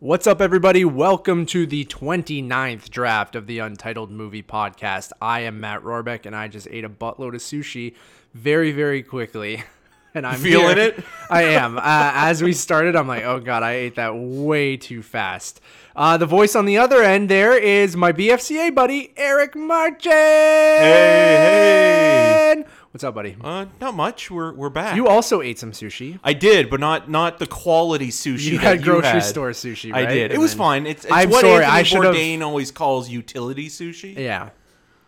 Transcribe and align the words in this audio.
What's 0.00 0.28
up, 0.28 0.40
everybody? 0.40 0.84
Welcome 0.84 1.44
to 1.46 1.66
the 1.66 1.84
29th 1.84 2.88
draft 2.88 3.34
of 3.34 3.48
the 3.48 3.58
Untitled 3.58 4.12
Movie 4.12 4.44
Podcast. 4.44 5.10
I 5.20 5.40
am 5.40 5.58
Matt 5.60 5.82
Rohrbeck, 5.82 6.24
and 6.24 6.36
I 6.36 6.46
just 6.46 6.68
ate 6.70 6.84
a 6.84 6.88
buttload 6.88 7.34
of 7.34 7.40
sushi 7.40 7.96
very, 8.34 8.70
very 8.72 9.02
quickly. 9.02 9.64
And 10.14 10.26
I'm 10.26 10.40
Feeling 10.40 10.78
here. 10.78 10.86
it? 10.96 11.04
I 11.30 11.42
am. 11.42 11.76
Uh, 11.76 11.82
as 11.84 12.42
we 12.42 12.54
started, 12.54 12.96
I'm 12.96 13.06
like, 13.06 13.24
oh 13.24 13.40
god, 13.40 13.62
I 13.62 13.72
ate 13.74 13.96
that 13.96 14.16
way 14.16 14.78
too 14.78 15.02
fast. 15.02 15.60
Uh, 15.94 16.16
the 16.16 16.24
voice 16.24 16.56
on 16.56 16.64
the 16.64 16.78
other 16.78 17.02
end 17.02 17.28
there 17.28 17.56
is 17.56 17.94
my 17.94 18.12
BFCA 18.12 18.74
buddy, 18.74 19.12
Eric 19.18 19.54
Martin. 19.54 20.10
hey. 20.10 21.68
What's 22.92 23.04
up, 23.04 23.14
buddy? 23.14 23.36
Uh, 23.40 23.66
not 23.80 23.94
much. 23.94 24.30
We're 24.30 24.52
we're 24.54 24.70
back. 24.70 24.96
You 24.96 25.08
also 25.08 25.42
ate 25.42 25.58
some 25.58 25.72
sushi. 25.72 26.18
I 26.24 26.32
did, 26.32 26.70
but 26.70 26.80
not 26.80 27.10
not 27.10 27.38
the 27.38 27.46
quality 27.46 28.08
sushi. 28.08 28.52
You 28.52 28.58
had 28.58 28.82
grocery 28.82 29.10
had. 29.10 29.24
store 29.24 29.50
sushi, 29.50 29.92
I 29.94 30.04
right? 30.04 30.08
did. 30.08 30.32
It 30.32 30.38
was 30.38 30.54
fine. 30.54 30.86
It's, 30.86 31.04
it's 31.04 31.12
I'm 31.12 31.28
what 31.28 31.42
sorry, 31.42 31.64
Anthony 31.64 31.78
I 31.78 31.82
should've- 31.82 32.16
Bourdain 32.16 32.40
always 32.40 32.70
calls 32.70 33.10
utility 33.10 33.68
sushi. 33.68 34.16
Yeah. 34.16 34.50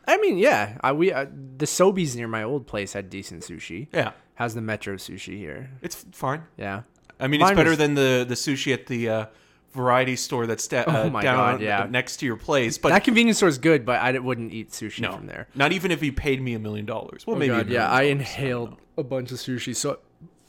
I 0.07 0.19
mean, 0.19 0.37
yeah. 0.39 0.77
I, 0.83 0.93
we 0.93 1.11
uh, 1.13 1.27
the 1.57 1.67
Sobeys 1.67 2.17
near 2.17 2.29
my 2.29 2.43
old 2.43 2.67
place 2.67 2.93
had 2.93 3.09
decent 3.09 3.45
sushi. 3.45 3.89
Yeah, 3.93 4.13
How's 4.35 4.55
the 4.55 4.61
Metro 4.61 4.97
sushi 4.97 5.37
here? 5.39 5.71
it's 5.83 6.05
fine. 6.13 6.43
Yeah. 6.59 6.83
I 7.19 7.29
mean, 7.29 7.41
Mine 7.41 7.53
it's 7.53 7.57
better 7.57 7.71
was- 7.71 7.79
than 7.79 7.95
the 7.95 8.27
the 8.29 8.35
sushi 8.35 8.75
at 8.75 8.87
the 8.89 9.09
uh, 9.09 9.27
variety 9.73 10.17
store 10.17 10.47
that's 10.47 10.67
da- 10.67 10.81
uh, 10.83 11.05
Oh 11.05 11.11
my 11.11 11.23
down 11.23 11.37
God, 11.37 11.61
yeah. 11.63 11.87
next 11.89 12.19
to 12.19 12.27
your 12.27 12.37
place. 12.37 12.77
But 12.79 12.91
that 12.91 13.05
convenience 13.05 13.37
store 13.39 13.49
is 13.49 13.59
good, 13.59 13.85
but 13.87 14.01
I 14.01 14.19
wouldn't 14.19 14.53
eat 14.53 14.71
sushi 14.71 15.01
no, 15.01 15.13
from 15.13 15.27
there. 15.27 15.47
not 15.55 15.73
even 15.73 15.91
if 15.91 16.01
he 16.01 16.11
paid 16.11 16.41
me 16.43 16.55
a 16.55 16.59
million 16.59 16.87
dollars. 16.87 17.27
Well, 17.27 17.37
Oh 17.37 17.39
maybe. 17.39 17.55
God, 17.55 17.69
yeah. 17.69 17.89
I 17.91 18.03
inhaled 18.03 18.77
a 18.99 19.03
bunch 19.05 19.31
of 19.33 19.39
sushi, 19.39 19.75
so 19.77 19.99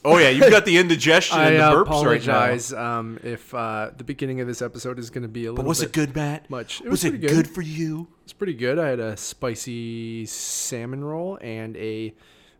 Oh 0.04 0.18
yeah, 0.18 0.30
you've 0.30 0.50
got 0.50 0.64
the 0.64 0.76
indigestion 0.78 1.38
I 1.38 1.50
and 1.50 1.56
the 1.58 1.62
burps 1.76 1.82
apologize 1.82 2.72
right 2.72 2.80
now. 2.82 2.98
um, 2.98 3.20
if 3.22 3.54
uh, 3.54 3.90
the 3.96 4.02
beginning 4.02 4.40
of 4.40 4.48
this 4.48 4.60
episode 4.60 4.98
is 4.98 5.10
going 5.10 5.22
to 5.22 5.28
be 5.28 5.46
a 5.46 5.50
little. 5.52 5.62
But 5.62 5.68
was 5.68 5.80
it 5.80 5.92
good, 5.92 6.16
Matt? 6.16 6.50
Much. 6.50 6.80
It 6.80 6.88
was, 6.88 7.04
was 7.04 7.14
it 7.14 7.20
good. 7.20 7.30
good. 7.30 7.48
for 7.48 7.62
you? 7.62 8.08
It's 8.24 8.32
pretty 8.32 8.54
good. 8.54 8.80
I 8.80 8.88
had 8.88 8.98
a 8.98 9.16
spicy 9.16 10.26
salmon 10.26 11.04
roll 11.04 11.38
and 11.40 11.76
a 11.76 12.14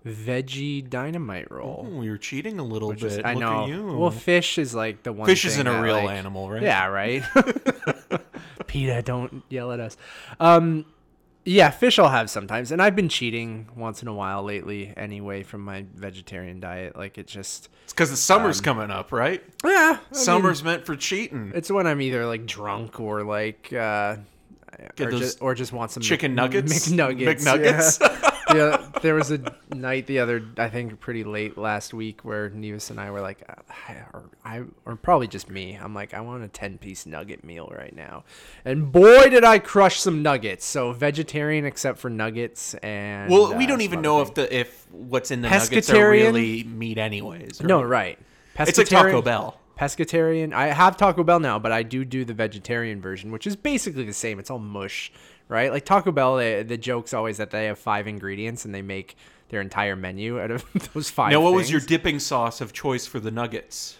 veggie 0.06 0.88
dynamite 0.88 1.50
roll. 1.50 1.88
Oh, 1.92 2.02
you're 2.02 2.18
cheating 2.18 2.58
a 2.58 2.64
little 2.64 2.92
bit. 2.92 3.02
is, 3.04 3.18
I 3.18 3.34
Look 3.34 3.40
know. 3.40 3.62
At 3.64 3.68
you. 3.68 3.86
Well, 3.98 4.10
fish 4.10 4.58
is 4.58 4.74
like 4.74 5.02
the 5.02 5.12
one. 5.12 5.26
Fish 5.26 5.44
isn't 5.44 5.66
a 5.66 5.82
real 5.82 5.96
like- 6.04 6.10
animal, 6.16 6.50
right? 6.50 6.62
Yeah, 6.62 6.86
right. 6.86 7.22
PETA, 8.66 9.02
don't 9.02 9.42
yell 9.48 9.72
at 9.72 9.80
us. 9.80 9.96
Um, 10.40 10.86
yeah, 11.44 11.70
fish 11.70 11.98
I'll 11.98 12.08
have 12.08 12.30
sometimes, 12.30 12.70
and 12.70 12.80
I've 12.80 12.94
been 12.94 13.08
cheating 13.08 13.68
once 13.76 14.00
in 14.00 14.08
a 14.08 14.14
while 14.14 14.44
lately, 14.44 14.92
anyway, 14.96 15.42
from 15.42 15.62
my 15.62 15.84
vegetarian 15.94 16.60
diet. 16.60 16.96
Like 16.96 17.18
it 17.18 17.26
just, 17.26 17.68
It's 17.84 17.92
because 17.92 18.10
the 18.10 18.16
summer's 18.16 18.58
Um, 18.60 18.64
coming 18.64 18.90
up, 18.90 19.10
right? 19.12 19.42
yeah, 19.64 19.98
Summer's 20.12 20.62
meant 20.62 20.86
for 20.86 20.94
cheating. 20.96 21.52
it's 21.54 21.70
when 21.70 21.86
I'm 21.86 22.00
either 22.00 22.26
like 22.26 22.46
drunk 22.46 23.00
or 23.00 23.24
like, 23.24 23.72
uh, 23.72 24.16
or 25.00 25.10
just 25.10 25.42
or 25.42 25.54
just 25.54 25.72
want 25.72 25.90
some 25.90 26.02
chicken 26.02 26.34
nuggets? 26.34 26.88
McNuggets, 26.88 27.44
McNuggets? 27.44 28.00
yeah. 28.00 28.30
Yeah, 28.54 28.88
there 29.02 29.14
was 29.14 29.30
a 29.30 29.40
night 29.74 30.06
the 30.06 30.18
other, 30.18 30.44
I 30.56 30.68
think, 30.68 31.00
pretty 31.00 31.24
late 31.24 31.56
last 31.56 31.94
week 31.94 32.24
where 32.24 32.50
Nevis 32.50 32.90
and 32.90 33.00
I 33.00 33.10
were 33.10 33.20
like, 33.20 33.42
uh, 33.48 33.54
I, 33.88 33.92
or 34.12 34.30
I, 34.44 34.62
or 34.84 34.96
probably 34.96 35.28
just 35.28 35.48
me. 35.48 35.78
I'm 35.80 35.94
like, 35.94 36.14
I 36.14 36.20
want 36.20 36.44
a 36.44 36.48
ten 36.48 36.78
piece 36.78 37.06
nugget 37.06 37.44
meal 37.44 37.72
right 37.76 37.94
now, 37.94 38.24
and 38.64 38.90
boy, 38.90 39.28
did 39.28 39.44
I 39.44 39.58
crush 39.58 40.00
some 40.00 40.22
nuggets. 40.22 40.64
So 40.64 40.92
vegetarian 40.92 41.64
except 41.64 41.98
for 41.98 42.10
nuggets 42.10 42.74
and. 42.74 43.30
Well, 43.30 43.56
we 43.56 43.64
uh, 43.64 43.68
don't 43.68 43.82
even 43.82 44.02
know 44.02 44.24
things. 44.24 44.28
if 44.28 44.34
the 44.34 44.56
if 44.56 44.86
what's 44.90 45.30
in 45.30 45.42
the 45.42 45.50
nuggets 45.50 45.90
are 45.90 46.10
really 46.10 46.64
meat, 46.64 46.98
anyways. 46.98 47.60
right? 47.60 47.68
No, 47.68 47.82
right. 47.82 48.18
It's 48.58 48.78
like 48.78 48.88
Taco 48.88 49.22
Bell. 49.22 49.58
Pescatarian. 49.78 50.52
I 50.52 50.68
have 50.68 50.96
Taco 50.96 51.24
Bell 51.24 51.40
now, 51.40 51.58
but 51.58 51.72
I 51.72 51.82
do 51.82 52.04
do 52.04 52.24
the 52.24 52.34
vegetarian 52.34 53.00
version, 53.00 53.32
which 53.32 53.46
is 53.46 53.56
basically 53.56 54.04
the 54.04 54.12
same. 54.12 54.38
It's 54.38 54.50
all 54.50 54.58
mush, 54.58 55.12
right? 55.48 55.70
Like 55.70 55.84
Taco 55.84 56.12
Bell, 56.12 56.36
they, 56.36 56.62
the 56.62 56.76
joke's 56.78 57.12
always 57.14 57.36
that 57.38 57.50
they 57.50 57.66
have 57.66 57.78
five 57.78 58.06
ingredients 58.06 58.64
and 58.64 58.74
they 58.74 58.82
make 58.82 59.16
their 59.48 59.60
entire 59.60 59.96
menu 59.96 60.40
out 60.40 60.50
of 60.50 60.64
those 60.94 61.10
five. 61.10 61.32
Now, 61.32 61.40
what 61.40 61.54
was 61.54 61.70
your 61.70 61.80
dipping 61.80 62.18
sauce 62.18 62.60
of 62.60 62.72
choice 62.72 63.06
for 63.06 63.20
the 63.20 63.30
nuggets? 63.30 63.96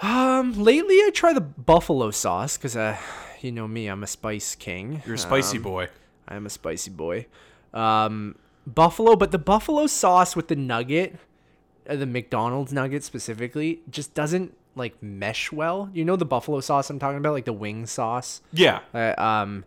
Um, 0.00 0.52
lately 0.62 0.94
I 0.96 1.10
try 1.12 1.32
the 1.32 1.40
buffalo 1.40 2.10
sauce 2.10 2.56
because, 2.56 2.76
uh, 2.76 2.96
you 3.40 3.50
know 3.50 3.66
me, 3.66 3.86
I'm 3.88 4.02
a 4.02 4.06
spice 4.06 4.54
king. 4.54 5.02
You're 5.06 5.14
a 5.16 5.18
spicy 5.18 5.56
Um, 5.56 5.62
boy. 5.62 5.88
I 6.28 6.36
am 6.36 6.46
a 6.46 6.50
spicy 6.50 6.90
boy. 6.90 7.26
Um, 7.74 8.36
buffalo, 8.66 9.16
but 9.16 9.30
the 9.32 9.38
buffalo 9.38 9.86
sauce 9.86 10.36
with 10.36 10.48
the 10.48 10.56
nugget, 10.56 11.16
uh, 11.88 11.96
the 11.96 12.06
McDonald's 12.06 12.72
nugget 12.72 13.02
specifically, 13.02 13.80
just 13.90 14.14
doesn't 14.14 14.54
like 14.76 15.02
mesh 15.02 15.50
well. 15.50 15.90
You 15.92 16.04
know 16.04 16.16
the 16.16 16.24
buffalo 16.26 16.60
sauce 16.60 16.90
I'm 16.90 16.98
talking 16.98 17.18
about, 17.18 17.32
like 17.32 17.44
the 17.46 17.52
wing 17.52 17.86
sauce. 17.86 18.40
Yeah. 18.52 18.80
Uh, 18.94 19.14
um, 19.18 19.64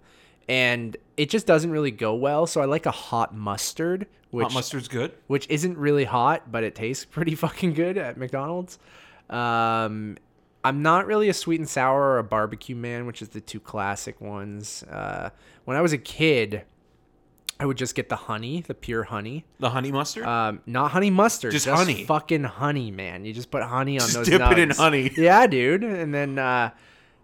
and 0.50 0.98
it 1.18 1.30
just 1.30 1.46
doesn't 1.48 1.72
really 1.72 1.92
go 1.92 2.14
well. 2.16 2.46
So 2.48 2.62
I 2.62 2.66
like 2.66 2.86
a 2.86 2.92
hot 2.92 3.36
mustard, 3.36 4.08
which 4.32 4.44
Hot 4.46 4.54
mustard's 4.54 4.88
good. 4.88 5.12
which 5.28 5.48
isn't 5.50 5.78
really 5.78 6.06
hot, 6.06 6.52
but 6.52 6.64
it 6.64 6.76
tastes 6.76 7.06
pretty 7.10 7.36
fucking 7.36 7.74
good 7.74 7.98
at 7.98 8.18
McDonald's. 8.18 8.80
Um, 9.30 10.18
I'm 10.64 10.82
not 10.84 11.08
really 11.08 11.30
a 11.30 11.34
sweet 11.34 11.60
and 11.60 11.68
sour 11.70 12.02
or 12.02 12.18
a 12.20 12.24
barbecue 12.24 12.76
man, 12.76 13.06
which 13.06 13.22
is 13.22 13.30
the 13.30 13.42
two 13.42 13.60
classic 13.60 14.22
ones. 14.22 14.84
Uh, 14.84 15.30
when 15.66 15.76
I 15.78 15.82
was 15.82 15.92
a 15.94 15.98
kid, 15.98 16.64
I 17.60 17.66
would 17.66 17.78
just 17.78 17.96
get 17.96 18.10
the 18.10 18.16
honey, 18.16 18.62
the 18.62 18.74
pure 18.74 19.04
honey. 19.04 19.46
The 19.60 19.70
honey 19.72 19.92
mustard. 19.92 20.26
Um, 20.26 20.62
not 20.66 20.92
honey 20.92 21.10
mustard, 21.10 21.52
Just 21.52 21.68
honey. 21.68 22.06
fucking 22.06 22.44
honey, 22.44 22.92
man. 22.92 23.26
You 23.26 23.34
just 23.34 23.50
put 23.52 23.64
honey 23.64 23.94
on 24.00 24.02
Just 24.08 24.14
those. 24.14 24.28
dip 24.28 24.42
it 24.52 24.60
in 24.60 24.70
honey. 24.72 25.12
Yeah, 25.18 25.48
dude. 25.48 25.84
And 25.84 26.14
then 26.14 26.38
uh, 26.40 26.72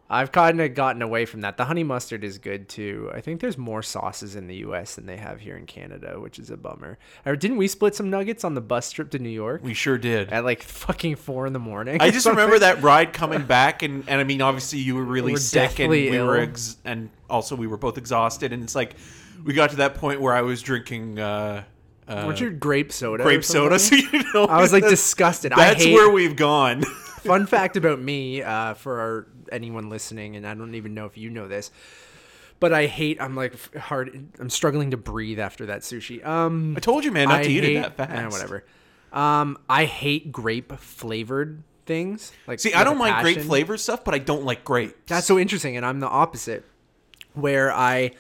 I've 0.09 0.31
kind 0.31 0.61
of 0.61 0.73
gotten 0.73 1.01
away 1.01 1.25
from 1.25 1.41
that. 1.41 1.57
The 1.57 1.65
honey 1.65 1.83
mustard 1.83 2.23
is 2.23 2.37
good 2.37 2.69
too. 2.69 3.11
I 3.13 3.19
think 3.19 3.41
there's 3.41 3.57
more 3.57 3.83
sauces 3.83 4.35
in 4.37 4.47
the 4.47 4.55
U.S. 4.57 4.95
than 4.95 5.05
they 5.05 5.17
have 5.17 5.41
here 5.41 5.57
in 5.57 5.65
Canada, 5.65 6.19
which 6.19 6.39
is 6.39 6.49
a 6.49 6.55
bummer. 6.55 6.97
Or 7.25 7.35
didn't 7.35 7.57
we 7.57 7.67
split 7.67 7.93
some 7.93 8.09
nuggets 8.09 8.45
on 8.45 8.53
the 8.53 8.61
bus 8.61 8.91
trip 8.91 9.11
to 9.11 9.19
New 9.19 9.29
York 9.29 9.63
we 9.63 9.73
sure 9.73 9.97
did. 9.97 10.31
at 10.31 10.45
like 10.45 10.63
fucking 10.63 11.17
four 11.17 11.45
in 11.45 11.51
the 11.51 11.59
morning? 11.59 11.97
I 11.99 12.09
just 12.11 12.25
remember 12.25 12.57
that 12.59 12.81
ride 12.81 13.11
coming 13.11 13.43
back, 13.43 13.83
and, 13.83 14.07
and 14.07 14.21
I 14.21 14.23
mean, 14.23 14.41
obviously 14.41 14.79
you 14.79 14.95
were 14.95 15.03
really 15.03 15.33
We're 15.33 15.39
sick, 15.39 15.79
and 15.79 15.89
we 15.89 16.09
were, 16.21 16.37
ex- 16.37 16.77
and 16.85 17.09
also 17.29 17.55
we 17.55 17.67
were 17.67 17.77
both 17.77 17.97
exhausted, 17.97 18.53
and 18.53 18.63
it's 18.63 18.75
like 18.75 18.95
we 19.43 19.53
got 19.53 19.71
to 19.71 19.75
that 19.77 19.95
point 19.95 20.21
where 20.21 20.33
I 20.33 20.41
was 20.41 20.61
drinking 20.61 21.19
uh, 21.19 21.63
uh, 22.07 22.23
Weren't 22.25 22.39
you 22.39 22.51
grape 22.51 22.93
soda? 22.93 23.23
grape 23.23 23.43
soda, 23.43 23.77
so 23.79 23.95
you 23.95 24.23
know. 24.33 24.45
I 24.45 24.61
was 24.61 24.71
like 24.71 24.87
disgusted. 24.87 25.51
I 25.51 25.73
That's 25.73 25.85
where 25.85 26.09
we've 26.09 26.35
gone. 26.35 26.83
Fun 26.83 27.45
fact 27.45 27.75
about 27.75 27.99
me, 27.99 28.41
uh, 28.41 28.75
for 28.75 28.99
our, 29.01 29.27
anyone 29.51 29.89
listening, 29.89 30.35
and 30.35 30.45
I 30.47 30.53
don't 30.53 30.75
even 30.75 30.93
know 30.93 31.05
if 31.05 31.17
you 31.17 31.29
know 31.29 31.47
this, 31.47 31.71
but 32.59 32.73
I 32.73 32.85
hate. 32.87 33.21
I'm 33.21 33.35
like 33.35 33.75
hard. 33.75 34.27
I'm 34.39 34.49
struggling 34.49 34.91
to 34.91 34.97
breathe 34.97 35.39
after 35.39 35.67
that 35.67 35.81
sushi. 35.81 36.25
Um, 36.25 36.75
I 36.75 36.79
told 36.79 37.03
you, 37.05 37.11
man, 37.11 37.29
not 37.29 37.39
I 37.39 37.43
to 37.43 37.49
eat 37.51 37.63
hate, 37.63 37.75
it 37.77 37.97
that 37.97 38.09
fast. 38.09 38.11
eh, 38.11 38.27
whatever. 38.27 38.63
Um, 39.13 39.57
I 39.69 39.85
hate 39.85 40.31
grape 40.31 40.73
flavored 40.79 41.63
things. 41.85 42.31
Like 42.45 42.59
See, 42.59 42.73
I 42.73 42.83
don't 42.83 42.97
mind 42.97 43.21
grape 43.23 43.37
passion. 43.37 43.47
flavor 43.49 43.77
stuff, 43.77 44.03
but 44.03 44.13
I 44.13 44.19
don't 44.19 44.43
like 44.43 44.63
grapes. 44.65 44.95
That's 45.07 45.25
so 45.27 45.39
interesting, 45.39 45.77
and 45.77 45.85
I'm 45.85 45.99
the 46.01 46.07
opposite, 46.09 46.65
where 47.33 47.71
I, 47.71 48.11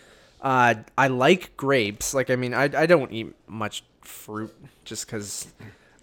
uh, 0.41 0.75
I 0.97 1.07
like 1.07 1.57
grapes. 1.57 2.13
Like 2.13 2.29
I 2.29 2.35
mean, 2.37 2.53
I 2.53 2.63
I 2.63 2.85
don't 2.85 3.11
eat 3.11 3.33
much 3.47 3.83
fruit 4.01 4.53
just 4.85 5.05
because 5.05 5.47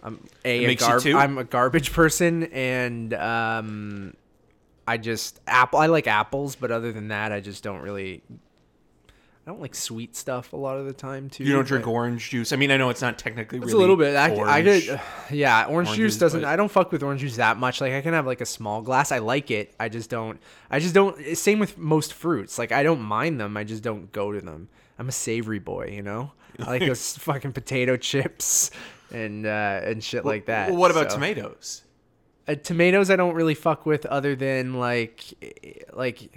I'm 0.03 0.21
a, 0.45 0.67
a, 0.67 0.75
gar- 0.75 1.01
I'm 1.17 1.39
a 1.39 1.45
garbage 1.45 1.93
person, 1.95 2.45
and 2.53 3.15
um, 3.15 4.15
I 4.87 4.97
just 4.99 5.41
apple. 5.47 5.78
I 5.78 5.87
like 5.87 6.06
apples, 6.06 6.56
but 6.56 6.71
other 6.71 6.93
than 6.93 7.09
that, 7.09 7.33
I 7.33 7.41
just 7.41 7.62
don't 7.62 7.81
really. 7.81 8.22
I 9.47 9.50
don't 9.50 9.61
like 9.61 9.75
sweet 9.75 10.17
stuff 10.17 10.55
a 10.55 10.56
lot 10.56 10.78
of 10.78 10.87
the 10.87 10.95
time 10.95 11.28
too. 11.28 11.45
you 11.45 11.53
don't 11.53 11.67
drink 11.67 11.87
orange 11.87 12.31
juice. 12.31 12.50
I 12.55 12.56
mean, 12.56 12.71
I 12.71 12.78
know 12.78 12.89
it's 12.89 13.03
not 13.03 13.19
technically 13.19 13.59
it's 13.59 13.67
really 13.67 13.77
a 13.77 13.81
little 13.81 13.97
bit. 13.97 14.17
I, 14.17 14.31
I 14.33 14.62
orange. 14.62 14.87
could, 14.89 15.00
yeah. 15.37 15.67
Orange 15.67 15.93
juice 15.93 16.17
doesn't. 16.17 16.41
but- 16.41 16.49
I 16.49 16.56
don't 16.56 16.71
fuck 16.71 16.91
with 16.91 17.03
orange 17.03 17.21
juice 17.21 17.37
that 17.37 17.59
much. 17.59 17.81
Like 17.83 17.93
I 17.93 18.00
can 18.00 18.15
have 18.15 18.27
like 18.27 18.41
a 18.41 18.47
small 18.47 18.81
glass. 18.81 19.12
I 19.12 19.19
like 19.19 19.50
it. 19.50 19.75
I 19.78 19.91
just 19.91 20.09
don't. 20.09 20.41
I 20.71 20.78
just 20.81 20.94
don't. 20.94 21.37
Same 21.37 21.59
with 21.59 21.76
most 21.76 22.14
fruits. 22.14 22.59
Like 22.59 22.73
I 22.73 22.82
don't 22.82 23.03
mind 23.03 23.38
them. 23.38 23.56
I 23.59 23.64
just 23.64 23.82
don't 23.82 24.11
go 24.12 24.32
to 24.32 24.41
them. 24.41 24.69
I'm 24.99 25.09
a 25.11 25.12
savory 25.12 25.59
boy. 25.59 25.91
You 25.93 26.00
know. 26.03 26.32
I 26.61 26.64
like 26.70 26.81
those 26.87 27.19
fucking 27.19 27.53
potato 27.53 27.99
chips 27.99 28.70
and 29.12 29.44
uh, 29.44 29.81
and 29.85 30.03
shit 30.03 30.25
like 30.25 30.47
that. 30.47 30.70
Well, 30.70 30.79
what 30.79 30.91
about 30.91 31.11
So- 31.11 31.17
tomatoes? 31.17 31.82
Uh, 32.49 32.55
tomatoes 32.56 33.11
I 33.11 33.17
don't 33.17 33.35
really 33.35 33.55
fuck 33.55 33.87
with 33.87 34.06
other 34.06 34.35
than 34.37 34.75
like 34.75 35.35
eh, 35.43 35.82
like 35.93 36.31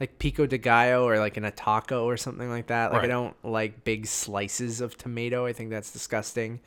like 0.00 0.18
pico 0.18 0.46
de 0.46 0.58
gallo 0.58 1.06
or 1.06 1.18
like 1.18 1.36
in 1.36 1.44
a 1.44 1.50
taco 1.50 2.04
or 2.04 2.16
something 2.16 2.48
like 2.50 2.66
that. 2.68 2.92
Like 2.92 3.02
I 3.02 3.06
don't 3.06 3.36
like 3.44 3.84
big 3.84 4.06
slices 4.06 4.80
of 4.80 4.96
tomato. 4.96 5.46
I 5.46 5.52
think 5.52 5.70
that's 5.70 5.92
disgusting. 5.92 6.60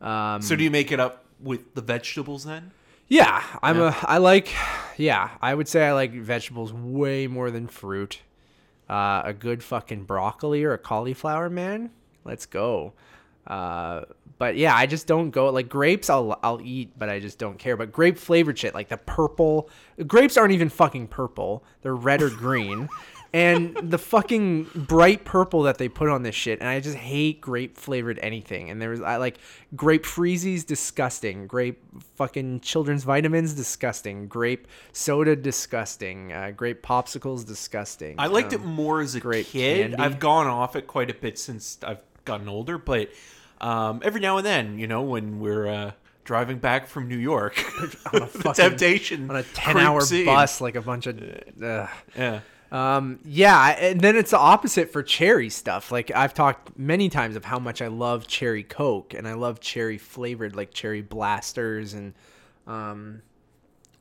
Um, 0.00 0.42
So 0.42 0.54
do 0.56 0.64
you 0.64 0.70
make 0.70 0.92
it 0.92 1.00
up 1.00 1.24
with 1.40 1.74
the 1.74 1.80
vegetables 1.82 2.44
then? 2.44 2.72
yeah, 3.08 3.42
I'm 3.62 3.80
a 3.80 3.96
I 4.02 4.18
like 4.18 4.52
yeah, 4.96 5.30
I 5.40 5.54
would 5.54 5.68
say 5.68 5.86
I 5.86 5.92
like 5.92 6.12
vegetables 6.12 6.72
way 6.72 7.26
more 7.26 7.50
than 7.50 7.66
fruit. 7.68 8.20
Uh, 8.88 9.22
a 9.24 9.32
good 9.32 9.62
fucking 9.62 10.04
broccoli 10.04 10.62
or 10.62 10.72
a 10.74 10.78
cauliflower, 10.78 11.48
man. 11.48 11.90
Let's 12.24 12.44
go. 12.44 12.92
Uh, 13.46 14.02
but 14.38 14.56
yeah, 14.56 14.74
I 14.74 14.86
just 14.86 15.06
don't 15.06 15.30
go 15.30 15.48
like 15.50 15.68
grapes. 15.68 16.10
I'll 16.10 16.38
I'll 16.42 16.60
eat, 16.62 16.98
but 16.98 17.08
I 17.08 17.20
just 17.20 17.38
don't 17.38 17.58
care. 17.58 17.76
But 17.76 17.92
grape 17.92 18.18
flavored 18.18 18.58
shit, 18.58 18.74
like 18.74 18.88
the 18.88 18.96
purple 18.96 19.70
grapes, 20.06 20.36
aren't 20.36 20.52
even 20.52 20.68
fucking 20.68 21.08
purple. 21.08 21.64
They're 21.82 21.94
red 21.94 22.20
or 22.20 22.30
green, 22.30 22.88
and 23.32 23.76
the 23.80 23.96
fucking 23.98 24.64
bright 24.74 25.24
purple 25.24 25.62
that 25.62 25.78
they 25.78 25.88
put 25.88 26.08
on 26.08 26.24
this 26.24 26.34
shit. 26.34 26.58
And 26.58 26.68
I 26.68 26.80
just 26.80 26.96
hate 26.96 27.40
grape 27.40 27.76
flavored 27.78 28.18
anything. 28.22 28.70
And 28.70 28.82
there 28.82 28.90
was 28.90 29.00
I 29.00 29.16
like 29.18 29.38
grape 29.76 30.04
freezies, 30.04 30.66
disgusting. 30.66 31.46
Grape 31.46 31.80
fucking 32.16 32.60
children's 32.60 33.04
vitamins, 33.04 33.54
disgusting. 33.54 34.26
Grape 34.26 34.66
soda, 34.92 35.36
disgusting. 35.36 36.32
Uh, 36.32 36.50
grape 36.50 36.82
popsicles, 36.82 37.46
disgusting. 37.46 38.16
I 38.18 38.26
liked 38.26 38.52
Um, 38.52 38.60
it 38.62 38.64
more 38.64 39.00
as 39.00 39.14
a 39.14 39.20
grape 39.20 39.46
kid. 39.46 39.92
candy. 39.92 39.96
I've 40.02 40.18
gone 40.18 40.48
off 40.48 40.74
it 40.74 40.88
quite 40.88 41.08
a 41.10 41.14
bit 41.14 41.38
since 41.38 41.78
I've 41.84 42.02
gotten 42.24 42.48
older, 42.48 42.78
but 42.78 43.10
um, 43.60 44.00
every 44.04 44.20
now 44.20 44.36
and 44.38 44.46
then, 44.46 44.78
you 44.78 44.86
know, 44.86 45.02
when 45.02 45.40
we're 45.40 45.66
uh, 45.68 45.92
driving 46.24 46.58
back 46.58 46.86
from 46.86 47.08
New 47.08 47.16
York, 47.18 47.62
on 47.78 47.84
a 47.84 48.20
the 48.20 48.26
fucking- 48.26 48.54
temptation 48.54 49.30
on 49.30 49.36
a 49.36 49.42
10 49.42 49.76
hour 49.78 50.00
in. 50.12 50.24
bus 50.26 50.60
like 50.60 50.74
a 50.76 50.82
bunch 50.82 51.06
of 51.06 51.18
ugh. 51.62 51.88
Yeah. 52.16 52.40
um 52.72 53.18
yeah 53.24 53.68
and 53.78 54.00
then 54.00 54.16
it's 54.16 54.30
the 54.32 54.38
opposite 54.38 54.90
for 54.90 55.02
cherry 55.02 55.48
stuff 55.50 55.92
like 55.92 56.10
i've 56.14 56.32
talked 56.34 56.76
many 56.78 57.08
times 57.10 57.36
of 57.36 57.44
how 57.44 57.58
much 57.58 57.80
i 57.82 57.86
love 57.88 58.26
cherry 58.26 58.62
coke 58.64 59.12
and 59.14 59.28
i 59.28 59.34
love 59.34 59.60
cherry 59.60 59.98
flavored 59.98 60.56
like 60.56 60.72
cherry 60.72 61.02
blasters 61.02 61.92
and 61.94 62.14
um 62.66 63.20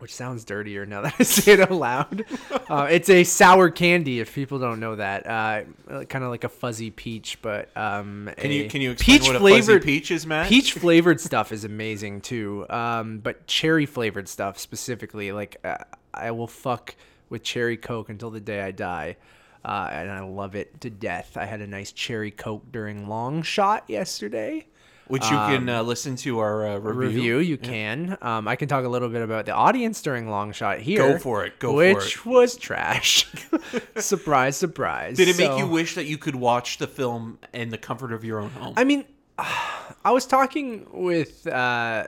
which 0.03 0.13
sounds 0.13 0.43
dirtier 0.43 0.85
now 0.85 0.99
that 0.99 1.15
I 1.17 1.23
say 1.23 1.53
it 1.53 1.61
out 1.61 1.71
loud. 1.71 2.25
Uh, 2.69 2.89
it's 2.91 3.09
a 3.09 3.23
sour 3.23 3.69
candy, 3.69 4.19
if 4.19 4.35
people 4.35 4.59
don't 4.59 4.81
know 4.81 4.97
that. 4.97 5.25
Uh, 5.25 6.03
kind 6.03 6.25
of 6.25 6.29
like 6.29 6.43
a 6.43 6.49
fuzzy 6.49 6.91
peach, 6.91 7.41
but 7.41 7.69
um, 7.77 8.29
Can 8.35 8.51
you 8.51 8.67
can 8.67 8.81
you 8.81 8.91
explain 8.91 9.21
what 9.21 9.37
a 9.37 9.39
fuzzy 9.39 9.79
peach 9.79 10.11
is, 10.11 10.27
Matt? 10.27 10.49
Peach 10.49 10.73
flavored 10.79 11.21
stuff 11.21 11.53
is 11.53 11.63
amazing 11.63 12.19
too. 12.19 12.65
Um, 12.69 13.19
but 13.19 13.47
cherry 13.47 13.85
flavored 13.85 14.27
stuff 14.27 14.59
specifically, 14.59 15.31
like 15.31 15.55
uh, 15.63 15.77
I 16.13 16.31
will 16.31 16.47
fuck 16.47 16.95
with 17.29 17.43
cherry 17.43 17.77
coke 17.77 18.09
until 18.09 18.29
the 18.29 18.41
day 18.41 18.59
I 18.61 18.71
die. 18.71 19.15
Uh, 19.63 19.87
and 19.89 20.11
I 20.11 20.19
love 20.19 20.53
it 20.55 20.81
to 20.81 20.89
death. 20.89 21.37
I 21.37 21.45
had 21.45 21.61
a 21.61 21.67
nice 21.67 21.93
cherry 21.93 22.31
coke 22.31 22.69
during 22.73 23.07
long 23.07 23.41
shot 23.41 23.85
yesterday. 23.87 24.65
Which 25.13 25.29
you 25.29 25.37
can 25.37 25.69
uh, 25.69 25.83
listen 25.83 26.15
to 26.15 26.39
our 26.39 26.67
uh, 26.67 26.77
review. 26.79 27.37
Review, 27.37 27.37
you 27.37 27.55
can. 27.55 28.17
Um, 28.19 28.47
I 28.47 28.55
can 28.55 28.67
talk 28.67 28.83
a 28.83 28.89
little 28.89 29.09
bit 29.09 29.21
about 29.21 29.45
the 29.45 29.51
audience 29.51 30.01
during 30.01 30.27
long 30.27 30.53
shot 30.53 30.79
here. 30.79 30.97
Go 30.97 31.19
for 31.19 31.45
it, 31.45 31.59
go 31.59 31.69
for 31.69 31.75
which 31.75 32.15
it. 32.15 32.25
was 32.25 32.57
trash. 32.57 33.31
surprise, 33.97 34.57
surprise. 34.57 35.15
Did 35.17 35.27
it 35.27 35.37
make 35.37 35.55
you 35.59 35.67
wish 35.67 35.93
that 35.93 36.05
you 36.05 36.17
could 36.17 36.33
watch 36.33 36.79
the 36.79 36.87
film 36.87 37.37
in 37.53 37.69
the 37.69 37.77
comfort 37.77 38.11
of 38.11 38.23
your 38.23 38.39
own 38.39 38.49
home? 38.49 38.73
I 38.75 38.85
mean, 38.85 39.05
I 39.37 40.09
was 40.09 40.25
talking 40.25 40.87
with 40.91 41.45
uh, 41.45 42.07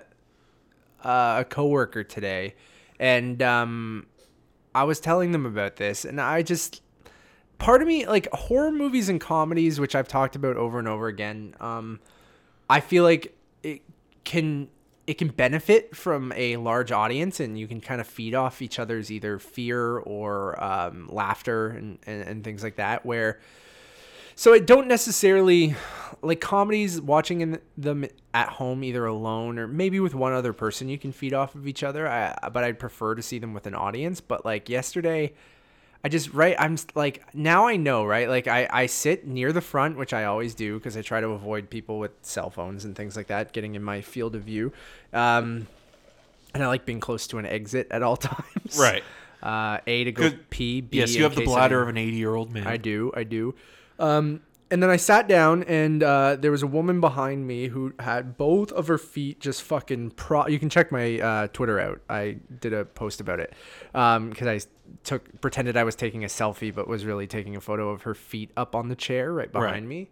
uh, 1.04 1.36
a 1.42 1.46
coworker 1.48 2.04
today, 2.04 2.56
and 3.00 3.40
um, 3.44 4.08
I 4.74 4.84
was 4.84 5.00
telling 5.00 5.32
them 5.32 5.46
about 5.46 5.76
this, 5.76 6.06
and 6.06 6.20
I 6.20 6.42
just 6.42 6.82
part 7.60 7.84
of 7.84 7.88
me 7.88 8.08
like 8.08 8.28
horror 8.32 8.72
movies 8.72 9.10
and 9.10 9.22
comedies, 9.22 9.80
which 9.80 9.94
I've 9.94 10.08
talked 10.08 10.36
about 10.36 10.58
over 10.58 10.80
and 10.80 10.88
over 10.88 11.06
again. 11.06 11.54
Um, 11.60 12.00
I 12.70 12.80
feel 12.80 13.04
like 13.04 13.36
it 13.64 13.82
can 14.24 14.70
it 15.08 15.20
can 15.20 15.28
benefit 15.28 15.96
from 15.96 16.34
a 16.36 16.58
large 16.58 16.92
audience, 16.92 17.40
and 17.40 17.60
you 17.60 17.68
can 17.68 17.80
kind 17.80 18.02
of 18.02 18.08
feed 18.08 18.34
off 18.34 18.62
each 18.62 18.80
other's 18.80 19.12
either 19.12 19.38
fear 19.38 19.98
or 20.00 20.62
um, 20.64 21.08
laughter 21.12 21.70
and, 21.70 22.00
and 22.06 22.22
and 22.22 22.44
things 22.44 22.64
like 22.64 22.78
that, 22.78 23.06
where. 23.06 23.40
So 24.38 24.54
I 24.54 24.60
don't 24.60 24.90
necessarily 24.90 25.76
like 26.22 26.42
comedies 26.42 27.00
watching 27.00 27.40
in 27.40 27.62
them 27.78 28.06
at 28.34 28.50
home 28.50 28.84
either 28.84 29.06
alone 29.06 29.58
or 29.58 29.66
maybe 29.66 30.02
with 30.02 30.14
one 30.14 30.34
other 30.34 30.52
person 30.52 30.90
you 30.90 30.98
can 30.98 31.14
feed 31.14 31.34
off 31.34 31.56
of 31.56 31.66
each 31.66 31.84
other. 31.84 32.06
I, 32.06 32.50
but 32.50 32.62
I'd 32.66 32.78
prefer 32.78 33.16
to 33.16 33.22
see 33.22 33.40
them 33.40 33.54
with 33.54 33.66
an 33.66 33.76
audience. 33.76 34.20
But 34.20 34.44
like 34.44 34.68
yesterday, 34.68 35.32
I 36.06 36.08
just 36.08 36.32
right 36.36 36.56
I'm 36.60 36.78
like 36.94 37.24
now 37.34 37.66
I 37.66 37.78
know 37.78 38.06
right 38.06 38.30
like 38.30 38.46
I 38.48 38.70
I 38.72 38.86
sit 38.86 39.26
near 39.26 39.52
the 39.52 39.60
front 39.60 39.98
which 39.98 40.14
I 40.14 40.26
always 40.26 40.54
do 40.54 40.78
because 40.78 40.96
I 40.96 41.02
try 41.02 41.20
to 41.20 41.30
avoid 41.30 41.68
people 41.72 41.98
with 41.98 42.12
cell 42.22 42.52
phones 42.52 42.86
and 42.86 42.96
things 42.96 43.18
like 43.18 43.26
that 43.28 43.54
getting 43.54 43.74
in 43.74 43.82
my 43.82 44.02
field 44.02 44.36
of 44.36 44.44
view. 44.44 44.72
Um, 45.14 45.66
and 46.54 46.64
I 46.64 46.68
like 46.68 46.86
being 46.86 47.00
close 47.00 47.26
to 47.28 47.40
an 47.40 47.48
exit 47.48 47.88
at 47.90 48.04
all 48.04 48.18
times. 48.32 48.78
Right. 48.78 49.04
Uh, 49.42 49.80
a 49.88 50.04
to 50.04 50.12
go 50.12 50.30
Good- 50.30 50.48
pee. 50.52 50.88
Yes, 50.92 51.16
you 51.16 51.24
have 51.24 51.36
the 51.36 51.44
bladder 51.44 51.82
of 51.82 51.88
an 51.90 51.98
80 51.98 52.16
year 52.18 52.36
old 52.36 52.54
man. 52.54 52.68
I 52.68 52.78
do, 52.78 53.12
I 53.16 53.24
do. 53.24 53.56
Um, 53.98 54.42
and 54.72 54.82
then 54.82 54.90
I 54.90 54.98
sat 54.98 55.28
down, 55.28 55.64
and 55.64 56.02
uh, 56.02 56.36
there 56.38 56.52
was 56.52 56.64
a 56.64 56.68
woman 56.68 57.00
behind 57.00 57.46
me 57.46 57.68
who 57.68 57.94
had 58.00 58.38
both 58.38 58.72
of 58.72 58.88
her 58.88 58.98
feet 58.98 59.40
just 59.40 59.62
fucking 59.64 60.12
pro. 60.12 60.48
You 60.48 60.60
can 60.60 60.70
check 60.70 60.92
my 60.92 61.20
uh, 61.20 61.48
Twitter 61.48 61.80
out. 61.80 62.02
I 62.10 62.38
did 62.60 62.74
a 62.74 62.86
post 62.86 63.22
about 63.22 63.40
it 63.40 63.54
because 63.92 64.48
I 64.48 64.60
took 65.04 65.42
pretended 65.42 65.78
I 65.78 65.84
was 65.84 65.96
taking 65.96 66.24
a 66.24 66.28
selfie, 66.28 66.74
but 66.74 66.88
was 66.88 67.06
really 67.06 67.28
taking 67.28 67.56
a 67.56 67.62
photo 67.62 67.90
of 67.90 68.04
her 68.04 68.14
feet 68.14 68.52
up 68.58 68.76
on 68.76 68.90
the 68.90 68.96
chair 68.96 69.32
right 69.34 69.52
behind 69.52 69.88
me. 69.88 70.10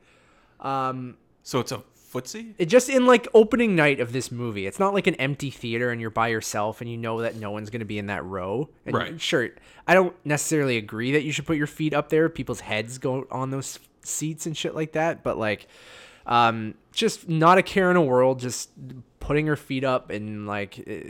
Um, 0.60 1.18
So 1.44 1.60
it's 1.60 1.72
a 1.72 1.84
footsie? 2.12 2.54
it 2.60 2.68
just 2.68 2.90
in 2.90 3.06
like 3.08 3.28
opening 3.34 3.76
night 3.76 4.00
of 4.00 4.14
this 4.14 4.32
movie. 4.32 4.68
It's 4.68 4.80
not 4.80 4.94
like 4.94 5.08
an 5.08 5.16
empty 5.16 5.50
theater 5.50 5.90
and 5.92 6.00
you're 6.00 6.10
by 6.10 6.28
yourself 6.28 6.80
and 6.80 6.90
you 6.90 6.96
know 6.98 7.22
that 7.22 7.36
no 7.36 7.50
one's 7.52 7.70
going 7.70 7.80
to 7.80 7.86
be 7.86 7.98
in 7.98 8.06
that 8.08 8.24
row. 8.24 8.70
And 8.86 8.96
Right. 8.96 9.20
Sure, 9.20 9.50
I 9.88 9.94
don't 9.96 10.16
necessarily 10.26 10.78
agree 10.78 11.12
that 11.14 11.24
you 11.24 11.32
should 11.32 11.46
put 11.48 11.58
your 11.58 11.68
feet 11.68 11.94
up 11.94 12.10
there. 12.10 12.30
People's 12.30 12.62
heads 12.62 12.98
go 13.00 13.26
on 13.32 13.50
those 13.50 13.80
seats 14.04 14.46
and 14.46 14.56
shit 14.56 14.76
like 14.76 14.94
that. 14.94 15.24
But 15.24 15.38
like, 15.38 15.68
um, 16.26 16.76
just 16.92 17.28
not 17.28 17.58
a 17.58 17.64
care 17.64 17.90
in 17.90 17.96
the 17.96 18.02
world. 18.02 18.40
Just 18.40 18.70
putting 19.20 19.48
her 19.48 19.56
feet 19.56 19.86
up 19.86 20.10
and 20.10 20.46
like 20.46 20.84
eh, 20.86 21.02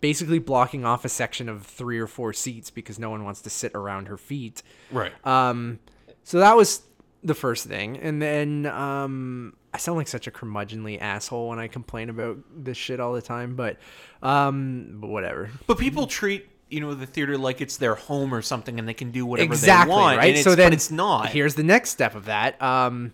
basically 0.00 0.38
blocking 0.38 0.84
off 0.84 1.04
a 1.04 1.08
section 1.08 1.48
of 1.48 1.64
three 1.64 1.98
or 1.98 2.06
four 2.06 2.32
seats 2.32 2.70
because 2.70 2.98
no 2.98 3.10
one 3.10 3.24
wants 3.24 3.42
to 3.42 3.50
sit 3.50 3.72
around 3.74 4.06
her 4.06 4.16
feet. 4.16 4.62
Right. 4.90 5.12
Um, 5.26 5.80
so 6.22 6.38
that 6.38 6.56
was 6.56 6.82
the 7.22 7.34
first 7.34 7.66
thing, 7.66 7.98
and 7.98 8.22
then 8.22 8.66
um, 8.66 9.54
I 9.74 9.78
sound 9.78 9.98
like 9.98 10.08
such 10.08 10.26
a 10.26 10.30
curmudgeonly 10.30 11.00
asshole 11.00 11.48
when 11.48 11.58
I 11.58 11.68
complain 11.68 12.08
about 12.08 12.38
this 12.56 12.76
shit 12.76 13.00
all 13.00 13.12
the 13.12 13.22
time, 13.22 13.56
but 13.56 13.78
um, 14.22 14.98
but 15.00 15.08
whatever. 15.08 15.50
But 15.66 15.78
people 15.78 16.06
treat 16.06 16.48
you 16.68 16.80
know 16.80 16.94
the 16.94 17.06
theater 17.06 17.38
like 17.38 17.60
it's 17.60 17.76
their 17.76 17.94
home 17.94 18.34
or 18.34 18.42
something, 18.42 18.78
and 18.78 18.88
they 18.88 18.94
can 18.94 19.10
do 19.10 19.24
whatever 19.24 19.52
exactly 19.52 19.94
they 19.94 20.00
want. 20.00 20.18
right. 20.18 20.38
so 20.38 20.54
then 20.54 20.72
it's 20.72 20.90
not. 20.90 21.30
Here's 21.30 21.54
the 21.54 21.62
next 21.62 21.90
step 21.90 22.14
of 22.14 22.24
that. 22.26 22.60
Um, 22.60 23.12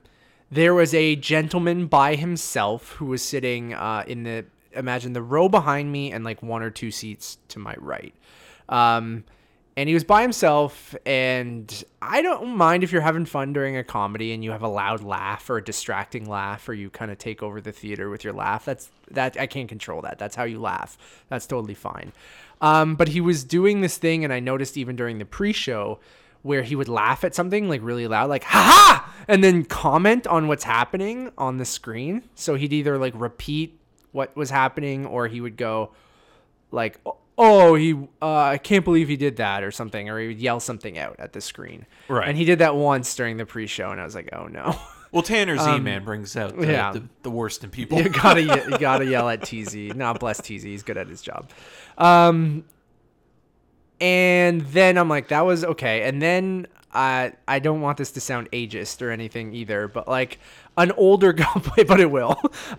there 0.50 0.74
was 0.74 0.94
a 0.94 1.16
gentleman 1.16 1.86
by 1.86 2.14
himself 2.14 2.92
who 2.92 3.06
was 3.06 3.22
sitting 3.22 3.74
uh, 3.74 4.04
in 4.06 4.22
the 4.24 4.44
imagine 4.72 5.12
the 5.12 5.22
row 5.22 5.48
behind 5.48 5.92
me 5.92 6.12
and 6.12 6.24
like 6.24 6.42
one 6.42 6.62
or 6.62 6.70
two 6.70 6.90
seats 6.90 7.38
to 7.48 7.58
my 7.58 7.74
right. 7.78 8.14
Um, 8.68 9.24
and 9.76 9.88
he 9.88 9.94
was 9.94 10.04
by 10.04 10.22
himself 10.22 10.94
and 11.06 11.84
i 12.00 12.20
don't 12.22 12.56
mind 12.56 12.84
if 12.84 12.92
you're 12.92 13.00
having 13.00 13.24
fun 13.24 13.52
during 13.52 13.76
a 13.76 13.84
comedy 13.84 14.32
and 14.32 14.44
you 14.44 14.50
have 14.50 14.62
a 14.62 14.68
loud 14.68 15.02
laugh 15.02 15.48
or 15.48 15.56
a 15.56 15.64
distracting 15.64 16.28
laugh 16.28 16.68
or 16.68 16.74
you 16.74 16.90
kind 16.90 17.10
of 17.10 17.18
take 17.18 17.42
over 17.42 17.60
the 17.60 17.72
theater 17.72 18.10
with 18.10 18.24
your 18.24 18.32
laugh 18.32 18.64
that's 18.64 18.90
that 19.10 19.38
i 19.38 19.46
can't 19.46 19.68
control 19.68 20.02
that 20.02 20.18
that's 20.18 20.36
how 20.36 20.44
you 20.44 20.60
laugh 20.60 20.96
that's 21.28 21.46
totally 21.46 21.74
fine 21.74 22.12
um, 22.62 22.94
but 22.94 23.08
he 23.08 23.20
was 23.20 23.44
doing 23.44 23.82
this 23.82 23.98
thing 23.98 24.24
and 24.24 24.32
i 24.32 24.40
noticed 24.40 24.76
even 24.78 24.96
during 24.96 25.18
the 25.18 25.26
pre-show 25.26 26.00
where 26.42 26.62
he 26.62 26.74
would 26.74 26.88
laugh 26.88 27.22
at 27.24 27.34
something 27.34 27.68
like 27.68 27.80
really 27.82 28.06
loud 28.08 28.28
like 28.28 28.44
ha 28.44 28.58
ha 28.60 29.14
and 29.28 29.42
then 29.44 29.64
comment 29.64 30.26
on 30.26 30.48
what's 30.48 30.64
happening 30.64 31.30
on 31.38 31.58
the 31.58 31.64
screen. 31.64 32.22
So 32.34 32.54
he'd 32.56 32.72
either 32.72 32.98
like 32.98 33.14
repeat 33.16 33.78
what 34.10 34.34
was 34.36 34.50
happening 34.50 35.06
or 35.06 35.28
he 35.28 35.40
would 35.40 35.56
go 35.56 35.92
like 36.70 36.98
oh 37.38 37.74
he 37.74 37.94
uh, 38.20 38.26
i 38.36 38.58
can't 38.58 38.84
believe 38.84 39.08
he 39.08 39.16
did 39.16 39.36
that 39.36 39.62
or 39.62 39.70
something 39.70 40.10
or 40.10 40.18
he 40.18 40.28
would 40.28 40.40
yell 40.40 40.60
something 40.60 40.98
out 40.98 41.16
at 41.18 41.32
the 41.32 41.40
screen. 41.40 41.86
Right. 42.08 42.28
and 42.28 42.36
he 42.36 42.44
did 42.44 42.58
that 42.58 42.74
once 42.74 43.14
during 43.14 43.36
the 43.36 43.46
pre-show 43.46 43.90
and 43.90 44.00
i 44.00 44.04
was 44.04 44.14
like 44.14 44.28
oh 44.32 44.46
no 44.46 44.78
well, 45.12 45.22
Tanner 45.22 45.56
Z 45.58 45.78
man 45.78 46.04
brings 46.04 46.36
out 46.36 46.56
the, 46.56 46.62
Um, 46.64 46.70
yeah. 46.70 46.92
the, 46.92 47.04
the 47.22 47.30
worst 47.30 47.62
in 47.62 47.70
people. 47.70 48.00
you 48.00 48.08
gotta 48.08 48.42
you 48.70 48.78
gotta 48.78 49.04
yell 49.04 49.28
at 49.28 49.42
tz 49.42 49.94
not 49.94 50.18
bless 50.18 50.40
tz 50.40 50.62
he's 50.64 50.82
good 50.82 50.96
at 50.96 51.06
his 51.08 51.22
job 51.22 51.48
um 51.98 52.64
and 54.00 54.62
then 54.62 54.98
i'm 54.98 55.08
like 55.08 55.28
that 55.28 55.42
was 55.42 55.64
okay 55.64 56.02
and 56.02 56.20
then 56.20 56.66
I 56.94 57.32
I 57.48 57.58
don't 57.58 57.80
want 57.80 57.96
this 57.96 58.12
to 58.12 58.20
sound 58.20 58.50
ageist 58.50 59.00
or 59.00 59.10
anything 59.10 59.54
either, 59.54 59.88
but 59.88 60.06
like 60.08 60.38
an 60.76 60.92
older 60.92 61.32
couple, 61.32 61.84
but 61.84 62.00
it 62.00 62.10
will. 62.10 62.38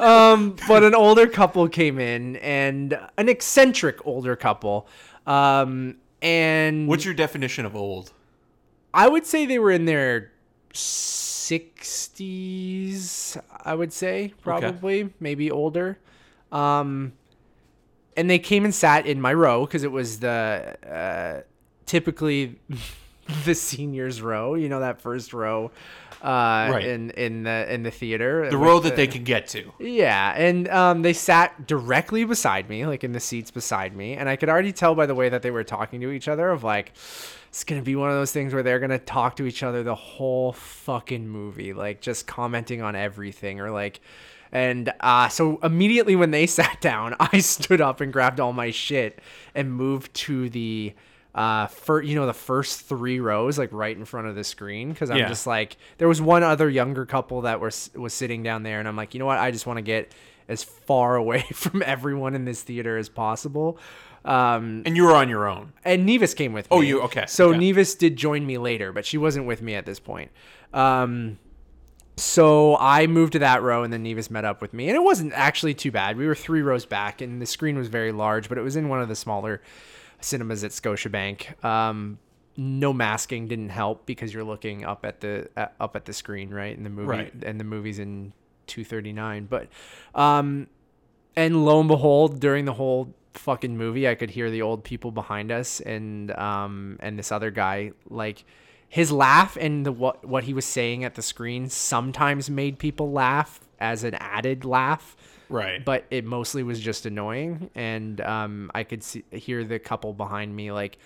um, 0.00 0.56
but 0.66 0.82
an 0.82 0.94
older 0.94 1.26
couple 1.28 1.68
came 1.68 2.00
in, 2.00 2.34
and 2.36 2.98
an 3.16 3.28
eccentric 3.28 4.04
older 4.04 4.34
couple, 4.34 4.88
um, 5.26 5.96
and 6.20 6.88
What's 6.88 7.04
your 7.04 7.14
definition 7.14 7.64
of 7.64 7.76
old? 7.76 8.12
I 8.92 9.08
would 9.08 9.24
say 9.24 9.46
they 9.46 9.58
were 9.60 9.70
in 9.70 9.84
their 9.84 10.32
sixties. 10.74 13.36
I 13.64 13.74
would 13.74 13.92
say 13.92 14.32
probably 14.42 15.12
maybe 15.20 15.50
older. 15.50 15.98
Um, 16.52 17.12
and 18.16 18.30
they 18.30 18.38
came 18.38 18.64
and 18.64 18.74
sat 18.74 19.06
in 19.06 19.20
my 19.20 19.34
row 19.34 19.66
because 19.66 19.82
it 19.82 19.90
was 19.92 20.20
the 20.20 20.76
uh, 20.88 21.40
typically 21.86 22.58
the 23.44 23.54
seniors 23.54 24.22
row. 24.22 24.54
You 24.54 24.68
know 24.68 24.80
that 24.80 25.00
first 25.00 25.32
row, 25.32 25.70
uh, 26.22 26.70
Right. 26.72 26.84
in 26.86 27.10
in 27.10 27.42
the 27.42 27.72
in 27.74 27.82
the 27.82 27.90
theater. 27.90 28.48
The 28.50 28.56
row 28.56 28.78
that 28.80 28.94
they 28.96 29.06
can 29.08 29.24
get 29.24 29.48
to. 29.48 29.72
yeah, 29.80 30.32
and 30.36 30.68
um, 30.68 31.02
they 31.02 31.12
sat 31.12 31.66
directly 31.66 32.24
beside 32.24 32.68
me, 32.68 32.86
like 32.86 33.02
in 33.04 33.12
the 33.12 33.20
seats 33.20 33.50
beside 33.50 33.96
me, 33.96 34.14
and 34.14 34.28
I 34.28 34.36
could 34.36 34.48
already 34.48 34.72
tell 34.72 34.94
by 34.94 35.06
the 35.06 35.14
way 35.14 35.28
that 35.28 35.42
they 35.42 35.50
were 35.50 35.64
talking 35.64 36.00
to 36.02 36.10
each 36.12 36.28
other 36.28 36.50
of 36.50 36.62
like, 36.62 36.92
it's 37.54 37.62
gonna 37.62 37.82
be 37.82 37.94
one 37.94 38.10
of 38.10 38.16
those 38.16 38.32
things 38.32 38.52
where 38.52 38.64
they're 38.64 38.80
gonna 38.80 38.98
talk 38.98 39.36
to 39.36 39.46
each 39.46 39.62
other 39.62 39.84
the 39.84 39.94
whole 39.94 40.50
fucking 40.54 41.28
movie, 41.28 41.72
like 41.72 42.00
just 42.00 42.26
commenting 42.26 42.82
on 42.82 42.96
everything 42.96 43.60
or 43.60 43.70
like. 43.70 44.00
And 44.50 44.92
uh, 44.98 45.28
so 45.28 45.58
immediately 45.62 46.16
when 46.16 46.32
they 46.32 46.46
sat 46.60 46.80
down, 46.80 47.14
I 47.20 47.38
stood 47.38 47.80
up 47.80 48.00
and 48.00 48.12
grabbed 48.12 48.40
all 48.40 48.52
my 48.52 48.72
shit 48.72 49.20
and 49.54 49.72
moved 49.72 50.12
to 50.14 50.50
the 50.50 50.94
uh 51.36 51.68
for 51.68 52.02
you 52.02 52.16
know 52.16 52.26
the 52.26 52.32
first 52.32 52.80
three 52.82 53.18
rows 53.20 53.56
like 53.56 53.72
right 53.72 53.96
in 53.96 54.04
front 54.04 54.28
of 54.28 54.36
the 54.36 54.44
screen 54.44 54.90
because 54.90 55.10
i'm 55.10 55.16
Yeah. 55.18 55.26
just 55.28 55.48
like 55.48 55.76
there 55.98 56.06
was 56.06 56.22
one 56.22 56.44
other 56.44 56.70
younger 56.70 57.04
couple 57.06 57.40
that 57.40 57.60
was 57.60 57.90
was 57.96 58.14
sitting 58.14 58.44
down 58.44 58.62
there 58.62 58.78
and 58.78 58.86
i'm 58.86 58.94
like 58.94 59.14
you 59.14 59.18
know 59.18 59.26
what 59.26 59.38
i 59.38 59.50
just 59.50 59.66
want 59.66 59.78
to 59.78 59.82
get 59.82 60.12
as 60.48 60.62
far 60.62 61.16
away 61.24 61.40
from 61.52 61.82
everyone 61.84 62.36
in 62.36 62.44
this 62.44 62.62
theater 62.62 62.96
as 62.96 63.08
possible 63.08 63.78
um 64.24 64.82
And 64.86 64.96
you 64.96 65.04
were 65.04 65.14
on 65.14 65.28
your 65.28 65.46
own. 65.46 65.72
and 65.84 66.06
Nevis 66.06 66.34
came 66.34 66.52
with 66.52 66.64
me. 66.70 66.76
Oh, 66.76 66.80
you- 66.80 67.02
okay, 67.02 67.24
So 67.26 67.50
okay. 67.50 67.58
Nevis 67.58 67.94
did 67.94 68.16
join 68.16 68.46
me 68.46 68.56
later, 68.58 68.92
but 68.92 69.04
she 69.04 69.18
wasn't 69.18 69.46
with 69.46 69.60
me 69.62 69.74
at 69.74 69.84
this 69.86 70.00
point. 70.00 70.30
Um, 70.72 71.38
so 72.16 72.76
I 72.78 73.06
moved 73.06 73.32
to 73.32 73.38
that 73.40 73.60
row, 73.62 73.82
and 73.82 73.92
then 73.92 74.02
Nevis 74.04 74.30
met 74.30 74.44
up 74.44 74.62
with 74.62 74.72
me, 74.72 74.88
and 74.88 74.94
it 74.96 75.02
wasn't 75.02 75.32
actually 75.34 75.74
too 75.74 75.90
bad. 75.90 76.16
We 76.16 76.26
were 76.26 76.34
three 76.36 76.62
rows 76.62 76.86
back, 76.86 77.20
and 77.20 77.42
the 77.42 77.46
screen 77.46 77.76
was 77.76 77.88
very 77.88 78.12
large, 78.12 78.48
but 78.48 78.56
it 78.56 78.60
was 78.62 78.76
in 78.76 78.88
one 78.88 79.00
of 79.00 79.08
the 79.08 79.16
smaller 79.16 79.60
cinemas 80.20 80.62
at 80.62 80.70
Scotiabank. 80.70 81.62
Um, 81.64 82.18
no 82.56 82.92
masking 82.92 83.48
didn't 83.48 83.70
help 83.70 84.06
because 84.06 84.32
you're 84.32 84.44
looking 84.44 84.84
up 84.84 85.04
at 85.04 85.20
the 85.20 85.48
uh, 85.56 85.66
up 85.80 85.96
at 85.96 86.04
the 86.04 86.12
screen, 86.12 86.50
right? 86.50 86.76
In 86.76 86.84
the 86.84 86.90
movie, 86.90 87.08
Right. 87.08 87.32
and 87.42 87.58
the 87.58 87.64
movie's 87.64 87.98
in 87.98 88.32
239, 88.68 89.46
but 89.50 89.66
um, 90.14 90.68
and 91.34 91.64
lo 91.64 91.80
and 91.80 91.88
behold, 91.88 92.38
during 92.38 92.64
the 92.64 92.74
whole 92.74 93.12
fucking 93.34 93.76
movie, 93.76 94.08
I 94.08 94.14
could 94.14 94.30
hear 94.30 94.50
the 94.50 94.62
old 94.62 94.84
people 94.84 95.10
behind 95.10 95.50
us 95.52 95.80
and 95.80 96.30
um 96.32 96.96
and 97.00 97.18
this 97.18 97.32
other 97.32 97.50
guy 97.50 97.92
like 98.08 98.44
his 98.88 99.10
laugh 99.10 99.56
and 99.60 99.84
the 99.84 99.92
what 99.92 100.24
what 100.24 100.44
he 100.44 100.54
was 100.54 100.64
saying 100.64 101.04
at 101.04 101.14
the 101.14 101.22
screen 101.22 101.68
sometimes 101.68 102.48
made 102.48 102.78
people 102.78 103.10
laugh 103.10 103.60
as 103.80 104.04
an 104.04 104.14
added 104.14 104.64
laugh. 104.64 105.16
Right. 105.48 105.84
But 105.84 106.06
it 106.10 106.24
mostly 106.24 106.62
was 106.62 106.80
just 106.80 107.04
annoying, 107.04 107.70
and 107.74 108.20
um, 108.22 108.70
I 108.74 108.82
could 108.82 109.02
see, 109.02 109.24
hear 109.30 109.62
the 109.62 109.78
couple 109.78 110.14
behind 110.14 110.56
me 110.56 110.72
like 110.72 110.98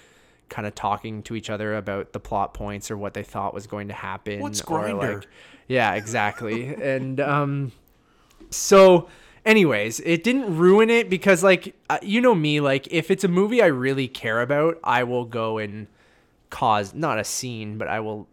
kind 0.49 0.67
of 0.67 0.75
talking 0.75 1.23
to 1.25 1.35
each 1.35 1.51
other 1.51 1.77
about 1.77 2.13
the 2.13 2.21
plot 2.21 2.55
points 2.55 2.91
or 2.91 2.97
what 2.97 3.15
they 3.15 3.23
thought 3.23 3.53
was 3.53 3.67
going 3.67 3.89
to 3.89 3.95
happen. 3.95 4.41
What's 4.41 4.61
or, 4.63 4.85
Grindr? 4.85 5.17
like- 5.17 5.29
yeah, 5.67 5.95
exactly. 5.95 6.75
and 6.75 7.21
um, 7.21 7.73
so, 8.51 9.09
anyways, 9.49 9.99
it 10.01 10.23
didn't 10.23 10.57
ruin 10.57 10.91
it 10.91 11.09
because, 11.11 11.43
like, 11.43 11.75
uh, 11.91 11.99
you 12.03 12.21
know 12.21 12.35
me, 12.35 12.61
like, 12.61 12.87
if 12.93 13.11
it's 13.11 13.25
a 13.25 13.29
movie 13.29 13.63
I 13.63 13.67
really 13.67 14.07
care 14.07 14.41
about, 14.43 14.79
I 14.85 15.03
will 15.05 15.25
go 15.25 15.59
and 15.59 15.87
cause 16.51 16.95
not 16.95 17.19
a 17.19 17.25
scene, 17.25 17.79
but 17.79 17.89
I 17.89 18.01
will 18.01 18.29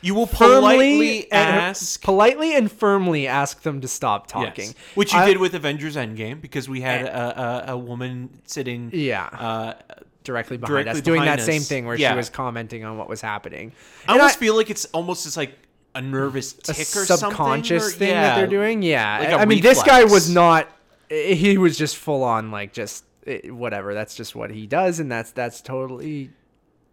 you 0.00 0.14
will 0.14 0.26
politely 0.26 1.22
and- 1.32 1.56
ask. 1.56 2.02
politely 2.02 2.54
and 2.54 2.70
firmly 2.70 3.26
ask 3.26 3.62
them 3.62 3.80
to 3.80 3.88
stop 3.88 4.26
talking. 4.26 4.66
Yes. 4.66 4.74
Which 4.94 5.12
you 5.14 5.18
I- 5.18 5.26
did 5.26 5.38
with 5.38 5.54
Avengers 5.54 5.96
Endgame 5.96 6.40
because 6.42 6.68
we 6.68 6.82
had 6.82 7.06
a, 7.06 7.70
a, 7.70 7.72
a 7.72 7.78
woman 7.78 8.28
sitting 8.44 8.90
Yeah. 8.92 9.24
uh, 9.32 9.74
directly 10.22 10.56
behind 10.58 10.72
directly 10.84 10.90
us, 10.98 11.00
doing 11.00 11.20
behind 11.22 11.40
that 11.40 11.44
same 11.44 11.62
thing 11.62 11.86
where 11.86 11.96
Yeah. 11.96 12.10
she 12.12 12.16
was 12.16 12.28
commenting 12.28 12.84
on 12.84 12.98
what 12.98 13.08
was 13.08 13.20
happening. 13.22 13.72
I 14.06 14.12
And 14.12 14.20
almost 14.20 14.38
feel 14.38 14.54
like 14.56 14.68
it's 14.68 14.84
almost 14.86 15.24
just 15.24 15.36
like 15.38 15.56
a 15.94 16.02
nervous 16.02 16.54
a 16.54 16.62
tick 16.62 16.80
or 16.96 17.04
something. 17.06 17.16
subconscious 17.30 17.88
or- 17.88 17.90
thing 17.96 18.08
yeah. 18.08 18.22
that 18.22 18.36
they're 18.36 18.46
doing. 18.46 18.82
Yeah, 18.82 19.18
like 19.20 19.28
I 19.28 19.32
a 19.32 19.36
I 19.38 19.44
mean, 19.44 19.62
this 19.62 19.82
guy 19.82 20.04
was 20.04 20.28
not. 20.30 20.68
He 21.08 21.58
was 21.58 21.76
just 21.78 21.96
full 21.96 22.22
on 22.24 22.50
like 22.50 22.72
just 22.72 23.04
eh, 23.26 23.48
whatever. 23.50 23.94
That's 23.94 24.14
just 24.16 24.34
what 24.34 24.50
he 24.50 24.66
does, 24.66 25.00
and 25.00 25.10
that's 25.12 25.30
that's 25.32 25.60
totally 25.60 26.30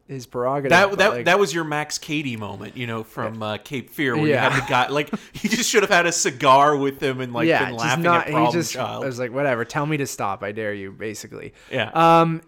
his 0.08 0.26
prerogative. 0.26 0.72
That 0.72 0.98
that 0.98 1.10
like, 1.14 1.26
that 1.26 1.40
was 1.40 1.54
your 1.54 1.64
Max 1.64 1.98
Cady 1.98 2.36
moment, 2.36 2.76
you 2.76 2.86
know, 2.86 3.04
from 3.04 3.42
uh, 3.42 3.58
Cape 3.58 3.90
Fear, 3.90 4.18
where 4.18 4.28
Yeah. 4.28 4.46
you 4.46 4.52
had 4.52 4.64
the 4.64 4.70
guy 4.70 4.88
like 4.90 5.10
he 5.34 5.48
just 5.48 5.70
should 5.70 5.84
have 5.84 5.90
had 5.90 6.06
a 6.06 6.12
cigar 6.12 6.76
with 6.76 7.02
him 7.02 7.22
and 7.22 7.32
like 7.34 7.48
yeah, 7.48 7.66
been 7.66 7.76
laughing 7.78 8.04
not. 8.04 8.28
at 8.28 8.32
Problem 8.34 8.52
just 8.54 8.74
Child. 8.74 9.04
I 9.04 9.08
was 9.08 9.18
like, 9.20 9.32
whatever. 9.32 9.64
Tell 9.66 9.86
me 9.86 9.98
to 9.98 10.06
stop. 10.06 10.44
I 10.44 10.52
dare 10.52 10.74
you. 10.74 10.92
Basically. 10.92 11.54
yeah, 11.72 11.90
Um, 11.94 12.42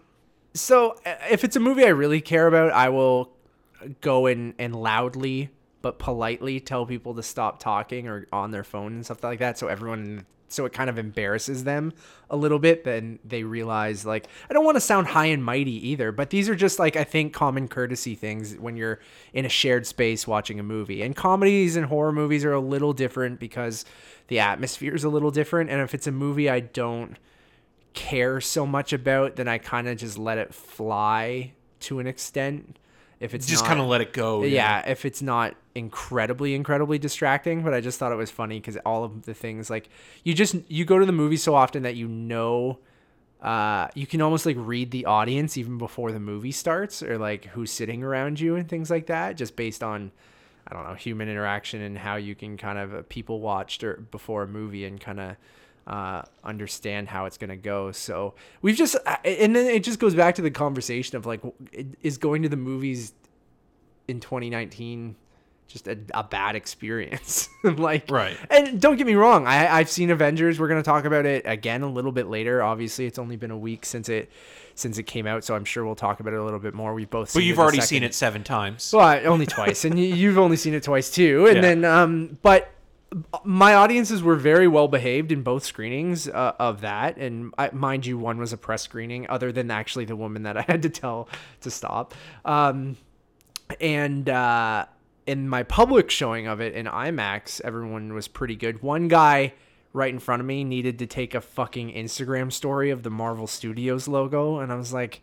so 0.52 0.96
uh, 1.06 1.14
if 1.30 1.42
it's 1.42 1.56
a 1.56 1.60
movie 1.60 1.84
I 1.84 1.88
really 1.88 2.20
care 2.20 2.46
about, 2.46 2.70
I 2.72 2.90
will 2.90 3.32
go 4.02 4.26
in 4.26 4.54
and 4.58 4.76
loudly 4.76 5.50
but 5.84 5.98
politely 5.98 6.58
tell 6.60 6.86
people 6.86 7.12
to 7.12 7.22
stop 7.22 7.58
talking 7.58 8.08
or 8.08 8.26
on 8.32 8.52
their 8.52 8.64
phone 8.64 8.94
and 8.94 9.04
stuff 9.04 9.22
like 9.22 9.38
that. 9.38 9.58
So 9.58 9.66
everyone, 9.66 10.24
so 10.48 10.64
it 10.64 10.72
kind 10.72 10.88
of 10.88 10.96
embarrasses 10.96 11.64
them 11.64 11.92
a 12.30 12.38
little 12.38 12.58
bit. 12.58 12.84
Then 12.84 13.18
they 13.22 13.42
realize, 13.42 14.06
like, 14.06 14.26
I 14.48 14.54
don't 14.54 14.64
want 14.64 14.76
to 14.76 14.80
sound 14.80 15.08
high 15.08 15.26
and 15.26 15.44
mighty 15.44 15.90
either, 15.90 16.10
but 16.10 16.30
these 16.30 16.48
are 16.48 16.54
just 16.54 16.78
like 16.78 16.96
I 16.96 17.04
think 17.04 17.34
common 17.34 17.68
courtesy 17.68 18.14
things 18.14 18.54
when 18.54 18.78
you're 18.78 18.98
in 19.34 19.44
a 19.44 19.50
shared 19.50 19.86
space 19.86 20.26
watching 20.26 20.58
a 20.58 20.62
movie. 20.62 21.02
And 21.02 21.14
comedies 21.14 21.76
and 21.76 21.84
horror 21.84 22.12
movies 22.12 22.46
are 22.46 22.54
a 22.54 22.60
little 22.60 22.94
different 22.94 23.38
because 23.38 23.84
the 24.28 24.38
atmosphere 24.38 24.94
is 24.94 25.04
a 25.04 25.10
little 25.10 25.30
different. 25.30 25.68
And 25.68 25.82
if 25.82 25.92
it's 25.92 26.06
a 26.06 26.12
movie 26.12 26.48
I 26.48 26.60
don't 26.60 27.18
care 27.92 28.40
so 28.40 28.64
much 28.64 28.94
about, 28.94 29.36
then 29.36 29.48
I 29.48 29.58
kind 29.58 29.86
of 29.86 29.98
just 29.98 30.16
let 30.16 30.38
it 30.38 30.54
fly 30.54 31.52
to 31.80 31.98
an 31.98 32.06
extent. 32.06 32.78
If 33.20 33.34
it's 33.34 33.46
just 33.46 33.64
kind 33.64 33.80
of 33.80 33.86
let 33.86 34.00
it 34.00 34.12
go. 34.12 34.42
yeah, 34.42 34.88
if 34.88 35.04
it's 35.04 35.22
not 35.22 35.54
incredibly, 35.74 36.54
incredibly 36.54 36.98
distracting, 36.98 37.62
but 37.62 37.72
I 37.72 37.80
just 37.80 37.98
thought 37.98 38.12
it 38.12 38.16
was 38.16 38.30
funny 38.30 38.60
because 38.60 38.76
all 38.84 39.04
of 39.04 39.22
the 39.22 39.34
things 39.34 39.70
like 39.70 39.88
you 40.24 40.34
just 40.34 40.56
you 40.68 40.84
go 40.84 40.98
to 40.98 41.06
the 41.06 41.12
movie 41.12 41.36
so 41.36 41.54
often 41.54 41.82
that 41.84 41.96
you 41.96 42.08
know. 42.08 42.78
Uh, 43.42 43.88
you 43.94 44.06
can 44.06 44.22
almost 44.22 44.46
like 44.46 44.56
read 44.58 44.90
the 44.90 45.04
audience 45.04 45.58
even 45.58 45.76
before 45.76 46.12
the 46.12 46.20
movie 46.20 46.50
starts, 46.52 47.02
or 47.02 47.18
like 47.18 47.44
who's 47.46 47.70
sitting 47.70 48.02
around 48.02 48.40
you 48.40 48.56
and 48.56 48.70
things 48.70 48.88
like 48.88 49.04
that, 49.04 49.36
just 49.36 49.54
based 49.54 49.82
on, 49.82 50.10
I 50.66 50.74
don't 50.74 50.88
know, 50.88 50.94
human 50.94 51.28
interaction 51.28 51.82
and 51.82 51.98
how 51.98 52.16
you 52.16 52.34
can 52.34 52.56
kind 52.56 52.78
of 52.78 52.94
uh, 52.94 53.02
people 53.10 53.40
watched 53.40 53.84
or 53.84 53.96
before 54.10 54.44
a 54.44 54.48
movie 54.48 54.86
and 54.86 54.98
kind 54.98 55.20
of 55.20 55.36
uh, 55.86 56.22
understand 56.42 57.08
how 57.08 57.26
it's 57.26 57.36
gonna 57.38 57.56
go. 57.56 57.92
So 57.92 58.34
we've 58.62 58.76
just, 58.76 58.96
uh, 59.06 59.16
and 59.24 59.54
then 59.54 59.66
it 59.66 59.84
just 59.84 59.98
goes 59.98 60.14
back 60.14 60.34
to 60.36 60.42
the 60.42 60.50
conversation 60.50 61.16
of 61.16 61.26
like, 61.26 61.40
is 62.02 62.18
going 62.18 62.42
to 62.42 62.48
the 62.48 62.56
movies 62.56 63.12
in 64.08 64.20
2019 64.20 65.16
just 65.66 65.88
a, 65.88 65.98
a 66.12 66.22
bad 66.22 66.54
experience 66.54 67.48
like 67.64 68.10
Right. 68.10 68.36
and 68.50 68.78
don't 68.80 68.96
get 68.98 69.06
me 69.06 69.14
wrong 69.14 69.46
I, 69.46 69.66
i've 69.74 69.88
seen 69.88 70.10
avengers 70.10 70.60
we're 70.60 70.68
going 70.68 70.80
to 70.80 70.84
talk 70.86 71.06
about 71.06 71.24
it 71.24 71.42
again 71.46 71.80
a 71.80 71.88
little 71.88 72.12
bit 72.12 72.26
later 72.26 72.62
obviously 72.62 73.06
it's 73.06 73.18
only 73.18 73.36
been 73.36 73.50
a 73.50 73.56
week 73.56 73.86
since 73.86 74.10
it 74.10 74.30
since 74.74 74.98
it 74.98 75.04
came 75.04 75.26
out 75.26 75.42
so 75.42 75.54
i'm 75.56 75.64
sure 75.64 75.82
we'll 75.86 75.94
talk 75.94 76.20
about 76.20 76.34
it 76.34 76.38
a 76.38 76.44
little 76.44 76.58
bit 76.60 76.74
more 76.74 76.92
we've 76.92 77.08
both 77.08 77.32
but 77.32 77.42
you've 77.42 77.58
already 77.58 77.78
second- 77.78 77.88
seen 77.88 78.02
it 78.02 78.14
seven 78.14 78.44
times. 78.44 78.92
well, 78.94 79.26
only 79.26 79.46
twice, 79.46 79.86
and 79.86 79.98
you, 79.98 80.04
you've 80.14 80.36
only 80.38 80.58
seen 80.58 80.74
it 80.74 80.82
twice 80.82 81.10
too. 81.10 81.46
And 81.46 81.56
Yeah. 81.56 81.62
then, 81.62 81.84
um, 81.86 82.38
but 82.42 82.70
my 83.44 83.74
audiences 83.74 84.22
were 84.22 84.36
very 84.36 84.66
well 84.68 84.88
behaved 84.88 85.30
in 85.32 85.42
both 85.42 85.64
screenings 85.64 86.28
uh, 86.28 86.52
of 86.58 86.80
that. 86.80 87.16
And 87.16 87.54
I, 87.58 87.70
mind 87.72 88.06
you, 88.06 88.18
one 88.18 88.38
was 88.38 88.52
a 88.52 88.56
press 88.56 88.82
screening, 88.82 89.28
other 89.28 89.52
than 89.52 89.70
actually 89.70 90.04
the 90.04 90.16
woman 90.16 90.42
that 90.44 90.56
I 90.58 90.62
had 90.62 90.82
to 90.82 90.90
tell 90.90 91.28
to 91.60 91.70
stop. 91.70 92.14
Um, 92.44 92.96
and 93.80 94.28
uh, 94.28 94.86
in 95.26 95.48
my 95.48 95.62
public 95.62 96.10
showing 96.10 96.46
of 96.46 96.60
it 96.60 96.74
in 96.74 96.86
IMAX, 96.86 97.60
everyone 97.62 98.12
was 98.12 98.28
pretty 98.28 98.56
good. 98.56 98.82
One 98.82 99.08
guy 99.08 99.54
right 99.92 100.12
in 100.12 100.18
front 100.18 100.40
of 100.40 100.46
me 100.46 100.64
needed 100.64 100.98
to 100.98 101.06
take 101.06 101.34
a 101.34 101.40
fucking 101.40 101.92
Instagram 101.92 102.52
story 102.52 102.90
of 102.90 103.02
the 103.02 103.10
Marvel 103.10 103.46
Studios 103.46 104.08
logo, 104.08 104.58
and 104.58 104.72
I 104.72 104.74
was 104.74 104.92
like, 104.92 105.22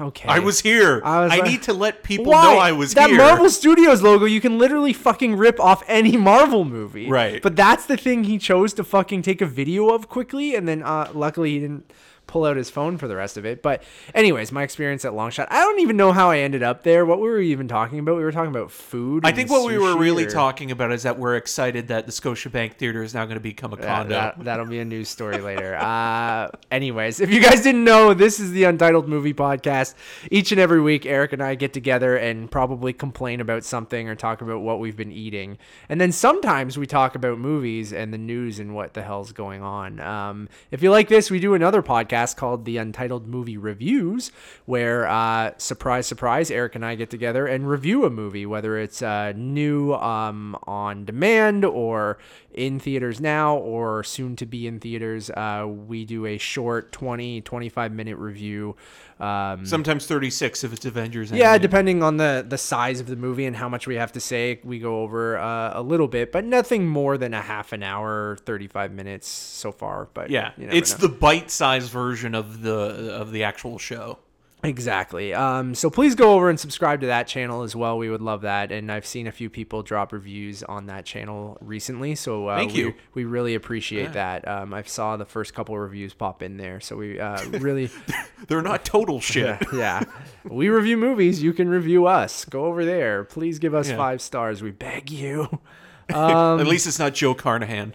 okay. 0.00 0.28
I 0.28 0.38
was 0.40 0.60
here. 0.60 1.00
I 1.04 1.16
I, 1.24 1.26
like- 1.26 1.44
need 1.44 1.62
to 1.64 1.72
let 1.72 2.02
people 2.02 2.26
Why? 2.26 2.42
know 2.42 2.58
I 2.58 2.72
was 2.72 2.94
that 2.94 3.08
here. 3.10 3.18
That 3.18 3.24
Marvel 3.28 3.50
Studios 3.50 4.02
logo, 4.02 4.24
you 4.24 4.40
can 4.40 4.58
literally 4.58 4.92
fucking 4.92 5.36
rip 5.36 5.60
off 5.60 5.82
any 5.86 6.16
Marvel 6.16 6.64
movie. 6.64 7.08
Right. 7.08 7.40
But 7.42 7.56
that's 7.56 7.86
the 7.86 7.96
thing 7.96 8.24
he 8.24 8.38
chose 8.38 8.74
to 8.74 8.84
fucking 8.84 9.22
take 9.22 9.40
a 9.40 9.46
video 9.46 9.88
of 9.90 10.08
quickly, 10.08 10.54
and 10.54 10.66
then 10.66 10.82
uh, 10.82 11.10
luckily 11.14 11.52
he 11.52 11.58
didn't 11.60 11.92
pull 12.36 12.44
out 12.44 12.58
his 12.58 12.68
phone 12.68 12.98
for 12.98 13.08
the 13.08 13.16
rest 13.16 13.38
of 13.38 13.46
it. 13.46 13.62
But 13.62 13.82
anyways, 14.14 14.52
my 14.52 14.62
experience 14.62 15.06
at 15.06 15.12
Longshot, 15.12 15.46
I 15.48 15.60
don't 15.60 15.80
even 15.80 15.96
know 15.96 16.12
how 16.12 16.30
I 16.30 16.40
ended 16.40 16.62
up 16.62 16.82
there. 16.82 17.06
What 17.06 17.18
we 17.18 17.30
were 17.30 17.38
we 17.38 17.50
even 17.50 17.66
talking 17.66 17.98
about? 17.98 18.16
We 18.16 18.24
were 18.24 18.32
talking 18.32 18.50
about 18.50 18.70
food. 18.70 19.24
I 19.24 19.32
think 19.32 19.48
what 19.50 19.66
we 19.66 19.78
were 19.78 19.96
really 19.96 20.24
or- 20.24 20.30
talking 20.30 20.70
about 20.70 20.92
is 20.92 21.04
that 21.04 21.18
we're 21.18 21.36
excited 21.36 21.88
that 21.88 22.04
the 22.04 22.12
Scotiabank 22.12 22.74
Theater 22.74 23.02
is 23.02 23.14
now 23.14 23.24
going 23.24 23.36
to 23.36 23.40
become 23.40 23.72
a 23.72 23.78
condo. 23.78 24.10
that, 24.10 24.44
that'll 24.44 24.66
be 24.66 24.80
a 24.80 24.84
news 24.84 25.08
story 25.08 25.38
later. 25.38 25.76
Uh, 25.86 26.48
anyways, 26.70 27.20
if 27.20 27.30
you 27.30 27.40
guys 27.40 27.62
didn't 27.62 27.84
know, 27.84 28.12
this 28.12 28.40
is 28.40 28.50
the 28.50 28.64
Untitled 28.64 29.08
Movie 29.08 29.32
Podcast. 29.32 29.94
Each 30.30 30.50
and 30.50 30.60
every 30.60 30.80
week, 30.80 31.06
Eric 31.06 31.32
and 31.32 31.42
I 31.42 31.54
get 31.54 31.72
together 31.72 32.16
and 32.16 32.50
probably 32.50 32.92
complain 32.92 33.40
about 33.40 33.62
something 33.62 34.08
or 34.08 34.16
talk 34.16 34.42
about 34.42 34.60
what 34.60 34.80
we've 34.80 34.96
been 34.96 35.12
eating. 35.12 35.58
And 35.88 36.00
then 36.00 36.10
sometimes 36.12 36.76
we 36.76 36.86
talk 36.86 37.14
about 37.14 37.38
movies 37.38 37.92
and 37.92 38.12
the 38.12 38.18
news 38.18 38.58
and 38.58 38.74
what 38.74 38.94
the 38.94 39.02
hell's 39.02 39.32
going 39.32 39.62
on. 39.62 40.00
Um, 40.00 40.48
if 40.70 40.82
you 40.82 40.90
like 40.90 41.08
this, 41.08 41.30
we 41.30 41.38
do 41.38 41.54
another 41.54 41.82
podcast 41.82 42.25
podcast 42.26 42.36
called 42.36 42.64
the 42.64 42.76
Untitled 42.76 43.26
Movie 43.26 43.56
Reviews, 43.56 44.32
where 44.64 45.06
uh, 45.06 45.52
surprise, 45.58 46.06
surprise, 46.06 46.50
Eric 46.50 46.74
and 46.74 46.84
I 46.84 46.94
get 46.94 47.10
together 47.10 47.46
and 47.46 47.68
review 47.68 48.04
a 48.04 48.10
movie, 48.10 48.46
whether 48.46 48.78
it's 48.78 49.02
uh, 49.02 49.32
new 49.36 49.94
um, 49.94 50.56
on 50.64 51.04
demand 51.04 51.64
or 51.64 52.18
in 52.52 52.80
theaters 52.80 53.20
now 53.20 53.56
or 53.56 54.02
soon 54.02 54.34
to 54.36 54.46
be 54.46 54.66
in 54.66 54.80
theaters. 54.80 55.30
Uh, 55.30 55.66
we 55.68 56.04
do 56.04 56.26
a 56.26 56.38
short 56.38 56.92
20, 56.92 57.42
25 57.42 57.92
minute 57.92 58.16
review. 58.16 58.76
Um, 59.18 59.64
Sometimes 59.64 60.06
36 60.06 60.62
if 60.64 60.72
it's 60.74 60.84
Avengers. 60.84 61.30
yeah, 61.30 61.56
Endgame. 61.56 61.62
depending 61.62 62.02
on 62.02 62.18
the 62.18 62.44
the 62.46 62.58
size 62.58 63.00
of 63.00 63.06
the 63.06 63.16
movie 63.16 63.46
and 63.46 63.56
how 63.56 63.68
much 63.68 63.86
we 63.86 63.94
have 63.94 64.12
to 64.12 64.20
say, 64.20 64.60
we 64.62 64.78
go 64.78 65.00
over 65.02 65.38
uh, 65.38 65.72
a 65.74 65.82
little 65.82 66.06
bit, 66.08 66.32
but 66.32 66.44
nothing 66.44 66.86
more 66.86 67.16
than 67.16 67.32
a 67.32 67.40
half 67.40 67.72
an 67.72 67.82
hour, 67.82 68.36
thirty 68.44 68.66
five 68.66 68.92
minutes 68.92 69.26
so 69.28 69.72
far. 69.72 70.08
But 70.12 70.28
Yeah, 70.30 70.52
you 70.58 70.68
it's 70.70 70.92
know. 71.00 71.08
the 71.08 71.14
bite-sized 71.14 71.90
version 71.90 72.34
of 72.34 72.60
the 72.62 73.14
of 73.14 73.32
the 73.32 73.44
actual 73.44 73.78
show. 73.78 74.18
Exactly. 74.66 75.32
Um, 75.32 75.74
so 75.74 75.88
please 75.90 76.14
go 76.14 76.34
over 76.34 76.50
and 76.50 76.58
subscribe 76.58 77.00
to 77.00 77.06
that 77.06 77.26
channel 77.26 77.62
as 77.62 77.74
well. 77.76 77.96
We 77.98 78.10
would 78.10 78.20
love 78.20 78.42
that, 78.42 78.70
and 78.72 78.90
I've 78.90 79.06
seen 79.06 79.26
a 79.26 79.32
few 79.32 79.48
people 79.48 79.82
drop 79.82 80.12
reviews 80.12 80.62
on 80.62 80.86
that 80.86 81.04
channel 81.04 81.56
recently. 81.60 82.14
So 82.14 82.48
uh, 82.48 82.56
Thank 82.56 82.72
we, 82.72 82.78
you. 82.78 82.94
We 83.14 83.24
really 83.24 83.54
appreciate 83.54 84.12
that. 84.14 84.46
Um, 84.46 84.74
I 84.74 84.82
saw 84.82 85.16
the 85.16 85.24
first 85.24 85.54
couple 85.54 85.78
reviews 85.78 86.14
pop 86.14 86.42
in 86.42 86.56
there, 86.56 86.80
so 86.80 86.96
we 86.96 87.18
uh, 87.20 87.42
really. 87.50 87.90
They're 88.48 88.62
not 88.62 88.84
total 88.84 89.20
shit. 89.32 89.58
yeah. 89.72 90.02
We 90.44 90.68
review 90.68 90.96
movies. 90.96 91.42
You 91.42 91.52
can 91.52 91.68
review 91.68 92.06
us. 92.06 92.44
Go 92.44 92.66
over 92.66 92.84
there. 92.84 93.24
Please 93.24 93.58
give 93.58 93.74
us 93.74 93.88
Yeah. 93.88 93.96
five 93.96 94.20
stars. 94.20 94.62
We 94.62 94.70
beg 94.72 95.10
you. 95.10 95.60
At 96.08 96.58
least 96.68 96.86
it's 96.86 97.00
not 97.00 97.14
Joe 97.14 97.34
Carnahan. 97.34 97.94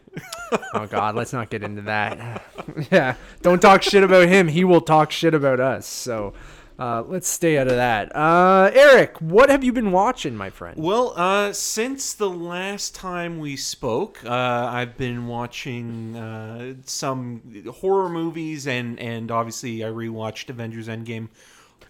Oh 0.73 0.85
God, 0.85 1.15
let's 1.15 1.31
not 1.31 1.49
get 1.49 1.63
into 1.63 1.83
that. 1.83 2.43
yeah, 2.91 3.15
don't 3.41 3.61
talk 3.61 3.83
shit 3.83 4.03
about 4.03 4.27
him. 4.27 4.49
He 4.49 4.65
will 4.65 4.81
talk 4.81 5.11
shit 5.13 5.33
about 5.33 5.61
us. 5.61 5.85
So 5.85 6.33
uh, 6.81 7.03
let's 7.07 7.27
stay 7.27 7.59
out 7.59 7.67
of 7.67 7.75
that. 7.75 8.15
Uh, 8.15 8.71
Eric, 8.73 9.21
what 9.21 9.51
have 9.51 9.63
you 9.63 9.71
been 9.71 9.91
watching, 9.91 10.35
my 10.35 10.49
friend? 10.49 10.81
Well, 10.81 11.13
uh, 11.15 11.53
since 11.53 12.13
the 12.13 12.29
last 12.29 12.95
time 12.95 13.37
we 13.37 13.55
spoke, 13.55 14.19
uh, 14.25 14.29
I've 14.31 14.97
been 14.97 15.27
watching 15.27 16.15
uh, 16.15 16.73
some 16.85 17.63
horror 17.81 18.09
movies, 18.09 18.65
and 18.65 18.99
and 18.99 19.29
obviously 19.29 19.83
I 19.83 19.89
rewatched 19.89 20.49
Avengers 20.49 20.87
Endgame. 20.87 21.29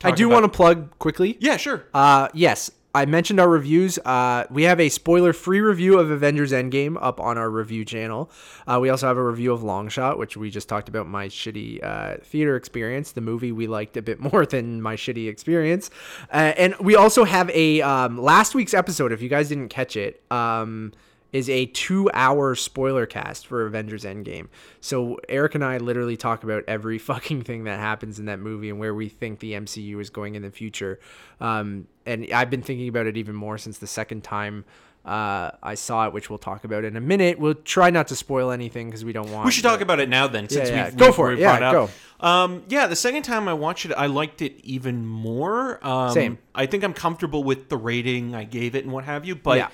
I 0.03 0.11
do 0.11 0.27
want 0.27 0.43
to 0.43 0.49
plug 0.49 0.97
quickly. 0.99 1.37
Yeah, 1.39 1.55
sure. 1.55 1.85
Uh, 1.93 2.27
yes, 2.33 2.69
I 2.93 3.05
mentioned 3.05 3.39
our 3.39 3.47
reviews. 3.47 3.97
Uh, 3.99 4.45
we 4.49 4.63
have 4.63 4.79
a 4.79 4.89
spoiler-free 4.89 5.61
review 5.61 5.97
of 5.97 6.11
Avengers 6.11 6.51
Endgame 6.51 6.97
up 7.01 7.21
on 7.21 7.37
our 7.37 7.49
review 7.49 7.85
channel. 7.85 8.29
Uh, 8.67 8.79
we 8.81 8.89
also 8.89 9.07
have 9.07 9.17
a 9.17 9.23
review 9.23 9.53
of 9.53 9.61
Longshot, 9.61 10.17
which 10.17 10.35
we 10.35 10.49
just 10.49 10.67
talked 10.67 10.89
about 10.89 11.07
my 11.07 11.27
shitty 11.27 11.81
uh, 11.83 12.17
theater 12.21 12.57
experience. 12.57 13.13
The 13.13 13.21
movie 13.21 13.53
we 13.53 13.67
liked 13.67 13.95
a 13.95 14.01
bit 14.01 14.19
more 14.33 14.45
than 14.45 14.81
my 14.81 14.95
shitty 14.95 15.29
experience. 15.29 15.89
Uh, 16.31 16.53
and 16.57 16.75
we 16.79 16.95
also 16.95 17.23
have 17.23 17.49
a 17.51 17.81
um, 17.81 18.17
last 18.17 18.55
week's 18.55 18.73
episode. 18.73 19.11
If 19.13 19.21
you 19.21 19.29
guys 19.29 19.49
didn't 19.49 19.69
catch 19.69 19.95
it. 19.95 20.21
Um, 20.29 20.91
is 21.33 21.49
a 21.49 21.65
two 21.67 22.09
hour 22.13 22.55
spoiler 22.55 23.05
cast 23.05 23.47
for 23.47 23.65
Avengers 23.65 24.03
Endgame. 24.03 24.47
So 24.81 25.17
Eric 25.29 25.55
and 25.55 25.63
I 25.63 25.77
literally 25.77 26.17
talk 26.17 26.43
about 26.43 26.63
every 26.67 26.97
fucking 27.11 27.43
thing 27.43 27.63
that 27.65 27.79
happens 27.79 28.19
in 28.19 28.25
that 28.25 28.39
movie 28.39 28.69
and 28.69 28.79
where 28.79 28.93
we 28.93 29.07
think 29.09 29.39
the 29.39 29.53
MCU 29.53 29.99
is 30.01 30.09
going 30.09 30.35
in 30.35 30.41
the 30.41 30.51
future. 30.51 30.99
Um, 31.39 31.87
and 32.05 32.27
I've 32.33 32.49
been 32.49 32.61
thinking 32.61 32.87
about 32.89 33.05
it 33.07 33.17
even 33.17 33.35
more 33.35 33.57
since 33.57 33.77
the 33.77 33.87
second 33.87 34.23
time 34.23 34.65
uh, 35.03 35.49
I 35.63 35.73
saw 35.75 36.05
it, 36.05 36.13
which 36.13 36.29
we'll 36.29 36.37
talk 36.37 36.63
about 36.63 36.83
in 36.83 36.95
a 36.95 37.01
minute. 37.01 37.39
We'll 37.39 37.55
try 37.55 37.89
not 37.89 38.07
to 38.09 38.15
spoil 38.15 38.51
anything 38.51 38.87
because 38.87 39.03
we 39.03 39.13
don't 39.13 39.31
want. 39.31 39.45
We 39.45 39.51
should 39.51 39.63
talk 39.63 39.81
about 39.81 39.99
it 39.99 40.09
now 40.09 40.27
then, 40.27 40.47
since 40.47 40.69
yeah. 40.69 40.85
we've, 40.89 40.97
Go 40.97 41.05
we've- 41.07 41.15
for 41.15 41.27
it. 41.31 41.35
we've 41.35 41.39
Yeah, 41.41 41.71
up. 41.71 41.89
Um, 42.23 42.63
yeah, 42.69 42.85
the 42.85 42.95
second 42.95 43.23
time 43.23 43.47
I 43.47 43.53
watched 43.53 43.85
it, 43.85 43.93
I 43.93 44.05
liked 44.05 44.43
it 44.43 44.59
even 44.63 45.07
more. 45.07 45.83
Um, 45.85 46.11
Same. 46.11 46.37
I 46.53 46.67
think 46.67 46.83
I'm 46.83 46.93
comfortable 46.93 47.43
with 47.43 47.69
the 47.69 47.77
rating 47.77 48.35
I 48.35 48.43
gave 48.43 48.75
it 48.75 48.83
and 48.83 48.93
what 48.93 49.05
have 49.05 49.25
you, 49.25 49.33
but 49.35 49.57
Yeah. 49.57 49.69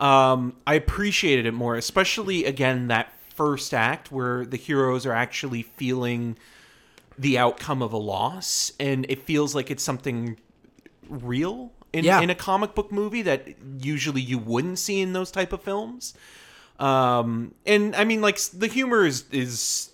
Um, 0.00 0.56
I 0.66 0.74
appreciated 0.74 1.46
it 1.46 1.52
more, 1.52 1.76
especially 1.76 2.44
again 2.44 2.88
that 2.88 3.12
first 3.34 3.72
act 3.72 4.12
where 4.12 4.44
the 4.44 4.56
heroes 4.56 5.06
are 5.06 5.12
actually 5.12 5.62
feeling 5.62 6.36
the 7.18 7.38
outcome 7.38 7.82
of 7.82 7.92
a 7.92 7.96
loss, 7.98 8.72
and 8.80 9.06
it 9.08 9.22
feels 9.22 9.54
like 9.54 9.70
it's 9.70 9.82
something 9.82 10.36
real 11.08 11.72
in, 11.92 12.04
Yeah. 12.04 12.20
in 12.20 12.30
a 12.30 12.34
comic 12.34 12.74
book 12.74 12.90
movie 12.90 13.22
that 13.22 13.48
usually 13.80 14.20
you 14.22 14.38
wouldn't 14.38 14.78
see 14.78 15.00
in 15.00 15.12
those 15.12 15.30
type 15.30 15.52
of 15.52 15.62
films. 15.62 16.14
Um, 16.78 17.54
and 17.66 17.94
I 17.94 18.04
mean, 18.04 18.20
like 18.22 18.38
the 18.38 18.66
humor 18.66 19.04
is 19.04 19.24
is 19.30 19.90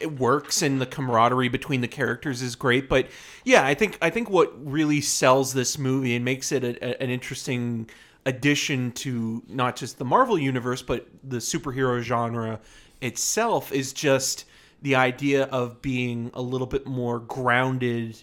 it 0.00 0.18
works, 0.20 0.62
and 0.62 0.80
the 0.80 0.86
camaraderie 0.86 1.48
between 1.48 1.80
the 1.80 1.88
characters 1.88 2.40
is 2.42 2.54
great. 2.54 2.88
But 2.88 3.08
yeah, 3.44 3.66
I 3.66 3.74
think 3.74 3.98
I 4.00 4.08
think 4.10 4.30
what 4.30 4.52
really 4.64 5.00
sells 5.00 5.52
this 5.52 5.76
movie 5.76 6.14
and 6.14 6.24
makes 6.24 6.52
it 6.52 6.62
a, 6.64 6.76
a- 6.84 7.02
an 7.02 7.10
interesting 7.10 7.90
addition 8.30 8.92
to 8.92 9.42
not 9.48 9.76
just 9.76 9.98
the 9.98 10.04
Marvel 10.04 10.38
universe 10.38 10.82
but 10.82 11.06
the 11.22 11.36
superhero 11.38 12.00
genre 12.00 12.60
itself 13.02 13.72
is 13.72 13.92
just 13.92 14.44
the 14.82 14.94
idea 14.94 15.44
of 15.44 15.82
being 15.82 16.30
a 16.34 16.40
little 16.42 16.66
bit 16.66 16.86
more 16.86 17.18
grounded 17.20 18.22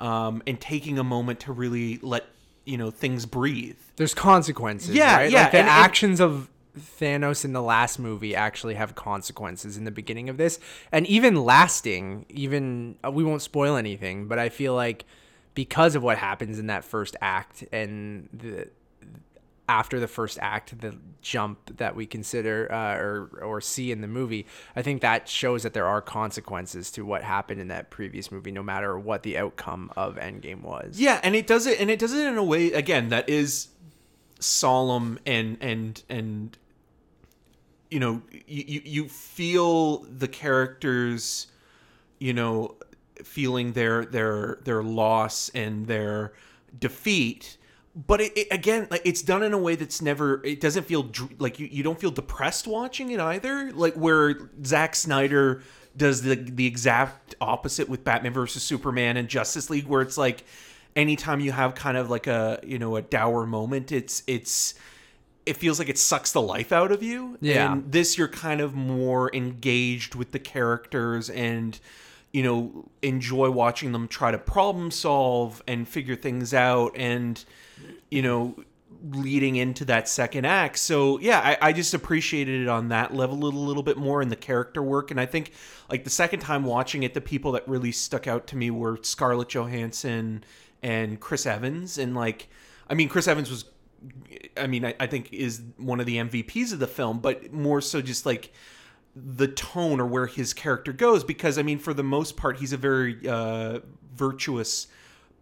um, 0.00 0.42
and 0.46 0.60
taking 0.60 0.98
a 0.98 1.04
moment 1.04 1.40
to 1.40 1.52
really 1.52 1.98
let 2.02 2.24
you 2.66 2.76
know 2.76 2.90
things 2.90 3.26
breathe. 3.26 3.76
There's 3.96 4.14
consequences. 4.14 4.94
Yeah, 4.94 5.16
right? 5.16 5.30
yeah, 5.30 5.42
Like 5.42 5.52
the 5.52 5.58
and- 5.58 5.68
and- 5.68 5.84
actions 5.84 6.20
of 6.20 6.48
Thanos 7.00 7.44
in 7.44 7.52
the 7.52 7.62
last 7.62 7.98
movie 8.00 8.34
actually 8.34 8.74
have 8.74 8.94
consequences 8.96 9.76
in 9.76 9.84
the 9.84 9.92
beginning 9.92 10.28
of 10.28 10.36
this, 10.38 10.58
and 10.90 11.06
even 11.06 11.36
lasting. 11.36 12.26
Even 12.28 12.96
uh, 13.04 13.10
we 13.12 13.22
won't 13.22 13.42
spoil 13.42 13.76
anything, 13.76 14.26
but 14.26 14.38
I 14.40 14.48
feel 14.48 14.74
like 14.74 15.04
because 15.54 15.94
of 15.94 16.02
what 16.02 16.18
happens 16.18 16.58
in 16.58 16.66
that 16.66 16.82
first 16.84 17.14
act 17.20 17.64
and 17.72 18.28
the 18.32 18.68
after 19.68 19.98
the 19.98 20.08
first 20.08 20.38
act, 20.40 20.78
the 20.80 20.96
jump 21.22 21.78
that 21.78 21.96
we 21.96 22.06
consider 22.06 22.70
uh, 22.70 22.96
or 22.96 23.30
or 23.42 23.60
see 23.60 23.90
in 23.90 24.00
the 24.02 24.08
movie, 24.08 24.46
I 24.76 24.82
think 24.82 25.00
that 25.00 25.28
shows 25.28 25.62
that 25.62 25.72
there 25.72 25.86
are 25.86 26.02
consequences 26.02 26.90
to 26.92 27.04
what 27.04 27.22
happened 27.22 27.60
in 27.60 27.68
that 27.68 27.90
previous 27.90 28.30
movie, 28.30 28.50
no 28.50 28.62
matter 28.62 28.98
what 28.98 29.22
the 29.22 29.38
outcome 29.38 29.90
of 29.96 30.16
Endgame 30.16 30.62
was. 30.62 31.00
Yeah, 31.00 31.20
and 31.22 31.34
it 31.34 31.46
does 31.46 31.66
it, 31.66 31.80
and 31.80 31.90
it 31.90 31.98
does 31.98 32.12
it 32.12 32.26
in 32.26 32.36
a 32.36 32.44
way 32.44 32.72
again 32.72 33.08
that 33.08 33.28
is 33.28 33.68
solemn 34.38 35.18
and 35.24 35.56
and 35.60 36.02
and 36.08 36.58
you 37.90 38.00
know 38.00 38.20
you 38.46 38.82
you, 38.84 39.08
feel 39.08 39.98
the 40.04 40.28
characters, 40.28 41.46
you 42.18 42.34
know, 42.34 42.74
feeling 43.22 43.72
their 43.72 44.04
their 44.04 44.58
their 44.64 44.82
loss 44.82 45.48
and 45.50 45.86
their 45.86 46.32
defeat. 46.78 47.56
But 47.96 48.20
it, 48.20 48.36
it, 48.36 48.48
again, 48.50 48.88
like 48.90 49.02
it's 49.04 49.22
done 49.22 49.42
in 49.42 49.52
a 49.52 49.58
way 49.58 49.76
that's 49.76 50.02
never. 50.02 50.44
It 50.44 50.60
doesn't 50.60 50.84
feel 50.84 51.04
dr- 51.04 51.40
like 51.40 51.60
you, 51.60 51.68
you 51.70 51.82
don't 51.82 51.98
feel 51.98 52.10
depressed 52.10 52.66
watching 52.66 53.10
it 53.10 53.20
either. 53.20 53.70
Like 53.72 53.94
where 53.94 54.50
Zack 54.64 54.96
Snyder 54.96 55.62
does 55.96 56.22
the 56.22 56.34
the 56.34 56.66
exact 56.66 57.34
opposite 57.40 57.88
with 57.88 58.02
Batman 58.02 58.32
versus 58.32 58.62
Superman 58.62 59.16
and 59.16 59.28
Justice 59.28 59.70
League, 59.70 59.86
where 59.86 60.02
it's 60.02 60.18
like 60.18 60.44
anytime 60.96 61.40
you 61.40 61.52
have 61.52 61.74
kind 61.74 61.96
of 61.96 62.10
like 62.10 62.26
a 62.26 62.58
you 62.64 62.78
know 62.78 62.96
a 62.96 63.02
dour 63.02 63.46
moment, 63.46 63.92
it's 63.92 64.22
it's 64.26 64.74
it 65.46 65.56
feels 65.56 65.78
like 65.78 65.88
it 65.88 65.98
sucks 65.98 66.32
the 66.32 66.42
life 66.42 66.72
out 66.72 66.90
of 66.90 67.02
you. 67.02 67.38
Yeah. 67.40 67.72
And 67.72 67.92
this 67.92 68.16
you're 68.18 68.28
kind 68.28 68.60
of 68.60 68.74
more 68.74 69.34
engaged 69.34 70.14
with 70.14 70.32
the 70.32 70.38
characters 70.38 71.30
and 71.30 71.78
you 72.32 72.42
know 72.42 72.88
enjoy 73.02 73.50
watching 73.50 73.92
them 73.92 74.08
try 74.08 74.30
to 74.30 74.38
problem 74.38 74.90
solve 74.90 75.62
and 75.68 75.86
figure 75.86 76.16
things 76.16 76.52
out 76.52 76.92
and 76.96 77.44
you 78.14 78.22
know 78.22 78.54
leading 79.10 79.56
into 79.56 79.84
that 79.84 80.08
second 80.08 80.46
act. 80.46 80.78
So 80.78 81.18
yeah 81.18 81.40
I, 81.40 81.68
I 81.68 81.72
just 81.72 81.92
appreciated 81.92 82.62
it 82.62 82.68
on 82.68 82.88
that 82.88 83.12
level 83.12 83.36
a 83.36 83.42
little, 83.44 83.64
little 83.64 83.82
bit 83.82 83.98
more 83.98 84.22
in 84.22 84.28
the 84.28 84.36
character 84.36 84.82
work. 84.82 85.10
And 85.10 85.20
i 85.20 85.26
think 85.26 85.52
like 85.90 86.04
the 86.04 86.10
second 86.10 86.40
time 86.40 86.64
watching 86.64 87.02
it 87.02 87.12
the 87.12 87.20
people 87.20 87.52
that 87.52 87.68
really 87.68 87.92
stuck 87.92 88.26
out 88.26 88.46
to 88.48 88.56
me 88.56 88.70
were 88.70 88.98
scarlett 89.02 89.48
johansson 89.48 90.44
and 90.82 91.20
chris 91.20 91.44
evans. 91.44 91.98
And 91.98 92.14
like 92.14 92.48
i 92.88 92.94
mean 92.94 93.08
chris 93.08 93.28
evans 93.28 93.50
was 93.50 93.64
I 94.56 94.66
mean, 94.66 94.84
I, 94.84 94.94
I 95.00 95.06
think 95.06 95.32
is 95.32 95.62
one 95.78 95.98
of 95.98 96.04
the 96.04 96.16
MVPs 96.16 96.74
of 96.74 96.78
the 96.78 96.86
film, 96.86 97.20
but 97.20 97.52
more 97.52 97.80
so 97.80 98.02
just 98.02 98.26
like 98.26 98.52
the 99.16 99.48
tone 99.48 99.98
or 99.98 100.06
where 100.06 100.26
his 100.26 100.52
character 100.52 100.92
goes. 100.92 101.24
Because 101.24 101.58
I 101.58 101.62
mean, 101.62 101.78
for 101.78 101.94
the 101.94 102.02
most 102.02 102.36
part, 102.36 102.58
he's 102.58 102.74
a 102.74 102.76
very 102.76 103.26
uh, 103.26 103.80
virtuous 104.14 104.88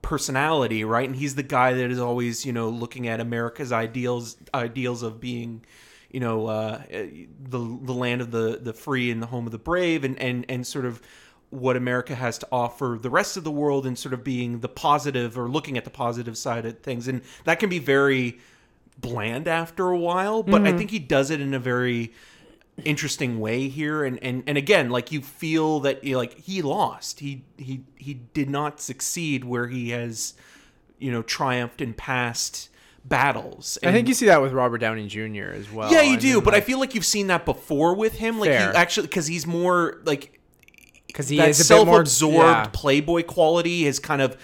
personality, 0.03 0.85
right? 0.85 1.09
And 1.09 1.17
he's 1.17 1.35
the 1.35 1.43
guy 1.43 1.73
that 1.73 1.91
is 1.91 2.01
always, 2.01 2.45
you 2.45 2.53
know, 2.53 2.69
looking 2.69 3.09
at 3.09 3.21
America's 3.21 3.73
ideals, 3.73 4.37
ideals 4.53 5.03
of 5.03 5.21
being, 5.21 5.65
you 6.11 6.21
know, 6.21 6.47
uh, 6.47 6.83
the 6.91 7.79
the 7.83 7.95
land 7.95 8.21
of 8.21 8.31
the 8.31 8.59
the 8.61 8.73
free 8.73 9.11
and 9.11 9.23
the 9.23 9.27
home 9.27 9.47
of 9.47 9.53
the 9.53 9.59
brave, 9.59 10.05
and 10.05 10.19
and 10.19 10.45
and 10.49 10.67
sort 10.67 10.85
of 10.85 11.01
what 11.51 11.77
America 11.77 12.15
has 12.15 12.39
to 12.39 12.49
offer 12.51 12.99
the 13.01 13.11
rest 13.11 13.37
of 13.37 13.45
the 13.45 13.51
world 13.51 13.87
and 13.87 13.99
sort 13.99 14.15
of 14.15 14.25
being 14.25 14.61
the 14.61 14.69
positive 14.69 15.39
or 15.39 15.49
looking 15.49 15.77
at 15.77 15.85
the 15.85 15.91
positive 15.91 16.37
side 16.37 16.65
of 16.65 16.79
things. 16.81 17.09
And 17.09 17.21
that 17.45 17.61
can 17.61 17.69
be 17.69 17.79
very 17.79 18.39
bland 18.99 19.47
after 19.47 19.89
a 19.89 19.99
while, 19.99 20.43
but 20.43 20.67
I 20.67 20.73
think 20.73 20.91
he 20.91 20.99
does 20.99 21.31
it 21.31 21.41
in 21.41 21.53
a 21.53 21.59
very 21.59 22.13
interesting 22.85 23.39
way 23.39 23.69
here 23.69 24.03
and 24.03 24.19
and 24.23 24.43
and 24.47 24.57
again 24.57 24.89
like 24.89 25.13
you 25.13 25.21
feel 25.21 25.81
that 25.81 26.03
you 26.03 26.13
know, 26.13 26.19
like 26.19 26.39
he 26.41 26.63
lost 26.63 27.21
he 27.21 27.45
he 27.59 27.83
he 27.97 28.15
did 28.15 28.49
not 28.49 28.81
succeed 28.81 29.45
where 29.45 29.69
he 29.69 29.91
has 29.91 30.35
you 30.99 31.13
know 31.13 31.23
triumphed 31.23 31.81
in 31.83 31.93
past 31.93 32.71
battles 33.05 33.77
I 33.83 33.93
think 33.93 34.09
you 34.09 34.15
see 34.15 34.27
that 34.27 34.41
with 34.41 34.53
Robert 34.53 34.79
Downey 34.79 35.07
Jr. 35.07 35.53
as 35.53 35.71
well. 35.71 35.93
yeah 35.93 36.01
you 36.03 36.13
And 36.15 36.21
do 36.23 36.33
then, 36.35 36.45
but 36.45 36.55
i 36.55 36.61
feel 36.61 36.79
like 36.81 36.95
you've 36.95 37.05
seen 37.05 37.27
that 37.27 37.45
before 37.45 37.95
with 37.95 38.15
him 38.15 38.39
like 38.39 38.49
Fair. 38.51 38.71
he 38.71 38.77
actually 38.77 39.07
because 39.07 39.27
he's 39.27 39.47
more 39.47 40.01
like 40.05 40.41
because 41.09 41.29
he 41.29 41.37
that 41.37 41.51
is 41.51 41.71
a 41.71 41.75
bit 41.75 41.85
more 41.85 41.97
self-absorbed 42.07 42.39
yeah. 42.39 42.67
playboy 42.73 43.23
quality 43.23 43.85
is 43.87 43.99
kind 43.99 44.23
of 44.23 44.37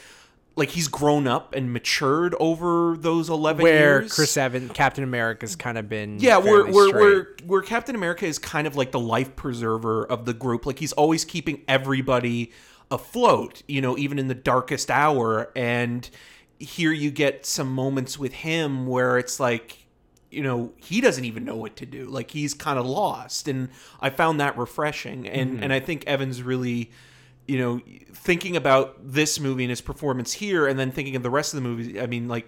like 0.58 0.70
he's 0.70 0.88
grown 0.88 1.26
up 1.26 1.54
and 1.54 1.72
matured 1.72 2.34
over 2.38 2.96
those 2.98 3.30
11 3.30 3.62
where 3.62 4.00
years. 4.00 4.12
Chris 4.12 4.36
Evans, 4.36 4.72
Captain 4.74 5.04
America's 5.04 5.56
kind 5.56 5.78
of 5.78 5.88
been 5.88 6.18
yeah 6.18 6.36
where 6.36 6.66
where, 6.66 6.92
where 6.92 7.26
where 7.46 7.62
captain 7.62 7.94
america 7.94 8.26
is 8.26 8.38
kind 8.38 8.66
of 8.66 8.76
like 8.76 8.90
the 8.92 9.00
life 9.00 9.34
preserver 9.36 10.04
of 10.04 10.24
the 10.24 10.34
group. 10.34 10.66
Like 10.66 10.78
he's 10.78 10.92
always 10.92 11.24
keeping 11.24 11.62
everybody 11.68 12.52
afloat 12.90 13.62
you 13.68 13.80
know 13.80 13.96
even 13.98 14.18
in 14.18 14.28
the 14.28 14.34
darkest 14.34 14.90
hour. 14.90 15.50
And 15.56 16.08
here 16.58 16.92
you 16.92 17.10
get 17.10 17.46
some 17.46 17.72
moments 17.72 18.18
with 18.18 18.32
him 18.32 18.86
where 18.86 19.16
it's 19.18 19.38
like 19.38 19.86
you 20.30 20.42
know 20.42 20.72
he 20.76 21.00
doesn't 21.00 21.24
even 21.24 21.44
know 21.44 21.56
what 21.56 21.76
to 21.76 21.86
do. 21.86 22.06
Like 22.06 22.32
he's 22.32 22.52
kind 22.52 22.78
of 22.78 22.84
lost. 22.86 23.46
And 23.48 23.68
i 24.00 24.10
found 24.10 24.40
that 24.40 24.58
refreshing. 24.58 25.26
And 25.28 25.52
Mm-hmm. 25.52 25.62
and 25.62 25.72
i 25.72 25.80
think 25.80 26.04
evans 26.06 26.42
really 26.42 26.90
you 27.48 27.58
know 27.58 27.80
thinking 28.12 28.56
about 28.56 28.94
this 29.02 29.40
movie 29.40 29.64
and 29.64 29.70
his 29.70 29.80
performance 29.80 30.34
here 30.34 30.66
and 30.66 30.78
then 30.78 30.92
thinking 30.92 31.16
of 31.16 31.22
the 31.22 31.30
rest 31.30 31.54
of 31.54 31.62
the 31.62 31.68
movie 31.68 32.00
i 32.00 32.06
mean 32.06 32.28
like 32.28 32.46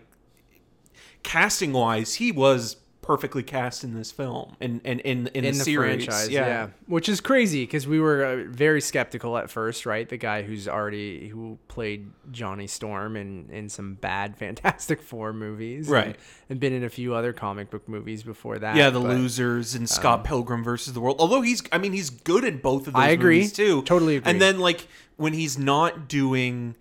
casting 1.23 1.73
wise 1.73 2.15
he 2.15 2.31
was 2.31 2.77
perfectly 3.11 3.43
cast 3.43 3.83
in 3.83 3.93
this 3.95 4.13
film 4.13 4.57
and 4.61 4.81
and 4.85 5.01
in 5.01 5.27
in, 5.35 5.45
in 5.45 5.45
the, 5.53 5.59
the 5.59 5.65
series 5.65 6.05
franchise, 6.05 6.29
yeah. 6.29 6.69
which 6.87 7.09
is 7.09 7.21
crazy 7.21 7.65
because 7.65 7.89
we 7.89 7.99
were 7.99 8.25
uh, 8.25 8.45
very 8.49 8.81
skeptical 8.81 9.37
at 9.37 9.51
first, 9.51 9.85
right? 9.85 10.09
The 10.09 10.17
guy 10.17 10.43
who's 10.43 10.69
already 10.69 11.27
who 11.29 11.59
played 11.67 12.09
Johnny 12.31 12.69
Storm 12.69 13.17
in 13.17 13.51
in 13.51 13.69
some 13.69 13.95
bad 13.95 14.37
Fantastic 14.39 15.03
Four 15.03 15.33
movies, 15.33 15.89
Right. 15.89 16.17
and, 16.49 16.61
been 16.61 16.73
in 16.73 16.85
a 16.85 16.89
few 16.89 17.15
other 17.15 17.33
comic 17.33 17.69
book 17.69 17.89
movies 17.89 18.23
before 18.23 18.61
that. 18.61 18.77
yeah, 18.77 18.91
the 18.91 19.01
but 19.01 19.11
um, 19.11 19.17
losers 19.19 19.75
and 19.75 19.89
Scott 19.91 20.23
Pilgrim 20.23 20.63
versus 20.63 20.93
the 20.93 21.01
World. 21.01 21.17
Although 21.19 21.41
he's, 21.41 21.63
I 21.73 21.79
mean, 21.79 21.93
he's 21.93 22.11
good 22.11 22.45
in 22.45 22.59
both 22.59 22.87
of 22.87 22.93
those 22.93 23.03
I 23.03 23.09
agree. 23.09 23.49
too. 23.49 23.83
Totally 23.83 24.17
agree. 24.17 24.31
And 24.31 24.41
then 24.41 24.61
like 24.61 24.87
when 25.17 25.33
he's 25.33 25.59
not 25.59 26.09
doing, 26.09 26.77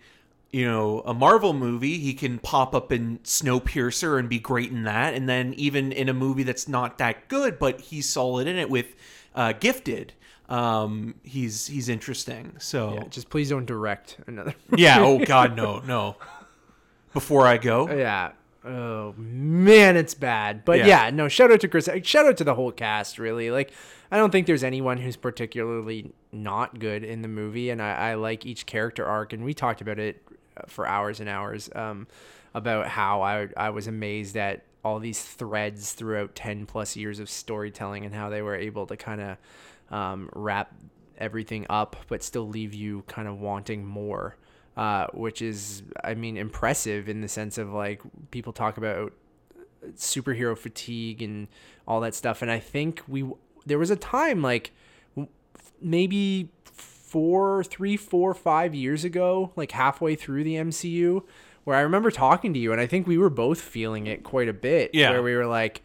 you 0.52 0.66
know, 0.66 1.02
a 1.06 1.14
Marvel 1.14 1.54
movie, 1.54 2.00
he 2.00 2.14
can 2.14 2.40
pop 2.40 2.74
up 2.74 2.92
in 2.92 3.20
Snowpiercer 3.20 4.18
and 4.18 4.28
be 4.28 4.40
great 4.40 4.72
in 4.72 4.84
that. 4.84 5.14
And 5.14 5.30
then 5.30 5.54
even 5.56 5.92
in 5.92 6.10
a 6.10 6.14
movie 6.14 6.44
that's 6.44 6.68
not 6.68 6.98
that 6.98 7.28
good, 7.28 7.60
but 7.60 7.82
he's 7.82 8.10
solid 8.10 8.48
in 8.48 8.58
it 8.58 8.70
with 8.70 8.96
uh, 9.36 9.54
Gifted. 9.54 10.14
Um, 10.48 11.16
he's 11.22 11.68
he's 11.68 11.90
interesting. 11.90 12.56
So 12.58 12.96
Yeah, 12.96 13.04
just 13.10 13.30
please 13.30 13.50
don't 13.50 13.68
direct 13.68 14.18
another. 14.26 14.56
yeah. 14.76 15.00
Oh 15.00 15.20
God, 15.24 15.56
no, 15.56 15.80
no. 15.80 16.16
Before 17.14 17.46
I 17.46 17.58
go, 17.58 17.88
yeah. 17.96 18.32
Oh 18.66 19.14
man, 19.16 19.96
it's 19.96 20.16
bad. 20.16 20.66
But 20.66 20.80
Yeah. 20.80 20.88
yeah. 20.88 21.10
no. 21.12 21.28
Shout 21.28 21.52
out 21.52 21.60
to 21.60 21.68
Chris. 21.68 21.88
Shout 22.04 22.26
out 22.26 22.38
to 22.38 22.44
the 22.44 22.56
whole 22.56 22.72
cast. 22.72 23.20
Really, 23.20 23.52
like 23.52 23.72
I 24.12 24.18
don't 24.18 24.32
think 24.32 24.48
there's 24.48 24.64
anyone 24.64 24.98
who's 24.98 25.16
particularly 25.16 26.12
not 26.32 26.80
good 26.80 27.04
in 27.04 27.22
the 27.22 27.28
movie, 27.28 27.70
and 27.70 27.80
I, 27.80 28.12
I 28.12 28.14
like 28.16 28.44
each 28.48 28.66
character 28.66 29.06
arc. 29.06 29.34
And 29.34 29.46
we 29.46 29.54
talked 29.54 29.82
about 29.82 30.00
it 30.00 30.20
for 30.68 30.88
hours 30.88 31.20
and 31.20 31.30
hours 31.30 31.70
um, 31.76 32.08
about 32.54 32.88
how 32.88 33.22
I 33.22 33.48
I 33.56 33.70
was 33.70 33.88
amazed 33.88 34.38
at 34.38 34.64
all 34.84 35.00
these 35.00 35.22
threads 35.22 35.94
throughout 35.94 36.36
ten 36.36 36.66
plus 36.66 36.96
years 36.96 37.20
of 37.20 37.30
storytelling 37.30 38.06
and 38.06 38.14
how 38.14 38.30
they 38.30 38.42
were 38.42 38.56
able 38.56 38.88
to 38.88 38.98
kind 38.98 39.22
of 39.22 39.38
um, 39.90 40.30
wrap 40.34 40.74
everything 41.18 41.66
up, 41.70 41.96
but 42.08 42.24
still 42.24 42.48
leave 42.48 42.74
you 42.74 43.04
kind 43.08 43.28
of 43.28 43.40
wanting 43.40 43.86
more 43.86 44.38
uh, 44.80 45.08
which 45.14 45.42
is, 45.42 45.84
I 46.06 46.14
mean, 46.14 46.38
impressive 46.38 47.10
in 47.10 47.20
the 47.20 47.28
sense 47.28 47.58
of 47.58 47.74
like 47.74 48.02
people 48.32 48.54
talk 48.54 48.78
about 48.78 49.12
superhero 49.96 50.58
fatigue 50.58 51.22
and 51.22 51.50
all 51.86 52.00
that 52.00 52.16
stuff. 52.16 52.42
And 52.42 52.50
I 52.50 52.60
think 52.60 53.04
we, 53.06 53.30
there 53.66 53.78
was 53.78 53.92
a 53.92 53.98
time 53.98 54.42
like 54.42 54.72
maybe 55.82 56.48
four, 57.10 57.64
three, 57.64 57.98
four, 57.98 58.34
five 58.34 58.76
years 58.76 59.04
ago, 59.04 59.52
like 59.56 59.72
halfway 59.72 60.16
through 60.16 60.44
the 60.44 60.56
MCU, 60.56 61.24
where 61.64 61.76
I 61.76 61.82
remember 61.82 62.12
talking 62.12 62.54
to 62.54 62.60
you, 62.60 62.72
and 62.72 62.80
I 62.80 62.88
think 62.88 63.08
we 63.08 63.18
were 63.18 63.30
both 63.30 63.60
feeling 63.60 64.08
it 64.08 64.24
quite 64.24 64.48
a 64.48 64.54
bit. 64.54 64.92
Yeah. 64.94 65.12
Where 65.12 65.24
we 65.24 65.36
were 65.36 65.48
like, 65.48 65.82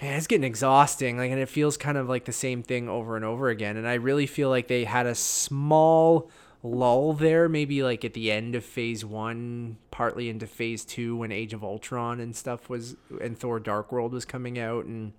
man, 0.00 0.16
it's 0.16 0.26
getting 0.26 0.44
exhausting. 0.44 1.18
Like, 1.18 1.30
and 1.30 1.40
it 1.40 1.48
feels 1.48 1.76
kind 1.76 1.98
of 1.98 2.08
like 2.08 2.24
the 2.24 2.32
same 2.32 2.62
thing 2.62 2.88
over 2.88 3.16
and 3.16 3.24
over 3.24 3.48
again. 3.48 3.76
And 3.76 3.86
I 3.86 3.94
really 3.94 4.26
feel 4.26 4.48
like 4.48 4.68
they 4.68 4.84
had 4.84 5.06
a 5.06 5.14
small 5.14 6.30
lull 6.62 7.12
there, 7.12 7.48
maybe 7.48 7.82
like 7.82 8.04
at 8.04 8.14
the 8.14 8.32
end 8.32 8.54
of 8.54 8.64
phase 8.64 9.04
one, 9.04 9.76
partly 9.90 10.30
into 10.30 10.46
phase 10.46 10.84
two 10.84 11.16
when 11.16 11.30
Age 11.30 11.52
of 11.52 11.62
Ultron 11.62 12.20
and 12.20 12.34
stuff 12.34 12.70
was, 12.70 12.96
and 13.20 13.38
Thor 13.38 13.60
Dark 13.60 13.92
World 13.92 14.12
was 14.12 14.24
coming 14.24 14.58
out, 14.58 14.86
and, 14.86 15.12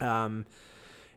um, 0.00 0.46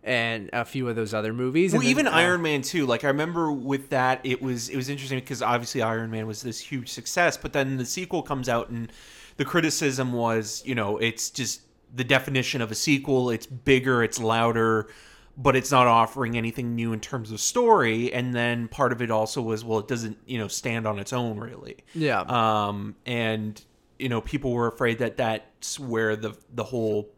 and 0.04 0.50
a 0.52 0.66
few 0.66 0.90
of 0.90 0.96
those 0.96 1.14
other 1.14 1.34
movies. 1.34 1.72
Well, 1.72 1.82
and 1.82 1.86
then, 1.86 1.92
even 1.92 2.08
uh, 2.08 2.12
Iron 2.12 2.42
Man 2.42 2.62
2. 2.62 2.86
Like 2.86 3.04
I 3.04 3.08
remember 3.08 3.52
with 3.52 3.90
that, 3.90 4.22
it 4.24 4.42
was 4.42 4.70
it 4.70 4.76
was 4.76 4.90
interesting 4.90 5.20
because 5.20 5.42
obviously 5.42 5.82
Iron 5.82 6.12
Man 6.12 6.28
was 6.28 6.42
this 6.42 6.60
huge 6.60 6.90
success, 6.90 7.38
but 7.38 7.54
then 7.54 7.78
the 7.78 7.86
sequel 7.86 8.22
comes 8.22 8.50
out 8.50 8.70
and 8.70 8.92
the 9.38 9.46
criticism 9.46 10.14
was, 10.14 10.62
you 10.66 10.76
know, 10.76 10.98
it's 10.98 11.30
just 11.30 11.62
the 11.94 12.04
definition 12.04 12.62
of 12.62 12.72
a 12.72 12.76
sequel. 12.76 13.30
It's 13.30 13.46
bigger, 13.46 14.04
it's 14.04 14.20
louder, 14.20 14.90
but 15.38 15.56
it's 15.56 15.72
not 15.72 15.88
offering 15.88 16.38
anything 16.38 16.76
new 16.76 16.94
in 16.94 17.00
terms 17.00 17.32
of 17.32 17.40
story. 17.40 18.14
And 18.14 18.34
then 18.34 18.68
part 18.68 18.92
of 18.92 19.02
it 19.02 19.10
also 19.10 19.42
was, 19.42 19.64
well, 19.64 19.80
it 19.80 19.88
doesn't, 19.88 20.18
you 20.26 20.38
know, 20.38 20.48
stand 20.48 20.86
on 20.86 21.00
its 21.00 21.14
own 21.14 21.40
really. 21.40 21.78
Yeah. 21.96 22.22
Um, 22.22 22.96
and 23.06 23.62
you 24.00 24.10
know, 24.10 24.20
people 24.20 24.52
were 24.52 24.68
afraid 24.68 25.00
that 25.00 25.18
that's 25.18 25.80
where 25.80 26.16
the 26.16 26.36
the 26.54 26.64
whole 26.64 27.10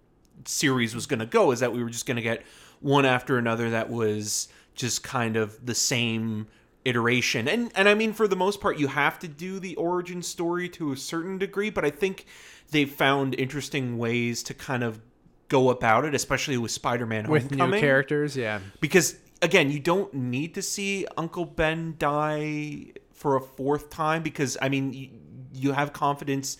series 0.45 0.93
was 0.93 1.07
going 1.07 1.19
to 1.19 1.25
go 1.25 1.51
is 1.51 1.61
that 1.61 1.71
we 1.71 1.83
were 1.83 1.89
just 1.89 2.05
going 2.05 2.17
to 2.17 2.21
get 2.21 2.43
one 2.85 3.03
after 3.03 3.39
another 3.39 3.71
that 3.71 3.89
was 3.89 4.47
just 4.75 5.01
kind 5.01 5.35
of 5.35 5.65
the 5.65 5.73
same 5.73 6.45
iteration 6.85 7.47
and 7.47 7.71
and 7.73 7.89
I 7.89 7.95
mean 7.95 8.13
for 8.13 8.27
the 8.27 8.35
most 8.35 8.61
part 8.61 8.77
you 8.77 8.85
have 8.85 9.17
to 9.19 9.27
do 9.27 9.57
the 9.57 9.75
origin 9.75 10.21
story 10.21 10.69
to 10.69 10.91
a 10.91 10.97
certain 10.97 11.39
degree 11.39 11.71
but 11.71 11.83
I 11.83 11.89
think 11.89 12.27
they've 12.69 12.89
found 12.89 13.33
interesting 13.39 13.97
ways 13.97 14.43
to 14.43 14.53
kind 14.53 14.83
of 14.83 15.01
go 15.47 15.71
about 15.71 16.05
it 16.05 16.13
especially 16.13 16.59
with 16.59 16.69
Spider-Man 16.69 17.27
with 17.27 17.49
new 17.49 17.71
characters, 17.79 18.37
yeah. 18.37 18.59
because 18.81 19.15
again 19.41 19.71
you 19.71 19.79
don't 19.79 20.13
need 20.13 20.53
to 20.53 20.61
see 20.61 21.07
uncle 21.17 21.45
ben 21.45 21.95
die 21.97 22.91
for 23.13 23.35
a 23.35 23.41
fourth 23.41 23.89
time 23.89 24.21
because 24.21 24.57
i 24.61 24.69
mean 24.69 24.93
you, 24.93 25.09
you 25.53 25.71
have 25.71 25.91
confidence 25.91 26.57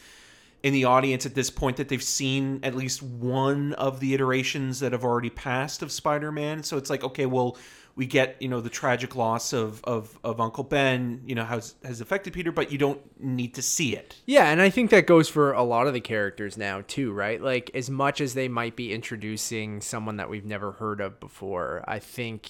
in 0.65 0.73
the 0.73 0.85
audience 0.85 1.27
at 1.27 1.35
this 1.35 1.51
point 1.51 1.77
that 1.77 1.89
they've 1.89 2.01
seen 2.01 2.59
at 2.63 2.73
least 2.73 3.03
one 3.03 3.73
of 3.73 3.99
the 3.99 4.15
iterations 4.15 4.79
that 4.79 4.93
have 4.93 5.03
already 5.03 5.29
passed 5.29 5.83
of 5.83 5.91
spider-man 5.91 6.63
so 6.63 6.75
it's 6.75 6.89
like 6.89 7.03
okay 7.03 7.27
well 7.27 7.55
we 7.95 8.07
get 8.07 8.35
you 8.41 8.47
know 8.47 8.61
the 8.61 8.69
tragic 8.69 9.15
loss 9.15 9.53
of 9.53 9.83
of, 9.83 10.17
of 10.23 10.41
uncle 10.41 10.63
ben 10.63 11.21
you 11.23 11.35
know 11.35 11.45
has 11.45 11.75
has 11.83 12.01
affected 12.01 12.33
peter 12.33 12.51
but 12.51 12.71
you 12.71 12.79
don't 12.79 12.99
need 13.21 13.53
to 13.53 13.61
see 13.61 13.95
it 13.95 14.15
Yeah, 14.25 14.49
and 14.49 14.59
I 14.61 14.69
think 14.69 14.89
that 14.89 15.05
goes 15.05 15.29
for 15.29 15.53
a 15.53 15.63
lot 15.63 15.85
of 15.87 15.93
the 15.93 16.01
characters 16.01 16.57
now 16.57 16.81
too, 16.87 17.11
right? 17.11 17.41
Like 17.41 17.71
as 17.73 17.89
much 17.89 18.19
as 18.19 18.33
they 18.33 18.47
might 18.47 18.75
be 18.75 18.91
introducing 18.91 19.81
someone 19.81 20.17
that 20.17 20.29
we've 20.29 20.45
never 20.45 20.73
heard 20.73 20.99
of 20.99 21.19
before, 21.19 21.83
I 21.87 21.99
think 21.99 22.49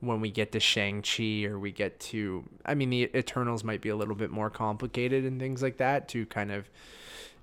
when 0.00 0.20
we 0.20 0.30
get 0.30 0.52
to 0.52 0.60
Shang-Chi 0.60 1.44
or 1.44 1.58
we 1.58 1.72
get 1.72 1.98
to 2.00 2.44
I 2.64 2.74
mean 2.74 2.90
the 2.90 3.10
Eternals 3.16 3.64
might 3.64 3.80
be 3.80 3.88
a 3.88 3.96
little 3.96 4.14
bit 4.14 4.30
more 4.30 4.50
complicated 4.50 5.24
and 5.24 5.40
things 5.40 5.62
like 5.62 5.78
that 5.78 6.08
to 6.08 6.26
kind 6.26 6.52
of 6.52 6.68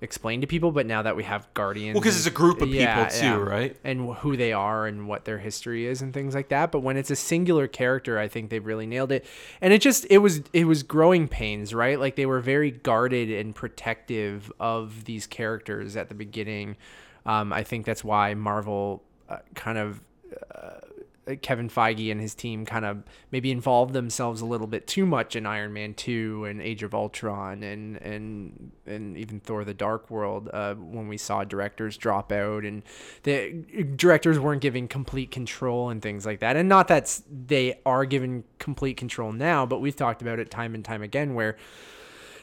explain 0.02 0.40
to 0.40 0.46
people, 0.46 0.72
but 0.72 0.84
now 0.86 1.02
that 1.02 1.16
we 1.16 1.22
have 1.24 1.52
Guardians 1.54 1.94
well 1.94 2.00
because 2.02 2.16
it's 2.16 2.26
a 2.26 2.30
group 2.30 2.60
of 2.60 2.68
Yeah, 2.68 3.04
people 3.04 3.18
too 3.20 3.26
yeah. 3.26 3.36
right? 3.36 3.76
And 3.84 4.14
who 4.16 4.36
they 4.36 4.52
are 4.52 4.86
and 4.86 5.06
what 5.08 5.24
their 5.24 5.38
history 5.38 5.86
is 5.86 6.02
and 6.02 6.12
things 6.12 6.34
like 6.34 6.48
that 6.48 6.72
but 6.72 6.80
when 6.80 6.96
it's 6.96 7.10
a 7.10 7.16
singular 7.16 7.66
character 7.68 8.18
i 8.18 8.28
think 8.28 8.50
they've 8.50 8.64
really 8.66 8.86
nailed 8.86 9.12
it. 9.12 9.24
And 9.60 9.72
it 9.72 9.80
just 9.80 10.06
it 10.10 10.18
was 10.18 10.42
it 10.52 10.64
was 10.66 10.82
growing 10.82 11.28
pains 11.28 11.72
right? 11.72 11.98
Like 11.98 12.16
they 12.16 12.26
were 12.26 12.40
very 12.40 12.70
guarded 12.70 13.30
and 13.30 13.54
protective 13.54 14.52
of 14.60 15.04
these 15.04 15.26
characters 15.26 15.96
at 15.96 16.08
the 16.08 16.14
beginning. 16.14 16.76
Um, 17.24 17.52
i 17.52 17.62
think 17.62 17.86
that's 17.86 18.02
why 18.02 18.34
marvel 18.34 19.02
uh, 19.28 19.38
kind 19.54 19.78
of 19.78 20.00
uh, 20.54 20.80
Kevin 21.40 21.68
Feige 21.68 22.10
and 22.10 22.20
his 22.20 22.34
team 22.34 22.66
kind 22.66 22.84
of 22.84 23.04
maybe 23.30 23.52
involved 23.52 23.92
themselves 23.92 24.40
a 24.40 24.46
little 24.46 24.66
bit 24.66 24.86
too 24.88 25.06
much 25.06 25.36
in 25.36 25.46
Iron 25.46 25.72
Man 25.72 25.94
2 25.94 26.46
and 26.46 26.60
Age 26.60 26.82
of 26.82 26.94
Ultron 26.94 27.62
and 27.62 27.96
and 27.98 28.72
and 28.86 29.16
even 29.16 29.38
Thor 29.38 29.64
the 29.64 29.74
Dark 29.74 30.10
World 30.10 30.50
uh, 30.52 30.74
when 30.74 31.06
we 31.06 31.16
saw 31.16 31.44
directors 31.44 31.96
drop 31.96 32.32
out 32.32 32.64
and 32.64 32.82
the 33.22 33.52
directors 33.94 34.38
weren't 34.38 34.62
giving 34.62 34.88
complete 34.88 35.30
control 35.30 35.90
and 35.90 36.02
things 36.02 36.26
like 36.26 36.40
that. 36.40 36.56
And 36.56 36.68
not 36.68 36.88
that 36.88 37.20
they 37.30 37.78
are 37.86 38.04
given 38.04 38.42
complete 38.58 38.96
control 38.96 39.30
now, 39.32 39.64
but 39.64 39.80
we've 39.80 39.96
talked 39.96 40.22
about 40.22 40.40
it 40.40 40.50
time 40.50 40.74
and 40.74 40.84
time 40.84 41.02
again 41.02 41.34
where 41.34 41.56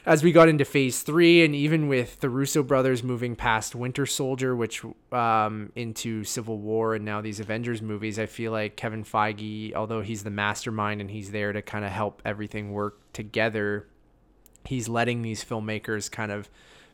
as 0.06 0.22
we 0.22 0.32
got 0.32 0.48
into 0.48 0.64
phase 0.64 1.02
three, 1.02 1.44
and 1.44 1.54
even 1.54 1.88
with 1.88 2.20
the 2.20 2.30
Russo 2.30 2.62
brothers 2.62 3.02
moving 3.02 3.36
past 3.36 3.74
Winter 3.74 4.06
Soldier, 4.06 4.56
which 4.56 4.82
um, 5.12 5.72
into 5.76 6.24
Civil 6.24 6.58
War, 6.58 6.94
and 6.94 7.04
now 7.04 7.20
these 7.20 7.40
Avengers 7.40 7.82
movies, 7.82 8.18
I 8.18 8.26
feel 8.26 8.52
like 8.52 8.76
Kevin 8.76 9.04
Feige, 9.04 9.74
although 9.74 10.00
he's 10.00 10.22
the 10.22 10.30
mastermind 10.30 11.00
and 11.00 11.10
he's 11.10 11.30
there 11.30 11.52
to 11.52 11.62
kind 11.62 11.84
of 11.84 11.90
help 11.90 12.22
everything 12.24 12.72
work 12.72 12.98
together, 13.12 13.86
he's 14.64 14.88
letting 14.88 15.22
these 15.22 15.44
filmmakers 15.44 16.10
kind 16.10 16.32
of 16.32 16.48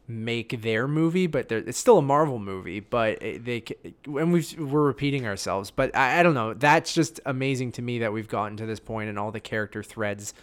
make 0.09 0.63
their 0.63 0.87
movie, 0.87 1.27
but 1.27 1.51
it's 1.51 1.79
still 1.79 1.99
a 1.99 2.03
Marvel 2.03 2.39
movie. 2.39 2.81
But 2.81 3.21
they 3.21 3.65
and 4.05 4.33
we 4.33 4.47
we're 4.59 4.83
repeating 4.83 5.27
ourselves. 5.27 5.71
But 5.71 5.97
I, 5.97 6.21
I 6.21 6.23
don't 6.23 6.35
know. 6.35 6.55
That's 6.55 6.93
just 6.93 7.21
amazing 7.27 7.73
to 7.73 7.83
me 7.83 7.99
that 8.01 8.13
we've 8.13 8.29
gotten 8.29 8.57
to 8.59 8.67
this 8.67 8.81
point 8.81 9.09
and 9.09 9.19
all 9.19 9.33
the 9.33 9.41
character 9.41 9.83
threads 9.83 10.35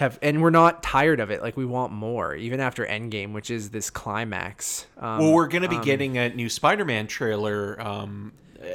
have, 0.00 0.18
and 0.20 0.42
we're 0.42 0.50
not 0.50 0.82
tired 0.82 1.20
of 1.20 1.30
it. 1.30 1.42
Like 1.42 1.56
we 1.56 1.64
want 1.64 1.92
more, 1.92 2.34
even 2.34 2.60
after 2.60 2.84
Endgame, 2.84 3.32
which 3.32 3.50
is 3.50 3.70
this 3.70 3.90
climax. 3.90 4.86
Um, 4.98 5.18
well, 5.18 5.32
we're 5.32 5.48
gonna 5.48 5.68
be 5.68 5.76
um, 5.76 5.82
getting 5.82 6.18
a 6.18 6.28
new 6.30 6.48
Spider-Man 6.48 7.06
trailer. 7.06 7.80
Um, 7.80 8.32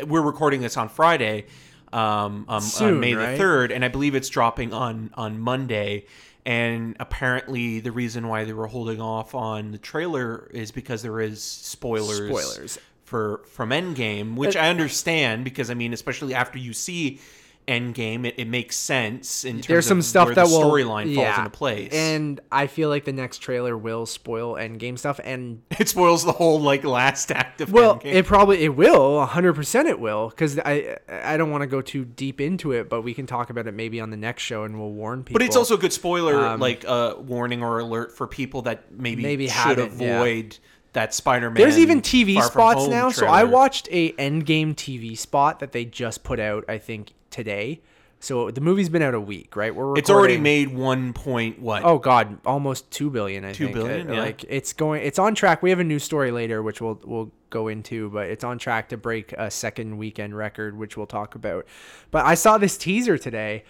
we're 0.08 0.22
recording 0.22 0.62
this 0.62 0.78
on 0.78 0.90
Friday, 0.90 1.46
um, 1.94 2.46
um 2.48 2.62
soon, 2.62 2.96
on 2.96 3.00
May 3.00 3.14
right? 3.14 3.32
the 3.32 3.38
third, 3.38 3.72
and 3.72 3.84
I 3.84 3.90
believe 3.90 4.16
it's 4.16 4.30
dropping 4.30 4.74
on 4.74 5.12
on 5.16 5.40
Monday 5.40 6.06
and 6.46 6.96
apparently 7.00 7.80
the 7.80 7.92
reason 7.92 8.28
why 8.28 8.44
they 8.44 8.54
were 8.54 8.68
holding 8.68 9.02
off 9.02 9.34
on 9.34 9.72
the 9.72 9.80
trailer 9.80 10.48
is 10.54 10.72
because 10.72 11.02
there 11.02 11.20
is 11.20 11.42
spoilers 11.42 12.28
spoilers 12.28 12.78
for 13.04 13.42
from 13.48 13.70
Endgame, 13.70 14.36
which 14.36 14.56
I 14.56 14.70
understand 14.70 15.44
because 15.44 15.70
I 15.70 15.74
mean, 15.74 15.94
especially 15.94 16.34
after 16.34 16.60
you 16.60 16.74
see 16.74 17.20
Endgame, 17.68 18.28
it, 18.28 18.36
it 18.38 18.48
makes 18.48 18.76
sense 18.76 19.44
in 19.44 19.56
terms 19.56 19.68
There's 19.68 19.88
some 19.88 20.00
of 20.00 20.06
stuff 20.06 20.26
where 20.28 20.36
that 20.36 20.48
the 20.48 20.52
storyline 20.52 21.06
falls 21.06 21.18
yeah. 21.18 21.40
into 21.40 21.50
place. 21.50 21.92
And 21.94 22.40
I 22.52 22.68
feel 22.68 22.90
like 22.90 23.06
the 23.06 23.14
next 23.14 23.40
trailer 23.40 23.78
will 23.78 24.06
spoil 24.06 24.54
Endgame 24.54 25.00
stuff, 25.00 25.20
and 25.24 25.62
it 25.80 25.90
spoils 25.90 26.24
the 26.24 26.32
whole 26.32 26.60
like 26.60 26.84
last 26.84 27.32
act 27.32 27.62
of 27.62 27.72
well, 27.72 27.98
Endgame. 27.98 28.14
it 28.14 28.26
probably 28.26 28.64
it 28.64 28.76
will, 28.76 29.26
hundred 29.26 29.54
percent 29.54 29.88
it 29.88 30.00
will, 30.00 30.30
because 30.30 30.60
I 30.60 30.98
I 31.10 31.38
don't 31.38 31.52
want 31.52 31.62
to 31.62 31.68
go 31.68 31.82
too 31.82 32.06
deep 32.06 32.40
into 32.40 32.72
it, 32.72 32.90
but 32.90 33.02
we 33.02 33.14
can 33.14 33.26
talk 33.26 33.50
about 33.50 33.68
it 33.68 33.74
maybe 33.74 34.00
on 34.00 34.12
the 34.12 34.18
next 34.18 34.44
show, 34.44 34.64
and 34.64 34.80
we'll 34.80 34.92
warn 34.92 35.24
people. 35.24 35.40
But 35.40 35.46
it's 35.46 35.56
also 35.56 35.76
a 35.76 35.80
good 35.80 35.94
spoiler, 35.94 36.46
um, 36.46 36.60
like 36.60 36.86
uh, 36.88 37.16
warning 37.18 37.64
or 37.64 37.80
alert 37.80 38.16
for 38.16 38.28
people 38.28 38.64
that 38.64 38.92
maybe 38.92 39.24
maybe 39.24 39.48
should 39.48 39.80
avoid. 39.80 40.54
Yeah 40.54 40.60
that 40.96 41.14
Spider-Man. 41.14 41.62
There's 41.62 41.78
even 41.78 42.02
TV 42.02 42.42
spots 42.42 42.88
now. 42.88 43.12
Trailer. 43.12 43.14
So 43.14 43.28
I 43.28 43.44
watched 43.44 43.88
a 43.92 44.14
Endgame 44.14 44.74
TV 44.74 45.18
spot 45.18 45.60
that 45.60 45.72
they 45.72 45.86
just 45.86 46.24
put 46.24 46.40
out. 46.40 46.66
I 46.68 46.80
think 46.80 47.12
today, 47.36 47.82
so 48.20 48.50
the 48.50 48.62
movie's 48.62 48.90
been 48.90 49.02
out 49.02 49.14
a 49.14 49.20
week, 49.20 49.56
right? 49.56 49.76
We're 49.76 49.98
it's 49.98 50.10
already 50.10 50.38
made 50.38 50.74
one 50.74 51.14
point 51.14 51.60
what? 51.60 51.84
Oh 51.84 52.00
God, 52.00 52.40
almost 52.46 52.90
two 52.90 53.10
billion. 53.10 53.46
I 53.46 53.52
two 53.52 53.66
think. 53.66 53.76
billion. 53.76 54.10
Uh, 54.10 54.14
yeah. 54.14 54.20
Like 54.22 54.46
it's 54.48 54.74
going, 54.74 55.04
it's 55.04 55.20
on 55.20 55.36
track. 55.36 55.62
We 55.62 55.70
have 55.70 55.80
a 55.80 55.84
new 55.84 56.00
story 56.00 56.32
later, 56.32 56.64
which 56.64 56.82
we'll 56.82 57.00
we'll 57.04 57.32
go 57.50 57.68
into, 57.68 58.10
but 58.10 58.28
it's 58.28 58.44
on 58.44 58.58
track 58.58 58.90
to 58.90 58.98
break 58.98 59.34
a 59.34 59.52
second 59.52 59.98
weekend 59.98 60.36
record, 60.36 60.78
which 60.78 60.98
we'll 60.98 61.06
talk 61.06 61.36
about. 61.36 61.68
But 62.10 62.26
I 62.26 62.36
saw 62.36 62.58
this 62.58 62.78
teaser 62.78 63.18
today 63.18 63.64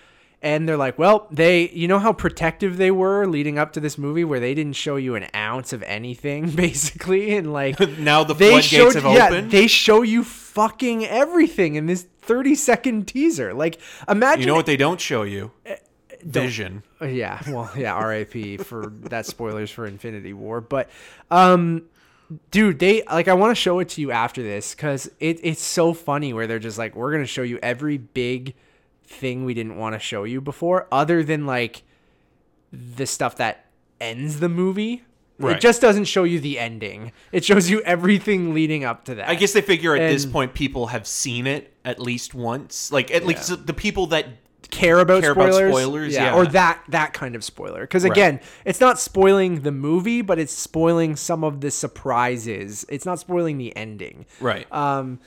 and 0.45 0.69
they're 0.69 0.77
like, 0.77 0.99
well, 0.99 1.27
they, 1.31 1.69
you 1.69 1.88
know 1.88 1.97
how 1.97 2.13
protective 2.13 2.77
they 2.77 2.91
were 2.91 3.25
leading 3.25 3.58
up 3.58 3.73
to 3.73 3.79
this 3.79 3.97
movie, 3.97 4.23
where 4.23 4.39
they 4.39 4.53
didn't 4.53 4.75
show 4.75 4.95
you 4.95 5.15
an 5.15 5.25
ounce 5.36 5.73
of 5.73 5.81
anything, 5.84 6.51
basically, 6.55 7.36
and 7.36 7.51
like 7.51 7.79
now 7.97 8.23
the 8.23 8.36
floodgates 8.36 8.67
showed, 8.67 8.93
have 8.93 9.05
yeah, 9.05 9.25
opened. 9.25 9.49
They 9.49 9.65
show 9.65 10.03
you 10.03 10.23
fucking 10.23 11.03
everything 11.03 11.73
in 11.73 11.88
this 11.88 12.05
thirty 12.21 12.53
second 12.53 13.08
teaser. 13.08 13.55
Like, 13.55 13.79
imagine. 14.08 14.41
You 14.41 14.45
know 14.45 14.53
what 14.53 14.67
they 14.67 14.77
don't 14.77 15.01
show 15.01 15.23
you? 15.23 15.51
Uh, 15.67 15.73
Vision. 16.21 16.84
Yeah, 17.01 17.41
well, 17.47 17.71
yeah, 17.75 17.93
R.I.P. 17.93 18.58
for 18.58 18.93
that. 19.01 19.25
Spoilers 19.25 19.71
for 19.71 19.88
Infinity 19.88 20.34
War, 20.34 20.62
but 20.62 20.89
um, 21.31 21.86
dude 22.49 22.79
they 22.79 23.03
like 23.03 23.27
i 23.27 23.34
want 23.36 23.51
to 23.51 23.55
show 23.55 23.77
it 23.77 23.88
to 23.88 24.01
you 24.01 24.10
after 24.12 24.41
this 24.41 24.73
because 24.73 25.08
it, 25.19 25.39
it's 25.43 25.62
so 25.62 25.93
funny 25.93 26.34
where 26.34 26.47
they're 26.47 26.58
just 26.58 26.75
like 26.75 26.95
we're 26.95 27.12
gonna 27.12 27.23
show 27.23 27.43
you 27.43 27.60
every 27.62 27.99
big 27.99 28.55
thing 29.08 29.46
we 29.46 29.54
didn't 29.54 29.78
want 29.78 29.94
to 29.94 30.00
show 30.00 30.24
you 30.24 30.41
before, 30.41 30.88
other 30.91 31.24
than 31.24 31.46
like 31.46 31.84
the 32.72 33.06
stuff 33.06 33.38
that 33.38 33.65
ends 34.00 34.39
the 34.39 34.50
movie. 34.50 35.04
Right. 35.38 35.58
It 35.58 35.60
just 35.60 35.82
doesn't 35.82 36.06
show 36.06 36.24
you 36.24 36.39
the 36.39 36.58
ending. 36.58 37.12
It 37.34 37.44
shows 37.44 37.70
you 37.70 37.82
everything 37.82 38.54
leading 38.54 38.86
up 38.86 39.06
to 39.06 39.15
that. 39.15 39.28
I 39.28 39.36
guess 39.36 39.52
they 39.52 39.62
figure 39.62 39.94
at 39.94 40.02
and, 40.02 40.13
this 40.13 40.26
point 40.26 40.54
people 40.54 40.88
have 40.88 41.06
seen 41.06 41.46
it 41.46 41.74
at 41.84 42.00
least 42.00 42.34
once. 42.34 42.89
Like 42.89 43.12
at 43.12 43.24
yeah. 43.24 43.28
least 43.28 43.68
the 43.68 43.74
people 43.74 44.08
that 44.08 44.28
care 44.72 45.00
about 45.00 45.22
care 45.22 45.34
spoilers, 45.34 45.58
about 45.58 45.70
spoilers 45.70 46.13
yeah, 46.13 46.26
yeah, 46.26 46.36
or 46.36 46.46
that 46.48 46.84
that 46.89 47.13
kind 47.13 47.36
of 47.36 47.44
spoiler. 47.44 47.82
Because 47.82 48.06
again, 48.06 48.36
right. 48.36 48.44
it's 48.63 48.80
not 48.80 49.00
spoiling 49.00 49.62
the 49.62 49.72
movie, 49.72 50.22
but 50.22 50.39
it's 50.39 50.54
spoiling 50.54 51.15
some 51.18 51.44
of 51.44 51.62
the 51.62 51.72
surprises. 51.72 52.86
It's 52.88 53.06
not 53.06 53.20
spoiling 53.20 53.58
the 53.58 53.76
ending. 53.76 54.26
Right. 54.39 54.72
Um 54.72 55.20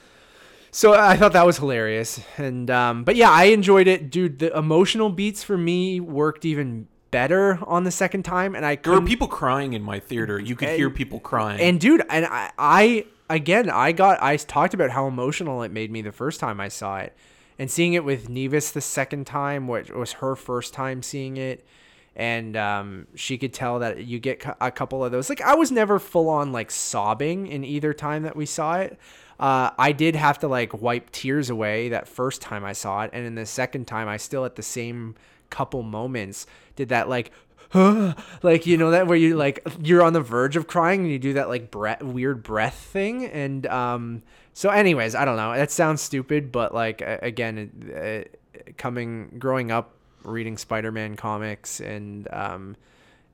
so 0.78 0.94
I 0.94 1.16
thought 1.16 1.32
that 1.32 1.44
was 1.44 1.58
hilarious, 1.58 2.20
and 2.36 2.70
um, 2.70 3.02
but 3.02 3.16
yeah, 3.16 3.32
I 3.32 3.46
enjoyed 3.46 3.88
it, 3.88 4.12
dude. 4.12 4.38
The 4.38 4.56
emotional 4.56 5.10
beats 5.10 5.42
for 5.42 5.58
me 5.58 5.98
worked 5.98 6.44
even 6.44 6.86
better 7.10 7.58
on 7.66 7.82
the 7.82 7.90
second 7.90 8.22
time, 8.22 8.54
and 8.54 8.64
I 8.64 8.76
there 8.76 8.92
were 8.92 9.02
people 9.02 9.26
crying 9.26 9.72
in 9.72 9.82
my 9.82 9.98
theater. 9.98 10.38
You 10.38 10.54
could 10.54 10.68
and, 10.68 10.76
hear 10.76 10.88
people 10.88 11.18
crying, 11.18 11.60
and 11.60 11.80
dude, 11.80 12.04
and 12.08 12.26
I, 12.26 12.52
I 12.56 13.06
again, 13.28 13.68
I 13.70 13.90
got 13.90 14.22
I 14.22 14.36
talked 14.36 14.72
about 14.72 14.90
how 14.90 15.08
emotional 15.08 15.64
it 15.64 15.72
made 15.72 15.90
me 15.90 16.00
the 16.00 16.12
first 16.12 16.38
time 16.38 16.60
I 16.60 16.68
saw 16.68 16.98
it, 16.98 17.12
and 17.58 17.68
seeing 17.68 17.94
it 17.94 18.04
with 18.04 18.28
Nevis 18.28 18.70
the 18.70 18.80
second 18.80 19.26
time, 19.26 19.66
which 19.66 19.90
was 19.90 20.12
her 20.12 20.36
first 20.36 20.74
time 20.74 21.02
seeing 21.02 21.38
it. 21.38 21.66
And 22.14 22.56
um, 22.56 23.06
she 23.14 23.38
could 23.38 23.52
tell 23.52 23.80
that 23.80 24.04
you 24.04 24.18
get 24.18 24.44
a 24.60 24.72
couple 24.72 25.04
of 25.04 25.10
those. 25.10 25.28
Like 25.28 25.40
I 25.40 25.54
was 25.54 25.72
never 25.72 25.98
full 25.98 26.28
on 26.28 26.52
like 26.52 26.70
sobbing 26.70 27.48
in 27.48 27.64
either 27.64 27.92
time 27.92 28.24
that 28.24 28.34
we 28.34 28.44
saw 28.44 28.78
it, 28.78 28.98
uh, 29.40 29.70
I 29.78 29.92
did 29.92 30.16
have 30.16 30.38
to 30.40 30.48
like 30.48 30.80
wipe 30.80 31.10
tears 31.10 31.50
away 31.50 31.90
that 31.90 32.08
first 32.08 32.42
time 32.42 32.64
I 32.64 32.72
saw 32.72 33.02
it, 33.02 33.10
and 33.12 33.26
in 33.26 33.34
the 33.34 33.46
second 33.46 33.86
time, 33.86 34.08
I 34.08 34.16
still 34.16 34.44
at 34.44 34.56
the 34.56 34.62
same 34.62 35.14
couple 35.50 35.82
moments 35.82 36.46
did 36.76 36.90
that 36.90 37.08
like 37.08 37.32
like 37.74 38.66
you 38.66 38.76
know 38.76 38.90
that 38.90 39.06
where 39.06 39.16
you 39.16 39.36
like 39.36 39.66
you're 39.82 40.02
on 40.02 40.12
the 40.12 40.20
verge 40.20 40.56
of 40.56 40.66
crying 40.66 41.02
and 41.02 41.10
you 41.10 41.18
do 41.18 41.34
that 41.34 41.48
like 41.48 41.70
breath 41.70 42.02
weird 42.02 42.42
breath 42.42 42.74
thing 42.74 43.26
and 43.26 43.66
um 43.66 44.22
so 44.54 44.70
anyways 44.70 45.14
i 45.14 45.24
don't 45.24 45.36
know. 45.36 45.54
That 45.54 45.70
sounds 45.70 46.00
stupid 46.00 46.50
but 46.50 46.74
like 46.74 47.02
again 47.02 47.92
uh, 47.94 48.72
coming 48.76 49.36
growing 49.38 49.70
up 49.70 49.92
reading 50.22 50.56
spider-man 50.56 51.16
comics 51.16 51.80
and 51.80 52.26
um 52.32 52.76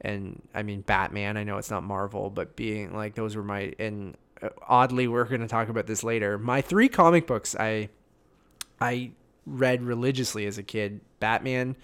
and 0.01 0.43
i 0.53 0.63
mean 0.63 0.81
batman 0.83 1.37
i 1.37 1.45
know 1.45 1.57
it's 1.59 1.71
not 1.71 1.83
marvel 1.83 2.29
but 2.29 2.57
being 2.57 2.95
like 2.95 3.15
those 3.15 3.37
were 3.37 3.43
my 3.43 3.73
and 3.79 4.17
oddly, 4.69 5.09
we're 5.09 5.25
going 5.25 5.41
to 5.41 5.49
talk 5.49 5.69
about 5.69 5.87
this 5.87 6.03
later. 6.03 6.39
My 6.39 6.61
three 6.61 6.89
comic 6.89 7.27
books 7.27 7.55
I 7.59 7.89
I 8.81 9.13
read 9.47 9.83
religiously 9.83 10.47
as 10.47 10.59
a 10.59 10.63
kid: 10.63 11.01
Batman, 11.21 11.77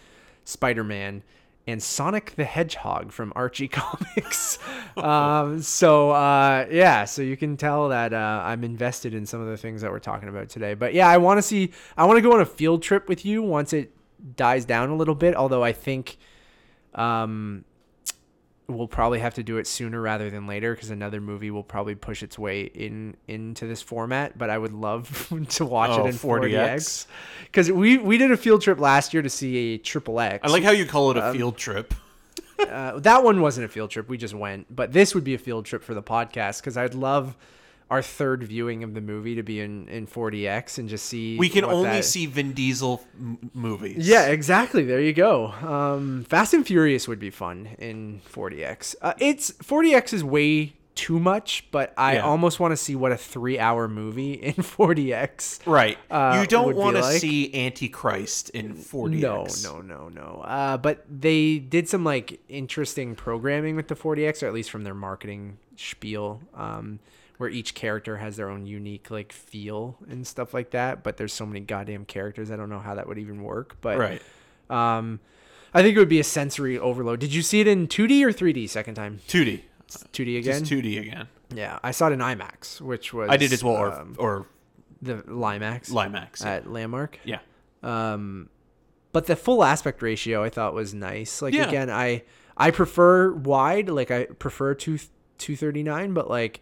Spider 0.45 0.85
Man, 0.85 1.23
and 1.67 1.83
Sonic 1.83 2.35
the 2.37 2.45
Hedgehog 2.45 3.13
from 3.13 3.33
Archie 3.37 3.69
Comics. 3.73 4.59
um, 4.97 5.63
so 5.63 6.11
uh, 6.11 6.67
yeah, 6.71 7.05
so 7.05 7.23
you 7.23 7.37
can 7.37 7.57
tell 7.57 7.89
that 7.91 8.13
uh, 8.13 8.43
I'm 8.45 8.65
invested 8.65 9.15
in 9.15 9.27
some 9.27 9.41
of 9.41 9.49
the 9.49 9.57
things 9.57 9.83
that 9.83 9.91
we're 9.91 9.99
talking 9.99 10.29
about 10.29 10.49
today. 10.49 10.75
But 10.75 10.95
yeah, 10.95 11.09
I 11.09 11.19
want 11.19 11.39
to 11.39 11.43
see. 11.43 11.73
I 11.97 12.07
want 12.07 12.19
to 12.19 12.23
go 12.23 12.33
on 12.33 12.41
a 12.41 12.47
field 12.47 12.83
trip 12.83 13.09
with 13.09 13.25
you 13.25 13.43
once 13.43 13.73
it 13.73 13.93
dies 14.37 14.65
down 14.65 14.91
a 14.91 14.97
little 14.97 15.15
bit. 15.15 15.35
Although 15.35 15.65
I 15.65 15.73
think. 15.73 16.19
Um, 16.93 17.65
we'll 18.71 18.89
probably 18.89 19.19
have 19.19 19.35
to 19.35 19.43
do 19.43 19.59
it 19.59 19.67
sooner 19.67 20.01
rather 20.01 20.31
than 20.31 20.47
later 20.47 20.75
because 20.75 20.91
another 20.91 21.21
movie 21.21 21.51
will 21.51 21.63
probably 21.63 21.95
push 21.95 22.23
its 22.23 22.39
way 22.39 22.63
in 22.63 23.17
into 23.29 23.67
this 23.67 23.83
format. 23.83 24.37
But 24.39 24.51
I 24.51 24.59
would 24.59 24.73
love 24.73 25.33
to 25.51 25.65
watch 25.65 25.91
oh, 25.91 26.07
it 26.07 26.11
in 26.11 26.15
4DX 26.15 27.07
because 27.45 27.71
we 27.71 27.99
we 27.99 28.19
did 28.19 28.31
a 28.31 28.37
field 28.37 28.63
trip 28.63 28.79
last 28.79 29.13
year 29.13 29.23
to 29.23 29.31
see 29.31 29.75
a 29.75 29.79
triple 29.79 30.21
X. 30.21 30.41
I 30.43 30.51
like 30.51 30.63
how 30.63 30.71
you 30.71 30.87
call 30.87 31.11
it 31.11 31.17
a 31.17 31.29
um, 31.29 31.37
field 31.37 31.57
trip. 31.57 31.95
uh, 32.59 32.99
that 33.01 33.25
one 33.25 33.41
wasn't 33.41 33.65
a 33.65 33.69
field 33.69 33.91
trip; 33.91 34.09
we 34.09 34.17
just 34.17 34.35
went. 34.35 34.75
But 34.75 34.93
this 34.93 35.15
would 35.15 35.25
be 35.25 35.35
a 35.35 35.39
field 35.39 35.67
trip 35.67 35.83
for 35.83 35.95
the 35.95 36.03
podcast 36.03 36.61
because 36.61 36.77
I'd 36.77 36.95
love 36.95 37.37
our 37.91 38.03
third 38.03 38.45
viewing 38.45 38.85
of 38.85 38.95
the 38.95 39.01
movie 39.01 39.35
to 39.35 39.43
be 39.43 39.61
in 39.61 39.89
in 39.89 40.07
4DX 40.07 40.79
and 40.79 40.89
just 40.89 41.07
see. 41.07 41.37
We 41.37 41.49
can 41.49 41.65
only 41.65 41.89
that... 41.89 42.05
see 42.05 42.27
Vin 42.27 42.53
Diesel 42.53 43.03
m- 43.19 43.51
movies. 43.53 44.09
Yeah, 44.09 44.27
exactly. 44.27 44.85
There 44.85 45.01
you 45.01 45.13
go. 45.13 45.49
Um, 45.49 46.25
Fast 46.25 46.55
and 46.55 46.67
Furious 46.67 47.09
would 47.09 47.19
be 47.19 47.31
fun 47.31 47.71
in 47.79 48.21
4DX. 48.33 48.95
Uh, 49.03 49.15
it's 49.19 49.51
4DX 49.53 50.13
is 50.13 50.25
way 50.25 50.75
too 50.95 51.19
much, 51.19 51.67
but 51.71 51.95
I 51.97 52.15
yeah. 52.15 52.21
almost 52.21 52.61
want 52.61 52.73
to 52.73 52.77
see 52.77 52.95
what 52.95 53.11
a 53.11 53.17
three-hour 53.17 53.89
movie 53.89 54.35
in 54.35 54.55
4DX. 54.55 55.67
Right. 55.67 55.99
Uh, 56.11 56.39
you 56.41 56.47
don't 56.47 56.77
want 56.77 56.97
to 56.97 57.03
like. 57.03 57.21
see 57.21 57.53
Antichrist 57.67 58.51
in 58.51 58.77
4DX. 58.77 59.65
No, 59.65 59.81
no, 59.81 60.09
no, 60.09 60.09
no. 60.11 60.43
Uh, 60.43 60.77
but 60.77 61.05
they 61.09 61.59
did 61.59 61.89
some 61.89 62.05
like 62.05 62.41
interesting 62.49 63.17
programming 63.17 63.75
with 63.75 63.89
the 63.89 63.97
4DX, 63.97 64.45
or 64.45 64.47
at 64.47 64.55
least 64.55 64.71
from 64.71 64.85
their 64.85 64.95
marketing 64.95 65.59
spiel. 65.77 66.41
Um, 66.55 67.01
where 67.41 67.49
each 67.49 67.75
character 67.75 68.19
has 68.19 68.37
their 68.37 68.51
own 68.51 68.67
unique 68.67 69.11
like 69.11 69.33
feel 69.33 69.97
and 70.11 70.27
stuff 70.27 70.53
like 70.53 70.73
that. 70.73 71.03
But 71.03 71.17
there's 71.17 71.33
so 71.33 71.47
many 71.47 71.61
goddamn 71.61 72.05
characters, 72.05 72.51
I 72.51 72.57
don't 72.57 72.69
know 72.69 72.81
how 72.81 72.95
that 72.97 73.09
would 73.09 73.17
even 73.17 73.43
work. 73.43 73.79
But 73.81 73.97
right. 73.99 74.23
Um, 74.69 75.21
I 75.73 75.81
think 75.81 75.97
it 75.97 75.99
would 75.99 76.09
be 76.11 76.21
a 76.21 76.25
sensory 76.25 76.79
overload. 76.79 77.19
Did 77.21 77.33
you 77.33 77.41
see 77.41 77.61
it 77.61 77.67
in 77.67 77.89
2D 77.89 78.23
or 78.23 78.31
3D 78.31 78.69
second 78.69 78.95
time? 78.95 79.21
2D. 79.27 79.63
2D 80.13 80.39
again. 80.39 80.61
Just 80.65 80.71
2D 80.71 81.01
again. 81.01 81.29
Yeah, 81.55 81.79
I 81.83 81.93
saw 81.93 82.09
it 82.09 82.13
in 82.13 82.19
IMAX, 82.21 82.79
which 82.83 83.15
was 83.15 83.31
I 83.31 83.39
did 83.39 83.55
as 83.55 83.65
well, 83.65 83.75
or, 83.77 83.93
um, 83.93 84.17
or 84.19 84.47
the 85.01 85.15
LieMAX 85.23 85.91
LieMAX. 85.91 86.45
Yeah. 86.45 86.51
at 86.53 86.71
Landmark. 86.71 87.19
yeah. 87.25 87.39
Um, 87.83 88.51
but 89.13 89.25
the 89.27 89.35
full 89.35 89.65
aspect 89.65 90.03
ratio 90.03 90.45
I 90.45 90.51
thought 90.51 90.75
was 90.75 90.93
nice. 90.93 91.41
Like 91.41 91.55
Yeah. 91.55 91.67
again, 91.67 91.89
I 91.91 92.23
I 92.57 92.71
prefer 92.71 93.33
wide. 93.33 93.89
Like 93.89 94.11
I 94.11 94.25
prefer 94.27 94.75
two 94.75 94.99
two 95.39 95.57
thirty 95.57 95.83
nine, 95.83 96.13
but 96.13 96.29
like 96.29 96.61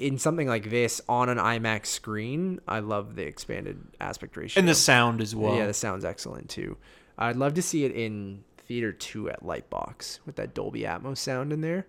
in 0.00 0.18
something 0.18 0.48
like 0.48 0.70
this 0.70 1.00
on 1.08 1.28
an 1.28 1.38
IMAX 1.38 1.86
screen, 1.86 2.58
I 2.66 2.80
love 2.80 3.14
the 3.14 3.22
expanded 3.22 3.78
aspect 4.00 4.36
ratio. 4.36 4.58
And 4.58 4.68
the 4.68 4.74
sound 4.74 5.20
as 5.20 5.36
well. 5.36 5.54
yeah, 5.54 5.66
the 5.66 5.74
sound's 5.74 6.04
excellent 6.04 6.48
too. 6.48 6.78
I'd 7.18 7.36
love 7.36 7.54
to 7.54 7.62
see 7.62 7.84
it 7.84 7.92
in 7.92 8.42
theater 8.66 8.92
two 8.92 9.28
at 9.30 9.42
Lightbox 9.44 10.20
with 10.24 10.36
that 10.36 10.54
Dolby 10.54 10.82
Atmos 10.82 11.18
sound 11.18 11.52
in 11.52 11.60
there. 11.60 11.86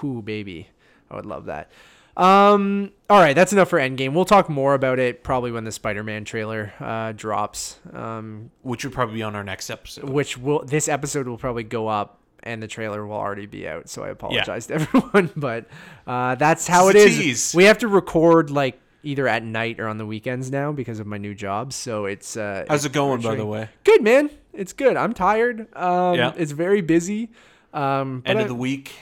Whoo, 0.00 0.22
baby, 0.22 0.68
I 1.10 1.16
would 1.16 1.26
love 1.26 1.46
that. 1.46 1.70
Um, 2.16 2.92
all 3.10 3.20
right, 3.20 3.34
that's 3.34 3.52
enough 3.52 3.68
for 3.70 3.78
Endgame. 3.78 4.12
We'll 4.12 4.24
talk 4.24 4.48
more 4.48 4.74
about 4.74 4.98
it 4.98 5.22
probably 5.22 5.50
when 5.52 5.64
the 5.64 5.72
Spider-Man 5.72 6.24
trailer 6.24 6.72
uh, 6.80 7.12
drops. 7.12 7.78
Um, 7.92 8.50
which 8.62 8.84
would 8.84 8.92
probably 8.92 9.16
be 9.16 9.22
on 9.22 9.34
our 9.36 9.44
next 9.44 9.68
episode. 9.70 10.08
which 10.08 10.38
will 10.38 10.64
this 10.64 10.88
episode 10.88 11.26
will 11.26 11.38
probably 11.38 11.62
go 11.64 11.88
up 11.88 12.20
and 12.42 12.62
the 12.62 12.68
trailer 12.68 13.06
will 13.06 13.16
already 13.16 13.46
be 13.46 13.66
out. 13.68 13.88
So 13.88 14.02
I 14.04 14.08
apologize 14.08 14.66
to 14.68 14.74
everyone, 14.80 15.30
but 15.36 15.66
uh, 16.06 16.34
that's 16.36 16.66
how 16.66 16.88
it 16.88 16.96
It's 16.96 17.16
tease. 17.16 17.54
We 17.54 17.64
have 17.64 17.78
to 17.78 17.88
record 17.88 18.50
like 18.50 18.80
either 19.02 19.28
at 19.28 19.42
night 19.44 19.78
or 19.80 19.86
on 19.88 19.98
the 19.98 20.06
weekends 20.06 20.50
now 20.50 20.72
because 20.72 20.98
of 21.00 21.06
my 21.06 21.18
new 21.18 21.34
job. 21.34 21.72
So 21.72 22.04
it's 22.06 22.36
uh, 22.36 22.64
How's 22.68 22.84
it 22.84 22.92
going, 22.92 23.20
by 23.22 23.34
the 23.36 23.46
way? 23.46 23.68
Good 23.84 24.02
man, 24.02 24.30
it's 24.52 24.72
good. 24.72 24.96
I'm 24.96 25.14
tired. 25.14 25.66
Um, 25.76 26.16
Yeah. 26.16 26.32
it's 26.36 26.52
very 26.52 26.80
busy. 26.80 27.30
Um, 27.72 28.22
End 28.26 28.38
I- 28.38 28.42
of 28.42 28.48
the 28.48 28.54
week. 28.54 28.92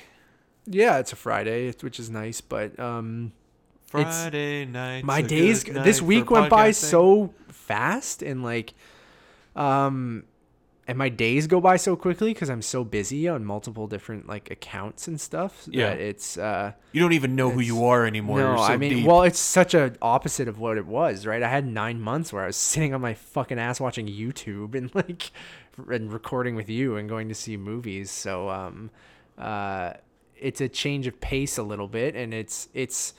yeah, 0.66 0.98
it's 0.98 1.12
a 1.12 1.16
Friday, 1.16 1.72
which 1.80 1.98
is 1.98 2.10
nice. 2.10 2.40
But 2.40 2.78
um, 2.78 3.32
Friday 3.86 4.64
night. 4.66 5.04
my 5.04 5.22
days 5.22 5.64
this 5.64 6.02
week 6.02 6.30
went 6.30 6.50
by 6.50 6.72
so 6.72 7.32
fast 7.48 8.22
and 8.22 8.42
like 8.42 8.74
um 9.54 10.24
and 10.88 10.96
my 10.96 11.08
days 11.08 11.46
go 11.46 11.60
by 11.60 11.76
so 11.76 11.96
quickly 11.96 12.32
because 12.32 12.48
i'm 12.48 12.62
so 12.62 12.84
busy 12.84 13.28
on 13.28 13.44
multiple 13.44 13.86
different 13.86 14.28
like 14.28 14.50
accounts 14.50 15.08
and 15.08 15.20
stuff 15.20 15.66
Yeah. 15.70 15.90
that 15.90 16.00
it's 16.00 16.38
uh 16.38 16.72
You 16.92 17.00
don't 17.00 17.12
even 17.12 17.34
know 17.36 17.50
who 17.50 17.60
you 17.60 17.84
are 17.84 18.06
anymore. 18.06 18.38
no 18.38 18.56
so 18.56 18.62
i 18.62 18.76
mean 18.76 18.92
deep. 18.98 19.06
well 19.06 19.22
it's 19.22 19.38
such 19.38 19.74
a 19.74 19.94
opposite 20.00 20.48
of 20.48 20.58
what 20.58 20.76
it 20.78 20.86
was 20.86 21.26
right 21.26 21.42
i 21.42 21.48
had 21.48 21.66
nine 21.66 22.00
months 22.00 22.32
where 22.32 22.44
i 22.44 22.46
was 22.46 22.56
sitting 22.56 22.94
on 22.94 23.00
my 23.00 23.14
fucking 23.14 23.58
ass 23.58 23.80
watching 23.80 24.06
youtube 24.06 24.74
and 24.74 24.94
like 24.94 25.30
and 25.90 26.12
recording 26.12 26.54
with 26.54 26.68
you 26.70 26.96
and 26.96 27.08
going 27.08 27.28
to 27.28 27.34
see 27.34 27.56
movies 27.56 28.10
so 28.10 28.48
um 28.48 28.90
uh 29.38 29.92
it's 30.38 30.60
a 30.60 30.68
change 30.68 31.06
of 31.06 31.20
pace 31.20 31.58
a 31.58 31.62
little 31.62 31.88
bit 31.88 32.14
and 32.14 32.32
it's 32.34 32.68
it's 32.74 33.14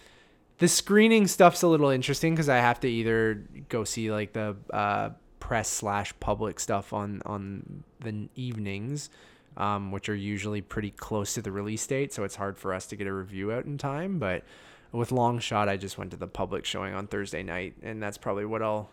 the 0.59 0.67
screening 0.67 1.27
stuff's 1.27 1.61
a 1.61 1.67
little 1.67 1.89
interesting 1.89 2.33
because 2.33 2.49
I 2.49 2.55
have 2.57 2.79
to 2.79 2.87
either 2.87 3.43
go 3.69 3.83
see 3.83 4.11
like 4.11 4.33
the 4.33 4.55
uh, 4.73 5.09
press 5.47 5.69
slash 5.69 6.13
public 6.19 6.59
stuff 6.59 6.91
on 6.91 7.21
on 7.25 7.81
the 8.01 8.27
evenings, 8.35 9.09
um, 9.55 9.93
which 9.93 10.09
are 10.09 10.15
usually 10.15 10.59
pretty 10.59 10.91
close 10.91 11.33
to 11.35 11.41
the 11.41 11.53
release 11.53 11.87
date, 11.87 12.11
so 12.11 12.25
it's 12.25 12.35
hard 12.35 12.57
for 12.57 12.73
us 12.73 12.85
to 12.85 12.97
get 12.97 13.07
a 13.07 13.13
review 13.13 13.53
out 13.53 13.63
in 13.63 13.77
time. 13.77 14.19
But 14.19 14.43
with 14.91 15.09
Long 15.09 15.39
Shot, 15.39 15.69
I 15.69 15.77
just 15.77 15.97
went 15.97 16.11
to 16.11 16.17
the 16.17 16.27
public 16.27 16.65
showing 16.65 16.93
on 16.93 17.07
Thursday 17.07 17.43
night, 17.43 17.75
and 17.81 18.03
that's 18.03 18.17
probably 18.17 18.43
what 18.43 18.61
I'll 18.61 18.89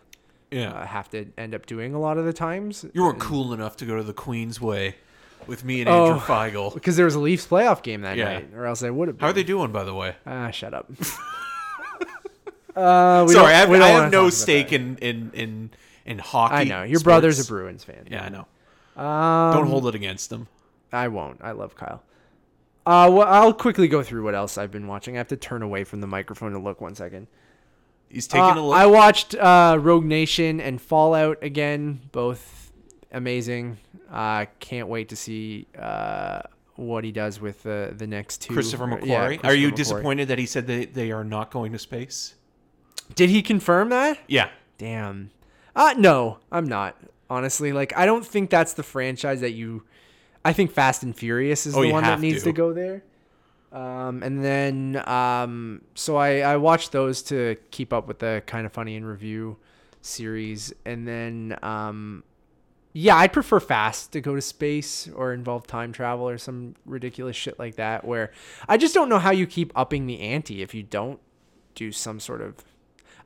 yeah. 0.49 0.71
uh, 0.71 0.85
have 0.85 1.09
to 1.09 1.25
end 1.37 1.53
up 1.53 1.65
doing 1.65 1.93
a 1.93 1.99
lot 1.99 2.17
of 2.17 2.23
the 2.23 2.31
times. 2.31 2.85
you 2.93 3.03
weren't 3.03 3.19
cool 3.19 3.51
enough 3.51 3.75
to 3.77 3.85
go 3.85 3.97
to 3.97 4.03
the 4.03 4.13
Queensway 4.13 4.93
with 5.47 5.65
me 5.65 5.81
and 5.81 5.89
Oh. 5.89 6.05
Andrew 6.05 6.21
Feigl. 6.21 6.73
because 6.73 6.95
there 6.95 7.03
was 7.03 7.15
a 7.15 7.19
Leafs 7.19 7.45
playoff 7.45 7.83
game 7.83 7.99
that 8.03 8.15
Yeah. 8.15 8.35
night, 8.35 8.53
or 8.55 8.65
else 8.65 8.81
I 8.81 8.91
would 8.91 9.09
have. 9.09 9.19
How 9.19 9.27
are 9.27 9.33
they 9.33 9.43
doing, 9.43 9.73
by 9.73 9.83
the 9.83 9.93
way? 9.93 10.15
Ah, 10.25 10.51
shut 10.51 10.73
up. 10.73 10.89
uh, 12.77 13.25
we 13.27 13.33
Sorry, 13.33 13.53
I 13.53 13.57
have, 13.57 13.69
I 13.69 13.87
have 13.89 14.09
no 14.09 14.29
stake 14.29 14.71
in, 14.71 14.97
in 14.99 15.31
in 15.33 15.71
in 16.05 16.19
hockey. 16.19 16.55
I 16.55 16.63
know 16.63 16.83
your 16.83 16.99
brother's 17.01 17.39
a. 17.39 17.45
Bruins 17.51 17.83
fan. 17.83 18.07
Yeah, 18.09 18.23
I 18.23 18.29
know. 18.29 18.45
Um, 19.01 19.53
Don't 19.53 19.67
hold 19.67 19.87
it 19.87 19.95
against 19.95 20.31
him. 20.31 20.47
I 20.93 21.07
won't. 21.09 21.41
I 21.43 21.51
love 21.51 21.75
Kyle. 21.75 22.03
Uh, 22.85 23.09
well, 23.11 23.27
I'll 23.27 23.53
quickly 23.53 23.87
go 23.87 24.03
through 24.03 24.23
what 24.23 24.35
else 24.35 24.57
I've 24.57 24.71
been 24.71 24.87
watching. 24.87 25.15
I 25.15 25.17
have 25.17 25.27
to 25.29 25.37
turn 25.37 25.61
away 25.63 25.83
from 25.83 26.01
the 26.01 26.07
microphone 26.07 26.51
to 26.53 26.59
look 26.59 26.79
one 26.81 26.93
second. 26.95 27.27
He's 28.09 28.27
taking 28.27 28.43
Uh, 28.45 28.59
a 28.59 28.61
look. 28.61 28.77
I 28.77 28.85
watched 28.85 29.33
uh, 29.35 29.77
Rogue 29.81 30.05
Nation 30.05 30.61
and 30.61 30.79
Fallout 30.79 31.39
again, 31.41 31.99
both 32.11 32.71
amazing. 33.11 33.77
Uh, 34.11 34.45
can't 34.59 34.87
wait 34.87 35.09
to 35.09 35.15
see 35.15 35.65
uh, 35.77 36.41
what 36.75 37.03
he 37.03 37.11
does 37.11 37.41
with 37.41 37.63
the 37.63 37.91
the 37.97 38.05
next 38.05 38.41
two. 38.41 38.53
Christopher 38.53 38.85
McQuarrie. 38.85 39.41
yeah, 39.43 39.49
are 39.49 39.53
you 39.55 39.71
McQuarrie. 39.71 39.75
disappointed 39.75 40.27
that 40.27 40.37
he 40.37 40.45
said 40.45 40.67
that 40.67 40.93
they 40.93 41.11
are 41.11 41.23
not 41.23 41.49
going 41.51 41.71
to 41.71 41.79
space? 41.79 42.35
Did 43.15 43.31
he 43.31 43.41
confirm 43.41 43.89
that? 43.89 44.19
Yeah. 44.27 44.49
Damn. 44.77 45.31
Uh 45.75 45.93
no, 45.97 46.39
I'm 46.51 46.65
not. 46.67 46.95
Honestly, 47.29 47.73
like 47.73 47.95
I 47.97 48.05
don't 48.05 48.25
think 48.25 48.49
that's 48.49 48.73
the 48.73 48.83
franchise 48.83 49.41
that 49.41 49.51
you 49.51 49.83
I 50.43 50.53
think 50.53 50.71
Fast 50.71 51.03
and 51.03 51.15
Furious 51.15 51.65
is 51.65 51.75
Oh, 51.75 51.81
the 51.81 51.91
one 51.91 52.03
that 52.03 52.19
needs 52.19 52.39
to. 52.43 52.49
to 52.49 52.53
go 52.53 52.71
there. 52.73 53.03
Um 53.71 54.21
and 54.23 54.43
then 54.43 55.01
um 55.07 55.81
so 55.95 56.15
I 56.17 56.39
I 56.39 56.57
watched 56.57 56.91
those 56.91 57.21
to 57.23 57.57
keep 57.71 57.91
up 57.91 58.07
with 58.07 58.19
the 58.19 58.43
kind 58.45 58.65
of 58.65 58.71
funny 58.71 58.95
in 58.95 59.03
review 59.05 59.57
series 60.01 60.71
and 60.85 61.07
then 61.07 61.57
um 61.63 62.23
yeah, 62.97 63.17
I'd 63.17 63.33
prefer 63.33 63.59
Fast 63.59 64.13
to 64.13 64.21
go 64.21 64.35
to 64.35 64.41
space 64.41 65.09
or 65.13 65.33
involve 65.33 65.67
time 65.67 65.91
travel 65.91 66.29
or 66.29 66.37
some 66.37 66.75
ridiculous 66.85 67.35
shit 67.35 67.59
like 67.59 67.75
that 67.75 68.05
where 68.05 68.31
I 68.69 68.77
just 68.77 68.93
don't 68.93 69.09
know 69.09 69.19
how 69.19 69.31
you 69.31 69.45
keep 69.45 69.73
upping 69.75 70.05
the 70.07 70.21
ante 70.21 70.61
if 70.61 70.73
you 70.73 70.81
don't 70.83 71.19
do 71.73 71.91
some 71.91 72.21
sort 72.21 72.41
of 72.41 72.55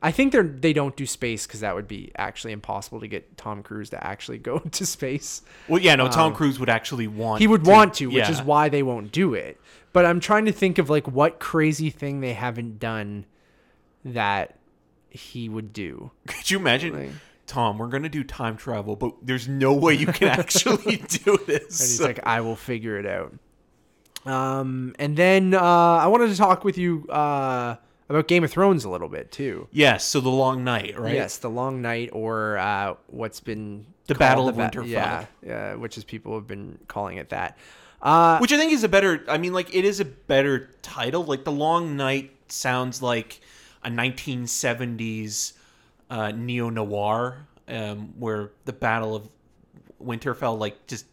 I 0.02 0.12
think 0.12 0.32
they're 0.32 0.42
they 0.42 0.72
don't 0.72 0.96
do 0.96 1.04
space 1.04 1.46
because 1.46 1.60
that 1.60 1.74
would 1.74 1.86
be 1.88 2.10
actually 2.16 2.52
impossible 2.52 3.00
to 3.00 3.06
get 3.08 3.36
Tom 3.36 3.62
Cruise 3.62 3.90
to 3.90 4.02
actually 4.04 4.38
go 4.38 4.58
to 4.72 4.86
space. 4.86 5.42
Well, 5.68 5.80
yeah. 5.80 5.94
No, 5.96 6.08
Tom 6.08 6.28
Um, 6.32 6.34
Cruise 6.34 6.58
would 6.58 6.70
actually 6.70 7.06
want. 7.06 7.40
He 7.40 7.46
would 7.46 7.66
want 7.66 7.94
to, 7.94 8.06
which 8.06 8.16
yeah. 8.16 8.30
is 8.30 8.40
why 8.42 8.68
they 8.68 8.82
won't 8.82 9.12
do 9.12 9.34
it. 9.34 9.60
But 9.92 10.06
I'm 10.06 10.20
trying 10.20 10.44
to 10.46 10.52
think 10.52 10.78
of 10.78 10.88
like 10.88 11.06
what 11.08 11.38
crazy 11.40 11.90
thing 11.90 12.20
they 12.20 12.32
haven't 12.32 12.78
done 12.78 13.26
that 14.04 14.56
he 15.10 15.48
would 15.48 15.72
do. 15.72 16.10
Could 16.26 16.50
you 16.50 16.58
imagine, 16.58 16.92
Like- 16.94 17.10
Tom? 17.46 17.76
We're 17.78 17.88
gonna 17.88 18.08
do 18.08 18.24
time 18.24 18.56
travel, 18.56 18.96
but 18.96 19.14
there's 19.22 19.48
no 19.48 19.74
way 19.74 19.94
you 19.94 20.06
can 20.06 20.28
actually 20.28 20.96
do 21.08 21.36
this. 21.46 21.80
And 21.80 21.88
he's 21.90 22.00
like, 22.00 22.20
I 22.24 22.40
will 22.40 22.56
figure 22.56 22.98
it 22.98 23.06
out. 23.06 23.34
Um, 24.24 24.94
and 24.98 25.16
then 25.16 25.54
uh, 25.54 25.60
I 25.60 26.06
wanted 26.06 26.28
to 26.30 26.36
talk 26.36 26.62
with 26.64 26.78
you 26.78 27.06
uh, 27.08 27.76
about 28.10 28.28
Game 28.28 28.44
of 28.44 28.50
Thrones 28.50 28.84
a 28.84 28.90
little 28.90 29.08
bit 29.08 29.30
too. 29.32 29.68
yes. 29.72 30.04
So 30.04 30.20
the 30.20 30.28
long 30.28 30.64
night, 30.64 30.98
right? 30.98 31.14
Yes, 31.14 31.38
the 31.38 31.48
Long 31.50 31.80
Night, 31.80 32.10
or 32.12 32.58
uh, 32.58 32.94
what's 33.06 33.40
been 33.40 33.86
The 34.06 34.14
Battle 34.14 34.48
of 34.48 34.56
ba- 34.56 34.68
Winterfell. 34.70 34.86
Yeah, 34.88 35.26
yeah, 35.46 35.74
which 35.74 35.96
is 35.96 36.04
people 36.04 36.34
have 36.34 36.46
been 36.46 36.78
calling 36.88 37.16
it 37.18 37.28
that. 37.30 37.56
Uh, 38.02 38.38
Which 38.38 38.50
I 38.52 38.56
think 38.56 38.72
is 38.72 38.82
a 38.82 38.88
better. 38.88 39.24
I 39.28 39.36
mean, 39.38 39.52
like 39.52 39.74
it 39.74 39.84
is 39.84 40.00
a 40.00 40.04
better 40.06 40.70
title. 40.82 41.22
Like 41.24 41.44
the 41.44 41.52
long 41.52 41.96
night 41.96 42.32
sounds 42.48 43.02
like 43.02 43.40
a 43.84 43.90
1970s 43.90 45.52
uh, 46.08 46.32
neo 46.32 46.70
noir, 46.70 47.46
um, 47.68 48.14
where 48.18 48.50
the 48.64 48.72
Battle 48.72 49.14
of 49.14 49.28
Winterfell 50.02 50.58
like 50.58 50.86
just 50.86 51.06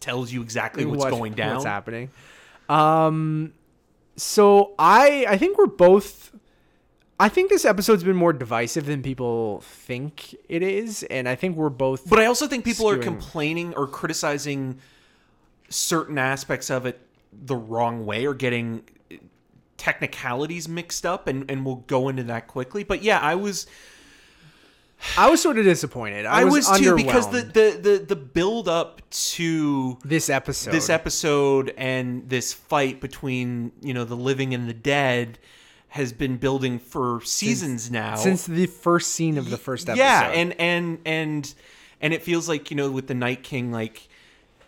tells 0.00 0.32
you 0.32 0.40
exactly 0.42 0.84
what's 0.84 1.02
what- 1.04 1.10
going 1.10 1.32
down. 1.34 1.54
What's 1.54 1.64
happening? 1.66 2.10
Um, 2.68 3.52
so 4.16 4.74
I 4.78 5.26
I 5.28 5.38
think 5.38 5.58
we're 5.58 5.66
both. 5.66 6.30
I 7.20 7.28
think 7.28 7.50
this 7.50 7.64
episode's 7.64 8.04
been 8.04 8.16
more 8.16 8.32
divisive 8.32 8.86
than 8.86 9.02
people 9.02 9.60
think 9.62 10.36
it 10.48 10.62
is, 10.62 11.02
and 11.04 11.28
I 11.28 11.34
think 11.34 11.56
we're 11.56 11.68
both. 11.68 12.08
But 12.08 12.20
I 12.20 12.26
also 12.26 12.46
think 12.46 12.64
people 12.64 12.88
are 12.88 12.98
complaining 12.98 13.74
or 13.74 13.88
criticizing 13.88 14.78
certain 15.68 16.16
aspects 16.16 16.70
of 16.70 16.86
it 16.86 17.00
the 17.32 17.56
wrong 17.56 18.06
way 18.06 18.24
or 18.24 18.34
getting 18.34 18.84
technicalities 19.76 20.68
mixed 20.68 21.04
up, 21.04 21.26
and, 21.26 21.50
and 21.50 21.66
we'll 21.66 21.84
go 21.86 22.08
into 22.08 22.22
that 22.24 22.46
quickly. 22.46 22.84
But 22.84 23.02
yeah, 23.02 23.18
I 23.18 23.34
was 23.34 23.66
I 25.16 25.30
was 25.30 25.40
sort 25.40 25.58
of 25.58 25.64
disappointed. 25.64 26.26
I, 26.26 26.42
I 26.42 26.44
was, 26.44 26.68
was, 26.68 26.78
too 26.78 26.94
because 26.94 27.30
the, 27.30 27.42
the 27.42 27.78
the 27.80 28.04
the 28.08 28.16
build 28.16 28.68
up 28.68 29.02
to 29.10 29.98
this 30.04 30.30
episode. 30.30 30.72
this 30.72 30.90
episode 30.90 31.74
and 31.76 32.28
this 32.28 32.52
fight 32.52 33.00
between 33.00 33.72
you 33.80 33.94
know 33.94 34.04
the 34.04 34.16
living 34.16 34.54
and 34.54 34.68
the 34.68 34.74
dead 34.74 35.38
has 35.88 36.12
been 36.12 36.36
building 36.36 36.78
for 36.78 37.20
seasons 37.24 37.90
now 37.90 38.14
since 38.14 38.46
the 38.46 38.66
first 38.66 39.12
scene 39.12 39.38
of 39.38 39.50
the 39.50 39.56
first 39.56 39.88
episode. 39.88 40.02
yeah 40.02 40.28
and 40.30 40.54
and 40.60 40.98
and 41.06 41.54
and 42.00 42.12
it 42.14 42.22
feels 42.22 42.48
like 42.48 42.70
you 42.70 42.76
know 42.76 42.90
with 42.90 43.06
the 43.06 43.14
night 43.14 43.42
king 43.42 43.72
like 43.72 44.08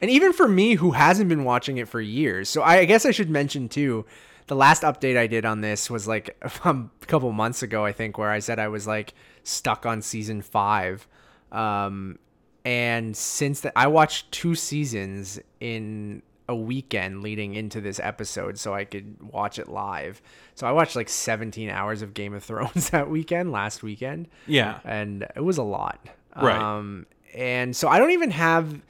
And 0.01 0.11
even 0.11 0.33
for 0.33 0.49
me, 0.49 0.77
who 0.77 0.93
hasn't 0.93 1.29
been 1.29 1.45
watching 1.45 1.77
it 1.77 1.87
for 1.89 2.01
years, 2.01 2.49
so 2.49 2.63
I, 2.63 2.79
I 2.79 2.85
guess 2.87 3.05
I 3.05 3.11
should 3.11 3.29
mention 3.29 3.69
too. 3.69 4.07
The 4.47 4.57
last 4.57 4.83
update 4.83 5.17
I 5.19 5.27
did 5.27 5.45
on 5.45 5.61
this 5.61 5.91
was 5.91 6.09
like 6.09 6.37
a 6.65 6.85
couple 7.07 7.31
months 7.33 7.63
ago, 7.63 7.85
I 7.85 7.93
think, 7.93 8.17
where 8.17 8.31
I 8.31 8.39
said 8.41 8.59
I 8.59 8.69
was 8.69 8.87
like 8.87 9.13
stuck 9.45 9.85
on 9.85 10.01
season 10.01 10.41
five, 10.43 11.07
um, 11.53 12.19
and 12.65 13.15
since 13.15 13.61
that, 13.61 13.73
I 13.77 13.89
watched 13.89 14.33
two 14.33 14.55
seasons 14.55 15.39
in 15.61 16.23
a 16.51 16.55
weekend 16.55 17.23
leading 17.23 17.55
into 17.55 17.81
this 17.81 18.01
episode 18.03 18.59
so 18.59 18.75
I 18.75 18.85
could 18.85 19.23
watch 19.23 19.61
it 19.61 19.69
live. 19.69 20.21
So 20.57 20.67
I 20.67 20.73
watched 20.73 20.97
like 20.97 21.09
17 21.09 21.71
hours 21.71 22.03
of 22.03 22.13
Game 22.13 22.35
of 22.35 22.43
Thrones 22.43 22.91
that 22.91 23.09
weekend, 23.09 23.53
last 23.53 23.85
weekend. 23.85 24.27
Yeah. 24.49 24.81
And 24.85 25.29
it 25.37 25.45
was 25.45 25.59
a 25.59 25.63
lot. 25.63 26.05
Right. 26.35 26.61
Um, 26.61 27.07
and 27.35 27.75
so 27.75 27.89
I 27.89 28.01
don't 28.01 28.11
even 28.11 28.33
have, 28.33 28.83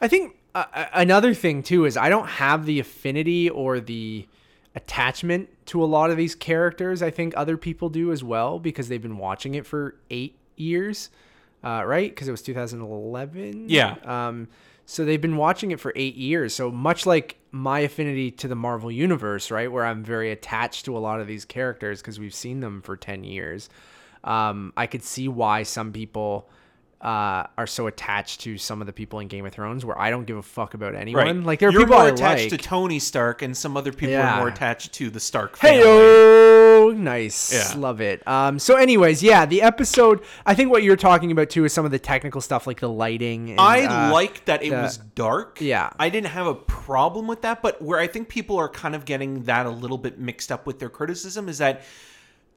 I 0.00 0.08
think 0.08 0.36
uh, 0.56 0.64
uh, 0.74 0.86
another 0.94 1.32
thing 1.32 1.62
too 1.62 1.84
is 1.84 1.96
I 1.96 2.08
don't 2.08 2.26
have 2.26 2.66
the 2.66 2.80
affinity 2.80 3.48
or 3.48 3.78
the 3.78 4.26
attachment 4.74 5.48
to 5.66 5.84
a 5.84 5.86
lot 5.86 6.10
of 6.10 6.16
these 6.16 6.34
characters. 6.34 7.02
I 7.02 7.10
think 7.10 7.34
other 7.36 7.56
people 7.56 7.88
do 7.88 8.10
as 8.10 8.24
well 8.24 8.58
because 8.58 8.88
they've 8.88 9.00
been 9.00 9.18
watching 9.18 9.54
it 9.54 9.64
for 9.64 9.94
eight 10.10 10.36
years, 10.56 11.10
uh, 11.62 11.84
right? 11.86 12.10
Because 12.10 12.26
it 12.26 12.32
was 12.32 12.42
2011. 12.42 13.68
Yeah. 13.68 13.94
Um, 14.02 14.48
so 14.86 15.04
they've 15.04 15.20
been 15.20 15.36
watching 15.36 15.72
it 15.72 15.80
for 15.80 15.92
eight 15.96 16.14
years. 16.14 16.54
So 16.54 16.70
much 16.70 17.04
like 17.04 17.36
my 17.50 17.80
affinity 17.80 18.30
to 18.30 18.48
the 18.48 18.54
Marvel 18.54 18.90
universe, 18.90 19.50
right, 19.50 19.70
where 19.70 19.84
I'm 19.84 20.02
very 20.04 20.30
attached 20.30 20.84
to 20.86 20.96
a 20.96 21.00
lot 21.00 21.20
of 21.20 21.26
these 21.26 21.44
characters 21.44 22.00
because 22.00 22.18
we've 22.18 22.34
seen 22.34 22.60
them 22.60 22.80
for 22.82 22.96
ten 22.96 23.24
years. 23.24 23.68
Um, 24.24 24.72
I 24.76 24.86
could 24.86 25.04
see 25.04 25.28
why 25.28 25.62
some 25.64 25.92
people 25.92 26.48
uh, 27.00 27.44
are 27.58 27.66
so 27.66 27.86
attached 27.86 28.40
to 28.40 28.56
some 28.58 28.80
of 28.80 28.86
the 28.86 28.92
people 28.92 29.18
in 29.20 29.28
Game 29.28 29.44
of 29.46 29.52
Thrones, 29.52 29.84
where 29.84 29.98
I 29.98 30.10
don't 30.10 30.24
give 30.24 30.36
a 30.36 30.42
fuck 30.42 30.74
about 30.74 30.94
anyone. 30.94 31.44
Like 31.44 31.58
there 31.60 31.68
are 31.68 31.72
You're 31.72 31.82
people 31.82 31.96
more 31.96 32.06
I 32.06 32.10
attached 32.10 32.50
like. 32.50 32.60
to 32.60 32.68
Tony 32.68 32.98
Stark, 32.98 33.42
and 33.42 33.56
some 33.56 33.76
other 33.76 33.92
people 33.92 34.14
Yeah. 34.14 34.34
are 34.34 34.38
more 34.38 34.48
attached 34.48 34.92
to 34.94 35.10
the 35.10 35.20
Stark 35.20 35.56
family. 35.56 35.80
Nice, 36.96 37.52
Yeah. 37.52 37.78
love 37.80 38.00
it. 38.00 38.26
Um, 38.26 38.58
so, 38.58 38.76
anyways, 38.76 39.22
yeah, 39.22 39.46
the 39.46 39.62
episode. 39.62 40.22
I 40.44 40.54
think 40.54 40.70
what 40.70 40.82
you're 40.82 40.96
talking 40.96 41.30
about 41.30 41.50
too 41.50 41.64
is 41.64 41.72
some 41.72 41.84
of 41.84 41.90
the 41.90 41.98
technical 41.98 42.40
stuff, 42.40 42.66
like 42.66 42.80
the 42.80 42.88
lighting. 42.88 43.50
And, 43.50 43.60
I 43.60 43.84
uh, 44.08 44.12
like 44.12 44.44
that 44.46 44.62
it 44.62 44.70
the- 44.70 44.76
was 44.76 44.96
dark. 44.96 45.60
Yeah. 45.60 45.90
I 45.98 46.08
didn't 46.08 46.28
have 46.28 46.46
a 46.46 46.54
problem 46.54 47.26
with 47.26 47.42
that, 47.42 47.62
but 47.62 47.80
where 47.80 47.98
I 48.00 48.06
think 48.06 48.28
people 48.28 48.56
are 48.58 48.68
kind 48.68 48.94
of 48.94 49.04
getting 49.04 49.44
that 49.44 49.66
a 49.66 49.70
little 49.70 49.98
bit 49.98 50.18
mixed 50.18 50.50
up 50.50 50.66
with 50.66 50.78
their 50.78 50.90
criticism 50.90 51.48
is 51.48 51.58
that 51.58 51.82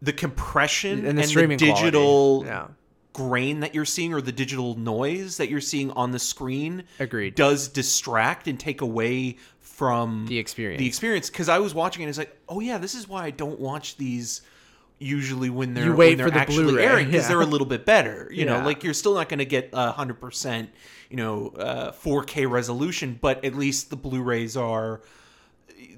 the 0.02 0.14
compression 0.14 1.00
And 1.00 1.08
and 1.10 1.18
the 1.18 1.22
the, 1.24 1.28
streaming 1.28 1.58
digital. 1.58 2.44
Yeah. 2.46 2.68
grain 3.12 3.60
that 3.62 3.74
you're 3.76 3.86
seeing 3.86 4.14
or 4.14 4.22
the 4.22 4.32
digital 4.32 4.76
noise 4.78 5.38
that 5.38 5.50
you're 5.50 5.60
seeing 5.60 5.92
on 5.92 6.12
the 6.12 6.20
screen 6.20 6.84
Agreed. 7.00 7.36
does 7.36 7.68
distract 7.68 8.48
and 8.48 8.58
take 8.58 8.80
away 8.82 9.36
from 9.80 10.26
The 10.28 10.38
experience. 10.38 10.78
the 10.80 10.88
experience 10.88 11.30
because 11.30 11.48
i 11.48 11.58
was 11.60 11.74
watching 11.74 12.02
it 12.02 12.06
and 12.06 12.10
it's 12.10 12.18
like 12.18 12.36
oh 12.50 12.60
yeah 12.60 12.78
this 12.78 12.96
is 12.96 13.08
why 13.08 13.24
i 13.24 13.32
don't 13.32 13.62
watch 13.62 13.96
these 13.96 14.42
usually 15.00 15.50
when 15.50 15.74
they're 15.74 15.86
You 15.86 15.96
wait 15.96 16.10
when 16.10 16.18
they're 16.18 16.28
for 16.28 16.34
the 16.34 16.40
actually 16.42 16.64
Blu-ray, 16.66 16.86
airing 16.86 17.06
because 17.06 17.24
yeah. 17.24 17.28
they're 17.30 17.40
a 17.40 17.46
little 17.46 17.66
bit 17.66 17.86
better 17.86 18.30
you 18.30 18.46
know 18.46 18.60
like 18.60 18.84
you're 18.84 18.94
still 18.94 19.14
not 19.14 19.30
going 19.30 19.40
to 19.40 19.46
get 19.46 19.70
a 19.72 19.94
100% 19.94 20.68
you 21.10 21.16
know 21.16 21.48
uh, 21.58 21.92
4k 21.94 22.50
resolution 22.52 23.18
but 23.22 23.46
at 23.46 23.56
least 23.56 23.90
the 23.90 23.96
blu-rays 23.96 24.58
are 24.58 25.00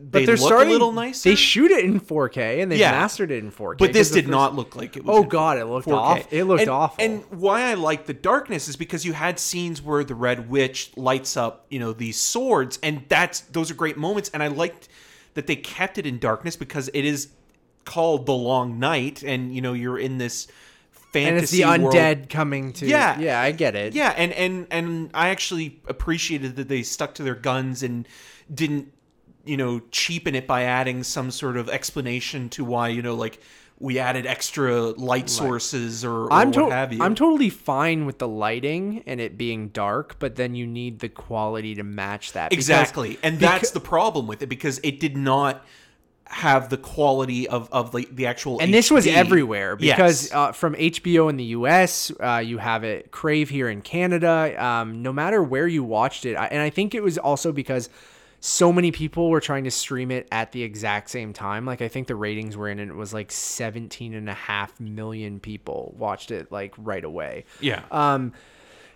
they 0.04 0.20
But 0.22 0.26
they're 0.26 0.36
look 0.36 0.48
starting. 0.48 0.70
a 0.70 0.72
little 0.72 0.92
nicer 0.92 1.30
They 1.30 1.36
shoot 1.36 1.70
it 1.72 1.86
in 1.86 2.00
4K 2.00 2.62
and 2.62 2.72
they 2.72 2.78
Yeah. 2.78 2.92
mastered 2.92 3.30
it 3.32 3.44
in 3.44 3.52
4K. 3.52 3.78
but 3.78 3.94
this 3.94 4.10
did 4.10 4.24
first- 4.26 4.32
not 4.32 4.56
look 4.56 4.76
like 4.76 4.98
it 4.98 5.06
was 5.06 5.16
Oh 5.18 5.24
god, 5.24 5.58
it 5.58 5.66
looked 5.66 5.86
4K. 5.88 5.96
off. 6.22 6.28
It 6.34 6.44
looked 6.46 6.62
and, 6.62 6.70
awful. 6.72 7.04
And 7.04 7.24
why 7.30 7.64
I 7.64 7.76
like 7.76 8.06
the 8.08 8.14
darkness 8.14 8.68
is 8.68 8.76
because 8.76 9.06
you 9.06 9.14
had 9.14 9.40
scenes 9.40 9.82
where 9.82 10.04
the 10.04 10.16
Red 10.16 10.50
Witch 10.50 10.92
lights 10.96 11.38
up, 11.38 11.66
you 11.70 11.80
know, 11.80 11.94
these 11.94 12.20
swords, 12.20 12.80
and 12.82 13.04
that's 13.10 13.42
those 13.42 13.70
are 13.70 13.76
great 13.76 13.98
moments. 13.98 14.30
And 14.34 14.42
I 14.42 14.48
liked 14.48 14.88
that 15.36 15.48
they 15.48 15.56
kept 15.56 15.98
it 15.98 16.06
in 16.06 16.20
darkness 16.20 16.56
because 16.56 16.90
it 16.94 17.06
is 17.06 17.30
called 17.86 18.26
the 18.26 18.34
Long 18.34 18.80
Night, 18.80 19.24
and 19.24 19.54
you 19.56 19.62
know 19.62 19.74
you're 19.74 19.98
in 20.00 20.18
this 20.18 20.48
fantasy 21.14 21.28
and 21.28 21.38
it's 21.40 21.52
the 21.52 21.84
world. 21.84 21.96
undead 21.96 22.30
coming 22.30 22.72
to. 22.74 22.86
Yeah. 22.86 23.20
yeah, 23.20 23.42
I 23.42 23.52
get 23.52 23.76
it. 23.76 23.94
Yeah, 23.94 24.14
and 24.16 24.32
and 24.34 24.68
and 24.72 25.10
I 25.14 25.30
actually 25.30 25.80
appreciated 25.88 26.56
that 26.58 26.68
they 26.70 26.84
stuck 26.84 27.14
to 27.16 27.24
their 27.24 27.36
guns 27.36 27.84
and 27.84 28.08
didn't, 28.54 28.92
you 29.46 29.58
know, 29.58 29.82
cheapen 29.92 30.36
it 30.36 30.48
by 30.48 30.64
adding 30.64 31.04
some 31.04 31.32
sort 31.32 31.58
of 31.58 31.70
explanation 31.70 32.50
to 32.50 32.64
why 32.66 32.90
you 32.90 33.02
know 33.02 33.16
like 33.16 33.40
we 33.80 33.98
added 33.98 34.28
extra 34.28 34.80
light 34.92 35.28
sources 35.28 36.06
or, 36.06 36.26
or 36.26 36.34
I'm 36.34 36.52
what 36.52 36.72
have 36.72 36.94
you. 36.94 37.02
I'm 37.02 37.16
totally 37.16 37.50
fine 37.50 38.06
with 38.06 38.20
the 38.20 38.28
lighting 38.28 39.04
and 39.08 39.20
it 39.20 39.40
being 39.40 39.70
dark, 39.70 40.18
but 40.20 40.36
then 40.36 40.54
you 40.54 40.68
need 40.68 41.00
the 41.00 41.10
quality 41.10 41.74
to 41.76 41.84
match 41.84 42.34
that. 42.34 42.52
because- 42.52 42.70
exactly, 42.70 43.18
and 43.24 43.38
becau- 43.38 43.40
that's 43.40 43.72
the 43.72 43.80
problem 43.80 44.28
with 44.28 44.44
it 44.44 44.48
because 44.50 44.80
it 44.84 45.00
did 45.00 45.18
not 45.18 45.66
have 46.26 46.70
the 46.70 46.78
quality 46.78 47.46
of 47.50 47.68
of 47.74 47.92
the, 47.92 48.08
the 48.12 48.26
actual. 48.28 48.60
and 48.62 48.74
this 48.74 48.90
was 48.92 49.06
everywhere 49.08 49.76
because 49.76 50.26
Yes. 50.26 50.34
uh, 50.34 50.52
from 50.54 50.76
HBO 50.76 51.30
in 51.30 51.36
the 51.38 51.44
US, 51.46 52.10
uh, 52.22 52.38
you 52.46 52.58
have 52.60 52.84
it 52.86 53.12
Crave 53.12 53.50
here 53.50 53.68
in 53.68 53.82
Canada. 53.82 54.54
Um, 54.64 55.02
no 55.02 55.12
matter 55.12 55.44
where 55.44 55.68
you 55.68 55.84
watched 55.84 56.26
it, 56.26 56.36
I, 56.36 56.46
and 56.46 56.62
I 56.62 56.70
think 56.70 56.94
it 56.96 57.04
was 57.04 57.18
also 57.18 57.52
because 57.52 57.90
so 58.44 58.74
many 58.74 58.92
people 58.92 59.30
were 59.30 59.40
trying 59.40 59.64
to 59.64 59.72
stream 59.72 60.10
it 60.10 60.28
at 60.32 60.52
the 60.52 60.64
exact 60.64 61.12
same 61.12 61.32
time. 61.32 61.64
Like 61.64 61.80
I 61.80 61.88
think 61.88 62.08
the 62.08 62.16
ratings 62.16 62.58
were 62.58 62.68
in, 62.68 62.80
and 62.80 62.90
it 62.90 62.96
was 62.96 63.14
like 63.14 63.32
17 63.32 64.16
and 64.16 64.28
a 64.28 64.34
half 64.34 64.80
million 64.80 65.40
people 65.40 65.94
watched 65.96 66.32
it 66.32 66.52
like 66.52 66.74
right 66.78 67.04
away. 67.04 67.46
yeah. 67.62 67.84
Um, 67.92 68.34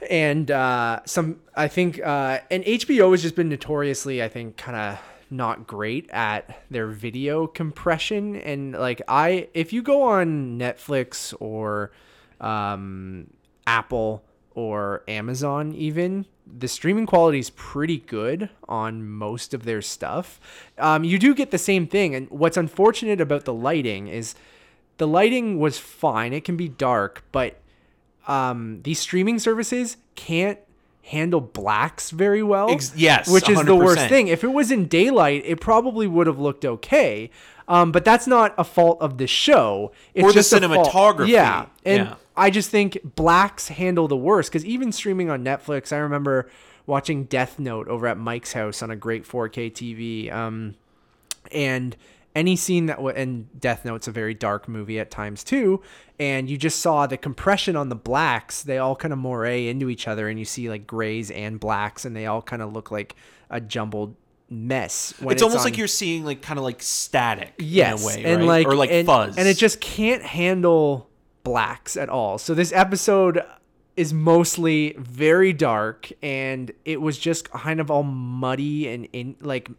and 0.10 0.50
uh, 0.50 1.02
some, 1.06 1.40
I 1.56 1.68
think, 1.68 2.04
uh, 2.04 2.40
and 2.50 2.64
HBO 2.64 3.12
has 3.12 3.22
just 3.22 3.36
been 3.36 3.50
notoriously, 3.50 4.22
I 4.22 4.30
think, 4.30 4.58
kind 4.58 4.78
of 4.78 5.00
not 5.30 5.68
great 5.68 6.10
at 6.10 6.64
their 6.70 6.88
video 6.88 7.48
compression. 7.48 8.36
And 8.36 8.74
like, 8.74 9.02
I, 9.08 9.48
if 9.54 9.74
you 9.74 9.82
go 9.82 10.04
on 10.04 10.60
Netflix 10.60 11.34
or 11.40 11.92
um, 12.42 13.28
Apple 13.68 14.24
or 14.54 15.04
Amazon, 15.08 15.74
even 15.74 16.26
the 16.48 16.68
streaming 16.68 17.06
quality 17.06 17.40
is 17.40 17.50
pretty 17.52 17.98
good 17.98 18.50
on 18.70 19.08
most 19.08 19.54
of 19.54 19.64
their 19.64 19.82
stuff. 19.82 20.40
Um, 20.78 21.04
you 21.04 21.18
do 21.20 21.34
get 21.34 21.52
the 21.52 21.58
same 21.58 21.88
thing, 21.88 22.14
and 22.16 22.30
what's 22.30 22.58
unfortunate 22.58 23.20
about 23.20 23.46
the 23.46 23.54
lighting 23.54 24.08
is 24.08 24.36
the 24.98 25.08
lighting 25.08 25.60
was 25.60 25.78
fine. 25.78 26.34
It 26.34 26.44
can 26.46 26.56
be 26.56 26.68
dark, 26.70 27.24
but 27.32 27.60
um, 28.28 28.82
these 28.84 29.00
streaming 29.00 29.40
services 29.40 29.98
can't 30.16 30.60
handle 31.04 31.42
blacks 31.42 32.10
very 32.10 32.42
well. 32.42 32.70
Ex- 32.72 32.94
yes, 32.96 33.30
which 33.30 33.48
is 33.50 33.62
the 33.64 33.76
worst 33.76 34.08
thing. 34.08 34.28
If 34.28 34.44
it 34.44 34.48
was 34.54 34.72
in 34.72 34.88
daylight, 34.88 35.44
it 35.46 35.60
probably 35.62 36.08
would 36.08 36.26
have 36.28 36.40
looked 36.40 36.66
okay. 36.66 37.30
Um, 37.68 37.92
but 37.92 38.06
that's 38.06 38.28
not 38.28 38.54
a 38.58 38.64
fault 38.64 39.00
of 39.02 39.18
the 39.18 39.28
show. 39.28 39.92
It's 40.14 40.24
Or 40.24 40.30
the 40.30 40.36
just 40.36 40.52
fault- 40.52 40.64
cinematography. 40.64 41.28
Yeah, 41.30 41.66
and 41.84 42.04
Yeah. 42.08 42.16
I 42.38 42.50
just 42.50 42.70
think 42.70 43.00
blacks 43.16 43.70
handle 43.70 44.08
the 44.08 44.18
worst 44.18 44.52
because 44.52 44.66
even 44.66 44.92
streaming 44.92 45.30
on 45.30 45.44
Netflix, 45.44 45.94
I 45.94 45.98
remember 45.98 46.50
watching 46.86 47.26
Death 47.26 47.60
Note 47.60 47.88
over 47.88 48.08
at 48.08 48.18
Mike's 48.18 48.54
house 48.54 48.82
on 48.82 48.92
a 48.92 48.96
great 48.96 49.24
4K 49.26 49.72
TV. 49.72 50.32
Um, 50.32 50.76
and 51.52 51.96
any 52.36 52.56
scene 52.56 52.88
that 52.88 52.98
w- 52.98 53.16
and 53.16 53.48
Death 53.60 53.86
Note's 53.86 54.08
a 54.08 54.12
very 54.12 54.34
dark 54.34 54.68
movie 54.68 55.00
at 55.00 55.10
times 55.10 55.44
too, 55.44 55.82
and 56.20 56.50
you 56.50 56.58
just 56.58 56.80
saw 56.80 57.08
the 57.08 57.18
compression 57.18 57.76
on 57.76 57.90
the 57.90 57.96
blacks. 57.96 58.62
They 58.62 58.78
all 58.78 58.96
kind 58.96 59.14
of 59.14 59.20
moray 59.20 59.68
into 59.68 59.90
each 59.90 60.08
other, 60.08 60.28
and 60.28 60.38
you 60.38 60.46
see 60.46 60.70
like 60.70 60.86
grays 60.86 61.32
and 61.32 61.60
blacks, 61.60 62.04
and 62.04 62.16
they 62.16 62.26
all 62.26 62.42
kind 62.42 62.62
of 62.62 62.74
look 62.74 62.92
like 62.92 63.16
a 63.50 63.62
jumbled 63.62 64.16
mess. 64.50 65.14
when 65.20 65.34
it's, 65.34 65.42
almost 65.42 65.60
on- 65.60 65.66
like 65.66 65.78
you're 65.78 65.88
seeing 65.88 66.26
like 66.26 66.42
kind 66.42 66.60
of 66.60 66.66
like 66.66 66.82
static 66.82 67.54
yes, 67.58 68.00
in 68.00 68.04
a 68.04 68.08
way, 68.08 68.26
and 68.26 68.42
right? 68.42 68.48
like 68.48 68.68
or 68.68 68.76
like 68.76 68.92
and, 68.92 69.06
fuzz, 69.06 69.38
and 69.38 69.48
it 69.48 69.58
just 69.58 69.80
can't 69.80 70.22
handle 70.22 71.10
blacks 71.46 71.96
at 71.96 72.10
all. 72.10 72.38
So 72.38 72.54
this 72.54 72.74
episode 72.74 73.42
is 73.96 74.14
mostly 74.14 74.94
very 74.98 75.54
dark 75.54 76.12
and 76.22 76.72
it 76.84 77.00
was 77.00 77.18
just 77.18 77.50
kind 77.52 77.80
of 77.80 77.90
all 77.90 78.04
muddy 78.04 78.90
and 78.90 79.08
in 79.14 79.38
like 79.40 79.70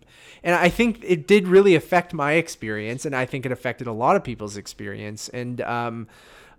and 0.42 0.54
I 0.54 0.70
think 0.70 1.00
it 1.04 1.26
did 1.26 1.46
really 1.46 1.74
affect 1.74 2.14
my 2.14 2.32
experience 2.32 3.04
and 3.04 3.14
I 3.14 3.26
think 3.26 3.44
it 3.44 3.52
affected 3.52 3.86
a 3.86 3.92
lot 3.92 4.16
of 4.16 4.24
people's 4.24 4.56
experience 4.56 5.28
and 5.28 5.60
um 5.60 6.08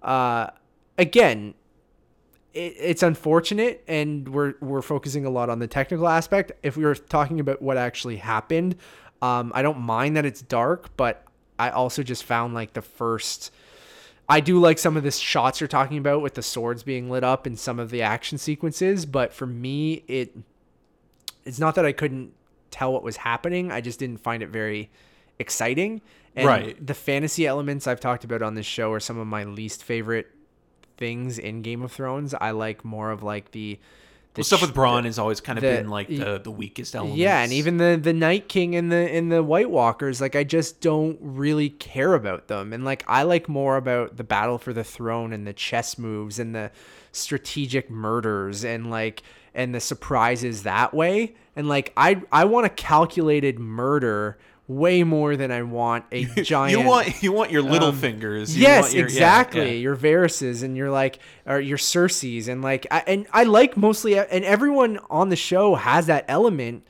uh 0.04 0.48
again 1.00 1.56
it, 2.54 2.76
it's 2.78 3.02
unfortunate 3.02 3.84
and 3.88 4.30
we're 4.30 4.54
we're 4.62 4.84
focusing 4.84 5.26
a 5.26 5.32
lot 5.32 5.50
on 5.50 5.58
the 5.58 5.68
technical 5.68 6.08
aspect 6.08 6.52
if 6.62 6.78
we 6.78 6.84
were 6.84 6.94
talking 6.94 7.40
about 7.40 7.60
what 7.60 7.76
actually 7.76 8.18
happened 8.18 8.76
um 9.24 9.52
I 9.56 9.64
don't 9.64 9.80
mind 9.80 10.16
that 10.16 10.26
it's 10.26 10.44
dark 10.44 10.96
but 10.96 11.24
I 11.58 11.72
also 11.72 12.04
just 12.04 12.24
found 12.24 12.54
like 12.54 12.74
the 12.74 12.84
first 12.84 13.52
I 14.30 14.40
do 14.42 14.60
like 14.60 14.78
some 14.78 14.98
of 14.98 15.04
the 15.04 15.12
shots 15.12 15.62
you're 15.62 15.68
talking 15.68 15.98
about 15.98 16.22
with 16.22 16.34
the 16.34 16.42
swords 16.42 16.84
being 16.84 17.10
lit 17.10 17.24
up 17.24 17.46
and 17.46 17.58
some 17.58 17.80
of 17.80 17.90
the 17.92 18.02
action 18.02 18.38
sequences, 18.38 19.06
but 19.06 19.34
for 19.34 19.46
me, 19.46 20.04
it 20.08 20.36
it's 21.46 21.60
not 21.60 21.76
that 21.76 21.86
I 21.86 21.94
couldn't 21.94 22.34
tell 22.72 22.92
what 22.92 23.04
was 23.04 23.18
happening. 23.18 23.72
I 23.72 23.80
just 23.80 24.00
didn't 24.00 24.20
find 24.20 24.44
it 24.44 24.50
very 24.50 24.90
exciting. 25.40 26.02
And 26.36 26.46
Right. 26.46 26.86
The 26.86 26.94
fantasy 26.94 27.48
elements 27.48 27.88
I've 27.88 28.02
talked 28.02 28.24
about 28.26 28.42
on 28.42 28.56
this 28.56 28.66
show 28.66 28.92
are 28.92 29.00
some 29.00 29.18
of 29.18 29.28
my 29.28 29.46
least 29.46 29.84
favorite 29.84 30.28
things 30.98 31.40
in 31.40 31.62
Game 31.62 31.82
of 31.82 31.92
Thrones. 31.92 32.34
I 32.34 32.52
like 32.52 32.84
more 32.84 33.12
of 33.12 33.24
like 33.24 33.52
the 33.52 33.80
the 33.80 33.80
Well, 34.38 34.44
stuff 34.44 34.62
with 34.62 34.74
Bran 34.74 35.06
has 35.06 35.20
always 35.20 35.42
kind 35.42 35.58
of 35.58 35.64
the- 35.64 35.70
been 35.72 35.90
like 35.90 36.08
the, 36.08 36.40
the 36.44 36.52
weakest 36.52 36.96
element. 36.96 37.18
Yeah, 37.18 37.42
and 37.42 37.52
even 37.52 37.78
the 37.78 38.00
the 38.02 38.14
Night 38.14 38.48
King 38.48 38.76
and 38.76 38.92
the 38.92 38.96
and 38.96 39.32
the 39.32 39.44
White 39.44 39.70
Walkers, 39.70 40.22
like 40.22 40.36
I 40.36 40.44
just 40.44 40.82
don't 40.82 41.18
really 41.22 41.70
care 41.70 42.14
about 42.14 42.48
them. 42.48 42.74
And 42.74 42.86
like 42.86 43.04
I 43.08 43.24
like 43.24 43.50
more 43.50 43.78
about 43.78 44.18
the 44.18 44.24
battle 44.24 44.58
for 44.58 44.74
the 44.74 44.84
throne 44.84 45.34
and 45.34 45.46
the 45.46 45.54
chess 45.54 45.98
moves 45.98 46.40
and 46.40 46.54
the 46.56 46.72
strategic 47.12 47.90
murders 47.90 48.64
and 48.64 48.90
like 48.90 49.24
and 49.54 49.74
the 49.74 49.80
surprises 49.80 50.64
that 50.64 50.94
way. 50.94 51.36
And 51.56 51.68
like 51.68 51.92
I 51.98 52.22
I 52.32 52.46
want 52.46 52.66
a 52.66 52.70
calculated 52.70 53.60
murder 53.60 54.38
way 54.68 55.04
more 55.04 55.38
than 55.38 55.50
I 55.52 55.62
want 55.64 56.06
a 56.12 56.26
giant 56.44 56.78
you 56.80 56.86
want 56.86 57.24
you 57.24 57.32
want 57.32 57.52
your 57.52 57.64
Littlefingers. 57.64 58.54
You 58.56 58.64
yes, 58.64 58.84
want 58.86 58.94
your- 58.96 59.06
exactly. 59.06 59.62
yeah. 59.74 59.78
Your 59.80 59.96
Varys's 59.96 60.62
and 60.64 60.76
your 60.76 60.92
like, 60.92 61.20
or 61.46 61.60
your 61.60 61.78
Cersei's, 61.78 62.48
and 62.48 62.62
like, 62.62 62.86
I, 62.92 63.04
and 63.08 63.28
I 63.32 63.44
like 63.44 63.78
mostly, 63.78 64.18
and 64.20 64.44
everyone 64.44 65.00
on 65.10 65.30
the 65.30 65.36
show 65.38 65.76
has 65.76 66.08
that 66.08 66.26
element. 66.28 66.84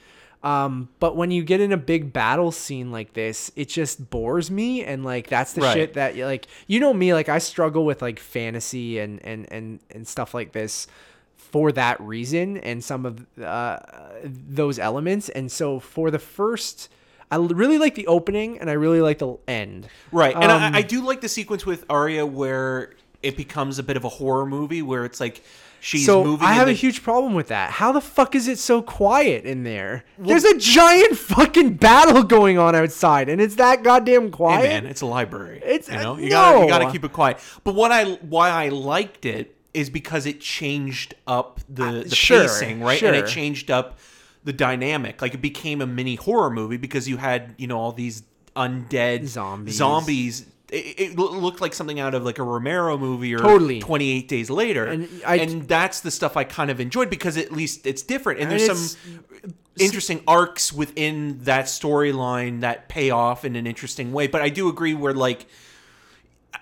Um, 0.43 0.89
but 0.99 1.15
when 1.15 1.31
you 1.31 1.43
get 1.43 1.61
in 1.61 1.71
a 1.71 1.77
big 1.77 2.13
battle 2.13 2.51
scene 2.51 2.91
like 2.91 3.13
this, 3.13 3.51
it 3.55 3.69
just 3.69 4.09
bores 4.09 4.49
me, 4.49 4.83
and 4.83 5.03
like 5.05 5.27
that's 5.27 5.53
the 5.53 5.61
Right. 5.61 5.73
shit 5.73 5.93
that 5.95 6.15
like 6.17 6.47
you 6.67 6.79
know 6.79 6.93
me, 6.93 7.13
like 7.13 7.27
I 7.29 7.37
struggle 7.39 7.85
with 7.85 8.01
like 8.01 8.19
fantasy 8.19 8.99
and 8.99 9.23
and 9.25 9.51
and 9.51 9.79
and 9.91 10.07
stuff 10.07 10.33
like 10.33 10.51
this 10.51 10.87
for 11.35 11.71
that 11.71 11.99
reason 12.01 12.57
and 12.57 12.83
some 12.83 13.05
of 13.05 13.25
uh, 13.41 13.79
those 14.23 14.79
elements. 14.79 15.29
And 15.29 15.51
so 15.51 15.79
for 15.79 16.09
the 16.11 16.19
first. 16.19 16.89
I 17.31 17.35
really 17.37 17.77
like 17.77 17.95
the 17.95 18.07
opening 18.07 18.59
and 18.59 18.69
I 18.69 18.73
really 18.73 19.01
like 19.01 19.19
the 19.19 19.35
end. 19.47 19.87
Right, 20.11 20.33
and 20.35 20.51
Um, 20.51 20.61
I, 20.75 20.77
I 20.79 20.81
do 20.81 21.01
like 21.05 21.21
the 21.21 21.29
sequence 21.29 21.65
with 21.65 21.85
Arya 21.89 22.25
where 22.25 22.93
it 23.23 23.35
becomes 23.35 23.79
a 23.79 23.83
bit 23.83 23.97
of 23.97 24.03
a 24.05 24.09
horror 24.09 24.45
movie 24.45 24.81
where 24.81 25.03
it's 25.03 25.19
like 25.19 25.43
she's 25.81 26.05
so 26.05 26.23
moving. 26.23 26.47
I 26.47 26.53
have 26.53 26.67
the- 26.67 26.71
a 26.71 26.75
huge 26.75 27.03
problem 27.03 27.33
with 27.33 27.47
that. 27.47 27.71
How 27.71 27.91
the 27.91 27.99
fuck 27.99 28.33
is 28.35 28.47
it 28.47 28.59
so 28.59 28.81
quiet 28.81 29.43
in 29.43 29.63
there? 29.63 30.05
There's 30.17 30.45
a 30.45 30.57
giant 30.57 31.17
fucking 31.17 31.73
battle 31.75 32.23
going 32.23 32.57
on 32.57 32.75
outside, 32.75 33.27
and 33.27 33.41
it's 33.41 33.55
that 33.55 33.83
goddamn 33.83 34.25
Hey 34.25 34.29
quiet. 34.29 34.63
man, 34.63 34.85
it's 34.85 35.01
a 35.01 35.05
library. 35.07 35.57
It's- 35.65 35.89
you 35.89 35.95
know 35.97 36.13
uh, 36.13 36.17
you 36.17 36.29
gotta 36.29 36.59
you 36.61 36.67
gotta 36.67 36.91
keep 36.91 37.03
it 37.03 37.11
quiet. 37.11 37.39
But 37.63 37.75
what 37.75 37.91
I 37.91 38.05
why 38.21 38.49
I 38.51 38.69
liked 38.69 39.25
it 39.25 39.55
is 39.73 39.89
because 39.89 40.25
it 40.25 40.39
changed 40.39 41.13
up 41.27 41.59
the, 41.69 42.03
the 42.07 42.15
sure, 42.15 42.41
pacing, 42.43 42.81
right? 42.81 43.01
And 43.03 43.15
it 43.15 43.27
changed 43.27 43.69
up 43.69 43.99
the 44.47 44.53
dynamic. 44.53 45.21
Like 45.21 45.33
it 45.33 45.41
became 45.41 45.81
a 45.81 45.85
mini 45.85 46.15
horror 46.15 46.49
movie 46.49 46.77
because 46.77 47.07
you 47.07 47.17
had 47.17 47.53
you 47.57 47.67
know 47.67 47.77
all 47.77 47.91
these 47.91 48.23
undead 48.55 49.25
Zombies. 49.27 49.75
Zombies. 49.75 50.45
It, 50.69 50.99
it 50.99 51.15
looked 51.17 51.61
like 51.61 51.73
something 51.73 51.99
out 51.99 52.13
of 52.13 52.23
like 52.23 52.39
a 52.39 52.43
Romero 52.43 52.97
movie 52.97 53.33
or 53.33 53.39
Totally. 53.39 53.79
28 53.79 54.27
Days 54.27 54.49
Later. 54.49 54.85
And 54.85 55.09
I, 55.25 55.37
And, 55.37 55.67
that's 55.67 56.01
the 56.01 56.11
stuff 56.11 56.35
I 56.35 56.43
kind 56.43 56.69
of 56.69 56.81
enjoyed 56.81 57.09
because 57.09 57.37
at 57.37 57.51
least 57.51 57.85
it's 57.85 58.01
different. 58.01 58.39
And 58.41 58.51
And 58.51 58.59
there's 58.59 58.97
some 58.97 59.53
interesting 59.77 60.23
arcs 60.27 60.73
within 60.73 61.39
that 61.43 61.65
storyline 61.65 62.61
that 62.61 62.89
pay 62.89 63.11
off 63.11 63.45
in 63.45 63.55
an 63.55 63.67
interesting 63.67 64.11
way. 64.11 64.27
But 64.27 64.41
I 64.41 64.49
do 64.49 64.67
agree 64.69 64.93
where 64.93 65.13
like 65.13 65.45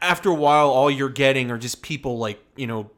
after 0.02 0.30
a 0.30 0.36
while 0.36 0.70
all 0.70 0.90
you're 0.90 1.10
getting 1.10 1.50
are 1.52 1.58
just 1.58 1.82
people 1.82 2.18
like, 2.18 2.40
you 2.56 2.68
know, 2.68 2.90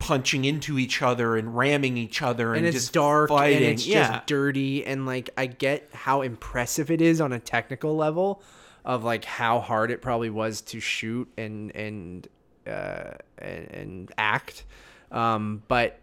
punching 0.00 0.46
into 0.46 0.78
each 0.78 1.02
other 1.02 1.36
and 1.36 1.56
ramming 1.56 1.96
each 1.98 2.22
other 2.22 2.54
and, 2.54 2.64
and 2.64 2.66
it's 2.66 2.84
just 2.86 2.92
dark 2.94 3.28
fighting. 3.28 3.58
and 3.58 3.66
it's 3.66 3.86
yeah. 3.86 4.12
just 4.14 4.26
dirty 4.26 4.84
and 4.84 5.04
like 5.04 5.28
I 5.36 5.44
get 5.46 5.90
how 5.92 6.22
impressive 6.22 6.90
it 6.90 7.02
is 7.02 7.20
on 7.20 7.32
a 7.34 7.38
technical 7.38 7.94
level 7.94 8.42
of 8.84 9.04
like 9.04 9.26
how 9.26 9.60
hard 9.60 9.90
it 9.90 10.00
probably 10.00 10.30
was 10.30 10.62
to 10.62 10.80
shoot 10.80 11.28
and 11.36 11.70
and 11.76 12.26
uh 12.66 13.12
and, 13.36 13.68
and 13.70 14.12
act 14.16 14.64
um 15.12 15.62
but 15.68 16.00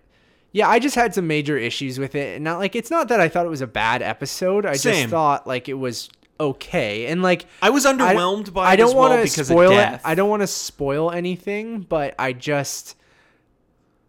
yeah 0.52 0.70
I 0.70 0.78
just 0.78 0.96
had 0.96 1.16
some 1.16 1.26
major 1.26 1.58
issues 1.58 1.98
with 1.98 2.14
it 2.14 2.36
and 2.36 2.44
not 2.44 2.60
like 2.60 2.76
it's 2.76 2.92
not 2.92 3.08
that 3.08 3.20
I 3.20 3.28
thought 3.28 3.48
it 3.48 3.50
was 3.50 3.62
a 3.62 3.68
bad 3.68 4.04
episode 4.04 4.68
I 4.68 4.74
Same. 4.74 4.94
just 4.94 5.10
thought 5.10 5.48
like 5.48 5.68
it 5.68 5.74
was 5.74 6.08
okay 6.40 7.08
and 7.08 7.24
like 7.24 7.48
I 7.64 7.72
was 7.72 7.88
I- 7.88 7.94
underwhelmed 7.94 8.54
by 8.54 8.68
I 8.68 8.76
don't 8.76 8.90
as 8.90 8.96
well 8.96 9.24
because 9.24 9.48
spoil 9.48 9.72
it. 9.72 10.02
I 10.06 10.14
don't 10.14 10.30
want 10.30 10.44
to 10.44 10.48
spoil 10.48 11.10
anything, 11.10 11.80
but 11.80 12.14
I 12.20 12.34
just 12.34 12.96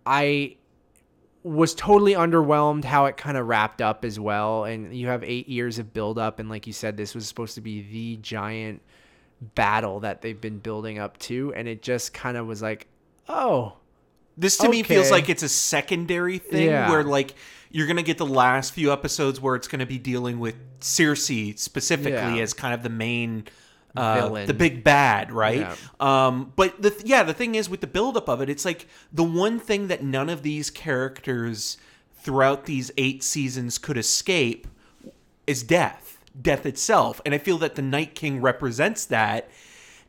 I 0.08 0.56
was 1.42 1.74
totally 1.74 2.14
underwhelmed 2.14 2.84
how 2.84 3.04
it 3.06 3.16
kind 3.16 3.36
of 3.36 3.46
wrapped 3.46 3.80
up 3.82 4.04
as 4.04 4.18
well. 4.18 4.64
And 4.64 4.94
you 4.96 5.06
have 5.08 5.22
eight 5.22 5.48
years 5.48 5.78
of 5.78 5.92
build 5.92 6.18
up, 6.18 6.38
and 6.40 6.48
like 6.48 6.66
you 6.66 6.72
said, 6.72 6.96
this 6.96 7.14
was 7.14 7.26
supposed 7.28 7.54
to 7.56 7.60
be 7.60 7.82
the 7.82 8.16
giant 8.16 8.80
battle 9.54 10.00
that 10.00 10.20
they've 10.22 10.40
been 10.40 10.58
building 10.58 10.98
up 10.98 11.16
to, 11.18 11.52
and 11.54 11.68
it 11.68 11.82
just 11.82 12.12
kind 12.14 12.36
of 12.36 12.46
was 12.46 12.60
like, 12.62 12.86
oh, 13.28 13.74
This 14.36 14.56
to 14.58 14.68
me 14.68 14.82
feels 14.82 15.10
like 15.10 15.28
it's 15.28 15.42
a 15.42 15.48
secondary 15.48 16.38
thing 16.38 16.66
Yeah. 16.68 16.88
where 16.90 17.02
like 17.04 17.34
you're 17.70 17.86
gonna 17.88 18.02
get 18.04 18.18
the 18.18 18.26
last 18.26 18.72
few 18.72 18.92
episodes 18.92 19.40
where 19.40 19.54
it's 19.56 19.66
gonna 19.68 19.84
be 19.86 19.98
dealing 19.98 20.38
with 20.38 20.54
Cersei 20.80 21.58
specifically 21.58 22.12
Yeah. 22.36 22.42
as 22.42 22.54
kind 22.54 22.72
of 22.72 22.82
the 22.84 22.88
main 22.88 23.44
uh, 23.96 24.44
the 24.44 24.54
big 24.54 24.84
bad, 24.84 25.32
right? 25.32 25.60
Yeah. 25.60 25.76
Um, 25.98 26.52
but 26.56 26.80
the 26.80 26.90
th- 26.90 27.04
yeah, 27.04 27.22
the 27.22 27.34
thing 27.34 27.54
is 27.54 27.68
with 27.68 27.80
the 27.80 27.86
buildup 27.86 28.28
of 28.28 28.40
it, 28.40 28.48
it's 28.48 28.64
like 28.64 28.86
the 29.12 29.24
one 29.24 29.58
thing 29.58 29.88
that 29.88 30.02
none 30.02 30.28
of 30.28 30.42
these 30.42 30.70
characters 30.70 31.78
throughout 32.14 32.66
these 32.66 32.90
eight 32.96 33.22
seasons 33.22 33.78
could 33.78 33.96
escape 33.96 34.66
is 35.46 35.62
death, 35.62 36.18
death 36.40 36.66
itself, 36.66 37.20
and 37.24 37.34
I 37.34 37.38
feel 37.38 37.58
that 37.58 37.74
the 37.74 37.82
Night 37.82 38.14
King 38.14 38.40
represents 38.40 39.06
that, 39.06 39.48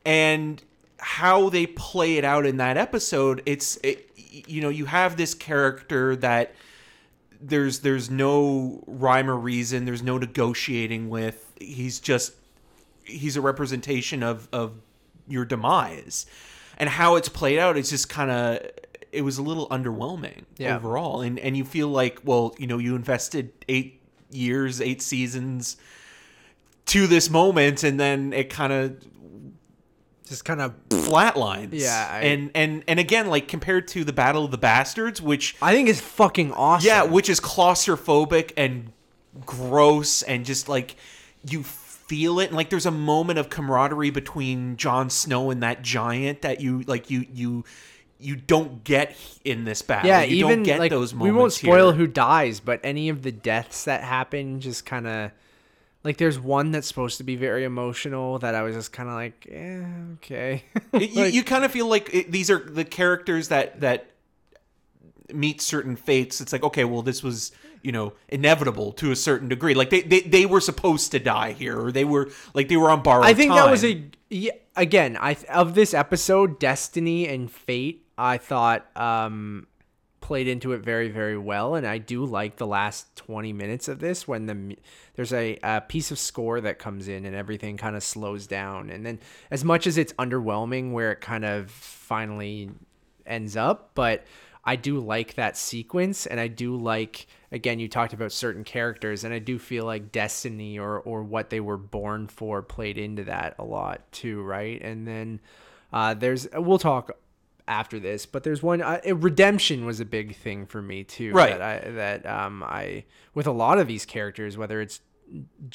and 0.05 0.61
how 0.97 1.49
they 1.49 1.65
play 1.65 2.17
it 2.17 2.25
out 2.25 2.45
in 2.45 2.57
that 2.57 2.77
episode, 2.77 3.41
it's 3.45 3.77
it, 3.83 4.09
you 4.15 4.61
know 4.61 4.69
you 4.69 4.85
have 4.85 5.17
this 5.17 5.33
character 5.33 6.15
that 6.17 6.53
there's 7.41 7.79
there's 7.79 8.09
no 8.09 8.83
rhyme 8.85 9.29
or 9.29 9.37
reason, 9.37 9.85
there's 9.85 10.03
no 10.03 10.17
negotiating 10.17 11.09
with. 11.09 11.53
He's 11.59 11.99
just 11.99 12.33
he's 13.09 13.35
a 13.35 13.41
representation 13.41 14.23
of 14.23 14.47
of 14.53 14.73
your 15.27 15.45
demise, 15.45 16.25
and 16.77 16.89
how 16.89 17.15
it's 17.15 17.29
played 17.29 17.59
out. 17.59 17.77
It's 17.77 17.89
just 17.89 18.09
kind 18.09 18.31
of 18.31 18.59
it 19.11 19.21
was 19.23 19.37
a 19.37 19.41
little 19.41 19.67
underwhelming 19.69 20.43
Yeah. 20.57 20.75
overall, 20.75 21.21
and 21.21 21.39
and 21.39 21.57
you 21.57 21.65
feel 21.65 21.87
like 21.89 22.19
well 22.23 22.53
you 22.57 22.67
know 22.67 22.77
you 22.77 22.95
invested 22.95 23.51
eight 23.67 24.01
years, 24.31 24.79
eight 24.81 25.01
seasons 25.01 25.77
to 26.87 27.07
this 27.07 27.29
moment, 27.29 27.83
and 27.83 27.99
then 27.99 28.33
it 28.33 28.49
kind 28.49 28.71
of 28.73 28.97
just 30.27 30.45
kind 30.45 30.61
of. 30.61 30.73
flatlines. 30.89 31.69
Yeah, 31.71 32.07
I- 32.11 32.19
and 32.21 32.51
and 32.53 32.83
and 32.87 32.99
again, 32.99 33.27
like 33.27 33.47
compared 33.47 33.87
to 33.89 34.03
the 34.03 34.13
Battle 34.13 34.45
of 34.45 34.51
the 34.51 34.57
Bastards, 34.59 35.19
which 35.21 35.55
I 35.61 35.73
think 35.73 35.89
is 35.89 35.99
fucking 35.99 36.51
awesome. 36.53 36.85
yeah, 36.87 37.01
which 37.03 37.29
is 37.29 37.39
claustrophobic 37.39 38.51
and 38.55 38.91
gross 39.45 40.21
and 40.23 40.45
just 40.45 40.69
like 40.69 40.95
you 41.49 41.63
feel 42.09 42.39
it 42.39 42.47
and 42.47 42.55
like 42.55 42.71
there's 42.71 42.87
a 42.87 42.91
moment 42.91 43.37
of 43.37 43.51
camaraderie 43.51 44.09
between 44.09 44.75
Jon 44.77 45.11
Snow 45.11 45.51
and 45.51 45.61
that 45.61 45.83
giant 45.83 46.41
that 46.41 46.59
you 46.59 46.81
like 46.81 47.11
you 47.11 47.27
you 47.31 47.63
you 48.19 48.35
don't 48.35 48.83
get 48.83 49.15
in 49.45 49.63
this 49.63 49.83
battle. 49.83 50.09
yeah, 50.09 50.23
you 50.23 50.45
even 50.45 50.59
don't 50.59 50.63
get 50.63 50.79
like 50.79 50.89
those 50.89 51.13
we 51.13 51.31
won't 51.31 51.53
spoil 51.53 51.91
here. 51.91 51.99
who 51.99 52.07
dies, 52.07 52.59
but 52.59 52.79
any 52.83 53.09
of 53.09 53.21
the 53.21 53.31
deaths 53.31 53.85
that 53.85 54.03
happen 54.03 54.59
just 54.59 54.87
kind 54.87 55.05
of 55.07 55.31
like 56.03 56.17
there's 56.17 56.39
one 56.39 56.71
that's 56.71 56.87
supposed 56.87 57.17
to 57.19 57.23
be 57.23 57.35
very 57.35 57.63
emotional 57.63 58.39
that 58.39 58.55
I 58.55 58.63
was 58.63 58.75
just 58.75 58.91
kind 58.91 59.07
of 59.07 59.15
like, 59.15 59.47
eh, 59.51 59.83
okay. 60.15 60.63
you, 60.93 60.99
you, 60.99 61.23
you 61.25 61.43
kind 61.43 61.63
of 61.63 61.71
feel 61.71 61.87
like 61.87 62.09
it, 62.11 62.31
these 62.31 62.49
are 62.49 62.59
the 62.59 62.85
characters 62.85 63.49
that 63.49 63.81
that 63.81 64.09
meet 65.31 65.61
certain 65.61 65.95
fates. 65.95 66.41
It's 66.41 66.51
like 66.51 66.63
okay, 66.63 66.85
well, 66.85 67.03
this 67.03 67.21
was 67.21 67.51
you 67.81 67.91
know 67.91 68.13
inevitable 68.27 68.91
to 68.93 69.11
a 69.11 69.15
certain 69.15 69.47
degree. 69.47 69.73
Like 69.73 69.89
they 69.89 70.01
they, 70.01 70.21
they 70.21 70.45
were 70.45 70.61
supposed 70.61 71.11
to 71.11 71.19
die 71.19 71.53
here, 71.53 71.79
or 71.79 71.91
they 71.91 72.05
were 72.05 72.29
like 72.53 72.67
they 72.67 72.77
were 72.77 72.89
on 72.89 73.01
borrowed. 73.01 73.25
I 73.25 73.33
think 73.33 73.53
that 73.53 73.69
was 73.69 73.83
a 73.83 74.03
yeah, 74.29 74.51
again. 74.75 75.17
I 75.19 75.37
of 75.49 75.75
this 75.75 75.93
episode, 75.93 76.59
destiny 76.59 77.27
and 77.27 77.51
fate. 77.51 78.05
I 78.17 78.37
thought 78.37 78.85
um, 78.97 79.67
played 80.21 80.47
into 80.47 80.73
it 80.73 80.79
very 80.79 81.09
very 81.09 81.37
well, 81.37 81.75
and 81.75 81.87
I 81.87 81.97
do 81.97 82.25
like 82.25 82.57
the 82.57 82.67
last 82.67 83.15
twenty 83.15 83.53
minutes 83.53 83.87
of 83.87 83.99
this 83.99 84.27
when 84.27 84.45
the 84.45 84.77
there's 85.15 85.33
a, 85.33 85.57
a 85.63 85.81
piece 85.81 86.11
of 86.11 86.19
score 86.19 86.61
that 86.61 86.79
comes 86.79 87.07
in 87.07 87.25
and 87.25 87.35
everything 87.35 87.77
kind 87.77 87.95
of 87.95 88.03
slows 88.03 88.47
down, 88.47 88.89
and 88.89 89.05
then 89.05 89.19
as 89.51 89.63
much 89.63 89.87
as 89.87 89.97
it's 89.97 90.13
underwhelming 90.13 90.91
where 90.91 91.11
it 91.11 91.21
kind 91.21 91.45
of 91.45 91.71
finally 91.71 92.69
ends 93.25 93.55
up, 93.55 93.91
but 93.93 94.25
I 94.69 94.75
do 94.75 94.99
like 94.99 95.33
that 95.33 95.57
sequence, 95.57 96.27
and 96.27 96.39
I 96.39 96.47
do 96.47 96.75
like 96.75 97.25
again 97.51 97.79
you 97.79 97.87
talked 97.87 98.13
about 98.13 98.31
certain 98.31 98.63
characters, 98.63 99.23
and 99.23 99.33
I 99.33 99.39
do 99.39 99.57
feel 99.57 99.83
like 99.83 100.11
destiny 100.11 100.77
or 100.77 100.99
or 100.99 101.23
what 101.23 101.49
they 101.49 101.59
were 101.59 101.75
born 101.75 102.27
for 102.27 102.61
played 102.61 102.99
into 102.99 103.23
that 103.23 103.55
a 103.57 103.63
lot 103.63 104.11
too, 104.11 104.43
right? 104.43 104.79
And 104.79 105.07
then 105.07 105.39
uh, 105.91 106.13
there's 106.13 106.47
we'll 106.53 106.77
talk 106.77 107.17
after 107.67 107.99
this, 107.99 108.27
but 108.27 108.43
there's 108.43 108.61
one 108.61 108.83
uh, 108.83 109.01
redemption 109.05 109.87
was 109.87 109.99
a 110.01 110.05
big 110.05 110.35
thing 110.35 110.67
for 110.67 110.83
me 110.83 111.03
too, 111.03 111.31
Right. 111.31 111.57
That 111.57 111.61
I 111.87 111.89
that 111.89 112.25
um 112.27 112.61
I 112.61 113.05
with 113.33 113.47
a 113.47 113.51
lot 113.51 113.79
of 113.79 113.87
these 113.87 114.05
characters, 114.05 114.55
whether 114.55 114.81
it's 114.81 115.01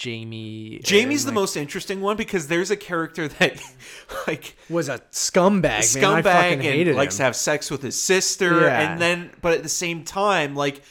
Jaime. 0.02 0.80
Jaime's 0.84 1.22
and, 1.24 1.28
the 1.28 1.32
like, 1.32 1.34
most 1.34 1.56
interesting 1.56 2.00
one 2.00 2.16
because 2.16 2.48
there's 2.48 2.70
a 2.70 2.76
character 2.76 3.28
that 3.28 3.60
like 4.26 4.56
was 4.68 4.88
a 4.88 4.98
scumbag. 5.12 5.62
Man. 5.62 5.72
I 5.72 5.80
scumbag 5.80 6.22
fucking 6.24 6.52
and 6.54 6.62
hated 6.62 6.96
likes 6.96 7.14
him. 7.14 7.18
to 7.18 7.22
have 7.24 7.36
sex 7.36 7.70
with 7.70 7.82
his 7.82 8.00
sister 8.00 8.62
Yeah. 8.62 8.92
and 8.92 9.00
then 9.00 9.30
but 9.40 9.52
at 9.54 9.62
the 9.62 9.68
same 9.68 10.04
time 10.04 10.54
like 10.56 10.82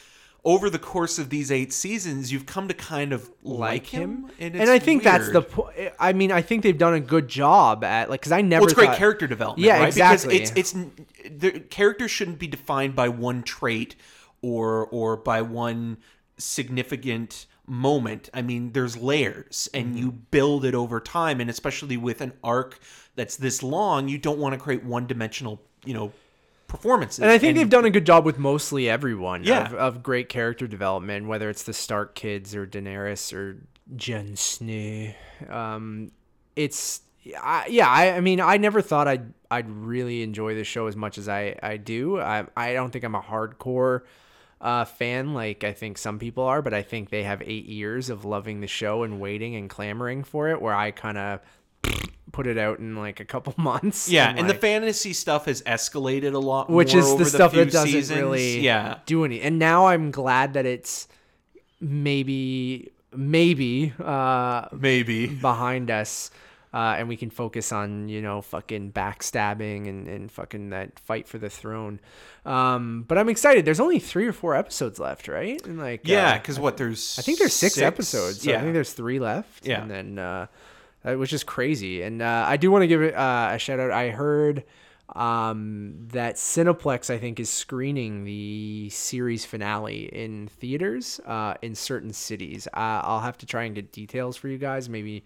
over 0.46 0.68
the 0.68 0.78
course 0.78 1.18
of 1.18 1.30
these 1.30 1.50
eight 1.50 1.72
seasons 1.72 2.30
you've 2.30 2.44
come 2.46 2.68
to 2.68 2.74
kind 2.74 3.14
of 3.14 3.30
like, 3.42 3.86
him, 3.86 4.30
and, 4.38 4.54
it's 4.54 4.70
I 4.70 4.78
think 4.78 5.02
that's 5.02 5.28
the. 5.28 5.40
weird. 5.40 5.50
Po- 5.50 5.70
I 5.98 6.12
mean, 6.12 6.30
I 6.30 6.42
think 6.42 6.62
they've 6.62 6.76
done 6.76 6.92
a 6.92 7.00
good 7.00 7.28
job 7.28 7.82
at 7.82 8.10
like 8.10 8.20
because 8.20 8.32
I 8.32 8.42
never. 8.42 8.60
well, 8.60 8.66
it's 8.70 8.74
great 8.74 8.92
character 8.92 9.26
development 9.26 9.64
Yeah, 9.66 9.78
right 9.78 9.88
exactly. 9.88 10.38
because 10.40 10.50
it's 10.54 10.74
it's 10.74 11.38
the 11.38 11.60
characters 11.60 12.10
shouldn't 12.10 12.38
be 12.38 12.46
defined 12.46 12.94
by 12.94 13.08
one 13.08 13.42
trait 13.42 13.96
or 14.42 14.86
or 14.86 15.16
by 15.16 15.40
one 15.40 15.96
significant 16.36 17.46
moment 17.66 18.28
i 18.34 18.42
mean 18.42 18.72
there's 18.72 18.96
layers 18.96 19.68
and 19.72 19.86
Mm-hmm. 19.88 19.96
you 19.98 20.12
build 20.12 20.64
it 20.64 20.74
over 20.74 21.00
time 21.00 21.40
and 21.40 21.48
especially 21.48 21.96
with 21.96 22.20
an 22.20 22.32
arc 22.44 22.78
that's 23.16 23.36
this 23.36 23.62
long 23.62 24.08
you 24.08 24.18
don't 24.18 24.38
want 24.38 24.52
to 24.54 24.60
create 24.60 24.84
one 24.84 25.06
dimensional 25.06 25.60
you 25.84 25.94
know 25.94 26.12
performances 26.66 27.20
And 27.20 27.30
I 27.30 27.38
think 27.38 27.56
they've 27.56 27.68
done 27.68 27.84
a 27.84 27.90
good 27.90 28.04
job 28.06 28.24
with 28.24 28.38
mostly 28.38 28.90
everyone 28.90 29.44
Yeah. 29.44 29.66
of, 29.66 29.74
of 29.74 30.02
great 30.02 30.28
character 30.28 30.66
development, 30.66 31.26
whether 31.28 31.48
it's 31.48 31.62
the 31.62 31.72
Stark 31.72 32.14
kids 32.16 32.52
or 32.54 32.66
Daenerys 32.66 33.32
or 33.32 33.58
Jon 33.94 34.34
Snow. 34.34 35.12
Um, 35.48 36.10
it's 36.56 37.02
I, 37.40 37.66
yeah, 37.68 37.88
I, 37.88 38.16
I 38.16 38.20
mean, 38.20 38.40
I 38.40 38.56
never 38.56 38.82
thought 38.82 39.06
I'd 39.06 39.32
I'd 39.50 39.70
really 39.70 40.22
enjoy 40.22 40.54
the 40.56 40.64
show 40.64 40.86
as 40.88 40.96
much 40.96 41.16
as 41.16 41.28
I 41.28 41.54
I 41.62 41.76
do. 41.76 42.20
I 42.20 42.44
I 42.56 42.72
don't 42.72 42.90
think 42.90 43.04
I'm 43.04 43.14
a 43.14 43.22
hardcore 43.22 44.00
uh, 44.64 44.84
fan 44.84 45.34
like 45.34 45.62
I 45.62 45.72
think 45.72 45.98
some 45.98 46.18
people 46.18 46.42
are, 46.44 46.60
but 46.62 46.74
I 46.74 46.82
think 46.82 47.10
they 47.10 47.22
have 47.22 47.40
eight 47.44 47.66
years 47.66 48.10
of 48.10 48.24
loving 48.24 48.60
the 48.60 48.66
show 48.66 49.02
and 49.04 49.20
waiting 49.20 49.54
and 49.54 49.68
clamoring 49.70 50.24
for 50.24 50.48
it, 50.48 50.60
where 50.60 50.74
I 50.74 50.90
kind 50.90 51.18
of 51.18 51.40
put 52.32 52.46
it 52.48 52.58
out 52.58 52.78
in 52.80 52.96
like 52.96 53.20
a 53.20 53.24
couple 53.24 53.54
months. 53.62 54.08
yeah 54.08 54.28
and 54.30 54.48
the 54.48 54.54
like- 54.54 54.60
fantasy 54.60 55.12
stuff 55.12 55.44
has 55.44 55.62
escalated 55.62 56.32
a 56.34 56.38
lot 56.38 56.68
which 56.68 56.92
is 56.94 57.14
the 57.16 57.24
stuff 57.24 57.52
that 57.52 57.70
doesn't 57.70 57.90
seasons. 57.92 58.18
really 58.18 58.58
yeah 58.60 58.98
do 59.06 59.24
any. 59.24 59.40
And 59.40 59.58
now 59.60 59.86
I'm 59.86 60.10
glad 60.10 60.54
that 60.54 60.66
it's 60.66 61.06
maybe 61.80 62.90
maybe 63.14 63.92
uh, 64.02 64.66
maybe 64.72 65.26
behind 65.26 65.90
us. 65.90 66.30
Uh, 66.74 66.96
and 66.98 67.08
we 67.08 67.16
can 67.16 67.30
focus 67.30 67.70
on 67.70 68.08
you 68.08 68.20
know 68.20 68.42
fucking 68.42 68.90
backstabbing 68.90 69.88
and, 69.88 70.08
and 70.08 70.32
fucking 70.32 70.70
that 70.70 70.98
fight 70.98 71.28
for 71.28 71.38
the 71.38 71.48
throne. 71.48 72.00
Um, 72.44 73.04
but 73.06 73.16
I'm 73.16 73.28
excited. 73.28 73.64
There's 73.64 73.78
only 73.78 74.00
three 74.00 74.26
or 74.26 74.32
four 74.32 74.56
episodes 74.56 74.98
left, 74.98 75.28
right? 75.28 75.64
And 75.64 75.78
like 75.78 76.00
yeah 76.08 76.32
uh, 76.32 76.38
because 76.38 76.58
what 76.58 76.76
there's 76.76 77.16
I 77.16 77.22
think 77.22 77.38
there's 77.38 77.54
six, 77.54 77.78
episodes. 77.78 78.42
So 78.42 78.50
yeah 78.50 78.58
I 78.58 78.62
think 78.62 78.74
there's 78.74 78.92
three 78.92 79.20
left. 79.20 79.64
Yeah. 79.64 79.82
And 79.82 79.90
then, 79.90 80.18
uh, 80.18 80.46
uh, 81.04 81.14
which 81.14 81.32
is 81.32 81.44
crazy. 81.44 82.02
And 82.02 82.20
uh, 82.20 82.44
I 82.48 82.56
do 82.56 82.72
want 82.72 82.82
to 82.82 82.88
give 82.88 83.02
it 83.02 83.14
uh, 83.14 83.50
a 83.52 83.58
shout 83.58 83.78
out. 83.78 83.92
I 83.92 84.10
heard 84.10 84.64
um, 85.14 85.94
that 86.12 86.36
Cineplex, 86.36 87.08
I 87.08 87.18
think, 87.18 87.38
is 87.38 87.50
screening 87.50 88.24
the 88.24 88.88
series 88.90 89.44
finale 89.44 90.06
in 90.06 90.48
theaters 90.48 91.20
uh, 91.26 91.54
in 91.62 91.74
certain 91.74 92.12
cities. 92.12 92.66
Uh, 92.68 93.00
I'll 93.04 93.20
have 93.20 93.38
to 93.38 93.46
try 93.46 93.64
and 93.64 93.74
get 93.74 93.92
details 93.92 94.36
for 94.36 94.48
you 94.48 94.58
guys, 94.58 94.88
maybe 94.88 95.24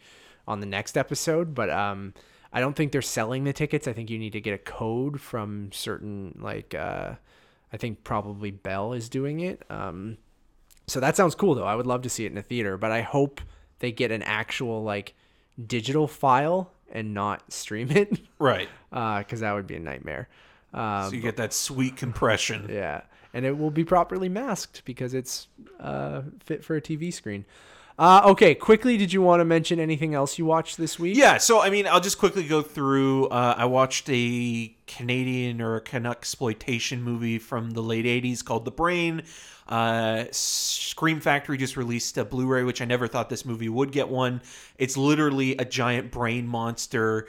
on 0.48 0.58
the 0.60 0.66
next 0.66 0.96
episode. 0.96 1.54
But 1.54 1.70
um, 1.70 2.14
I 2.52 2.60
don't 2.60 2.74
think 2.74 2.90
they're 2.90 3.02
selling 3.02 3.44
the 3.44 3.52
tickets. 3.52 3.86
I 3.86 3.92
think 3.92 4.10
you 4.10 4.18
need 4.18 4.32
to 4.32 4.40
get 4.40 4.54
a 4.54 4.58
code 4.58 5.20
from 5.20 5.70
certain, 5.70 6.38
like, 6.40 6.74
uh, 6.74 7.12
I 7.72 7.76
think 7.76 8.02
probably 8.02 8.50
Bell 8.50 8.92
is 8.92 9.08
doing 9.08 9.40
it. 9.40 9.62
Um, 9.70 10.18
so 10.88 11.00
that 11.00 11.16
sounds 11.16 11.34
cool 11.34 11.54
though. 11.54 11.64
I 11.64 11.74
would 11.74 11.86
love 11.86 12.02
to 12.02 12.10
see 12.10 12.24
it 12.24 12.32
in 12.32 12.38
a 12.38 12.42
theater, 12.42 12.76
but 12.76 12.90
I 12.90 13.02
hope 13.02 13.40
they 13.78 13.92
get 13.92 14.10
an 14.10 14.22
actual 14.22 14.82
like 14.82 15.14
digital 15.64 16.08
file 16.08 16.72
and 16.90 17.12
not 17.12 17.52
stream 17.52 17.90
it, 17.90 18.20
right 18.38 18.68
because 18.90 19.40
that 19.40 19.52
would 19.52 19.66
be 19.66 19.76
a 19.76 19.80
nightmare. 19.80 20.28
Um, 20.72 21.08
so 21.10 21.14
you 21.14 21.20
get 21.20 21.36
that 21.36 21.52
sweet 21.52 21.96
compression 21.96 22.68
yeah, 22.70 23.02
and 23.34 23.44
it 23.44 23.56
will 23.56 23.70
be 23.70 23.84
properly 23.84 24.28
masked 24.28 24.82
because 24.84 25.14
it's 25.14 25.48
uh, 25.78 26.22
fit 26.40 26.64
for 26.64 26.76
a 26.76 26.80
TV 26.80 27.12
screen. 27.12 27.44
Uh, 27.98 28.22
okay, 28.26 28.54
quickly, 28.54 28.96
did 28.96 29.12
you 29.12 29.20
want 29.20 29.40
to 29.40 29.44
mention 29.44 29.80
anything 29.80 30.14
else 30.14 30.38
you 30.38 30.44
watched 30.44 30.76
this 30.76 31.00
week? 31.00 31.16
Yeah, 31.16 31.38
so 31.38 31.60
I 31.60 31.68
mean, 31.68 31.86
I'll 31.88 32.00
just 32.00 32.18
quickly 32.18 32.46
go 32.46 32.62
through. 32.62 33.26
Uh, 33.26 33.56
I 33.58 33.64
watched 33.64 34.08
a 34.08 34.72
Canadian 34.86 35.60
or 35.60 35.76
a 35.76 35.80
Canuck 35.80 36.18
exploitation 36.18 37.02
movie 37.02 37.38
from 37.40 37.72
the 37.72 37.82
late 37.82 38.04
'80s 38.04 38.44
called 38.44 38.64
The 38.64 38.70
Brain. 38.70 39.24
Uh, 39.68 40.24
Scream 40.30 41.20
Factory 41.20 41.58
just 41.58 41.76
released 41.76 42.16
a 42.18 42.24
Blu-ray, 42.24 42.62
which 42.62 42.80
I 42.80 42.84
never 42.84 43.08
thought 43.08 43.28
this 43.28 43.44
movie 43.44 43.68
would 43.68 43.90
get 43.90 44.08
one. 44.08 44.42
It's 44.78 44.96
literally 44.96 45.56
a 45.56 45.64
giant 45.64 46.12
brain 46.12 46.46
monster 46.46 47.26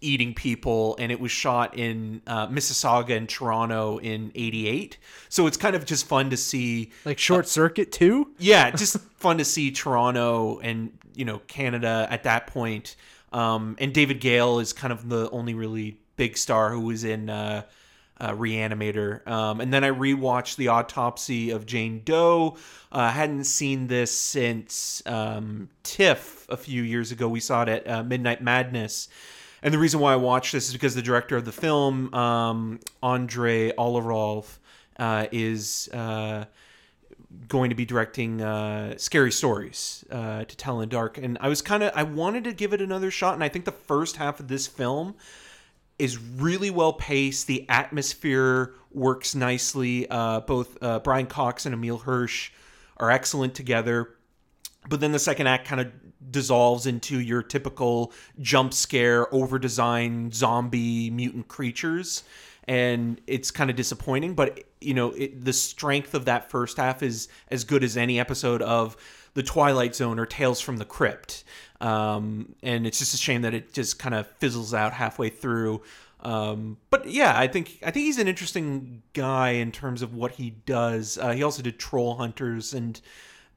eating 0.00 0.34
people, 0.34 0.96
and 0.98 1.12
it 1.12 1.20
was 1.20 1.30
shot 1.30 1.76
in 1.78 2.22
uh, 2.26 2.46
Mississauga 2.48 3.16
and 3.16 3.28
Toronto 3.28 3.98
in 3.98 4.32
'88. 4.34 4.98
So 5.28 5.46
it's 5.46 5.56
kind 5.56 5.76
of 5.76 5.84
just 5.84 6.06
fun 6.06 6.30
to 6.30 6.36
see 6.36 6.90
like 7.04 7.18
Short 7.18 7.46
Circuit 7.46 7.92
too. 7.92 8.32
yeah, 8.38 8.70
just 8.76 8.98
fun 8.98 9.38
to 9.38 9.44
see 9.44 9.70
Toronto 9.70 10.60
and 10.60 10.92
you 11.14 11.24
know 11.24 11.40
Canada 11.46 12.06
at 12.10 12.24
that 12.24 12.46
point. 12.46 12.96
Um, 13.32 13.76
and 13.78 13.94
David 13.94 14.20
Gale 14.20 14.58
is 14.58 14.72
kind 14.72 14.92
of 14.92 15.08
the 15.08 15.30
only 15.30 15.54
really 15.54 16.00
big 16.16 16.36
star 16.36 16.70
who 16.70 16.80
was 16.80 17.04
in 17.04 17.30
uh, 17.30 17.62
uh, 18.20 18.34
Re-Animator. 18.34 19.26
Um, 19.26 19.60
and 19.60 19.72
then 19.72 19.84
I 19.84 19.90
rewatched 19.90 20.56
the 20.56 20.68
autopsy 20.68 21.50
of 21.50 21.66
Jane 21.66 22.02
Doe. 22.04 22.56
Uh, 22.92 23.10
hadn't 23.10 23.44
seen 23.44 23.86
this 23.86 24.16
since 24.16 25.02
um, 25.06 25.68
TIFF 25.82 26.46
a 26.48 26.56
few 26.56 26.82
years 26.82 27.12
ago. 27.12 27.28
We 27.28 27.40
saw 27.40 27.62
it 27.62 27.68
at 27.68 27.88
uh, 27.88 28.02
Midnight 28.02 28.42
Madness. 28.42 29.08
And 29.62 29.74
the 29.74 29.78
reason 29.78 30.00
why 30.00 30.12
I 30.12 30.16
watched 30.16 30.52
this 30.52 30.68
is 30.68 30.72
because 30.72 30.94
the 30.94 31.02
director 31.02 31.36
of 31.36 31.44
the 31.44 31.52
film, 31.52 32.12
um, 32.14 32.80
Andre 33.02 33.72
Oliverov, 33.72 34.58
uh, 34.98 35.26
is 35.32 35.88
uh, 35.92 36.46
going 37.48 37.70
to 37.70 37.76
be 37.76 37.84
directing 37.84 38.42
uh, 38.42 38.96
Scary 38.96 39.32
Stories 39.32 40.04
uh, 40.10 40.44
to 40.44 40.56
tell 40.56 40.80
in 40.80 40.88
the 40.88 40.92
dark. 40.94 41.18
And 41.18 41.38
I 41.40 41.48
was 41.48 41.62
kind 41.62 41.82
of 41.82 41.92
I 41.94 42.02
wanted 42.02 42.44
to 42.44 42.52
give 42.52 42.72
it 42.72 42.80
another 42.80 43.10
shot, 43.10 43.34
and 43.34 43.44
I 43.44 43.48
think 43.48 43.64
the 43.64 43.72
first 43.72 44.16
half 44.16 44.40
of 44.40 44.48
this 44.48 44.66
film 44.66 45.14
is 45.98 46.18
really 46.18 46.70
well 46.70 46.94
paced. 46.94 47.46
The 47.46 47.68
atmosphere 47.68 48.74
works 48.90 49.34
nicely. 49.34 50.08
Uh, 50.08 50.40
both 50.40 50.82
uh, 50.82 51.00
Brian 51.00 51.26
Cox 51.26 51.66
and 51.66 51.74
Emile 51.74 51.98
Hirsch 51.98 52.50
are 52.96 53.10
excellent 53.10 53.54
together. 53.54 54.14
But 54.88 55.00
then 55.00 55.12
the 55.12 55.18
second 55.18 55.46
act 55.46 55.68
kind 55.68 55.80
of 55.80 55.92
dissolves 56.30 56.86
into 56.86 57.18
your 57.20 57.42
typical 57.42 58.12
jump 58.40 58.74
scare, 58.74 59.32
over 59.34 59.58
designed 59.58 60.34
zombie 60.34 61.10
mutant 61.10 61.48
creatures. 61.48 62.24
And 62.64 63.20
it's 63.26 63.50
kind 63.50 63.70
of 63.70 63.76
disappointing, 63.76 64.34
but 64.34 64.64
you 64.80 64.94
know 64.94 65.10
it, 65.12 65.44
the 65.44 65.52
strength 65.52 66.14
of 66.14 66.26
that 66.26 66.50
first 66.50 66.76
half 66.76 67.02
is 67.02 67.28
as 67.48 67.64
good 67.64 67.82
as 67.82 67.96
any 67.96 68.20
episode 68.20 68.62
of 68.62 68.96
The 69.34 69.42
Twilight 69.42 69.94
Zone 69.94 70.18
or 70.18 70.26
Tales 70.26 70.60
from 70.60 70.76
the 70.76 70.84
Crypt. 70.84 71.44
Um, 71.80 72.54
and 72.62 72.86
it's 72.86 72.98
just 72.98 73.14
a 73.14 73.16
shame 73.16 73.42
that 73.42 73.54
it 73.54 73.72
just 73.72 73.98
kind 73.98 74.14
of 74.14 74.26
fizzles 74.38 74.74
out 74.74 74.92
halfway 74.92 75.30
through. 75.30 75.82
Um, 76.22 76.76
but 76.90 77.06
yeah, 77.06 77.38
I 77.38 77.46
think 77.46 77.78
I 77.82 77.90
think 77.90 78.04
he's 78.04 78.18
an 78.18 78.28
interesting 78.28 79.02
guy 79.14 79.50
in 79.50 79.72
terms 79.72 80.02
of 80.02 80.14
what 80.14 80.32
he 80.32 80.50
does. 80.50 81.18
Uh, 81.18 81.30
he 81.30 81.42
also 81.42 81.62
did 81.62 81.78
Troll 81.78 82.16
Hunters, 82.16 82.74
and 82.74 83.00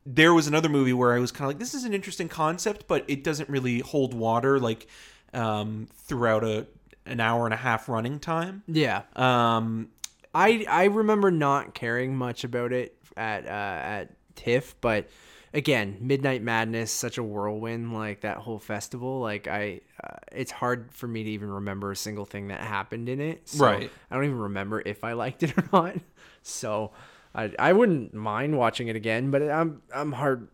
there 0.06 0.34
was 0.34 0.47
another 0.47 0.70
movie 0.70 0.93
where 0.93 1.14
I 1.14 1.20
was 1.20 1.32
kind 1.32 1.45
of 1.45 1.49
like, 1.49 1.60
this 1.60 1.74
is 1.74 1.84
an 1.86 1.93
interesting 1.93 2.28
concept, 2.30 2.88
but 2.88 3.06
it 3.08 3.24
doesn't 3.24 3.49
really 3.49 3.80
hold 3.80 4.14
water 4.14 4.60
like 4.60 4.88
um, 5.34 5.88
throughout 5.95 6.43
a 6.43 6.68
an 7.06 7.20
hour 7.20 7.45
and 7.45 7.54
a 7.54 7.58
half 7.58 7.89
running 7.89 8.20
time. 8.20 8.64
Yeah, 8.68 9.01
Um, 9.16 9.89
I 10.34 10.66
I 10.70 10.86
remember 10.86 11.32
not 11.32 11.74
caring 11.74 12.16
much 12.16 12.43
about 12.43 12.72
it 12.72 12.95
at 13.18 13.45
uh, 13.45 13.49
at 13.49 14.10
TIFF, 14.36 14.76
but 14.82 15.10
again, 15.54 15.97
Midnight 15.99 16.41
Madness, 16.41 16.91
such 16.91 17.18
a 17.18 17.24
whirlwind, 17.24 17.93
like 17.93 18.22
that 18.22 18.38
whole 18.38 18.58
festival. 18.58 19.20
Like 19.20 19.47
I, 19.47 19.82
uh, 20.04 20.16
it's 20.32 20.51
hard 20.51 20.91
for 20.93 21.08
me 21.08 21.24
to 21.24 21.30
even 21.30 21.49
remember 21.51 21.91
a 21.91 21.95
single 21.95 22.26
thing 22.26 22.47
that 22.47 22.62
happened 22.62 23.10
in 23.10 23.20
it. 23.20 23.49
So 23.49 23.66
Right. 23.66 23.91
I 24.10 24.16
don't 24.16 24.24
even 24.24 24.39
remember 24.39 24.82
if 24.86 25.04
I 25.04 25.14
liked 25.14 25.43
it 25.43 25.58
or 25.58 25.64
not. 25.72 25.95
So 26.45 26.91
I 27.36 27.52
I 27.58 27.74
wouldn't 27.74 28.14
mind 28.14 28.58
watching 28.58 28.88
it 28.88 28.96
again, 28.96 29.32
but 29.32 29.42
I'm 29.42 29.82
I'm 29.94 30.12
hard 30.12 30.48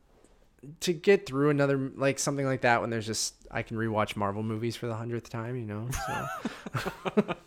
to 0.81 0.93
get 0.93 1.25
through 1.25 1.49
another 1.49 1.91
like 1.95 2.19
something 2.19 2.45
like 2.45 2.61
that 2.61 2.81
when 2.81 2.89
there's 2.89 3.05
just 3.05 3.35
I 3.51 3.63
can 3.63 3.77
rewatch 3.77 4.15
Marvel 4.15 4.43
movies 4.43 4.75
for 4.75 4.87
the 4.87 4.95
hundredth 4.95 5.29
time, 5.29 5.55
you 5.55 5.65
know. 5.65 5.87
So. 6.07 7.35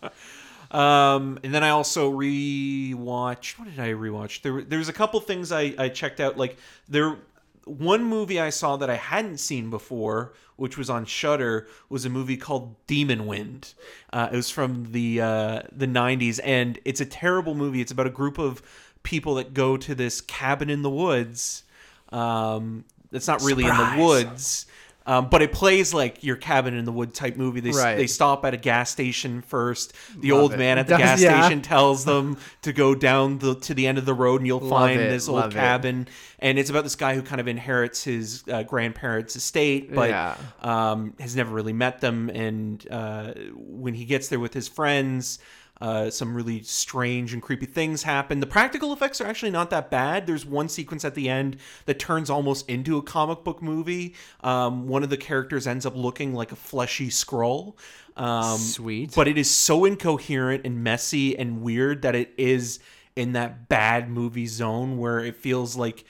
Um, 0.72 1.38
and 1.44 1.54
then 1.54 1.62
I 1.62 1.68
also 1.68 2.10
rewatched. 2.10 3.58
What 3.58 3.68
did 3.68 3.78
I 3.78 3.90
rewatch? 3.90 4.40
There, 4.40 4.62
there's 4.62 4.88
a 4.88 4.92
couple 4.92 5.20
things 5.20 5.52
I, 5.52 5.74
I 5.78 5.88
checked 5.90 6.18
out. 6.18 6.38
Like 6.38 6.56
there, 6.88 7.18
one 7.64 8.02
movie 8.02 8.40
I 8.40 8.50
saw 8.50 8.76
that 8.78 8.88
I 8.88 8.96
hadn't 8.96 9.38
seen 9.38 9.68
before, 9.68 10.32
which 10.56 10.78
was 10.78 10.88
on 10.88 11.04
Shudder, 11.04 11.68
was 11.90 12.06
a 12.06 12.08
movie 12.08 12.38
called 12.38 12.74
Demon 12.86 13.26
Wind. 13.26 13.74
Uh, 14.12 14.30
it 14.32 14.36
was 14.36 14.48
from 14.50 14.92
the 14.92 15.20
uh, 15.20 15.62
the 15.70 15.86
'90s, 15.86 16.40
and 16.42 16.78
it's 16.86 17.02
a 17.02 17.06
terrible 17.06 17.54
movie. 17.54 17.82
It's 17.82 17.92
about 17.92 18.06
a 18.06 18.10
group 18.10 18.38
of 18.38 18.62
people 19.02 19.34
that 19.36 19.54
go 19.54 19.76
to 19.76 19.94
this 19.94 20.20
cabin 20.20 20.70
in 20.70 20.82
the 20.82 20.90
woods. 20.90 21.64
Um, 22.10 22.84
it's 23.10 23.28
not 23.28 23.42
really 23.42 23.64
in 23.64 23.76
the 23.76 23.96
woods. 23.98 24.66
Um, 25.04 25.28
but 25.30 25.42
it 25.42 25.50
plays 25.50 25.92
like 25.92 26.22
your 26.22 26.36
cabin 26.36 26.74
in 26.74 26.84
the 26.84 26.92
wood 26.92 27.12
type 27.12 27.36
movie. 27.36 27.58
They, 27.58 27.72
Right. 27.72 27.96
they 27.96 28.06
stop 28.06 28.44
at 28.44 28.54
a 28.54 28.56
gas 28.56 28.88
station 28.88 29.42
first. 29.42 29.92
The 30.16 30.30
Love 30.30 30.40
old 30.42 30.52
it. 30.54 30.58
man 30.58 30.78
at 30.78 30.86
the 30.86 30.90
Does- 30.96 31.00
gas 31.00 31.20
yeah. 31.20 31.40
station 31.42 31.60
tells 31.60 32.04
them 32.04 32.36
to 32.62 32.72
go 32.72 32.94
down 32.94 33.38
the 33.40 33.56
to 33.56 33.74
the 33.74 33.88
end 33.88 33.98
of 33.98 34.06
the 34.06 34.14
road, 34.14 34.36
and 34.42 34.46
you'll 34.46 34.60
Love 34.60 34.70
find 34.70 35.00
it, 35.00 35.10
this 35.10 35.28
old 35.28 35.40
love 35.40 35.50
it. 35.50 35.54
cabin. 35.54 36.06
And 36.38 36.56
it's 36.56 36.70
about 36.70 36.84
this 36.84 36.94
guy 36.94 37.16
who 37.16 37.22
kind 37.22 37.40
of 37.40 37.48
inherits 37.48 38.04
his 38.04 38.44
uh, 38.48 38.62
grandparents' 38.62 39.34
estate, 39.34 39.92
but 39.92 40.10
Yeah. 40.10 40.36
um, 40.60 41.14
has 41.18 41.34
never 41.34 41.52
really 41.52 41.72
met 41.72 42.00
them. 42.00 42.30
And 42.30 42.86
uh, 42.88 43.32
when 43.56 43.94
he 43.94 44.04
gets 44.04 44.28
there 44.28 44.38
with 44.38 44.54
his 44.54 44.68
friends, 44.68 45.40
uh, 45.82 46.08
some 46.10 46.32
really 46.32 46.62
strange 46.62 47.32
and 47.32 47.42
creepy 47.42 47.66
things 47.66 48.04
happen. 48.04 48.38
The 48.38 48.46
practical 48.46 48.92
effects 48.92 49.20
are 49.20 49.26
actually 49.26 49.50
not 49.50 49.68
that 49.70 49.90
bad. 49.90 50.28
There's 50.28 50.46
one 50.46 50.68
sequence 50.68 51.04
at 51.04 51.16
the 51.16 51.28
end 51.28 51.56
that 51.86 51.98
turns 51.98 52.30
almost 52.30 52.68
into 52.70 52.98
a 52.98 53.02
comic 53.02 53.42
book 53.42 53.60
movie. 53.60 54.14
Um, 54.44 54.86
one 54.86 55.02
of 55.02 55.10
the 55.10 55.16
characters 55.16 55.66
ends 55.66 55.84
up 55.84 55.96
looking 55.96 56.34
like 56.34 56.52
a 56.52 56.56
fleshy 56.56 57.10
scroll. 57.10 57.76
Um, 58.16 58.58
Sweet. 58.58 59.12
But 59.16 59.26
it 59.26 59.36
is 59.36 59.50
so 59.50 59.84
incoherent 59.84 60.64
and 60.64 60.84
messy 60.84 61.36
and 61.36 61.62
weird 61.62 62.02
that 62.02 62.14
it 62.14 62.32
is 62.38 62.78
in 63.16 63.32
that 63.32 63.68
bad 63.68 64.08
movie 64.08 64.46
zone 64.46 64.98
where 64.98 65.18
it 65.18 65.36
feels 65.36 65.76
like 65.76 66.04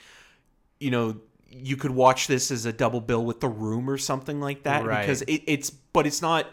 you 0.79 0.91
know 0.91 1.17
you 1.49 1.77
could 1.77 1.91
watch 1.91 2.27
this 2.27 2.51
as 2.51 2.65
a 2.65 2.73
double 2.73 3.01
bill 3.01 3.25
with 3.25 3.39
the 3.39 3.47
room 3.49 3.89
or 3.89 3.97
something 3.97 4.39
like 4.39 4.63
that 4.63 4.85
Right. 4.85 5.01
because 5.01 5.21
it, 5.23 5.41
it's 5.47 5.69
but 5.69 6.05
it's 6.05 6.21
not 6.21 6.47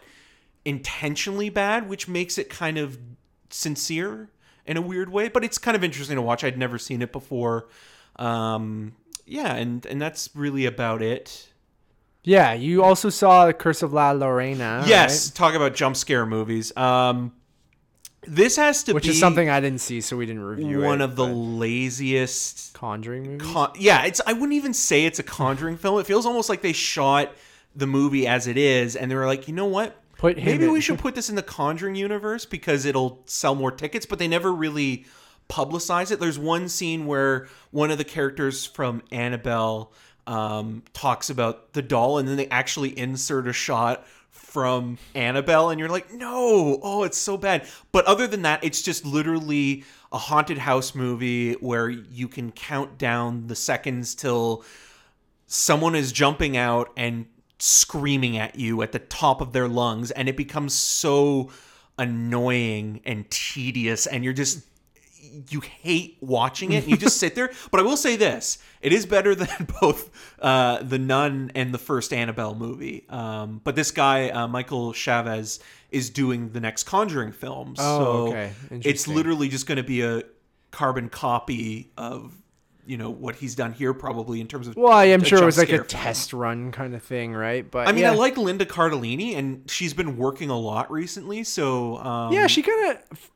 intentionally 0.64 1.48
bad 1.48 1.88
which 1.88 2.06
makes 2.08 2.36
it 2.38 2.50
kind 2.50 2.76
of 2.78 2.98
sincere 3.50 4.28
in 4.66 4.76
a 4.76 4.80
weird 4.80 5.10
way 5.10 5.28
but 5.28 5.42
it's 5.44 5.58
kind 5.58 5.76
of 5.76 5.82
interesting 5.82 6.16
to 6.16 6.22
watch 6.22 6.44
i'd 6.44 6.58
never 6.58 6.78
seen 6.78 7.00
it 7.02 7.12
before 7.12 7.66
um 8.16 8.92
yeah 9.26 9.54
and 9.54 9.86
and 9.86 10.00
that's 10.00 10.28
really 10.34 10.66
about 10.66 11.00
it 11.02 11.48
Yeah, 12.22 12.52
you 12.52 12.84
also 12.84 13.08
saw 13.08 13.46
the 13.46 13.54
Curse 13.54 13.82
of 13.82 13.92
La 13.94 14.12
Llorona. 14.12 14.86
yes 14.86 15.30
talk 15.30 15.54
about 15.54 15.74
jump 15.74 15.96
scare 15.96 16.26
movies 16.26 16.76
um 16.76 17.32
this 18.26 18.56
has 18.56 18.82
to 18.84 18.92
which 18.92 19.04
be 19.04 19.10
is 19.10 19.18
something 19.18 19.48
I 19.48 19.60
didn't 19.60 19.80
see, 19.80 20.02
so 20.02 20.14
we 20.14 20.26
didn't 20.26 20.42
review 20.42 20.82
one 20.82 21.00
it, 21.00 21.04
of 21.04 21.16
the 21.16 21.24
laziest 21.26 22.74
Conjuring 22.74 23.22
movies. 23.38 23.50
con- 23.50 23.72
yeah, 23.78 24.04
it's 24.04 24.20
I 24.26 24.34
wouldn't 24.34 24.52
even 24.52 24.74
say 24.74 25.06
it's 25.06 25.18
a 25.18 25.22
Conjuring 25.22 25.78
film. 25.78 25.98
It 26.00 26.06
feels 26.06 26.26
almost 26.26 26.48
like 26.50 26.60
they 26.60 26.74
shot 26.74 27.32
the 27.74 27.86
movie 27.86 28.26
as 28.26 28.46
it 28.46 28.58
is, 28.58 28.94
and 28.94 29.10
they 29.10 29.14
were 29.14 29.24
like, 29.26 29.48
you 29.48 29.54
know 29.54 29.64
what? 29.64 29.96
Put 30.20 30.36
Maybe 30.36 30.66
in. 30.66 30.72
we 30.72 30.82
should 30.82 30.98
put 30.98 31.14
this 31.14 31.30
in 31.30 31.34
the 31.34 31.42
Conjuring 31.42 31.94
universe 31.94 32.44
because 32.44 32.84
it'll 32.84 33.22
sell 33.24 33.54
more 33.54 33.70
tickets. 33.70 34.04
But 34.04 34.18
they 34.18 34.28
never 34.28 34.52
really 34.52 35.06
publicize 35.48 36.10
it. 36.10 36.20
There's 36.20 36.38
one 36.38 36.68
scene 36.68 37.06
where 37.06 37.48
one 37.70 37.90
of 37.90 37.96
the 37.96 38.04
characters 38.04 38.66
from 38.66 39.02
Annabelle 39.10 39.94
um, 40.26 40.82
talks 40.92 41.30
about 41.30 41.72
the 41.72 41.80
doll, 41.80 42.18
and 42.18 42.28
then 42.28 42.36
they 42.36 42.48
actually 42.48 42.98
insert 42.98 43.48
a 43.48 43.54
shot 43.54 44.06
from 44.28 44.98
Annabelle, 45.14 45.70
and 45.70 45.80
you're 45.80 45.88
like, 45.88 46.12
no, 46.12 46.78
oh, 46.82 47.02
it's 47.04 47.16
so 47.16 47.38
bad. 47.38 47.66
But 47.90 48.04
other 48.04 48.26
than 48.26 48.42
that, 48.42 48.62
it's 48.62 48.82
just 48.82 49.06
literally 49.06 49.84
a 50.12 50.18
haunted 50.18 50.58
house 50.58 50.94
movie 50.94 51.54
where 51.54 51.88
you 51.88 52.28
can 52.28 52.52
count 52.52 52.98
down 52.98 53.46
the 53.46 53.56
seconds 53.56 54.14
till 54.14 54.66
someone 55.46 55.94
is 55.94 56.12
jumping 56.12 56.58
out 56.58 56.92
and 56.94 57.24
screaming 57.62 58.38
at 58.38 58.58
you 58.58 58.82
at 58.82 58.92
the 58.92 58.98
top 58.98 59.40
of 59.40 59.52
their 59.52 59.68
lungs 59.68 60.10
and 60.10 60.28
it 60.28 60.36
becomes 60.36 60.74
so 60.74 61.50
annoying 61.98 63.00
and 63.04 63.30
tedious 63.30 64.06
and 64.06 64.24
you're 64.24 64.32
just 64.32 64.64
you 65.50 65.60
hate 65.60 66.16
watching 66.20 66.72
it 66.72 66.84
and 66.84 66.90
you 66.90 66.96
just 66.96 67.18
sit 67.18 67.34
there. 67.34 67.50
But 67.70 67.80
i 67.80 67.82
will 67.82 67.96
say 67.96 68.16
this 68.16 68.58
it 68.80 68.92
is 68.92 69.06
better 69.06 69.34
than 69.34 69.68
both 69.80 70.10
uh, 70.40 70.82
the 70.82 70.98
nun 70.98 71.52
and 71.54 71.72
the 71.72 71.78
first 71.78 72.12
annabelle 72.12 72.54
movie. 72.54 73.04
Um, 73.08 73.60
but 73.62 73.76
this 73.76 73.90
guy 73.90 74.30
uh, 74.30 74.48
michael 74.48 74.92
chaves 74.92 75.60
is 75.90 76.10
doing 76.10 76.50
the 76.50 76.60
next 76.60 76.84
conjuring 76.84 77.32
film. 77.32 77.74
Oh, 77.78 77.98
so 77.98 78.28
okay. 78.28 78.52
it's 78.70 79.06
literally 79.06 79.48
just 79.48 79.66
going 79.66 79.76
to 79.76 79.84
be 79.84 80.02
a 80.02 80.22
carbon 80.70 81.08
copy 81.08 81.90
of 81.96 82.32
you 82.86 82.96
know 82.96 83.10
what 83.10 83.36
he's 83.36 83.54
done 83.54 83.72
here 83.72 83.94
probably 83.94 84.40
in 84.40 84.46
terms 84.46 84.66
of 84.66 84.76
Well, 84.76 84.92
I 84.92 85.06
am 85.06 85.22
sure 85.22 85.42
it 85.42 85.44
was 85.44 85.58
like 85.58 85.68
a 85.70 85.76
film. 85.76 85.86
test 85.86 86.32
run 86.32 86.72
kind 86.72 86.94
of 86.94 87.02
thing, 87.02 87.32
right? 87.32 87.68
But 87.68 87.88
I 87.88 87.92
mean, 87.92 88.02
yeah. 88.02 88.12
I 88.12 88.14
like 88.14 88.36
Linda 88.36 88.64
Cardellini, 88.66 89.36
and 89.36 89.70
she's 89.70 89.94
been 89.94 90.16
working 90.16 90.50
a 90.50 90.58
lot 90.58 90.90
recently. 90.90 91.44
So 91.44 91.98
um, 91.98 92.32
Yeah, 92.32 92.46
she 92.46 92.62
kind 92.62 92.96
of. 92.96 93.30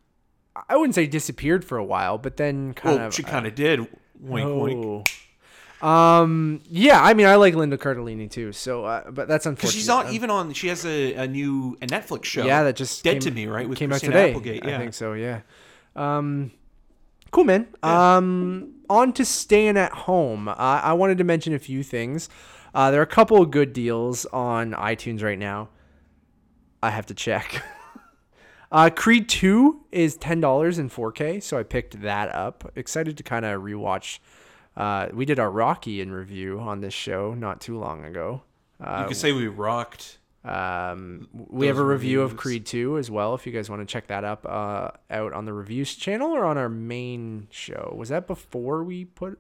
I 0.69 0.77
wouldn't 0.77 0.95
say 0.95 1.07
disappeared 1.07 1.65
for 1.65 1.79
a 1.79 1.85
while, 1.85 2.17
but 2.17 2.37
then 2.37 2.75
kind 2.75 2.99
well, 2.99 3.07
of. 3.09 3.15
she 3.15 3.23
kind 3.23 3.47
of 3.47 3.55
did. 3.55 3.81
Wink, 4.21 4.63
wink. 4.63 5.07
Oh. 5.83 5.87
Um. 5.87 6.63
Yeah, 6.71 7.03
I 7.03 7.13
mean, 7.13 7.27
I 7.27 7.35
like 7.35 7.55
Linda 7.55 7.77
Cardellini 7.77 8.31
too. 8.31 8.53
So, 8.53 8.85
uh, 8.85 9.11
but 9.11 9.29
that's 9.29 9.45
unfortunate. 9.45 9.73
She's 9.75 9.89
not 9.89 10.13
even 10.13 10.31
on. 10.31 10.53
She 10.55 10.69
has 10.69 10.87
a, 10.87 11.15
a 11.15 11.27
new 11.27 11.77
a 11.83 11.87
Netflix 11.87 12.25
show. 12.25 12.45
Yeah, 12.45 12.63
that 12.63 12.77
just 12.77 13.05
Dead 13.05 13.15
came, 13.15 13.21
to 13.21 13.31
Me, 13.33 13.47
right? 13.47 13.69
With 13.69 13.79
came 13.79 13.91
Christina 13.91 14.17
out 14.17 14.21
today. 14.21 14.31
Applegate. 14.31 14.67
I 14.67 14.79
think 14.79 14.95
so. 14.95 15.13
Yeah. 15.13 15.41
Um. 15.95 16.53
Cool, 17.35 17.45
man. 17.45 17.67
Um. 17.83 18.71
On 18.89 19.13
to 19.15 19.25
staying 19.25 19.77
at 19.79 19.93
home. 19.93 20.47
Uh, 20.47 20.53
I 20.57 20.93
wanted 20.93 21.17
to 21.19 21.25
mention 21.25 21.53
a 21.55 21.59
few 21.59 21.83
things. 21.83 22.29
Uh, 22.75 22.91
there 22.91 23.01
are 23.01 23.03
a 23.03 23.07
couple 23.07 23.41
of 23.43 23.51
good 23.51 23.73
deals 23.73 24.27
on 24.27 24.73
iTunes 24.73 25.23
right 25.23 25.39
now. 25.39 25.71
I 26.83 26.91
have 26.91 27.07
to 27.07 27.15
check. 27.15 27.63
Uh, 28.73 28.91
Creed 28.91 29.29
2 29.29 29.85
is 29.93 30.19
$10 30.19 30.79
in 30.81 30.91
4K, 30.91 31.41
so 31.41 31.57
I 31.57 31.63
picked 31.63 32.03
that 32.03 32.35
up. 32.35 32.73
Excited 32.75 33.17
to 33.19 33.23
kind 33.23 33.45
of 33.45 33.63
rewatch. 33.63 34.19
Uh, 34.77 35.07
we 35.13 35.25
did 35.25 35.39
our 35.39 35.49
Rocky 35.51 36.01
in 36.01 36.11
review 36.11 36.59
on 36.59 36.81
this 36.81 36.93
show 36.93 37.35
not 37.35 37.61
too 37.61 37.79
long 37.79 38.05
ago. 38.05 38.43
you 38.81 38.87
Uh, 38.87 39.07
could 39.07 39.17
say 39.17 39.31
we 39.31 39.47
rocked. 39.47 40.19
Um, 40.45 41.29
we 41.33 41.67
have 41.69 41.77
a 41.77 41.81
Those 41.81 41.89
review 41.89 42.23
of. 42.23 42.37
Creed 42.37 42.67
2 42.67 42.99
as 42.99 43.11
well. 43.11 43.35
If 43.35 43.47
you 43.47 43.53
guys 43.53 43.71
want 43.71 43.81
to 43.81 43.87
check 43.91 44.09
that 44.09 44.25
up, 44.25 44.45
uh, 44.47 44.91
out 45.11 45.33
on 45.33 45.47
the 45.47 45.53
reviews 45.53 45.95
channel 45.95 46.33
or 46.33 46.45
on 46.45 46.59
our 46.59 46.69
main 46.69 47.49
show. 47.51 47.95
Was 47.97 48.11
that 48.11 48.27
before 48.27 48.85
we 48.85 49.07
put? 49.07 49.39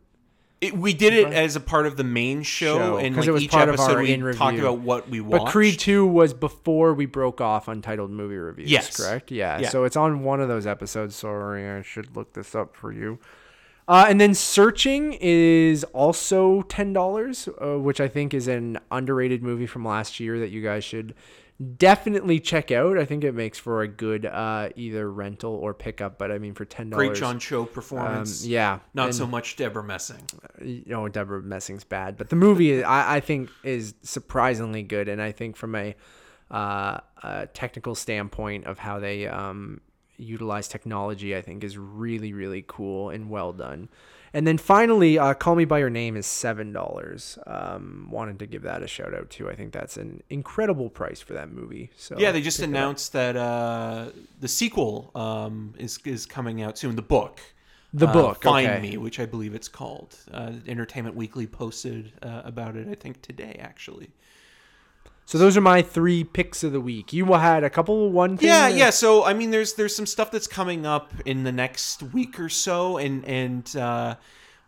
It, 0.60 0.78
we 0.78 0.94
did 0.94 1.12
it 1.12 1.30
as 1.30 1.56
a 1.56 1.60
part 1.60 1.86
of 1.86 1.98
the 1.98 2.04
main 2.04 2.42
show, 2.42 2.78
Show, 2.78 2.96
and 2.96 3.14
like 3.16 3.26
it 3.26 3.32
was 3.32 3.42
each 3.42 3.50
part 3.50 3.68
of 3.68 3.78
our 3.78 4.00
we 4.00 4.12
in 4.12 4.20
talked 4.32 4.52
review. 4.52 4.66
about 4.66 4.78
what 4.78 5.10
we 5.10 5.20
watched. 5.20 5.44
But 5.44 5.50
Creed 5.50 5.78
2 5.78 6.06
was 6.06 6.32
before 6.32 6.94
we 6.94 7.04
broke 7.04 7.42
off 7.42 7.68
Untitled 7.68 8.10
Movie 8.10 8.36
Reviews. 8.36 8.70
Yes. 8.70 8.96
correct. 8.96 9.30
Yeah. 9.30 9.58
Yeah. 9.58 9.68
So 9.68 9.84
it's 9.84 9.96
on 9.96 10.22
one 10.22 10.40
of 10.40 10.48
those 10.48 10.66
episodes. 10.66 11.16
Sorry, 11.16 11.68
I 11.68 11.82
should 11.82 12.16
look 12.16 12.32
this 12.32 12.54
up 12.54 12.76
for 12.76 12.92
you. 12.92 13.18
Uh, 13.86 14.06
and 14.08 14.20
then 14.20 14.32
Searching 14.34 15.16
is 15.20 15.84
also 15.92 16.62
ten 16.62 16.92
dollars, 16.92 17.48
uh, 17.60 17.78
which 17.78 18.00
I 18.00 18.08
think 18.08 18.32
is 18.34 18.48
an 18.48 18.78
underrated 18.90 19.42
movie 19.42 19.66
from 19.66 19.84
last 19.84 20.20
year 20.20 20.38
that 20.38 20.48
you 20.50 20.62
guys 20.62 20.84
should 20.84 21.14
definitely 21.76 22.40
check 22.40 22.70
out. 22.70 22.98
I 22.98 23.04
think 23.04 23.22
it 23.24 23.32
makes 23.32 23.58
for 23.58 23.82
a 23.82 23.88
good 23.88 24.26
uh, 24.26 24.70
either 24.74 25.10
rental 25.10 25.52
or 25.54 25.74
pickup. 25.74 26.18
But 26.18 26.32
I 26.32 26.38
mean, 26.38 26.54
for 26.54 26.64
ten 26.64 26.90
dollars, 26.90 27.08
Great 27.08 27.18
John 27.18 27.38
Cho 27.38 27.60
Um, 27.60 27.66
performance. 27.68 28.46
yeah, 28.46 28.78
Not 28.94 29.06
and- 29.06 29.14
so 29.14 29.26
much 29.26 29.56
Debra 29.56 29.84
Messing. 29.84 30.22
you 30.62 30.84
know 30.86 31.06
Debra 31.08 31.42
Messing's 31.42 31.84
bad, 31.84 32.16
but 32.16 32.30
the 32.30 32.36
movie 32.36 32.82
I, 32.82 33.16
I 33.16 33.20
think 33.20 33.50
is 33.62 33.94
surprisingly 34.02 34.82
good, 34.82 35.08
and 35.08 35.20
I 35.20 35.30
think 35.32 35.56
from 35.56 35.74
a, 35.74 35.94
uh, 36.50 37.00
a 37.22 37.48
technical 37.52 37.94
standpoint 37.94 38.64
of 38.64 38.78
how 38.78 38.98
they 38.98 39.26
um, 39.26 39.80
utilize 40.16 40.68
technology, 40.68 41.36
I 41.36 41.42
think 41.42 41.64
is 41.64 41.76
really 41.78 42.32
really 42.32 42.64
cool 42.66 43.10
and 43.10 43.30
well 43.30 43.52
done. 43.52 43.88
And 44.32 44.48
then 44.48 44.58
finally, 44.58 45.16
uh, 45.16 45.34
"Call 45.34 45.54
Me 45.54 45.64
by 45.64 45.78
Your 45.78 45.90
Name" 45.90 46.16
is 46.16 46.26
seven 46.26 46.72
dollars. 46.72 47.38
Um, 47.46 48.08
wanted 48.10 48.40
to 48.40 48.46
give 48.46 48.62
that 48.62 48.82
a 48.82 48.88
shout 48.88 49.14
out 49.14 49.30
too. 49.30 49.48
I 49.48 49.54
think 49.54 49.72
that's 49.72 49.96
an 49.96 50.22
incredible 50.28 50.90
price 50.90 51.20
for 51.20 51.34
that 51.34 51.52
movie. 51.52 51.90
So 51.96 52.16
Yeah, 52.18 52.32
they 52.32 52.40
just 52.42 52.58
pick 52.58 52.64
it 52.68 52.74
up. 52.74 52.76
announced 52.76 53.12
that 53.12 53.36
uh, 53.36 54.08
the 54.40 54.48
sequel 54.48 55.12
um, 55.14 55.74
is 55.78 56.00
is 56.04 56.26
coming 56.26 56.62
out 56.62 56.76
soon. 56.78 56.96
The 56.96 57.02
book, 57.02 57.40
The 57.92 58.08
uh, 58.08 58.12
book, 58.12 58.42
Find 58.42 58.68
okay. 58.68 58.80
Me, 58.82 58.96
which 58.96 59.20
I 59.20 59.26
believe 59.26 59.54
it's 59.54 59.68
called. 59.68 60.16
Uh, 60.32 60.54
Entertainment 60.66 61.14
Weekly 61.14 61.46
posted 61.46 62.12
uh, 62.20 62.42
about 62.44 62.74
it. 62.74 62.88
I 62.88 62.96
think 62.96 63.22
today 63.22 63.56
actually. 63.60 64.10
So 65.26 65.38
those 65.38 65.56
are 65.56 65.60
my 65.62 65.80
three 65.82 66.22
picks 66.22 66.62
of 66.62 66.72
the 66.72 66.80
week. 66.80 67.12
You 67.12 67.24
had 67.32 67.64
a 67.64 67.70
couple 67.70 68.10
one. 68.12 68.36
thing 68.36 68.48
Yeah, 68.48 68.68
that- 68.68 68.76
yeah. 68.76 68.90
So 68.90 69.24
I 69.24 69.32
mean, 69.34 69.50
there's 69.50 69.74
there's 69.74 69.94
some 69.96 70.06
stuff 70.06 70.30
that's 70.30 70.46
coming 70.46 70.84
up 70.86 71.12
in 71.24 71.44
the 71.44 71.52
next 71.52 72.02
week 72.02 72.38
or 72.38 72.48
so, 72.48 72.98
and 72.98 73.24
and 73.24 73.74
uh, 73.76 74.16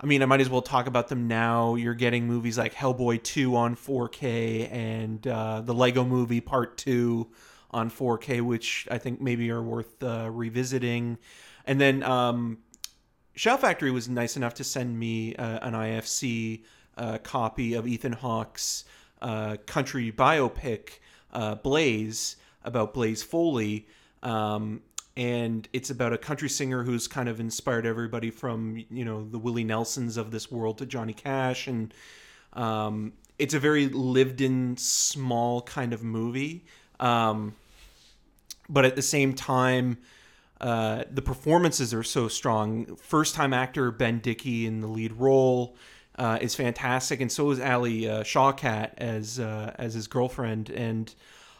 I 0.01 0.07
mean, 0.07 0.23
I 0.23 0.27
might 0.27 0.41
as 0.41 0.49
well 0.51 0.63
talk 0.63 0.87
about 0.87 1.09
them 1.09 1.29
now. 1.29 1.75
You're 1.75 1.95
getting 1.95 2.27
movies 2.27 2.59
like 2.59 2.75
Hellboy 2.75 3.23
two 3.23 3.57
on 3.57 3.77
4K 3.77 4.71
and 4.73 5.27
uh, 5.27 5.61
the 5.63 5.75
Lego 5.75 6.05
Movie 6.05 6.41
Part 6.41 6.77
two 6.79 7.29
on 7.71 7.91
4K, 7.91 8.41
which 8.43 8.87
I 8.91 8.99
think 8.99 9.21
maybe 9.21 9.51
are 9.51 9.63
worth 9.63 10.03
uh, 10.03 10.31
revisiting. 10.31 11.19
And 11.67 11.81
then 11.81 12.03
um, 12.03 12.59
Shout 13.35 13.61
Factory 13.61 13.91
was 13.91 14.09
nice 14.09 14.37
enough 14.37 14.55
to 14.55 14.65
send 14.65 14.99
me 14.99 15.35
uh, 15.37 15.59
an 15.67 15.75
IFC 15.75 16.63
uh, 16.97 17.19
copy 17.19 17.75
of 17.75 17.87
Ethan 17.87 18.13
Hawke's 18.13 18.85
uh, 19.23 19.57
country 19.67 20.13
biopic, 20.13 20.99
uh, 21.33 21.55
Blaze, 21.57 22.37
about 22.65 22.95
Blaze 22.95 23.23
Foley. 23.23 23.87
Um, 24.23 24.83
and 25.17 25.69
it's 25.73 25.91
about 25.91 26.13
a 26.13 26.19
country 26.19 26.49
singer 26.49 26.83
who's 26.83 27.09
kind 27.09 27.29
of 27.29 27.41
inspired 27.41 27.87
everybody 27.87 28.31
from, 28.31 28.85
you 28.91 29.05
know, 29.05 29.25
the 29.29 29.39
Willie 29.39 29.65
Nelsons 29.65 30.17
of 30.17 30.31
this 30.31 30.51
world 30.51 30.79
to 30.79 30.87
Johnny 30.87 31.15
Cash. 31.15 31.67
And 31.67 31.93
Um, 32.53 33.13
it's 33.39 33.53
a 33.53 33.61
very 33.61 33.89
lived-in, 33.89 34.79
small 34.79 35.61
kind 35.61 35.93
of 35.93 36.03
movie, 36.03 36.65
um, 36.99 37.55
but 38.67 38.87
at 38.87 38.97
the 38.97 39.03
same 39.03 39.35
time, 39.35 39.99
uh, 40.59 41.05
the 41.11 41.21
performances 41.21 41.93
are 41.93 42.03
so 42.03 42.29
strong. 42.29 42.97
First-time 42.97 43.53
actor 43.53 43.91
Ben 43.91 44.21
Dickey 44.21 44.65
in 44.65 44.81
the 44.81 44.87
lead 44.87 45.13
role 45.13 45.77
uh, 46.19 46.39
is 46.41 46.55
fantastic, 46.55 47.21
and 47.21 47.31
so 47.31 47.51
is 47.51 47.61
Ali 47.61 48.09
uh, 48.09 48.23
Shawkat 48.23 48.93
as 48.99 49.39
uh, 49.39 49.75
as 49.79 49.95
his 49.95 50.07
girlfriend. 50.07 50.71
And 50.71 51.15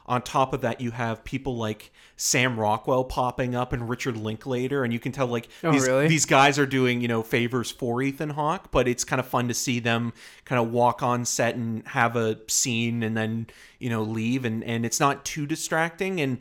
on 0.07 0.23
top 0.23 0.53
of 0.53 0.61
that, 0.61 0.81
you 0.81 0.93
have 0.93 1.25
people 1.25 1.57
like 1.57 1.91
Sam 2.17 2.59
Rockwell 2.59 3.05
popping 3.05 3.55
up 3.55 3.73
and 3.73 3.89
Richard 3.89 4.17
Linklater, 4.17 4.85
and 4.85 4.93
you 4.93 4.99
can 5.01 5.13
tell 5.13 5.27
like 5.27 5.49
Oh, 5.65 5.73
these, 5.73 5.87
really? 5.87 6.09
these 6.09 6.25
guys 6.27 6.59
are 6.59 6.67
doing 6.67 7.01
you 7.01 7.09
know 7.09 7.23
favors 7.23 7.71
for 7.71 8.01
Ethan 8.01 8.31
Hawke, 8.31 8.71
but 8.71 8.89
it's 8.89 9.05
kind 9.05 9.21
of 9.21 9.27
fun 9.27 9.49
to 9.49 9.55
see 9.55 9.81
them 9.81 10.13
kind 10.45 10.61
of 10.61 10.71
walk 10.73 11.03
on 11.03 11.25
set 11.25 11.55
and 11.57 11.87
have 11.89 12.17
a 12.17 12.39
scene 12.49 13.03
and 13.03 13.17
then 13.17 13.49
you 13.79 13.91
know 13.91 14.03
leave, 14.03 14.45
and 14.45 14.65
and 14.65 14.87
it's 14.87 15.01
not 15.01 15.25
too 15.25 15.47
distracting 15.47 16.21
and. 16.21 16.39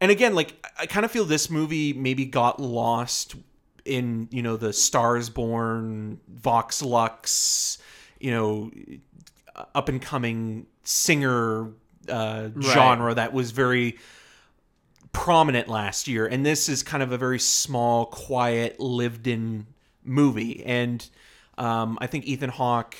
And 0.00 0.10
again, 0.10 0.34
like 0.34 0.66
I 0.76 0.86
kind 0.86 1.04
of 1.04 1.12
feel 1.12 1.24
this 1.24 1.48
movie 1.48 1.92
maybe 1.92 2.24
got 2.24 2.58
lost 2.60 3.36
in 3.84 4.28
you 4.30 4.42
know 4.42 4.56
the 4.56 4.72
Stars 4.72 5.30
Born, 5.30 6.20
Vox 6.28 6.82
Lux, 6.82 7.78
you 8.20 8.30
know, 8.30 8.70
up 9.74 9.88
and 9.88 10.00
coming 10.00 10.66
singer 10.84 11.70
uh, 12.08 12.48
genre 12.60 13.14
that 13.14 13.32
was 13.32 13.50
very 13.50 13.98
prominent 15.12 15.68
last 15.68 16.08
year, 16.08 16.26
and 16.26 16.44
this 16.44 16.68
is 16.68 16.82
kind 16.82 17.02
of 17.02 17.12
a 17.12 17.18
very 17.18 17.38
small, 17.38 18.06
quiet, 18.06 18.80
lived-in 18.80 19.66
movie, 20.04 20.64
and 20.64 21.08
um, 21.58 21.98
I 22.00 22.06
think 22.06 22.24
Ethan 22.24 22.50
Hawke 22.50 22.96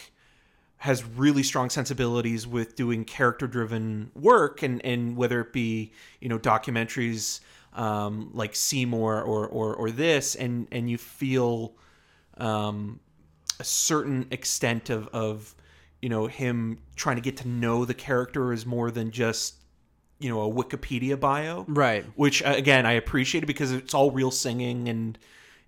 has 0.78 1.04
really 1.04 1.44
strong 1.44 1.70
sensibilities 1.70 2.44
with 2.44 2.74
doing 2.74 3.04
character-driven 3.04 4.10
work, 4.14 4.62
and 4.62 4.84
and 4.84 5.16
whether 5.16 5.40
it 5.40 5.52
be 5.52 5.92
you 6.20 6.28
know 6.28 6.38
documentaries 6.38 7.40
um, 7.74 8.30
like 8.34 8.54
Seymour 8.54 9.22
or 9.22 9.46
or 9.46 9.74
or 9.74 9.90
this, 9.90 10.34
and 10.34 10.66
and 10.72 10.90
you 10.90 10.98
feel 10.98 11.74
um, 12.38 13.00
a 13.60 13.64
certain 13.64 14.26
extent 14.30 14.90
of 14.90 15.08
of 15.08 15.54
you 16.00 16.08
know 16.08 16.26
him 16.26 16.78
trying 16.96 17.16
to 17.16 17.22
get 17.22 17.36
to 17.38 17.48
know 17.48 17.84
the 17.84 17.94
character 17.94 18.52
is 18.52 18.66
more 18.66 18.90
than 18.90 19.10
just 19.10 19.56
you 20.18 20.28
know 20.28 20.42
a 20.42 20.52
Wikipedia 20.52 21.18
bio, 21.18 21.64
Right. 21.68 22.04
which 22.16 22.42
uh, 22.42 22.54
again 22.56 22.86
I 22.86 22.92
appreciated 22.92 23.46
because 23.46 23.72
it's 23.72 23.94
all 23.94 24.10
real 24.10 24.30
singing 24.30 24.88
and 24.88 25.18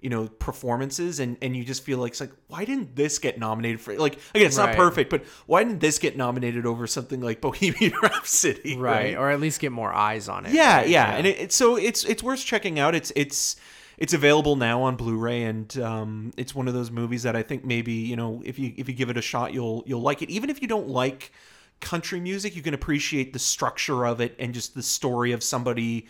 you 0.04 0.10
know 0.10 0.28
performances 0.28 1.18
and 1.18 1.36
and 1.42 1.56
you 1.56 1.64
just 1.64 1.82
feel 1.82 1.98
like 1.98 2.10
it's 2.12 2.20
like 2.20 2.30
why 2.48 2.64
didn't 2.64 2.94
this 2.94 3.18
get 3.18 3.38
nominated 3.38 3.80
for 3.80 3.96
like 3.96 4.18
again 4.34 4.46
it's 4.46 4.58
Right. 4.58 4.66
not 4.68 4.76
perfect 4.76 5.08
but 5.08 5.24
why 5.46 5.64
didn't 5.64 5.80
this 5.80 5.98
get 5.98 6.14
nominated 6.16 6.66
over 6.66 6.86
something 6.86 7.22
like 7.22 7.40
Bohemian 7.40 7.94
Rhapsody 8.02 8.76
Right. 8.76 9.16
Or 9.16 9.30
at 9.30 9.40
least 9.40 9.60
get 9.60 9.72
more 9.72 9.92
eyes 9.92 10.28
on 10.28 10.44
it. 10.46 10.52
yeah, 10.52 10.76
right? 10.76 10.88
yeah, 10.88 11.16
and 11.16 11.26
it, 11.26 11.38
it, 11.40 11.52
so 11.52 11.76
it's 11.76 12.04
it's 12.04 12.22
worth 12.22 12.44
checking 12.44 12.78
out. 12.78 12.94
It's 12.94 13.12
it's 13.16 13.56
it's 13.96 14.12
available 14.12 14.56
now 14.56 14.82
on 14.82 14.96
Blu-ray, 14.96 15.44
and 15.44 15.78
um, 15.78 16.32
it's 16.36 16.52
one 16.52 16.66
of 16.66 16.74
those 16.74 16.90
movies 16.90 17.22
that 17.22 17.36
I 17.36 17.42
think 17.42 17.64
maybe 17.64 17.92
you 17.92 18.16
know 18.16 18.42
if 18.44 18.58
you 18.58 18.74
if 18.76 18.88
you 18.88 18.94
give 18.94 19.08
it 19.08 19.16
a 19.16 19.22
shot, 19.22 19.54
you'll 19.54 19.84
you'll 19.86 20.02
like 20.02 20.20
it. 20.20 20.28
Even 20.30 20.50
if 20.50 20.60
you 20.60 20.68
don't 20.68 20.88
like 20.88 21.32
country 21.80 22.20
music, 22.20 22.54
you 22.56 22.60
can 22.62 22.74
appreciate 22.74 23.32
the 23.32 23.38
structure 23.38 24.04
of 24.04 24.20
it 24.20 24.34
and 24.38 24.52
just 24.52 24.74
the 24.74 24.82
story 24.82 25.32
of 25.32 25.42
somebody 25.42 26.06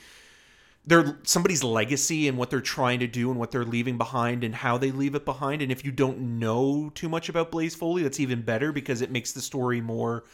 their 0.86 1.18
somebody's 1.22 1.64
legacy 1.64 2.28
and 2.28 2.36
what 2.36 2.50
they're 2.50 2.60
trying 2.60 3.00
to 3.00 3.06
do 3.06 3.30
and 3.30 3.40
what 3.40 3.50
they're 3.50 3.64
leaving 3.64 3.96
behind 3.96 4.44
and 4.44 4.54
how 4.54 4.76
they 4.76 4.90
leave 4.90 5.14
it 5.14 5.24
behind. 5.24 5.62
And 5.62 5.72
if 5.72 5.84
you 5.84 5.90
don't 5.90 6.38
know 6.38 6.90
too 6.94 7.08
much 7.08 7.28
about 7.28 7.50
Blaze 7.50 7.74
Foley, 7.74 8.02
that's 8.02 8.20
even 8.20 8.42
better 8.42 8.70
because 8.72 9.00
it 9.00 9.10
makes 9.10 9.32
the 9.32 9.40
story 9.40 9.80
more 9.80 10.24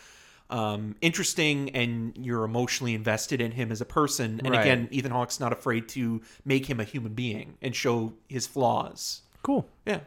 um, 0.51 0.97
interesting 1.01 1.71
and 1.71 2.13
you're 2.17 2.43
emotionally 2.43 2.95
invested 2.95 3.41
in 3.41 3.53
him 3.53 3.71
as 3.71 3.81
a 3.81 3.85
person. 3.85 4.41
And 4.45 4.51
Right. 4.51 4.61
again, 4.61 4.89
Ethan 4.91 5.13
Hawke's 5.13 5.39
not 5.39 5.53
afraid 5.53 5.89
to 5.91 6.21
make 6.45 6.67
him 6.67 6.81
a 6.81 6.85
human 6.85 7.15
being 7.15 7.57
and 7.63 7.75
show 7.75 8.15
his 8.29 8.49
flaws. 8.49 9.23
Cool. 9.45 9.69
Yeah. 9.87 10.01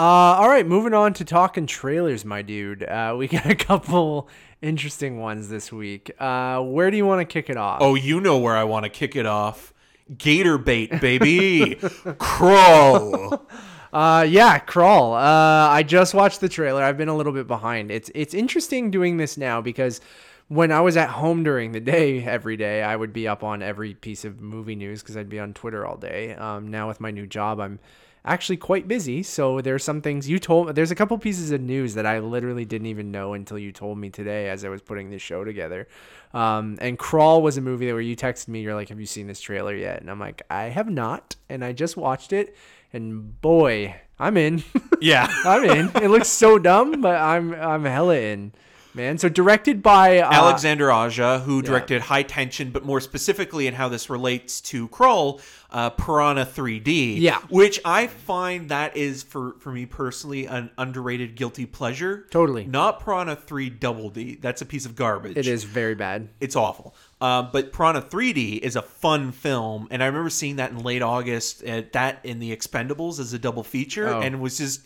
Uh, 0.00 0.38
all 0.40 0.48
right, 0.48 0.66
moving 0.66 0.94
on 0.94 1.12
to 1.12 1.26
talking 1.26 1.66
trailers, 1.66 2.24
my 2.24 2.40
dude. 2.40 2.82
Uh, 2.82 3.14
we 3.18 3.28
got 3.28 3.44
a 3.44 3.54
couple 3.54 4.30
interesting 4.62 5.20
ones 5.20 5.50
this 5.50 5.70
week. 5.70 6.10
Uh, 6.18 6.62
where 6.62 6.90
do 6.90 6.96
you 6.96 7.04
want 7.04 7.20
to 7.20 7.30
kick 7.30 7.50
it 7.50 7.58
off? 7.58 7.82
Oh, 7.82 7.96
you 7.96 8.18
know 8.18 8.38
where 8.38 8.56
I 8.56 8.64
want 8.64 8.84
to 8.84 8.88
kick 8.88 9.14
it 9.14 9.26
off. 9.26 9.74
Gator 10.16 10.56
bait, 10.56 11.02
baby. 11.02 11.74
crawl. 12.18 13.46
Uh, 13.92 14.26
yeah, 14.26 14.58
Crawl. 14.58 15.12
Uh, 15.12 15.68
I 15.68 15.82
just 15.82 16.14
watched 16.14 16.40
the 16.40 16.48
trailer. 16.48 16.82
I've 16.82 16.96
been 16.96 17.08
a 17.10 17.16
little 17.16 17.34
bit 17.34 17.46
behind. 17.46 17.90
It's 17.90 18.10
it's 18.14 18.32
interesting 18.32 18.90
doing 18.90 19.18
this 19.18 19.36
now 19.36 19.60
because 19.60 20.00
when 20.48 20.72
I 20.72 20.80
was 20.80 20.96
at 20.96 21.10
home 21.10 21.42
during 21.42 21.72
the 21.72 21.80
day 21.80 22.24
every 22.24 22.56
day, 22.56 22.82
I 22.82 22.96
would 22.96 23.12
be 23.12 23.28
up 23.28 23.44
on 23.44 23.60
every 23.60 23.92
piece 23.92 24.24
of 24.24 24.40
movie 24.40 24.76
news 24.76 25.02
because 25.02 25.18
I'd 25.18 25.28
be 25.28 25.40
on 25.40 25.52
Twitter 25.52 25.84
all 25.84 25.98
day. 25.98 26.34
Um, 26.36 26.68
now 26.68 26.88
with 26.88 27.00
my 27.00 27.10
new 27.10 27.26
job, 27.26 27.60
I'm 27.60 27.80
actually 28.24 28.56
quite 28.56 28.86
busy. 28.88 29.22
So 29.22 29.60
there's 29.60 29.84
some 29.84 30.00
things 30.02 30.28
you 30.28 30.38
told. 30.38 30.74
There's 30.74 30.90
a 30.90 30.94
couple 30.94 31.16
pieces 31.18 31.50
of 31.50 31.60
news 31.60 31.94
that 31.94 32.06
I 32.06 32.18
literally 32.18 32.64
didn't 32.64 32.86
even 32.88 33.10
know 33.10 33.34
until 33.34 33.58
you 33.58 33.72
told 33.72 33.98
me 33.98 34.10
today 34.10 34.48
as 34.48 34.64
I 34.64 34.68
was 34.68 34.82
putting 34.82 35.10
this 35.10 35.22
show 35.22 35.44
together. 35.44 35.88
Um, 36.34 36.78
and 36.80 36.98
Crawl 36.98 37.42
was 37.42 37.56
a 37.56 37.60
movie 37.60 37.86
that 37.86 37.92
where 37.92 38.00
you 38.00 38.16
texted 38.16 38.48
me. 38.48 38.60
You're 38.60 38.74
like, 38.74 38.88
"Have 38.90 39.00
you 39.00 39.06
seen 39.06 39.26
this 39.26 39.40
trailer 39.40 39.74
yet?" 39.74 40.00
And 40.00 40.10
I'm 40.10 40.20
like, 40.20 40.42
"I 40.50 40.64
have 40.64 40.88
not," 40.88 41.36
and 41.48 41.64
I 41.64 41.72
just 41.72 41.96
watched 41.96 42.32
it. 42.32 42.56
And 42.92 43.40
boy, 43.40 43.96
I'm 44.18 44.36
in. 44.36 44.62
Yeah. 45.02 45.32
I'm 45.46 45.64
in. 45.64 45.90
It 46.02 46.08
looks 46.10 46.28
so 46.28 46.58
dumb, 46.58 47.00
but 47.00 47.16
I'm 47.16 47.54
I'm 47.54 47.86
hella 47.86 48.18
in, 48.18 48.52
man. 48.92 49.16
So 49.16 49.30
directed 49.30 49.82
by 49.82 50.18
uh, 50.18 50.30
Alexandre 50.30 50.92
Aja, 50.92 51.38
who 51.38 51.62
directed 51.62 52.02
High 52.02 52.22
Tension, 52.24 52.70
but 52.70 52.84
more 52.84 53.00
specifically 53.00 53.66
in 53.66 53.72
how 53.72 53.88
this 53.88 54.10
relates 54.10 54.60
to 54.60 54.88
Crawl, 54.88 55.40
uh, 55.72 55.90
Piranha 55.90 56.44
3D. 56.46 57.20
Yeah. 57.20 57.38
Which 57.48 57.80
I 57.84 58.06
find 58.08 58.68
that 58.70 58.96
is, 58.96 59.22
for, 59.22 59.54
for 59.60 59.70
me 59.72 59.86
personally, 59.86 60.46
an 60.46 60.70
underrated 60.78 61.34
guilty 61.36 61.66
pleasure. 61.66 62.26
Totally. 62.30 62.64
Not 62.64 63.04
Piranha 63.04 63.36
3 63.36 63.70
Double 63.70 64.10
D. 64.10 64.36
That's 64.40 64.62
a 64.62 64.66
piece 64.66 64.86
of 64.86 64.96
garbage. 64.96 65.36
It 65.36 65.46
is 65.46 65.64
very 65.64 65.94
bad. 65.94 66.28
It's 66.40 66.56
awful. 66.56 66.94
Uh, 67.20 67.42
but 67.42 67.72
Piranha 67.72 68.02
3D 68.02 68.58
is 68.60 68.76
a 68.76 68.82
fun 68.82 69.30
film, 69.32 69.86
and 69.90 70.02
I 70.02 70.06
remember 70.06 70.30
seeing 70.30 70.56
that 70.56 70.70
in 70.70 70.78
late 70.82 71.02
August. 71.02 71.62
At 71.62 71.92
that 71.92 72.20
in 72.24 72.38
the 72.38 72.54
Expendables 72.56 73.20
as 73.20 73.32
a 73.32 73.38
double 73.38 73.62
feature, 73.62 74.08
Oh. 74.08 74.20
and 74.20 74.40
was 74.40 74.58
just 74.58 74.80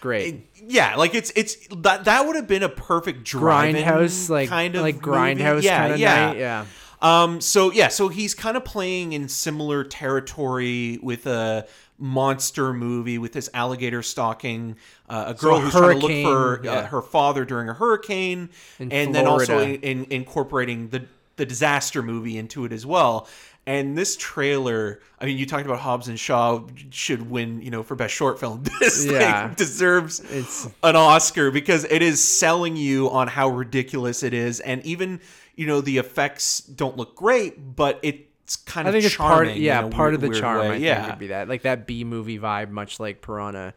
Great. 0.00 0.46
yeah, 0.66 0.96
like 0.96 1.14
it's 1.14 1.32
it's 1.34 1.56
that 1.76 2.04
that 2.04 2.26
would 2.26 2.36
have 2.36 2.46
been 2.46 2.62
a 2.62 2.68
perfect 2.68 3.24
drive-in 3.24 3.82
Grindhouse, 3.84 4.28
like 4.28 4.48
kind 4.50 4.74
of 4.76 4.82
like 4.82 4.96
movie. 4.96 5.06
grindhouse 5.06 5.62
yeah, 5.62 5.78
kind 5.78 5.92
of 5.94 5.98
yeah. 5.98 6.14
night. 6.26 6.36
Yeah. 6.38 6.64
Um, 7.04 7.40
so 7.42 7.70
yeah, 7.70 7.88
so 7.88 8.08
he's 8.08 8.34
kind 8.34 8.56
of 8.56 8.64
playing 8.64 9.12
in 9.12 9.28
similar 9.28 9.84
territory 9.84 10.98
with 11.02 11.26
a 11.26 11.66
monster 11.98 12.72
movie 12.72 13.18
with 13.18 13.32
this 13.32 13.48
alligator 13.54 14.02
stalking 14.02 14.76
uh, 15.08 15.24
a 15.28 15.34
girl 15.34 15.56
a 15.56 15.60
who's 15.60 15.72
trying 15.72 16.00
to 16.00 16.06
look 16.06 16.22
for 16.24 16.60
uh, 16.60 16.62
yeah. 16.62 16.86
her 16.86 17.02
father 17.02 17.44
during 17.44 17.68
a 17.68 17.74
hurricane, 17.74 18.48
In 18.78 18.90
and 18.90 19.14
then 19.14 19.26
also 19.26 19.58
in, 19.60 19.80
in 19.82 20.06
incorporating 20.10 20.88
the 20.88 21.04
the 21.36 21.44
disaster 21.44 22.02
movie 22.02 22.38
into 22.38 22.64
it 22.64 22.72
as 22.72 22.86
well. 22.86 23.28
And 23.66 23.96
this 23.96 24.16
trailer, 24.16 25.00
I 25.18 25.24
mean, 25.24 25.38
you 25.38 25.46
talked 25.46 25.64
about 25.64 25.78
Hobbs 25.78 26.08
and 26.08 26.20
Shaw 26.20 26.62
should 26.90 27.30
win, 27.30 27.62
you 27.62 27.70
know, 27.70 27.82
for 27.82 27.94
best 27.94 28.14
short 28.14 28.38
film. 28.38 28.62
This 28.80 29.04
Yeah. 29.06 29.48
thing 29.48 29.54
deserves 29.56 30.20
It's- 30.20 30.68
an 30.82 30.96
Oscar 30.96 31.50
because 31.50 31.84
it 31.84 32.02
is 32.02 32.22
selling 32.22 32.76
you 32.76 33.10
on 33.10 33.26
how 33.28 33.48
ridiculous 33.48 34.22
it 34.22 34.32
is, 34.34 34.60
and 34.60 34.84
even 34.86 35.20
you 35.56 35.66
know 35.66 35.80
the 35.80 35.98
effects 35.98 36.60
don't 36.60 36.96
look 36.96 37.14
great, 37.16 37.76
but 37.76 37.98
it's 38.02 38.56
kind 38.56 38.86
I 38.86 38.90
of 38.90 38.92
think 38.94 39.04
it's 39.04 39.14
charming. 39.14 39.48
part. 39.50 39.58
Yeah, 39.58 39.82
part 39.88 40.12
weird- 40.12 40.14
of 40.14 40.20
the 40.32 40.40
charm. 40.40 40.58
way. 40.60 40.66
I 40.68 40.70
think 40.72 40.84
yeah, 40.84 41.06
would 41.10 41.18
be 41.18 41.26
that, 41.28 41.48
like 41.48 41.62
that 41.62 41.86
B 41.86 42.04
movie 42.04 42.38
vibe, 42.38 42.70
much 42.70 43.00
like 43.00 43.22
Piranha 43.22 43.74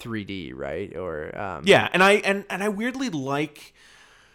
3D, 0.00 0.52
right? 0.54 0.96
Or 0.96 1.36
um, 1.38 1.62
yeah, 1.66 1.88
and 1.92 2.02
I 2.02 2.12
and 2.12 2.44
and 2.50 2.62
I 2.62 2.68
weirdly 2.68 3.10
like 3.10 3.74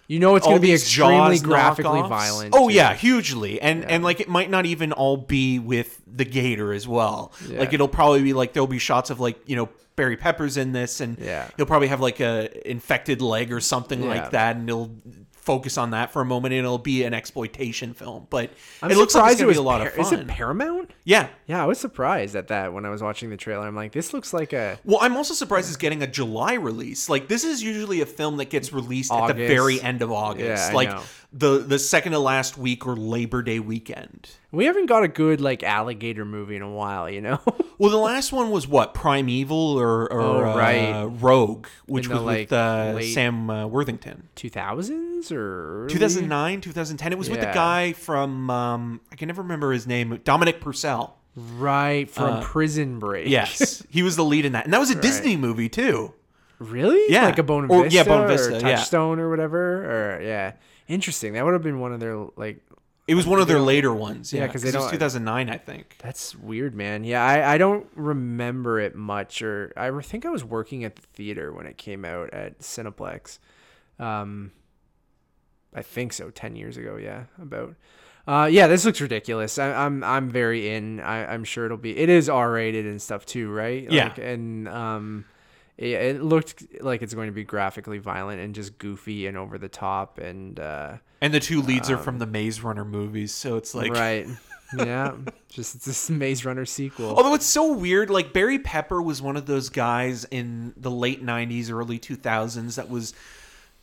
you 0.07 0.19
know 0.19 0.35
it's 0.35 0.45
going 0.45 0.57
to 0.57 0.61
be 0.61 0.73
extremely 0.73 1.39
graphically 1.39 1.99
knockoffs. 2.01 2.09
violent. 2.09 2.53
Oh 2.55 2.69
too. 2.69 2.75
yeah, 2.75 2.93
hugely, 2.93 3.59
and 3.61 3.83
and 3.85 4.03
like 4.03 4.19
it 4.19 4.27
might 4.29 4.49
not 4.49 4.65
even 4.65 4.91
all 4.91 5.17
be 5.17 5.59
with 5.59 6.01
the 6.07 6.25
gator 6.25 6.71
as 6.73 6.87
well. 6.87 7.31
Yeah. 7.47 7.59
Like 7.59 7.73
it'll 7.73 7.87
probably 7.87 8.21
be 8.23 8.33
like 8.33 8.53
there'll 8.53 8.67
be 8.67 8.79
shots 8.79 9.09
of 9.09 9.19
like 9.19 9.37
you 9.47 9.55
know 9.55 9.69
Barry 9.95 10.17
Peppers 10.17 10.57
in 10.57 10.73
this, 10.73 10.99
and 11.01 11.17
Yeah. 11.17 11.47
he'll 11.57 11.65
probably 11.65 11.87
have 11.87 12.01
like 12.01 12.19
a 12.19 12.69
infected 12.69 13.21
leg 13.21 13.51
or 13.51 13.59
something 13.59 14.03
Yeah. 14.03 14.09
like 14.09 14.31
that, 14.31 14.57
and 14.57 14.67
he'll 14.69 14.91
focus 15.45 15.77
on 15.77 15.91
that 15.91 16.11
for 16.11 16.21
a 16.21 16.25
moment, 16.25 16.53
and 16.53 16.59
it'll 16.65 16.77
be 16.77 17.03
an 17.03 17.13
exploitation 17.13 17.93
film. 17.93 18.27
But 18.29 18.51
I'm 18.81 18.91
it 18.91 18.97
looks 18.97 19.15
like 19.15 19.31
it's 19.31 19.39
gonna 19.39 19.45
it 19.45 19.47
was 19.47 19.57
be 19.57 19.59
a 19.59 19.63
lot 19.63 19.79
Par- 19.79 19.87
of 19.87 19.93
fun. 19.93 20.05
Is 20.05 20.11
it 20.11 20.27
Paramount? 20.27 20.91
yeah. 21.03 21.29
Yeah, 21.47 21.61
I 21.61 21.67
was 21.67 21.79
surprised 21.79 22.35
at 22.35 22.47
that 22.47 22.73
when 22.73 22.85
I 22.85 22.89
was 22.89 23.03
watching 23.03 23.29
the 23.29 23.37
trailer. 23.37 23.67
I'm 23.67 23.75
like, 23.75 23.91
this 23.91 24.13
looks 24.13 24.33
like 24.33 24.51
a 24.51 24.79
Well, 24.83 24.97
I'm 25.01 25.15
also 25.15 25.33
surprised 25.35 25.67
it's 25.67 25.77
getting 25.77 26.01
a 26.01 26.07
July 26.07 26.53
release. 26.55 27.07
Like 27.07 27.27
this 27.27 27.43
is 27.43 27.61
usually 27.61 28.01
a 28.01 28.05
film 28.05 28.37
that 28.37 28.49
gets 28.49 28.73
released 28.73 29.11
at 29.11 29.27
the 29.27 29.47
very 29.47 29.79
end 29.81 30.01
of 30.01 30.11
August. 30.11 30.69
Yeah, 30.71 30.75
like. 30.75 30.97
The 31.37 31.57
the 31.57 31.77
second 31.79 32.13
to 32.13 32.19
last 32.19 32.57
week 32.57 32.87
or 32.87 32.95
Labor 32.95 33.41
Day 33.43 33.59
weekend. 33.59 34.29
We 34.53 34.65
haven't 34.65 34.85
got 34.85 35.03
a 35.03 35.09
good 35.09 35.41
like 35.41 35.63
alligator 35.63 36.23
movie 36.23 36.55
in 36.55 36.61
a 36.61 36.71
while, 36.71 37.09
you 37.09 37.21
know. 37.21 37.39
Well, 37.77 37.89
the 37.91 37.97
last 37.97 38.31
one 38.31 38.51
was 38.51 38.69
what 38.69 38.93
Primeval 38.93 39.77
or, 39.77 40.03
or 40.09 40.45
Oh, 40.45 40.57
uh. 40.57 41.05
Rogue, 41.07 41.67
which 41.87 42.07
the, 42.07 42.13
was 42.13 42.21
like, 42.23 42.39
with 42.49 42.53
uh, 42.53 43.01
Sam 43.01 43.49
uh, 43.49 43.67
Worthington. 43.67 44.29
Two 44.33 44.49
thousands 44.49 45.29
or 45.29 45.85
2009, 45.89 46.61
2010. 46.61 47.11
It 47.11 47.17
was 47.17 47.29
with 47.29 47.41
the 47.41 47.47
guy 47.47 47.91
from 47.91 48.49
um, 48.49 49.01
I 49.11 49.17
can 49.17 49.27
never 49.27 49.41
remember 49.41 49.73
his 49.73 49.85
name, 49.87 50.21
Dominic 50.23 50.61
Purcell. 50.61 51.17
right 51.35 52.09
from 52.09 52.41
Prison 52.43 52.97
Break. 52.99 53.25
Uh, 53.25 53.29
Yes, 53.31 53.85
he 53.89 54.01
was 54.03 54.15
the 54.15 54.23
lead 54.23 54.45
in 54.45 54.53
that, 54.53 54.63
and 54.63 54.73
that 54.73 54.79
was 54.79 54.89
a 54.91 54.95
Disney 55.01 55.35
movie 55.35 55.67
too. 55.67 56.13
really? 56.59 57.03
Yeah. 57.11 57.25
like 57.25 57.39
a 57.39 57.43
Bone 57.43 57.69
Or- 57.69 57.83
Vista 57.83 57.93
yeah, 57.97 58.03
Buena 58.03 58.27
Vista, 58.27 58.53
yeah. 58.53 58.59
Touchstone 58.77 59.19
or 59.19 59.29
whatever. 59.29 60.15
Or 60.17 60.21
yeah, 60.21 60.53
interesting. 60.87 61.33
That 61.33 61.43
would 61.45 61.53
have 61.53 61.63
been 61.63 61.79
one 61.79 61.93
of 61.93 61.99
their 61.99 62.15
like. 62.35 62.61
It 63.07 63.13
was 63.13 63.27
one 63.27 63.39
of 63.39 63.47
their 63.47 63.59
later 63.59 63.93
ones. 63.93 64.33
Yeah, 64.33 64.41
Yeah, 64.41 64.47
'cause 64.47 64.61
because 64.63 64.63
they 64.63 64.69
it 64.69 64.81
was 64.81 64.85
don't- 64.85 64.93
2009, 64.93 65.49
I 65.51 65.57
think. 65.57 65.95
That's 65.99 66.35
weird, 66.35 66.73
man. 66.73 67.03
Yeah, 67.03 67.23
I, 67.23 67.53
I 67.53 67.57
don't 67.59 67.85
remember 67.95 68.79
it 68.79 68.95
much, 68.95 69.43
or 69.43 69.71
I 69.77 69.91
think 70.01 70.25
I 70.25 70.29
was 70.29 70.43
working 70.43 70.83
at 70.83 70.95
the 70.95 71.03
theater 71.13 71.53
when 71.53 71.67
it 71.67 71.77
came 71.77 72.03
out 72.03 72.33
at 72.33 72.59
Cineplex. 72.61 73.37
Um, 73.99 74.51
I 75.73 75.83
think 75.83 76.13
so, 76.13 76.31
ten 76.31 76.55
years 76.55 76.77
ago. 76.77 76.95
Yeah, 76.95 77.25
about. 77.39 77.75
Uh, 78.27 78.47
yeah, 78.51 78.65
this 78.65 78.83
looks 78.85 78.99
ridiculous. 78.99 79.59
I, 79.59 79.71
I'm 79.85 80.03
I'm 80.03 80.29
very 80.31 80.69
in. 80.69 80.99
I, 80.99 81.31
I'm 81.31 81.43
sure 81.43 81.65
it'll 81.65 81.77
be. 81.77 81.95
It 81.95 82.09
is 82.09 82.27
R 82.27 82.49
rated 82.53 82.87
and 82.87 82.99
stuff 82.99 83.23
too, 83.23 83.51
right? 83.51 83.83
Yeah. 83.91 84.05
Like, 84.05 84.17
and 84.17 84.67
um, 84.67 85.25
it, 85.77 85.87
it 85.87 86.23
looked 86.23 86.81
like 86.81 87.01
it's 87.01 87.13
going 87.13 87.27
to 87.27 87.33
be 87.33 87.43
graphically 87.43 87.97
violent 87.97 88.41
and 88.41 88.55
just 88.55 88.77
goofy 88.77 89.27
and 89.27 89.37
over 89.37 89.57
the 89.57 89.69
top 89.69 90.17
and 90.17 90.59
uh, 90.59 90.97
And 91.21 91.33
the 91.33 91.39
two 91.39 91.61
leads 91.61 91.89
are 91.89 91.97
from 91.97 92.19
the 92.19 92.25
Maze 92.25 92.61
Runner 92.61 92.85
movies, 92.85 93.33
so 93.33 93.57
it's 93.57 93.75
like. 93.75 93.91
right. 93.91 94.27
yeah, 94.77 95.13
just 95.49 95.75
it's 95.75 95.85
this 95.85 96.09
Maze 96.09 96.43
Runner 96.43 96.65
sequel. 96.65 97.15
Although 97.15 97.35
it's 97.35 97.45
so 97.45 97.73
weird, 97.73 98.09
like 98.09 98.33
Barry 98.33 98.59
Pepper 98.59 99.01
was 99.01 99.21
one 99.21 99.37
of 99.37 99.45
those 99.45 99.69
guys 99.69 100.25
in 100.25 100.73
the 100.75 100.91
late 100.91 101.23
'90s, 101.23 101.71
early 101.71 101.99
2000s 101.99 102.75
that 102.75 102.89
was 102.89 103.13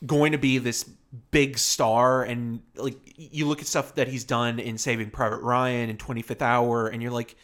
going 0.05 0.33
to 0.33 0.39
be 0.39 0.59
this 0.59 0.85
big 1.31 1.57
star, 1.57 2.25
and 2.25 2.63
like 2.75 2.97
you 3.17 3.47
look 3.47 3.61
at 3.61 3.67
stuff 3.67 3.95
that 3.95 4.09
he's 4.09 4.25
done 4.25 4.59
in 4.59 4.77
Saving 4.77 5.11
Private 5.11 5.41
Ryan 5.43 5.89
and 5.89 5.99
25th 5.99 6.43
Hour, 6.43 6.89
and 6.89 7.01
you're 7.01 7.13
like, 7.13 7.37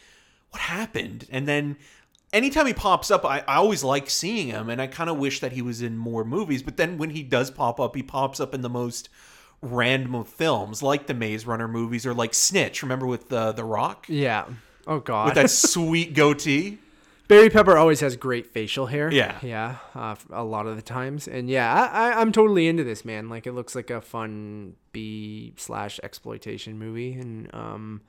what 0.49 0.61
happened? 0.61 1.25
And 1.31 1.47
then 1.47 1.77
anytime 2.33 2.65
he 2.65 2.73
pops 2.73 3.11
up, 3.11 3.25
I, 3.25 3.39
I 3.47 3.55
always 3.55 3.83
like 3.83 4.09
seeing 4.09 4.47
him, 4.47 4.69
and 4.69 4.81
I 4.81 4.87
kind 4.87 5.09
of 5.09 5.17
wish 5.17 5.39
that 5.39 5.51
he 5.53 5.61
was 5.61 5.81
in 5.81 5.97
more 5.97 6.23
movies. 6.23 6.63
But 6.63 6.77
then 6.77 6.97
when 6.97 7.11
he 7.11 7.23
does 7.23 7.51
pop 7.51 7.79
up, 7.79 7.95
he 7.95 8.03
pops 8.03 8.39
up 8.39 8.53
in 8.53 8.61
the 8.61 8.69
most 8.69 9.09
random 9.61 10.15
of 10.15 10.27
films, 10.27 10.81
like 10.81 11.07
the 11.07 11.13
Maze 11.13 11.45
Runner 11.45 11.67
movies 11.67 12.05
or 12.05 12.13
like 12.13 12.33
Snitch. 12.33 12.81
Remember 12.83 13.05
with 13.05 13.29
the 13.29 13.51
the 13.51 13.63
Rock 13.63 14.05
Yeah. 14.07 14.45
Oh 14.87 14.99
God. 14.99 15.25
with 15.25 15.35
that 15.35 15.49
sweet 15.51 16.13
goatee. 16.13 16.77
Barry 17.27 17.51
Pepper 17.51 17.77
always 17.77 17.99
has 17.99 18.15
great 18.15 18.47
facial 18.47 18.87
hair. 18.87 19.11
Yeah. 19.11 19.37
Yeah. 19.43 19.75
Uh, 19.93 20.15
a 20.31 20.43
lot 20.43 20.65
of 20.65 20.75
the 20.77 20.81
times, 20.81 21.27
and 21.27 21.47
yeah, 21.47 21.71
I, 21.71 22.09
I 22.13 22.21
I'm 22.21 22.31
totally 22.31 22.67
into 22.67 22.83
this 22.83 23.05
man. 23.05 23.29
Like 23.29 23.45
it 23.45 23.51
looks 23.51 23.75
like 23.75 23.89
a 23.91 24.01
fun 24.01 24.75
B 24.93 25.53
slash 25.57 25.99
exploitation 26.01 26.79
movie, 26.79 27.13
and 27.13 27.53
um, 27.53 28.01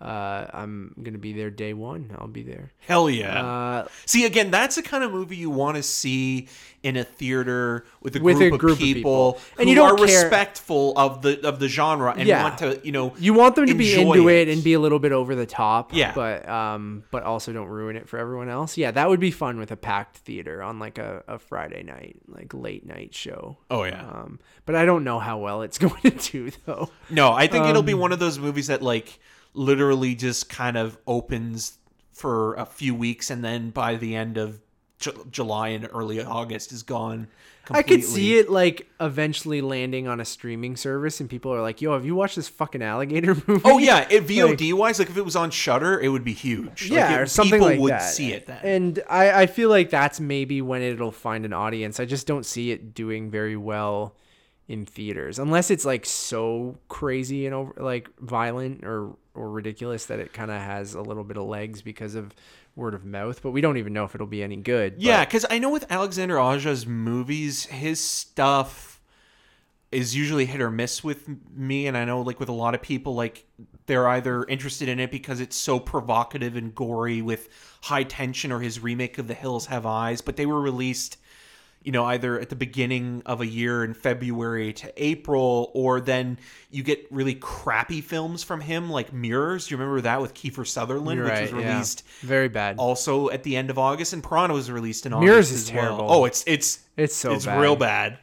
uh, 0.00 0.46
I'm 0.52 0.94
gonna 1.02 1.18
be 1.18 1.32
there 1.32 1.50
day 1.50 1.72
one. 1.74 2.14
I'll 2.18 2.28
be 2.28 2.42
there. 2.42 2.72
Hell 2.78 3.10
yeah. 3.10 3.42
Uh, 3.44 3.88
see, 4.06 4.24
again, 4.24 4.50
that's 4.50 4.76
the 4.76 4.82
kind 4.82 5.02
of 5.02 5.10
movie 5.10 5.36
you 5.36 5.50
want 5.50 5.76
to 5.76 5.82
see 5.82 6.48
in 6.84 6.96
a 6.96 7.02
theater 7.02 7.84
with 8.00 8.14
a 8.14 8.20
With 8.20 8.36
group, 8.36 8.52
a 8.52 8.54
of, 8.54 8.60
group 8.60 8.72
of 8.74 8.78
people 8.78 9.32
people. 9.32 9.40
and 9.58 9.68
you 9.68 9.74
you 9.74 9.82
are 9.82 9.96
don't 9.96 10.06
care- 10.06 10.22
respectful 10.22 10.92
of 10.96 11.22
the 11.22 11.44
of 11.46 11.58
the 11.58 11.66
genre 11.66 12.14
and 12.16 12.28
Yeah. 12.28 12.44
want 12.44 12.58
to, 12.58 12.80
you 12.84 12.92
know, 12.92 13.12
you 13.18 13.34
want 13.34 13.56
them 13.56 13.66
to 13.66 13.74
be 13.74 13.92
into 14.00 14.28
it. 14.28 14.46
and 14.48 14.62
be 14.62 14.74
a 14.74 14.78
little 14.80 15.00
bit 15.00 15.10
over 15.10 15.34
the 15.34 15.46
top. 15.46 15.92
Yeah. 15.92 16.12
But 16.14 16.48
um, 16.48 17.02
but 17.10 17.24
also 17.24 17.52
don't 17.52 17.66
ruin 17.68 17.96
it 17.96 18.08
for 18.08 18.18
everyone 18.18 18.48
else. 18.48 18.76
Yeah, 18.76 18.92
that 18.92 19.08
would 19.08 19.18
be 19.20 19.32
fun 19.32 19.58
with 19.58 19.72
a 19.72 19.76
packed 19.76 20.18
theater 20.18 20.62
on 20.62 20.78
like 20.78 20.98
a, 20.98 21.24
a 21.26 21.40
Friday 21.40 21.82
night, 21.82 22.16
like 22.28 22.54
late 22.54 22.86
night 22.86 23.12
show. 23.14 23.58
Oh 23.68 23.82
yeah. 23.82 24.00
Um, 24.08 24.38
but 24.64 24.76
I 24.76 24.84
don't 24.84 25.02
know 25.02 25.18
how 25.18 25.38
well 25.38 25.62
it's 25.62 25.78
going 25.86 26.00
to 26.02 26.10
do 26.10 26.52
though. 26.66 26.90
No, 27.10 27.32
I 27.32 27.48
think 27.48 27.66
it'll 27.66 27.82
be 27.82 27.94
Um, 27.94 27.98
one 28.00 28.12
of 28.12 28.20
those 28.20 28.38
movies 28.38 28.68
that 28.68 28.80
like 28.80 29.18
literally 29.54 30.14
just 30.14 30.48
kind 30.48 30.76
of 30.76 30.98
opens 31.06 31.78
for 32.12 32.54
a 32.54 32.64
few 32.66 32.94
weeks 32.94 33.30
and 33.30 33.44
then 33.44 33.70
by 33.70 33.96
the 33.96 34.14
end 34.16 34.36
of 34.38 34.60
Ju- 34.98 35.26
July 35.30 35.68
and 35.68 35.88
early 35.92 36.20
August 36.22 36.72
is 36.72 36.82
gone. 36.82 37.28
I 37.70 37.82
could 37.82 38.02
see 38.02 38.38
it 38.38 38.50
like 38.50 38.88
eventually 38.98 39.60
landing 39.60 40.08
on 40.08 40.20
a 40.20 40.24
streaming 40.24 40.74
service, 40.74 41.20
and 41.20 41.28
people 41.30 41.52
are 41.54 41.60
like, 41.60 41.82
"Yo, 41.82 41.92
have 41.92 42.04
you 42.04 42.14
watched 42.14 42.34
this 42.34 42.48
fucking 42.48 42.82
alligator 42.82 43.34
movie?" 43.46 43.60
Oh 43.64 43.76
yeah, 43.78 44.08
it, 44.10 44.26
VOD 44.26 44.72
wise, 44.72 44.98
like 44.98 45.10
if 45.10 45.16
it 45.18 45.24
was 45.24 45.36
on 45.36 45.50
Shudder, 45.50 46.00
it 46.00 46.08
would 46.08 46.24
be 46.24 46.32
huge. 46.32 46.84
Like, 46.84 46.90
yeah, 46.90 47.14
it- 47.14 47.20
or 47.20 47.26
something 47.26 47.52
people 47.60 47.66
like 47.68 47.78
would 47.78 47.92
that. 47.92 47.98
see 48.10 48.32
it 48.32 48.46
then. 48.46 48.58
And 48.64 49.02
I, 49.08 49.42
I 49.42 49.46
feel 49.46 49.68
like 49.68 49.90
that's 49.90 50.18
maybe 50.18 50.62
when 50.62 50.80
it'll 50.82 51.12
find 51.12 51.44
an 51.44 51.52
audience. 51.52 52.00
I 52.00 52.06
just 52.06 52.26
don't 52.26 52.46
see 52.46 52.70
it 52.72 52.94
doing 52.94 53.30
very 53.30 53.56
well 53.56 54.16
in 54.66 54.84
theaters 54.84 55.38
unless 55.38 55.70
it's 55.70 55.84
like 55.84 56.04
so 56.06 56.76
crazy 56.88 57.46
and 57.46 57.54
over 57.54 57.72
like 57.76 58.08
violent 58.18 58.82
or 58.84 59.14
or 59.38 59.50
ridiculous 59.50 60.06
that 60.06 60.18
it 60.18 60.32
kind 60.32 60.50
of 60.50 60.60
has 60.60 60.94
a 60.94 61.00
little 61.00 61.24
bit 61.24 61.36
of 61.36 61.44
legs 61.44 61.80
because 61.80 62.14
of 62.14 62.34
word 62.76 62.94
of 62.94 63.04
mouth. 63.04 63.40
But 63.42 63.52
we 63.52 63.60
don't 63.60 63.76
even 63.76 63.92
know 63.92 64.04
if 64.04 64.14
it'll 64.14 64.26
be 64.26 64.42
any 64.42 64.56
good. 64.56 64.96
Yeah, 64.98 65.24
because 65.24 65.46
I 65.48 65.58
know 65.58 65.70
with 65.70 65.90
Alexandre 65.90 66.38
Aja's 66.38 66.86
movies, 66.86 67.66
his 67.66 68.00
stuff 68.00 69.00
is 69.90 70.14
usually 70.14 70.44
hit 70.44 70.60
or 70.60 70.70
miss 70.70 71.02
with 71.02 71.28
me, 71.54 71.86
and 71.86 71.96
I 71.96 72.04
know 72.04 72.20
like 72.20 72.40
with 72.40 72.50
a 72.50 72.52
lot 72.52 72.74
of 72.74 72.82
people, 72.82 73.14
like 73.14 73.46
they're 73.86 74.08
either 74.08 74.44
interested 74.44 74.88
in 74.88 75.00
it 75.00 75.10
because 75.10 75.40
it's 75.40 75.56
so 75.56 75.80
provocative 75.80 76.56
and 76.56 76.74
gory 76.74 77.22
with 77.22 77.48
high 77.82 78.02
tension, 78.02 78.52
or 78.52 78.60
his 78.60 78.80
remake 78.80 79.16
of 79.16 79.28
The 79.28 79.34
Hills 79.34 79.66
Have 79.66 79.86
Eyes, 79.86 80.20
but 80.20 80.36
they 80.36 80.46
were 80.46 80.60
released. 80.60 81.16
You 81.82 81.92
know, 81.92 82.04
either 82.04 82.38
at 82.38 82.50
the 82.50 82.56
beginning 82.56 83.22
of 83.24 83.40
a 83.40 83.46
year 83.46 83.84
in 83.84 83.94
February 83.94 84.72
to 84.74 84.92
April, 84.96 85.70
or 85.74 86.00
then 86.00 86.38
you 86.70 86.82
get 86.82 87.06
really 87.10 87.34
crappy 87.34 88.00
films 88.00 88.42
from 88.42 88.60
him, 88.60 88.90
like 88.90 89.12
Mirrors. 89.12 89.68
Do 89.68 89.74
you 89.74 89.78
remember 89.78 90.00
that 90.02 90.20
with 90.20 90.34
Kiefer 90.34 90.66
Sutherland, 90.66 91.22
which 91.22 91.30
was 91.30 91.50
yeah. 91.52 91.72
released 91.72 92.06
very 92.20 92.48
bad. 92.48 92.76
also 92.78 93.30
at 93.30 93.42
the 93.42 93.56
end 93.56 93.70
of 93.70 93.78
August, 93.78 94.12
and 94.12 94.22
Piranha 94.22 94.54
was 94.54 94.70
released 94.70 95.06
in 95.06 95.12
August. 95.12 95.26
Mirrors 95.26 95.50
is 95.50 95.62
as 95.64 95.72
well. 95.72 95.82
terrible. 95.82 96.06
Oh, 96.10 96.24
it's 96.24 96.44
it's 96.46 96.80
It's 96.98 97.14
so 97.16 97.32
it's 97.32 97.46
bad. 97.46 97.60
real 97.60 97.76
bad. 97.76 98.18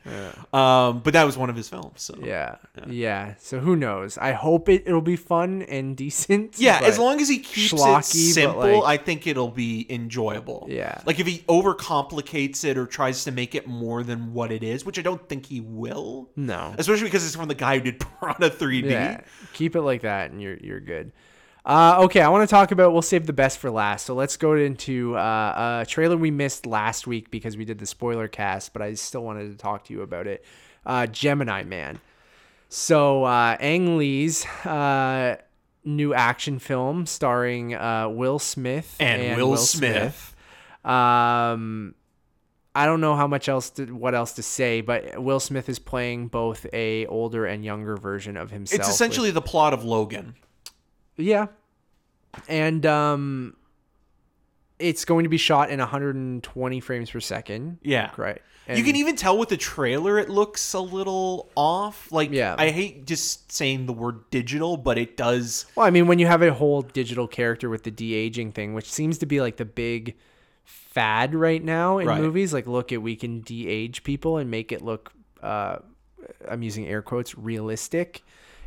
Um, 0.54 1.00
but 1.00 1.14
that 1.14 1.24
was 1.24 1.38
one 1.38 1.50
of 1.50 1.56
his 1.56 1.70
films. 1.70 2.02
So. 2.02 2.16
Yeah, 2.22 2.58
yeah. 2.88 3.36
So 3.40 3.60
who 3.60 3.76
knows? 3.76 4.18
I 4.18 4.34
hope 4.34 4.70
it 4.70 4.84
it'll 4.86 5.02
be 5.02 5.16
fun 5.16 5.62
and 5.64 5.96
decent. 5.98 6.60
Yeah, 6.60 6.80
as 6.84 7.00
long 7.00 7.20
as 7.22 7.30
he 7.30 7.40
keeps 7.40 7.74
it 7.74 8.04
simple, 8.06 8.60
like- 8.82 9.00
I 9.00 9.04
think 9.04 9.26
it'll 9.28 9.50
be 9.50 9.86
enjoyable. 9.90 10.68
Yeah. 10.70 11.02
Like 11.06 11.20
if 11.20 11.26
he 11.28 11.40
overcomplicates 11.48 12.64
it 12.66 12.78
or 12.78 12.86
tries 12.86 13.24
to 13.24 13.32
make 13.32 13.56
it 13.56 13.68
more 13.68 14.04
than 14.04 14.34
what 14.34 14.52
it 14.52 14.64
is, 14.64 14.86
which 14.86 15.00
I 15.00 15.02
don't 15.02 15.28
think 15.28 15.46
he 15.46 15.62
will. 15.62 16.30
no. 16.36 16.76
Especially 16.78 17.06
because 17.06 17.26
it's 17.26 17.36
from 17.36 17.48
the 17.48 17.56
guy 17.56 17.78
who 17.80 17.84
did 17.92 18.00
Piranha 18.20 18.50
3D. 18.50 18.90
Yeah, 18.92 19.22
keep 19.54 19.76
it 19.76 19.82
like 19.82 20.02
that, 20.02 20.32
and 20.32 20.42
you're 20.42 20.58
you're 20.58 20.80
good. 20.82 21.12
Uh, 21.66 21.98
okay, 22.04 22.22
I 22.22 22.30
want 22.30 22.48
to 22.48 22.54
talk 22.54 22.72
about. 22.72 22.94
We'll 22.94 23.02
save 23.02 23.26
the 23.26 23.34
best 23.34 23.58
for 23.58 23.72
last. 23.72 24.06
So 24.06 24.14
let's 24.14 24.38
go 24.38 24.54
into 24.54 25.16
uh, 25.18 25.80
a 25.82 25.86
trailer 25.88 26.16
we 26.16 26.30
missed 26.30 26.66
last 26.68 27.08
week 27.08 27.32
because 27.32 27.58
we 27.58 27.66
did 27.66 27.80
the 27.80 27.88
spoiler 27.88 28.28
cast, 28.28 28.72
but 28.72 28.84
I 28.84 28.94
still 28.94 29.24
wanted 29.24 29.50
to 29.52 29.58
talk 29.58 29.86
to 29.86 29.94
you 29.94 30.02
about 30.04 30.28
it. 30.28 30.46
Uh, 30.86 31.08
Gemini 31.08 31.64
Man. 31.64 32.00
So 32.70 33.24
uh, 33.24 33.58
Ang 33.60 33.98
Lee's 33.98 34.46
uh, 34.64 35.38
new 35.84 36.14
action 36.14 36.60
film 36.60 37.08
starring 37.08 37.74
uh, 37.74 38.10
Will 38.10 38.38
Smith 38.38 38.96
And, 39.00 39.36
Will, 39.38 39.58
Smith. 39.58 40.36
um, 40.84 41.96
I 42.76 42.86
don't 42.86 43.02
know 43.02 43.16
how 43.16 43.26
much 43.28 43.48
else 43.50 43.70
to, 43.72 43.86
what 43.86 44.14
else 44.14 44.34
to 44.34 44.44
say, 44.44 44.82
but 44.82 45.22
Will 45.24 45.40
Smith 45.40 45.70
is 45.70 45.80
playing 45.80 46.28
both 46.28 46.66
a 46.74 47.06
older 47.08 47.46
and 47.46 47.66
younger 47.66 47.98
version 47.98 48.38
of 48.38 48.52
himself. 48.52 48.80
It's 48.80 48.88
with- 48.88 48.94
essentially 48.96 49.32
the 49.32 49.42
plot 49.42 49.74
of 49.74 49.84
Logan. 49.84 50.36
Yeah, 51.18 51.48
and 52.48 52.86
um, 52.86 53.56
it's 54.80 55.06
going 55.06 55.24
to 55.24 55.30
be 55.30 55.38
shot 55.38 55.70
in 55.70 55.80
120 55.80 56.80
frames 56.80 57.10
per 57.12 57.20
second. 57.20 57.80
Yeah. 57.82 58.12
Right. 58.18 58.42
you 58.68 58.84
can 58.84 58.96
even 58.96 59.16
tell 59.16 59.38
with 59.38 59.50
the 59.50 59.58
trailer 59.58 60.18
it 60.20 60.30
looks 60.30 60.74
a 60.74 60.80
little 60.80 61.50
off. 61.56 62.12
Like 62.12 62.32
Yeah. 62.32 62.56
I 62.58 62.72
hate 62.72 63.06
just 63.06 63.52
saying 63.52 63.86
the 63.86 63.94
word 63.94 64.30
digital, 64.32 64.76
but 64.76 64.98
it 64.98 65.16
does 65.18 65.66
Well, 65.76 65.86
I 65.86 65.92
mean, 65.92 66.08
when 66.08 66.20
you 66.20 66.26
have 66.28 66.42
a 66.42 66.54
whole 66.54 66.82
digital 66.82 67.28
character 67.28 67.70
with 67.70 67.84
the 67.84 67.92
de 67.92 68.14
aging 68.16 68.52
thing, 68.54 68.74
which 68.74 68.92
seems 68.92 69.18
to 69.20 69.26
be 69.26 69.40
like 69.40 69.58
the 69.58 69.66
big 69.66 70.16
fad 70.64 71.36
right 71.36 71.64
now 71.64 72.00
in 72.00 72.08
Right. 72.08 72.20
movies, 72.22 72.54
like 72.54 72.66
look 72.68 72.92
at 72.92 73.02
we 73.02 73.16
can 73.16 73.42
de 73.42 73.68
age 73.68 74.04
people 74.04 74.38
and 74.38 74.50
make 74.50 74.72
it 74.72 74.82
look, 74.82 75.14
uh, 75.44 75.78
I'm 76.50 76.64
using 76.64 76.88
air 76.88 77.04
quotes, 77.04 77.38
realistic. 77.38 78.24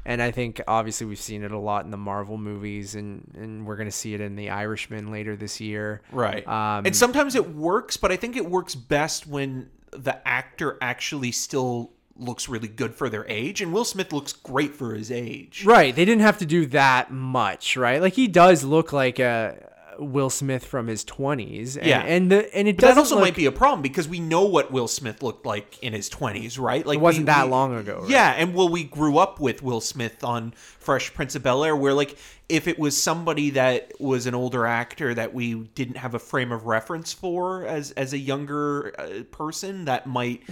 And 0.09 0.23
I 0.23 0.31
think 0.31 0.63
obviously 0.67 1.07
we've 1.07 1.21
seen 1.21 1.43
it 1.43 1.53
a 1.53 1.59
lot 1.59 1.85
in 1.85 1.91
the 1.91 1.99
Marvel 1.99 2.39
movies, 2.39 2.95
and, 2.95 3.31
and 3.37 3.67
we're 3.67 3.77
going 3.77 3.91
to 3.91 3.95
see 3.95 4.15
it 4.15 4.23
in 4.23 4.37
The 4.37 4.49
Irishman 4.49 5.13
later 5.13 5.37
this 5.37 5.61
year. 5.61 6.01
Right. 6.11 6.49
Um, 6.49 6.87
and 6.87 6.97
sometimes 6.97 7.35
it 7.35 7.55
works, 7.55 7.99
but 7.99 8.11
I 8.11 8.17
think 8.17 8.35
it 8.35 8.49
works 8.49 8.75
best 8.75 9.27
when 9.27 9.69
the 9.91 10.27
actor 10.27 10.79
actually 10.81 11.33
still 11.33 11.93
looks 12.17 12.49
really 12.49 12.69
good 12.69 12.95
for 12.95 13.11
their 13.11 13.29
age, 13.29 13.61
and 13.61 13.71
Will 13.71 13.85
Smith 13.85 14.11
looks 14.11 14.33
great 14.33 14.75
for 14.75 14.95
his 14.95 15.13
age. 15.13 15.67
Right. 15.67 15.95
They 15.95 16.07
didn't 16.07 16.23
have 16.23 16.39
to 16.39 16.47
do 16.47 16.65
that 16.67 17.13
much, 17.13 17.77
right? 17.77 18.01
Like 18.01 18.15
he 18.15 18.29
does 18.29 18.65
look 18.65 18.95
like 18.95 19.19
a 19.19 19.59
Will 19.99 20.31
Smith 20.31 20.65
from 20.65 20.87
his 20.87 21.05
20s. 21.05 21.77
And, 21.77 21.87
Yeah. 21.87 22.01
And 22.01 22.31
the 22.31 22.55
and 22.57 22.69
it 22.69 22.77
But 22.77 22.87
that 22.89 22.99
also 22.99 23.17
look, 23.17 23.25
might 23.25 23.35
be 23.37 23.47
a 23.47 23.53
problem 23.53 23.83
because 23.83 24.09
we 24.09 24.21
know 24.21 24.45
what 24.45 24.71
Will 24.71 24.89
Smith 24.89 25.23
looked 25.23 25.45
like 25.47 25.79
in 25.83 25.93
his 25.93 26.09
twenties, 26.09 26.59
right? 26.59 26.87
Like 26.87 26.97
it 26.99 27.03
wasn't 27.03 27.25
we- 27.25 27.33
that 27.33 27.45
we- 27.47 27.51
long 27.51 27.75
ago. 27.77 28.01
Right? 28.03 28.11
Yeah, 28.11 28.31
and 28.37 28.55
well, 28.55 28.69
we 28.69 28.85
grew 28.85 29.19
up 29.19 29.41
with 29.41 29.63
Will 29.63 29.81
Smith 29.81 30.23
on 30.25 30.53
Fresh 30.79 31.15
Prince 31.15 31.35
of 31.35 31.43
Bel 31.43 31.65
Air, 31.65 31.75
where 31.77 31.93
like 31.95 32.17
if 32.49 32.67
it 32.67 32.79
was 32.79 33.01
somebody 33.01 33.51
that 33.51 33.93
was 34.01 34.27
an 34.27 34.35
older 34.35 34.65
actor 34.67 35.13
that 35.15 35.35
we 35.35 35.55
didn't 35.55 35.99
have 35.99 36.15
a 36.15 36.19
frame 36.19 36.51
of 36.53 36.67
reference 36.67 37.13
for 37.13 37.67
as 37.67 37.91
as 37.93 38.13
a 38.13 38.19
younger 38.19 38.95
uh, 38.99 39.23
person, 39.31 39.85
that 39.85 40.07
might 40.07 40.43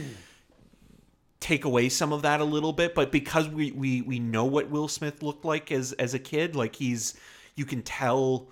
take 1.41 1.65
away 1.65 1.89
some 1.89 2.13
of 2.13 2.23
that 2.23 2.41
a 2.41 2.45
little 2.45 2.73
bit. 2.73 2.95
But 2.95 3.13
because 3.13 3.49
we 3.49 3.71
we 3.73 4.03
we 4.03 4.19
know 4.19 4.45
what 4.45 4.69
Will 4.71 4.89
Smith 4.89 5.23
looked 5.23 5.45
like 5.45 5.71
as 5.73 5.93
as 5.95 6.15
a 6.15 6.19
kid, 6.19 6.57
like 6.57 6.77
he's 6.77 7.15
you 7.55 7.65
can 7.65 7.83
tell. 7.83 8.49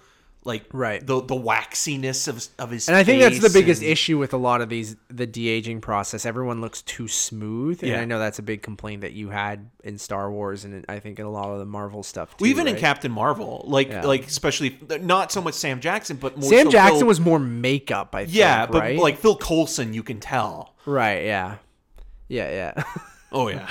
Like 0.46 0.64
Right. 0.74 1.04
the 1.06 1.22
the 1.22 1.34
waxiness 1.34 2.28
of 2.28 2.46
of 2.58 2.70
his 2.70 2.86
And 2.86 2.96
I 2.96 3.02
think 3.02 3.22
that's 3.22 3.40
the 3.40 3.48
biggest 3.48 3.80
and- 3.80 3.90
issue 3.90 4.18
with 4.18 4.34
a 4.34 4.36
lot 4.36 4.60
of 4.60 4.68
these 4.68 4.94
the 5.08 5.26
de 5.26 5.48
aging 5.48 5.80
process. 5.80 6.26
Everyone 6.26 6.60
looks 6.60 6.82
too 6.82 7.08
smooth, 7.08 7.82
and 7.82 7.92
Yeah. 7.92 8.00
I 8.02 8.04
know 8.04 8.18
that's 8.18 8.38
a 8.38 8.42
big 8.42 8.60
complaint 8.60 9.00
that 9.00 9.12
you 9.14 9.30
had 9.30 9.70
in 9.82 9.96
Star 9.96 10.30
Wars, 10.30 10.64
and 10.66 10.84
I 10.86 10.98
think 10.98 11.18
in 11.18 11.24
a 11.24 11.30
lot 11.30 11.48
of 11.50 11.60
the 11.60 11.64
Marvel 11.64 12.02
stuff 12.02 12.36
too. 12.36 12.42
Well, 12.42 12.50
even 12.50 12.66
in? 12.68 12.76
Captain 12.76 13.10
Marvel, 13.10 13.64
like 13.66 13.88
Yeah. 13.88 14.04
like 14.04 14.26
especially 14.26 14.78
not 15.00 15.32
so 15.32 15.40
much 15.40 15.54
Sam 15.54 15.80
Jackson, 15.80 16.18
but 16.18 16.36
more 16.38 16.50
Sam 16.50 16.66
so 16.66 16.72
Jackson 16.72 16.98
Phil- 16.98 17.06
was 17.08 17.20
more 17.20 17.38
makeup. 17.38 18.14
I 18.14 18.24
think, 18.26 18.36
yeah, 18.36 18.66
but 18.66 18.80
right? 18.82 18.98
like 18.98 19.18
Phil 19.18 19.36
Coulson, 19.36 19.94
you 19.94 20.02
can 20.02 20.20
tell. 20.20 20.74
right, 20.84 21.24
yeah, 21.24 21.56
yeah, 22.28 22.50
yeah. 22.76 22.84
Oh 23.32 23.48
yeah, 23.48 23.66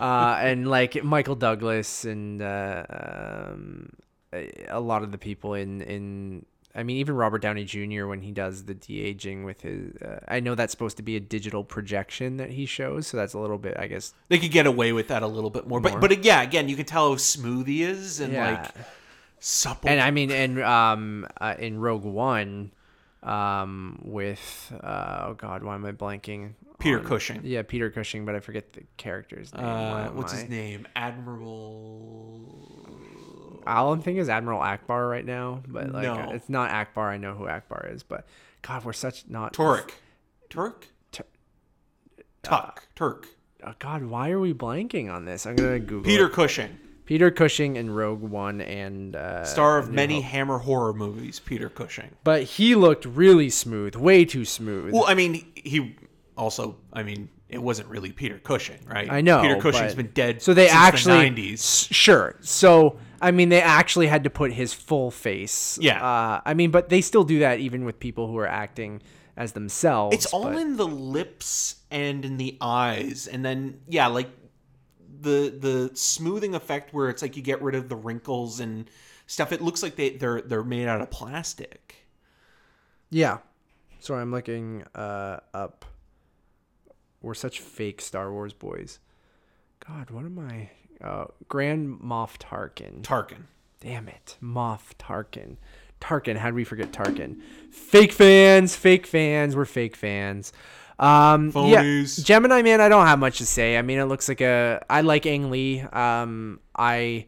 uh, 0.00 0.36
and 0.40 0.68
like 0.68 1.02
Michael 1.02 1.34
Douglas 1.34 2.04
and 2.04 2.40
uh, 2.40 2.84
um, 2.90 3.88
a 4.32 4.50
a 4.68 4.80
lot 4.80 5.02
of 5.02 5.12
the 5.12 5.18
people 5.18 5.54
in 5.54 5.82
in 5.82 6.46
I 6.74 6.82
mean 6.82 6.96
even 6.98 7.14
Robert 7.16 7.42
Downey 7.42 7.64
Jr. 7.64 8.06
when 8.06 8.22
he 8.22 8.32
does 8.32 8.64
the 8.64 8.74
de 8.74 9.02
aging 9.02 9.44
with 9.44 9.62
his 9.62 9.94
uh, 10.02 10.20
I 10.28 10.40
know 10.40 10.54
that's 10.54 10.70
supposed 10.70 10.96
to 10.96 11.02
be 11.02 11.16
a 11.16 11.20
digital 11.20 11.64
projection 11.64 12.38
that 12.38 12.50
he 12.50 12.66
shows, 12.66 13.06
so 13.06 13.16
that's 13.16 13.34
a 13.34 13.38
little 13.38 13.58
bit 13.58 13.76
I 13.78 13.86
guess 13.86 14.14
they 14.28 14.38
could 14.38 14.50
get 14.50 14.66
away 14.66 14.92
with 14.92 15.08
that 15.08 15.22
a 15.22 15.26
little 15.26 15.50
bit 15.50 15.66
more. 15.66 15.80
More. 15.80 15.98
But 15.98 16.00
but 16.00 16.24
yeah, 16.24 16.42
again, 16.42 16.68
you 16.68 16.76
can 16.76 16.86
tell 16.86 17.10
how 17.10 17.16
smooth 17.16 17.66
he 17.66 17.82
is 17.82 18.20
and 18.20 18.32
yeah. 18.32 18.52
like 18.52 18.70
supple. 19.38 19.90
and 19.90 20.00
I 20.00 20.10
mean 20.10 20.30
and 20.30 20.62
um 20.62 21.26
uh, 21.40 21.54
in 21.58 21.78
Rogue 21.78 22.04
One 22.04 22.72
um 23.22 24.00
with 24.02 24.72
uh, 24.82 25.26
oh 25.28 25.34
god 25.34 25.62
why 25.62 25.76
am 25.76 25.84
I 25.84 25.92
blanking 25.92 26.54
Peter 26.80 26.98
on- 26.98 27.04
Cushing. 27.04 27.40
yeah 27.44 27.62
Peter 27.62 27.88
Cushing 27.90 28.24
but 28.24 28.34
I 28.34 28.40
forget 28.40 28.72
the 28.72 28.82
character's 28.96 29.54
name 29.54 29.64
uh, 29.64 30.08
what's 30.08 30.32
his 30.32 30.48
name? 30.48 30.88
Admiral. 30.96 32.98
All 33.66 33.92
I'm 33.92 34.00
thinking 34.02 34.20
is 34.20 34.28
Admiral 34.28 34.60
Akbar 34.60 35.06
right 35.08 35.24
now, 35.24 35.62
but 35.66 35.90
like 35.92 36.02
No. 36.04 36.30
it's 36.32 36.48
not 36.48 36.70
Akbar. 36.70 37.10
I 37.10 37.16
know 37.16 37.34
who 37.34 37.48
Akbar 37.48 37.88
is, 37.90 38.02
but 38.02 38.26
God, 38.62 38.84
we're 38.84 38.92
such 38.92 39.24
not 39.28 39.52
Turk. 39.52 39.94
Turk. 40.50 40.86
Tur- 41.10 41.24
Tuck. 42.42 42.88
Turk. 42.94 43.28
Oh, 43.64 43.72
God, 43.78 44.04
why 44.04 44.30
are 44.30 44.40
we 44.40 44.52
blanking 44.52 45.12
on 45.12 45.24
this? 45.24 45.46
I'm 45.46 45.54
gonna 45.56 45.78
Google 45.78 46.02
Peter 46.02 46.26
it. 46.26 46.32
Cushing, 46.32 46.76
Peter 47.04 47.30
Cushing 47.30 47.76
in 47.76 47.90
Rogue 47.90 48.20
One 48.20 48.60
and 48.60 49.14
uh, 49.14 49.44
star 49.44 49.78
of 49.78 49.90
many 49.92 50.16
Hope. 50.20 50.24
Hammer 50.32 50.58
horror 50.58 50.92
movies. 50.92 51.38
Peter 51.40 51.68
Cushing. 51.68 52.10
But 52.24 52.42
he 52.42 52.74
looked 52.74 53.04
really 53.04 53.50
smooth, 53.50 53.94
way 53.94 54.24
too 54.24 54.44
smooth. 54.44 54.92
Well, 54.92 55.04
I 55.06 55.14
mean, 55.14 55.46
he 55.54 55.96
also, 56.36 56.76
I 56.92 57.04
mean, 57.04 57.28
it 57.48 57.62
wasn't 57.62 57.88
really 57.88 58.10
Peter 58.10 58.38
Cushing, 58.38 58.78
right? 58.86 59.10
I 59.12 59.20
know 59.20 59.42
Peter 59.42 59.60
Cushing's 59.60 59.94
but- 59.94 60.04
been 60.06 60.12
dead. 60.14 60.42
So 60.42 60.54
they 60.54 60.66
since 60.66 60.76
actually 60.80 61.30
the 61.30 61.52
90s. 61.52 61.52
S- 61.54 61.88
sure. 61.92 62.36
So 62.40 62.96
I 63.22 63.30
mean, 63.30 63.48
they 63.48 63.62
actually 63.62 64.08
had 64.08 64.24
to 64.24 64.30
put 64.30 64.52
his 64.52 64.74
full 64.74 65.12
face. 65.12 65.78
Yeah. 65.80 66.04
Uh, 66.04 66.40
I 66.44 66.54
mean, 66.54 66.72
but 66.72 66.88
they 66.88 67.00
still 67.00 67.24
do 67.24 67.38
that 67.38 67.60
even 67.60 67.84
with 67.84 68.00
people 68.00 68.26
who 68.26 68.36
are 68.36 68.48
acting 68.48 69.00
as 69.36 69.52
themselves. 69.52 70.14
It's 70.14 70.26
all 70.26 70.44
but- 70.44 70.58
in 70.58 70.76
the 70.76 70.86
lips 70.86 71.76
and 71.90 72.24
in 72.24 72.36
the 72.36 72.58
eyes, 72.60 73.28
and 73.28 73.44
then 73.44 73.80
yeah, 73.88 74.08
like 74.08 74.28
the 75.20 75.56
the 75.56 75.90
smoothing 75.94 76.54
effect 76.54 76.92
where 76.92 77.08
it's 77.08 77.22
like 77.22 77.36
you 77.36 77.42
get 77.42 77.62
rid 77.62 77.76
of 77.76 77.88
the 77.88 77.96
wrinkles 77.96 78.60
and 78.60 78.90
stuff. 79.26 79.52
It 79.52 79.62
looks 79.62 79.82
like 79.82 79.96
they 79.96 80.10
they're 80.10 80.42
they're 80.42 80.64
made 80.64 80.88
out 80.88 81.00
of 81.00 81.10
plastic. 81.10 81.94
Yeah. 83.10 83.38
Sorry, 84.00 84.20
I'm 84.20 84.32
looking 84.32 84.82
uh, 84.96 85.38
up. 85.54 85.84
We're 87.20 87.34
such 87.34 87.60
fake 87.60 88.00
Star 88.00 88.32
Wars 88.32 88.52
boys. 88.52 88.98
God, 89.86 90.10
what 90.10 90.24
am 90.24 90.40
I? 90.40 90.70
Uh, 91.02 91.26
Grand 91.48 92.00
Moff 92.00 92.38
Tarkin. 92.38 93.02
Tarkin. 93.02 93.44
Damn 93.80 94.08
it, 94.08 94.36
Moff 94.42 94.92
Tarkin. 94.98 95.56
Tarkin. 96.00 96.36
How 96.36 96.48
would 96.48 96.54
we 96.54 96.64
forget 96.64 96.92
Tarkin? 96.92 97.40
Fake 97.70 98.12
fans, 98.12 98.76
fake 98.76 99.06
fans. 99.06 99.56
We're 99.56 99.64
fake 99.64 99.96
fans. 99.96 100.52
Um, 100.98 101.52
Phonies. 101.52 102.18
Yeah, 102.18 102.24
Gemini 102.24 102.62
Man. 102.62 102.80
I 102.80 102.88
don't 102.88 103.06
have 103.06 103.18
much 103.18 103.38
to 103.38 103.46
say. 103.46 103.76
I 103.76 103.82
mean, 103.82 103.98
it 103.98 104.04
looks 104.04 104.28
like 104.28 104.40
a. 104.40 104.84
I 104.88 105.00
like 105.00 105.26
Ang 105.26 105.50
Lee. 105.50 105.80
Um, 105.80 106.60
I. 106.76 107.26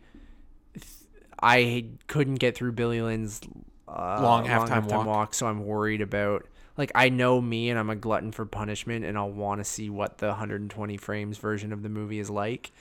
I 1.42 1.86
couldn't 2.06 2.36
get 2.36 2.56
through 2.56 2.72
Billy 2.72 3.02
Lynn's 3.02 3.40
uh, 3.86 4.18
Long 4.22 4.46
halftime 4.46 5.04
walk. 5.04 5.34
so 5.34 5.46
I'm 5.46 5.66
worried 5.66 6.00
about. 6.00 6.46
Like 6.76 6.90
I 6.94 7.08
know 7.08 7.40
me, 7.40 7.70
and 7.70 7.78
I'm 7.78 7.90
a 7.90 7.96
glutton 7.96 8.32
for 8.32 8.44
punishment, 8.46 9.04
and 9.04 9.16
I'll 9.16 9.30
want 9.30 9.60
to 9.60 9.64
see 9.64 9.90
what 9.90 10.18
the 10.18 10.28
120 10.28 10.96
frames 10.96 11.38
version 11.38 11.72
of 11.72 11.82
the 11.82 11.88
movie 11.88 12.18
is 12.18 12.30
like. 12.30 12.72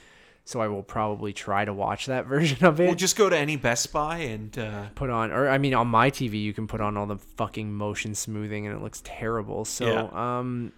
So 0.45 0.59
I 0.59 0.67
will 0.67 0.83
probably 0.83 1.31
try 1.31 1.63
to 1.63 1.73
watch 1.73 2.05
that 2.07 2.25
version 2.35 2.65
of 2.65 2.79
it 2.81 2.85
Well, 2.87 2.95
just 2.95 3.15
go 3.15 3.29
to 3.29 3.37
any 3.37 3.55
Best 3.55 3.93
Buy 3.93 4.17
and 4.17 4.57
uh, 4.57 4.85
put 4.93 5.09
on 5.09 5.31
or 5.31 5.47
I 5.49 5.57
mean 5.57 5.73
on 5.73 5.87
my 5.87 6.11
TV 6.11 6.41
you 6.41 6.53
can 6.53 6.67
put 6.67 6.81
on 6.81 6.97
all 6.97 7.05
the 7.05 7.17
fucking 7.17 7.73
motion 7.73 8.13
smoothing 8.13 8.67
and 8.67 8.75
it 8.75 8.81
looks 8.81 9.01
terrible. 9.05 9.63
So 9.65 9.85
Yeah. 9.87 10.37
um 10.39 10.73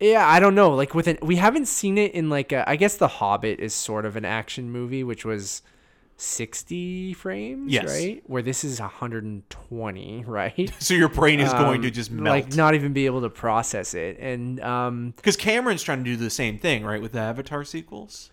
yeah, 0.00 0.28
I 0.28 0.40
don't 0.40 0.54
know. 0.54 0.74
Like 0.74 0.94
with 0.94 1.06
an 1.06 1.18
we 1.22 1.36
haven't 1.36 1.66
seen 1.66 1.96
it 1.98 2.12
in 2.12 2.28
like 2.28 2.52
a, 2.52 2.68
I 2.68 2.76
guess 2.76 2.96
The 2.96 3.08
Hobbit 3.08 3.60
is 3.60 3.72
sort 3.74 4.04
of 4.04 4.16
an 4.16 4.24
action 4.24 4.70
movie 4.70 5.04
which 5.04 5.24
was 5.24 5.62
60 6.18 7.12
frames, 7.14 7.72
Yes. 7.72 7.84
right? 7.86 8.22
Where 8.26 8.42
this 8.42 8.64
is 8.64 8.80
120, 8.80 10.24
right? 10.26 10.72
so 10.80 10.94
your 10.94 11.08
brain 11.08 11.40
is 11.40 11.52
going 11.52 11.76
Um, 11.76 11.82
to 11.82 11.90
just 11.90 12.10
like 12.10 12.44
melt. 12.46 12.56
not 12.56 12.74
even 12.74 12.92
be 12.92 13.06
able 13.06 13.20
to 13.22 13.30
process 13.30 13.94
it. 13.94 14.18
And 14.18 14.58
um 14.60 15.12
Because 15.16 15.36
Cameron's 15.36 15.82
trying 15.82 15.98
to 15.98 16.04
do 16.10 16.16
the 16.16 16.30
same 16.30 16.58
thing, 16.58 16.84
right, 16.84 17.00
with 17.00 17.12
the 17.12 17.20
Avatar 17.20 17.62
sequels. 17.64 18.30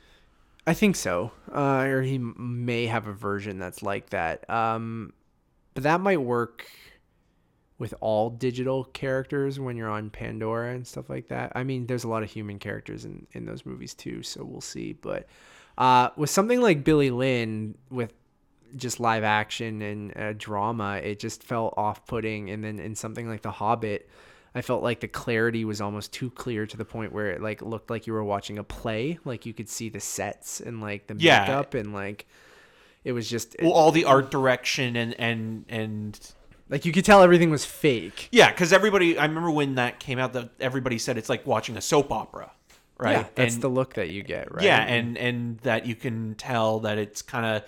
I 0.65 0.73
think 0.73 0.95
so. 0.95 1.31
Uh, 1.53 1.85
or 1.87 2.01
he 2.01 2.17
may 2.17 2.85
have 2.85 3.07
a 3.07 3.13
version 3.13 3.59
that's 3.59 3.83
like 3.83 4.09
that. 4.11 4.49
Um, 4.49 5.13
but 5.73 5.83
that 5.83 6.01
might 6.01 6.21
work 6.21 6.65
with 7.79 7.93
all 7.99 8.29
digital 8.29 8.85
characters 8.85 9.59
when 9.59 9.75
you're 9.75 9.89
on 9.89 10.09
Pandora 10.09 10.73
and 10.73 10.87
stuff 10.87 11.09
like 11.09 11.27
that. 11.27 11.51
I 11.55 11.63
mean, 11.63 11.87
there's 11.87 12.05
a 12.05 12.07
lot 12.07 12.23
of 12.23 12.31
human 12.31 12.59
characters 12.59 13.03
in, 13.03 13.27
in 13.33 13.45
those 13.45 13.65
movies 13.65 13.93
too, 13.93 14.23
so 14.23 14.43
we'll 14.43 14.61
see. 14.61 14.93
But 14.93 15.27
uh, 15.77 16.09
with 16.15 16.29
something 16.29 16.61
like 16.61 16.83
Billy 16.83 17.09
Lynn, 17.09 17.75
with 17.89 18.13
just 18.75 18.99
live 18.99 19.23
action 19.23 19.81
and 19.81 20.17
uh, 20.17 20.33
drama, 20.37 20.97
it 21.03 21.19
just 21.19 21.43
felt 21.43 21.73
off 21.75 22.05
putting. 22.05 22.49
And 22.51 22.63
then 22.63 22.79
in 22.79 22.95
something 22.95 23.27
like 23.27 23.41
The 23.41 23.51
Hobbit, 23.51 24.09
I 24.55 24.61
felt 24.61 24.83
like 24.83 24.99
the 24.99 25.07
clarity 25.07 25.65
was 25.65 25.81
almost 25.81 26.13
too 26.13 26.29
clear 26.29 26.65
to 26.67 26.77
the 26.77 26.85
point 26.85 27.11
where 27.11 27.31
it 27.31 27.41
like 27.41 27.61
looked 27.61 27.89
like 27.89 28.05
you 28.05 28.13
were 28.13 28.23
watching 28.23 28.57
a 28.59 28.63
play. 28.63 29.17
Like 29.25 29.45
you 29.45 29.53
could 29.53 29.67
see 29.69 29.89
the 29.89 29.99
sets 29.99 30.59
and 30.59 30.79
like 30.81 31.07
the 31.07 31.15
Yeah. 31.17 31.41
makeup 31.41 31.73
and 31.73 31.93
like 31.93 32.27
it 33.03 33.11
was 33.13 33.29
just 33.29 33.55
Well, 33.61 33.71
all 33.71 33.91
the 33.91 34.05
art 34.05 34.29
direction 34.31 34.95
and 34.95 35.13
and 35.19 35.65
and 35.69 36.19
like 36.69 36.85
you 36.85 36.91
could 36.91 37.03
tell 37.05 37.21
everything 37.21 37.49
was 37.49 37.65
fake. 37.65 38.29
yeah, 38.31 38.49
because 38.51 38.71
everybody. 38.71 39.17
I 39.17 39.25
remember 39.25 39.51
when 39.51 39.75
that 39.75 39.99
came 39.99 40.17
out, 40.19 40.33
that 40.33 40.49
everybody 40.59 40.97
said 40.97 41.17
it's 41.17 41.29
like 41.29 41.45
watching 41.45 41.75
a 41.75 41.81
soap 41.81 42.11
opera, 42.11 42.51
right? 42.97 43.17
Yeah, 43.17 43.25
that's 43.35 43.55
and, 43.55 43.63
the 43.63 43.67
look 43.67 43.95
that 43.95 44.09
you 44.09 44.23
get, 44.23 44.51
right? 44.53 44.63
Yeah, 44.63 44.81
and 44.81 45.17
and 45.17 45.57
that 45.59 45.85
you 45.85 45.93
can 45.95 46.35
tell 46.35 46.79
that 46.81 46.97
it's 46.97 47.21
kind 47.21 47.45
of 47.45 47.63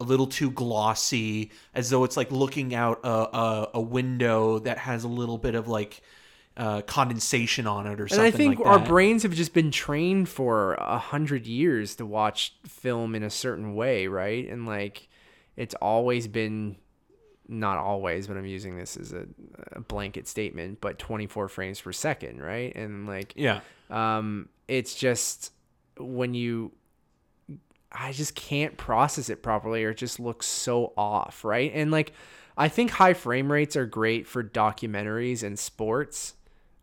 a 0.00 0.04
little 0.04 0.26
too 0.26 0.50
glossy, 0.50 1.50
as 1.74 1.90
though 1.90 2.04
it's 2.04 2.16
like 2.16 2.32
looking 2.32 2.74
out 2.74 3.00
a, 3.04 3.08
a, 3.08 3.70
a 3.74 3.80
window 3.80 4.58
that 4.60 4.78
has 4.78 5.04
a 5.04 5.08
little 5.08 5.38
bit 5.38 5.54
of 5.54 5.68
like 5.68 6.02
uh, 6.60 6.82
condensation 6.82 7.66
on 7.66 7.86
it 7.86 7.98
or 8.00 8.06
something. 8.06 8.26
And. 8.26 8.34
I 8.34 8.36
think 8.36 8.58
like 8.58 8.68
our 8.68 8.78
brains 8.78 9.22
have 9.22 9.32
just 9.32 9.54
been 9.54 9.70
trained 9.70 10.28
for 10.28 10.74
a 10.74 10.98
hundred 10.98 11.46
years 11.46 11.96
to 11.96 12.04
watch 12.04 12.54
film 12.66 13.14
in 13.14 13.22
a 13.22 13.30
certain 13.30 13.74
way, 13.74 14.08
right? 14.08 14.46
And 14.46 14.66
like, 14.66 15.08
it's 15.56 15.74
always 15.76 16.28
been, 16.28 16.76
not 17.48 17.78
always, 17.78 18.26
but 18.26 18.36
I'm 18.36 18.44
using 18.44 18.76
this 18.76 18.98
as 18.98 19.14
a, 19.14 19.24
a 19.72 19.80
blanket 19.80 20.28
statement, 20.28 20.82
but 20.82 20.98
24 20.98 21.48
frames 21.48 21.80
per 21.80 21.92
second, 21.92 22.42
right? 22.42 22.76
And 22.76 23.06
like, 23.06 23.32
yeah, 23.36 23.60
um, 23.88 24.50
it's 24.68 24.94
just 24.94 25.52
when 25.98 26.34
you, 26.34 26.72
I 27.90 28.12
just 28.12 28.34
can't 28.34 28.76
process 28.76 29.30
it 29.30 29.42
properly, 29.42 29.82
or 29.82 29.90
it 29.90 29.96
just 29.96 30.20
looks 30.20 30.44
so 30.44 30.92
off, 30.94 31.42
right? 31.42 31.72
And 31.74 31.90
like, 31.90 32.12
I 32.54 32.68
think 32.68 32.90
high 32.90 33.14
frame 33.14 33.50
rates 33.50 33.76
are 33.76 33.86
great 33.86 34.26
for 34.26 34.44
documentaries 34.44 35.42
and 35.42 35.58
sports. 35.58 36.34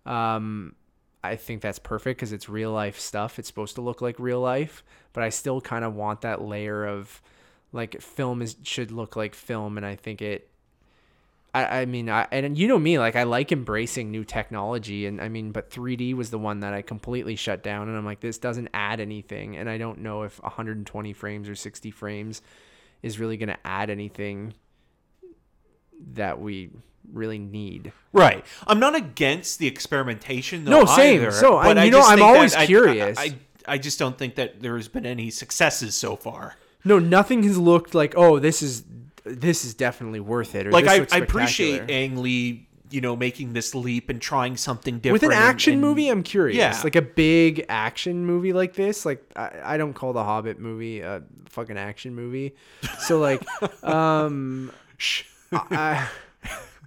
Um, 0.07 0.75
I 1.23 1.35
think 1.35 1.61
that's 1.61 1.79
perfect 1.79 2.19
because 2.19 2.31
it's 2.31 2.47
real 2.47 2.71
life 2.71 2.99
stuff. 2.99 3.38
It's 3.39 3.47
supposed 3.47 3.75
to 3.75 3.81
look 3.81 4.01
like 4.01 4.19
real 4.19 4.39
life, 4.39 4.84
but 5.13 5.23
I 5.23 5.29
still 5.29 5.61
kind 5.61 5.84
of 5.84 5.95
want 5.95 6.21
that 6.21 6.41
layer 6.41 6.85
of 6.85 7.21
like 7.73 8.01
film 8.01 8.41
is 8.41 8.55
should 8.63 8.91
look 8.91 9.15
like 9.15 9.35
film, 9.35 9.77
and 9.77 9.85
I 9.85 9.95
think 9.95 10.21
it. 10.21 10.49
I, 11.53 11.81
I 11.81 11.85
mean, 11.85 12.09
I 12.09 12.27
and 12.31 12.57
you 12.57 12.67
know 12.67 12.79
me, 12.79 12.99
like 12.99 13.15
I 13.15 13.23
like 13.23 13.51
embracing 13.51 14.09
new 14.11 14.23
technology, 14.23 15.05
and 15.05 15.19
I 15.19 15.27
mean, 15.27 15.51
but 15.51 15.69
3D 15.69 16.13
was 16.13 16.29
the 16.29 16.39
one 16.39 16.61
that 16.61 16.73
I 16.73 16.81
completely 16.81 17.35
shut 17.35 17.63
down, 17.63 17.89
and 17.89 17.97
I'm 17.97 18.05
like, 18.05 18.21
this 18.21 18.38
doesn't 18.38 18.69
add 18.73 18.99
anything, 18.99 19.57
and 19.57 19.69
I 19.69 19.77
don't 19.77 19.99
know 19.99 20.23
if 20.23 20.41
120 20.41 21.13
frames 21.13 21.49
or 21.49 21.55
60 21.55 21.91
frames 21.91 22.41
is 23.01 23.19
really 23.19 23.38
going 23.38 23.49
to 23.49 23.59
add 23.65 23.89
anything 23.89 24.53
that 26.13 26.39
we 26.39 26.69
really 27.11 27.39
need. 27.39 27.91
Right. 28.13 28.45
I'm 28.67 28.79
not 28.79 28.95
against 28.95 29.59
the 29.59 29.67
experimentation. 29.67 30.65
Though, 30.65 30.71
No, 30.81 30.85
same. 30.85 31.21
either, 31.21 31.31
So, 31.31 31.51
but 31.61 31.77
I- 31.77 31.81
I 31.81 31.84
you 31.85 31.91
know, 31.91 31.99
just 31.99 32.11
I'm 32.11 32.21
always 32.21 32.55
I- 32.55 32.61
I- 32.61 32.65
curious. 32.65 33.17
I, 33.19 33.35
I 33.67 33.77
just 33.77 33.99
don't 33.99 34.17
think 34.17 34.35
that 34.35 34.61
there's 34.61 34.88
been 34.88 35.05
any 35.05 35.29
successes 35.29 35.95
so 35.95 36.15
far. 36.15 36.55
No, 36.85 36.99
nothing 36.99 37.43
has 37.43 37.57
looked 37.57 37.93
like, 37.95 38.13
oh, 38.17 38.39
this 38.39 38.61
is 38.61 38.84
this 39.25 39.65
is 39.65 39.73
definitely 39.73 40.21
worth 40.21 40.55
it. 40.55 40.67
Or 40.67 40.71
Like 40.71 40.88
I, 40.88 41.05
I 41.11 41.17
appreciate. 41.17 41.89
Ang 41.89 42.21
Lee, 42.21 42.69
you 42.89 43.01
know, 43.01 43.13
making 43.17 43.51
this 43.51 43.75
leap 43.75 44.09
and 44.09 44.21
trying 44.21 44.55
something 44.55 44.99
different. 44.99 45.13
with 45.21 45.23
an 45.23 45.35
and- 45.35 45.43
action 45.43 45.73
and- 45.73 45.81
movie. 45.81 46.07
I'm 46.07 46.23
curious, 46.23 46.55
Yeah. 46.57 46.79
like 46.84 46.95
a 46.95 47.01
big 47.01 47.65
action 47.67 48.25
movie 48.25 48.53
like 48.53 48.73
this. 48.73 49.05
Like 49.05 49.21
I, 49.35 49.51
I 49.73 49.77
don't 49.77 49.93
call 49.93 50.13
the 50.13 50.23
Hobbit 50.23 50.59
movie 50.59 51.01
a 51.01 51.23
fucking 51.49 51.77
action 51.77 52.15
movie. 52.15 52.55
So 52.99 53.19
like, 53.19 53.43
um, 53.84 54.71
I, 55.51 56.07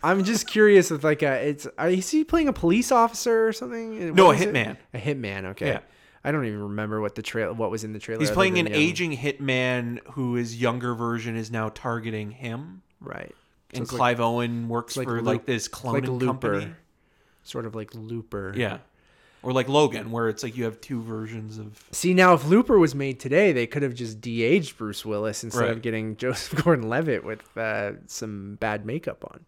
I'm 0.02 0.24
just 0.24 0.46
curious 0.46 0.90
with 0.90 1.04
like 1.04 1.22
a 1.22 1.32
it's. 1.48 1.66
Is 1.78 2.10
he 2.10 2.24
playing 2.24 2.48
a 2.48 2.52
police 2.52 2.90
officer 2.92 3.48
or 3.48 3.52
something? 3.52 4.14
No, 4.14 4.30
a 4.30 4.34
is 4.34 4.40
it? 4.42 4.54
hitman. 4.54 4.76
A 4.94 4.98
hitman. 4.98 5.44
Okay. 5.46 5.66
Yeah. 5.68 5.80
I 6.22 6.32
don't 6.32 6.44
even 6.44 6.60
remember 6.62 7.00
what 7.00 7.14
the 7.14 7.22
trail, 7.22 7.54
what 7.54 7.70
was 7.70 7.82
in 7.82 7.92
the 7.94 7.98
trailer. 7.98 8.20
He's 8.20 8.30
playing 8.30 8.58
an 8.58 8.66
young- 8.66 8.74
aging 8.76 9.16
hitman 9.16 10.00
who 10.12 10.34
his 10.34 10.60
younger 10.60 10.94
version 10.94 11.34
is 11.36 11.50
now 11.50 11.70
targeting 11.70 12.30
him. 12.30 12.82
right? 13.00 13.34
So 13.72 13.78
and 13.78 13.88
like- 13.90 13.96
Clive 13.96 14.20
Owen 14.20 14.68
works 14.68 14.96
like 14.96 15.06
for 15.06 15.16
Loop- 15.16 15.24
like 15.24 15.46
this 15.46 15.66
cloning 15.68 15.92
like 15.94 16.08
Looper, 16.08 16.26
company. 16.60 16.72
sort 17.42 17.64
of 17.66 17.74
like 17.74 17.94
Looper. 17.94 18.52
Yeah. 18.56 18.78
Or 19.42 19.52
like 19.54 19.68
Logan, 19.70 20.10
where 20.10 20.28
it's 20.28 20.42
like 20.42 20.54
you 20.58 20.64
have 20.64 20.78
two 20.82 21.00
versions 21.00 21.56
of. 21.56 21.82
See 21.92 22.12
now, 22.12 22.34
if 22.34 22.44
Looper 22.44 22.78
was 22.78 22.94
made 22.94 23.18
today, 23.18 23.52
they 23.52 23.66
could 23.66 23.82
have 23.82 23.94
just 23.94 24.20
de-aged 24.20 24.76
Bruce 24.76 25.02
Willis 25.06 25.42
instead 25.42 25.70
of 25.70 25.80
getting 25.80 26.16
Joseph 26.18 26.62
Gordon-Levitt 26.62 27.24
with 27.24 27.56
uh, 27.56 27.92
some 28.06 28.56
bad 28.60 28.84
makeup 28.84 29.24
on. 29.32 29.40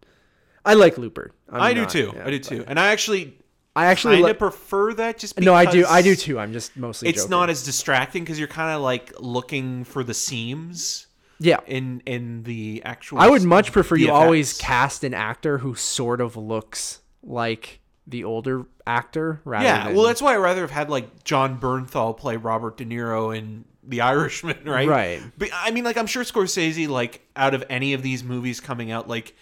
I 0.65 0.73
like 0.75 0.97
Looper. 0.97 1.31
I'm 1.49 1.61
i 1.61 1.73
do 1.73 1.81
not- 1.81 1.89
too. 1.89 2.11
yeah, 2.15 2.25
I 2.25 2.29
do 2.31 2.39
but- 2.39 2.47
too. 2.47 2.63
And 2.67 2.79
I 2.79 2.87
actually 2.91 3.37
I 3.75 3.87
actually 3.87 4.15
kind 4.15 4.25
li- 4.27 4.33
prefer 4.33 4.93
that 4.93 5.17
just 5.17 5.35
because 5.35 5.45
no, 5.45 5.53
I 5.55 5.65
do. 5.65 5.85
I 5.87 6.01
do 6.01 6.15
too. 6.15 6.39
I'm 6.39 6.53
just 6.53 6.77
mostly. 6.77 7.09
It's 7.09 7.23
joking. 7.23 7.29
not 7.31 7.49
as 7.49 7.63
distracting 7.63 8.23
because 8.23 8.37
you're 8.37 8.47
kind 8.47 8.75
of 8.75 8.81
like 8.81 9.11
looking 9.19 9.83
for 9.83 10.03
the 10.03 10.13
seams 10.13 11.07
Yeah. 11.39 11.57
in 11.65 12.01
in 12.05 12.43
the 12.43 12.81
actual. 12.85 13.19
I 13.19 13.29
would 13.29 13.43
much 13.43 13.71
prefer 13.71 13.95
you 13.95 14.11
always 14.11 14.57
cast 14.57 15.03
an 15.03 15.13
actor 15.13 15.57
who 15.57 15.73
sort 15.75 16.21
of 16.21 16.37
looks 16.37 17.01
like 17.23 17.79
the 18.05 18.23
older 18.25 18.65
actor 18.85 19.41
rather 19.45 19.63
Yeah, 19.65 19.85
than 19.85 19.95
well, 19.95 20.05
that's 20.05 20.21
why 20.21 20.33
I 20.33 20.37
rather 20.37 20.61
have 20.61 20.71
had 20.71 20.89
like 20.89 21.23
Jon 21.23 21.59
Bernthal 21.59 22.15
play 22.17 22.35
Robert 22.37 22.77
De 22.77 22.85
Niro 22.85 23.35
in 23.35 23.63
The 23.81 24.01
Irishman, 24.01 24.59
right? 24.65 24.87
Right. 24.87 25.21
But 25.37 25.49
I 25.53 25.71
mean, 25.71 25.83
like, 25.83 25.97
I'm 25.97 26.05
sure 26.07 26.23
Scorsese, 26.23 26.87
like, 26.89 27.25
out 27.35 27.53
of 27.53 27.63
any 27.69 27.93
of 27.93 28.01
these 28.01 28.23
movies 28.23 28.59
coming 28.59 28.91
out, 28.91 29.07
like, 29.07 29.35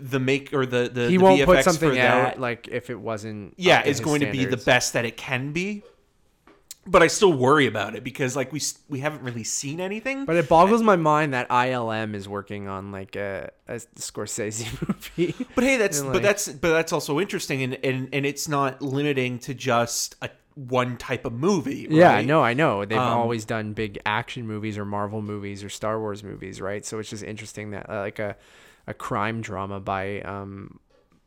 the 0.00 0.20
make 0.20 0.52
or 0.52 0.66
the 0.66 0.88
the 0.92 1.08
he 1.08 1.16
the 1.16 1.22
won't 1.22 1.40
VFX 1.40 1.44
put 1.46 1.56
for 1.56 1.62
something 1.72 1.98
out 1.98 2.24
that, 2.34 2.40
like 2.40 2.68
if 2.68 2.90
it 2.90 3.00
wasn't. 3.00 3.54
yeah, 3.56 3.84
is 3.84 4.00
going 4.00 4.20
to 4.20 4.30
be 4.30 4.44
the 4.44 4.56
best 4.56 4.92
that 4.94 5.04
it 5.04 5.16
can 5.16 5.52
be. 5.52 5.82
But 6.86 7.02
I 7.02 7.08
still 7.08 7.34
worry 7.34 7.66
about 7.66 7.94
it 7.96 8.02
because, 8.02 8.34
like, 8.34 8.50
we 8.50 8.62
we 8.88 9.00
haven't 9.00 9.22
really 9.22 9.44
seen 9.44 9.78
anything. 9.78 10.24
But 10.24 10.36
it 10.36 10.48
boggles 10.48 10.82
my 10.82 10.96
mind 10.96 11.34
that 11.34 11.46
ILM 11.50 12.14
is 12.14 12.26
working 12.26 12.66
on 12.66 12.92
like 12.92 13.14
a, 13.14 13.50
a 13.66 13.74
Scorsese 13.74 14.64
movie. 15.18 15.34
But 15.54 15.64
hey, 15.64 15.76
that's 15.76 16.00
And, 16.00 16.14
but 16.14 16.22
that's 16.22 16.48
but 16.48 16.70
that's 16.70 16.92
also 16.94 17.20
interesting, 17.20 17.62
and 17.62 17.74
and 17.84 18.08
and 18.14 18.24
it's 18.24 18.48
not 18.48 18.80
limiting 18.80 19.38
to 19.40 19.52
just 19.52 20.16
a 20.22 20.30
one 20.54 20.96
type 20.96 21.26
of 21.26 21.34
movie. 21.34 21.86
Yeah, 21.90 22.14
right? 22.14 22.26
no, 22.26 22.42
I 22.42 22.54
know. 22.54 22.86
They've 22.86 22.98
Um, 22.98 23.18
always 23.18 23.44
done 23.44 23.74
big 23.74 23.98
action 24.06 24.46
movies 24.46 24.78
or 24.78 24.86
Marvel 24.86 25.20
movies 25.20 25.62
or 25.62 25.68
Star 25.68 26.00
Wars 26.00 26.24
movies, 26.24 26.58
right? 26.58 26.86
So 26.86 26.98
it's 27.00 27.10
just 27.10 27.22
interesting 27.22 27.72
that 27.72 27.90
uh, 27.90 27.98
like 28.00 28.18
a 28.18 28.34
a 28.88 28.94
crime 28.94 29.42
drama 29.42 29.78
by 29.78 30.22
um, 30.22 30.80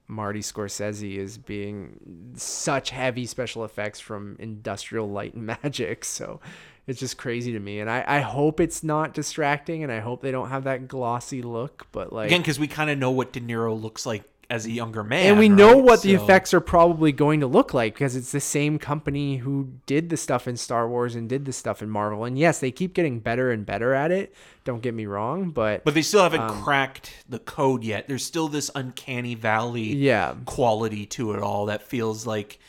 Marty 0.07 0.41
Scorsese 0.41 1.15
is 1.15 1.37
being 1.37 2.33
such 2.35 2.89
heavy 2.89 3.25
special 3.27 3.63
effects 3.63 3.99
from 3.99 4.35
Industrial 4.39 5.07
Light 5.07 5.35
and 5.35 5.45
Magic. 5.63 6.03
So 6.03 6.41
it's 6.87 6.99
just 6.99 7.17
crazy 7.17 7.53
to 7.53 7.59
me, 7.59 7.79
and 7.79 7.89
I 7.89 8.03
I 8.05 8.19
hope 8.19 8.59
it's 8.59 8.83
not 8.83 9.13
distracting, 9.13 9.83
and 9.83 9.91
I 9.91 9.99
hope 9.99 10.21
they 10.21 10.31
don't 10.31 10.49
have 10.49 10.63
that 10.63 10.87
glossy 10.87 11.43
look. 11.43 11.87
But 11.91 12.11
like 12.11 12.27
again 12.27 12.41
because 12.41 12.59
we 12.59 12.67
kind 12.67 12.89
of 12.89 12.97
know 12.97 13.11
what 13.11 13.31
De 13.31 13.39
Niro 13.39 13.79
looks 13.79 14.05
like 14.05 14.23
as 14.51 14.65
a 14.65 14.71
younger 14.71 15.01
man, 15.01 15.27
and 15.27 15.39
we 15.39 15.47
know 15.47 15.75
right? 15.75 15.83
what 15.83 16.01
the 16.01 16.13
effects 16.13 16.53
are 16.53 16.59
probably 16.59 17.13
going 17.13 17.39
to 17.39 17.47
look 17.47 17.73
like 17.73 17.93
because 17.93 18.17
it's 18.17 18.33
the 18.33 18.41
same 18.41 18.77
company 18.77 19.37
who 19.37 19.69
did 19.85 20.09
the 20.09 20.17
stuff 20.17 20.45
in 20.45 20.57
Star 20.57 20.89
Wars 20.89 21.15
and 21.15 21.29
did 21.29 21.45
the 21.45 21.53
stuff 21.53 21.81
in 21.81 21.89
Marvel. 21.89 22.25
And 22.25 22.37
yes, 22.37 22.59
they 22.59 22.69
keep 22.69 22.93
getting 22.93 23.19
better 23.19 23.49
and 23.49 23.65
better 23.65 23.93
at 23.93 24.11
it. 24.11 24.35
Don't 24.65 24.81
get 24.81 24.93
me 24.93 25.05
wrong, 25.05 25.51
but, 25.51 25.85
But 25.85 25.93
they 25.93 26.01
still 26.01 26.21
haven't 26.21 26.41
Um, 26.41 26.61
cracked 26.63 27.13
the 27.29 27.39
code 27.39 27.85
yet. 27.85 28.09
There's 28.09 28.25
still 28.25 28.49
this 28.49 28.69
uncanny 28.75 29.35
valley 29.35 29.95
yeah, 29.95 30.35
quality 30.45 31.05
to 31.07 31.31
it 31.31 31.39
all 31.41 31.67
that 31.67 31.81
feels 31.81 32.27
like 32.27 32.59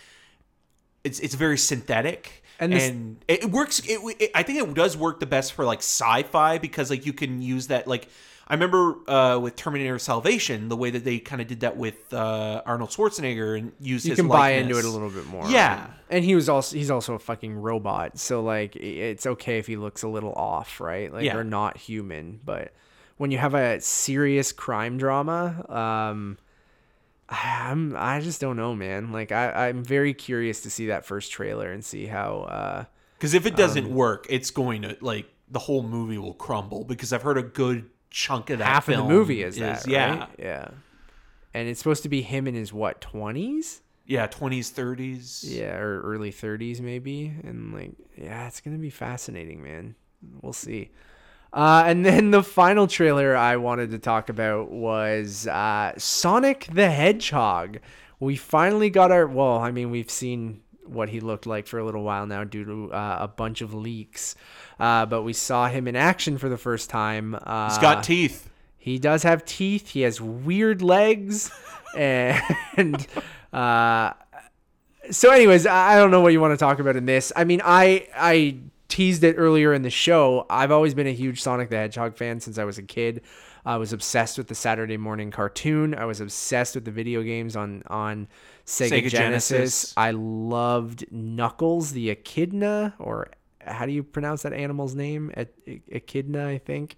it's 1.02 1.18
it's 1.18 1.34
very 1.34 1.58
synthetic. 1.58 2.41
And 2.60 2.72
And, 2.74 3.16
this- 3.28 3.38
it, 3.38 3.44
it 3.44 3.50
works. 3.50 3.80
It, 3.80 3.98
it, 4.20 4.30
I 4.34 4.42
think 4.42 4.60
it 4.60 4.74
does 4.74 4.96
work 4.96 5.20
the 5.20 5.26
best 5.26 5.52
for 5.54 5.64
like 5.64 5.80
sci-fi 5.80 6.58
because 6.58 6.90
like 6.90 7.06
you 7.06 7.12
can 7.12 7.42
use 7.42 7.68
that. 7.68 7.88
Like 7.88 8.08
I 8.46 8.54
remember 8.54 9.08
uh, 9.10 9.38
with 9.38 9.56
Terminator 9.56 9.98
Salvation, 9.98 10.68
the 10.68 10.76
way 10.76 10.90
that 10.90 11.04
they 11.04 11.18
kind 11.18 11.40
of 11.40 11.48
did 11.48 11.60
that 11.60 11.76
with 11.76 12.12
uh, 12.12 12.62
Arnold 12.66 12.90
Schwarzenegger 12.90 13.58
and 13.58 13.72
used 13.80 14.04
you 14.04 14.10
his 14.12 14.18
can 14.18 14.28
buy 14.28 14.50
into 14.52 14.76
it 14.78 14.84
a 14.84 14.88
little 14.88 15.10
bit 15.10 15.26
more. 15.26 15.48
Yeah. 15.48 15.86
and 16.10 16.24
he 16.24 16.34
was 16.34 16.48
also 16.48 16.76
he's 16.76 16.90
also 16.90 17.14
a 17.14 17.18
fucking 17.18 17.54
robot, 17.56 18.18
so 18.18 18.42
like 18.42 18.76
it's 18.76 19.26
okay 19.26 19.58
if 19.58 19.66
he 19.66 19.76
looks 19.76 20.02
a 20.02 20.08
little 20.08 20.32
off, 20.34 20.80
right? 20.80 21.12
Like 21.12 21.24
Yeah. 21.24 21.36
or 21.36 21.44
not 21.44 21.76
human, 21.78 22.40
but 22.44 22.72
when 23.16 23.30
you 23.30 23.38
have 23.38 23.54
a 23.54 23.80
serious 23.80 24.52
crime 24.52 24.98
drama, 24.98 25.64
um. 26.12 26.38
I'm 27.28 27.94
I 27.96 28.20
just 28.20 28.40
don't 28.40 28.56
know, 28.56 28.74
man. 28.74 29.12
Like 29.12 29.32
I, 29.32 29.68
I'm 29.68 29.82
very 29.84 30.12
curious 30.14 30.62
to 30.62 30.70
see 30.70 30.86
that 30.86 31.04
first 31.06 31.32
trailer 31.32 31.70
and 31.72 31.84
see 31.84 32.06
how 32.06 32.40
uh 32.42 32.84
Because 33.16 33.34
if 33.34 33.46
it 33.46 33.56
doesn't 33.56 33.86
Um, 33.86 33.94
work, 33.94 34.26
it's 34.28 34.50
going 34.50 34.82
to 34.82 34.96
like 35.00 35.26
the 35.50 35.58
whole 35.60 35.82
movie 35.82 36.18
will 36.18 36.34
crumble. 36.34 36.84
Because 36.84 37.12
I've 37.12 37.22
heard 37.22 37.38
a 37.38 37.42
good 37.42 37.88
chunk 38.10 38.50
of 38.50 38.58
that 38.58 38.66
half 38.66 38.88
of 38.88 38.96
the 38.96 39.04
movie 39.04 39.42
is 39.42 39.56
that, 39.56 39.86
yeah, 39.86 40.18
right? 40.18 40.28
Yeah. 40.38 40.68
And 41.54 41.68
it's 41.68 41.78
supposed 41.78 42.02
to 42.04 42.08
be 42.08 42.22
him 42.22 42.46
in 42.46 42.54
his 42.54 42.72
what, 42.72 43.00
20s? 43.00 43.80
yeah, 44.06 44.26
twenties, 44.26 44.70
thirties. 44.70 45.44
Yeah, 45.46 45.76
or 45.76 46.00
early 46.02 46.32
30s 46.32 46.80
maybe. 46.80 47.32
And 47.44 47.72
like, 47.72 47.92
yeah, 48.16 48.46
it's 48.46 48.60
going 48.60 48.76
to 48.76 48.80
be 48.80 48.90
fascinating, 48.90 49.62
man. 49.62 49.94
We'll 50.40 50.52
see. 50.52 50.90
Uh, 51.52 51.82
and 51.86 52.04
then 52.06 52.30
the 52.30 52.42
final 52.42 52.86
trailer 52.86 53.36
I 53.36 53.56
wanted 53.56 53.90
to 53.90 53.98
talk 53.98 54.28
about 54.30 54.70
was 54.70 55.46
uh, 55.46 55.92
Sonic 55.98 56.66
the 56.72 56.90
Hedgehog. 56.90 57.78
We 58.20 58.36
finally 58.36 58.88
got 58.88 59.10
our. 59.12 59.26
Well, 59.26 59.58
I 59.58 59.70
mean, 59.70 59.90
we've 59.90 60.10
seen 60.10 60.62
what 60.86 61.08
he 61.10 61.20
looked 61.20 61.46
like 61.46 61.66
for 61.66 61.78
a 61.78 61.84
little 61.84 62.02
while 62.02 62.26
now 62.26 62.44
due 62.44 62.64
to 62.64 62.92
uh, 62.92 63.18
a 63.20 63.28
bunch 63.28 63.60
of 63.60 63.74
leaks. 63.74 64.34
Uh, 64.80 65.06
but 65.06 65.22
we 65.22 65.32
saw 65.32 65.68
him 65.68 65.86
in 65.86 65.94
action 65.96 66.38
for 66.38 66.48
the 66.48 66.56
first 66.58 66.88
time. 66.90 67.34
Uh, 67.42 67.68
He's 67.68 67.78
got 67.78 68.02
teeth. 68.02 68.48
he 68.78 68.98
does 68.98 69.22
have 69.22 69.44
teeth. 69.44 69.88
He 69.90 70.00
has 70.02 70.20
weird 70.20 70.80
legs, 70.82 71.50
and 71.96 73.06
uh, 73.52 74.12
so, 75.10 75.30
anyways, 75.30 75.66
I 75.66 75.94
I 75.94 75.96
don't 75.96 76.10
know 76.10 76.20
what 76.20 76.32
you 76.32 76.40
want 76.40 76.52
to 76.52 76.56
talk 76.56 76.78
about 76.78 76.96
in 76.96 77.04
this. 77.06 77.32
I 77.36 77.44
mean, 77.44 77.60
I 77.64 78.08
I 78.16 78.58
teased 78.92 79.24
it 79.24 79.36
earlier 79.38 79.72
in 79.72 79.82
the 79.82 79.90
show. 79.90 80.44
I've 80.50 80.70
always 80.70 80.92
been 80.94 81.06
a 81.06 81.12
huge 81.14 81.40
Sonic 81.40 81.70
the 81.70 81.76
Hedgehog 81.76 82.16
fan 82.16 82.40
since 82.40 82.58
I 82.58 82.64
was 82.64 82.76
a 82.78 82.82
kid. 82.82 83.22
I 83.64 83.76
was 83.76 83.92
obsessed 83.92 84.36
with 84.38 84.48
the 84.48 84.54
Saturday 84.54 84.96
morning 84.96 85.30
cartoon. 85.30 85.94
I 85.94 86.04
was 86.04 86.20
obsessed 86.20 86.74
with 86.74 86.84
the 86.84 86.90
video 86.90 87.22
games 87.22 87.56
on 87.56 87.82
on 87.86 88.28
Sega, 88.66 88.88
Sega 89.02 89.08
Genesis. 89.10 89.48
Genesis. 89.48 89.94
I 89.96 90.10
loved 90.10 91.06
Knuckles 91.10 91.92
the 91.92 92.10
Echidna, 92.10 92.94
or 92.98 93.28
how 93.64 93.86
do 93.86 93.92
you 93.92 94.02
pronounce 94.02 94.42
that 94.42 94.52
animal's 94.52 94.94
name? 94.94 95.32
Echidna, 95.90 96.48
I 96.48 96.58
think. 96.58 96.96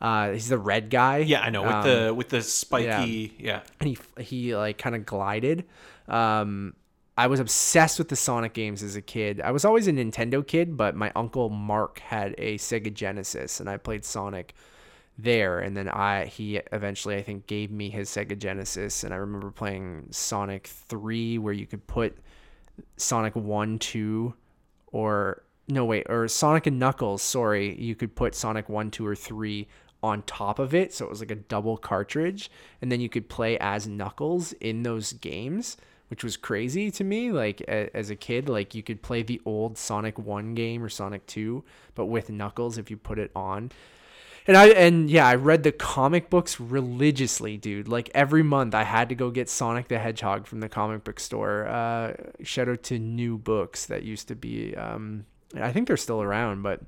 Uh, 0.00 0.30
he's 0.32 0.48
the 0.48 0.58
red 0.58 0.88
guy. 0.88 1.18
Yeah, 1.18 1.40
I 1.42 1.50
know 1.50 1.62
with 1.62 1.72
Um, 1.72 1.88
the 1.88 2.14
with 2.14 2.28
the 2.28 2.42
spiky. 2.42 3.34
Yeah. 3.38 3.60
and 3.80 3.88
he 3.90 3.98
he 4.22 4.56
like 4.56 4.78
kind 4.78 4.94
of 4.96 5.04
glided. 5.04 5.64
Um, 6.08 6.74
I 7.16 7.28
was 7.28 7.38
obsessed 7.38 7.98
with 7.98 8.08
the 8.08 8.16
Sonic 8.16 8.54
games 8.54 8.82
as 8.82 8.96
a 8.96 9.02
kid. 9.02 9.40
I 9.40 9.52
was 9.52 9.64
always 9.64 9.86
a 9.86 9.92
Nintendo 9.92 10.44
kid, 10.44 10.76
but 10.76 10.96
my 10.96 11.12
uncle 11.14 11.48
Mark 11.48 12.00
had 12.00 12.34
a 12.38 12.58
Sega 12.58 12.92
Genesis, 12.92 13.60
and 13.60 13.70
I 13.70 13.76
played 13.76 14.04
Sonic 14.04 14.54
there. 15.16 15.60
And 15.60 15.76
then 15.76 15.88
I 15.88 16.26
he 16.26 16.56
eventually 16.72 17.16
I 17.16 17.22
think 17.22 17.46
gave 17.46 17.70
me 17.70 17.88
his 17.88 18.10
Sega 18.10 18.36
Genesis, 18.36 19.04
and 19.04 19.14
I 19.14 19.18
remember 19.18 19.50
playing 19.50 20.08
Sonic 20.10 20.66
Three, 20.66 21.38
where 21.38 21.52
you 21.52 21.66
could 21.66 21.86
put 21.86 22.18
Sonic 22.96 23.36
1, 23.36 23.78
2, 23.78 24.34
or 24.88 25.44
no, 25.68 25.84
wait, 25.84 26.06
or 26.08 26.26
Sonic 26.28 26.66
and 26.66 26.78
Knuckles, 26.78 27.22
sorry, 27.22 27.80
you 27.80 27.94
could 27.94 28.14
put 28.14 28.34
Sonic 28.34 28.68
1, 28.68 28.90
2, 28.90 29.06
or 29.06 29.14
3 29.14 29.68
on 30.02 30.22
top 30.22 30.58
of 30.58 30.74
it. 30.74 30.92
So 30.92 31.06
it 31.06 31.10
was 31.10 31.20
like 31.20 31.30
a 31.30 31.36
double 31.36 31.76
cartridge. 31.76 32.50
And 32.82 32.92
then 32.92 33.00
you 33.00 33.08
could 33.08 33.28
play 33.28 33.56
as 33.58 33.86
Knuckles 33.86 34.52
in 34.54 34.82
those 34.82 35.14
games, 35.14 35.76
which 36.14 36.22
was 36.22 36.36
crazy 36.36 36.92
to 36.92 37.02
me. 37.02 37.32
Like 37.32 37.60
a, 37.62 37.90
as 37.92 38.08
a 38.08 38.14
kid, 38.14 38.48
like 38.48 38.72
you 38.72 38.84
could 38.84 39.02
play 39.02 39.24
the 39.24 39.42
old 39.44 39.76
Sonic 39.76 40.16
1 40.16 40.54
game 40.54 40.80
or 40.80 40.88
Sonic 40.88 41.26
2, 41.26 41.64
but 41.96 42.06
with 42.06 42.30
Knuckles 42.30 42.78
if 42.78 42.88
you 42.88 42.96
put 42.96 43.18
it 43.18 43.32
on. 43.34 43.72
And 44.46 44.56
I 44.56 44.68
and 44.68 45.10
yeah, 45.10 45.26
I 45.26 45.34
read 45.34 45.64
the 45.64 45.72
comic 45.72 46.30
books 46.30 46.60
religiously, 46.60 47.56
dude. 47.56 47.88
Like 47.88 48.12
every 48.14 48.44
month, 48.44 48.76
I 48.76 48.84
had 48.84 49.08
to 49.08 49.16
go 49.16 49.32
get 49.32 49.48
Sonic 49.48 49.88
the 49.88 49.98
Hedgehog 49.98 50.46
from 50.46 50.60
the 50.60 50.68
comic 50.68 51.02
book 51.02 51.18
store. 51.18 51.66
Uh, 51.66 52.12
shout 52.44 52.68
out 52.68 52.84
to 52.84 53.00
New 53.00 53.36
Books 53.36 53.86
that 53.86 54.04
used 54.04 54.28
to 54.28 54.36
be. 54.36 54.76
Um, 54.76 55.26
I 55.60 55.72
think 55.72 55.88
they're 55.88 55.96
still 55.96 56.22
around, 56.22 56.62
but 56.62 56.80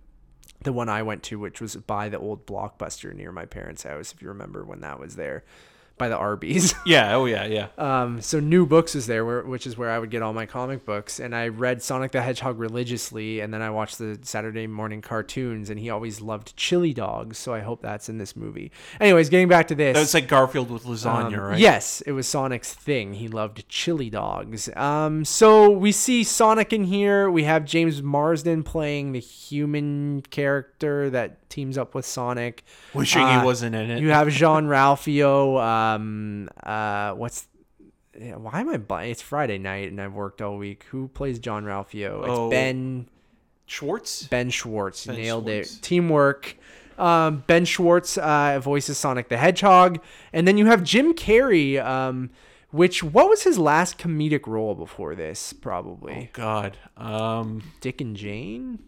the 0.62 0.72
one 0.72 0.88
I 0.88 1.02
went 1.02 1.24
to, 1.24 1.40
which 1.40 1.60
was 1.60 1.74
by 1.74 2.08
the 2.08 2.20
old 2.20 2.46
Blockbuster 2.46 3.12
near 3.12 3.32
my 3.32 3.46
parents' 3.46 3.82
house, 3.82 4.12
if 4.12 4.22
you 4.22 4.28
remember 4.28 4.64
when 4.64 4.82
that 4.82 5.00
was 5.00 5.16
there, 5.16 5.42
by 5.98 6.08
the 6.08 6.16
Arby's. 6.16 6.74
Yeah. 6.86 7.16
Oh 7.16 7.24
yeah. 7.24 7.46
Yeah. 7.46 7.68
Um, 7.78 8.20
so 8.20 8.38
New 8.38 8.64
Books 8.64 8.94
is 8.94 9.06
there, 9.08 9.24
where, 9.24 9.42
which 9.42 9.66
is 9.66 9.76
where 9.76 9.90
I 9.90 9.98
would 9.98 10.10
get 10.10 10.22
all 10.22 10.32
my 10.32 10.46
comic 10.46 10.84
books. 10.84 11.18
And 11.18 11.34
I 11.34 11.48
read 11.48 11.82
Sonic 11.82 12.12
the 12.12 12.22
Hedgehog 12.22 12.60
religiously, 12.60 13.40
and 13.40 13.52
then 13.52 13.60
I 13.60 13.70
watched 13.70 13.98
the 13.98 14.16
Saturday 14.22 14.68
morning 14.68 15.02
cartoons. 15.02 15.68
And 15.68 15.80
he 15.80 15.90
always 15.90 16.20
loved 16.20 16.56
chili 16.56 16.92
dogs, 16.92 17.38
so 17.38 17.52
I 17.52 17.60
hope 17.60 17.82
that's 17.82 18.08
in 18.08 18.18
this 18.18 18.36
movie. 18.36 18.70
Anyways, 19.00 19.30
getting 19.30 19.48
back 19.48 19.66
to 19.68 19.74
this, 19.74 19.94
That 19.94 20.00
was 20.00 20.14
like 20.14 20.28
Garfield 20.28 20.70
with 20.70 20.84
lasagna, 20.84 21.38
um, 21.38 21.40
right? 21.40 21.58
Yes, 21.58 22.02
it 22.02 22.12
was 22.12 22.28
Sonic's 22.28 22.72
thing. 22.72 23.14
He 23.14 23.26
loved 23.26 23.68
chili 23.68 24.08
dogs. 24.08 24.68
Um, 24.76 25.24
so 25.24 25.68
we 25.70 25.90
see 25.90 26.22
Sonic 26.22 26.72
in 26.72 26.84
here. 26.84 27.28
We 27.28 27.44
have 27.44 27.64
James 27.64 28.00
Marsden 28.00 28.62
playing 28.62 29.10
the 29.10 29.20
human 29.20 30.22
character 30.30 31.10
that 31.10 31.45
teams 31.48 31.78
up 31.78 31.94
with 31.94 32.04
Sonic. 32.06 32.64
Wishing 32.94 33.22
Uh, 33.22 33.40
he 33.40 33.44
wasn't 33.44 33.74
in 33.74 33.90
it. 33.90 34.00
You 34.00 34.10
have 34.10 34.28
Jean 34.28 34.66
Ralphio. 34.66 35.60
Um, 35.62 36.48
uh, 36.62 37.12
what's 37.12 37.48
yeah, 38.18 38.36
why 38.36 38.60
am 38.60 38.86
I? 38.90 39.04
It's 39.04 39.22
Friday 39.22 39.58
night 39.58 39.90
and 39.90 40.00
I've 40.00 40.14
worked 40.14 40.40
all 40.40 40.56
week. 40.56 40.84
Who 40.90 41.08
plays 41.08 41.38
John 41.38 41.64
Ralphio? 41.64 42.20
It's 42.20 42.28
Oh. 42.30 42.50
Ben 42.50 43.08
Schwartz. 43.66 44.26
Ben 44.28 44.50
Schwartz. 44.50 45.06
Ben 45.06 45.16
Nailed 45.16 45.44
Schwartz. 45.46 45.76
it. 45.76 45.82
Teamwork. 45.82 46.56
Um, 46.98 47.44
ben 47.46 47.66
Schwartz 47.66 48.16
uh, 48.16 48.58
voices 48.62 48.96
Sonic 48.96 49.28
the 49.28 49.36
Hedgehog, 49.36 50.00
and 50.32 50.48
then 50.48 50.56
you 50.56 50.64
have 50.66 50.82
Jim 50.82 51.12
Carrey. 51.12 51.82
Um, 51.84 52.30
which 52.70 53.02
what 53.02 53.28
was 53.28 53.42
his 53.42 53.58
last 53.58 53.98
comedic 53.98 54.46
role 54.46 54.74
before 54.74 55.14
this? 55.14 55.52
Probably 55.52 56.14
Oh 56.14 56.28
God. 56.32 56.76
Um, 56.96 57.62
Dick 57.80 58.00
and 58.00 58.16
Jane. 58.16 58.78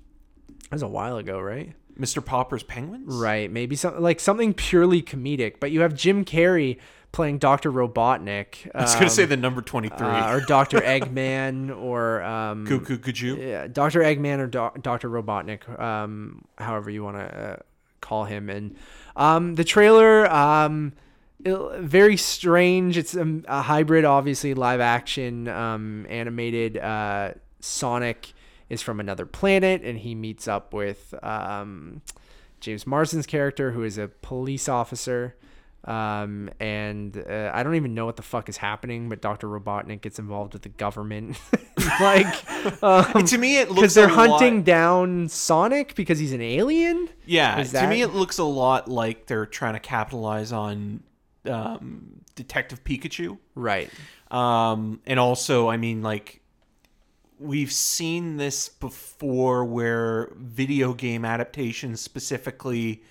That 0.65 0.73
was 0.73 0.83
a 0.83 0.89
while 0.89 1.17
ago, 1.19 1.39
right? 1.41 1.75
Mr. 1.99 2.25
Popper's 2.25 2.63
Penguins. 2.63 3.15
Right, 3.15 3.51
maybe 3.51 3.75
something 3.77 4.03
like 4.03 4.21
something 4.21 4.55
purely 4.55 5.03
comedic. 5.03 5.55
But 5.61 5.71
you 5.73 5.81
have 5.81 5.95
Jim 5.95 6.25
Carrey 6.25 6.79
playing 7.11 7.39
Doctor 7.39 7.73
Robotnik. 7.73 8.71
I 8.75 8.83
was 8.83 8.95
gonna 8.95 9.11
say 9.11 9.25
the 9.25 9.37
number 9.37 9.63
twenty-three. 9.63 10.07
uh, 10.07 10.35
or 10.37 10.41
Doctor 10.43 10.79
Eggman, 10.81 11.77
or 11.77 12.23
um, 12.23 12.67
Cuckoo 12.67 12.99
Kajou. 12.99 13.39
yeah, 13.39 13.67
Dr. 13.67 14.01
Eggman 14.01 14.39
or 14.39 14.47
Do- 14.47 14.81
Dr. 14.81 15.09
Robotnik, 15.11 15.69
um, 15.81 16.45
however 16.57 16.91
you 16.91 17.03
want 17.03 17.17
to 17.17 17.23
uh, 17.53 17.57
call 18.01 18.25
him. 18.25 18.49
And 18.51 18.77
um, 19.17 19.55
the 19.57 19.65
trailer, 19.65 20.31
um, 20.33 20.93
very 21.41 22.17
strange. 22.17 22.97
It's 22.99 23.15
a, 23.15 23.41
a 23.49 23.63
hybrid, 23.63 24.05
obviously, 24.05 24.55
live 24.55 24.81
action, 24.81 25.49
um, 25.49 26.07
animated. 26.09 26.77
Uh, 26.77 27.33
Sonic 27.61 28.35
is 28.69 28.83
from 28.83 29.01
another 29.01 29.27
planet, 29.27 29.83
and 29.83 29.99
he 29.99 30.15
meets 30.15 30.47
up 30.49 30.73
with 30.73 31.15
um, 31.23 32.03
James 32.61 32.87
Marsden's 32.87 33.27
character, 33.27 33.73
who 33.73 33.83
is 33.83 33.99
a 33.99 34.09
police 34.09 34.69
officer. 34.69 35.37
Um, 35.85 36.51
and 36.61 37.17
uh, 37.17 37.51
I 37.55 37.63
don't 37.63 37.77
even 37.77 37.95
know 37.95 38.05
what 38.05 38.17
the 38.17 38.23
fuck 38.23 38.49
is 38.49 38.59
happening, 38.59 39.09
but 39.09 39.23
Dr. 39.23 39.47
Robotnik 39.47 40.03
gets 40.03 40.19
involved 40.19 40.53
with 40.53 40.63
the 40.63 40.69
government. 40.69 41.41
like, 42.01 42.83
um, 42.83 43.25
to 43.27 43.39
me, 43.39 43.59
it 43.59 43.69
looks 43.69 43.81
because 43.81 43.95
they're 43.95 44.09
a 44.09 44.15
lot- 44.15 44.29
hunting 44.31 44.65
down 44.65 45.29
Sonic 45.29 45.95
because 45.95 46.19
he's 46.19 46.33
an 46.33 46.43
alien. 46.43 47.09
Yeah, 47.25 47.61
Is 47.61 47.73
to 47.73 47.87
me, 47.87 48.03
it 48.03 48.09
looks 48.09 48.39
a 48.39 48.45
lot 48.45 48.89
like 48.89 49.27
they're 49.27 49.47
trying 49.47 49.75
to 49.75 49.81
capitalize 49.81 50.53
on 50.53 51.03
um, 51.47 52.21
Detective 52.35 52.85
Pikachu. 52.85 53.39
Right. 53.55 53.91
Um, 54.31 55.01
and 55.07 55.19
also, 55.19 55.69
I 55.69 55.77
mean, 55.79 56.03
like, 56.03 56.38
we've 57.39 57.73
seen 57.73 58.37
this 58.37 58.69
before 58.69 59.65
where 59.65 60.33
video 60.37 60.93
game 60.95 61.25
adaptations 61.25 62.01
specifically 62.01 63.03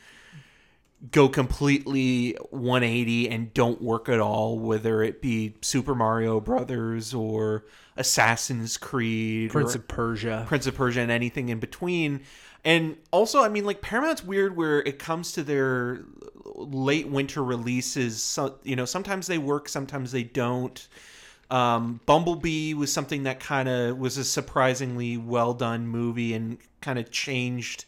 go 1.12 1.30
completely 1.30 2.36
180 2.49 3.30
and 3.30 3.54
don't 3.54 3.82
work 3.82 4.10
at 4.10 4.20
all, 4.20 4.58
whether 4.58 5.04
it 5.04 5.22
be 5.22 5.56
Super 5.62 5.94
Mario 5.94 6.40
Brothers 6.40 7.14
or 7.14 7.66
Assassin's 7.95 8.78
Creed 8.78 9.52
Prince 9.52 9.76
of 9.76 9.88
Persia. 9.88 10.45
Prince 10.48 10.66
of 10.66 10.76
Persia 10.76 11.02
and 11.02 11.12
anything 11.12 11.49
in 11.49 11.60
between. 11.60 12.22
And 12.66 12.98
also, 13.12 13.44
I 13.44 13.49
mean, 13.49 13.64
like 13.64 13.82
Paramount's 13.82 14.24
weird 14.24 14.58
where 14.58 14.80
it 14.80 14.99
comes 14.99 15.32
to 15.34 15.44
their 15.44 16.04
late 16.56 17.08
winter 17.08 17.44
releases. 17.44 18.22
So, 18.22 18.56
you 18.64 18.76
know, 18.76 18.86
sometimes 18.86 19.28
they 19.28 19.38
work, 19.38 19.70
sometimes 19.70 20.12
they 20.12 20.24
don't. 20.24 20.88
Um, 21.49 22.02
Bumblebee 22.06 22.74
was 22.74 22.91
something 22.91 23.24
that 23.24 23.40
kind 23.40 23.69
of 23.69 23.98
was 23.98 24.18
a 24.18 24.24
surprisingly 24.24 25.18
well 25.18 25.53
done 25.53 25.88
movie 25.88 26.34
and 26.34 26.57
kind 26.82 26.99
of 26.99 27.10
changed 27.10 27.86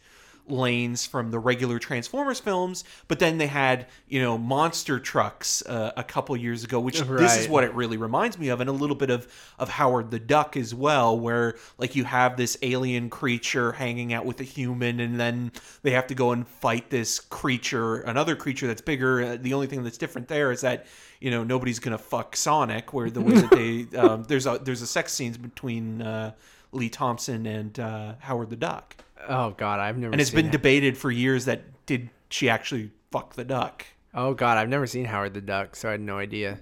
lanes 0.50 1.06
from 1.06 1.32
the 1.32 1.40
regular 1.40 1.80
Transformers 1.80 2.40
films. 2.40 2.84
But 3.08 3.20
then 3.20 3.38
they 3.38 3.48
had, 3.48 3.88
you 4.08 4.22
know, 4.22 4.38
monster 4.38 5.00
trucks 5.00 5.64
uh, 5.66 5.92
a 5.96 6.04
couple 6.04 6.36
years 6.38 6.64
ago, 6.64 6.80
which 6.80 7.00
this 7.02 7.38
is 7.38 7.48
what 7.48 7.64
it 7.64 7.74
really 7.74 7.98
reminds 7.98 8.38
me 8.38 8.50
of, 8.50 8.62
and 8.62 8.70
a 8.70 8.74
little 8.74 8.96
bit 8.96 9.10
of 9.10 9.28
of 9.58 9.70
Howard 9.70 10.12
the 10.12 10.20
Duck 10.20 10.58
as 10.58 10.74
well, 10.74 11.18
where 11.18 11.56
like 11.78 11.96
you 11.96 12.04
have 12.04 12.38
this 12.38 12.58
alien 12.62 13.10
creature 13.10 13.72
hanging 13.72 14.14
out 14.14 14.26
with 14.26 14.40
a 14.40 14.44
human, 14.44 15.00
and 15.00 15.20
then 15.20 15.52
they 15.82 15.92
have 15.92 16.08
to 16.08 16.16
go 16.16 16.32
and 16.32 16.48
fight 16.48 16.90
this 16.90 17.20
creature, 17.20 17.98
another 18.02 18.36
creature 18.36 18.68
that's 18.68 18.82
bigger. 18.82 19.24
Uh, 19.24 19.38
the 19.40 19.54
only 19.54 19.68
thing 19.68 19.84
that's 19.84 19.98
different 19.98 20.28
there 20.28 20.52
is 20.52 20.62
that 20.62 20.86
you 21.20 21.32
know 21.32 21.44
nobody's 21.44 21.80
gonna 21.80 21.98
fuck 21.98 22.36
Sonic, 22.36 22.94
where 22.94 23.10
the 23.10 23.22
way 23.22 23.34
that 23.34 23.52
they 23.52 23.98
um, 23.98 24.24
there's 24.24 24.46
a 24.46 24.60
there's 24.62 24.82
a 24.82 24.88
sex 24.88 25.14
scenes 25.14 25.38
between 25.38 26.02
uh, 26.02 26.32
Lea 26.72 26.90
Thompson 26.90 27.46
and 27.46 27.80
uh, 27.80 28.14
Howard 28.20 28.50
the 28.50 28.56
Duck, 28.56 28.98
Oh 29.28 29.52
God, 29.52 29.80
I've 29.80 29.98
never. 29.98 30.12
and 30.12 30.22
it's 30.22 30.30
been 30.32 30.48
it. 30.48 30.52
debated 30.52 30.98
for 30.98 31.12
years 31.12 31.46
that 31.46 31.62
did 31.86 32.10
she 32.30 32.50
actually 32.50 32.91
fuck 33.12 33.34
the 33.36 33.44
duck? 33.44 33.86
Oh 34.14 34.34
God, 34.34 34.58
I've 34.58 34.70
never 34.70 34.88
seen 34.88 35.06
Howard 35.06 35.34
the 35.34 35.41
Duck, 35.41 35.76
so 35.76 35.88
I 35.90 35.91
had 35.91 36.02
no 36.02 36.18
idea. 36.18 36.60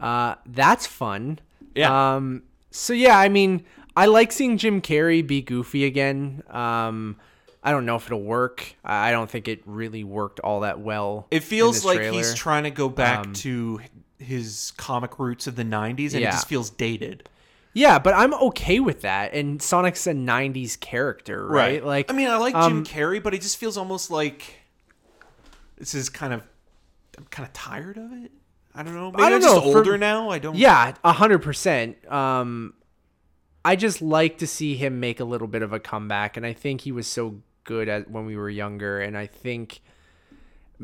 Uh, 0.00 0.34
that's 0.46 0.86
fun. 0.86 1.38
Yeah. 1.74 2.14
Um. 2.16 2.42
So 2.70 2.92
yeah, 2.92 3.18
I 3.18 3.28
mean, 3.28 3.64
I 3.96 4.06
like 4.06 4.32
seeing 4.32 4.58
Jim 4.58 4.80
Carrey 4.82 5.26
be 5.26 5.42
goofy 5.42 5.84
again. 5.84 6.42
Um. 6.50 7.16
I 7.64 7.70
don't 7.70 7.86
know 7.86 7.94
if 7.94 8.06
it'll 8.06 8.20
work. 8.24 8.74
I 8.84 9.12
don't 9.12 9.30
think 9.30 9.46
it 9.46 9.62
really 9.66 10.02
worked 10.02 10.40
all 10.40 10.60
that 10.60 10.80
well. 10.80 11.28
It 11.30 11.44
feels 11.44 11.84
like 11.84 11.98
trailer. 11.98 12.16
he's 12.18 12.34
trying 12.34 12.64
to 12.64 12.70
go 12.72 12.88
back 12.88 13.24
Um, 13.26 13.32
to 13.34 13.80
his 14.18 14.72
comic 14.76 15.20
roots 15.20 15.46
of 15.46 15.54
the 15.54 15.62
90s 15.62 16.12
and 16.14 16.22
Yeah. 16.22 16.30
it 16.30 16.32
just 16.32 16.48
feels 16.48 16.70
dated. 16.70 17.28
Yeah, 17.74 17.98
but 17.98 18.14
I'm 18.14 18.34
okay 18.34 18.80
with 18.80 19.02
that. 19.02 19.32
And 19.32 19.62
Sonic's 19.62 20.06
a 20.06 20.12
'90s 20.12 20.78
character, 20.78 21.46
right? 21.46 21.84
Like, 21.84 22.10
I 22.10 22.14
mean, 22.14 22.28
I 22.28 22.36
like 22.36 22.54
um, 22.54 22.84
Jim 22.84 22.94
Carrey, 22.94 23.22
but 23.22 23.34
it 23.34 23.40
just 23.40 23.56
feels 23.56 23.76
almost 23.76 24.10
like 24.10 24.56
this 25.78 25.94
is 25.94 26.08
kind 26.08 26.32
of 26.32 26.42
I'm 27.18 27.24
kind 27.26 27.46
of 27.46 27.52
tired 27.52 27.96
of 27.96 28.12
it. 28.12 28.30
I 28.74 28.82
don't 28.82 28.94
know. 28.94 29.10
Maybe 29.10 29.22
I 29.22 29.28
don't 29.28 29.42
am 29.42 29.42
just 29.42 29.54
know, 29.64 29.72
for- 29.72 29.78
older 29.78 29.98
now. 29.98 30.30
I 30.30 30.38
don't 30.38 30.56
Yeah, 30.56 30.94
a 31.04 31.12
hundred 31.12 31.40
percent. 31.40 32.10
Um, 32.10 32.74
I 33.64 33.76
just 33.76 34.02
like 34.02 34.38
to 34.38 34.46
see 34.46 34.76
him 34.76 34.98
make 35.00 35.20
a 35.20 35.24
little 35.24 35.46
bit 35.48 35.62
of 35.62 35.72
a 35.72 35.78
comeback, 35.80 36.36
and 36.36 36.44
I 36.44 36.52
think 36.52 36.82
he 36.82 36.92
was 36.92 37.06
so 37.06 37.40
good 37.64 37.88
at 37.88 38.10
when 38.10 38.26
we 38.26 38.36
were 38.36 38.50
younger, 38.50 39.00
and 39.00 39.16
I 39.16 39.26
think 39.26 39.82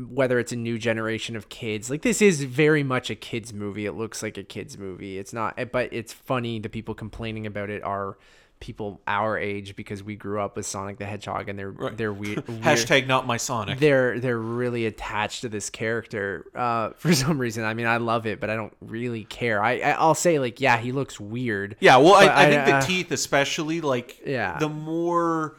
whether 0.07 0.39
it's 0.39 0.51
a 0.51 0.55
new 0.55 0.77
generation 0.77 1.35
of 1.35 1.49
kids, 1.49 1.89
like 1.89 2.01
this 2.01 2.21
is 2.21 2.43
very 2.43 2.83
much 2.83 3.09
a 3.09 3.15
kids 3.15 3.53
movie. 3.53 3.85
It 3.85 3.93
looks 3.93 4.23
like 4.23 4.37
a 4.37 4.43
kids 4.43 4.77
movie. 4.77 5.17
It's 5.17 5.33
not, 5.33 5.55
eh, 5.57 5.65
but 5.65 5.91
it's 5.91 6.13
funny. 6.13 6.59
The 6.59 6.69
people 6.69 6.93
complaining 6.95 7.45
about 7.45 7.69
it 7.69 7.83
are 7.83 8.17
people 8.61 8.99
our 9.07 9.37
age 9.37 9.73
because 9.77 10.03
we 10.03 10.17
grew 10.17 10.41
up 10.41 10.57
with 10.57 10.65
Sonic 10.65 10.97
the 10.97 11.05
Hedgehog, 11.05 11.47
and 11.47 11.57
they're 11.57 11.73
they're 11.93 12.11
weird. 12.13 12.45
weird 12.47 12.61
Hashtag 12.61 13.07
not 13.07 13.25
my 13.25 13.37
Sonic. 13.37 13.79
they're 13.79 14.19
they're 14.19 14.37
really 14.37 14.85
attached 14.85 15.41
to 15.41 15.49
this 15.49 15.69
character 15.69 16.45
uh, 16.55 16.89
for 16.97 17.13
some 17.13 17.39
reason. 17.39 17.63
I 17.63 17.73
mean, 17.73 17.85
I 17.85 17.97
love 17.97 18.25
it, 18.25 18.39
but 18.41 18.49
I 18.49 18.55
don't 18.55 18.73
really 18.81 19.23
care. 19.25 19.63
I, 19.63 19.79
I 19.79 19.91
I'll 19.91 20.13
say 20.15 20.39
like, 20.39 20.59
yeah, 20.59 20.77
he 20.77 20.91
looks 20.91 21.19
weird. 21.19 21.77
Yeah, 21.79 21.97
well, 21.97 22.15
I, 22.15 22.25
I 22.25 22.43
I- 22.45 22.49
think 22.49 22.65
the 22.65 22.75
uh, 22.75 22.81
teeth, 22.81 23.11
especially, 23.11 23.79
like, 23.81 24.21
Yeah. 24.25 24.57
the 24.59 24.69
more 24.69 25.57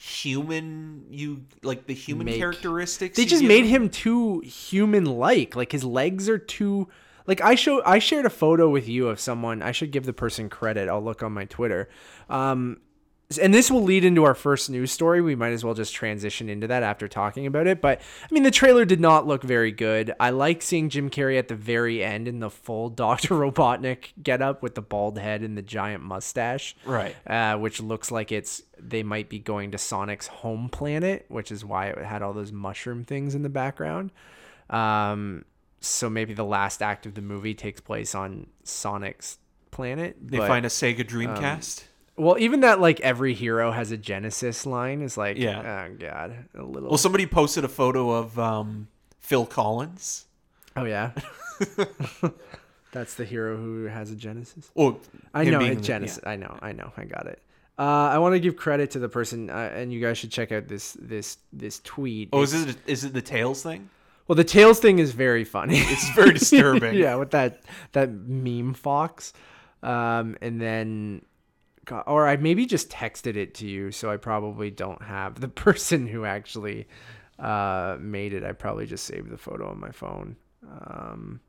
human 0.00 1.04
you 1.10 1.42
like, 1.62 1.86
the 1.86 1.92
human 1.94 2.24
Make- 2.24 2.38
characteristics. 2.38 3.16
They 3.16 3.26
just 3.26 3.44
made 3.44 3.66
him- 3.66 3.90
too 3.90 4.40
human-like. 4.40 5.54
Like 5.54 5.72
his 5.72 5.84
legs 5.84 6.28
are 6.28 6.38
too 6.38 6.88
like 7.26 7.40
I 7.42 7.54
show 7.54 7.82
I 7.84 7.98
shared 7.98 8.24
a 8.24 8.30
photo 8.30 8.68
with 8.70 8.88
you 8.88 9.08
of 9.08 9.20
someone. 9.20 9.62
I 9.62 9.72
should 9.72 9.90
give 9.90 10.06
the 10.06 10.12
person 10.14 10.48
credit. 10.48 10.88
I'll 10.88 11.04
look 11.04 11.22
on 11.22 11.32
my 11.32 11.44
Twitter. 11.44 11.88
Um, 12.30 12.78
and 13.38 13.54
this 13.54 13.70
will 13.70 13.82
lead 13.82 14.04
into 14.04 14.24
our 14.24 14.34
first 14.34 14.70
news 14.70 14.90
story. 14.90 15.20
We 15.20 15.34
might 15.36 15.50
as 15.52 15.64
well 15.64 15.74
just 15.74 15.94
transition 15.94 16.48
into 16.48 16.66
that 16.66 16.82
after 16.82 17.06
talking 17.06 17.46
about 17.46 17.66
it. 17.66 17.80
But 17.80 18.00
I 18.00 18.32
mean, 18.34 18.42
the 18.42 18.50
trailer 18.50 18.84
did 18.84 19.00
not 19.00 19.26
look 19.26 19.42
very 19.42 19.70
good. 19.70 20.12
I 20.18 20.30
like 20.30 20.62
seeing 20.62 20.88
Jim 20.88 21.10
Carrey 21.10 21.38
at 21.38 21.48
the 21.48 21.54
very 21.54 22.02
end 22.02 22.26
in 22.26 22.40
the 22.40 22.50
full 22.50 22.88
Doctor 23.00 23.34
Robotnik 23.34 24.12
getup 24.22 24.62
with 24.62 24.74
the 24.74 24.82
bald 24.82 25.18
head 25.18 25.42
and 25.42 25.56
the 25.56 25.62
giant 25.62 26.02
mustache, 26.02 26.74
Right. 26.84 27.14
Uh, 27.26 27.56
which 27.58 27.80
looks 27.80 28.10
like 28.10 28.32
it's 28.32 28.62
they 28.78 29.02
might 29.02 29.28
be 29.28 29.38
going 29.38 29.70
to 29.72 29.78
Sonic's 29.78 30.26
home 30.26 30.68
planet, 30.68 31.26
which 31.28 31.52
is 31.52 31.64
why 31.64 31.86
it 31.88 31.98
had 31.98 32.22
all 32.22 32.32
those 32.32 32.50
mushroom 32.52 33.04
things 33.04 33.34
in 33.34 33.42
the 33.42 33.48
background. 33.48 34.10
Um, 34.70 35.44
so 35.80 36.10
maybe 36.10 36.34
the 36.34 36.44
last 36.44 36.82
act 36.82 37.06
of 37.06 37.14
the 37.14 37.22
movie 37.22 37.54
takes 37.54 37.80
place 37.80 38.14
on 38.14 38.48
Sonic's 38.64 39.38
planet. 39.70 40.16
They 40.20 40.38
but- 40.38 40.48
find 40.48 40.66
a 40.66 40.68
Sega 40.68 41.04
Dreamcast. 41.04 41.84
Well, 42.20 42.36
even 42.38 42.60
that 42.60 42.80
like 42.80 43.00
every 43.00 43.34
hero 43.34 43.70
has 43.72 43.90
a 43.90 43.96
Genesis 43.96 44.66
line 44.66 45.02
is 45.02 45.16
like, 45.16 45.36
Yeah. 45.38 45.88
oh 45.90 45.94
god, 45.98 46.34
a 46.54 46.62
little. 46.62 46.88
well, 46.90 46.98
somebody 46.98 47.26
posted 47.26 47.64
a 47.64 47.68
photo 47.68 48.10
of 48.10 48.38
um, 48.38 48.88
Phil 49.20 49.46
Collins. 49.46 50.26
oh 50.76 50.84
yeah, 50.84 51.12
that's 52.92 53.14
the 53.14 53.24
hero 53.24 53.56
who 53.56 53.84
has 53.84 54.10
a 54.10 54.16
Genesis. 54.16 54.70
Oh, 54.76 54.98
I 55.34 55.44
know 55.44 55.60
a 55.60 55.74
the- 55.74 55.80
Genesis. 55.80 56.20
I 56.24 56.36
know, 56.36 56.58
I 56.62 56.72
know, 56.72 56.92
I 56.96 57.04
got 57.04 57.26
it. 57.26 57.40
Uh, 57.78 57.82
I 58.12 58.18
want 58.18 58.34
to 58.34 58.40
give 58.40 58.56
credit 58.56 58.90
to 58.92 58.98
the 58.98 59.08
person, 59.08 59.48
uh, 59.48 59.70
and 59.74 59.90
you 59.92 60.00
guys 60.00 60.18
should 60.18 60.30
check 60.30 60.52
out 60.52 60.68
this 60.68 60.96
this 61.00 61.38
this 61.52 61.80
tweet. 61.80 62.28
Oh, 62.32 62.42
It's- 62.42 62.52
is 62.54 62.66
it 62.74 62.76
is 62.86 63.04
it 63.04 63.12
the 63.14 63.22
Tails 63.22 63.62
thing? 63.62 63.88
Well, 64.28 64.36
the 64.36 64.44
tails 64.44 64.78
thing 64.78 65.00
is 65.00 65.10
very 65.10 65.42
funny. 65.44 65.78
It's 65.80 66.08
very 66.14 66.32
disturbing. 66.38 66.94
yeah, 66.94 67.16
with 67.16 67.30
that 67.32 67.62
that 67.92 68.12
meme 68.12 68.74
fox, 68.74 69.32
um, 69.82 70.36
and 70.40 70.60
then, 70.60 71.22
God, 71.84 72.04
or 72.06 72.28
I 72.28 72.36
maybe 72.36 72.66
just 72.66 72.90
texted 72.90 73.36
it 73.36 73.54
to 73.54 73.66
you, 73.66 73.90
so 73.90 74.10
I 74.10 74.16
probably 74.16 74.70
don't 74.70 75.02
have 75.02 75.40
the 75.40 75.48
person 75.66 76.06
who 76.06 76.24
actually 76.24 76.86
uh, 77.38 77.96
made 78.00 78.32
it. 78.32 78.44
I 78.44 78.52
probably 78.52 78.86
just 78.86 79.04
saved 79.04 79.30
the 79.30 79.38
photo 79.38 79.68
on 79.70 79.80
my 79.80 79.90
phone. 79.90 80.36
Um, 80.62 81.40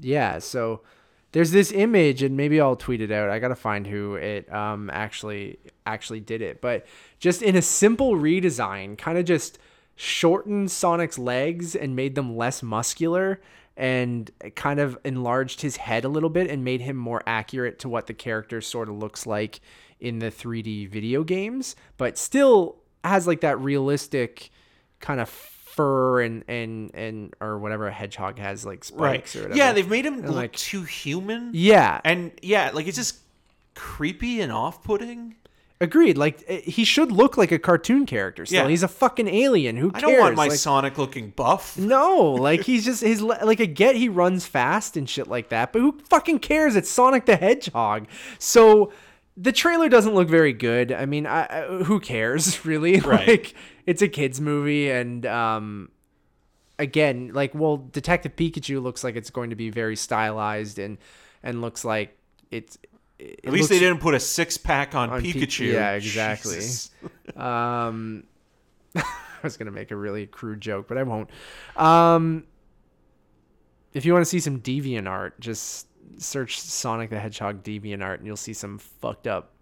yeah, 0.00 0.38
so 0.38 0.82
there's 1.32 1.52
this 1.52 1.70
image, 1.72 2.22
and 2.22 2.36
maybe 2.36 2.60
I'll 2.60 2.76
tweet 2.76 3.00
it 3.00 3.12
out. 3.12 3.30
I 3.30 3.38
gotta 3.38 3.54
find 3.54 3.86
who 3.86 4.14
it 4.16 4.52
um 4.52 4.90
actually 4.92 5.58
actually 5.86 6.20
did 6.20 6.42
it, 6.42 6.60
but 6.60 6.86
just 7.18 7.42
in 7.42 7.56
a 7.56 7.62
simple 7.62 8.16
redesign, 8.16 8.98
kind 8.98 9.16
of 9.18 9.24
just 9.24 9.58
shortened 9.94 10.70
Sonic's 10.70 11.18
legs 11.18 11.76
and 11.76 11.94
made 11.94 12.14
them 12.14 12.36
less 12.36 12.62
muscular 12.62 13.40
and 13.80 14.30
kind 14.56 14.78
of 14.78 14.98
enlarged 15.04 15.62
his 15.62 15.76
head 15.78 16.04
a 16.04 16.08
little 16.08 16.28
bit 16.28 16.50
and 16.50 16.62
made 16.62 16.82
him 16.82 16.96
more 16.96 17.22
accurate 17.26 17.78
to 17.80 17.88
what 17.88 18.06
the 18.06 18.12
character 18.14 18.60
sort 18.60 18.90
of 18.90 18.94
looks 18.96 19.24
like 19.26 19.60
in 19.98 20.18
the 20.18 20.30
3D 20.30 20.86
video 20.88 21.24
games, 21.24 21.74
but 21.96 22.18
still 22.18 22.76
has 23.02 23.26
like 23.26 23.40
that 23.40 23.58
realistic 23.58 24.50
kind 25.00 25.18
of 25.18 25.30
fur 25.30 26.20
and 26.20 26.44
and 26.46 26.90
and 26.94 27.34
or 27.40 27.58
whatever 27.58 27.86
a 27.88 27.92
hedgehog 27.92 28.38
has 28.38 28.66
like 28.66 28.84
spikes 28.84 29.34
or 29.34 29.42
whatever. 29.42 29.56
Yeah, 29.56 29.72
they've 29.72 29.88
made 29.88 30.04
him 30.04 30.20
look 30.20 30.34
like- 30.34 30.52
too 30.52 30.82
human. 30.82 31.50
yeah, 31.54 32.00
And 32.04 32.32
yeah, 32.42 32.70
like 32.74 32.86
it's 32.86 32.98
just 32.98 33.16
creepy 33.74 34.42
and 34.42 34.52
off-putting. 34.52 35.36
Agreed. 35.80 36.18
Like 36.18 36.44
eh, 36.46 36.60
he 36.60 36.84
should 36.84 37.10
look 37.10 37.36
like 37.36 37.50
a 37.52 37.58
cartoon 37.58 38.06
character. 38.06 38.44
Still, 38.46 38.64
Yeah. 38.64 38.68
he's 38.68 38.82
a 38.82 38.88
fucking 38.88 39.28
alien. 39.28 39.76
Who 39.76 39.90
I 39.94 40.00
don't 40.00 40.18
want 40.18 40.36
my 40.36 40.48
Like, 40.48 40.58
Sonic 40.58 40.98
looking 40.98 41.30
buff. 41.30 41.78
No, 41.78 42.32
like 42.32 42.62
he's 42.62 42.84
just 42.84 43.02
his 43.02 43.22
like 43.22 43.60
I 43.60 43.64
get 43.66 43.96
he 43.96 44.08
runs 44.08 44.46
fast 44.46 44.96
and 44.96 45.08
shit 45.08 45.26
like 45.28 45.48
that, 45.48 45.72
but 45.72 45.80
who 45.80 45.98
fucking 46.08 46.40
cares? 46.40 46.76
It's 46.76 46.90
Sonic 46.90 47.26
the 47.26 47.36
Hedgehog. 47.36 48.06
So 48.38 48.92
the 49.36 49.52
trailer 49.52 49.88
doesn't 49.88 50.14
look 50.14 50.28
very 50.28 50.52
good. 50.52 50.92
I 50.92 51.06
mean, 51.06 51.26
I, 51.26 51.46
I, 51.46 51.66
who 51.84 51.98
cares 52.00 52.64
really? 52.66 53.00
Right. 53.00 53.26
Like 53.28 53.54
it's 53.86 54.02
a 54.02 54.08
kids 54.08 54.40
movie 54.40 54.90
and 54.90 55.24
um 55.24 55.90
again, 56.78 57.30
like 57.32 57.54
well 57.54 57.78
Detective 57.78 58.36
Pikachu 58.36 58.82
looks 58.82 59.02
like 59.04 59.16
it's 59.16 59.30
going 59.30 59.50
to 59.50 59.56
be 59.56 59.70
very 59.70 59.96
stylized 59.96 60.78
and 60.78 60.98
and 61.42 61.60
looks 61.62 61.84
like 61.84 62.16
it's 62.50 62.76
it 62.82 62.89
At 63.44 63.52
least 63.52 63.62
looks- 63.62 63.68
they 63.68 63.78
didn't 63.78 64.00
put 64.00 64.14
a 64.14 64.20
six 64.20 64.56
pack 64.56 64.94
on, 64.94 65.10
On 65.10 65.20
Pi- 65.20 65.28
Pikachu. 65.32 65.72
yeah, 65.72 65.92
exactly. 65.94 66.60
Um, 67.36 68.24
I 68.96 69.02
was 69.42 69.56
gonna 69.56 69.70
make 69.70 69.90
a 69.90 69.96
really 69.96 70.26
crude 70.26 70.60
joke, 70.60 70.88
but 70.88 70.96
I 70.98 71.02
won't. 71.02 71.30
Um, 71.76 72.44
if 73.92 74.04
you 74.04 74.12
want 74.12 74.22
to 74.24 74.28
see 74.28 74.40
some 74.40 74.60
deviant 74.60 75.08
art, 75.08 75.38
just 75.40 75.86
search 76.18 76.60
Sonic 76.60 77.10
the 77.10 77.18
Hedgehog 77.20 77.62
deviant 77.62 78.02
art, 78.02 78.20
and 78.20 78.26
you'll 78.26 78.36
see 78.36 78.52
some 78.52 78.78
fucked 78.78 79.26
up 79.26 79.52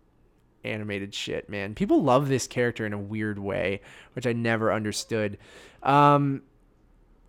animated 0.65 1.15
shit. 1.15 1.49
Man, 1.49 1.75
people 1.75 2.03
love 2.03 2.29
this 2.29 2.47
character 2.47 2.85
in 2.85 2.93
a 2.93 2.99
weird 2.99 3.39
way, 3.39 3.81
which 4.15 4.27
I 4.27 4.33
never 4.33 4.73
understood. 4.73 5.39
Um, 5.83 6.43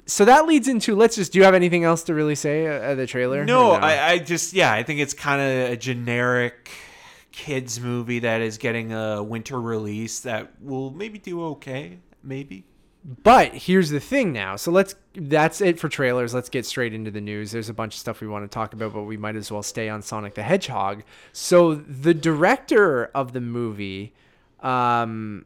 so 0.09 0.25
that 0.25 0.47
leads 0.47 0.67
into 0.67 0.95
let's 0.95 1.15
just. 1.15 1.31
Do 1.31 1.39
you 1.39 1.45
have 1.45 1.53
anything 1.53 1.83
else 1.83 2.03
to 2.03 2.13
really 2.13 2.35
say 2.35 2.67
uh, 2.67 2.95
the 2.95 3.05
trailer? 3.07 3.45
No, 3.45 3.71
Or 3.71 3.81
I, 3.81 4.11
I 4.11 4.17
just 4.17 4.53
yeah, 4.53 4.73
I 4.73 4.83
think 4.83 4.99
it's 4.99 5.13
kind 5.13 5.41
of 5.41 5.71
a 5.71 5.77
generic 5.77 6.71
kids 7.31 7.79
movie 7.79 8.19
that 8.19 8.41
is 8.41 8.57
getting 8.57 8.91
a 8.91 9.21
winter 9.23 9.61
release 9.61 10.21
that 10.21 10.51
will 10.61 10.91
maybe 10.91 11.19
do 11.19 11.43
okay, 11.45 11.99
maybe. 12.23 12.65
But 13.05 13.53
here's 13.53 13.91
the 13.91 13.99
thing 13.99 14.33
now. 14.33 14.55
So 14.55 14.71
let's 14.71 14.95
that's 15.15 15.61
it 15.61 15.79
for 15.79 15.87
trailers. 15.89 16.33
Let's 16.33 16.49
get 16.49 16.65
straight 16.65 16.93
into 16.93 17.11
the 17.11 17.21
news. 17.21 17.51
There's 17.51 17.69
a 17.69 17.73
bunch 17.73 17.93
of 17.93 17.99
stuff 17.99 18.19
we 18.19 18.27
want 18.27 18.43
to 18.43 18.53
talk 18.53 18.73
about, 18.73 18.93
but 18.93 19.03
we 19.03 19.15
might 19.15 19.35
as 19.35 19.51
well 19.51 19.63
stay 19.63 19.89
on 19.89 20.01
Sonic 20.01 20.33
the 20.33 20.43
Hedgehog. 20.43 21.03
So 21.31 21.75
the 21.75 22.13
director 22.13 23.05
of 23.15 23.33
the 23.33 23.41
movie 23.41 24.13
um 24.61 25.45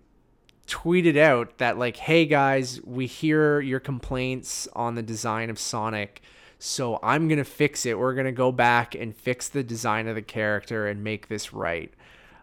tweeted 0.68 1.18
out 1.18 1.58
that 1.58 1.78
like, 1.78 1.98
"Hey 1.98 2.26
guys, 2.26 2.82
we 2.84 3.06
hear 3.08 3.60
your 3.62 3.80
complaints 3.80 4.68
on 4.74 4.96
the 4.96 5.04
design 5.04 5.50
of 5.50 5.60
Sonic." 5.60 6.22
So 6.60 6.98
I'm 7.04 7.28
going 7.28 7.40
to 7.40 7.44
fix 7.44 7.86
it. 7.86 8.00
We're 8.00 8.14
going 8.14 8.26
to 8.26 8.32
go 8.32 8.52
back 8.52 8.96
and 8.96 9.14
fix 9.14 9.50
the 9.50 9.64
design 9.64 10.08
of 10.08 10.16
the 10.16 10.22
character 10.22 10.88
and 10.88 11.04
make 11.04 11.28
this 11.28 11.52
right. 11.52 11.94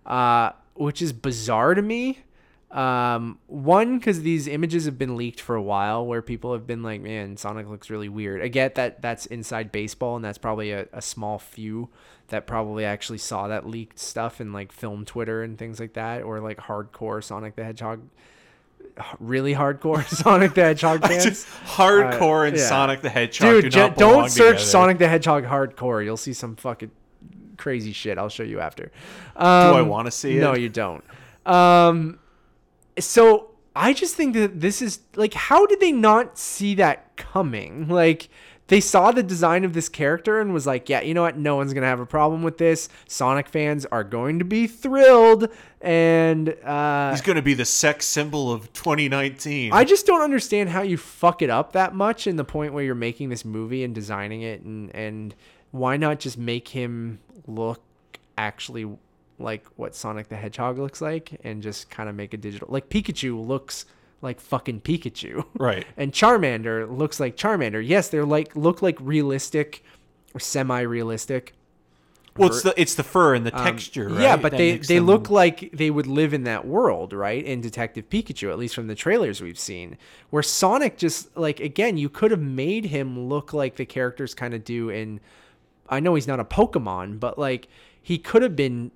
Uh, 0.04 0.50
which 0.74 1.00
is 1.00 1.12
bizarre 1.12 1.74
to 1.74 1.82
me. 1.82 2.20
Um, 2.70 3.38
one 3.48 3.98
because 3.98 4.22
these 4.22 4.46
images 4.46 4.84
have 4.84 4.96
been 4.96 5.16
leaked 5.16 5.40
for 5.40 5.56
a 5.56 5.62
while, 5.62 6.06
where 6.06 6.22
people 6.22 6.52
have 6.52 6.66
been 6.66 6.82
like, 6.82 7.00
"Man, 7.00 7.36
Sonic 7.36 7.68
looks 7.68 7.90
really 7.90 8.08
weird." 8.08 8.42
I 8.42 8.48
get 8.48 8.76
that 8.76 9.02
that's 9.02 9.26
inside 9.26 9.72
baseball, 9.72 10.16
and 10.16 10.24
that's 10.24 10.38
probably 10.38 10.70
a, 10.70 10.86
a 10.92 11.02
small 11.02 11.38
few 11.38 11.88
that 12.30 12.46
probably 12.46 12.84
actually 12.84 13.18
saw 13.18 13.46
that 13.48 13.66
leaked 13.66 13.98
stuff 13.98 14.40
in 14.40 14.52
like 14.52 14.72
film 14.72 15.04
Twitter 15.04 15.42
and 15.42 15.56
things 15.58 15.78
like 15.78 15.92
that, 15.94 16.22
or 16.22 16.40
like 16.40 16.58
hardcore 16.58 17.22
Sonic 17.22 17.54
the 17.56 17.64
Hedgehog, 17.64 18.00
really 19.18 19.54
hardcore 19.54 20.06
Sonic 20.22 20.54
the 20.54 20.62
Hedgehog 20.62 21.02
fans. 21.02 21.24
Just 21.24 21.46
hardcore 21.66 22.48
and 22.48 22.56
yeah. 22.56 22.66
Sonic 22.66 23.00
the 23.02 23.10
Hedgehog 23.10 23.62
Dude, 23.62 23.72
do 23.72 23.78
not 23.80 23.96
don't 23.96 24.30
search 24.30 24.56
together. 24.58 24.58
Sonic 24.58 24.98
the 24.98 25.08
Hedgehog 25.08 25.44
hardcore. 25.44 26.04
You'll 26.04 26.16
see 26.16 26.32
some 26.32 26.56
fucking 26.56 26.90
crazy 27.56 27.92
shit. 27.92 28.18
I'll 28.18 28.28
show 28.28 28.42
you 28.42 28.60
after. 28.60 28.84
Do 28.86 28.90
I 29.36 29.80
Um, 29.80 29.88
want 29.88 30.06
to 30.06 30.10
see 30.10 30.36
it? 30.38 30.40
no, 30.40 30.54
you 30.54 30.68
don't. 30.68 31.04
Um, 31.46 32.18
so 32.98 33.50
I 33.76 33.92
just 33.92 34.14
think 34.16 34.34
that 34.34 34.60
this 34.60 34.82
is 34.82 35.00
like, 35.14 35.34
how 35.34 35.66
did 35.66 35.80
they 35.80 35.92
not 35.92 36.38
see 36.38 36.74
that 36.76 37.16
coming? 37.16 37.88
Like, 37.88 38.28
they 38.70 38.80
saw 38.80 39.10
the 39.10 39.22
design 39.24 39.64
of 39.64 39.72
this 39.72 39.88
character 39.88 40.40
and 40.40 40.54
was 40.54 40.64
like, 40.64 40.88
yeah, 40.88 41.00
you 41.00 41.12
know 41.12 41.22
what? 41.22 41.36
No 41.36 41.56
one's 41.56 41.74
gonna 41.74 41.86
have 41.86 41.98
a 41.98 42.06
problem 42.06 42.44
with 42.44 42.56
this. 42.56 42.88
Sonic 43.08 43.48
fans 43.48 43.84
are 43.86 44.04
going 44.04 44.38
to 44.38 44.44
be 44.44 44.68
thrilled, 44.68 45.48
and 45.80 46.50
uh, 46.64 47.10
He's 47.10 47.20
going 47.20 47.34
to 47.36 47.42
be 47.42 47.54
the 47.54 47.64
sex 47.64 48.06
symbol 48.06 48.52
of 48.52 48.72
2019. 48.72 49.72
I 49.72 49.84
just 49.84 50.06
don't 50.06 50.22
understand 50.22 50.70
how 50.70 50.82
you 50.82 50.96
fuck 50.96 51.42
it 51.42 51.50
up 51.50 51.72
that 51.72 51.96
much 51.96 52.28
in 52.28 52.36
the 52.36 52.44
point 52.44 52.72
where 52.72 52.84
you're 52.84 52.94
making 52.94 53.28
this 53.28 53.44
movie 53.44 53.82
and 53.82 53.92
designing 53.92 54.42
it 54.42 54.62
and 54.62 54.94
and 54.94 55.34
why 55.72 55.96
not 55.96 56.20
just 56.20 56.38
make 56.38 56.68
him 56.68 57.18
look 57.48 57.82
actually 58.38 58.88
like 59.40 59.64
what 59.76 59.96
Sonic 59.96 60.28
the 60.28 60.36
Hedgehog 60.36 60.78
looks 60.78 61.00
like 61.00 61.40
and 61.42 61.60
just 61.60 61.90
kind 61.90 62.08
of 62.08 62.14
make 62.14 62.34
a 62.34 62.36
digital 62.36 62.68
like 62.70 62.88
Pikachu 62.88 63.44
looks 63.44 63.84
like 64.22 64.40
fucking 64.40 64.80
Pikachu. 64.82 65.44
Right. 65.58 65.86
And 65.96 66.12
Charmander 66.12 66.88
looks 66.96 67.18
like 67.20 67.36
Charmander. 67.36 67.86
Yes, 67.86 68.08
they're 68.08 68.24
like 68.24 68.54
look 68.56 68.82
like 68.82 68.96
realistic 69.00 69.82
or 70.34 70.40
semi-realistic. 70.40 71.54
well, 72.36 72.48
it's 72.48 72.62
the 72.62 72.72
it's 72.80 72.94
the 72.94 73.02
fur 73.02 73.34
and 73.34 73.44
the 73.44 73.56
Um, 73.58 73.64
texture, 73.64 74.08
right? 74.08 74.20
Yeah, 74.20 74.36
but 74.36 74.52
that 74.52 74.56
they 74.58 74.76
they 74.78 74.96
them- 74.96 75.06
look 75.06 75.30
like 75.30 75.70
they 75.72 75.90
would 75.90 76.06
live 76.06 76.32
in 76.32 76.44
that 76.44 76.66
world, 76.66 77.12
right? 77.12 77.44
In 77.44 77.60
Detective 77.60 78.08
Pikachu, 78.08 78.50
at 78.50 78.58
least 78.58 78.74
from 78.74 78.86
the 78.86 78.94
trailers 78.94 79.40
we've 79.40 79.58
seen. 79.58 79.96
Where 80.30 80.42
Sonic 80.42 80.96
just 80.96 81.36
like 81.36 81.58
again, 81.60 81.96
you 81.98 82.08
could 82.08 82.30
have 82.30 82.40
made 82.40 82.86
him 82.86 83.28
look 83.28 83.52
like 83.52 83.76
the 83.76 83.84
characters 83.86 84.34
kind 84.34 84.54
of 84.54 84.64
do 84.64 84.88
in 84.90 85.20
I 85.88 85.98
know 85.98 86.14
he's 86.14 86.28
not 86.28 86.38
a 86.38 86.44
Pokemon, 86.44 87.18
but 87.18 87.36
like 87.38 87.66
he 88.00 88.16
could 88.16 88.42
have 88.42 88.54
been 88.54 88.92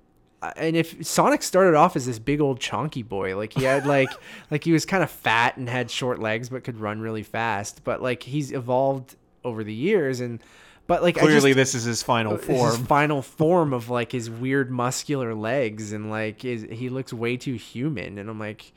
and 0.55 0.75
if 0.75 1.05
Sonic 1.05 1.41
started 1.43 1.75
off 1.75 1.95
as 1.95 2.05
this 2.05 2.19
big 2.19 2.39
old 2.41 2.59
chunky 2.59 3.03
boy, 3.03 3.35
like 3.37 3.53
he 3.53 3.63
had 3.63 3.85
like 3.85 4.09
like 4.51 4.63
he 4.63 4.71
was 4.71 4.85
kind 4.85 5.03
of 5.03 5.09
fat 5.09 5.57
and 5.57 5.67
had 5.69 5.89
short 5.89 6.19
legs 6.19 6.49
but 6.49 6.63
could 6.63 6.79
run 6.79 6.99
really 7.01 7.23
fast, 7.23 7.83
but 7.83 8.01
like 8.01 8.23
he's 8.23 8.51
evolved 8.51 9.15
over 9.43 9.63
the 9.63 9.73
years 9.73 10.19
and 10.21 10.39
But 10.87 11.01
like 11.03 11.17
I 11.17 11.21
Clearly, 11.21 11.51
just, 11.53 11.57
this 11.57 11.75
is 11.75 11.83
his 11.83 12.03
final 12.03 12.33
uh, 12.33 12.37
his 12.37 12.45
form. 12.45 12.85
final 12.85 13.21
form 13.21 13.73
of 13.73 13.89
like 13.89 14.11
his 14.11 14.29
weird 14.29 14.69
muscular 14.71 15.33
legs 15.33 15.93
and 15.93 16.09
like 16.11 16.41
his, 16.43 16.63
he 16.69 16.89
looks 16.89 17.11
way 17.13 17.37
too 17.37 17.53
human 17.55 18.17
and 18.19 18.29
I'm 18.29 18.39
like 18.39 18.71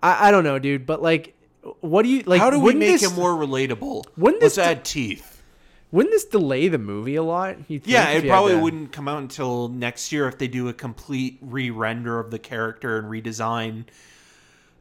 I, 0.00 0.28
I 0.28 0.30
don't 0.30 0.44
know 0.44 0.58
dude 0.58 0.86
but 0.86 1.02
like 1.02 1.34
what 1.80 2.02
do 2.04 2.08
you 2.08 2.22
like 2.24 2.40
How 2.40 2.48
do 2.50 2.58
we 2.58 2.74
make 2.74 3.00
this, 3.00 3.10
him 3.10 3.14
more 3.16 3.32
relatable? 3.32 4.04
wouldn't 4.16 4.42
Let's 4.42 4.56
this- 4.56 4.64
add 4.64 4.84
teeth. 4.84 5.39
Wouldn't 5.92 6.12
this 6.12 6.24
delay 6.24 6.68
the 6.68 6.78
movie 6.78 7.16
a 7.16 7.22
lot? 7.22 7.56
Yeah, 7.68 8.10
it 8.10 8.26
probably 8.26 8.52
to- 8.52 8.60
wouldn't 8.60 8.92
come 8.92 9.08
out 9.08 9.18
until 9.18 9.68
next 9.68 10.12
year 10.12 10.28
if 10.28 10.38
they 10.38 10.48
do 10.48 10.68
a 10.68 10.72
complete 10.72 11.38
re-render 11.40 12.18
of 12.18 12.30
the 12.30 12.38
character 12.38 12.98
and 12.98 13.08
redesign 13.08 13.84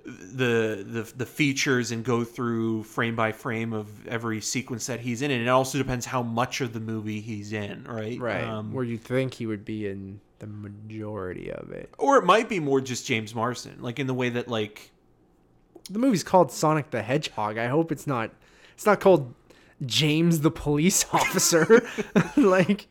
the 0.06 0.84
the 0.88 1.11
the 1.18 1.26
features 1.26 1.91
and 1.91 2.03
go 2.03 2.23
through 2.23 2.84
frame 2.84 3.15
by 3.15 3.31
frame 3.31 3.73
of 3.73 4.07
every 4.07 4.41
sequence 4.41 4.88
that 4.88 4.99
he's 4.99 5.22
in. 5.22 5.31
And 5.31 5.41
it 5.41 5.49
also 5.49 5.77
depends 5.77 6.06
how 6.06 6.23
much 6.23 6.61
of 6.61 6.73
the 6.73 6.80
movie 6.80 7.22
he's 7.22 7.53
in, 7.53 7.84
right? 7.84 8.19
right. 8.19 8.44
Um, 8.44 8.73
where 8.73 8.84
you 8.84 8.98
think 8.98 9.34
he 9.34 9.45
would 9.45 9.65
be 9.65 9.88
in 9.88 10.19
the 10.40 10.48
majority 10.48 11.52
of 11.52 11.72
it. 11.72 11.94
Or 11.98 12.18
it 12.18 12.26
might 12.26 12.49
be 12.49 12.60
more 12.60 12.81
just 12.81 13.06
James 13.06 13.36
Marsden, 13.36 13.81
like 13.81 13.99
in 13.99 14.07
the 14.07 14.14
way 14.14 14.30
that 14.30 14.48
like 14.48 14.91
the 15.90 15.99
movie's 15.99 16.23
called 16.23 16.52
Sonic 16.52 16.91
the 16.91 17.02
Hedgehog. 17.02 17.57
I 17.57 17.68
hope 17.68 17.91
it's 17.91 18.07
not 18.07 18.31
it's 18.73 18.86
not 18.86 18.99
called 18.99 19.34
James 19.85 20.41
the 20.41 20.51
police 20.51 21.06
officer 21.14 21.88
like 22.38 22.88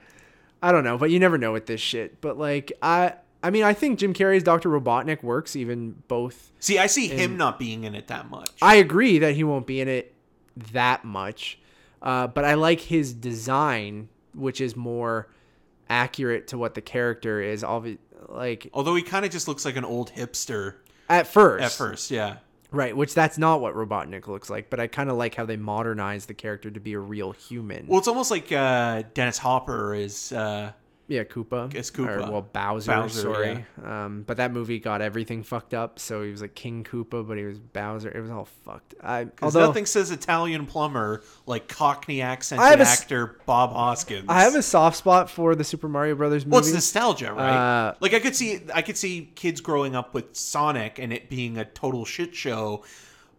I 0.62 0.72
don't 0.72 0.84
know 0.84 0.98
but 0.98 1.10
you 1.10 1.18
never 1.18 1.38
know 1.38 1.52
with 1.52 1.66
this 1.66 1.80
shit 1.80 2.20
but 2.20 2.38
like 2.38 2.72
I 2.82 3.14
I 3.42 3.50
mean 3.50 3.64
I 3.64 3.74
think 3.74 3.98
Jim 3.98 4.14
Carrey's 4.14 4.42
Dr. 4.42 4.68
Robotnik 4.68 5.22
works 5.22 5.54
even 5.56 6.02
both 6.08 6.52
see, 6.58 6.78
I 6.78 6.86
see 6.86 7.08
him 7.08 7.36
not 7.36 7.58
being 7.58 7.84
in 7.84 7.94
it 7.94 8.08
that 8.08 8.30
much. 8.30 8.50
I 8.60 8.76
agree 8.76 9.18
that 9.20 9.34
he 9.34 9.44
won't 9.44 9.66
be 9.66 9.80
in 9.80 9.88
it 9.88 10.14
that 10.72 11.04
much, 11.04 11.58
uh, 12.02 12.26
but 12.26 12.44
I 12.44 12.54
like 12.54 12.80
his 12.80 13.12
design, 13.12 14.08
which 14.34 14.60
is 14.60 14.74
more 14.76 15.28
accurate 15.88 16.48
to 16.48 16.58
what 16.58 16.74
the 16.74 16.80
character 16.80 17.40
is. 17.40 17.62
Obvi- 17.62 17.98
like 18.28 18.68
Although 18.72 18.94
he 18.94 19.02
kind 19.02 19.24
of 19.24 19.30
just 19.30 19.48
looks 19.48 19.64
like 19.64 19.76
an 19.76 19.84
old 19.84 20.12
hipster 20.12 20.74
at 21.08 21.26
first, 21.26 21.64
at 21.64 21.72
first, 21.72 22.10
yeah. 22.10 22.38
Right? 22.70 22.96
Which 22.96 23.14
that's 23.14 23.38
not 23.38 23.60
what 23.60 23.74
Robotnik 23.74 24.26
looks 24.26 24.50
like, 24.50 24.70
but 24.70 24.80
I 24.80 24.86
kind 24.86 25.10
of 25.10 25.16
like 25.16 25.34
how 25.34 25.46
they 25.46 25.56
modernize 25.56 26.26
the 26.26 26.34
character 26.34 26.70
to 26.70 26.80
be 26.80 26.92
a 26.94 26.98
real 26.98 27.32
human. 27.32 27.86
Well, 27.86 27.98
it's 27.98 28.08
almost 28.08 28.30
like 28.30 28.50
uh, 28.52 29.02
Dennis 29.14 29.38
Hopper 29.38 29.94
is. 29.94 30.32
Uh, 30.32 30.72
yeah, 31.08 31.24
Koopa. 31.24 31.74
It's 31.74 31.90
Koopa. 31.90 32.26
Or, 32.28 32.30
well, 32.30 32.42
Bowser. 32.42 32.92
Bowser, 32.92 33.20
sorry. 33.22 33.64
Um, 33.82 34.24
but 34.26 34.36
that 34.36 34.52
movie 34.52 34.78
got 34.78 35.00
everything 35.00 35.42
fucked 35.42 35.72
up. 35.72 35.98
So 35.98 36.22
he 36.22 36.30
was 36.30 36.42
like 36.42 36.54
King 36.54 36.84
Koopa, 36.84 37.26
but 37.26 37.38
he 37.38 37.44
was 37.44 37.58
Bowser. 37.58 38.10
It 38.10 38.20
was 38.20 38.30
all 38.30 38.44
fucked. 38.44 38.94
I, 39.02 39.24
Because 39.24 39.56
although 39.56 39.66
nothing 39.66 39.86
says 39.86 40.10
Italian 40.10 40.66
plumber 40.66 41.22
like 41.46 41.66
Cockney 41.66 42.20
accent 42.20 42.60
actor 42.60 43.38
Bob 43.46 43.72
Hoskins. 43.72 44.26
I 44.28 44.42
have 44.42 44.54
a 44.54 44.62
soft 44.62 44.98
spot 44.98 45.30
for 45.30 45.54
the 45.54 45.64
Super 45.64 45.88
Mario 45.88 46.14
Brothers 46.14 46.44
movie. 46.44 46.52
well, 46.52 46.60
it's 46.60 46.72
nostalgia, 46.72 47.32
right? 47.32 47.88
Uh, 47.88 47.94
like 48.00 48.12
I 48.12 48.20
could 48.20 48.36
see, 48.36 48.60
I 48.74 48.82
could 48.82 48.98
see 48.98 49.32
kids 49.34 49.60
growing 49.62 49.96
up 49.96 50.12
with 50.12 50.36
Sonic 50.36 50.98
and 50.98 51.12
it 51.12 51.30
being 51.30 51.56
a 51.56 51.64
total 51.64 52.04
shit 52.04 52.34
show, 52.34 52.84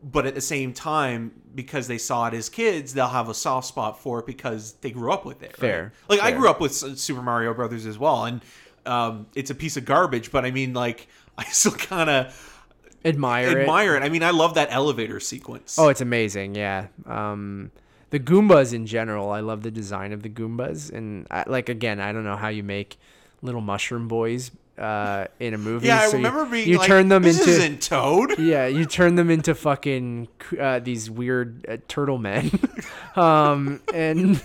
but 0.02 0.26
at 0.26 0.36
the 0.36 0.42
same 0.42 0.74
time, 0.74 1.32
because 1.54 1.88
they 1.88 1.98
saw 1.98 2.28
it 2.28 2.34
as 2.34 2.50
kids, 2.50 2.94
they'll 2.94 3.08
have 3.08 3.30
a 3.30 3.34
soft 3.34 3.68
spot 3.68 4.00
for 4.00 4.20
it 4.20 4.26
because 4.26 4.74
they 4.82 4.92
grew 4.92 5.12
up 5.12 5.26
with 5.26 5.44
it. 5.44 5.52
right? 5.52 5.58
Fair, 5.60 5.94
Like 6.08 6.22
I 6.22 6.32
grew 6.32 6.50
up 6.50 6.62
with 6.62 6.74
Super 6.74 7.22
Mario 7.22 7.54
Brothers 7.54 7.86
as 7.86 7.98
well, 7.98 8.26
and 8.26 8.42
um, 8.86 9.28
it's 9.36 9.50
a 9.50 9.56
piece 9.56 9.76
of 9.78 9.86
garbage. 9.86 10.32
But 10.32 10.46
I 10.46 10.52
mean, 10.52 10.74
like 10.74 11.08
I 11.38 11.44
still 11.46 11.74
kind 11.74 12.10
of 12.10 12.66
admire, 13.04 13.58
it. 13.58 13.62
admire 13.62 13.96
it. 13.96 14.04
I 14.04 14.10
mean, 14.10 14.24
I 14.24 14.32
love 14.32 14.54
that 14.56 14.70
elevator 14.72 15.20
sequence. 15.20 15.78
Oh, 15.78 15.90
it's 15.90 16.02
amazing. 16.02 16.56
Yeah. 16.56 16.88
Um, 17.06 17.72
the 18.12 18.20
Goombas 18.20 18.74
in 18.74 18.86
general, 18.86 19.30
I 19.32 19.42
love 19.42 19.62
the 19.64 19.72
design 19.72 20.14
of 20.14 20.24
the 20.24 20.30
Goombas, 20.30 20.92
and 20.92 21.28
I, 21.30 21.44
like 21.48 21.70
again, 21.70 22.00
I 22.00 22.12
don't 22.12 22.24
know 22.24 22.38
how 22.38 22.48
you 22.48 22.64
make 22.64 22.98
little 23.42 23.62
mushroom 23.62 24.08
boys 24.08 24.52
uh, 24.80 25.26
in 25.40 25.54
a 25.54 25.58
movie. 25.58 25.88
yeah, 25.88 26.00
I 26.02 26.06
so 26.08 26.12
you- 26.12 26.24
remember 26.26 26.46
being 26.46 26.68
you 26.70 26.78
like, 26.78 26.88
turn 26.88 27.10
them 27.10 27.24
"This 27.24 27.40
into 27.40 27.52
isn't 27.52 27.82
Toad." 27.82 28.40
yeah, 28.40 28.66
you 28.68 28.86
turn 28.86 29.16
them 29.16 29.30
into 29.30 29.54
fucking 29.54 30.28
uh, 30.60 30.80
these 30.80 31.10
weird 31.10 31.66
uh, 31.68 31.78
turtle 31.88 32.18
men, 32.18 32.50
um, 33.16 33.82
and 33.94 34.42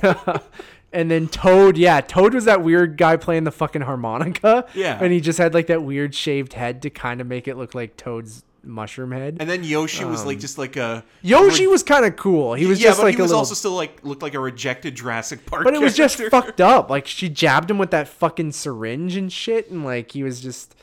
and 0.92 1.10
then 1.10 1.28
Toad, 1.28 1.76
yeah, 1.76 2.00
Toad 2.00 2.34
was 2.34 2.44
that 2.46 2.62
weird 2.62 2.96
guy 2.96 3.16
playing 3.16 3.44
the 3.44 3.52
fucking 3.52 3.82
harmonica, 3.82 4.66
Yeah. 4.74 4.98
and 5.00 5.12
he 5.12 5.20
just 5.20 5.38
had 5.38 5.54
like 5.54 5.66
that 5.68 5.82
weird 5.82 6.14
shaved 6.14 6.52
head 6.54 6.82
to 6.82 6.90
kind 6.90 7.20
of 7.20 7.26
make 7.26 7.48
it 7.48 7.56
look 7.56 7.74
like 7.74 7.96
Toad's 7.96 8.44
mushroom 8.66 9.12
head. 9.12 9.36
And 9.40 9.48
then 9.48 9.64
Yoshi 9.64 10.04
was 10.04 10.24
like 10.24 10.38
just 10.38 10.58
like 10.58 10.76
a 10.76 10.96
Um, 10.96 11.02
Yoshi 11.22 11.66
was 11.66 11.82
kind 11.82 12.04
of 12.04 12.16
cool. 12.16 12.54
He 12.54 12.66
was 12.66 12.80
yeah, 12.80 12.88
just 12.88 13.00
but 13.00 13.04
like 13.06 13.16
he 13.16 13.22
was 13.22 13.30
a 13.30 13.34
little, 13.34 13.38
also 13.40 13.54
still 13.54 13.72
like 13.74 14.04
looked 14.04 14.22
like 14.22 14.34
a 14.34 14.40
rejected 14.40 14.94
Jurassic 14.94 15.46
Park. 15.46 15.64
but 15.64 15.74
it 15.74 15.80
was 15.80 15.96
just 15.96 16.16
character. 16.18 16.30
fucked 16.42 16.60
up. 16.74 16.90
Like 16.90 17.06
she 17.06 17.28
jabbed 17.28 17.70
him 17.70 17.78
with 17.78 17.90
that 17.92 18.08
fucking 18.08 18.52
syringe 18.52 19.16
and 19.16 19.32
shit, 19.32 19.70
and 19.70 19.84
like 19.84 20.12
he 20.12 20.22
was 20.22 20.40
just. 20.40 20.74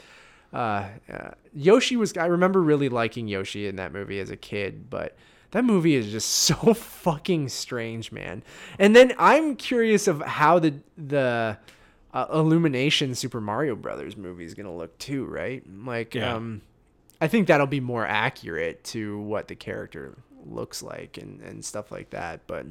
Uh, 0.54 0.90
uh, 1.12 1.32
Yoshi 1.54 1.96
was. 1.96 2.16
I 2.18 2.26
remember 2.26 2.62
really 2.62 2.90
liking 2.90 3.28
Yoshi 3.30 3.68
in 3.68 3.78
that 3.78 3.94
movie 3.94 4.20
as 4.20 4.30
a 4.30 4.36
kid, 4.38 4.90
but 4.90 5.16
that 5.52 5.64
movie 5.64 5.96
is 5.96 6.12
just 6.12 6.28
so 6.48 6.74
fucking 6.74 7.48
strange, 7.50 8.12
man. 8.12 8.44
And 8.78 8.94
then 8.96 9.14
I'm 9.18 9.56
curious 9.56 10.08
of 10.08 10.22
how 10.22 10.60
the 10.60 10.74
the 10.98 11.58
uh, 12.14 12.26
Illumination 12.34 13.16
Super 13.16 13.40
Mario 13.40 13.76
Brothers 13.78 14.18
movie 14.18 14.44
is 14.44 14.54
gonna 14.54 14.76
look 14.76 14.98
too, 14.98 15.24
right? 15.26 15.64
Like, 15.86 16.16
Yeah. 16.16 16.36
um, 16.36 16.62
I 17.22 17.28
think 17.28 17.48
that'll 17.48 17.68
be 17.68 17.80
more 17.80 18.06
accurate 18.06 18.84
to 18.86 19.20
what 19.20 19.48
the 19.48 19.56
character 19.56 20.18
looks 20.44 20.82
like 20.84 21.18
and 21.18 21.40
and 21.42 21.64
stuff 21.64 21.92
like 21.92 22.10
that, 22.10 22.48
but. 22.48 22.66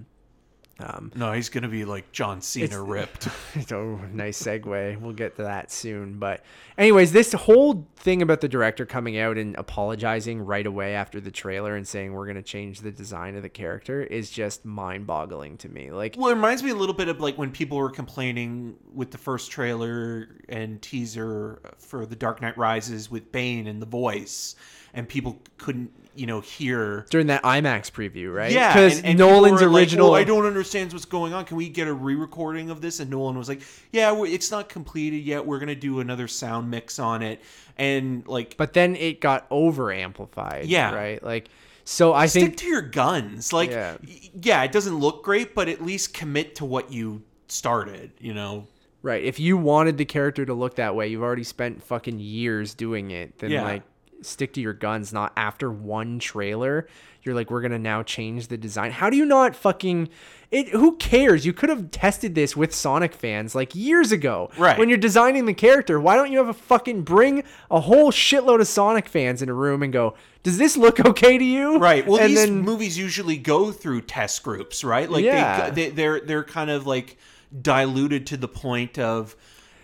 Um, 0.80 1.12
No, 1.14 1.32
he's 1.32 1.48
gonna 1.48 1.68
be 1.68 1.84
like 1.84 2.10
John 2.12 2.40
Cena 2.40 2.82
ripped. 2.82 3.28
oh, 3.72 4.00
nice 4.12 4.42
segue. 4.42 5.00
We'll 5.00 5.12
get 5.12 5.36
to 5.36 5.42
that 5.42 5.70
soon. 5.70 6.18
But, 6.18 6.42
anyways, 6.78 7.12
this 7.12 7.32
whole 7.32 7.86
thing 7.96 8.22
about 8.22 8.40
the 8.40 8.48
director 8.48 8.86
coming 8.86 9.18
out 9.18 9.36
and 9.36 9.54
apologizing 9.56 10.40
right 10.40 10.66
away 10.66 10.94
after 10.94 11.20
the 11.20 11.30
trailer 11.30 11.76
and 11.76 11.86
saying 11.86 12.12
we're 12.12 12.24
going 12.26 12.36
to 12.36 12.42
change 12.42 12.80
the 12.80 12.90
design 12.90 13.36
of 13.36 13.42
the 13.42 13.48
character 13.48 14.02
is 14.02 14.30
just 14.30 14.64
mind 14.64 15.06
boggling 15.06 15.56
to 15.58 15.68
me. 15.68 15.90
Like, 15.90 16.16
Well, 16.18 16.30
it 16.30 16.34
reminds 16.34 16.62
me 16.62 16.70
a 16.70 16.74
little 16.74 16.94
bit 16.94 17.08
of 17.08 17.20
like 17.20 17.36
when 17.36 17.50
people 17.50 17.76
were 17.78 17.90
complaining 17.90 18.76
with 18.94 19.10
the 19.10 19.18
first 19.18 19.50
trailer 19.50 20.28
and 20.48 20.80
teaser 20.80 21.60
for 21.78 22.06
The 22.06 22.16
Dark 22.16 22.40
Knight 22.40 22.56
Rises 22.56 23.10
with 23.10 23.30
Bane 23.32 23.66
and 23.66 23.80
the 23.82 23.86
voice, 23.86 24.54
and 24.94 25.08
people 25.08 25.40
couldn't, 25.58 25.90
you 26.20 26.26
know, 26.26 26.40
hear. 26.40 27.06
during 27.10 27.28
that 27.28 27.42
IMAX 27.42 27.90
preview, 27.90 28.32
right? 28.34 28.52
Yeah, 28.52 28.72
Because 28.74 28.98
and- 28.98 29.06
and 29.06 29.18
people 29.18 29.30
Nolan's 29.32 29.60
were 29.62 29.68
like, 29.68 29.80
original. 29.82 30.10
"Well, 30.10 30.20
I 30.20 30.24
don't 30.24 30.44
understand 30.44 30.92
what's 30.92 31.04
going 31.06 31.32
on. 31.32 31.44
Can 31.46 31.56
we 31.56 31.68
get 31.68 31.88
a 31.88 31.92
re-recording 31.94 32.68
of 32.70 32.80
this? 32.82 33.00
And 33.00 33.10
Nolan 33.10 33.38
was 33.38 33.48
like, 33.48 33.62
"Yeah, 33.90 34.14
it's 34.24 34.50
not 34.50 34.68
completed 34.68 35.24
yet. 35.24 35.46
We're 35.46 35.58
gonna 35.58 35.74
do 35.74 36.00
another 36.00 36.28
sound 36.28 36.70
mix 36.70 36.98
on 36.98 37.22
it." 37.22 37.40
And 37.78 38.26
like, 38.28 38.56
but 38.58 38.74
then 38.74 38.94
it 38.96 39.20
got 39.20 39.46
over 39.50 39.90
amplified. 39.90 40.66
Yeah. 40.66 40.94
Right? 40.94 41.22
Like, 41.22 41.48
so 41.84 42.12
I 42.12 42.26
stick 42.26 42.42
think. 42.42 42.56
to 42.58 42.66
your 42.66 42.82
guns. 42.82 43.52
Like, 43.52 43.70
Yeah. 43.70 43.96
yeah, 44.42 44.62
it 44.62 44.72
doesn't 44.72 44.98
look 44.98 45.24
great, 45.24 45.54
but 45.54 45.68
at 45.68 45.82
least 45.82 46.12
commit 46.12 46.54
to 46.56 46.64
what 46.66 46.92
you 46.92 47.22
started. 47.48 48.10
You 48.20 48.34
know. 48.34 48.66
Right. 49.02 49.24
If 49.24 49.40
you 49.40 49.56
wanted 49.56 49.96
the 49.96 50.04
character 50.04 50.44
to 50.44 50.52
look 50.52 50.76
that 50.76 50.94
way, 50.94 51.08
you've 51.08 51.22
already 51.22 51.44
spent 51.44 51.82
fucking 51.82 52.18
years 52.18 52.74
doing 52.74 53.10
it. 53.10 53.38
Then 53.38 53.50
Yeah. 53.50 53.62
like 53.64 53.82
stick 54.22 54.52
to 54.54 54.60
your 54.60 54.72
guns, 54.72 55.12
not 55.12 55.32
after 55.36 55.70
one 55.70 56.18
trailer. 56.18 56.86
You're 57.22 57.34
like, 57.34 57.50
we're 57.50 57.60
gonna 57.60 57.78
now 57.78 58.02
change 58.02 58.48
the 58.48 58.56
design. 58.56 58.92
How 58.92 59.10
do 59.10 59.16
you 59.16 59.26
not 59.26 59.54
fucking 59.54 60.08
it 60.50 60.68
who 60.70 60.96
cares? 60.96 61.44
You 61.46 61.52
could 61.52 61.68
have 61.68 61.90
tested 61.90 62.34
this 62.34 62.56
with 62.56 62.74
Sonic 62.74 63.12
fans 63.14 63.54
like 63.54 63.74
years 63.74 64.10
ago. 64.10 64.50
Right. 64.56 64.78
When 64.78 64.88
you're 64.88 64.98
designing 64.98 65.44
the 65.44 65.54
character, 65.54 66.00
why 66.00 66.16
don't 66.16 66.32
you 66.32 66.38
have 66.38 66.48
a 66.48 66.54
fucking 66.54 67.02
bring 67.02 67.44
a 67.70 67.80
whole 67.80 68.10
shitload 68.10 68.60
of 68.60 68.68
Sonic 68.68 69.06
fans 69.08 69.42
in 69.42 69.48
a 69.48 69.54
room 69.54 69.82
and 69.82 69.92
go, 69.92 70.14
Does 70.42 70.56
this 70.58 70.76
look 70.76 70.98
okay 70.98 71.36
to 71.36 71.44
you? 71.44 71.78
Right. 71.78 72.06
Well, 72.06 72.20
and 72.20 72.30
these 72.30 72.38
then 72.46 72.62
movies 72.62 72.98
usually 72.98 73.36
go 73.36 73.70
through 73.70 74.02
test 74.02 74.42
groups, 74.42 74.82
right? 74.82 75.10
Like 75.10 75.24
Yeah. 75.24 75.70
they, 75.70 75.88
they 75.88 75.90
they're 75.90 76.20
they're 76.20 76.44
kind 76.44 76.70
of 76.70 76.86
like 76.86 77.18
diluted 77.60 78.26
to 78.28 78.36
the 78.36 78.48
point 78.48 78.98
of, 78.98 79.36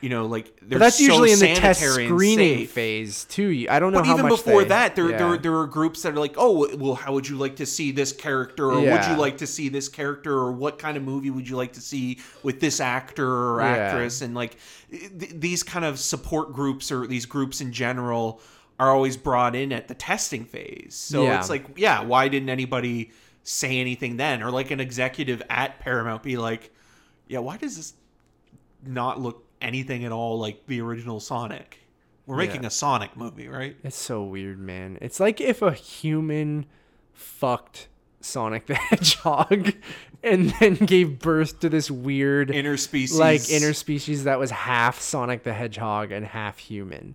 you 0.07 0.11
know, 0.11 0.27
like 0.27 0.55
they're 0.63 0.79
but 0.79 0.85
that's 0.85 0.99
so 0.99 1.03
usually 1.03 1.33
in 1.33 1.41
the 1.41 1.57
test 1.57 1.81
screening 1.81 2.65
phase 2.69 3.25
too. 3.25 3.67
I 3.69 3.81
don't 3.81 3.91
know 3.93 3.99
But 3.99 4.07
how 4.07 4.13
even 4.15 4.29
much 4.29 4.45
before 4.45 4.63
they- 4.63 4.69
that, 4.69 4.95
there, 4.95 5.11
yeah. 5.11 5.17
there 5.19 5.37
there 5.37 5.57
are 5.57 5.67
groups 5.67 6.03
that 6.03 6.13
are 6.13 6.21
like, 6.21 6.35
oh, 6.37 6.69
well, 6.77 6.95
how 6.95 7.13
would 7.13 7.29
you 7.29 7.37
like 7.37 7.57
to 7.57 7.67
see 7.67 7.91
this 7.91 8.13
character, 8.13 8.71
or 8.71 8.81
would 8.81 9.05
you 9.05 9.17
like 9.17 9.39
to 9.39 9.49
see 9.49 9.69
this 9.69 9.89
character, 9.89 10.33
or 10.33 10.53
what 10.53 10.79
kind 10.79 10.97
of 10.97 11.03
movie 11.03 11.31
would 11.31 11.49
you 11.49 11.57
like 11.57 11.73
to 11.73 11.81
see 11.81 12.21
with 12.45 12.61
this 12.61 12.79
actor 12.81 13.27
or 13.29 13.61
Yeah. 13.63 13.67
actress, 13.67 14.23
and 14.23 14.33
like 14.37 14.59
th- 14.93 15.33
these 15.35 15.65
kind 15.65 15.85
of 15.85 15.99
support 15.99 16.53
groups 16.53 16.93
or 16.93 17.09
these 17.09 17.27
groups 17.27 17.61
in 17.61 17.73
general 17.73 18.41
are 18.79 18.93
always 18.93 19.17
brought 19.17 19.57
in 19.57 19.73
at 19.73 19.89
the 19.89 19.95
testing 19.95 20.45
phase. 20.45 20.95
So 20.95 21.25
Yeah. 21.25 21.41
it's 21.41 21.51
like, 21.51 21.65
yeah, 21.77 22.05
why 22.05 22.29
didn't 22.29 22.51
anybody 22.51 23.11
say 23.43 23.81
anything 23.81 24.19
then, 24.19 24.41
or 24.41 24.53
like 24.53 24.71
an 24.71 24.79
executive 24.79 25.43
at 25.51 25.81
Paramount 25.81 26.23
be 26.23 26.37
like, 26.37 26.71
yeah, 27.27 27.41
why 27.41 27.57
does 27.57 27.77
this 27.77 27.95
not 28.85 29.21
look 29.21 29.43
anything 29.67 30.05
at 30.05 30.13
all 30.13 30.39
like 30.39 30.67
the 30.67 30.81
original 30.81 31.21
Sonic? 31.21 31.79
We're 32.27 32.37
making 32.37 32.63
Yeah. 32.63 32.69
a 32.69 32.71
Sonic 32.71 33.17
movie, 33.17 33.49
right? 33.49 33.77
It's 33.85 33.97
so 33.97 34.23
weird, 34.25 34.59
man. 34.59 34.99
It's 35.01 35.21
like 35.21 35.41
if 35.41 35.63
a 35.63 35.73
human 35.73 36.67
fucked 37.13 37.89
Sonic 38.21 38.67
the 38.67 38.75
Hedgehog, 38.91 39.75
and 40.23 40.51
then 40.59 40.75
gave 40.75 41.19
birth 41.21 41.61
to 41.61 41.69
this 41.69 41.89
weird 41.91 42.49
Interspecies. 42.49 43.17
like 43.19 43.41
interspecies 43.43 44.25
that 44.25 44.39
was 44.41 44.51
half 44.51 45.01
Sonic 45.01 45.45
the 45.45 45.53
Hedgehog 45.53 46.11
and 46.11 46.27
half 46.27 46.59
human, 46.59 47.15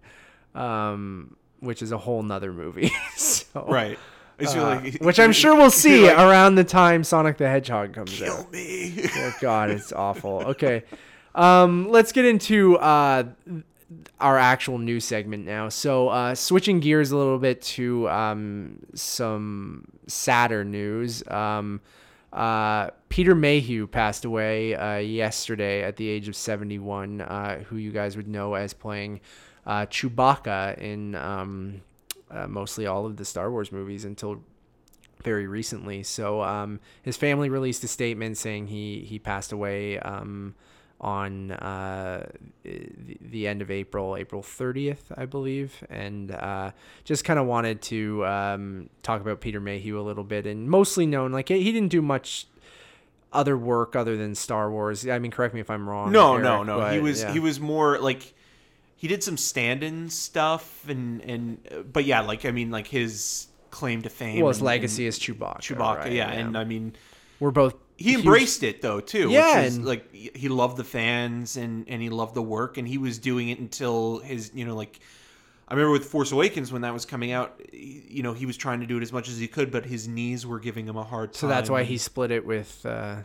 um, 0.55 1.35
which 1.59 1.81
is 1.81 1.91
a 1.91 1.97
whole 1.97 2.23
nother 2.23 2.53
movie. 2.53 2.91
so, 3.17 3.65
Right. 3.67 3.97
Uh, 4.39 4.79
really- 4.81 4.91
which 5.01 5.19
I'm 5.19 5.33
sure 5.33 5.55
we'll 5.55 5.69
see 5.69 6.07
like, 6.07 6.17
around 6.17 6.55
the 6.55 6.63
time 6.63 7.03
Sonic 7.03 7.37
the 7.37 7.47
Hedgehog 7.49 7.93
comes 7.93 8.11
Kill 8.17 8.31
out. 8.33 8.51
Kill 8.51 8.51
me. 8.51 9.03
Oh 9.17 9.33
God, 9.41 9.69
it's 9.69 9.91
awful. 9.91 10.41
Okay, 10.47 10.83
um, 11.35 11.89
let's 11.89 12.11
get 12.11 12.25
into 12.25 12.77
uh, 12.77 13.23
our 14.19 14.37
actual 14.37 14.77
news 14.77 15.05
segment 15.05 15.45
now. 15.45 15.69
So, 15.69 16.09
uh, 16.09 16.35
switching 16.35 16.79
gears 16.79 17.11
a 17.11 17.17
little 17.17 17.39
bit 17.39 17.61
to 17.63 18.09
um, 18.09 18.79
some 18.93 19.85
sadder 20.07 20.63
news. 20.63 21.25
Um, 21.27 21.81
uh, 22.33 22.91
Peter 23.09 23.35
Mayhew 23.35 23.87
passed 23.87 24.23
away 24.23 24.73
uh, 24.75 24.97
yesterday 24.97 25.83
at 25.83 25.97
the 25.97 26.07
age 26.07 26.27
of 26.27 26.35
71, 26.35 27.21
uh, 27.21 27.63
who 27.63 27.75
you 27.75 27.91
guys 27.91 28.15
would 28.15 28.27
know 28.27 28.53
as 28.53 28.73
playing 28.73 29.19
uh, 29.65 29.85
Chewbacca 29.87 30.77
in 30.77 31.15
um, 31.15 31.81
uh, 32.29 32.47
mostly 32.47 32.87
all 32.87 33.05
of 33.05 33.17
the 33.17 33.25
Star 33.25 33.51
Wars 33.51 33.71
movies 33.71 34.05
until 34.05 34.41
very 35.23 35.45
recently. 35.45 36.03
So 36.03 36.41
um, 36.41 36.79
his 37.03 37.17
family 37.17 37.49
released 37.49 37.83
a 37.83 37.87
statement 37.87 38.37
saying 38.37 38.67
he 38.67 39.01
he 39.01 39.19
passed 39.19 39.51
away 39.51 39.99
um, 39.99 40.55
on 41.01 41.49
uh, 41.51 42.29
the, 42.63 43.47
end 43.47 43.63
of 43.63 43.71
April, 43.71 44.15
April 44.15 44.43
30th, 44.43 44.99
I 45.17 45.25
believe, 45.25 45.83
and 45.89 46.31
uh, 46.31 46.71
just 47.03 47.25
kind 47.25 47.39
of 47.39 47.47
wanted 47.47 47.81
to 47.83 48.23
um, 48.27 48.89
talk 49.01 49.19
about 49.19 49.41
Peter 49.41 49.59
Mayhew 49.59 49.99
a 49.99 50.03
little 50.03 50.23
bit, 50.23 50.45
and 50.45 50.69
mostly 50.69 51.07
known 51.07 51.31
like 51.31 51.49
he 51.49 51.71
didn't 51.71 51.89
do 51.89 52.03
much 52.03 52.45
other 53.33 53.57
work 53.57 53.95
other 53.95 54.15
than 54.15 54.35
Star 54.35 54.69
Wars. 54.69 55.07
I 55.07 55.17
mean, 55.17 55.31
correct 55.31 55.55
me 55.55 55.59
if 55.59 55.71
I'm 55.71 55.89
wrong. 55.89 56.11
No, 56.11 56.33
Eric, 56.33 56.43
no, 56.43 56.63
no. 56.63 56.89
he 56.89 56.99
was 56.99 57.23
yeah. 57.23 57.33
he 57.33 57.39
was 57.39 57.59
more 57.59 57.97
like 57.97 58.33
he 58.95 59.07
did 59.07 59.23
some 59.23 59.37
stand-in 59.37 60.11
stuff 60.11 60.87
and 60.87 61.21
and 61.21 61.87
but 61.91 62.05
yeah, 62.05 62.21
like 62.21 62.45
I 62.45 62.51
mean 62.51 62.69
like 62.69 62.87
his 62.87 63.47
claim 63.71 64.03
to 64.03 64.09
fame. 64.09 64.39
Well, 64.39 64.49
his 64.49 64.57
and- 64.57 64.67
legacy 64.67 65.05
and 65.05 65.09
is 65.09 65.17
Chewbacca. 65.17 65.61
Chewbacca, 65.61 65.97
right? 65.97 66.11
yeah, 66.11 66.29
and 66.29 66.55
I 66.55 66.63
mean 66.63 66.95
we're 67.39 67.49
both 67.49 67.75
he 68.01 68.15
embraced 68.15 68.63
it 68.63 68.81
though 68.81 68.99
too. 68.99 69.29
Yeah, 69.29 69.57
which 69.59 69.67
is, 69.67 69.77
and- 69.77 69.85
like 69.85 70.13
he 70.13 70.49
loved 70.49 70.77
the 70.77 70.83
fans 70.83 71.57
and 71.57 71.87
and 71.87 72.01
he 72.01 72.09
loved 72.09 72.35
the 72.35 72.41
work 72.41 72.77
and 72.77 72.87
he 72.87 72.97
was 72.97 73.17
doing 73.19 73.49
it 73.49 73.59
until 73.59 74.19
his 74.19 74.51
you 74.53 74.65
know 74.65 74.75
like 74.75 74.99
I 75.67 75.73
remember 75.73 75.93
with 75.93 76.05
Force 76.05 76.31
Awakens 76.33 76.71
when 76.73 76.81
that 76.81 76.93
was 76.93 77.05
coming 77.05 77.31
out, 77.31 77.61
you 77.71 78.23
know 78.23 78.33
he 78.33 78.45
was 78.45 78.57
trying 78.57 78.81
to 78.81 78.85
do 78.85 78.97
it 78.97 79.01
as 79.03 79.13
much 79.13 79.29
as 79.29 79.37
he 79.37 79.47
could, 79.47 79.71
but 79.71 79.85
his 79.85 80.07
knees 80.07 80.45
were 80.45 80.59
giving 80.59 80.85
him 80.85 80.97
a 80.97 81.03
hard 81.03 81.31
time. 81.33 81.39
So 81.39 81.47
that's 81.47 81.69
why 81.69 81.83
he 81.83 81.97
split 81.97 82.29
it 82.31 82.45
with 82.45 82.85
uh, 82.85 83.23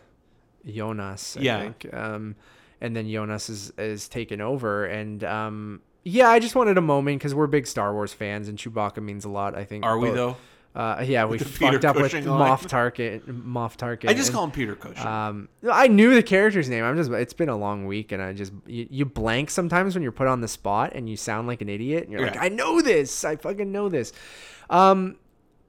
Joonas, 0.67 1.37
I 1.39 1.41
Yeah. 1.43 1.61
think. 1.61 1.93
Um, 1.93 2.37
and 2.81 2.95
then 2.95 3.07
Joonas 3.07 3.49
is, 3.51 3.73
is 3.79 4.09
taken 4.09 4.41
over. 4.41 4.85
And 4.85 5.25
um, 5.25 5.81
yeah, 6.05 6.29
I 6.29 6.39
just 6.39 6.55
wanted 6.55 6.79
a 6.79 6.83
moment 6.83 7.19
because 7.21 7.35
we're 7.35 7.47
big 7.47 7.67
Star 7.67 7.93
Wars 7.93 8.13
fans 8.13 8.49
and 8.49 8.59
Chewbacca 8.59 9.03
means 9.03 9.25
a 9.25 9.29
lot, 9.29 9.55
I 9.57 9.65
think. 9.65 9.85
Are 9.85 9.99
we 9.99 10.11
though? 10.11 10.37
Uh, 10.77 11.03
yeah, 11.07 11.25
we 11.25 11.39
the 11.39 11.45
Peter 11.47 11.73
fucked 11.73 11.85
up 11.87 11.97
with 11.97 12.13
Cushing 12.13 12.27
line? 12.27 12.51
Moff 12.51 12.67
Tarkin. 12.67 13.23
Moff 13.23 13.79
Tarkin. 13.79 14.11
I 14.11 14.15
just 14.15 14.29
and- 14.29 14.35
call 14.35 14.45
him 14.45 14.51
Peter 14.51 14.77
Cushing. 14.77 15.07
um, 15.07 15.49
I 15.71 15.89
knew 15.89 16.15
the 16.15 16.23
character's 16.23 16.69
name. 16.69 16.85
I'm 16.85 16.97
just. 16.97 17.11
It's 17.11 17.33
been 17.33 17.49
a 17.49 17.57
long 17.57 17.87
week, 17.87 18.13
and 18.13 18.21
I 18.23 18.35
just 18.35 18.53
you, 18.67 18.87
you 18.91 19.05
blank 19.07 19.49
sometimes 19.49 19.95
when 19.95 20.03
you're 20.03 20.13
put 20.13 20.27
on 20.27 20.43
the 20.43 20.49
spot 20.49 20.93
and 20.95 21.09
you 21.09 21.17
sound 21.17 21.49
like 21.49 21.63
an 21.63 21.71
idiot. 21.71 22.05
And 22.05 22.13
you're 22.13 22.21
like, 22.21 22.37
I 22.39 22.49
know 22.49 22.83
this. 22.83 23.25
I 23.25 23.37
fucking 23.37 23.73
know 23.73 23.89
this. 23.89 24.13
Um, 24.69 25.17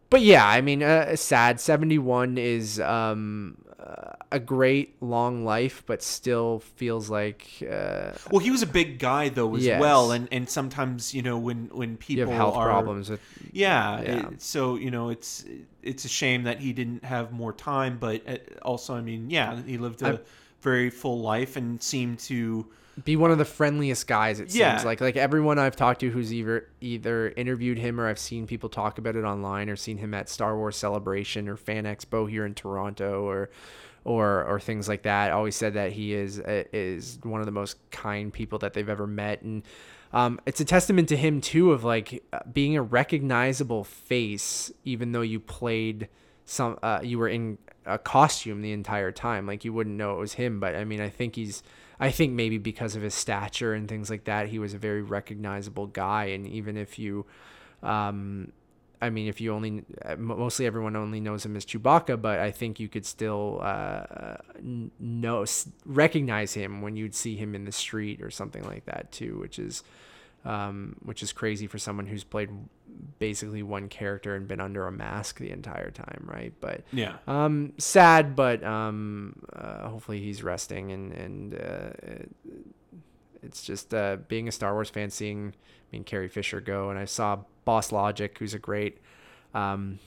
but 0.09 0.21
yeah, 0.21 0.45
I 0.45 0.59
mean, 0.59 0.83
uh, 0.83 1.15
sad. 1.15 1.61
71 1.61 2.37
is 2.37 2.79
um 2.81 3.57
uh, 3.87 4.13
a 4.31 4.39
great 4.39 5.01
long 5.01 5.45
life, 5.45 5.81
but 5.85 6.03
still 6.03 6.59
feels 6.75 7.09
like 7.09 7.47
uh, 7.63 8.11
Well, 8.31 8.39
he 8.39 8.51
was 8.51 8.61
a 8.61 8.67
big 8.67 8.99
guy 8.99 9.29
though 9.29 9.55
as 9.55 9.63
Yes. 9.65 9.79
well, 9.79 10.11
and 10.11 10.27
and 10.31 10.49
sometimes 10.49 11.13
you 11.13 11.21
know 11.21 11.37
when 11.37 11.69
when 11.71 11.95
people 11.97 12.25
have 12.27 12.35
health 12.35 12.55
are, 12.57 12.67
problems 12.67 13.09
with. 13.09 13.21
Yeah, 13.53 14.01
Yeah. 14.01 14.27
it- 14.29 14.41
so 14.41 14.75
you 14.75 14.91
know 14.91 15.09
it's 15.09 15.45
it's 15.83 16.03
a 16.05 16.09
shame 16.09 16.43
that 16.43 16.59
he 16.59 16.73
didn't 16.73 17.03
have 17.05 17.31
more 17.31 17.53
time, 17.53 17.97
but 17.99 18.21
uh, 18.27 18.37
also 18.61 18.93
I 18.95 19.01
mean, 19.01 19.29
yeah, 19.29 19.61
he 19.65 19.77
lived 19.77 20.01
a 20.01 20.05
I'm- 20.07 20.19
very 20.61 20.89
full 20.89 21.19
life 21.21 21.55
and 21.55 21.81
seemed 21.81 22.19
to 22.19 22.65
be 23.03 23.15
one 23.15 23.31
of 23.31 23.37
the 23.37 23.45
friendliest 23.45 24.07
guys 24.07 24.39
it 24.39 24.53
Yeah. 24.53 24.75
seems 24.75 24.85
like. 24.85 25.01
Like 25.01 25.15
everyone 25.17 25.59
i've 25.59 25.75
talked 25.75 25.99
to 26.01 26.09
who's 26.09 26.33
either 26.33 26.67
either 26.81 27.29
interviewed 27.37 27.77
him 27.77 27.99
or 27.99 28.07
i've 28.07 28.19
seen 28.19 28.47
people 28.47 28.69
talk 28.69 28.97
about 28.97 29.15
it 29.15 29.23
online 29.23 29.69
or 29.69 29.75
seen 29.75 29.97
him 29.97 30.13
at 30.13 30.29
star 30.29 30.57
wars 30.57 30.75
celebration 30.77 31.47
or 31.47 31.57
fan 31.57 31.83
expo 31.85 32.29
here 32.29 32.45
in 32.45 32.53
toronto 32.55 33.23
or 33.23 33.49
or 34.03 34.45
or 34.45 34.59
things 34.59 34.87
like 34.87 35.03
that 35.03 35.31
always 35.31 35.55
said 35.55 35.73
that 35.73 35.91
he 35.91 36.13
is 36.13 36.39
uh, 36.39 36.63
is 36.73 37.19
one 37.23 37.39
of 37.41 37.45
the 37.45 37.51
most 37.51 37.77
kind 37.91 38.31
people 38.31 38.57
that 38.59 38.73
they've 38.73 38.87
ever 38.89 39.05
met. 39.05 39.41
And 39.41 39.63
um, 40.13 40.39
it's 40.45 40.61
a 40.61 40.65
testament 40.65 41.09
to 41.09 41.17
him 41.17 41.41
too 41.41 41.73
of 41.73 41.83
like 41.83 42.23
uh, 42.31 42.39
being 42.53 42.77
a 42.77 42.81
recognizable 42.81 43.83
face 43.83 44.71
even 44.85 45.11
though 45.11 45.21
you 45.21 45.39
played 45.41 46.07
some 46.45 46.79
uh, 46.81 47.01
you 47.03 47.19
were 47.19 47.27
in 47.27 47.57
a 47.85 47.97
costume 47.97 48.61
the 48.61 48.71
entire 48.71 49.11
time. 49.11 49.45
Like 49.45 49.65
you 49.65 49.73
wouldn't 49.73 49.97
know 49.97 50.15
it 50.15 50.19
was 50.19 50.33
him 50.33 50.59
but 50.61 50.75
i 50.75 50.85
mean 50.85 51.01
i 51.01 51.09
think 51.09 51.35
he's 51.35 51.61
i 51.99 52.11
think 52.11 52.33
maybe 52.33 52.57
because 52.57 52.95
of 52.95 53.01
his 53.01 53.13
stature 53.13 53.73
and 53.73 53.87
things 53.87 54.09
like 54.09 54.25
that 54.25 54.47
he 54.47 54.59
was 54.59 54.73
a 54.73 54.77
very 54.77 55.01
recognizable 55.01 55.87
guy. 55.87 56.25
And 56.25 56.47
even 56.47 56.77
if 56.77 56.99
you 56.99 57.25
um 57.83 58.51
I 58.99 59.11
mean, 59.11 59.27
if 59.27 59.39
you 59.39 59.53
only, 59.53 59.83
uh, 60.03 60.15
mostly 60.15 60.65
everyone 60.65 60.95
only 60.95 61.19
knows 61.19 61.45
him 61.45 61.55
as 61.55 61.65
Chewbacca, 61.65 62.19
but 62.19 62.39
I 62.39 62.49
think 62.49 62.79
you 62.79 62.87
could 62.87 63.05
still 63.05 63.59
uh, 63.61 64.37
know, 64.99 65.45
recognize 65.85 66.53
him 66.53 66.81
when 66.81 66.95
you'd 66.95 67.13
see 67.13 67.35
him 67.35 67.53
in 67.53 67.65
the 67.65 67.71
street 67.71 68.21
or 68.23 68.31
something 68.31 68.63
like 68.63 68.85
that 68.85 69.11
too, 69.11 69.37
which 69.37 69.59
is, 69.59 69.83
um, 70.45 70.95
which 71.03 71.21
is 71.23 71.31
crazy 71.33 71.67
for 71.67 71.77
someone 71.77 72.07
who's 72.07 72.23
played 72.23 72.49
basically 73.19 73.61
one 73.63 73.89
character 73.89 74.35
and 74.35 74.47
been 74.47 74.59
under 74.59 74.87
a 74.87 74.91
mask 74.91 75.39
the 75.39 75.51
entire 75.51 75.91
time, 75.91 76.23
right? 76.25 76.53
But 76.59 76.81
yeah. 76.91 77.17
um, 77.27 77.73
sad, 77.77 78.35
but 78.35 78.63
um, 78.63 79.35
uh, 79.53 79.89
hopefully 79.89 80.19
he's 80.21 80.43
resting 80.43 80.91
and 80.91 81.13
and 81.13 81.53
uh, 81.55 81.89
it- 82.03 82.31
it's 83.43 83.63
just 83.63 83.93
uh, 83.93 84.17
being 84.27 84.47
a 84.47 84.51
Star 84.51 84.73
Wars 84.73 84.89
fan, 84.89 85.09
seeing 85.11 85.49
I 85.55 85.85
mean 85.91 86.03
Carrie 86.03 86.27
Fisher 86.27 86.59
go, 86.59 86.89
and 86.89 86.97
I 86.99 87.05
saw 87.05 87.39
Boss 87.65 87.91
Logic, 87.91 88.35
who's 88.37 88.53
a 88.55 88.59
great 88.59 88.97
um, 89.53 89.99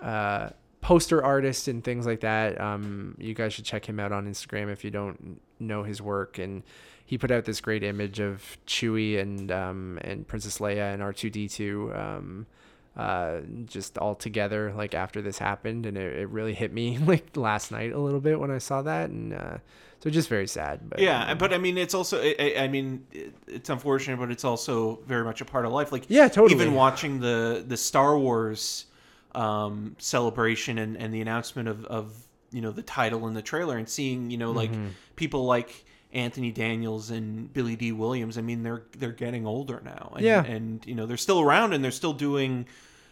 uh, 0.00 0.50
poster 0.80 1.22
artist 1.22 1.66
and 1.68 1.82
things 1.82 2.06
like 2.06 2.20
that. 2.20 2.58
Um, 2.60 3.16
you 3.18 3.34
guys 3.34 3.52
should 3.52 3.64
check 3.64 3.84
him 3.86 3.98
out 3.98 4.12
on 4.12 4.26
Instagram 4.26 4.72
if 4.72 4.84
you 4.84 4.90
don't 4.90 5.40
know 5.58 5.82
his 5.82 6.00
work. 6.00 6.38
And 6.38 6.62
he 7.08 7.16
put 7.18 7.30
out 7.32 7.44
this 7.44 7.60
great 7.60 7.82
image 7.82 8.20
of 8.20 8.56
Chewie 8.66 9.18
and 9.18 9.50
um, 9.50 9.98
and 10.02 10.28
Princess 10.28 10.58
Leia 10.58 10.92
and 10.94 11.02
R 11.02 11.12
two 11.12 11.30
D 11.30 11.48
two. 11.48 11.90
Um, 11.94 12.46
uh, 12.96 13.40
just 13.64 13.96
all 13.96 14.16
together 14.16 14.72
like 14.76 14.92
after 14.92 15.22
this 15.22 15.38
happened 15.38 15.86
and 15.86 15.96
it, 15.96 16.16
it 16.16 16.28
really 16.30 16.52
hit 16.52 16.72
me 16.72 16.98
like 17.06 17.36
last 17.36 17.70
night 17.70 17.92
a 17.92 17.98
little 17.98 18.18
bit 18.20 18.40
when 18.40 18.50
I 18.50 18.58
saw 18.58 18.82
that 18.82 19.08
and 19.10 19.32
uh, 19.32 19.58
so 20.00 20.10
just 20.10 20.28
very 20.28 20.48
sad 20.48 20.80
but 20.90 20.98
Yeah, 20.98 21.32
but 21.34 21.52
I 21.54 21.58
mean, 21.58 21.78
it's 21.78 21.94
also. 21.94 22.20
I, 22.20 22.34
I- 22.40 22.54
I 22.64 22.68
mean, 22.68 23.06
it's 23.46 23.70
unfortunate, 23.70 24.18
but 24.18 24.30
it's 24.32 24.44
also 24.44 24.98
very 25.06 25.22
much 25.24 25.40
a 25.40 25.44
part 25.44 25.64
of 25.64 25.70
life. 25.72 25.92
Like, 25.92 26.04
Yeah, 26.08 26.26
totally. 26.28 26.60
Even 26.60 26.74
watching 26.74 27.20
the 27.20 27.64
the 27.66 27.76
Star 27.76 28.18
Wars 28.18 28.86
um, 29.34 29.94
celebration 29.98 30.78
and, 30.78 30.96
and 30.96 31.12
the 31.14 31.20
announcement 31.20 31.68
of, 31.68 31.84
of 31.86 32.12
you 32.50 32.60
know 32.62 32.70
the 32.72 32.82
title 32.82 33.26
and 33.26 33.36
the 33.36 33.42
trailer, 33.42 33.76
and 33.76 33.88
seeing 33.88 34.30
you 34.30 34.38
know 34.38 34.50
like 34.52 34.70
Mm-hmm. 34.72 34.88
people 35.16 35.44
like 35.46 35.84
Anthony 36.12 36.50
Daniels 36.50 37.10
and 37.10 37.52
Billy 37.52 37.76
Dee 37.76 37.92
Williams. 37.92 38.38
I 38.38 38.40
mean, 38.40 38.62
they're 38.62 38.84
they're 38.96 39.12
getting 39.12 39.46
older 39.46 39.82
now. 39.84 40.12
And, 40.16 40.24
Yeah. 40.24 40.44
and 40.44 40.84
you 40.86 40.94
know 40.94 41.06
they're 41.06 41.16
still 41.16 41.40
around 41.40 41.72
and 41.72 41.82
they're 41.84 41.90
still 41.90 42.14
doing. 42.14 42.66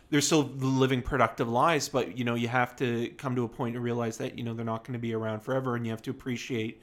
They're 0.09 0.21
still 0.21 0.45
living 0.59 1.03
productive 1.03 1.49
lives, 1.49 1.89
but 1.89 2.17
you 2.17 2.25
know 2.25 2.37
you 2.37 2.49
have 2.49 2.77
to 2.77 3.09
come 3.19 3.35
to 3.37 3.45
a 3.45 3.63
and 3.65 3.83
realize 3.83 4.19
that 4.19 4.39
you 4.39 4.45
know 4.45 4.55
they're 4.55 4.65
not 4.65 4.85
going 4.85 4.93
to 4.93 5.01
be 5.01 5.13
around 5.15 5.41
forever, 5.41 5.75
and 5.75 5.85
you 5.85 5.91
have 5.91 6.03
to 6.03 6.11
appreciate 6.11 6.81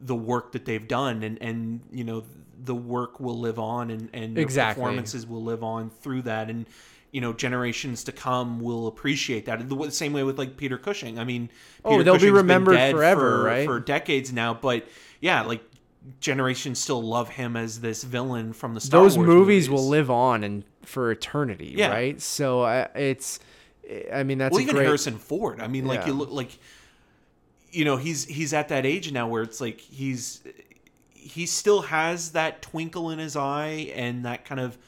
the 0.00 0.14
work 0.14 0.52
that 0.52 0.64
they've 0.64 0.88
done 0.88 1.22
and 1.22 1.40
and 1.40 1.80
you 1.92 2.04
know 2.04 2.24
the 2.64 2.74
work 2.74 3.20
will 3.20 3.38
live 3.38 3.58
on 3.58 3.90
and 3.90 4.08
and 4.12 4.38
Exactly. 4.38 4.82
performances 4.82 5.26
will 5.26 5.42
live 5.42 5.62
on 5.62 5.90
through 5.90 6.22
that 6.22 6.50
and 6.50 6.66
you 7.12 7.20
know 7.20 7.32
generations 7.32 8.04
to 8.04 8.12
come 8.12 8.60
will 8.60 8.86
appreciate 8.86 9.46
that 9.46 9.68
the, 9.68 9.90
same 9.90 10.12
way 10.12 10.24
with 10.24 10.38
like 10.38 10.56
Peter 10.56 10.78
Cushing 10.78 11.18
I 11.18 11.24
mean 11.24 11.48
Oh, 11.84 12.02
they'll 12.02 12.18
be 12.18 12.30
remembered 12.30 12.76
forever, 12.90 13.20
for, 13.38 13.42
right? 13.44 13.64
for 13.66 13.78
decades 13.80 14.32
now 14.32 14.52
but 14.54 14.86
yeah 15.24 15.40
like 15.42 15.62
generations 16.20 16.78
still 16.78 17.02
love 17.02 17.30
him 17.30 17.56
as 17.56 17.80
this 17.80 18.04
villain 18.04 18.52
from 18.52 18.74
the 18.74 18.80
Star 18.80 19.00
those 19.02 19.16
Wars 19.16 19.26
movies, 19.26 19.68
movies. 19.68 19.70
will 19.70 19.88
live 19.88 20.10
on 20.10 20.44
and 20.44 20.62
for 20.82 21.10
eternity 21.10 21.72
Yeah. 21.76 21.88
right 21.90 22.20
so 22.20 22.62
uh, 22.62 22.88
it's 22.94 23.40
I 24.12 24.22
mean 24.22 24.38
that's 24.38 24.52
well, 24.52 24.60
even 24.60 24.74
great 24.76 24.84
Harrison 24.86 25.18
Ford. 25.18 25.60
I 25.60 25.66
mean, 25.68 25.84
like 25.86 26.00
Yeah. 26.00 26.06
you 26.08 26.12
look 26.14 26.30
like, 26.30 26.58
you 27.70 27.84
know, 27.84 27.96
he's 27.98 28.24
he's 28.24 28.52
at 28.54 28.68
that 28.68 28.86
age 28.86 29.12
now 29.12 29.28
where 29.28 29.42
it's 29.42 29.60
like 29.60 29.78
he's 29.80 30.42
he 31.12 31.44
still 31.46 31.82
has 31.82 32.32
that 32.32 32.62
twinkle 32.62 33.10
in 33.10 33.18
his 33.18 33.36
eye 33.36 33.92
and 33.94 34.24
that 34.24 34.44
kind 34.46 34.60
of 34.60 34.78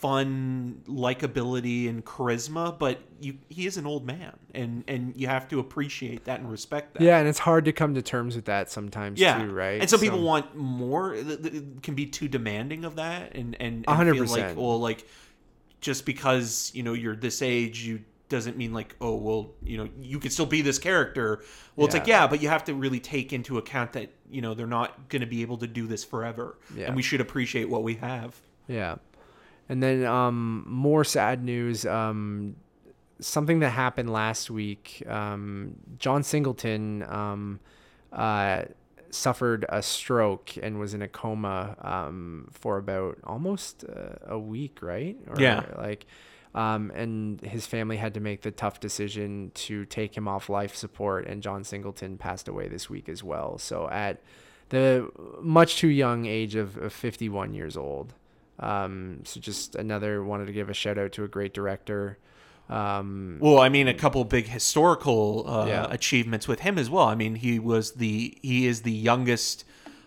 fun 0.00 0.80
likability 0.86 1.88
and 1.88 2.04
charisma, 2.04 2.78
but 2.78 3.00
you 3.20 3.36
he 3.48 3.66
is 3.66 3.76
an 3.76 3.86
old 3.86 4.06
man, 4.06 4.36
and 4.54 4.84
and 4.86 5.12
you 5.16 5.26
have 5.26 5.48
to 5.48 5.58
appreciate 5.58 6.24
that 6.24 6.40
and 6.40 6.50
respect 6.50 6.94
that. 6.94 7.02
Yeah, 7.02 7.18
and 7.18 7.28
it's 7.28 7.40
hard 7.40 7.64
to 7.64 7.72
come 7.72 7.94
to 7.94 8.02
terms 8.02 8.36
with 8.36 8.44
that 8.44 8.70
sometimes 8.70 9.20
Yeah, 9.20 9.38
too, 9.38 9.52
right? 9.52 9.80
And 9.80 9.90
some 9.90 10.00
people 10.00 10.22
want 10.22 10.54
more, 10.54 11.16
can 11.82 11.94
be 11.94 12.06
too 12.06 12.28
demanding 12.28 12.84
of 12.84 12.96
that, 12.96 13.34
and 13.34 13.56
and, 13.60 13.84
and 13.86 13.96
hundred 13.96 14.14
feel 14.14 14.26
like 14.26 14.56
well, 14.56 14.78
like 14.78 15.06
just 15.80 16.06
because 16.06 16.70
you 16.74 16.82
know 16.82 16.92
you're 16.92 17.16
this 17.16 17.42
age, 17.42 17.82
you 17.84 18.00
doesn't 18.28 18.56
mean 18.56 18.72
like 18.72 18.94
oh 19.00 19.16
well, 19.16 19.50
you 19.64 19.78
know 19.78 19.88
you 20.00 20.20
could 20.20 20.32
still 20.32 20.46
be 20.46 20.62
this 20.62 20.78
character. 20.78 21.42
Well, 21.74 21.86
it's 21.86 21.94
like 21.94 22.06
yeah, 22.06 22.28
but 22.28 22.40
you 22.40 22.48
have 22.48 22.64
to 22.64 22.74
really 22.74 23.00
take 23.00 23.32
into 23.32 23.58
account 23.58 23.94
that 23.94 24.10
you 24.30 24.42
know 24.42 24.54
they're 24.54 24.66
not 24.66 25.08
going 25.08 25.22
to 25.22 25.26
be 25.26 25.42
able 25.42 25.56
to 25.58 25.66
do 25.66 25.88
this 25.88 26.04
forever, 26.04 26.56
Yeah. 26.76 26.86
and 26.86 26.94
we 26.96 27.02
should 27.02 27.20
appreciate 27.20 27.68
what 27.68 27.82
we 27.82 27.94
have. 27.96 28.40
Yeah. 28.68 28.96
And 29.68 29.82
then 29.82 30.04
um, 30.04 30.64
more 30.66 31.04
sad 31.04 31.44
news. 31.44 31.84
Um, 31.84 32.56
something 33.20 33.60
that 33.60 33.70
happened 33.70 34.10
last 34.10 34.50
week. 34.50 35.02
Um, 35.06 35.76
John 35.98 36.22
Singleton 36.22 37.02
um, 37.02 37.60
uh, 38.12 38.62
suffered 39.10 39.66
a 39.68 39.82
stroke 39.82 40.52
and 40.62 40.78
was 40.78 40.94
in 40.94 41.02
a 41.02 41.08
coma 41.08 41.76
um, 41.80 42.48
for 42.52 42.78
about 42.78 43.18
almost 43.24 43.84
uh, 43.84 44.16
a 44.26 44.38
week, 44.38 44.80
right? 44.82 45.16
Or 45.28 45.40
Yeah. 45.40 45.64
Like, 45.76 46.06
um, 46.54 46.90
and 46.94 47.40
his 47.40 47.66
family 47.66 47.96
had 47.96 48.14
to 48.14 48.20
make 48.20 48.42
the 48.42 48.50
tough 48.50 48.80
decision 48.80 49.52
to 49.54 49.84
take 49.84 50.16
him 50.16 50.26
off 50.26 50.48
life 50.48 50.74
support. 50.74 51.26
And 51.26 51.42
John 51.42 51.64
Singleton 51.64 52.16
passed 52.18 52.48
away 52.48 52.68
this 52.68 52.88
week 52.88 53.08
as 53.08 53.22
well. 53.22 53.58
So 53.58 53.88
at 53.90 54.22
the 54.70 55.10
much 55.40 55.76
too 55.76 55.88
young 55.88 56.26
age 56.26 56.54
of, 56.54 56.76
of 56.76 56.92
51 56.92 57.54
years 57.54 57.76
old. 57.76 58.14
Um, 58.60 59.20
so 59.24 59.40
just 59.40 59.74
another 59.76 60.22
wanted 60.22 60.46
to 60.46 60.52
give 60.52 60.68
a 60.68 60.74
shout 60.74 60.98
out 60.98 61.12
to 61.12 61.24
a 61.24 61.28
great 61.28 61.54
director. 61.54 62.18
Um, 62.68 63.38
Well, 63.40 63.58
I 63.60 63.68
mean, 63.68 63.88
a 63.88 63.94
couple 63.94 64.24
big 64.24 64.46
historical 64.48 65.44
uh, 65.48 65.66
Yeah. 65.66 65.86
achievements 65.90 66.46
with 66.46 66.60
him 66.60 66.76
as 66.78 66.90
well. 66.90 67.06
I 67.08 67.14
mean, 67.14 67.36
he 67.36 67.58
was 67.58 67.92
the 67.92 68.36
he 68.42 68.66
is 68.66 68.82
the 68.82 68.92
youngest, 68.92 69.64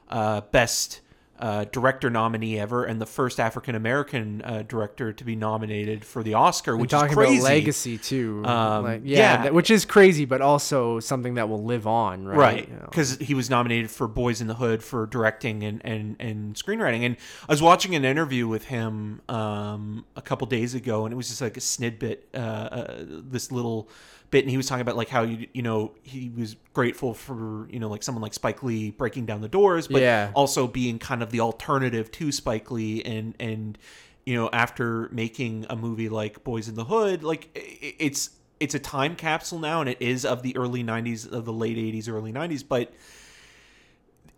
uh, 0.10 0.42
best 0.52 1.01
uh, 1.42 1.66
director 1.72 2.10
nominee 2.10 2.60
ever, 2.60 2.86
and 2.86 3.02
the 3.02 3.06
first 3.06 3.40
African 3.40 3.74
American 3.76 4.42
uh, 4.44 4.64
director 4.68 5.12
to 5.12 5.24
be 5.26 5.36
nominated 5.36 6.06
for 6.06 6.22
the 6.24 6.36
Oscar, 6.36 6.74
and 6.74 6.82
which 6.82 6.92
talking 6.92 7.10
is 7.10 7.16
crazy. 7.16 7.38
about 7.40 7.44
legacy 7.50 7.98
too, 7.98 8.44
Um, 8.46 8.84
like, 8.84 9.02
yeah, 9.04 9.18
yeah. 9.18 9.44
that- 9.44 9.54
which 9.54 9.72
is 9.72 9.84
crazy, 9.84 10.26
but 10.26 10.40
also 10.42 11.00
something 11.00 11.34
that 11.34 11.50
will 11.50 11.64
live 11.64 11.88
on, 11.88 12.26
right? 12.26 12.38
Right, 12.38 12.82
because 12.90 13.18
he 13.18 13.34
was 13.34 13.50
nominated 13.50 13.90
for 13.90 14.08
Boyz 14.08 14.40
n 14.40 14.48
the 14.48 14.54
Hood 14.56 14.84
for 14.84 15.08
directing 15.08 15.64
and, 15.64 15.82
and, 15.84 16.16
and 16.20 16.56
screenwriting. 16.56 17.02
And 17.06 17.18
I 17.50 17.52
was 17.54 17.62
watching 17.62 17.96
an 17.96 18.06
interview 18.06 18.48
with 18.48 18.66
him 18.66 19.22
um, 19.28 20.06
a 20.16 20.22
couple 20.22 20.46
days 20.48 20.76
ago, 20.76 21.06
and 21.06 21.12
it 21.14 21.18
was 21.18 21.28
just 21.30 21.42
like 21.42 21.58
a 21.58 21.60
snidbit, 21.60 22.18
uh, 22.36 22.38
uh, 22.38 22.96
this 23.08 23.52
little 23.52 23.90
bit, 24.32 24.44
and 24.44 24.50
he 24.50 24.58
was 24.58 24.66
talking 24.66 24.82
about 24.82 24.98
like 24.98 25.10
how 25.10 25.22
you 25.24 25.48
you 25.54 25.62
know 25.62 25.92
he 26.02 26.30
was 26.36 26.56
grateful 26.74 27.14
for 27.14 27.68
you 27.70 27.80
know 27.80 27.90
like 27.90 28.02
someone 28.02 28.22
like 28.22 28.34
Spike 28.34 28.64
Lee 28.64 28.90
breaking 28.92 29.26
down 29.26 29.42
the 29.42 29.50
doors, 29.50 29.88
but 29.88 30.02
Yeah. 30.02 30.32
also 30.34 30.68
being 30.68 30.98
kind 30.98 31.22
of 31.22 31.30
the 31.30 31.42
alternative 31.42 32.12
to 32.14 32.32
Spike 32.32 32.72
Lee, 32.72 33.04
and 33.04 33.36
and 33.40 33.78
you 34.26 34.34
know 34.36 34.50
after 34.52 35.10
making 35.12 35.66
a 35.70 35.76
movie 35.76 36.10
like 36.10 36.44
Boyz 36.44 36.68
n 36.70 36.76
the 36.76 36.86
Hood, 36.86 37.24
like 37.24 37.50
it's 37.54 38.32
it's 38.60 38.74
a 38.76 38.80
time 38.80 39.16
capsule 39.16 39.60
now, 39.60 39.82
and 39.82 39.90
it 39.90 40.02
is 40.02 40.26
of 40.26 40.42
the 40.44 40.56
early 40.56 40.84
'90s, 40.84 41.32
of 41.32 41.46
the 41.46 41.54
late 41.54 41.78
'80s, 41.78 42.08
early 42.10 42.32
'90s, 42.32 42.64
but 42.68 42.94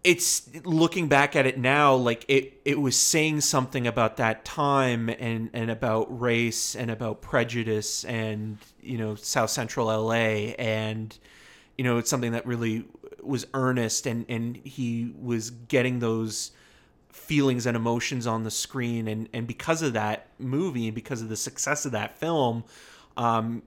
it's 0.03 0.49
looking 0.65 1.07
back 1.07 1.33
at 1.35 1.45
it 1.45 1.57
now 1.57 1.95
like 1.95 2.25
it 2.27 2.59
it 2.65 2.79
was 2.79 2.95
saying 2.95 3.39
something 3.39 3.87
about 3.87 4.17
that 4.17 4.43
time 4.43 5.07
and 5.09 5.49
and 5.53 5.71
about 5.71 6.19
race 6.19 6.75
and 6.75 6.91
about 6.91 7.21
prejudice 7.21 8.03
and 8.03 8.57
you 8.83 8.97
know 8.97 9.15
south 9.15 9.49
central 9.49 9.87
LA 9.87 10.53
and 10.59 11.17
you 11.77 11.83
know 11.83 11.97
it's 11.97 12.09
something 12.09 12.31
that 12.33 12.45
really 12.45 12.85
was 13.21 13.45
earnest 13.53 14.05
and 14.05 14.25
and 14.29 14.57
he 14.57 15.13
was 15.19 15.49
getting 15.49 15.99
those 15.99 16.51
feelings 17.09 17.65
and 17.65 17.77
emotions 17.77 18.27
on 18.27 18.43
the 18.43 18.51
screen 18.51 19.07
and 19.07 19.29
and 19.33 19.47
because 19.47 19.81
of 19.81 19.93
that 19.93 20.27
movie 20.39 20.87
and 20.87 20.95
because 20.95 21.21
of 21.21 21.29
the 21.29 21.37
success 21.37 21.85
of 21.85 21.91
that 21.91 22.17
film 22.17 22.63
um 23.17 23.61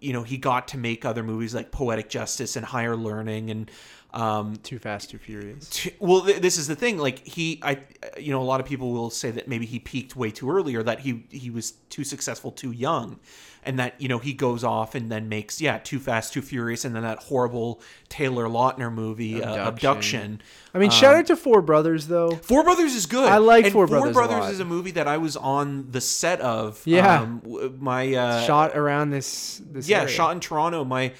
you 0.00 0.12
know 0.12 0.22
he 0.22 0.36
got 0.36 0.68
to 0.68 0.76
make 0.76 1.04
other 1.04 1.22
movies 1.22 1.54
like 1.54 1.70
poetic 1.70 2.08
justice 2.08 2.56
and 2.56 2.66
higher 2.66 2.96
learning 2.96 3.50
and 3.50 3.70
um 4.12 4.54
Too 4.62 4.78
Fast, 4.78 5.10
Too 5.10 5.18
Furious. 5.18 5.68
t- 5.70 5.92
well 5.98 6.20
th- 6.20 6.40
this 6.40 6.56
is 6.58 6.68
the 6.68 6.76
thing 6.76 6.98
like 6.98 7.26
he 7.26 7.58
i 7.62 7.78
you 8.18 8.30
know 8.32 8.42
a 8.42 8.44
lot 8.44 8.60
of 8.60 8.66
people 8.66 8.92
will 8.92 9.10
say 9.10 9.30
that 9.30 9.48
maybe 9.48 9.66
he 9.66 9.78
peaked 9.78 10.14
way 10.14 10.30
too 10.30 10.50
early 10.50 10.74
or 10.76 10.82
that 10.82 11.00
he 11.00 11.24
he 11.30 11.50
was 11.50 11.72
too 11.90 12.04
successful 12.04 12.52
too 12.52 12.70
young 12.70 13.18
and 13.66 13.78
that 13.78 14.00
you 14.00 14.08
know 14.08 14.18
he 14.18 14.32
goes 14.32 14.62
off 14.64 14.94
and 14.94 15.10
then 15.10 15.28
makes 15.28 15.60
yeah 15.60 15.78
too 15.78 15.98
fast 15.98 16.32
too 16.32 16.42
furious 16.42 16.84
and 16.84 16.94
then 16.94 17.02
that 17.02 17.18
horrible 17.18 17.80
taylor 18.08 18.46
lautner 18.46 18.92
movie 18.92 19.36
abduction, 19.36 19.58
uh, 19.60 19.68
Abduction. 19.68 20.20
abduction. 20.20 20.42
I 20.74 20.78
mean, 20.78 20.90
shout 20.90 21.14
out 21.14 21.26
to 21.26 21.36
Four 21.36 21.62
Brothers 21.62 22.08
though. 22.08 22.30
Four 22.32 22.64
Brothers 22.64 22.94
is 22.94 23.06
good. 23.06 23.28
I 23.28 23.38
like 23.38 23.64
and 23.66 23.72
Four 23.72 23.86
Brothers 23.86 24.16
a 24.16 24.20
lot. 24.20 24.50
is 24.52 24.60
a 24.60 24.64
movie 24.64 24.90
that 24.92 25.06
I 25.06 25.18
was 25.18 25.36
on 25.36 25.90
the 25.92 26.00
set 26.00 26.40
of. 26.40 26.82
Yeah. 26.84 27.20
um, 27.20 27.76
my 27.80 28.12
uh, 28.14 28.42
Shot 28.44 28.76
around 28.76 29.10
this. 29.10 29.62
this 29.70 29.88
yeah, 29.88 30.00
area. 30.02 30.08
shot 30.08 30.32
in 30.32 30.40
Toronto. 30.40 30.84
My 30.84 31.12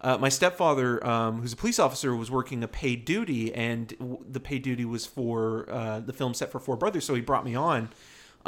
uh, 0.00 0.16
my 0.18 0.28
stepfather, 0.28 1.04
um, 1.04 1.40
who's 1.40 1.52
a 1.54 1.56
police 1.56 1.78
officer, 1.78 2.14
was 2.14 2.30
working 2.30 2.62
a 2.62 2.68
paid 2.68 3.04
duty, 3.04 3.52
and 3.54 3.88
w- 3.98 4.18
the 4.30 4.38
paid 4.40 4.62
duty 4.62 4.84
was 4.84 5.06
for 5.06 5.68
uh, 5.70 6.00
the 6.00 6.12
film 6.12 6.34
set 6.34 6.52
for 6.52 6.60
Four 6.60 6.76
Brothers. 6.76 7.04
So 7.04 7.14
he 7.14 7.20
brought 7.20 7.44
me 7.44 7.54
on 7.54 7.88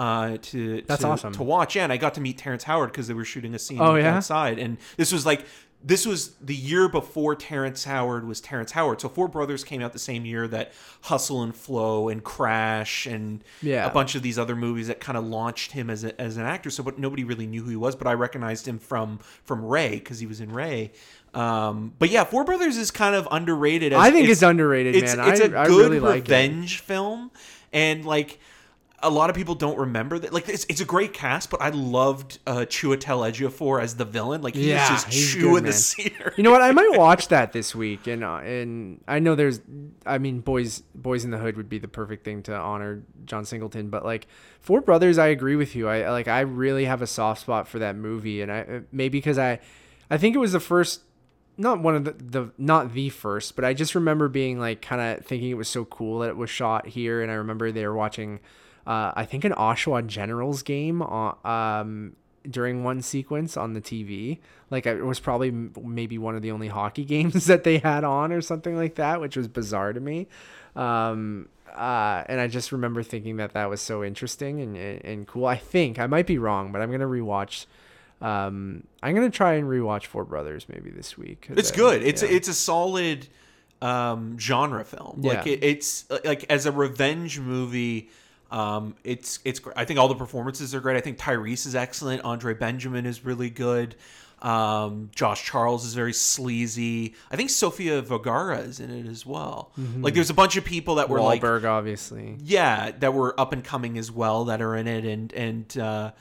uh, 0.00 0.36
to 0.50 0.82
That's 0.86 1.02
to, 1.02 1.08
awesome. 1.08 1.32
to 1.34 1.42
watch. 1.42 1.76
Yeah, 1.76 1.84
and 1.84 1.92
I 1.92 1.96
got 1.98 2.14
to 2.14 2.20
meet 2.20 2.38
Terrence 2.38 2.64
Howard 2.64 2.90
because 2.92 3.06
they 3.08 3.14
were 3.14 3.24
shooting 3.24 3.54
a 3.54 3.58
scene 3.58 3.80
Oh, 3.80 3.94
yeah? 3.96 4.16
outside, 4.16 4.58
and 4.58 4.78
this 4.96 5.12
was 5.12 5.24
like. 5.26 5.44
This 5.82 6.04
was 6.04 6.34
the 6.42 6.54
year 6.54 6.90
before 6.90 7.34
Terrence 7.34 7.84
Howard 7.84 8.28
was 8.28 8.38
Terrence 8.42 8.72
Howard. 8.72 9.00
So 9.00 9.08
Four 9.08 9.28
Brothers 9.28 9.64
came 9.64 9.80
out 9.80 9.94
the 9.94 9.98
same 9.98 10.26
year 10.26 10.46
that 10.48 10.72
Hustle 11.00 11.42
and 11.42 11.56
Flow 11.56 12.10
and 12.10 12.22
Crash 12.22 13.06
and 13.06 13.42
Yeah. 13.62 13.86
a 13.86 13.90
bunch 13.90 14.14
of 14.14 14.20
these 14.20 14.38
other 14.38 14.54
movies 14.54 14.88
that 14.88 15.00
kind 15.00 15.16
of 15.16 15.24
launched 15.24 15.72
him 15.72 15.88
as, 15.88 16.04
a, 16.04 16.20
as 16.20 16.36
an 16.36 16.44
actor. 16.44 16.68
So, 16.68 16.82
but 16.82 16.98
nobody 16.98 17.24
really 17.24 17.46
knew 17.46 17.62
who 17.62 17.70
he 17.70 17.76
was. 17.76 17.96
But 17.96 18.08
I 18.08 18.12
recognized 18.12 18.68
him 18.68 18.78
from 18.78 19.20
from 19.44 19.64
Ray 19.64 19.92
because 19.92 20.18
he 20.20 20.26
was 20.26 20.42
in 20.42 20.52
Ray. 20.52 20.92
Um, 21.32 21.94
but 21.98 22.10
yeah, 22.10 22.24
Four 22.24 22.44
Brothers 22.44 22.76
is 22.76 22.90
kind 22.90 23.14
of 23.14 23.26
underrated. 23.30 23.94
As, 23.94 24.00
I 24.00 24.10
think 24.10 24.28
it's, 24.28 24.42
underrated, 24.42 24.94
it's, 24.96 25.16
man. 25.16 25.28
It's 25.32 25.40
I 25.40 25.44
a 25.46 25.60
I 25.62 25.66
good 25.66 25.78
really 25.80 26.00
like 26.00 26.16
it. 26.16 26.20
revenge 26.30 26.80
film, 26.80 27.30
and 27.72 28.04
like 28.04 28.38
a 29.02 29.10
lot 29.10 29.30
of 29.30 29.36
people 29.36 29.54
don't 29.54 29.78
remember 29.78 30.18
that. 30.18 30.32
Like 30.32 30.48
it's, 30.48 30.66
it's 30.68 30.80
a 30.80 30.84
great 30.84 31.12
cast, 31.12 31.50
but 31.50 31.60
I 31.62 31.70
loved 31.70 32.38
uh, 32.46 32.66
Chiwetel 32.68 33.30
Ejiofor 33.30 33.80
as 33.82 33.96
the 33.96 34.04
villain. 34.04 34.42
Like 34.42 34.56
he 34.56 34.70
Yeah, 34.70 34.80
was 34.92 35.04
just 35.04 35.08
he's 35.08 35.30
chewing 35.32 35.64
the 35.64 35.72
scenery. 35.72 36.32
You 36.36 36.42
know 36.42 36.50
what? 36.50 36.62
I 36.62 36.72
might 36.72 36.92
watch 36.96 37.28
that 37.28 37.52
this 37.52 37.74
week, 37.74 38.06
and 38.06 38.22
uh, 38.22 38.36
and 38.36 39.00
I 39.08 39.18
know 39.18 39.34
there's, 39.34 39.60
I 40.04 40.18
mean, 40.18 40.40
boys, 40.40 40.82
boys 40.94 41.24
in 41.24 41.30
the 41.30 41.38
hood 41.38 41.56
would 41.56 41.68
be 41.68 41.78
the 41.78 41.88
perfect 41.88 42.24
thing 42.24 42.42
to 42.44 42.54
honor 42.54 43.02
John 43.24 43.44
Singleton, 43.44 43.88
but 43.90 44.04
like 44.04 44.26
Four 44.60 44.80
Brothers, 44.82 45.18
I 45.18 45.28
agree 45.28 45.56
with 45.56 45.74
you. 45.74 45.88
I 45.88 46.10
like, 46.10 46.28
I 46.28 46.40
really 46.40 46.84
have 46.84 47.00
a 47.02 47.06
soft 47.06 47.40
spot 47.42 47.68
for 47.68 47.78
that 47.78 47.96
movie, 47.96 48.42
and 48.42 48.52
I 48.52 48.60
uh, 48.60 48.80
maybe 48.92 49.18
because 49.18 49.38
I, 49.38 49.60
I 50.10 50.18
think 50.18 50.34
it 50.34 50.38
was 50.38 50.52
the 50.52 50.60
first, 50.60 51.02
not 51.56 51.80
one 51.80 51.94
of 51.96 52.04
the, 52.04 52.12
the 52.12 52.52
not 52.58 52.92
the 52.92 53.08
first, 53.08 53.56
but 53.56 53.64
I 53.64 53.72
just 53.74 53.94
remember 53.94 54.28
being 54.28 54.58
like 54.58 54.82
kind 54.82 55.00
of 55.00 55.24
thinking 55.24 55.50
it 55.50 55.54
was 55.56 55.68
so 55.68 55.84
cool 55.86 56.18
that 56.20 56.28
it 56.28 56.36
was 56.36 56.50
shot 56.50 56.88
here, 56.88 57.22
and 57.22 57.30
I 57.30 57.34
remember 57.34 57.72
they 57.72 57.86
were 57.86 57.94
watching, 57.94 58.40
uh, 58.86 59.12
I 59.14 59.24
think 59.24 59.44
an 59.44 59.52
Oshawa 59.52 60.06
Generals 60.06 60.62
game 60.62 61.02
on, 61.02 61.36
um, 61.44 62.16
during 62.48 62.82
one 62.84 63.02
sequence 63.02 63.56
on 63.56 63.74
the 63.74 63.80
TV. 63.80 64.38
Like 64.70 64.86
it 64.86 65.02
was 65.04 65.20
probably 65.20 65.48
m- 65.48 65.72
maybe 65.82 66.16
one 66.18 66.34
of 66.36 66.42
the 66.42 66.50
only 66.52 66.68
hockey 66.68 67.04
games 67.16 67.46
that 67.46 67.64
they 67.64 67.78
had 67.78 68.04
on 68.04 68.32
or 68.32 68.40
something 68.40 68.76
like 68.76 68.94
that, 68.96 69.20
which 69.20 69.36
was 69.36 69.48
bizarre 69.48 69.92
to 69.92 70.00
me. 70.00 70.26
Um, 70.76 71.48
uh, 71.74 72.24
and 72.26 72.40
I 72.40 72.46
just 72.48 72.72
remember 72.72 73.02
thinking 73.02 73.36
that 73.36 73.52
that 73.54 73.68
was 73.70 73.80
so 73.80 74.02
interesting 74.02 74.60
and, 74.60 74.76
and, 74.76 75.04
and 75.04 75.26
cool. 75.26 75.46
I 75.46 75.56
think 75.56 75.98
I 75.98 76.06
might 76.06 76.26
be 76.26 76.38
wrong, 76.38 76.72
but 76.72 76.80
I'm 76.82 76.90
gonna 76.90 77.06
rewatch. 77.06 77.66
Um, 78.20 78.84
I'm 79.02 79.14
gonna 79.14 79.30
try 79.30 79.54
and 79.54 79.66
rewatch 79.68 80.06
Four 80.06 80.24
Brothers 80.24 80.66
maybe 80.68 80.90
this 80.90 81.16
week. 81.16 81.46
It's 81.50 81.70
uh, 81.70 81.76
good. 81.76 82.02
It's 82.02 82.22
yeah. 82.22 82.28
it's 82.30 82.48
a 82.48 82.54
solid 82.54 83.28
um, 83.82 84.38
genre 84.38 84.84
film. 84.84 85.20
Like 85.22 85.46
Yeah. 85.46 85.52
it, 85.52 85.64
it's 85.64 86.06
like 86.24 86.44
as 86.50 86.66
a 86.66 86.72
revenge 86.72 87.38
movie. 87.40 88.10
Um, 88.50 88.96
it's 89.04 89.38
it's. 89.44 89.60
I 89.76 89.84
think 89.84 89.98
all 90.00 90.08
the 90.08 90.14
performances 90.16 90.74
are 90.74 90.80
great. 90.80 90.96
I 90.96 91.00
think 91.00 91.18
Tyrese 91.18 91.66
is 91.66 91.74
excellent. 91.74 92.22
Andre 92.22 92.54
Benjamin 92.54 93.06
is 93.06 93.24
really 93.24 93.50
good. 93.50 93.94
Um, 94.42 95.10
Josh 95.14 95.44
Charles 95.44 95.84
is 95.84 95.92
very 95.94 96.14
sleazy. 96.14 97.14
I 97.30 97.36
think 97.36 97.50
Sofia 97.50 98.00
Vergara 98.00 98.58
is 98.60 98.80
in 98.80 98.90
it 98.90 99.06
as 99.06 99.26
well. 99.26 99.70
Like 99.76 100.14
there's 100.14 100.30
a 100.30 100.34
bunch 100.34 100.56
of 100.56 100.64
people 100.64 100.94
that 100.96 101.08
were 101.10 101.20
like 101.20 101.44
obviously. 101.44 102.36
yeah 102.42 102.90
that 103.00 103.12
were 103.12 103.38
up 103.38 103.52
and 103.52 103.62
coming 103.62 103.98
as 103.98 104.10
well 104.10 104.46
that 104.46 104.62
are 104.62 104.74
in 104.74 104.86
it 104.86 105.04
and 105.04 105.32
and 105.34 105.78
uh 105.78 106.12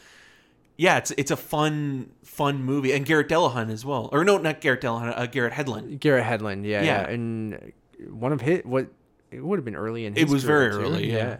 yeah 0.75 0.97
it's 0.97 1.11
it's 1.11 1.31
a 1.31 1.37
fun 1.37 2.09
fun 2.23 2.61
movie 2.63 2.91
and 2.91 3.05
garret 3.05 3.29
dillahunt 3.29 3.71
as 3.71 3.85
well 3.85 4.09
or 4.11 4.25
no 4.25 4.37
not 4.37 4.59
garret 4.59 4.81
dillahunt 4.81 5.17
uh, 5.17 5.25
garrett 5.25 5.53
hedlund 5.53 5.99
Garrett 6.01 6.25
Hedlund, 6.25 6.65
yeah, 6.65 6.81
Yeah. 6.81 7.01
yeah, 7.01 7.09
and 7.09 7.71
one 8.09 8.33
of 8.33 8.41
his 8.41 8.65
what 8.65 8.87
it 9.31 9.41
would 9.43 9.57
have 9.59 9.65
been 9.65 9.75
early 9.77 10.05
in 10.05 10.17
It 10.17 10.27
was 10.27 10.43
very 10.43 10.71
too, 10.71 10.79
early, 10.79 11.09
yeah. 11.11 11.37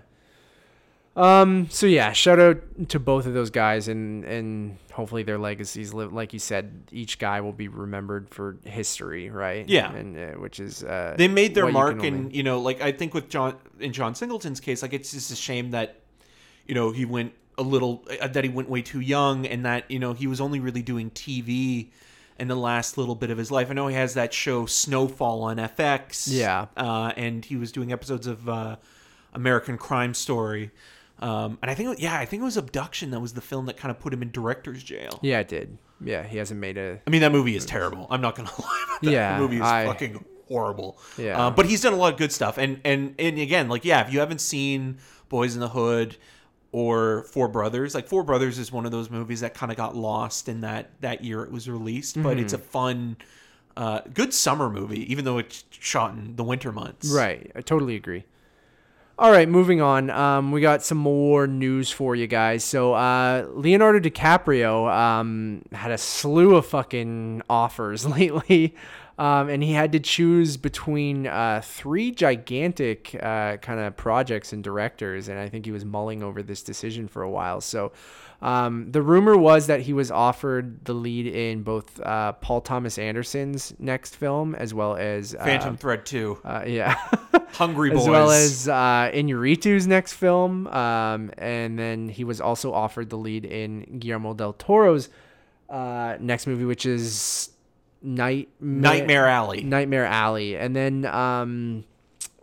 Um. 1.15 1.67
So 1.69 1.85
yeah, 1.85 2.13
shout 2.13 2.39
out 2.39 2.57
to 2.89 2.99
both 2.99 3.25
of 3.25 3.33
those 3.33 3.49
guys, 3.49 3.87
and 3.87 4.23
and 4.23 4.77
hopefully 4.93 5.23
their 5.23 5.37
legacies 5.39 5.93
live. 5.93 6.13
Like 6.13 6.31
you 6.33 6.39
said, 6.39 6.83
each 6.91 7.19
guy 7.19 7.41
will 7.41 7.51
be 7.51 7.67
remembered 7.67 8.29
for 8.29 8.57
history, 8.63 9.29
right? 9.29 9.67
Yeah. 9.67 9.91
and 9.93 10.17
uh, 10.17 10.27
which 10.39 10.59
is 10.59 10.83
uh, 10.83 11.15
they 11.17 11.27
made 11.27 11.55
their 11.55 11.65
what 11.65 11.69
you 11.71 11.73
can 11.77 11.97
mark, 11.97 12.03
and 12.03 12.17
only- 12.25 12.37
you 12.37 12.43
know, 12.43 12.59
like 12.61 12.81
I 12.81 12.91
think 12.91 13.13
with 13.13 13.27
John 13.27 13.55
in 13.79 13.91
John 13.91 14.15
Singleton's 14.15 14.59
case, 14.59 14.81
like 14.81 14.93
it's 14.93 15.11
just 15.11 15.31
a 15.31 15.35
shame 15.35 15.71
that 15.71 15.99
you 16.67 16.75
know 16.75 16.91
he 16.91 17.03
went 17.05 17.33
a 17.57 17.63
little 17.63 18.05
uh, 18.21 18.27
that 18.27 18.43
he 18.43 18.49
went 18.49 18.69
way 18.69 18.81
too 18.81 19.01
young, 19.01 19.45
and 19.45 19.65
that 19.65 19.89
you 19.91 19.99
know 19.99 20.13
he 20.13 20.27
was 20.27 20.39
only 20.39 20.59
really 20.61 20.83
doing 20.83 21.09
TV 21.11 21.87
in 22.37 22.47
the 22.47 22.55
last 22.55 22.97
little 22.97 23.15
bit 23.15 23.29
of 23.31 23.37
his 23.37 23.51
life. 23.51 23.69
I 23.69 23.73
know 23.73 23.87
he 23.87 23.95
has 23.95 24.13
that 24.13 24.33
show 24.33 24.65
Snowfall 24.65 25.41
on 25.43 25.57
FX, 25.57 26.27
Yeah. 26.31 26.67
uh, 26.77 27.11
and 27.17 27.43
he 27.43 27.57
was 27.57 27.73
doing 27.73 27.91
episodes 27.91 28.27
of 28.27 28.47
uh, 28.47 28.77
American 29.33 29.77
Crime 29.77 30.13
Story. 30.13 30.71
Um, 31.21 31.57
and 31.61 31.69
I 31.69 31.73
think, 31.73 31.99
yeah, 31.99 32.17
I 32.17 32.25
think 32.25 32.41
it 32.41 32.45
was 32.45 32.55
Abduction 32.57 33.11
that 33.11 33.19
was 33.19 33.33
the 33.33 33.41
film 33.41 33.65
that 33.65 33.77
kind 33.77 33.91
of 33.91 33.99
put 33.99 34.13
him 34.13 34.21
in 34.21 34.31
director's 34.31 34.81
jail. 34.83 35.19
yeah, 35.21 35.39
it 35.39 35.47
did. 35.49 35.77
Yeah, 36.01 36.23
he 36.23 36.37
hasn't 36.37 36.59
made 36.59 36.77
a. 36.77 36.99
I 37.05 37.09
mean, 37.09 37.21
that 37.21 37.31
movie 37.33 37.55
is 37.57 37.65
terrible. 37.65 38.07
I'm 38.09 38.21
not 38.21 38.35
gonna 38.35 38.49
lie 38.59 38.83
about 38.87 39.01
that. 39.01 39.11
Yeah, 39.11 39.35
the 39.35 39.41
movie 39.41 39.57
is 39.57 39.61
I- 39.63 39.85
fucking 39.85 40.23
horrible. 40.47 40.97
Yeah. 41.17 41.47
uh, 41.47 41.51
but 41.51 41.65
he's 41.65 41.81
done 41.81 41.91
a 41.93 41.97
lot 41.97 42.13
of 42.13 42.17
good 42.19 42.31
stuff. 42.31 42.57
And 42.57 42.79
and 42.85 43.15
and 43.19 43.37
again, 43.37 43.67
like 43.67 43.83
yeah, 43.83 44.05
if 44.07 44.13
you 44.13 44.19
haven't 44.19 44.39
seen 44.39 44.99
Boyz 45.29 45.55
n 45.55 45.59
the 45.59 45.67
Hood 45.69 46.15
or 46.71 47.23
Four 47.23 47.49
Brothers, 47.49 47.93
like 47.95 48.07
Four 48.07 48.23
Brothers 48.23 48.57
is 48.59 48.71
one 48.71 48.85
of 48.85 48.91
those 48.93 49.09
movies 49.09 49.41
that 49.41 49.53
kind 49.53 49.71
of 49.71 49.77
got 49.77 49.95
lost 49.95 50.47
in 50.47 50.61
that 50.61 50.91
that 51.01 51.23
year 51.23 51.43
it 51.43 51.51
was 51.51 51.69
released. 51.69 52.21
But 52.23 52.39
it's 52.39 52.53
a 52.53 52.57
Mm-hmm. 52.57 52.67
fun, 52.67 53.17
uh, 53.75 54.01
good 54.13 54.33
summer 54.33 54.69
movie, 54.69 55.09
even 55.11 55.25
though 55.25 55.37
it's 55.39 55.65
shot 55.71 56.13
in 56.13 56.35
the 56.37 56.43
winter 56.45 56.71
months. 56.71 57.09
Right, 57.11 57.51
I 57.55 57.61
totally 57.61 57.95
agree. 57.97 58.23
All 59.19 59.31
right, 59.31 59.49
moving 59.49 59.81
on. 59.81 60.09
Um, 60.11 60.53
we 60.53 60.61
got 60.61 60.81
some 60.81 60.97
more 60.97 61.45
news 61.45 61.91
for 61.91 62.15
you 62.15 62.25
guys. 62.25 62.63
So, 62.63 62.93
uh, 62.93 63.47
Leonardo 63.51 63.99
DiCaprio 63.99 64.89
um, 64.89 65.61
had 65.73 65.91
a 65.91 65.97
slew 65.97 66.55
of 66.55 66.65
fucking 66.65 67.41
offers 67.49 68.05
lately, 68.17 68.77
um, 69.17 69.49
and 69.49 69.61
he 69.61 69.73
had 69.73 69.91
to 69.91 69.99
choose 69.99 70.55
between 70.55 71.27
uh, 71.27 71.59
three 71.61 72.11
gigantic 72.11 73.13
uh, 73.21 73.57
kind 73.57 73.81
of 73.81 73.97
projects 73.97 74.53
and 74.53 74.63
directors, 74.63 75.27
and 75.27 75.37
I 75.37 75.49
think 75.49 75.65
he 75.65 75.73
was 75.73 75.83
mulling 75.83 76.23
over 76.23 76.41
this 76.41 76.63
decision 76.63 77.09
for 77.09 77.21
a 77.21 77.29
while. 77.29 77.59
So, 77.59 77.91
um, 78.41 78.91
the 78.91 79.01
rumor 79.01 79.37
was 79.37 79.67
that 79.67 79.81
he 79.81 79.91
was 79.91 80.11
offered 80.11 80.85
the 80.85 80.93
lead 80.93 81.27
in 81.27 81.63
both 81.63 81.99
uh, 81.99 82.33
Paul 82.33 82.61
Thomas 82.61 82.97
Anderson's 82.97 83.73
next 83.79 84.15
film 84.15 84.55
as 84.55 84.73
well 84.73 84.95
as 84.95 85.35
uh, 85.35 85.43
Phantom 85.43 85.75
Thread 85.75 86.05
Two, 86.05 86.39
uh, 86.45 86.63
yeah. 86.65 86.95
Hungry 87.51 87.89
Boys, 87.89 88.01
as 88.01 88.07
well 88.07 88.31
as 88.31 88.67
uh, 88.69 89.11
Inarritu's 89.13 89.87
next 89.87 90.13
film, 90.13 90.67
um, 90.67 91.31
and 91.37 91.77
then 91.77 92.07
he 92.07 92.23
was 92.23 92.39
also 92.39 92.71
offered 92.73 93.09
the 93.09 93.17
lead 93.17 93.43
in 93.43 93.99
Guillermo 93.99 94.33
del 94.33 94.53
Toro's 94.53 95.09
uh, 95.69 96.15
next 96.19 96.47
movie, 96.47 96.65
which 96.65 96.85
is 96.85 97.49
Night 98.01 98.47
Nightmare 98.61 99.27
Alley. 99.27 99.63
Nightmare 99.63 100.05
Alley, 100.05 100.55
and 100.55 100.73
then 100.73 101.05
um, 101.05 101.83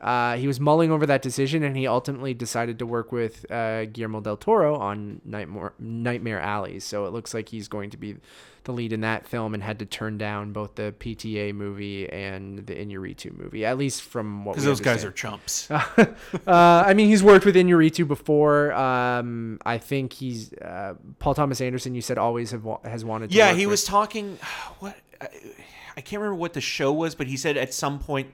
uh, 0.06 0.36
he 0.36 0.46
was 0.46 0.60
mulling 0.60 0.92
over 0.92 1.04
that 1.06 1.20
decision, 1.20 1.62
and 1.64 1.76
he 1.76 1.86
ultimately 1.86 2.32
decided 2.32 2.78
to 2.78 2.86
work 2.86 3.10
with 3.10 3.50
uh, 3.50 3.86
Guillermo 3.86 4.20
del 4.20 4.36
Toro 4.36 4.76
on 4.76 5.20
Nightmare 5.24 5.72
Nightmare 5.80 6.40
Alley. 6.40 6.78
So 6.80 7.06
it 7.06 7.12
looks 7.12 7.34
like 7.34 7.48
he's 7.48 7.66
going 7.66 7.90
to 7.90 7.96
be 7.96 8.16
the 8.64 8.72
lead 8.72 8.92
in 8.92 9.00
that 9.00 9.26
film, 9.26 9.52
and 9.54 9.62
had 9.62 9.78
to 9.80 9.84
turn 9.86 10.16
down 10.18 10.52
both 10.52 10.74
the 10.76 10.94
PTA 10.98 11.54
movie 11.54 12.08
and 12.10 12.66
the 12.66 12.74
Inarritu 12.74 13.36
movie, 13.36 13.64
at 13.64 13.78
least 13.78 14.02
from 14.02 14.44
what 14.44 14.56
we 14.56 14.60
Because 14.60 14.64
those 14.64 14.80
guys 14.80 15.04
are 15.04 15.12
chumps. 15.12 15.70
uh, 15.70 16.06
I 16.46 16.94
mean, 16.94 17.08
he's 17.08 17.22
worked 17.22 17.44
with 17.44 17.54
Inarritu 17.56 18.06
before. 18.06 18.72
Um, 18.74 19.58
I 19.66 19.78
think 19.78 20.12
he's 20.12 20.52
uh, 20.54 20.94
Paul 21.18 21.34
Thomas 21.34 21.60
Anderson. 21.60 21.94
You 21.94 22.00
said 22.02 22.18
always 22.18 22.50
have 22.52 22.64
has 22.84 23.04
wanted. 23.04 23.30
to 23.30 23.36
Yeah, 23.36 23.52
he 23.54 23.66
with- 23.66 23.72
was 23.72 23.84
talking. 23.84 24.38
What 24.80 24.96
I 25.20 26.02
can't 26.02 26.20
remember 26.20 26.34
what 26.34 26.52
the 26.52 26.60
show 26.60 26.92
was, 26.92 27.14
but 27.14 27.26
he 27.26 27.36
said 27.36 27.56
at 27.56 27.72
some 27.72 27.98
point 27.98 28.28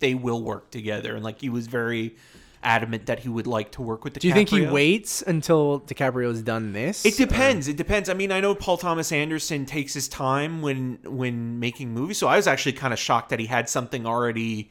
they 0.00 0.14
will 0.14 0.42
work 0.42 0.70
together, 0.70 1.14
and 1.14 1.24
like 1.24 1.40
he 1.40 1.48
was 1.48 1.66
very 1.66 2.16
adamant 2.62 3.06
that 3.06 3.20
he 3.20 3.28
would 3.28 3.46
like 3.46 3.70
to 3.72 3.82
work 3.82 4.02
with 4.04 4.14
DiCaprio. 4.14 4.20
Do 4.20 4.28
you 4.28 4.34
think 4.34 4.48
he 4.48 4.66
waits 4.66 5.22
until 5.22 5.80
DiCaprio's 5.80 6.42
done 6.42 6.72
this? 6.72 7.04
It 7.04 7.16
depends. 7.16 7.68
It 7.68 7.76
depends. 7.76 8.08
I 8.08 8.14
mean, 8.14 8.32
I 8.32 8.40
know 8.40 8.54
Paul 8.54 8.76
Thomas 8.76 9.12
Anderson 9.12 9.64
takes 9.64 9.94
his 9.94 10.08
time 10.08 10.62
when 10.62 10.98
when 11.04 11.60
making 11.60 11.92
movies, 11.92 12.18
so 12.18 12.26
I 12.26 12.36
was 12.36 12.46
actually 12.46 12.72
kind 12.72 12.92
of 12.92 12.98
shocked 12.98 13.30
that 13.30 13.38
he 13.38 13.46
had 13.46 13.68
something 13.68 14.06
already 14.06 14.70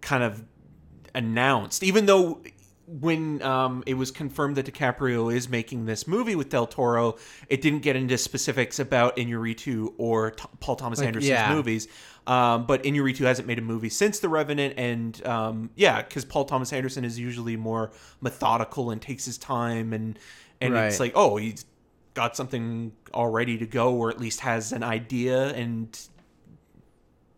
kind 0.00 0.22
of 0.22 0.44
announced, 1.14 1.82
even 1.82 2.06
though 2.06 2.40
when 2.86 3.40
um, 3.42 3.82
it 3.86 3.94
was 3.94 4.10
confirmed 4.10 4.56
that 4.56 4.66
DiCaprio 4.66 5.34
is 5.34 5.48
making 5.48 5.86
this 5.86 6.06
movie 6.06 6.36
with 6.36 6.50
Del 6.50 6.66
Toro, 6.66 7.16
it 7.48 7.62
didn't 7.62 7.80
get 7.80 7.96
into 7.96 8.18
specifics 8.18 8.78
about 8.78 9.16
Inarritu 9.16 9.94
or 9.96 10.32
T- 10.32 10.44
Paul 10.60 10.76
Thomas 10.76 11.00
Anderson's 11.00 11.30
yeah. 11.30 11.54
movies. 11.54 11.88
Um, 12.26 12.64
but 12.66 12.82
Inarritu 12.84 13.24
hasn't 13.26 13.46
made 13.46 13.58
a 13.58 13.62
movie 13.62 13.90
since 13.90 14.18
The 14.18 14.28
Revenant, 14.30 14.74
and 14.78 15.26
um, 15.26 15.70
yeah, 15.74 16.00
because 16.02 16.24
Paul 16.24 16.46
Thomas 16.46 16.72
Anderson 16.72 17.04
is 17.04 17.18
usually 17.18 17.56
more 17.56 17.92
methodical 18.20 18.90
and 18.90 19.00
takes 19.00 19.26
his 19.26 19.36
time, 19.36 19.92
and 19.92 20.18
and 20.60 20.74
it's 20.74 21.00
like, 21.00 21.12
oh, 21.14 21.36
he's 21.36 21.66
got 22.14 22.36
something 22.36 22.92
all 23.12 23.28
ready 23.28 23.58
to 23.58 23.66
go, 23.66 23.94
or 23.94 24.08
at 24.08 24.18
least 24.18 24.40
has 24.40 24.72
an 24.72 24.82
idea, 24.82 25.48
and 25.48 26.00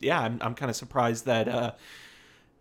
yeah, 0.01 0.21
I'm 0.21 0.39
I'm 0.41 0.55
kind 0.55 0.71
of 0.71 0.77
surprised 0.77 1.27
that 1.27 1.49
uh, 1.49 1.73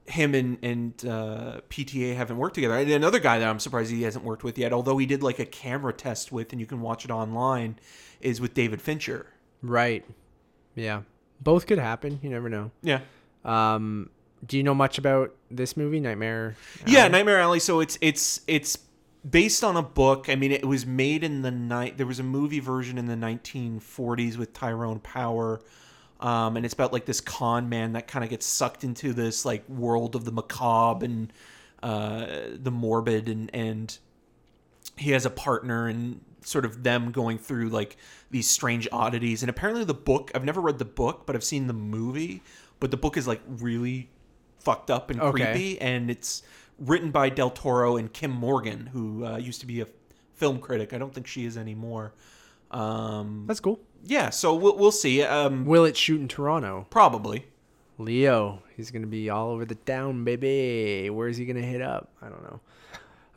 him 0.05 0.33
and 0.33 0.57
and 0.63 0.93
uh, 1.05 1.61
PTA 1.69 2.15
haven't 2.15 2.37
worked 2.37 2.55
together. 2.55 2.75
And 2.75 2.89
another 2.89 3.19
guy 3.19 3.39
that 3.39 3.47
I'm 3.47 3.59
surprised 3.59 3.91
he 3.91 4.03
hasn't 4.03 4.25
worked 4.25 4.43
with 4.43 4.57
yet, 4.57 4.73
although 4.73 4.97
he 4.97 5.05
did 5.05 5.21
like 5.21 5.39
a 5.39 5.45
camera 5.45 5.93
test 5.93 6.31
with, 6.31 6.51
and 6.51 6.59
you 6.59 6.67
can 6.67 6.81
watch 6.81 7.05
it 7.05 7.11
online, 7.11 7.77
is 8.19 8.41
with 8.41 8.53
David 8.53 8.81
Fincher. 8.81 9.27
right. 9.61 10.05
Yeah, 10.75 11.03
both 11.41 11.67
could 11.67 11.79
happen. 11.79 12.19
You 12.21 12.29
never 12.29 12.49
know. 12.49 12.71
Yeah. 12.81 13.01
Um, 13.43 14.09
do 14.45 14.57
you 14.57 14.63
know 14.63 14.73
much 14.73 14.97
about 14.97 15.33
this 15.49 15.77
movie, 15.77 15.99
Nightmare? 15.99 16.55
Yeah, 16.85 17.07
Nightmare 17.07 17.39
Alley. 17.39 17.59
So 17.59 17.79
it's 17.79 17.97
it's 18.01 18.41
it's 18.47 18.77
based 19.29 19.63
on 19.63 19.75
a 19.77 19.81
book. 19.81 20.29
I 20.29 20.35
mean, 20.35 20.51
it 20.51 20.65
was 20.65 20.85
made 20.85 21.23
in 21.23 21.41
the 21.41 21.51
night. 21.51 21.97
There 21.97 22.05
was 22.05 22.19
a 22.19 22.23
movie 22.23 22.59
version 22.59 22.97
in 22.97 23.05
the 23.05 23.15
1940s 23.15 24.37
with 24.37 24.53
Tyrone 24.53 24.99
Power, 24.99 25.61
um, 26.19 26.57
and 26.57 26.65
it's 26.65 26.73
about 26.73 26.93
like 26.93 27.05
this 27.05 27.21
con 27.21 27.69
man 27.69 27.93
that 27.93 28.07
kind 28.07 28.23
of 28.23 28.29
gets 28.29 28.45
sucked 28.45 28.83
into 28.83 29.13
this 29.13 29.45
like 29.45 29.67
world 29.69 30.15
of 30.15 30.25
the 30.25 30.31
macabre 30.31 31.05
and 31.05 31.33
uh, 31.81 32.25
the 32.53 32.71
morbid, 32.71 33.29
and 33.29 33.49
and 33.53 33.97
he 34.97 35.11
has 35.11 35.25
a 35.25 35.29
partner 35.29 35.87
and 35.87 36.21
sort 36.45 36.63
of 36.63 36.83
them 36.83 37.11
going 37.11 37.37
through 37.37 37.69
like 37.69 37.97
these 38.31 38.49
strange 38.49 38.87
oddities. 38.91 39.43
And 39.43 39.49
apparently, 39.49 39.83
the 39.83 39.93
book. 39.93 40.31
I've 40.33 40.45
never 40.45 40.61
read 40.61 40.77
the 40.79 40.85
book, 40.85 41.25
but 41.25 41.35
I've 41.35 41.43
seen 41.43 41.67
the 41.67 41.73
movie. 41.73 42.41
But 42.79 42.91
the 42.91 42.97
book 42.97 43.17
is 43.17 43.27
like 43.27 43.41
really 43.47 44.09
fucked 44.59 44.89
up 44.91 45.09
and 45.09 45.19
Okay. 45.21 45.31
creepy, 45.45 45.81
and 45.81 46.09
it's 46.09 46.43
written 46.79 47.11
by 47.11 47.29
Del 47.29 47.49
Toro 47.49 47.97
and 47.97 48.11
Kim 48.11 48.31
Morgan, 48.31 48.87
who 48.87 49.25
uh, 49.25 49.37
used 49.37 49.59
to 49.61 49.65
be 49.67 49.81
a 49.81 49.87
film 50.33 50.59
critic. 50.59 50.91
I 50.93 50.97
don't 50.97 51.13
think 51.13 51.27
she 51.27 51.45
is 51.45 51.57
anymore. 51.57 52.13
Um, 52.71 53.45
That's 53.47 53.59
cool. 53.61 53.79
yeah, 54.03 54.29
so 54.31 54.53
we'll, 54.55 54.75
we'll 54.75 54.91
see. 54.91 55.21
Um, 55.23 55.65
Will 55.65 55.85
it 55.85 55.95
shoot 55.95 56.19
in 56.19 56.27
Toronto? 56.27 56.85
probably. 56.89 57.45
Leo, 57.97 58.61
he's 58.75 58.91
gonna 58.91 59.07
be 59.07 59.29
all 59.29 59.51
over 59.51 59.63
the 59.63 59.75
town, 59.75 60.25
baby. 60.25 61.09
Where's 61.09 61.37
he 61.37 61.45
gonna 61.45 61.61
hit 61.61 61.81
up? 61.81 62.09
I 62.21 62.27
don't 62.27 62.43
know. 62.43 62.59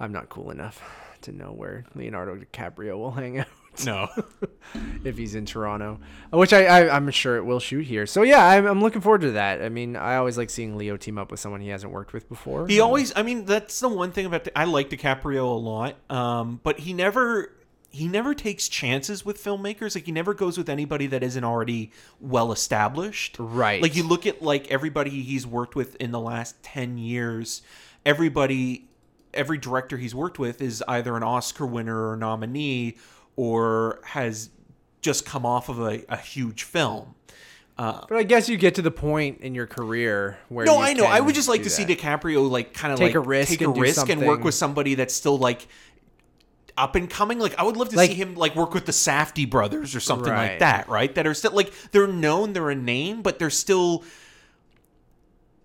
I'm 0.01 0.11
not 0.13 0.29
cool 0.31 0.51
enough 0.51 0.83
to 1.23 1.33
know 1.33 1.53
where 1.53 1.85
Leonardo 1.95 2.37
DiCaprio 2.37 2.97
will 2.99 3.13
hang 3.13 3.39
out 3.39 3.47
No. 3.85 4.09
if 5.05 5.17
he's 5.17 5.35
in 5.35 5.47
Toronto, 5.47 6.01
which 6.33 6.53
I, 6.53 6.65
I 6.67 6.97
I'm 6.97 7.11
sure 7.11 7.37
it 7.37 7.45
will 7.45 7.61
shoot 7.61 7.87
here. 7.87 8.07
So 8.07 8.23
yeah, 8.23 8.45
I'm, 8.45 8.67
I'm 8.67 8.81
looking 8.81 9.01
forward 9.01 9.23
to 9.23 9.33
that. 9.33 9.63
I 9.63 9.69
mean, 9.69 9.97
I 9.97 10.17
always 10.17 10.37
like 10.37 10.51
seeing 10.51 10.77
Leo 10.77 10.97
team 10.97 11.19
up 11.19 11.31
with 11.31 11.41
someone 11.41 11.61
he 11.61 11.69
hasn't 11.69 11.93
worked 11.93 12.13
with 12.13 12.29
before. 12.29 12.67
He 12.67 12.81
always, 12.81 13.13
I 13.17 13.23
mean, 13.23 13.45
that's 13.45 13.79
the 13.81 13.89
one 13.89 14.13
thing 14.13 14.27
about 14.27 14.45
the, 14.45 14.59
I 14.59 14.65
like 14.65 14.91
DiCaprio 14.91 15.45
a 15.45 15.59
lot, 15.59 15.97
um, 16.11 16.61
but 16.63 16.81
he 16.81 16.93
never 16.93 17.53
he 17.91 18.07
never 18.07 18.35
takes 18.35 18.69
chances 18.69 19.25
with 19.25 19.43
filmmakers. 19.43 19.95
Like 19.95 20.05
he 20.05 20.13
never 20.13 20.35
goes 20.35 20.59
with 20.59 20.69
anybody 20.69 21.07
that 21.09 21.23
isn't 21.23 21.45
already 21.45 21.93
well 22.21 22.53
established. 22.53 23.37
Right. 23.39 23.81
Like 23.81 23.97
you 23.97 24.03
look 24.03 24.27
at 24.27 24.43
like 24.43 24.71
everybody 24.71 25.11
he's 25.23 25.47
worked 25.47 25.75
with 25.75 25.97
in 25.97 26.11
the 26.11 26.21
last 26.21 26.63
ten 26.63 26.99
years. 26.99 27.63
Everybody, 28.05 28.88
every 29.39 29.57
director 29.59 29.97
he's 29.97 30.15
worked 30.15 30.39
with 30.39 30.61
is 30.61 30.83
either 30.87 31.17
an 31.17 31.23
Oscar 31.23 31.65
winner 31.65 32.11
or 32.11 32.17
nominee, 32.17 32.97
or 33.37 34.01
has 34.05 34.51
just 35.01 35.25
come 35.25 35.47
off 35.47 35.69
of 35.69 35.79
a, 35.81 36.03
a 36.09 36.17
huge 36.17 36.65
film. 36.65 37.15
Uh, 37.79 38.05
but 38.09 38.19
I 38.19 38.25
guess 38.25 38.49
you 38.49 38.57
get 38.57 38.75
to 38.75 38.83
the 38.83 38.91
point 38.91 39.41
in 39.41 39.55
your 39.55 39.69
career 39.69 40.37
where 40.49 40.67
No, 40.67 40.81
I 40.81 40.95
know. 40.95 41.05
I 41.05 41.21
would 41.21 41.37
just 41.37 41.49
like 41.49 41.63
to 41.63 41.71
see. 41.71 41.85
DiCaprio 41.85 42.51
like 42.51 42.75
kind 42.75 42.93
of 42.93 42.99
Take 42.99 43.11
like 43.11 43.15
a 43.15 43.21
risk 43.21 43.51
take 43.51 43.61
a 43.61 43.71
and 43.71 43.81
risk 43.81 44.09
and 44.09 44.27
work 44.27 44.43
with 44.43 44.55
somebody 44.57 44.97
that's 44.97 45.15
still 45.15 45.39
like 45.39 45.69
up 46.77 46.97
and 46.97 47.09
coming. 47.09 47.39
Like 47.39 47.57
I 47.57 47.63
would 47.63 47.77
love 47.77 47.91
to 47.91 47.97
Like- 47.97 48.11
see 48.11 48.17
him 48.17 48.35
like 48.35 48.57
work 48.57 48.75
with 48.75 48.87
the 48.87 48.93
Safdie 48.93 49.49
brothers 49.49 49.95
or 49.95 50.01
something 50.01 50.33
like 50.33 50.59
that, 50.59 50.89
right? 50.89 51.15
That 51.15 51.27
are 51.29 51.35
still 51.35 51.53
like 51.53 51.73
they're 51.93 52.09
known, 52.09 52.53
they're 52.53 52.71
a 52.71 52.75
name, 52.75 53.23
but 53.23 53.39
they're 53.39 53.49
still 53.51 54.03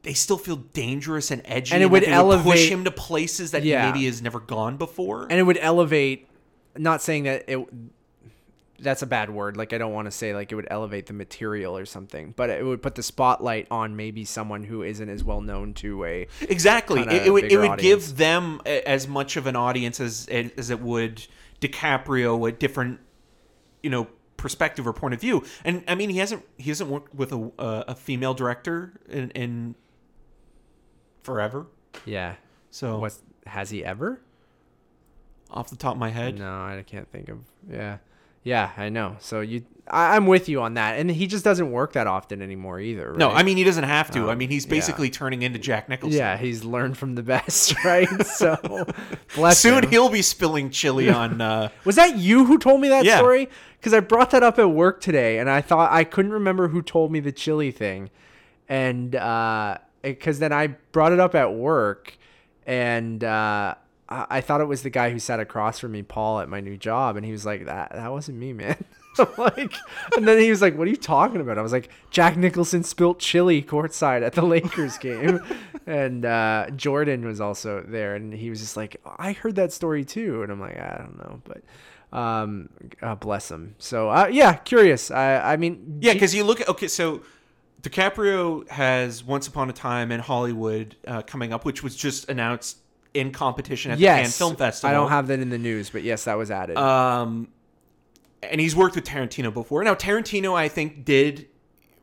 they 0.03 0.13
still 0.13 0.37
feel 0.37 0.57
dangerous 0.57 1.31
and 1.31 1.41
edgy, 1.45 1.73
And 1.73 1.81
it 1.81 1.87
would 1.89 2.03
push 2.03 2.11
elevate- 2.11 2.69
him 2.71 2.83
to 2.83 2.91
places 2.91 3.51
that 3.51 3.63
Yeah. 3.63 3.85
he 3.87 3.91
maybe 3.93 4.05
has 4.05 4.21
never 4.21 4.39
gone 4.39 4.77
before. 4.77 5.23
and 5.23 5.33
it 5.39 5.43
would 5.43 5.57
elevate 5.61 6.27
not 6.77 7.01
saying 7.01 7.23
that 7.23 7.43
it 7.47 7.59
that's 8.79 9.01
a 9.01 9.05
bad 9.05 9.29
word 9.29 9.55
like 9.55 9.71
i 9.71 9.77
don't 9.77 9.93
want 9.93 10.07
to 10.07 10.11
say 10.11 10.33
like 10.33 10.51
it 10.51 10.55
would 10.55 10.67
elevate 10.69 11.05
the 11.05 11.13
material 11.13 11.77
or 11.77 11.85
something 11.85 12.33
but 12.35 12.49
it 12.49 12.65
would 12.65 12.81
put 12.81 12.95
the 12.95 13.03
spotlight 13.03 13.65
on 13.71 13.95
maybe 13.95 14.25
someone 14.25 14.63
who 14.65 14.81
isn't 14.83 15.07
as 15.07 15.23
well 15.23 15.39
known 15.39 15.73
to 15.73 16.03
a 16.03 16.27
Exactly. 16.41 16.99
It, 17.01 17.27
it 17.27 17.29
would 17.31 17.45
it 17.49 17.57
would 17.57 17.69
audience. 17.69 18.07
give 18.07 18.17
them 18.17 18.59
as 18.65 19.07
much 19.07 19.37
of 19.37 19.47
an 19.47 19.55
audience 19.55 20.01
as 20.01 20.27
as 20.57 20.69
it 20.69 20.81
would 20.81 21.25
DiCaprio 21.61 22.45
a 22.49 22.51
different, 22.51 22.99
you 23.81 23.89
know, 23.89 24.07
perspective 24.35 24.85
or 24.85 24.91
point 24.91 25.13
of 25.13 25.21
view. 25.21 25.43
And 25.63 25.83
I 25.87 25.95
mean, 25.95 26.09
he 26.09 26.17
hasn't 26.17 26.43
he 26.57 26.69
hasn't 26.69 26.89
worked 26.89 27.15
with 27.15 27.31
a 27.31 27.51
a, 27.57 27.85
a 27.89 27.95
female 27.95 28.33
director 28.33 28.99
in, 29.07 29.29
in 29.31 29.75
forever. 31.23 31.65
yeah 32.05 32.35
So 32.71 32.99
what's 32.99 33.21
has 33.45 33.69
he 33.69 33.83
ever 33.83 34.21
off 35.51 35.69
the 35.69 35.75
top 35.75 35.93
of 35.93 35.99
my 35.99 36.09
head, 36.09 36.37
no 36.39 36.45
i 36.63 36.83
can't 36.87 37.07
think 37.11 37.29
of 37.29 37.37
yeah 37.69 37.97
yeah 38.43 38.71
i 38.77 38.89
know 38.89 39.15
so 39.19 39.41
you 39.41 39.63
I, 39.87 40.15
i'm 40.15 40.25
with 40.25 40.49
you 40.49 40.61
on 40.61 40.73
that 40.75 40.97
and 40.97 41.11
he 41.11 41.27
just 41.27 41.43
doesn't 41.43 41.71
work 41.71 41.93
that 41.93 42.07
often 42.07 42.41
anymore 42.41 42.79
either 42.79 43.09
right? 43.09 43.17
no, 43.19 43.29
I 43.29 43.43
mean 43.43 43.57
he 43.57 43.63
doesn't 43.63 43.83
have 43.83 44.09
to. 44.11 44.23
Um, 44.23 44.29
I 44.29 44.35
mean 44.35 44.49
he's 44.49 44.65
yeah. 44.65 44.69
basically 44.71 45.09
turning 45.09 45.41
into 45.43 45.59
Jack 45.59 45.89
Nicholson. 45.89 46.17
yeah 46.17 46.37
he's 46.37 46.63
learned 46.63 46.97
from 46.97 47.15
the 47.15 47.21
best 47.23 47.75
right 47.85 48.07
so 48.25 48.57
bless 49.35 49.59
Soon 49.59 49.83
him. 49.83 49.89
he'll 49.91 50.09
be 50.09 50.21
spilling 50.23 50.69
chili 50.71 51.09
on. 51.21 51.39
Uh, 51.41 51.69
Was 51.85 51.97
that 51.97 52.17
you 52.17 52.45
who 52.45 52.57
told 52.57 52.81
me 52.81 52.87
that 52.89 53.03
Yeah. 53.05 53.17
story? 53.17 53.47
Because 53.77 53.93
I 53.93 53.99
brought 53.99 54.31
that 54.31 54.41
up 54.43 54.57
at 54.59 54.71
work 54.71 55.01
today, 55.01 55.37
and 55.39 55.49
I 55.49 55.59
thought 55.61 55.91
I 55.91 56.03
couldn't 56.05 56.31
remember 56.31 56.69
who 56.69 56.81
told 56.81 57.11
me 57.11 57.19
the 57.19 57.33
chili 57.33 57.69
thing, 57.69 58.09
and 58.69 59.13
because 60.03 60.37
then 60.39 60.53
I 60.53 60.67
brought 60.91 61.11
it 61.11 61.19
up 61.19 61.33
at 61.33 61.53
work, 61.55 62.15
and 62.67 63.23
uh, 63.23 63.73
I, 64.07 64.25
I 64.29 64.41
thought 64.41 64.61
it 64.61 64.67
was 64.67 64.83
the 64.83 64.89
guy 64.91 65.09
who 65.09 65.17
sat 65.17 65.39
across 65.39 65.79
from 65.79 65.93
me, 65.93 66.03
Paul, 66.03 66.39
at 66.41 66.49
my 66.49 66.59
new 66.59 66.77
job, 66.77 67.15
and 67.15 67.25
he 67.25 67.31
was 67.31 67.45
like, 67.45 67.65
"That 67.65 67.93
that 67.93 68.11
wasn't 68.11 68.37
me, 68.37 68.53
man." 68.53 68.83
Like, 69.37 69.75
and 70.17 70.27
then 70.27 70.39
he 70.39 70.49
was 70.49 70.59
like, 70.59 70.75
"What 70.75 70.87
are 70.87 70.89
you 70.89 70.95
talking 70.97 71.39
about?" 71.39 71.59
I 71.59 71.61
was 71.61 71.71
like, 71.71 71.89
"Jack 72.09 72.35
Nicholson 72.35 72.83
spilt 72.83 73.19
chili 73.19 73.61
courtside 73.61 74.23
at 74.23 74.33
the 74.33 74.41
Lakers 74.55 74.97
game," 74.97 75.39
and 75.85 76.25
uh, 76.25 76.71
Jordan 76.75 77.23
was 77.23 77.39
also 77.39 77.85
there, 77.87 78.15
and 78.15 78.33
he 78.33 78.49
was 78.49 78.59
just 78.59 78.75
like, 78.75 78.99
"I 79.05 79.33
heard 79.33 79.53
that 79.57 79.71
story 79.71 80.03
too," 80.03 80.41
and 80.41 80.51
I'm 80.51 80.59
like, 80.59 80.79
"I 80.79 80.97
don't 80.97 81.19
know," 81.19 81.41
but 81.43 81.61
um, 82.17 82.69
uh, 83.03 83.13
bless 83.13 83.51
him. 83.51 83.75
So 83.77 84.09
uh, 84.09 84.29
yeah, 84.31 84.53
curious. 84.55 85.11
I 85.11 85.53
I 85.53 85.57
mean, 85.57 85.99
Yeah, 86.01 86.13
because 86.13 86.33
you 86.33 86.43
look 86.43 86.61
at 86.61 86.69
okay, 86.69 86.87
so 86.87 87.21
DiCaprio 87.83 88.67
has 88.69 89.23
Once 89.23 89.47
Upon 89.47 89.69
a 89.69 89.73
Time 89.73 90.11
in 90.11 90.19
Hollywood 90.21 90.95
uh, 91.05 91.21
coming 91.21 91.51
up, 91.53 91.65
which 91.65 91.83
was 91.83 91.95
just 91.95 92.29
announced 92.29 92.77
in 93.13 93.31
competition 93.31 93.91
at 93.91 93.99
the 93.99 94.05
Cannes 94.05 94.37
Film 94.37 94.55
Festival. 94.55 94.89
I 94.89 94.93
don't 94.97 95.09
have 95.09 95.27
that 95.27 95.39
in 95.39 95.49
the 95.49 95.57
news, 95.57 95.89
but 95.89 96.01
yes, 96.01 96.23
that 96.23 96.37
was 96.37 96.49
added. 96.49 96.77
Um, 96.77 97.49
and 98.41 98.59
he's 98.59 98.75
worked 98.75 98.95
with 98.95 99.03
Tarantino 99.03 99.53
before. 99.53 99.83
Now 99.83 99.95
Tarantino, 99.95 100.55
I 100.55 100.69
think, 100.69 101.05
did 101.05 101.47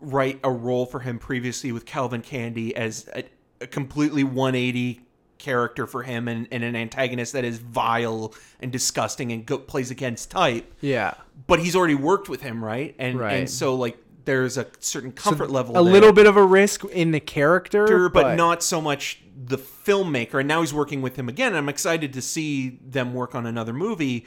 write 0.01 0.39
a 0.45 0.51
role 0.51 0.87
for 0.87 1.01
him 1.01 1.19
previously 1.19 1.73
with 1.73 1.85
Calvin 1.87 2.23
Candie 2.23 2.75
as 2.77 3.09
a, 3.15 3.25
a 3.61 3.67
completely 3.67 4.23
180 4.25 5.01
character 5.39 5.87
for 5.87 6.03
him 6.03 6.29
and, 6.29 6.47
and 6.53 6.63
an 6.63 6.77
antagonist 6.77 7.33
that 7.33 7.45
is 7.45 7.59
vile 7.59 8.35
and 8.61 8.71
disgusting 8.71 9.33
and 9.33 9.47
go, 9.47 9.59
plays 9.59 9.91
against 9.91 10.31
type. 10.31 10.73
yeah, 10.83 11.15
But 11.47 11.59
he's 11.61 11.75
already 11.75 11.95
worked 11.95 12.29
with 12.29 12.43
him, 12.43 12.63
right? 12.63 12.95
And 12.99 13.19
Right. 13.19 13.33
and 13.35 13.51
so 13.51 13.75
like 13.75 13.99
there's 14.31 14.57
a 14.57 14.67
certain 14.79 15.11
comfort 15.13 15.51
level, 15.51 15.77
a 15.77 15.83
there. 15.83 15.93
little 15.93 16.13
bit 16.13 16.27
of 16.27 16.37
a 16.37 16.45
risk 16.45 16.85
in 16.85 17.11
the 17.11 17.21
character, 17.21 18.09
but, 18.09 18.37
not 18.37 18.63
so 18.63 18.81
much 18.81 19.21
the 19.37 19.59
filmmaker. 19.59 20.39
And 20.39 20.47
now 20.49 20.61
he's 20.61 20.73
working 20.73 21.03
with 21.03 21.17
him 21.17 21.29
again. 21.29 21.57
I'm 21.57 21.69
excited 21.69 22.13
to 22.13 22.23
see 22.23 22.79
them 22.85 23.13
work 23.15 23.35
on 23.35 23.45
another 23.47 23.73
movie. 23.73 24.27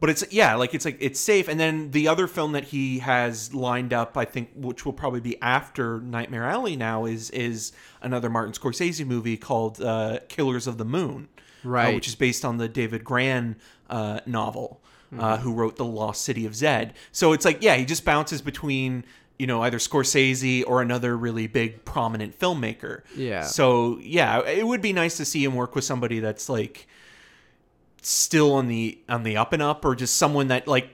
But 0.00 0.10
it's 0.10 0.24
yeah, 0.32 0.54
like 0.56 0.74
it's 0.74 0.84
like 0.84 0.96
it's 1.00 1.20
safe. 1.20 1.46
And 1.48 1.60
then 1.60 1.92
the 1.92 2.08
other 2.08 2.26
film 2.26 2.52
that 2.52 2.64
he 2.64 2.98
has 3.00 3.54
lined 3.54 3.92
up, 3.92 4.16
I 4.16 4.24
think, 4.24 4.50
which 4.56 4.84
will 4.84 4.92
probably 4.94 5.20
be 5.20 5.40
after 5.40 6.00
Nightmare 6.00 6.44
Alley 6.44 6.74
now, 6.74 7.04
is 7.04 7.30
is 7.30 7.72
another 8.00 8.28
Martin 8.30 8.52
Scorsese 8.52 9.06
movie 9.06 9.36
called 9.36 9.80
uh, 9.80 10.18
Killers 10.28 10.66
of 10.66 10.76
the 10.78 10.84
Moon, 10.84 11.28
uh, 11.36 11.68
Right. 11.68 11.94
which 11.94 12.08
is 12.08 12.16
based 12.16 12.44
on 12.44 12.56
the 12.56 12.68
David 12.68 13.04
Grann 13.04 13.54
uh, 13.88 14.18
novel, 14.26 14.80
uh, 15.12 15.36
Mm-hmm. 15.36 15.42
who 15.44 15.52
wrote 15.54 15.76
The 15.76 15.84
Lost 15.84 16.22
City 16.22 16.46
of 16.46 16.56
Zed. 16.56 16.94
So 17.12 17.32
it's 17.32 17.44
like 17.44 17.62
yeah, 17.62 17.76
he 17.76 17.84
just 17.84 18.04
bounces 18.04 18.42
between 18.42 19.04
you 19.38 19.46
know 19.46 19.62
either 19.62 19.78
Scorsese 19.78 20.62
or 20.66 20.82
another 20.82 21.16
really 21.16 21.46
big 21.46 21.84
prominent 21.84 22.38
filmmaker. 22.38 23.02
Yeah. 23.16 23.42
So 23.44 23.98
yeah, 24.00 24.40
it 24.46 24.66
would 24.66 24.80
be 24.82 24.92
nice 24.92 25.16
to 25.16 25.24
see 25.24 25.42
him 25.44 25.54
work 25.54 25.74
with 25.74 25.84
somebody 25.84 26.20
that's 26.20 26.48
like 26.48 26.86
still 28.02 28.52
on 28.54 28.68
the 28.68 28.98
on 29.08 29.22
the 29.22 29.36
up 29.36 29.52
and 29.52 29.62
up, 29.62 29.84
or 29.84 29.94
just 29.94 30.16
someone 30.16 30.48
that 30.48 30.66
like 30.68 30.90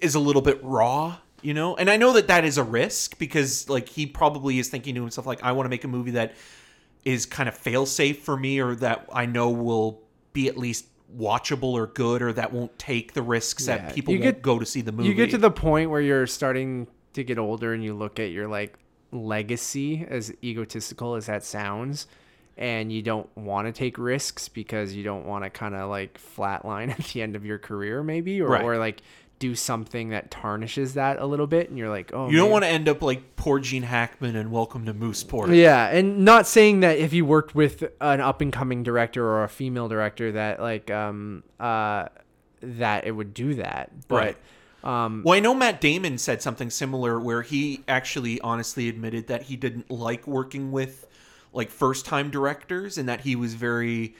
is 0.00 0.14
a 0.14 0.20
little 0.20 0.42
bit 0.42 0.58
raw, 0.62 1.16
you 1.42 1.54
know. 1.54 1.76
And 1.76 1.88
I 1.90 1.96
know 1.96 2.12
that 2.14 2.28
that 2.28 2.44
is 2.44 2.58
a 2.58 2.64
risk 2.64 3.18
because 3.18 3.68
like 3.68 3.88
he 3.88 4.06
probably 4.06 4.58
is 4.58 4.68
thinking 4.68 4.94
to 4.96 5.00
himself 5.00 5.26
like, 5.26 5.42
I 5.42 5.52
want 5.52 5.66
to 5.66 5.70
make 5.70 5.84
a 5.84 5.88
movie 5.88 6.12
that 6.12 6.34
is 7.04 7.26
kind 7.26 7.48
of 7.48 7.56
fail 7.56 7.86
safe 7.86 8.22
for 8.22 8.36
me, 8.36 8.60
or 8.60 8.74
that 8.76 9.08
I 9.12 9.26
know 9.26 9.50
will 9.50 10.02
be 10.32 10.48
at 10.48 10.56
least 10.56 10.86
watchable 11.16 11.72
or 11.72 11.86
good, 11.88 12.22
or 12.22 12.32
that 12.32 12.52
won't 12.52 12.76
take 12.78 13.12
the 13.12 13.22
risks 13.22 13.66
Yeah. 13.66 13.78
that 13.78 13.94
people 13.94 14.14
You 14.14 14.20
get- 14.20 14.40
go 14.40 14.58
to 14.58 14.64
see 14.64 14.80
the 14.80 14.92
movie. 14.92 15.08
you 15.08 15.14
get 15.14 15.30
to 15.30 15.38
the 15.38 15.50
point 15.50 15.90
where 15.90 16.00
you're 16.00 16.26
starting 16.26 16.86
to 17.14 17.24
get 17.24 17.38
older 17.38 17.72
and 17.74 17.82
you 17.84 17.94
look 17.94 18.18
at 18.20 18.30
your 18.30 18.48
like 18.48 18.78
legacy 19.10 20.06
as 20.08 20.32
egotistical 20.42 21.14
as 21.14 21.26
that 21.26 21.44
sounds 21.44 22.06
and 22.56 22.92
you 22.92 23.02
don't 23.02 23.28
want 23.36 23.66
to 23.66 23.72
take 23.72 23.96
risks 23.98 24.48
because 24.48 24.94
you 24.94 25.02
don't 25.02 25.26
want 25.26 25.44
to 25.44 25.50
kind 25.50 25.74
of 25.74 25.88
like 25.90 26.18
flatline 26.18 26.90
at 26.98 26.98
the 27.06 27.22
end 27.22 27.36
of 27.36 27.44
your 27.44 27.58
career 27.58 28.02
maybe 28.02 28.40
or, 28.40 28.48
Right. 28.48 28.64
or 28.64 28.78
like 28.78 29.02
do 29.38 29.54
something 29.56 30.10
that 30.10 30.30
tarnishes 30.30 30.94
that 30.94 31.18
a 31.18 31.26
little 31.26 31.48
bit 31.48 31.68
and 31.68 31.76
you're 31.76 31.88
like 31.90 32.12
oh 32.14 32.30
you 32.30 32.36
don't 32.36 32.46
man. 32.46 32.52
want 32.52 32.64
to 32.64 32.68
end 32.68 32.88
up 32.88 33.02
like 33.02 33.34
poor 33.36 33.58
Gene 33.58 33.82
Hackman 33.82 34.36
and 34.36 34.52
Welcome 34.52 34.86
to 34.86 34.94
Mooseport. 34.94 35.54
Yeah, 35.56 35.88
and 35.88 36.24
not 36.24 36.46
saying 36.46 36.80
that 36.80 36.98
if 36.98 37.12
you 37.12 37.26
worked 37.26 37.52
with 37.54 37.82
an 38.00 38.20
up 38.20 38.40
and 38.40 38.52
coming 38.52 38.82
director 38.84 39.26
or 39.26 39.42
a 39.42 39.48
female 39.48 39.88
director 39.88 40.30
that 40.32 40.60
like 40.60 40.90
um 40.92 41.42
uh 41.58 42.06
that 42.60 43.04
it 43.06 43.10
would 43.10 43.34
do 43.34 43.54
that. 43.54 43.90
But 44.06 44.16
Right. 44.16 44.36
Um 44.84 45.22
Well, 45.24 45.34
I 45.34 45.40
know 45.40 45.54
Matt 45.54 45.80
Damon 45.80 46.18
said 46.18 46.42
something 46.42 46.70
similar 46.70 47.18
where 47.20 47.42
he 47.42 47.84
actually 47.88 48.40
honestly 48.40 48.88
admitted 48.88 49.28
that 49.28 49.44
he 49.44 49.56
didn't 49.56 49.90
like 49.90 50.26
working 50.26 50.72
with 50.72 51.06
like 51.52 51.70
first 51.70 52.06
time 52.06 52.30
directors 52.30 52.98
and 52.98 53.08
that 53.08 53.22
he 53.22 53.36
was 53.36 53.54
very 53.54 54.14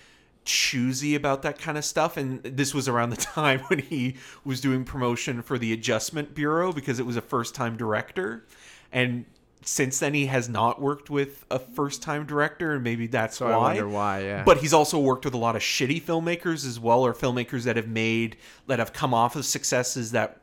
choosy 0.44 1.14
about 1.14 1.42
that 1.42 1.58
kind 1.58 1.78
of 1.78 1.84
stuff. 1.84 2.16
And 2.16 2.42
this 2.42 2.74
was 2.74 2.88
around 2.88 3.10
the 3.10 3.16
time 3.34 3.60
when 3.68 3.78
he 3.78 4.16
was 4.44 4.60
doing 4.60 4.84
promotion 4.84 5.42
for 5.42 5.58
the 5.58 5.72
adjustment 5.72 6.34
bureau 6.34 6.72
because 6.72 6.98
it 6.98 7.06
was 7.06 7.16
a 7.16 7.22
first 7.22 7.54
time 7.54 7.76
director. 7.76 8.44
And 8.90 9.24
since 9.64 10.00
then 10.00 10.12
he 10.12 10.26
has 10.26 10.48
not 10.48 10.80
worked 10.80 11.08
with 11.08 11.44
a 11.50 11.58
first 11.58 12.02
time 12.02 12.26
director 12.26 12.72
and 12.72 12.84
maybe 12.84 13.06
that's 13.06 13.38
so 13.38 13.46
why. 13.46 13.52
I 13.52 13.56
wonder 13.56 13.88
why, 13.88 14.22
yeah. 14.22 14.42
but 14.44 14.58
he's 14.58 14.72
also 14.72 14.98
worked 14.98 15.24
with 15.24 15.34
a 15.34 15.38
lot 15.38 15.56
of 15.56 15.62
shitty 15.62 16.02
filmmakers 16.02 16.66
as 16.66 16.80
well, 16.80 17.00
or 17.00 17.14
filmmakers 17.14 17.62
that 17.64 17.76
have 17.76 17.88
made 17.88 18.36
that 18.66 18.78
have 18.78 18.92
come 18.92 19.14
off 19.14 19.36
of 19.36 19.44
successes 19.44 20.10
that 20.12 20.41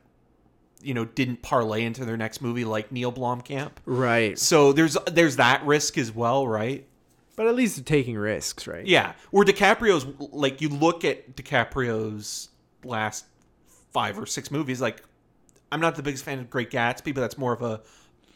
you 0.82 0.94
know 0.94 1.04
didn't 1.04 1.42
parlay 1.42 1.84
into 1.84 2.04
their 2.04 2.16
next 2.16 2.40
movie, 2.40 2.64
like 2.64 2.90
Neil 2.92 3.12
Blomkamp. 3.12 3.72
right. 3.86 4.38
So 4.38 4.72
there's 4.72 4.96
there's 5.10 5.36
that 5.36 5.64
risk 5.66 5.98
as 5.98 6.12
well, 6.14 6.46
right? 6.48 6.86
But 7.36 7.46
at 7.46 7.54
least 7.54 7.84
taking 7.86 8.16
risks, 8.18 8.66
right? 8.66 8.84
Yeah. 8.86 9.12
Where 9.30 9.46
DiCaprio's 9.46 10.06
like 10.32 10.60
you 10.60 10.68
look 10.68 11.04
at 11.04 11.36
DiCaprio's 11.36 12.48
last 12.84 13.24
five 13.92 14.18
or 14.18 14.26
six 14.26 14.50
movies, 14.50 14.80
like 14.80 15.02
I'm 15.72 15.80
not 15.80 15.96
the 15.96 16.02
biggest 16.02 16.24
fan 16.24 16.38
of 16.38 16.50
Great 16.50 16.70
Gatsby, 16.70 17.14
but 17.14 17.20
that's 17.20 17.38
more 17.38 17.52
of 17.52 17.62
a 17.62 17.80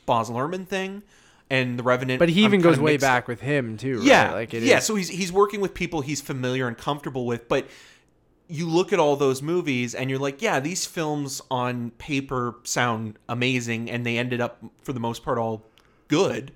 Baz 0.06 0.30
Luhrmann 0.30 0.66
thing. 0.66 1.02
And 1.50 1.78
The 1.78 1.82
Revenant, 1.82 2.18
But 2.20 2.30
he 2.30 2.40
I'm 2.42 2.46
even 2.48 2.60
goes 2.62 2.80
way 2.80 2.96
back 2.96 3.28
with 3.28 3.40
him 3.42 3.76
too, 3.76 3.98
right? 3.98 4.06
yeah, 4.06 4.32
Like 4.32 4.54
it 4.54 4.62
yeah. 4.62 4.78
is- 4.78 4.84
So 4.84 4.94
he's 4.94 5.08
he's 5.10 5.30
working 5.30 5.60
with 5.60 5.74
people 5.74 6.00
he's 6.00 6.22
familiar 6.22 6.66
and 6.66 6.76
comfortable 6.76 7.26
with, 7.26 7.48
but 7.48 7.68
you 8.48 8.68
look 8.68 8.92
at 8.92 8.98
all 8.98 9.16
those 9.16 9.40
movies 9.42 9.94
and 9.94 10.10
you're 10.10 10.18
like, 10.18 10.42
yeah, 10.42 10.60
these 10.60 10.84
films 10.84 11.40
on 11.50 11.90
paper 11.92 12.56
sound 12.64 13.18
amazing, 13.28 13.90
and 13.90 14.04
they 14.04 14.18
ended 14.18 14.40
up 14.40 14.62
for 14.82 14.92
the 14.92 15.00
most 15.00 15.22
part 15.22 15.38
all 15.38 15.62
good. 16.08 16.52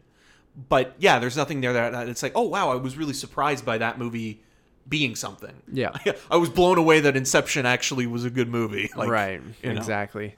But 0.69 0.95
yeah, 0.99 1.19
there's 1.19 1.37
nothing 1.37 1.61
there 1.61 1.73
that, 1.73 2.09
it's 2.09 2.23
like, 2.23 2.33
oh 2.35 2.43
wow, 2.43 2.71
I 2.71 2.77
was 2.77 2.97
really 2.97 3.15
surprised 3.15 3.65
by 3.65 3.79
that 3.79 3.99
movie 3.99 4.43
being 4.89 5.15
something. 5.15 5.55
Yeah. 5.73 5.93
I 6.31 6.37
was 6.37 6.51
blown 6.51 6.79
away 6.79 7.01
that 7.01 7.17
Inception 7.17 7.67
actually 7.67 8.07
was 8.07 8.25
a 8.25 8.31
good 8.31 8.49
movie. 8.49 8.91
Like, 8.97 9.09
right. 9.09 9.41
you 9.63 9.73
know. 9.73 9.79
Exactly. 9.79 10.37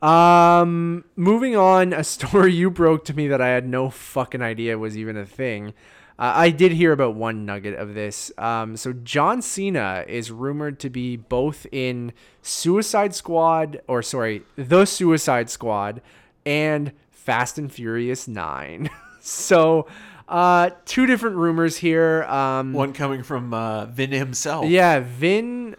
Um 0.00 1.04
moving 1.16 1.56
on, 1.56 1.92
a 1.92 2.04
story 2.16 2.54
you 2.54 2.70
broke 2.70 3.04
to 3.06 3.14
me 3.14 3.28
that 3.28 3.40
I 3.40 3.48
had 3.48 3.66
no 3.66 3.90
fucking 3.90 4.42
idea 4.42 4.78
was 4.78 4.96
even 4.96 5.16
a 5.16 5.26
thing. 5.26 5.74
Uh, 6.18 6.32
I 6.34 6.50
did 6.50 6.72
hear 6.72 6.92
about 6.92 7.14
one 7.14 7.46
nugget 7.46 7.74
of 7.78 7.94
this. 7.94 8.32
Um, 8.38 8.76
so 8.76 8.92
John 8.92 9.40
Cena 9.40 10.04
is 10.08 10.30
rumored 10.32 10.80
to 10.80 10.90
be 10.90 11.16
both 11.16 11.66
in 11.70 12.12
Suicide 12.42 13.14
Squad, 13.14 13.80
or 13.86 14.02
sorry, 14.02 14.42
The 14.56 14.84
Suicide 14.84 15.48
Squad, 15.48 16.00
and 16.44 16.92
Fast 17.10 17.56
and 17.58 17.72
Furious 17.72 18.26
Nine. 18.26 18.90
so 19.20 19.86
Uh, 20.28 20.68
two 20.84 21.06
different 21.06 21.36
rumors 21.36 21.78
here. 21.78 22.24
Um, 22.24 22.74
One 22.74 22.92
coming 22.92 23.22
from 23.22 23.54
uh, 23.54 23.86
Vin 23.86 24.12
himself. 24.12 24.66
yeah, 24.66 25.00
Vin, 25.00 25.74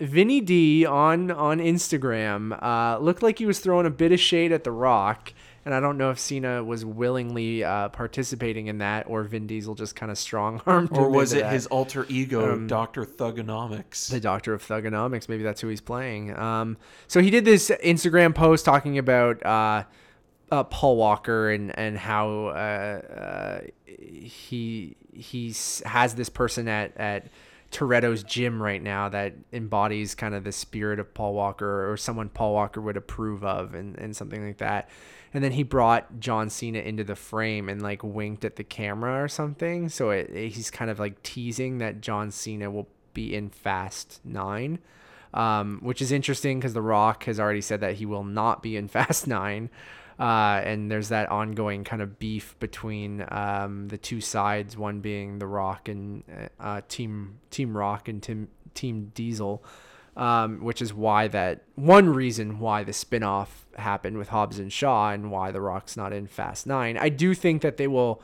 Vinny 0.00 0.42
D 0.42 0.84
on 0.84 1.30
on 1.30 1.60
Instagram 1.60 2.62
uh, 2.62 2.98
looked 2.98 3.22
like 3.22 3.38
he 3.38 3.46
was 3.46 3.58
throwing 3.60 3.86
a 3.86 3.90
bit 3.90 4.12
of 4.12 4.20
shade 4.20 4.52
at 4.52 4.64
The 4.64 4.70
Rock, 4.70 5.32
and 5.66 5.74
I 5.74 5.80
don't 5.80 5.98
know 5.98 6.10
if 6.10 6.18
Cena 6.20 6.62
was 6.62 6.84
willingly 6.84 7.64
uh, 7.64 7.88
participating 7.88 8.68
in 8.68 8.78
that, 8.78 9.08
or 9.08 9.24
Vin 9.24 9.48
Diesel 9.48 9.74
just 9.74 9.96
kind 9.96 10.12
of 10.12 10.16
strong 10.16 10.62
armed. 10.66 10.90
Or 10.92 11.10
was 11.10 11.32
it 11.32 11.44
his 11.46 11.66
alter 11.66 12.06
ego, 12.08 12.56
Doctor 12.68 13.04
Thuganomics? 13.04 14.08
the 14.08 14.20
Doctor 14.20 14.54
of 14.54 14.62
Thuganomics. 14.62 15.28
Maybe 15.28 15.42
that's 15.42 15.60
who 15.60 15.66
he's 15.66 15.80
playing. 15.80 16.38
Um, 16.38 16.76
so 17.08 17.20
he 17.20 17.30
did 17.30 17.44
this 17.44 17.70
Instagram 17.82 18.32
post 18.32 18.64
talking 18.64 18.96
about 18.96 19.44
uh, 19.44 19.82
uh, 20.52 20.62
Paul 20.62 20.98
Walker 20.98 21.50
and 21.50 21.76
and 21.76 21.98
how 21.98 22.46
uh, 22.46 22.50
uh, 22.52 23.60
he 23.86 24.96
he 25.12 25.52
has 25.84 26.14
this 26.14 26.28
person 26.28 26.68
at 26.68 26.96
at 26.96 27.26
Toretto's 27.72 28.22
gym 28.22 28.62
right 28.62 28.80
now 28.80 29.08
that 29.08 29.34
embodies 29.52 30.14
kind 30.14 30.36
of 30.36 30.44
the 30.44 30.52
spirit 30.52 31.00
of 31.00 31.12
Paul 31.12 31.34
Walker 31.34 31.90
or 31.90 31.96
someone 31.96 32.28
Paul 32.28 32.54
Walker 32.54 32.80
would 32.80 32.96
approve 32.96 33.44
of 33.44 33.74
and, 33.74 33.98
and 33.98 34.14
something 34.14 34.46
like 34.46 34.58
that. 34.58 34.88
And 35.36 35.44
then 35.44 35.52
he 35.52 35.64
brought 35.64 36.18
John 36.18 36.48
Cena 36.48 36.78
into 36.78 37.04
the 37.04 37.14
frame 37.14 37.68
and 37.68 37.82
like 37.82 38.02
winked 38.02 38.42
at 38.42 38.56
the 38.56 38.64
camera 38.64 39.22
or 39.22 39.28
something. 39.28 39.90
So 39.90 40.08
it, 40.08 40.30
it- 40.30 40.52
he's 40.54 40.70
kind 40.70 40.90
of 40.90 40.98
like 40.98 41.22
teasing 41.22 41.76
that 41.78 42.00
John 42.00 42.30
Cena 42.30 42.70
will 42.70 42.88
be 43.12 43.34
in 43.34 43.50
Fast 43.50 44.20
9, 44.24 44.78
um, 45.34 45.80
which 45.82 46.00
is 46.00 46.10
interesting 46.10 46.58
because 46.58 46.72
The 46.72 46.80
Rock 46.80 47.24
has 47.24 47.38
already 47.38 47.60
said 47.60 47.80
that 47.82 47.96
he 47.96 48.06
will 48.06 48.24
not 48.24 48.62
be 48.62 48.78
in 48.78 48.88
Fast 48.96 49.26
9. 49.26 49.68
Uh, 50.18 50.62
and 50.64 50.90
there's 50.90 51.10
that 51.10 51.28
ongoing 51.28 51.84
kind 51.84 52.00
of 52.00 52.18
beef 52.18 52.56
between 52.58 53.22
um, 53.28 53.88
the 53.88 53.98
two 53.98 54.22
sides, 54.22 54.74
one 54.74 55.00
being 55.00 55.38
The 55.38 55.46
Rock 55.46 55.90
and 55.90 56.22
uh, 56.58 56.80
Team 56.88 57.40
Team 57.50 57.76
Rock 57.76 58.08
and 58.08 58.22
Tim, 58.22 58.48
Team 58.72 59.12
Diesel, 59.14 59.62
um, 60.16 60.60
which 60.64 60.80
is 60.80 60.94
why 60.94 61.28
that 61.28 61.62
one 61.74 62.08
reason 62.08 62.58
why 62.58 62.82
the 62.84 62.92
spinoff 62.92 63.48
happened 63.76 64.16
with 64.18 64.28
Hobbs 64.30 64.58
and 64.58 64.72
Shaw 64.72 65.10
and 65.10 65.30
why 65.30 65.50
The 65.50 65.60
Rock's 65.60 65.96
not 65.96 66.12
in 66.12 66.26
Fast 66.26 66.66
9. 66.66 66.96
I 66.96 67.08
do 67.10 67.34
think 67.34 67.62
that 67.62 67.76
they 67.76 67.86
will 67.86 68.22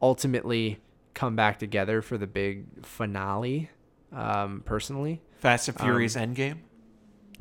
ultimately 0.00 0.80
come 1.14 1.36
back 1.36 1.58
together 1.58 2.02
for 2.02 2.18
the 2.18 2.26
big 2.26 2.84
finale, 2.84 3.70
um, 4.12 4.62
personally. 4.64 5.20
Fast 5.38 5.68
and 5.68 5.78
Furious 5.78 6.16
Um, 6.16 6.34
Endgame. 6.34 6.58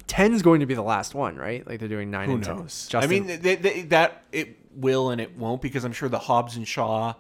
10's 0.07 0.41
going 0.41 0.59
to 0.59 0.65
be 0.65 0.73
the 0.73 0.81
last 0.83 1.15
one, 1.15 1.37
right? 1.37 1.65
Like 1.65 1.79
they're 1.79 1.87
doing 1.87 2.11
9 2.11 2.27
Who 2.29 2.35
and 2.35 2.43
10. 2.43 2.55
knows? 2.57 2.89
I 2.93 3.07
mean, 3.07 3.27
they, 3.27 3.55
they, 3.55 3.81
that 3.83 4.23
it 4.31 4.57
will 4.75 5.09
and 5.09 5.21
it 5.21 5.37
won't 5.37 5.61
because 5.61 5.83
I'm 5.85 5.93
sure 5.93 6.09
the 6.09 6.19
Hobbs 6.19 6.57
and 6.57 6.67
Shaw 6.67 7.13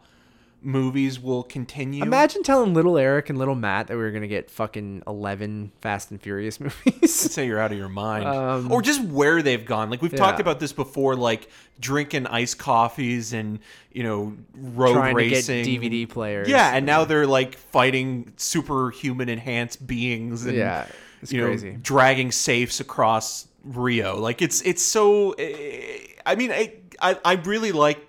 movies 0.61 1.19
will 1.19 1.43
continue. 1.43 2.03
Imagine 2.03 2.43
telling 2.43 2.73
little 2.73 2.97
Eric 2.97 3.29
and 3.29 3.37
little 3.39 3.55
Matt 3.55 3.87
that 3.87 3.97
we 3.97 4.03
were 4.03 4.11
gonna 4.11 4.27
get 4.27 4.49
fucking 4.51 5.03
eleven 5.07 5.71
Fast 5.81 6.11
and 6.11 6.21
Furious 6.21 6.59
I'd 6.61 6.71
movies. 6.85 7.13
say 7.13 7.47
you're 7.47 7.59
out 7.59 7.71
of 7.71 7.77
your 7.77 7.89
mind, 7.89 8.25
Um, 8.25 8.71
or 8.71 8.81
just 8.81 9.03
where 9.03 9.41
they've 9.41 9.65
gone. 9.65 9.89
Like 9.89 10.01
we've 10.01 10.15
talked 10.15 10.39
about 10.39 10.59
this 10.59 10.73
before, 10.73 11.15
like 11.15 11.49
drinking 11.79 12.27
iced 12.27 12.57
coffees 12.59 13.33
and 13.33 13.59
you 13.91 14.03
know 14.03 14.33
road 14.55 15.13
racing, 15.15 15.65
DVD 15.65 16.07
players. 16.07 16.47
Yeah, 16.47 16.71
and 16.75 16.85
now 16.85 17.05
they're 17.05 17.27
like 17.27 17.55
fighting 17.57 18.33
superhuman 18.37 19.29
enhanced 19.29 19.85
beings 19.87 20.45
and 20.45 20.55
Yeah, 20.57 20.85
it's 21.21 21.33
you 21.33 21.41
know 21.41 21.47
crazy. 21.47 21.77
dragging 21.81 22.31
safes 22.31 22.79
across 22.79 23.47
Rio. 23.63 24.17
Like 24.19 24.41
it's 24.41 24.61
it's 24.61 24.81
so. 24.83 25.31
eh, 25.33 25.97
I 26.25 26.35
mean, 26.35 26.51
I 26.51 26.73
I, 27.01 27.17
I 27.25 27.33
really 27.33 27.71
like 27.71 27.99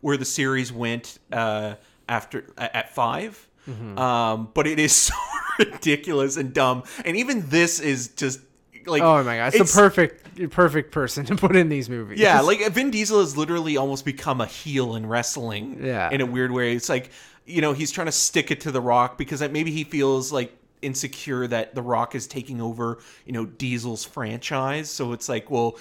where 0.00 0.16
the 0.16 0.24
series 0.24 0.72
went 0.72 1.18
uh, 1.30 1.74
after 2.10 2.44
at 2.58 2.94
5 2.94 3.46
Mm-hmm. 3.68 3.98
Um, 3.98 4.48
but 4.54 4.66
it 4.66 4.78
is 4.78 4.92
so 4.96 5.14
ridiculous 5.58 6.36
and 6.36 6.52
dumb, 6.52 6.82
and 7.04 7.16
even 7.16 7.48
this 7.48 7.78
is 7.78 8.08
just 8.08 8.40
like 8.86 9.02
Oh 9.02 9.22
my 9.22 9.36
god, 9.36 9.54
it's, 9.54 9.74
the 9.74 9.80
perfect 9.80 10.50
perfect 10.50 10.92
person 10.92 11.26
to 11.26 11.36
put 11.36 11.54
in 11.54 11.68
these 11.68 11.88
movies. 11.90 12.18
yeah, 12.18 12.40
like 12.40 12.66
Vin 12.72 12.90
Diesel 12.90 13.20
has 13.20 13.36
literally 13.36 13.76
almost 13.76 14.04
become 14.04 14.40
a 14.40 14.46
heel 14.46 14.96
in 14.96 15.06
wrestling. 15.06 15.84
Yeah. 15.84 16.10
In 16.10 16.20
a 16.20 16.26
weird 16.26 16.50
way. 16.50 16.74
It's 16.74 16.88
like, 16.88 17.10
you 17.44 17.60
know, 17.60 17.72
he's 17.74 17.90
trying 17.90 18.06
to 18.06 18.12
stick 18.12 18.50
it 18.50 18.62
to 18.62 18.70
The 18.70 18.80
Rock 18.80 19.18
because 19.18 19.42
maybe 19.42 19.70
he 19.70 19.84
feels 19.84 20.32
like 20.32 20.56
insecure 20.82 21.46
that 21.46 21.74
The 21.74 21.82
Rock 21.82 22.14
is 22.14 22.26
taking 22.26 22.60
over, 22.62 22.98
you 23.26 23.32
know, 23.32 23.44
Diesel's 23.44 24.04
franchise. 24.04 24.88
So 24.90 25.12
it's 25.12 25.28
like, 25.28 25.50
well, 25.50 25.76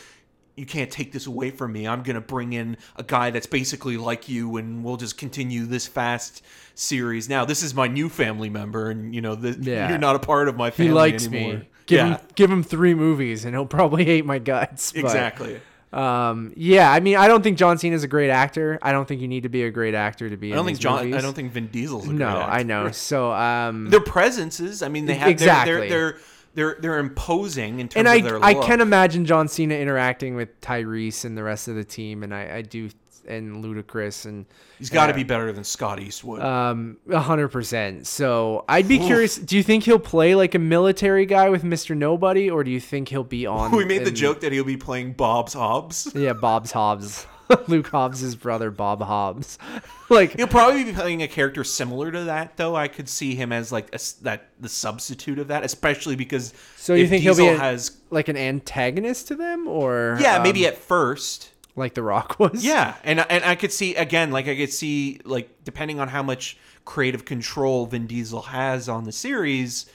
you 0.60 0.66
can't 0.66 0.92
take 0.92 1.12
this 1.12 1.26
away 1.26 1.50
from 1.52 1.72
me. 1.72 1.88
I'm 1.88 2.04
going 2.04 2.16
to 2.16 2.22
bring 2.22 2.54
in 2.54 2.78
a 2.98 3.04
guy 3.04 3.30
that's 3.32 3.48
basically 3.48 3.98
like 3.98 4.28
you 4.30 4.58
and 4.58 4.84
we'll 4.84 4.98
just 4.98 5.18
continue 5.18 5.66
this 5.66 5.88
fast 5.88 6.44
series. 6.76 7.30
Now, 7.30 7.46
this 7.46 7.64
is 7.64 7.74
my 7.74 7.88
new 7.88 8.10
family 8.10 8.50
member 8.50 8.90
and, 8.90 9.16
you 9.16 9.22
know, 9.22 9.36
the, 9.36 9.58
Yeah. 9.60 9.90
you're 9.90 9.98
not 9.98 10.16
a 10.16 10.20
part 10.20 10.48
of 10.48 10.56
my 10.58 10.70
family. 10.72 10.90
he 10.90 10.94
likes 10.94 11.26
anymore. 11.28 11.54
me. 11.60 11.68
Give 11.88 11.98
yeah, 11.98 12.18
him 12.18 12.28
give 12.36 12.52
him 12.52 12.62
three 12.62 12.94
movies 12.94 13.46
and 13.46 13.56
he'll 13.56 13.66
probably 13.66 14.06
hate 14.14 14.26
my 14.26 14.38
guts. 14.40 14.92
but, 14.92 15.00
exactly. 15.00 15.60
Um, 15.92 16.54
yeah, 16.56 16.92
I 16.92 17.00
mean, 17.00 17.16
I 17.16 17.28
don't 17.28 17.42
think 17.42 17.58
John 17.58 17.80
Cena's 17.80 18.04
a 18.04 18.08
great 18.08 18.30
actor. 18.30 18.78
I 18.84 18.92
don't 18.92 19.08
think 19.08 19.22
you 19.22 19.28
need 19.28 19.42
to 19.44 19.50
be 19.50 19.64
a 19.64 19.72
great 19.72 19.96
actor 19.96 20.30
to 20.30 20.38
be. 20.38 20.52
I 20.54 20.56
don't 20.56 20.66
in 20.68 20.76
think 20.76 20.80
John. 20.80 21.00
Movies. 21.04 21.16
I 21.16 21.22
don't 21.22 21.34
think 21.34 21.52
Vin 21.52 21.66
Diesel's. 21.68 22.08
A 22.08 22.14
No, 22.14 22.18
great 22.18 22.28
actor. 22.44 22.52
I 22.52 22.64
know. 22.64 22.92
So, 22.92 23.32
um, 23.32 23.90
their 23.90 24.00
presences. 24.00 24.84
I 24.84 24.88
mean, 24.90 25.08
they 25.08 25.16
have 25.16 25.30
Exactly. 25.30 25.90
They're, 25.90 26.12
they're 26.12 26.18
they're 26.60 26.78
they're 26.80 27.00
imposing 27.00 27.80
in 27.80 27.88
terms 27.88 27.96
and 27.96 28.08
of 28.08 28.14
I 28.14 28.22
their 28.22 28.44
I 28.44 28.52
look. 28.52 28.66
can 28.66 28.82
imagine 28.82 29.26
John 29.26 29.48
Cena 29.48 29.76
interacting 29.76 30.36
with 30.36 30.60
Tyrese 30.60 31.24
and 31.24 31.38
the 31.38 31.44
rest 31.44 31.70
of 31.70 31.76
the 31.76 31.86
team, 31.86 32.22
and 32.22 32.36
I, 32.36 32.58
I 32.58 32.62
do 32.64 32.90
and 33.28 33.64
Ludacris 33.64 34.26
and 34.26 34.46
He's 34.78 34.90
got 34.90 35.06
to 35.08 35.12
yeah. 35.12 35.18
be 35.18 35.24
better 35.24 35.54
than 35.54 35.64
Scott 35.64 36.02
Eastwood. 36.02 36.42
um 36.42 36.98
a 37.10 37.20
hundred 37.20 37.50
percent. 37.50 38.08
So 38.08 38.66
I'd 38.68 38.88
be 38.88 38.98
curious. 39.00 39.38
Do 39.38 39.56
you 39.56 39.64
think 39.64 39.86
he'll 39.86 40.00
play 40.00 40.36
like 40.36 40.54
a 40.56 40.60
military 40.60 41.26
guy 41.26 41.50
with 41.50 41.64
Mister 41.64 41.96
Nobody, 41.96 42.50
or 42.50 42.64
do 42.66 42.72
you 42.72 42.82
think 42.82 43.08
he'll 43.08 43.24
be 43.24 43.46
on? 43.46 43.72
we 43.76 43.86
made 43.86 44.04
the 44.04 44.12
joke 44.12 44.42
that 44.42 44.52
he'll 44.52 44.66
be 44.66 44.78
playing 44.78 45.14
Bob's 45.14 45.54
Hobbs. 45.54 46.12
Yeah, 46.14 46.34
Bob's 46.34 46.72
Hobbs, 46.72 47.26
Luke 47.68 47.88
Hobbs' 47.88 48.36
brother, 48.36 48.72
Bob 48.72 49.02
Hobbs. 49.02 49.58
like 50.10 50.34
He'll 50.34 50.48
probably 50.48 50.84
be 50.84 50.94
playing 50.94 51.22
a 51.24 51.28
character 51.28 51.64
similar 51.64 52.12
to 52.12 52.26
that, 52.26 52.58
though. 52.58 52.76
I 52.76 52.88
could 52.88 53.10
see 53.10 53.36
him 53.36 53.52
as 53.52 53.72
like 53.72 53.94
a 53.94 54.00
that 54.24 54.50
the 54.60 54.70
substitute 54.70 55.40
of 55.40 55.48
that, 55.48 55.64
especially 55.64 56.16
because 56.16 56.54
So 56.78 56.94
you 56.94 57.08
think 57.08 57.24
he'll 57.24 57.36
be 57.36 57.48
a- 57.48 57.58
has 57.58 57.98
like 58.10 58.28
an 58.28 58.38
antagonist 58.38 59.28
to 59.30 59.36
them, 59.36 59.68
or 59.68 60.18
yeah 60.20 60.42
maybe 60.42 60.66
um, 60.68 60.74
at 60.74 60.78
first 60.78 61.52
like 61.76 61.94
The 61.96 62.04
Rock 62.04 62.38
was. 62.40 62.64
Yeah, 62.64 62.96
and 63.04 63.20
and 63.30 63.44
I 63.44 63.56
could 63.56 63.72
see 63.72 63.96
again, 63.96 64.32
like 64.32 64.48
I 64.48 64.56
could 64.56 64.72
see, 64.72 65.20
like 65.26 65.64
depending 65.64 66.00
on 66.00 66.08
how 66.10 66.22
much 66.22 66.58
creative 66.86 67.26
control 67.26 67.86
Vin 67.86 68.06
Diesel 68.08 68.42
has 68.44 68.88
on 68.90 69.06
the 69.06 69.12
series, 69.12 69.90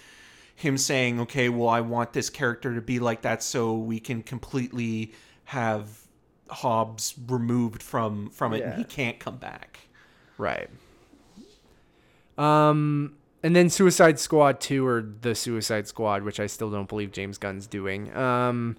him 0.56 0.78
saying, 0.78 1.20
"Okay, 1.20 1.48
well, 1.48 1.68
I 1.68 1.80
want 1.82 2.12
this 2.12 2.30
character 2.30 2.74
to 2.74 2.80
be 2.80 2.98
like 2.98 3.22
that, 3.22 3.42
so 3.42 3.74
we 3.74 4.00
can 4.00 4.22
completely 4.22 5.12
have 5.44 6.03
Hobbs 6.48 7.14
removed 7.26 7.82
from 7.82 8.30
from 8.30 8.52
it, 8.52 8.62
and 8.62 8.74
he 8.74 8.84
can't 8.84 9.18
come 9.18 9.36
back." 9.36 9.80
Right. 10.38 10.68
Um, 12.36 13.14
and 13.42 13.54
then 13.54 13.70
Suicide 13.70 14.18
Squad 14.18 14.60
2 14.60 14.86
or 14.86 15.02
The 15.02 15.34
Suicide 15.34 15.86
Squad, 15.86 16.22
which 16.22 16.40
I 16.40 16.46
still 16.46 16.70
don't 16.70 16.88
believe 16.88 17.12
James 17.12 17.38
Gunn's 17.38 17.66
doing. 17.66 18.14
Um, 18.16 18.76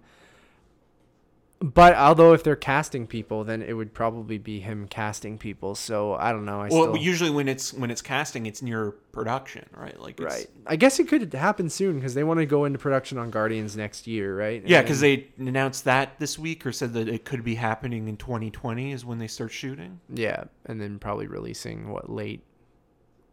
but 1.59 1.95
although 1.95 2.33
if 2.33 2.43
they're 2.43 2.55
casting 2.55 3.07
people, 3.07 3.43
then 3.43 3.61
it 3.61 3.73
would 3.73 3.93
probably 3.93 4.37
be 4.37 4.59
him 4.59 4.87
casting 4.87 5.37
people. 5.37 5.73
So 5.73 6.13
I 6.15 6.31
don't 6.31 6.45
know. 6.45 6.61
I 6.61 6.67
Well, 6.67 6.83
still, 6.83 6.97
usually 6.97 7.29
when 7.29 7.47
it's 7.47 7.73
when 7.73 7.89
it's 7.89 8.01
casting, 8.01 8.45
it's 8.45 8.61
near 8.61 8.91
production, 9.11 9.65
right? 9.71 9.99
Like, 9.99 10.19
it's, 10.19 10.35
right. 10.35 10.47
I 10.67 10.75
guess 10.75 10.99
it 10.99 11.07
could 11.07 11.33
happen 11.33 11.69
soon 11.69 11.95
because 11.95 12.13
they 12.13 12.25
want 12.25 12.39
to 12.39 12.45
go 12.45 12.65
into 12.65 12.77
production 12.77 13.17
on 13.17 13.31
Guardians 13.31 13.77
next 13.77 14.05
year, 14.05 14.37
right? 14.37 14.63
Yeah, 14.65 14.81
because 14.81 14.99
they 14.99 15.27
announced 15.37 15.85
that 15.85 16.19
this 16.19 16.37
week, 16.37 16.65
or 16.65 16.73
said 16.73 16.93
that 16.93 17.07
it 17.07 17.23
could 17.23 17.43
be 17.43 17.55
happening 17.55 18.07
in 18.09 18.17
2020 18.17 18.91
is 18.91 19.05
when 19.05 19.19
they 19.19 19.27
start 19.27 19.51
shooting. 19.51 20.01
yeah, 20.13 20.45
and 20.65 20.81
then 20.81 20.99
probably 20.99 21.27
releasing 21.27 21.89
what 21.89 22.09
late 22.09 22.43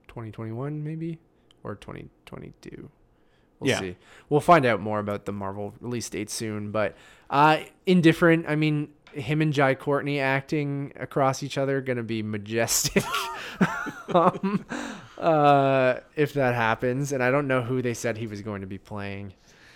2021 0.09 0.85
maybe 0.85 1.19
or 1.65 1.75
2022. 1.75 2.89
We'll 3.63 3.71
Yeah. 3.71 3.81
see. 3.81 3.97
We'll 4.29 4.41
find 4.41 4.65
out 4.67 4.81
more 4.81 4.99
about 4.99 5.25
the 5.25 5.33
Marvel 5.33 5.75
release 5.81 6.09
date 6.09 6.31
soon, 6.31 6.71
but 6.71 6.97
uh 7.31 7.59
indifferent. 7.87 8.47
I 8.49 8.57
mean, 8.57 8.89
him 9.13 9.41
and 9.43 9.53
Jai 9.53 9.75
Courtney 9.75 10.21
acting 10.21 10.93
across 10.97 11.43
each 11.43 11.57
other 11.59 11.81
gonna 11.81 12.03
be 12.03 12.23
majestic. 12.23 13.05
um, 14.15 14.65
uh, 15.19 15.97
if 16.17 16.33
that 16.35 16.55
happens, 16.55 17.13
and 17.13 17.23
I 17.23 17.31
don't 17.31 17.47
know 17.47 17.63
who 17.63 17.83
they 17.83 17.95
said 17.95 18.17
he 18.19 18.27
was 18.27 18.43
going 18.43 18.61
to 18.63 18.67
be 18.67 18.79
playing. 18.79 19.35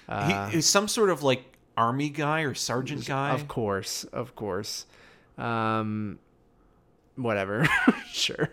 Uh, 0.08 0.48
he 0.48 0.60
some 0.60 0.88
sort 0.88 1.10
of 1.10 1.22
like 1.22 1.44
army 1.76 2.08
guy 2.08 2.42
or 2.42 2.54
sergeant 2.54 3.06
guy. 3.06 3.32
Of 3.34 3.48
course, 3.48 4.04
of 4.04 4.34
course. 4.34 4.86
Um, 5.38 6.18
whatever. 7.16 7.66
sure. 8.12 8.50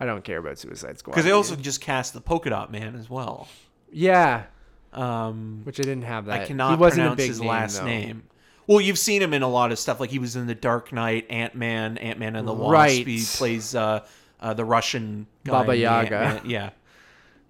I 0.00 0.06
don't 0.06 0.22
care 0.22 0.38
about 0.38 0.58
Suicide 0.58 0.98
Squad. 0.98 1.12
Because 1.14 1.24
they 1.24 1.32
also 1.32 1.56
just 1.56 1.80
cast 1.80 2.14
the 2.14 2.20
polka 2.20 2.50
dot 2.50 2.70
man 2.70 2.94
as 2.94 3.10
well. 3.10 3.48
yeah, 3.92 4.44
Um, 4.92 5.60
which 5.64 5.78
I 5.78 5.82
didn't 5.82 6.02
have 6.02 6.26
that. 6.26 6.42
I 6.42 6.44
cannot 6.46 6.70
he 6.70 6.76
wasn't 6.76 7.00
a 7.00 7.02
pronounce 7.02 7.16
big 7.18 7.28
his 7.28 7.40
name, 7.40 7.48
last 7.48 7.78
though. 7.78 7.84
name. 7.86 8.22
Well, 8.66 8.80
you've 8.80 8.98
seen 8.98 9.22
him 9.22 9.32
in 9.32 9.42
a 9.42 9.48
lot 9.48 9.72
of 9.72 9.78
stuff. 9.78 9.98
Like 10.00 10.10
he 10.10 10.18
was 10.18 10.36
in 10.36 10.46
the 10.46 10.54
Dark 10.54 10.92
Knight, 10.92 11.26
Ant 11.30 11.54
Man, 11.54 11.96
Ant 11.98 12.18
Man 12.18 12.36
and 12.36 12.46
the 12.46 12.52
Wasp. 12.52 12.72
Right. 12.72 13.06
He 13.06 13.24
plays 13.24 13.74
uh, 13.74 14.04
uh, 14.40 14.54
the 14.54 14.64
Russian 14.64 15.26
guy 15.44 15.52
Baba 15.52 15.76
Yaga. 15.76 16.16
Ant-Man- 16.16 16.50
yeah, 16.50 16.70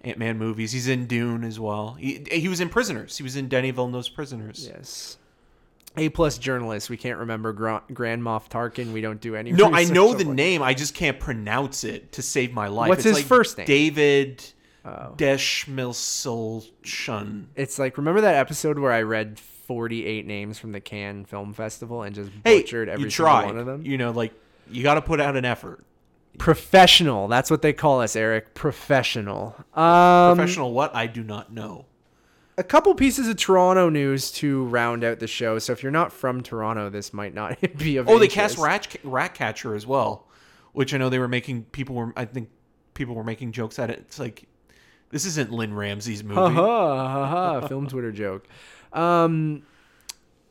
Ant 0.03 0.17
Man 0.17 0.37
movies. 0.37 0.71
He's 0.71 0.87
in 0.87 1.07
Dune 1.07 1.43
as 1.43 1.59
well. 1.59 1.93
He, 1.99 2.23
he 2.31 2.47
was 2.47 2.61
in 2.61 2.69
Prisoners. 2.69 3.17
He 3.17 3.23
was 3.23 3.35
in 3.35 3.47
Denis 3.49 3.75
Villeneuve's 3.75 4.09
Prisoners. 4.09 4.69
Yes. 4.73 5.17
A 5.97 6.07
plus 6.09 6.37
journalist. 6.37 6.89
We 6.89 6.97
can't 6.97 7.17
remember 7.17 7.51
Gra- 7.51 7.83
Grand 7.93 8.21
Moff 8.21 8.47
Tarkin. 8.47 8.93
We 8.93 9.01
don't 9.01 9.19
do 9.19 9.35
any. 9.35 9.51
No, 9.51 9.73
I 9.73 9.85
know 9.85 10.13
the 10.13 10.25
what- 10.25 10.35
name. 10.35 10.61
I 10.61 10.73
just 10.73 10.93
can't 10.93 11.19
pronounce 11.19 11.83
it 11.83 12.13
to 12.13 12.21
save 12.21 12.53
my 12.53 12.67
life. 12.67 12.89
What's 12.89 12.99
It's 12.99 13.07
his 13.09 13.17
like 13.17 13.25
first 13.25 13.57
name? 13.57 13.65
David 13.67 14.45
Oh. 14.85 15.13
Deshmilsilshun. 15.17 17.45
It's 17.55 17.79
like 17.79 17.97
remember 17.97 18.21
that 18.21 18.35
episode 18.35 18.79
where 18.79 18.91
I 18.91 19.01
read 19.01 19.39
48 19.39 20.25
names 20.25 20.57
from 20.57 20.71
the 20.71 20.79
Cannes 20.79 21.25
Film 21.25 21.53
Festival 21.53 22.03
and 22.03 22.15
just 22.15 22.31
Hey, 22.43 22.61
butchered 22.61 22.89
every 22.89 23.05
you 23.05 23.09
single 23.09 23.33
tried. 23.33 23.45
one 23.47 23.57
of 23.57 23.65
them. 23.65 23.85
You 23.85 23.97
know, 23.97 24.11
like 24.11 24.33
you 24.69 24.83
got 24.83 24.95
to 24.95 25.01
put 25.01 25.19
out 25.19 25.35
an 25.35 25.45
effort. 25.45 25.83
Professional. 26.37 27.27
That's 27.27 27.51
what 27.51 27.61
they 27.61 27.73
call 27.73 28.01
us, 28.01 28.15
Eric. 28.15 28.53
Professional. 28.53 29.55
Um, 29.73 30.37
Professional 30.37 30.71
what? 30.73 30.95
I 30.95 31.07
do 31.07 31.23
not 31.23 31.51
know. 31.51 31.85
a 32.57 32.63
couple 32.63 32.93
pieces 32.95 33.27
of 33.27 33.35
Toronto 33.35 33.89
news 33.89 34.31
to 34.33 34.63
round 34.65 35.03
out 35.03 35.19
the 35.19 35.27
show. 35.27 35.59
So 35.59 35.73
if 35.73 35.83
you're 35.83 35.91
not 35.91 36.13
from 36.13 36.41
Toronto, 36.41 36.89
this 36.89 37.13
might 37.13 37.33
not 37.33 37.57
be 37.77 37.97
of 37.97 38.07
Oh, 38.07 38.19
they 38.19 38.27
cast 38.27 38.57
Rat 38.57 38.95
Ratcatcher 39.03 39.75
as 39.75 39.85
well, 39.85 40.27
which 40.71 40.93
I 40.93 40.97
know 40.97 41.09
they 41.09 41.19
were 41.19 41.27
making. 41.27 41.63
People 41.65 41.95
were, 41.95 42.13
I 42.15 42.25
think, 42.25 42.49
people 42.93 43.15
were 43.15 43.23
making 43.23 43.51
jokes 43.51 43.79
at 43.79 43.89
it. 43.89 43.99
It's 43.99 44.19
like 44.19 44.47
this 45.09 45.25
isn't 45.25 45.51
Lynne 45.51 45.73
Ramsay's 45.73 46.23
movie. 46.23 46.35
Ha 46.39 46.49
ha 46.49 47.07
ha 47.07 47.59
ha. 47.61 47.67
Film 47.67 47.87
Twitter 47.87 48.11
joke. 48.11 48.47
Um, 48.93 49.63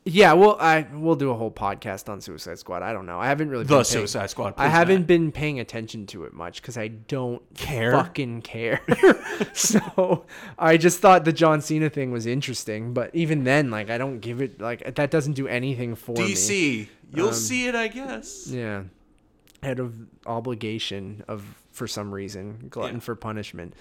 yeah, 0.05 0.33
well, 0.33 0.57
I 0.59 0.87
we'll 0.95 1.17
do 1.17 1.31
a 1.31 1.35
whole 1.35 1.51
podcast 1.51 2.09
on 2.09 2.23
Suicide 2.23 2.59
Squad. 2.59 2.83
I 2.83 2.95
don't 2.95 3.05
know. 3.05 3.21
I 3.21 3.27
haven't 3.27 3.51
really 3.51 3.65
The 3.65 3.69
been 3.69 3.75
paying- 3.77 3.85
Suicide 3.85 4.31
Squad. 4.31 4.55
I 4.57 4.69
haven't 4.69 5.01
Matt. 5.01 5.07
been 5.07 5.33
paying 5.33 5.61
attention 5.61 6.07
to 6.07 6.25
it 6.25 6.33
much 6.33 6.63
because 6.63 6.79
I 6.79 6.89
don't 6.89 7.43
Care? 7.55 7.93
fucking 7.93 8.41
care. 8.43 8.81
so 9.53 10.25
I 10.59 10.77
just 10.79 11.01
thought 11.01 11.25
the 11.27 11.33
John 11.33 11.61
Cena 11.61 11.91
thing 11.91 12.11
was 12.11 12.25
interesting, 12.27 12.95
but 12.95 13.15
even 13.15 13.45
then, 13.45 13.71
like, 13.71 13.91
I 13.91 13.99
don't 13.99 14.21
give 14.21 14.41
it 14.41 14.61
like 14.61 14.95
that 14.95 15.11
doesn't 15.11 15.35
do 15.35 15.47
anything 15.47 15.95
for 15.95 16.13
me. 16.13 16.33
DC. 16.33 16.89
You'll 17.15 17.29
Um, 17.29 17.35
see 17.35 17.67
it, 17.67 17.75
I 17.75 17.89
guess. 17.89 18.47
Yeah. 18.49 18.85
Out 19.63 19.79
of 19.81 19.95
obligation 20.27 21.25
of 21.29 21.45
for 21.73 21.87
some 21.87 22.13
reason, 22.15 22.69
glutton 22.71 22.97
Yeah. 22.97 23.01
for 23.01 23.15
punishment. 23.15 23.75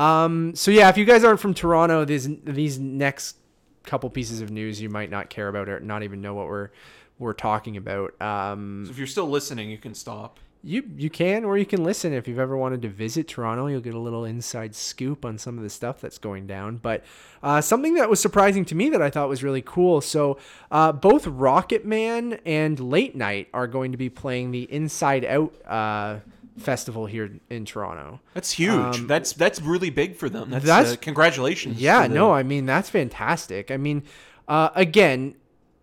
Um 0.00 0.54
so 0.54 0.70
yeah, 0.70 0.88
if 0.88 0.96
you 0.96 1.04
guys 1.04 1.24
aren't 1.24 1.40
from 1.40 1.54
Toronto, 1.54 2.04
these 2.04 2.28
these 2.44 2.78
next 2.78 3.36
couple 3.82 4.08
pieces 4.10 4.40
of 4.40 4.50
news 4.50 4.80
you 4.80 4.88
might 4.88 5.10
not 5.10 5.30
care 5.30 5.48
about 5.48 5.68
or 5.68 5.80
not 5.80 6.02
even 6.02 6.20
know 6.20 6.34
what 6.34 6.46
we're 6.46 6.70
we're 7.18 7.34
talking 7.34 7.76
about. 7.76 8.10
Um 8.20 8.84
So 8.86 8.90
if 8.92 8.98
you're 8.98 9.06
still 9.16 9.28
listening, 9.28 9.70
you 9.70 9.78
can 9.78 9.94
stop. 9.94 10.38
you 10.62 10.80
you 10.96 11.10
can 11.10 11.44
or 11.44 11.56
you 11.56 11.66
can 11.66 11.82
listen 11.82 12.12
if 12.12 12.28
you've 12.28 12.38
ever 12.46 12.56
wanted 12.56 12.80
to 12.82 12.88
visit 12.88 13.26
Toronto. 13.28 13.66
You'll 13.66 13.80
get 13.90 13.94
a 13.94 13.98
little 14.08 14.24
inside 14.26 14.74
scoop 14.74 15.24
on 15.24 15.38
some 15.38 15.56
of 15.58 15.62
the 15.64 15.70
stuff 15.70 16.00
that's 16.02 16.18
going 16.18 16.46
down. 16.46 16.76
But 16.76 17.02
uh, 17.42 17.60
something 17.62 17.94
that 17.94 18.08
was 18.10 18.20
surprising 18.20 18.64
to 18.66 18.74
me 18.74 18.90
that 18.90 19.02
I 19.02 19.08
thought 19.10 19.28
was 19.28 19.42
really 19.42 19.62
cool. 19.62 20.00
So 20.02 20.38
uh, 20.70 20.92
both 20.92 21.26
Rocket 21.26 21.84
Man 21.86 22.38
and 22.44 22.78
Late 22.78 23.14
Night 23.16 23.48
are 23.54 23.66
going 23.66 23.90
to 23.92 23.98
be 23.98 24.10
playing 24.10 24.50
the 24.50 24.64
Inside 24.70 25.24
Out 25.24 25.52
uh, 25.66 26.20
festival 26.58 27.06
here 27.06 27.30
in 27.48 27.64
Toronto. 27.64 28.20
That's 28.34 28.50
huge. 28.52 28.72
Um, 29.00 29.06
that's 29.06 29.32
that's 29.32 29.60
really 29.60 29.90
big 29.90 30.16
for 30.16 30.28
them. 30.28 30.50
That's, 30.50 30.64
that's- 30.64 30.92
uh, 30.94 30.96
congratulations. 31.00 31.80
Yeah, 31.80 32.06
no, 32.06 32.32
I 32.32 32.42
mean 32.42 32.66
that's 32.66 32.90
fantastic. 32.90 33.70
I 33.70 33.76
mean, 33.76 34.02
uh, 34.48 34.70
again, 34.74 35.34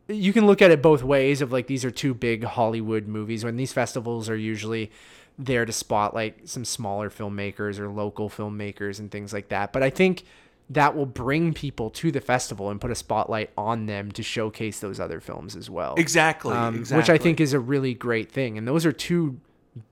you 0.08 0.34
can 0.34 0.46
look 0.48 0.62
at 0.62 0.72
it 0.72 0.82
both 0.82 1.04
ways. 1.04 1.42
Of 1.42 1.52
like 1.52 1.68
these 1.68 1.84
are 1.86 1.92
two 1.92 2.14
big 2.14 2.44
Hollywood 2.44 3.08
movies. 3.08 3.44
When 3.44 3.56
these 3.58 3.74
festivals 3.74 4.30
are 4.30 4.36
usually 4.38 4.92
there 5.40 5.66
to 5.66 5.72
spotlight 5.72 6.50
some 6.50 6.66
smaller 6.66 7.10
filmmakers 7.12 7.78
or 7.80 7.90
local 7.90 8.28
filmmakers 8.30 9.00
and 9.00 9.12
things 9.12 9.32
like 9.34 9.50
that. 9.50 9.72
But 9.72 9.84
I 9.84 9.90
think 9.92 10.24
that 10.72 10.96
will 10.96 11.06
bring 11.06 11.54
people 11.54 11.90
to 11.92 12.12
the 12.12 12.20
festival 12.20 12.70
and 12.72 12.82
put 12.82 12.90
a 12.92 12.96
spotlight 12.96 13.52
on 13.58 13.86
them 13.86 14.12
to 14.14 14.24
showcase 14.24 14.80
those 14.80 15.00
other 15.00 15.20
films 15.22 15.56
as 15.56 15.70
well. 15.70 15.94
exactly, 15.96 16.54
Um, 16.54 16.76
exactly. 16.76 16.98
Which 17.02 17.10
I 17.12 17.18
think 17.24 17.40
is 17.40 17.54
a 17.54 17.60
really 17.60 17.94
great 17.94 18.32
thing. 18.32 18.58
And 18.58 18.68
those 18.68 18.86
are 18.86 18.92
two 18.92 19.40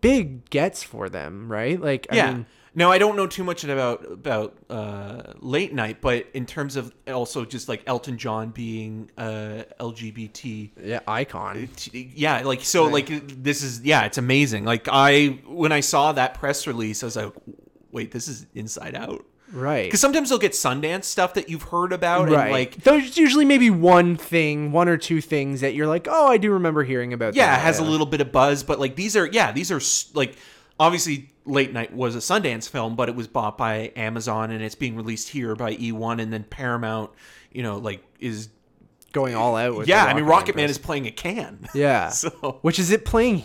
big 0.02 0.50
gets 0.50 0.84
for 0.84 1.10
them, 1.10 1.52
right? 1.52 1.80
Like, 1.80 2.08
I 2.12 2.16
yeah. 2.16 2.32
mean, 2.32 2.46
no, 2.78 2.92
I 2.92 2.98
don't 2.98 3.16
know 3.16 3.26
too 3.26 3.46
much 3.46 3.64
about 3.64 4.06
about 4.06 4.58
uh, 4.70 5.34
late 5.40 5.74
night, 5.74 6.02
but 6.02 6.28
in 6.34 6.46
terms 6.46 6.76
of 6.76 6.94
also 7.08 7.46
just 7.46 7.70
like 7.70 7.82
Elton 7.88 8.18
John 8.18 8.50
being 8.50 9.10
uh, 9.18 9.64
LGBT, 9.80 10.72
yeah, 10.84 11.00
icon. 11.08 11.70
yeah, 11.94 12.42
like 12.42 12.62
so, 12.66 12.86
like 12.86 13.08
this 13.42 13.64
is 13.64 13.82
yeah, 13.82 14.04
it's 14.04 14.18
amazing. 14.18 14.66
Like 14.66 14.90
I 14.92 15.40
when 15.48 15.72
I 15.72 15.80
saw 15.80 16.12
that 16.12 16.34
press 16.34 16.68
release, 16.68 17.02
I 17.02 17.06
was 17.06 17.16
like, 17.16 17.32
wait, 17.92 18.12
this 18.12 18.28
is 18.28 18.46
Inside 18.54 18.96
Out. 18.96 19.26
Right. 19.52 19.86
Because 19.86 20.02
sometimes 20.02 20.30
they'll 20.30 20.40
get 20.40 20.54
Sundance 20.54 21.04
stuff 21.04 21.36
that 21.36 21.50
you've 21.50 21.64
heard 21.64 21.94
about, 21.94 22.30
right. 22.30 22.44
and 22.44 22.52
like 22.52 22.76
there's 22.78 23.18
usually 23.18 23.46
maybe 23.46 23.70
one 23.70 24.18
thing, 24.18 24.72
one 24.72 24.90
or 24.90 24.98
two 24.98 25.22
things 25.22 25.62
that 25.62 25.76
you're 25.76 25.88
like, 25.88 26.08
oh, 26.10 26.28
I 26.28 26.38
do 26.38 26.52
remember 26.52 26.84
hearing 26.84 27.14
about. 27.14 27.36
yeah, 27.36 27.48
that. 27.48 27.60
it 27.60 27.64
has 27.64 27.80
a 27.80 27.84
little 27.84 28.08
bit 28.08 28.22
of 28.22 28.32
buzz, 28.32 28.64
but 28.64 28.80
like 28.80 28.96
these 28.96 29.16
are 29.16 29.28
yeah, 29.28 29.52
these 29.52 29.72
are 29.72 29.82
like 30.18 30.36
obviously 30.80 31.30
Late 31.46 31.74
Night 31.74 31.94
was 31.94 32.16
a 32.16 32.20
Sundance 32.20 32.68
film, 32.68 32.96
but 32.96 33.10
it 33.10 33.16
was 33.16 33.28
bought 33.28 33.58
by 33.58 33.92
Amazon 33.96 34.52
and 34.52 34.64
it's 34.64 34.76
being 34.76 34.96
released 34.96 35.30
here 35.30 35.56
by 35.56 35.76
E1 35.76 36.22
and 36.22 36.34
then 36.34 36.44
Paramount, 36.44 37.12
you 37.52 37.64
know, 37.64 37.78
like 37.78 38.04
is 38.20 38.50
going 39.12 39.36
all 39.36 39.56
out. 39.56 39.76
With 39.76 39.88
yeah, 39.88 40.06
I 40.06 40.14
mean 40.14 40.26
Rocket 40.26 40.56
Man 40.56 40.70
is 40.70 40.78
playing 40.78 41.08
at 41.08 41.16
Cannes. 41.16 41.70
yeah. 41.74 42.10
so 42.10 42.60
Which 42.62 42.80
is 42.80 42.92
it 42.92 43.06
playing 43.06 43.44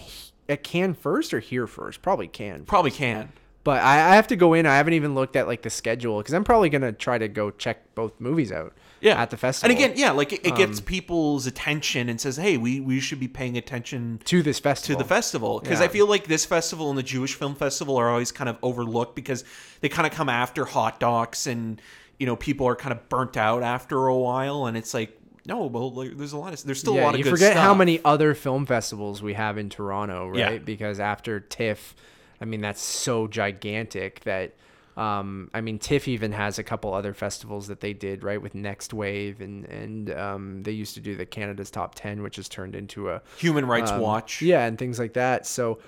at 0.48 0.64
Cannes 0.64 0.94
first 0.94 1.34
or 1.34 1.40
here 1.40 1.66
first? 1.66 2.02
Probably 2.02 2.26
Cannes. 2.26 2.64
probably 2.64 2.90
Cannes. 2.90 3.30
But 3.62 3.82
I, 3.82 4.12
I 4.12 4.14
have 4.16 4.26
to 4.28 4.36
go 4.36 4.54
in. 4.54 4.64
I 4.64 4.76
haven't 4.78 4.94
even 4.94 5.14
looked 5.14 5.36
at 5.36 5.46
like 5.46 5.62
the 5.62 5.70
schedule 5.70 6.18
because 6.18 6.32
I'm 6.32 6.44
probably 6.44 6.70
gonna 6.70 6.92
try 6.92 7.18
to 7.18 7.28
go 7.28 7.50
check 7.50 7.94
both 7.94 8.18
movies 8.18 8.50
out. 8.52 8.72
Yeah. 9.02 9.20
At 9.20 9.30
the 9.30 9.38
festival. 9.38 9.70
And 9.70 9.78
again, 9.82 9.96
yeah, 9.98 10.10
like 10.10 10.32
it, 10.32 10.40
it 10.44 10.52
Um, 10.52 10.58
gets 10.58 10.78
people's 10.80 11.46
attention 11.46 12.08
and 12.10 12.20
says, 12.20 12.36
"Hey, 12.36 12.56
we 12.58 12.80
we 12.80 13.00
should 13.00 13.20
be 13.20 13.28
paying 13.28 13.56
attention 13.56 14.20
to 14.24 14.42
this 14.42 14.58
festival." 14.58 14.98
to 14.98 15.02
the 15.02 15.08
festival 15.08 15.60
because 15.60 15.80
Yeah. 15.80 15.86
I 15.86 15.88
feel 15.88 16.06
like 16.06 16.26
this 16.26 16.44
festival 16.44 16.90
and 16.90 16.98
the 16.98 17.02
Jewish 17.02 17.34
Film 17.34 17.54
Festival 17.54 17.96
are 17.96 18.08
always 18.10 18.30
kind 18.32 18.48
of 18.50 18.56
overlooked 18.62 19.14
because 19.14 19.44
they 19.80 19.88
kind 19.88 20.06
of 20.06 20.12
come 20.12 20.28
after 20.28 20.64
hot 20.66 21.00
docs 21.00 21.46
and 21.46 21.80
you 22.18 22.26
know 22.26 22.36
people 22.36 22.66
are 22.66 22.76
kind 22.76 22.92
of 22.92 23.08
burnt 23.08 23.36
out 23.38 23.62
after 23.62 24.06
a 24.06 24.16
while 24.16 24.66
and 24.66 24.76
it's 24.76 24.92
like 24.92 25.18
no 25.46 25.64
well 25.64 25.90
like, 25.92 26.18
there's 26.18 26.34
a 26.34 26.38
lot 26.38 26.52
of 26.52 26.62
there's 26.64 26.80
still 26.80 26.98
a 26.98 27.00
lot 27.00 27.14
of 27.14 27.18
you 27.18 27.24
good 27.24 27.30
forget 27.30 27.56
how 27.56 27.72
many 27.72 28.02
other 28.04 28.34
film 28.34 28.66
festivals 28.66 29.22
we 29.22 29.32
have 29.32 29.56
in 29.56 29.70
Toronto, 29.70 30.28
right? 30.28 30.38
Yeah. 30.38 30.58
Because 30.58 31.00
after 31.00 31.40
TIFF, 31.40 31.94
I 32.40 32.44
mean 32.44 32.60
that's 32.60 32.80
so 32.80 33.26
gigantic 33.26 34.20
that 34.20 34.54
um, 34.96 35.50
I 35.54 35.60
mean 35.60 35.78
TIFF 35.78 36.08
even 36.08 36.32
has 36.32 36.58
a 36.58 36.62
couple 36.62 36.92
other 36.92 37.14
festivals 37.14 37.68
that 37.68 37.80
they 37.80 37.92
did 37.92 38.22
right 38.22 38.40
with 38.40 38.54
Next 38.54 38.92
Wave 38.92 39.40
and 39.40 39.64
and 39.66 40.10
um, 40.12 40.62
they 40.62 40.72
used 40.72 40.94
to 40.94 41.00
do 41.00 41.16
the 41.16 41.26
Canada's 41.26 41.70
Top 41.70 41.94
Ten, 41.94 42.22
which 42.22 42.36
has 42.36 42.48
turned 42.48 42.74
into 42.74 43.10
a 43.10 43.22
Human 43.38 43.66
Rights 43.66 43.90
um, 43.90 44.00
Watch 44.00 44.42
yeah, 44.42 44.66
and 44.66 44.78
things 44.78 44.98
like 44.98 45.14
that. 45.14 45.46
So. 45.46 45.78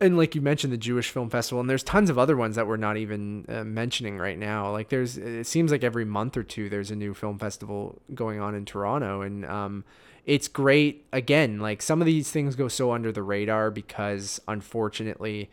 And 0.00 0.16
like 0.16 0.34
you 0.34 0.40
mentioned, 0.40 0.72
the 0.72 0.76
Jewish 0.76 1.10
Film 1.10 1.30
Festival, 1.30 1.60
and 1.60 1.70
there's 1.70 1.84
tons 1.84 2.10
of 2.10 2.18
other 2.18 2.36
ones 2.36 2.56
that 2.56 2.66
we're 2.66 2.76
not 2.76 2.96
even 2.96 3.46
uh, 3.48 3.62
mentioning 3.62 4.18
right 4.18 4.36
now. 4.36 4.72
Like 4.72 4.88
there's, 4.88 5.16
it 5.16 5.46
seems 5.46 5.70
like 5.70 5.84
every 5.84 6.04
month 6.04 6.36
or 6.36 6.42
two 6.42 6.68
there's 6.68 6.90
a 6.90 6.96
new 6.96 7.14
film 7.14 7.38
festival 7.38 8.02
going 8.12 8.40
on 8.40 8.56
in 8.56 8.64
Toronto, 8.64 9.22
and 9.22 9.46
um, 9.46 9.84
it's 10.24 10.48
great. 10.48 11.06
Again, 11.12 11.60
like 11.60 11.82
some 11.82 12.00
of 12.00 12.06
these 12.06 12.30
things 12.30 12.56
go 12.56 12.68
so 12.68 12.92
under 12.92 13.12
the 13.12 13.22
radar 13.22 13.70
because 13.70 14.40
unfortunately, 14.48 15.50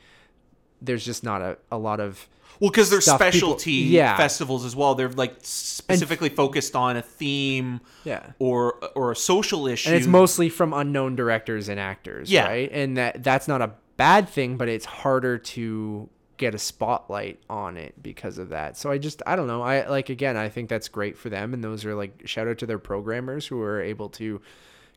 there's 0.81 1.05
just 1.05 1.23
not 1.23 1.41
a, 1.41 1.57
a 1.71 1.77
lot 1.77 1.99
of 1.99 2.27
well 2.59 2.69
because 2.69 2.89
they're 2.89 3.01
stuff 3.01 3.19
people- 3.19 3.31
specialty 3.31 3.71
yeah. 3.71 4.17
festivals 4.17 4.65
as 4.65 4.75
well 4.75 4.95
they're 4.95 5.09
like 5.09 5.35
specifically 5.41 6.29
focused 6.29 6.75
on 6.75 6.97
a 6.97 7.01
theme 7.01 7.79
yeah. 8.03 8.31
or 8.39 8.73
or 8.95 9.11
a 9.11 9.15
social 9.15 9.67
issue 9.67 9.89
and 9.89 9.97
it's 9.97 10.07
mostly 10.07 10.49
from 10.49 10.73
unknown 10.73 11.15
directors 11.15 11.69
and 11.69 11.79
actors 11.79 12.31
Yeah. 12.31 12.47
right 12.47 12.69
and 12.71 12.97
that 12.97 13.23
that's 13.23 13.47
not 13.47 13.61
a 13.61 13.71
bad 13.97 14.27
thing 14.27 14.57
but 14.57 14.67
it's 14.67 14.85
harder 14.85 15.37
to 15.37 16.09
get 16.41 16.55
a 16.55 16.59
spotlight 16.59 17.39
on 17.49 17.77
it 17.77 17.93
because 18.01 18.37
of 18.39 18.49
that. 18.49 18.75
So 18.75 18.89
i 18.91 18.97
just 18.97 19.21
i 19.25 19.35
don't 19.35 19.47
know. 19.47 19.61
I 19.61 19.87
like 19.87 20.09
again 20.09 20.35
i 20.35 20.49
think 20.49 20.69
that's 20.69 20.89
great 20.89 21.17
for 21.17 21.29
them 21.29 21.53
and 21.53 21.63
those 21.63 21.85
are 21.85 21.95
like 21.95 22.23
shout 22.25 22.47
out 22.47 22.57
to 22.57 22.65
their 22.65 22.79
programmers 22.79 23.45
who 23.45 23.61
are 23.61 23.79
able 23.79 24.09
to 24.09 24.41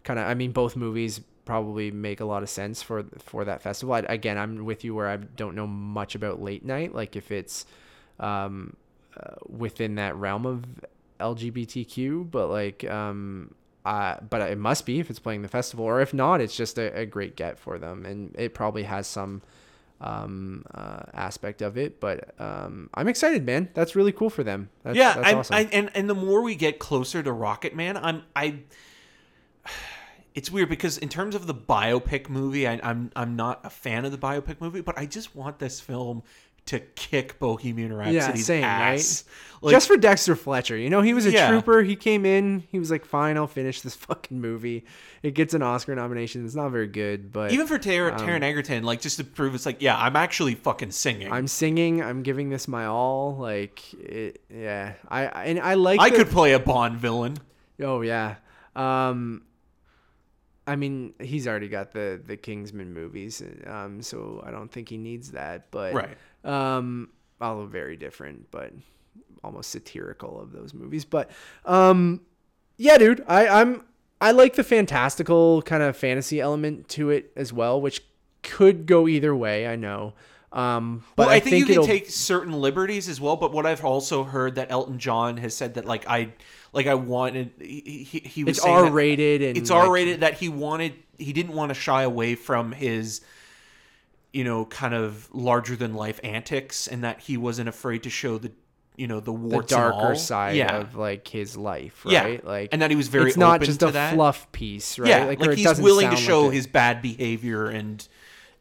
kind 0.03 0.19
of 0.19 0.27
i 0.27 0.35
mean 0.35 0.53
both 0.53 0.75
movies 0.75 1.21
probably 1.45 1.91
make 1.91 2.21
a 2.21 2.25
lot 2.25 2.43
of 2.43 2.49
sense 2.49 2.83
for 2.83 3.05
for 3.19 3.45
that 3.45 3.61
festival. 3.61 3.95
I, 3.95 4.01
again 4.01 4.39
i'm 4.39 4.65
with 4.65 4.83
you 4.85 4.95
where 4.95 5.09
i 5.09 5.16
don't 5.16 5.55
know 5.55 5.66
much 5.66 6.15
about 6.15 6.41
late 6.41 6.65
night 6.65 6.95
like 6.95 7.15
if 7.15 7.31
it's 7.31 7.66
um 8.19 8.77
uh, 9.16 9.35
within 9.47 9.97
that 9.97 10.16
realm 10.16 10.47
of 10.47 10.65
lgbtq 11.21 12.31
but 12.31 12.49
like 12.49 12.85
um 12.85 13.55
uh, 13.85 14.16
but 14.31 14.41
it 14.41 14.57
must 14.57 14.87
be 14.87 14.99
if 14.99 15.11
it's 15.11 15.19
playing 15.19 15.43
the 15.43 15.49
festival, 15.49 15.85
or 15.85 16.01
if 16.01 16.15
not, 16.15 16.41
it's 16.41 16.57
just 16.57 16.79
a, 16.79 17.01
a 17.01 17.05
great 17.05 17.37
get 17.37 17.59
for 17.59 17.79
them, 17.79 18.07
and 18.07 18.35
it 18.39 18.55
probably 18.55 18.85
has 18.85 19.07
some 19.07 19.43
um, 20.01 20.65
uh, 20.75 21.03
aspect 21.12 21.62
of 21.62 21.77
it. 21.77 22.01
But 22.01 22.35
um, 22.39 22.91
I'm 22.95 23.09
excited, 23.09 23.45
man. 23.45 23.69
That's 23.75 23.97
really 23.97 24.12
cool 24.12 24.31
for 24.31 24.43
them. 24.43 24.71
That's, 24.83 24.97
yeah, 24.97 25.15
that's 25.15 25.27
I, 25.27 25.35
awesome. 25.35 25.57
I, 25.57 25.69
and 25.73 25.91
and 25.95 26.09
the 26.09 26.15
more 26.15 26.43
we 26.43 26.55
get 26.55 26.79
closer 26.79 27.23
to 27.23 27.33
Rocket 27.33 27.75
Man, 27.75 27.97
I'm 27.97 28.23
I. 28.35 28.61
it's 30.35 30.51
weird 30.51 30.69
because 30.69 30.99
in 30.99 31.09
terms 31.09 31.35
of 31.35 31.47
the 31.47 31.55
biopic 31.55 32.29
movie, 32.29 32.66
I, 32.66 32.81
I'm 32.83 33.11
I'm 33.15 33.37
not 33.37 33.61
a 33.65 33.71
fan 33.71 34.05
of 34.05 34.12
the 34.12 34.19
biopic 34.19 34.61
movie, 34.61 34.81
but 34.81 34.99
I 34.99 35.07
just 35.07 35.35
want 35.35 35.59
this 35.59 35.81
film 35.81 36.23
to 36.66 36.81
kick 36.81 37.39
Bohemian 37.39 37.93
Rhapsody's 37.93 38.47
same, 38.47 38.65
ass. 38.65 39.24
Like, 39.61 39.73
Just 39.73 39.86
for 39.86 39.97
Dexter 39.97 40.36
Fletcher, 40.36 40.77
you 40.77 40.91
know, 40.91 41.01
he 41.01 41.15
was 41.15 41.24
a 41.27 41.31
Yeah. 41.31 41.49
trooper. 41.51 41.82
He 41.82 41.97
came 41.97 42.27
in, 42.27 42.65
he 42.70 42.78
was 42.78 42.91
like, 42.91 43.05
"Fine, 43.07 43.36
I'll 43.39 43.47
finish 43.47 43.81
this 43.81 43.95
fucking 44.09 44.41
movie." 44.41 44.85
It 45.23 45.32
gets 45.32 45.55
an 45.55 45.62
Oscar 45.62 45.95
nomination. 45.95 46.45
It's 46.45 46.55
not 46.55 46.69
very 46.70 46.86
good, 46.86 47.32
but 47.32 47.51
even 47.53 47.66
for 47.66 47.78
Tar- 47.78 48.11
Taron 48.12 48.43
Egerton, 48.43 48.82
like 48.85 49.01
just 49.01 49.16
to 49.19 49.24
prove 49.24 49.55
it's 49.55 49.65
like, 49.66 49.81
yeah, 49.81 49.97
I'm 49.99 50.16
actually 50.16 50.55
fucking 50.55 50.91
singing. 50.91 51.32
I'm 51.32 51.47
singing. 51.49 52.03
I'm 52.03 52.23
giving 52.23 52.51
this 52.51 52.69
my 52.69 52.85
all. 52.86 53.36
Like, 53.36 53.81
it, 53.95 54.43
yeah, 54.51 54.95
I 55.09 55.27
I- 55.27 55.45
and 55.47 55.61
I 55.61 55.74
like. 55.74 56.01
I 56.01 56.11
the- 56.11 56.16
could 56.16 56.28
play 56.31 56.53
a 56.53 56.59
Bond 56.59 56.99
villain. 56.99 57.39
Oh 57.82 58.03
yeah. 58.03 58.36
Um 58.77 59.43
I 60.66 60.77
mean, 60.77 61.12
he's 61.20 61.47
already 61.47 61.69
got 61.69 61.93
the 61.93 62.20
the 62.27 62.36
Kingsman 62.36 62.93
movies, 62.95 63.43
um 63.66 64.01
so 64.03 64.43
I 64.47 64.51
don't 64.51 64.70
think 64.70 64.89
he 64.89 64.97
needs 64.99 65.32
that, 65.32 65.70
but 65.70 65.93
Right. 65.95 66.16
Um 66.45 67.11
although 67.41 67.66
very 67.66 67.97
different, 67.97 68.51
but 68.51 68.73
almost 69.43 69.71
satirical 69.71 70.41
of 70.41 70.53
those 70.53 70.75
movies. 70.75 71.05
But 71.05 71.31
um 71.65 72.21
yeah, 72.77 72.99
dude, 72.99 73.25
I 73.27 73.47
I'm 73.49 73.85
I 74.21 74.31
like 74.31 74.55
the 74.55 74.65
fantastical 74.65 75.62
kind 75.62 75.83
of 75.83 75.97
fantasy 75.97 76.41
element 76.41 76.89
to 76.91 77.11
it 77.11 77.33
as 77.37 77.53
well, 77.53 77.81
which 77.81 78.03
could 78.43 78.87
go 78.87 79.09
either 79.09 79.35
way, 79.35 79.66
I 79.66 79.77
know. 79.77 80.15
Um 80.53 81.05
but 81.16 81.25
Well, 81.25 81.31
I, 81.31 81.37
I, 81.37 81.41
think, 81.41 81.69
you 81.69 81.75
can 81.75 81.85
take 81.85 82.09
certain 82.11 82.53
liberties 82.53 83.09
as 83.09 83.21
well. 83.21 83.37
But 83.37 83.53
what 83.53 83.66
I've 83.66 83.85
also 83.85 84.25
heard 84.25 84.55
that 84.55 84.71
Elton 84.71 84.99
John 84.99 85.37
has 85.39 85.57
said 85.57 85.75
that 85.75 85.85
like 85.85 86.09
I 86.09 86.33
like 86.73 86.87
I 86.87 86.95
wanted 86.95 87.53
he 87.61 88.07
he, 88.09 88.19
he 88.21 88.45
was 88.45 88.59
it's 88.59 88.66
R 88.66 88.91
rated 88.91 89.43
and 89.43 89.57
it's 89.57 89.71
like, 89.71 89.85
R 89.85 89.93
rated 89.93 90.21
that 90.21 90.35
he 90.35 90.49
wanted 90.49 90.95
he 91.19 91.33
didn't 91.33 91.55
want 91.55 91.71
to 91.71 91.75
shy 91.75 92.03
away 92.03 92.35
from 92.35 92.73
his 92.73 93.21
you 94.35 94.44
know 94.44 94.65
kind 94.66 94.94
of 94.94 95.32
larger 95.32 95.77
than 95.77 95.94
life 95.94 96.20
antics 96.24 96.86
and 96.89 97.05
that 97.05 97.20
he 97.20 97.36
wasn't 97.36 97.69
afraid 97.69 98.02
to 98.02 98.11
show 98.11 98.36
the 98.39 98.51
you 98.97 99.06
know 99.06 99.20
the 99.20 99.27
the 99.27 99.32
warts 99.32 99.73
and 99.73 99.81
darker 99.81 100.15
side 100.15 100.56
yeah. 100.56 100.77
of 100.77 100.94
like 100.97 101.27
his 101.27 101.56
life, 101.56 102.05
Yeah. 102.06 102.24
right? 102.24 102.44
Like, 102.44 102.69
And 102.73 102.81
that 102.82 102.90
he 102.90 102.97
was 102.97 103.09
very 103.09 103.28
it's 103.31 103.36
not 103.36 103.56
open 103.56 103.66
just 103.66 103.81
to 103.81 103.89
a 103.89 103.93
that. 103.93 104.15
fluff 104.15 104.51
piece, 104.52 104.98
right? 104.98 105.09
Yeah, 105.09 105.24
or 105.27 105.35
like, 105.35 105.59
he's 105.59 105.81
willing 105.81 106.11
to 106.11 106.16
show 106.16 106.43
like 106.43 106.55
his 106.55 106.66
bad 106.66 107.02
behavior 107.02 107.69
and 107.69 108.06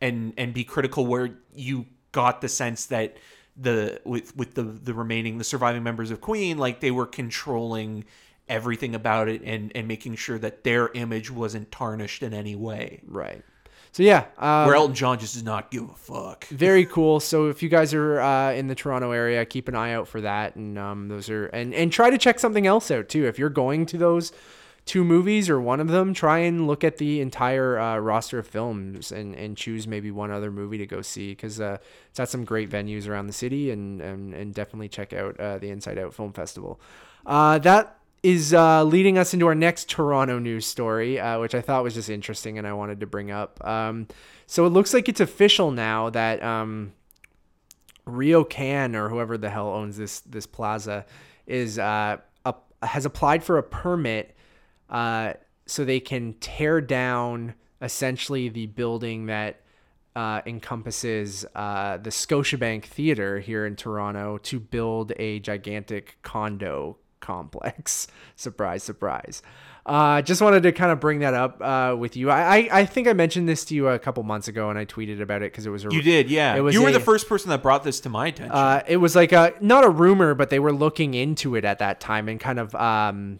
and 0.01 0.33
and 0.37 0.53
be 0.53 0.63
critical 0.63 1.05
where 1.05 1.37
you 1.55 1.85
got 2.11 2.41
the 2.41 2.49
sense 2.49 2.87
that 2.87 3.17
the 3.55 4.01
with 4.05 4.35
with 4.35 4.55
the 4.55 4.63
the 4.63 4.93
remaining 4.93 5.37
the 5.37 5.43
surviving 5.43 5.83
members 5.83 6.09
of 6.09 6.19
Queen 6.21 6.57
like 6.57 6.79
they 6.79 6.91
were 6.91 7.05
controlling 7.05 8.03
everything 8.49 8.95
about 8.95 9.29
it 9.29 9.41
and 9.43 9.71
and 9.75 9.87
making 9.87 10.15
sure 10.15 10.39
that 10.39 10.63
their 10.63 10.89
image 10.93 11.29
wasn't 11.31 11.71
tarnished 11.71 12.23
in 12.23 12.33
any 12.33 12.55
way. 12.55 13.01
right. 13.07 13.43
So 13.93 14.01
yeah, 14.01 14.25
um, 14.39 14.65
Where 14.65 14.75
Elton 14.75 14.95
John 14.95 15.19
just 15.19 15.35
does 15.35 15.43
not 15.43 15.69
give 15.69 15.83
a 15.83 15.93
fuck. 15.93 16.45
very 16.47 16.83
cool. 16.83 17.19
So 17.19 17.49
if 17.49 17.61
you 17.61 17.69
guys 17.69 17.93
are 17.93 18.19
uh, 18.19 18.51
in 18.51 18.67
the 18.67 18.73
Toronto 18.73 19.11
area, 19.11 19.45
keep 19.45 19.67
an 19.67 19.75
eye 19.75 19.93
out 19.93 20.07
for 20.07 20.19
that, 20.21 20.55
and 20.55 20.79
um, 20.79 21.09
those 21.09 21.29
are 21.29 21.45
and 21.45 21.75
and 21.75 21.91
try 21.91 22.09
to 22.09 22.17
check 22.17 22.39
something 22.39 22.65
else 22.65 22.89
out 22.89 23.07
too. 23.07 23.27
If 23.27 23.37
you're 23.37 23.51
going 23.51 23.85
to 23.85 23.99
those 23.99 24.31
two 24.85 25.03
movies 25.03 25.47
or 25.47 25.61
one 25.61 25.79
of 25.79 25.89
them, 25.89 26.15
try 26.15 26.39
and 26.39 26.65
look 26.65 26.83
at 26.83 26.97
the 26.97 27.21
entire 27.21 27.77
uh, 27.77 27.99
roster 27.99 28.39
of 28.39 28.47
films 28.47 29.11
and 29.11 29.35
and 29.35 29.55
choose 29.55 29.87
maybe 29.87 30.09
one 30.09 30.31
other 30.31 30.51
movie 30.51 30.79
to 30.79 30.87
go 30.87 31.03
see 31.03 31.29
because 31.29 31.61
uh, 31.61 31.77
it's 32.09 32.19
at 32.19 32.29
some 32.29 32.45
great 32.45 32.71
venues 32.71 33.07
around 33.07 33.27
the 33.27 33.33
city, 33.33 33.69
and 33.69 34.01
and, 34.01 34.33
and 34.33 34.55
definitely 34.55 34.89
check 34.89 35.13
out 35.13 35.39
uh, 35.39 35.59
the 35.59 35.69
Inside 35.69 35.99
Out 35.99 36.15
Film 36.15 36.33
Festival. 36.33 36.81
Uh, 37.27 37.59
that 37.59 37.99
is 38.23 38.53
uh, 38.53 38.83
leading 38.83 39.17
us 39.17 39.33
into 39.33 39.45
our 39.47 39.55
next 39.55 39.89
Toronto 39.89 40.39
news 40.39 40.65
story, 40.65 41.19
uh, 41.19 41.39
which 41.39 41.53
I 41.53 41.61
thought 41.61 41.83
was 41.83 41.93
just 41.93 42.09
interesting 42.09 42.57
and 42.57 42.65
I 42.65 42.73
wanted 42.73 43.01
to 43.01 43.05
bring 43.05 43.31
up. 43.31 43.63
Um, 43.65 44.07
so 44.47 44.65
it 44.65 44.69
looks 44.69 44.93
like 44.93 45.09
it's 45.09 45.19
official 45.19 45.71
now 45.71 46.09
that 46.09 46.41
um, 46.41 46.93
RioCan 48.07 48.95
or 48.95 49.09
whoever 49.09 49.37
the 49.37 49.49
hell 49.49 49.69
owns 49.69 49.97
this 49.97 50.21
this 50.21 50.45
plaza 50.45 51.05
is 51.45 51.77
uh, 51.77 52.17
has 52.85 53.05
applied 53.05 53.43
for 53.43 53.57
a 53.57 53.63
permit 53.63 54.35
uh, 54.89 55.33
so 55.65 55.85
they 55.85 55.99
can 55.99 56.33
tear 56.39 56.81
down 56.81 57.53
essentially 57.81 58.49
the 58.49 58.67
building 58.67 59.27
that 59.27 59.61
uh, 60.15 60.41
encompasses 60.45 61.45
uh, 61.55 61.97
the 61.97 62.09
Scotiabank 62.09 62.85
Theater 62.85 63.39
here 63.39 63.65
in 63.65 63.75
Toronto 63.75 64.37
to 64.39 64.59
build 64.59 65.11
a 65.17 65.39
gigantic 65.39 66.17
condo 66.21 66.97
complex. 67.23 68.07
surprise, 68.35 68.83
surprise. 68.83 69.41
Uh, 69.85 70.21
just 70.21 70.41
wanted 70.41 70.63
to 70.63 70.71
kind 70.71 70.91
of 70.91 70.99
bring 71.01 71.19
that 71.19 71.33
up 71.33 71.59
uh, 71.61 71.95
with 71.97 72.15
you. 72.15 72.29
I, 72.29 72.57
I 72.57 72.69
I 72.81 72.85
think 72.85 73.07
I 73.07 73.13
mentioned 73.13 73.49
this 73.49 73.65
to 73.65 73.75
you 73.75 73.87
a 73.89 73.99
couple 73.99 74.23
months 74.23 74.47
ago, 74.47 74.69
and 74.69 74.79
I 74.79 74.85
tweeted 74.85 75.21
about 75.21 75.41
it 75.41 75.51
because 75.51 75.65
it 75.65 75.71
was 75.71 75.83
a 75.83 75.89
You 75.91 76.01
did, 76.01 76.29
yeah. 76.29 76.55
It 76.55 76.61
was 76.61 76.73
you 76.73 76.81
were 76.81 76.89
a- 76.89 76.93
the 76.93 76.99
first 77.01 77.27
person 77.27 77.49
that 77.49 77.61
brought 77.61 77.83
this 77.83 77.99
to 78.01 78.09
my 78.09 78.27
attention. 78.27 78.55
uh, 78.55 78.83
it 78.87 78.97
was 78.97 79.13
like 79.15 79.31
a 79.33 79.53
not 79.59 79.83
a 79.83 79.89
rumor, 79.89 80.35
but 80.35 80.49
they 80.49 80.59
were 80.59 80.71
looking 80.71 81.13
into 81.15 81.55
it 81.55 81.65
at 81.65 81.79
that 81.79 81.99
time 81.99 82.29
and 82.29 82.39
kind 82.39 82.59
of 82.59 82.73
um, 82.75 83.39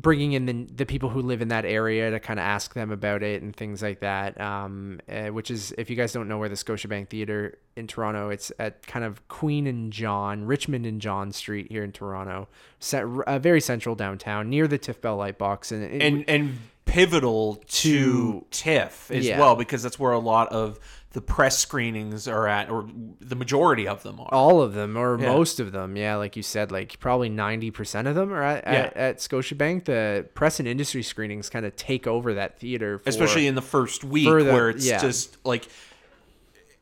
bringing 0.00 0.32
in 0.32 0.46
the, 0.46 0.64
the 0.74 0.86
people 0.86 1.08
who 1.08 1.20
live 1.22 1.42
in 1.42 1.48
that 1.48 1.64
area 1.64 2.10
to 2.10 2.20
kind 2.20 2.38
of 2.40 2.44
ask 2.44 2.74
them 2.74 2.90
about 2.90 3.22
it 3.22 3.42
and 3.42 3.54
things 3.54 3.82
like 3.82 4.00
that. 4.00 4.40
Um, 4.40 5.00
uh, 5.08 5.28
which 5.28 5.50
is, 5.50 5.72
if 5.78 5.90
you 5.90 5.96
guys 5.96 6.12
don't 6.12 6.28
know 6.28 6.38
where 6.38 6.48
the 6.48 6.54
Scotiabank 6.54 7.08
Theater 7.08 7.58
in 7.76 7.86
Toronto, 7.86 8.30
it's 8.30 8.50
at 8.58 8.86
kind 8.86 9.04
of 9.04 9.26
Queen 9.28 9.66
and 9.66 9.92
John, 9.92 10.44
Richmond 10.44 10.86
and 10.86 11.00
John 11.00 11.32
Street 11.32 11.68
here 11.70 11.84
in 11.84 11.92
Toronto, 11.92 12.48
set, 12.78 13.04
uh, 13.04 13.38
very 13.38 13.60
central 13.60 13.94
downtown 13.94 14.48
near 14.48 14.66
the 14.68 14.78
Tiff 14.78 15.00
Bell 15.00 15.18
Lightbox, 15.18 15.72
and 15.72 15.82
it, 15.82 16.02
and 16.02 16.24
and 16.28 16.58
pivotal 16.84 17.56
to, 17.56 17.64
To- 17.66 18.46
TIFF 18.50 19.10
as 19.12 19.26
Yeah. 19.26 19.38
well 19.38 19.54
because 19.54 19.82
that's 19.82 19.98
where 19.98 20.12
a 20.12 20.18
lot 20.18 20.48
of 20.48 20.80
the 21.12 21.20
press 21.20 21.58
screenings 21.58 22.28
are 22.28 22.46
at, 22.46 22.70
or 22.70 22.88
the 23.20 23.34
majority 23.34 23.88
of 23.88 24.02
them 24.04 24.20
are. 24.20 24.28
all 24.32 24.60
of 24.62 24.74
them 24.74 24.96
or 24.96 25.18
Yeah. 25.20 25.26
most 25.32 25.58
of 25.58 25.72
them 25.72 25.96
yeah 25.96 26.14
like 26.16 26.36
you 26.36 26.42
said 26.42 26.70
like 26.70 27.00
probably 27.00 27.28
90% 27.28 28.06
of 28.06 28.14
them 28.14 28.32
are 28.32 28.42
at, 28.42 28.64
at, 28.64 28.96
Yeah. 28.96 29.02
at 29.02 29.18
scotiabank 29.18 29.86
the 29.86 30.28
press 30.34 30.60
and 30.60 30.68
industry 30.68 31.02
screenings 31.02 31.50
kind 31.50 31.66
of 31.66 31.74
take 31.74 32.06
over 32.06 32.34
that 32.34 32.60
theater 32.60 32.98
for, 33.00 33.08
Especially 33.08 33.46
in 33.48 33.56
the 33.56 33.62
first 33.62 34.04
week, 34.04 34.26
the- 34.28 34.44
where 34.44 34.70
it's 34.70 34.86
yeah. 34.86 35.00
just 35.00 35.36
like 35.44 35.66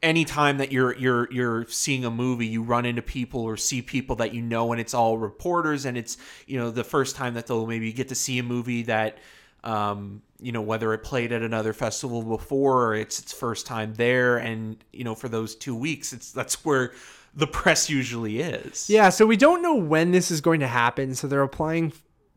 anytime 0.03 0.59
that 0.59 0.71
you're 0.71 0.95
you're 0.97 1.33
you're 1.33 1.67
seeing 1.67 2.05
a 2.05 2.11
movie 2.11 2.47
you 2.47 2.63
run 2.63 2.87
into 2.87 3.03
people 3.03 3.41
or 3.43 3.57
see 3.57 3.83
people 3.83 4.15
that 4.17 4.33
you 4.33 4.41
know 4.41 4.71
and 4.73 4.81
it's 4.81 4.95
all 4.95 5.19
reporters 5.19 5.85
and 5.85 5.99
it's 5.99 6.17
you 6.47 6.57
know 6.59 6.71
the 6.71 6.85
first 6.85 7.17
time 7.17 7.35
that 7.35 7.47
they'll 7.49 7.67
maybe 7.67 7.93
get 7.93 8.09
to 8.09 8.15
see 8.15 8.39
a 8.39 8.43
movie 8.45 8.83
that 8.83 9.19
um 9.65 10.23
you 10.41 10.53
know 10.53 10.63
whether 10.63 10.93
it 10.95 11.03
played 11.03 11.33
at 11.33 11.43
another 11.43 11.73
festival 11.73 12.23
before 12.23 12.87
or 12.87 12.95
it's 12.95 13.19
its 13.19 13.33
first 13.33 13.67
time 13.67 13.95
there. 13.95 14.39
And 14.39 14.83
you 14.93 15.05
know 15.05 15.15
for 15.15 15.29
those 15.29 15.55
2 15.55 15.75
weeks 15.75 16.13
it's 16.13 16.33
that's 16.33 16.65
where 16.65 16.93
the 17.35 17.47
press 17.47 17.91
usually 17.91 18.41
is. 18.41 18.89
Yeah 18.89 19.09
so 19.09 19.27
we 19.27 19.37
don't 19.37 19.63
know 19.63 19.75
when 19.75 20.13
this 20.13 20.31
is 20.31 20.41
going 20.41 20.61
to 20.61 20.69
happen. 20.69 21.15
So 21.15 21.27
they're 21.27 21.43
applying 21.43 21.93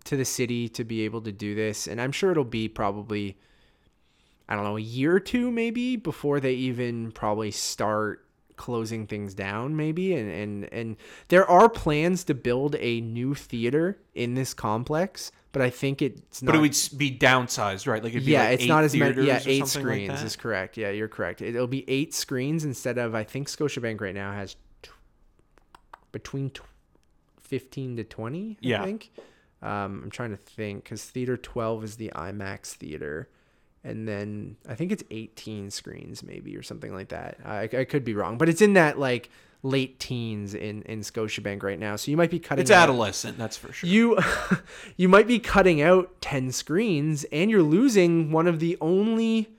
to 0.06 0.18
the 0.18 0.26
city 0.26 0.68
to 0.70 0.84
be 0.84 1.02
able 1.02 1.22
to 1.22 1.32
do 1.32 1.56
this. 1.56 1.88
And 1.88 2.02
i'm 2.02 2.12
sure 2.12 2.32
it'll 2.32 2.44
be 2.44 2.68
probably 2.68 3.38
i 4.50 4.56
don't 4.56 4.64
know 4.64 4.78
a 4.78 4.82
year 4.82 5.16
or 5.16 5.20
two 5.20 5.52
maybe 5.52 5.96
before 5.96 6.40
they 6.40 6.54
even 6.54 7.12
probably 7.12 7.52
start 7.52 8.26
closing 8.62 9.08
things 9.08 9.34
down 9.34 9.76
maybe 9.76 10.14
and 10.14 10.30
and 10.30 10.72
and 10.72 10.96
there 11.30 11.50
are 11.50 11.68
plans 11.68 12.24
to 12.24 12.36
build 12.36 12.76
a 12.80 13.02
new 13.02 13.34
theater 13.34 13.98
in 14.14 14.36
this 14.36 14.54
complex 14.54 15.32
but 15.52 15.64
i 15.64 15.70
think 15.70 16.00
it's 16.00 16.44
not 16.44 16.52
but 16.52 16.58
it 16.58 16.62
would 16.62 16.78
be 17.00 17.10
downsized 17.18 17.88
right 17.88 18.04
like 18.04 18.14
it'd 18.14 18.24
be 18.24 18.34
yeah, 18.34 18.44
like 18.50 18.60
it's 18.60 18.68
not 18.68 18.84
as 18.84 18.96
many. 18.96 19.26
Yeah, 19.26 19.42
eight 19.48 19.62
like 19.62 19.70
screens 19.70 20.20
that? 20.20 20.26
is 20.26 20.36
correct. 20.36 20.78
Yeah, 20.78 20.92
you're 20.92 21.08
correct. 21.08 21.42
It'll 21.42 21.66
be 21.66 21.84
eight 21.90 22.14
screens 22.14 22.64
instead 22.64 23.00
of 23.00 23.16
I 23.16 23.24
think 23.24 23.48
Scotiabank 23.50 24.00
right 24.00 24.14
now 24.14 24.32
has 24.32 24.56
t- 24.84 24.92
between 26.12 26.52
t- 26.52 26.62
fifteen 27.42 27.96
to 27.98 28.04
twenty. 28.04 28.58
I 28.64 28.68
Yeah. 28.68 28.84
think. 28.86 29.12
Um, 29.64 30.02
I'm 30.04 30.10
trying 30.12 30.32
to 30.32 30.38
think 30.38 30.84
because 30.84 31.04
Theater 31.04 31.38
12 31.38 31.84
is 31.84 31.96
the 31.98 32.12
IMAX 32.16 32.74
theater, 32.74 33.30
and 33.84 34.08
then 34.08 34.56
I 34.68 34.76
think 34.76 34.92
it's 34.92 35.04
18 35.10 35.72
screens 35.72 36.24
maybe 36.24 36.56
or 36.56 36.64
something 36.64 36.94
like 36.94 37.10
that. 37.10 37.38
I, 37.44 37.64
I 37.64 37.84
could 37.86 38.04
be 38.04 38.14
wrong, 38.14 38.38
but 38.38 38.50
it's 38.50 38.62
in 38.62 38.74
that 38.74 39.00
like 39.00 39.30
late 39.64 40.00
teens 40.00 40.54
in 40.54 40.82
in 40.84 41.02
Scotiabank 41.02 41.62
right 41.64 41.80
now. 41.80 41.96
So 41.96 42.12
you 42.12 42.18
might 42.18 42.32
be 42.32 42.40
cutting. 42.40 42.62
it's 42.62 42.72
out- 42.72 42.84
adolescent 42.84 43.38
that's 43.38 43.58
for 43.58 43.72
sure 43.72 43.88
you 43.90 44.18
you 44.98 45.08
might 45.08 45.28
be 45.28 45.40
cutting 45.40 45.82
out 45.82 46.20
10 46.22 46.52
screens 46.52 47.24
and 47.32 47.52
you're 47.52 47.62
losing 47.64 48.32
one 48.32 48.48
of 48.48 48.60
the 48.60 48.78
only 48.82 49.50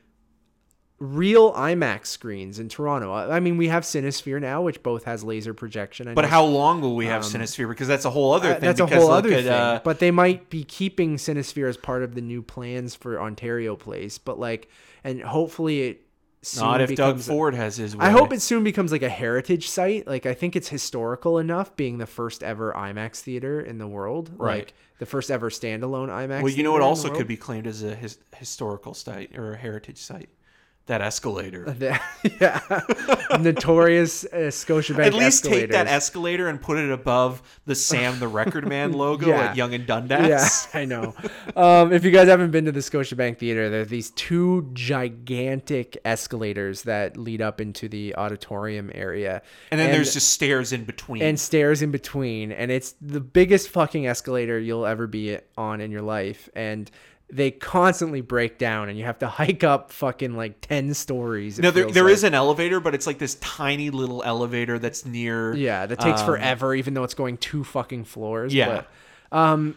real 1.03 1.53
IMAX 1.55 2.07
screens 2.07 2.61
in 2.61 2.69
Toronto. 2.69 3.13
I 3.13 3.37
I 3.37 3.41
mean, 3.41 3.57
we 3.57 3.69
have 3.69 3.83
Cinesphere 3.83 4.41
now, 4.41 4.63
which 4.63 4.83
both 4.85 5.03
has 5.05 5.25
laser 5.25 5.53
projection. 5.53 6.07
I 6.07 6.15
But 6.15 6.23
know- 6.23 6.29
how 6.29 6.45
long 6.45 6.81
will 6.81 6.95
we 6.95 7.07
have 7.07 7.23
Cinesphere? 7.23 7.69
Because 7.69 7.89
that's 7.89 8.05
a 8.05 8.11
whole 8.11 8.33
other 8.33 8.51
uh, 8.51 8.55
thing. 8.55 8.61
that's 8.61 8.81
a 8.81 8.87
whole 8.87 9.11
other 9.11 9.33
at, 9.33 9.43
thing. 9.45 9.53
uh, 9.53 9.81
but 9.83 9.99
they 9.99 10.13
might 10.13 10.49
be 10.49 10.63
keeping 10.63 11.17
Cinesphere 11.17 11.69
as 11.69 11.77
part 11.77 12.05
of 12.05 12.15
the 12.15 12.21
new 12.21 12.41
plans 12.41 12.95
for 12.95 13.21
Ontario 13.21 13.75
Place. 13.75 14.19
But 14.19 14.39
like, 14.39 14.69
and 15.03 15.21
hopefully 15.21 15.83
it 15.83 16.07
soon 16.43 16.65
Not 16.65 16.81
if 16.81 16.95
Doug. 16.95 17.19
Ford 17.21 17.55
has 17.55 17.77
his 17.77 17.97
way. 17.97 18.07
I 18.07 18.11
hope 18.11 18.33
it 18.33 18.41
soon 18.41 18.63
becomes 18.63 18.93
like 18.93 19.03
a 19.03 19.09
heritage 19.09 19.69
site. 19.69 20.07
Like 20.07 20.25
I 20.25 20.35
think 20.35 20.55
it's 20.55 20.69
historical 20.69 21.39
enough, 21.39 21.75
being 21.75 21.99
the 21.99 22.07
first 22.07 22.45
ever 22.45 22.73
IMAX 22.77 23.21
theater 23.21 23.61
in 23.61 23.79
the 23.79 23.89
world. 23.89 24.31
Right. 24.37 24.59
Like 24.67 24.75
the 24.99 25.07
first 25.07 25.33
ever 25.33 25.51
standalone 25.51 26.11
IMAX. 26.11 26.43
Well, 26.43 26.53
you 26.53 26.63
know 26.63 26.71
what 26.73 26.83
also 26.83 27.13
could 27.13 27.27
be 27.27 27.37
claimed 27.37 27.67
as 27.67 27.83
a 27.83 27.95
his, 27.97 28.19
historical 28.37 28.95
site 28.95 29.37
or 29.37 29.55
a 29.55 29.57
heritage 29.57 29.99
site? 29.99 30.29
That 30.87 31.01
escalator. 31.01 31.77
Yeah, 32.41 32.61
notorious 33.41 34.25
uh, 34.25 34.51
Scotiabank. 34.51 35.07
At 35.07 35.15
least 35.15 35.45
take 35.45 35.71
that 35.71 35.87
escalator 35.89 36.49
and 36.49 36.61
put 36.61 36.79
it 36.79 36.91
above 36.91 37.43
the 37.67 37.75
Sam 37.75 38.19
the 38.21 38.29
Record 38.29 38.69
Man 38.69 38.93
logo 39.05 39.29
Yeah. 39.29 39.41
at 39.51 39.57
Yonge 39.57 39.75
and 39.75 39.87
Dundas. 39.87 40.69
Yeah, 40.73 40.81
I 40.81 40.85
know. 40.85 41.15
Um, 41.57 41.93
if 41.93 42.05
you 42.05 42.11
guys 42.11 42.29
haven't 42.29 42.51
been 42.51 42.65
to 42.67 42.73
the 42.73 42.81
Scotiabank 42.81 43.39
Theater, 43.39 43.71
there 43.71 43.81
are 43.83 43.85
these 43.85 44.11
two 44.11 44.71
gigantic 44.73 45.99
escalators 46.05 46.83
that 46.83 47.17
lead 47.17 47.43
up 47.43 47.61
into 47.61 47.89
the 47.89 48.15
auditorium 48.17 48.91
area. 48.95 49.43
And 49.71 49.81
then 49.81 49.91
there's 49.93 50.15
just 50.15 50.31
stairs 50.31 50.73
in 50.73 50.85
between. 50.85 51.23
and 51.23 51.39
stairs 51.39 51.83
in 51.83 51.91
between, 51.91 52.53
and 52.53 52.71
it's 52.71 52.95
the 53.01 53.21
biggest 53.21 53.69
fucking 53.69 54.07
escalator 54.07 54.59
you'll 54.59 54.87
ever 54.87 55.07
be 55.07 55.39
on 55.57 55.81
in 55.81 55.91
your 55.91 56.03
life. 56.03 56.49
And 56.55 56.91
they 57.33 57.51
constantly 57.51 58.21
break 58.21 58.59
down, 58.59 58.91
and 58.91 58.99
you 58.99 59.05
have 59.05 59.19
to 59.21 59.27
hike 59.41 59.65
up 59.65 59.91
fucking 59.91 60.37
like 60.37 60.61
ten 60.61 60.93
stories. 60.95 61.59
no, 61.59 61.71
there, 61.71 61.91
there 61.91 62.05
like. 62.05 62.13
is 62.13 62.25
an 62.25 62.35
elevator, 62.35 62.79
but 62.79 62.95
it's 62.95 63.07
like 63.07 63.19
this 63.19 63.37
tiny 63.37 63.91
little 63.91 64.23
elevator 64.23 64.79
that's 64.79 65.07
near. 65.07 65.55
Yeah, 65.55 65.87
that 65.87 65.99
takes 65.99 66.21
um, 66.21 66.27
forever, 66.27 66.75
even 66.75 66.95
though 66.95 67.05
it's 67.05 67.15
going 67.15 67.39
two 67.39 67.65
fucking 67.65 68.05
floors. 68.05 68.55
Yeah. 68.55 68.85
But, 69.31 69.37
um, 69.37 69.77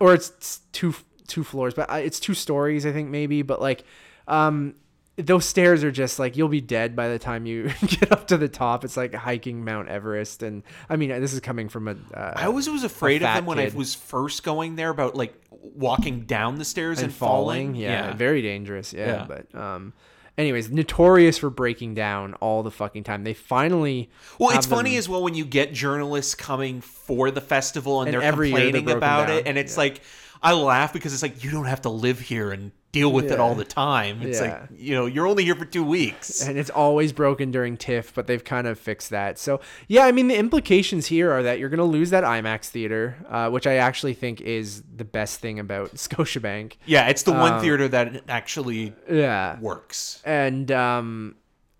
or 0.00 0.12
it's 0.12 0.60
two 0.72 0.94
two 1.28 1.44
floors, 1.44 1.74
but 1.74 1.88
it's 1.90 2.18
two 2.18 2.34
stories, 2.34 2.84
I 2.84 2.92
think 2.92 3.08
maybe. 3.10 3.42
But 3.42 3.60
like, 3.60 3.84
um, 4.26 4.74
those 5.18 5.44
stairs 5.44 5.82
are 5.82 5.90
just 5.90 6.18
like 6.18 6.36
you'll 6.36 6.48
be 6.48 6.60
dead 6.60 6.94
by 6.94 7.08
the 7.08 7.18
time 7.18 7.44
you 7.44 7.70
get 7.86 8.12
up 8.12 8.28
to 8.28 8.36
the 8.38 8.48
top. 8.48 8.84
It's 8.84 8.96
like 8.96 9.12
hiking 9.12 9.64
Mount 9.64 9.88
Everest, 9.88 10.42
and 10.42 10.62
I 10.88 10.96
mean, 10.96 11.10
this 11.20 11.32
is 11.32 11.40
coming 11.40 11.68
from 11.68 11.88
a. 11.88 11.96
Uh, 12.14 12.32
I 12.36 12.44
always 12.46 12.68
was 12.70 12.84
afraid 12.84 13.16
of 13.22 13.34
them 13.34 13.44
when 13.46 13.58
I 13.58 13.70
was 13.74 13.94
first 13.94 14.44
going 14.44 14.76
there 14.76 14.90
about 14.90 15.14
like 15.16 15.34
walking 15.50 16.20
down 16.20 16.56
the 16.58 16.64
stairs 16.64 16.98
and, 16.98 17.06
and 17.06 17.14
falling. 17.14 17.74
Yeah, 17.74 18.08
Yeah. 18.08 18.12
very 18.14 18.42
dangerous. 18.42 18.92
Yeah, 18.92 19.06
Yeah. 19.06 19.26
but 19.26 19.54
um, 19.60 19.92
anyways, 20.36 20.70
notorious 20.70 21.36
for 21.38 21.50
breaking 21.50 21.94
down 21.94 22.34
all 22.34 22.62
the 22.62 22.70
fucking 22.70 23.02
time. 23.04 23.24
They 23.24 23.34
finally. 23.34 24.10
Well, 24.38 24.56
it's 24.56 24.66
funny 24.66 24.96
as 24.96 25.08
well 25.08 25.22
when 25.22 25.34
you 25.34 25.44
get 25.44 25.72
journalists 25.72 26.34
coming 26.36 26.80
for 26.80 27.30
the 27.32 27.40
festival 27.40 28.02
and, 28.02 28.08
And 28.08 28.14
they're 28.14 28.22
year 28.22 28.30
they're 28.30 28.70
complaining 28.70 28.90
about 28.96 29.26
down. 29.28 29.36
it, 29.38 29.46
and 29.48 29.58
it's 29.58 29.76
like 29.76 30.00
I 30.42 30.52
laugh 30.52 30.92
because 30.92 31.12
it's 31.12 31.22
like 31.22 31.42
you 31.42 31.50
don't 31.50 31.64
have 31.66 31.82
to 31.82 31.88
live 31.90 32.20
here 32.20 32.52
and 32.52 32.70
deal 32.90 33.12
with 33.12 33.30
it 33.30 33.38
all 33.38 33.54
the 33.54 33.64
time. 33.66 34.22
It's 34.22 34.40
Yeah. 34.40 34.60
like 34.68 34.80
you 34.80 34.94
know 34.94 35.04
you're 35.06 35.26
only 35.26 35.44
here 35.44 35.54
for 35.54 35.66
two 35.66 35.84
weeks. 35.84 36.40
and 36.46 36.56
it's 36.58 36.70
always 36.70 37.12
broken 37.12 37.50
during 37.50 37.76
TIFF, 37.76 38.14
but 38.14 38.26
they've 38.26 38.42
kind 38.42 38.66
of 38.66 38.78
fixed 38.78 39.10
that. 39.10 39.38
So 39.38 39.60
yeah, 39.88 40.04
I 40.06 40.12
mean 40.12 40.28
the 40.28 40.36
implications 40.36 41.06
here 41.06 41.30
are 41.30 41.42
that 41.42 41.58
you're 41.58 41.68
going 41.68 41.78
to 41.78 41.84
lose 41.84 42.10
that 42.10 42.24
IMAX 42.24 42.68
theater, 42.70 43.16
uh, 43.28 43.50
which 43.50 43.66
I 43.66 43.74
actually 43.74 44.14
think 44.14 44.40
is 44.40 44.82
the 44.96 45.04
best 45.04 45.40
thing 45.40 45.58
about 45.58 45.94
Scotiabank. 45.96 46.74
Yeah, 46.86 47.08
it's 47.08 47.22
the 47.24 47.32
one 47.32 47.54
Um, 47.54 47.60
theater 47.60 47.88
that 47.88 48.22
actually 48.28 48.94
Yeah, 49.10 49.58
works. 49.60 50.22
and 50.24 50.72
um, 50.72 51.34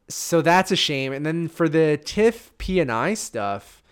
so 0.08 0.42
that's 0.42 0.70
a 0.70 0.76
shame. 0.76 1.12
And 1.12 1.24
then 1.24 1.48
for 1.48 1.68
the 1.68 1.98
TIFF 2.04 2.50
P 2.58 2.80
and 2.80 2.92
I 2.92 3.14
stuff, 3.14 3.82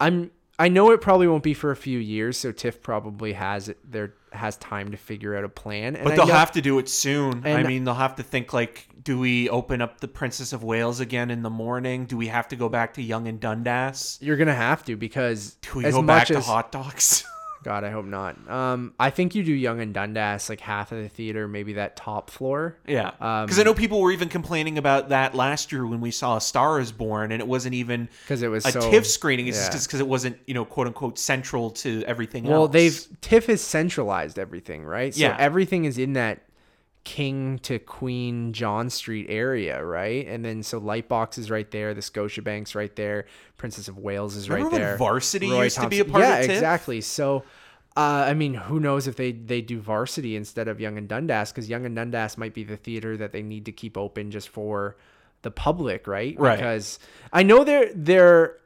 I'm 0.00 0.30
I 0.58 0.68
know 0.68 0.90
it 0.90 1.02
probably 1.02 1.28
won't 1.28 1.42
be 1.42 1.52
for 1.52 1.70
a 1.70 1.76
few 1.76 1.98
years, 1.98 2.38
so 2.38 2.50
TIFF 2.50 2.80
probably 2.82 3.34
has 3.34 3.68
it 3.68 3.76
there 3.84 4.14
has 4.36 4.56
time 4.58 4.90
to 4.90 4.96
figure 4.96 5.36
out 5.36 5.44
a 5.44 5.48
plan. 5.48 5.96
And 5.96 6.04
But 6.04 6.12
I 6.12 6.16
they'll 6.16 6.26
know- 6.26 6.34
have 6.34 6.52
to 6.52 6.60
do 6.62 6.78
it 6.78 6.88
soon. 6.88 7.42
I 7.46 7.62
mean, 7.62 7.84
they'll 7.84 7.94
have 7.94 8.16
to 8.16 8.22
think 8.22 8.52
like, 8.52 8.86
do 9.02 9.18
we 9.18 9.48
open 9.50 9.80
up 9.80 10.00
the 10.00 10.08
Princess 10.08 10.52
of 10.52 10.62
Wales 10.64 11.00
again 11.00 11.30
in 11.30 11.42
the 11.42 11.50
morning? 11.50 12.06
Do 12.06 12.16
we 12.16 12.26
have 12.28 12.48
to 12.48 12.56
go 12.56 12.68
back 12.68 12.94
to 12.94 13.02
Yonge 13.02 13.28
and 13.28 13.40
Dundas? 13.40 14.18
you're 14.20 14.36
gonna 14.36 14.54
have 14.54 14.84
to 14.86 14.96
because 14.96 15.56
Do 15.62 15.78
we 15.78 15.84
as 15.84 15.94
go 15.94 16.02
much 16.02 16.06
back 16.22 16.26
to 16.28 16.36
as, 16.38 16.46
hot 16.46 16.72
dogs? 16.72 17.24
God, 17.66 17.82
I 17.82 17.90
hope 17.90 18.04
not. 18.06 18.36
Um, 18.48 18.94
I 18.96 19.10
think 19.10 19.34
you 19.34 19.42
do 19.42 19.52
Yonge 19.52 19.80
and 19.82 19.92
Dundas, 19.92 20.48
like 20.48 20.60
half 20.60 20.92
of 20.92 20.98
the 21.02 21.08
theater, 21.08 21.48
maybe 21.48 21.72
that 21.72 21.96
top 21.96 22.30
floor. 22.30 22.76
Yeah, 22.86 23.10
Um, 23.20 23.44
because 23.46 23.58
I 23.58 23.64
know 23.64 23.74
people 23.74 24.00
were 24.00 24.12
even 24.12 24.28
complaining 24.28 24.78
about 24.78 25.08
that 25.08 25.34
last 25.34 25.72
year 25.72 25.84
when 25.84 26.00
we 26.00 26.12
saw 26.12 26.36
A 26.36 26.40
Star 26.40 26.78
Is 26.78 26.92
Born, 26.92 27.32
and 27.32 27.42
it 27.42 27.48
wasn't 27.48 27.74
even 27.74 28.08
because 28.22 28.42
it 28.42 28.48
was 28.48 28.64
a 28.66 28.70
so- 28.70 28.88
TIFF 28.88 29.04
screening. 29.04 29.48
It's 29.48 29.58
yeah. 29.64 29.70
just 29.72 29.88
because 29.88 29.98
it 29.98 30.06
wasn't, 30.06 30.38
you 30.46 30.54
know, 30.54 30.64
quote 30.64 30.86
unquote, 30.86 31.18
central 31.18 31.70
to 31.72 32.04
everything 32.06 32.44
Well, 32.44 32.62
else. 32.62 32.72
they've 32.72 33.08
TIFF 33.20 33.46
has 33.46 33.60
centralized 33.62 34.38
everything, 34.38 34.84
right? 34.84 35.12
So 35.12 35.22
Yeah. 35.22 35.36
everything 35.36 35.86
is 35.86 35.98
in 35.98 36.12
that 36.12 36.42
King 37.06 37.60
to 37.60 37.78
Queen 37.78 38.52
John 38.52 38.90
Street 38.90 39.26
area, 39.28 39.82
right? 39.82 40.26
And 40.26 40.44
then 40.44 40.64
so 40.64 40.80
Lightbox 40.80 41.38
is 41.38 41.52
right 41.52 41.70
there, 41.70 41.94
the 41.94 42.00
Scotiabank's 42.00 42.74
right 42.74 42.94
there, 42.96 43.26
Princess 43.56 43.86
of 43.86 43.96
Wales 43.96 44.34
is 44.34 44.50
Remember 44.50 44.70
right 44.70 44.78
there. 44.78 44.96
Varsity 44.96 45.46
used 45.46 45.78
to 45.78 45.88
be 45.88 46.00
a 46.00 46.04
Thompson- 46.04 46.12
part 46.12 46.24
of 46.24 46.48
yeah, 46.48 46.52
exactly. 46.54 47.00
So. 47.00 47.44
Uh, 47.98 48.26
I 48.28 48.34
mean, 48.34 48.52
who 48.52 48.78
knows 48.78 49.06
if 49.06 49.16
they, 49.16 49.32
they 49.32 49.62
do 49.62 49.80
varsity 49.80 50.36
instead 50.36 50.68
of 50.68 50.78
Yonge 50.78 50.98
and 50.98 51.08
Dundas? 51.08 51.50
Because 51.50 51.66
Yonge 51.66 51.86
and 51.86 51.96
Dundas 51.96 52.36
might 52.36 52.52
be 52.52 52.62
the 52.62 52.76
theater 52.76 53.16
that 53.16 53.32
they 53.32 53.40
need 53.40 53.64
to 53.64 53.72
keep 53.72 53.96
open 53.96 54.30
just 54.30 54.50
for 54.50 54.98
the 55.40 55.50
public, 55.50 56.06
right? 56.06 56.38
Right. 56.38 56.56
Because 56.56 56.98
I 57.32 57.42
know 57.42 57.64
they're 57.64 57.90
they're 57.94 58.58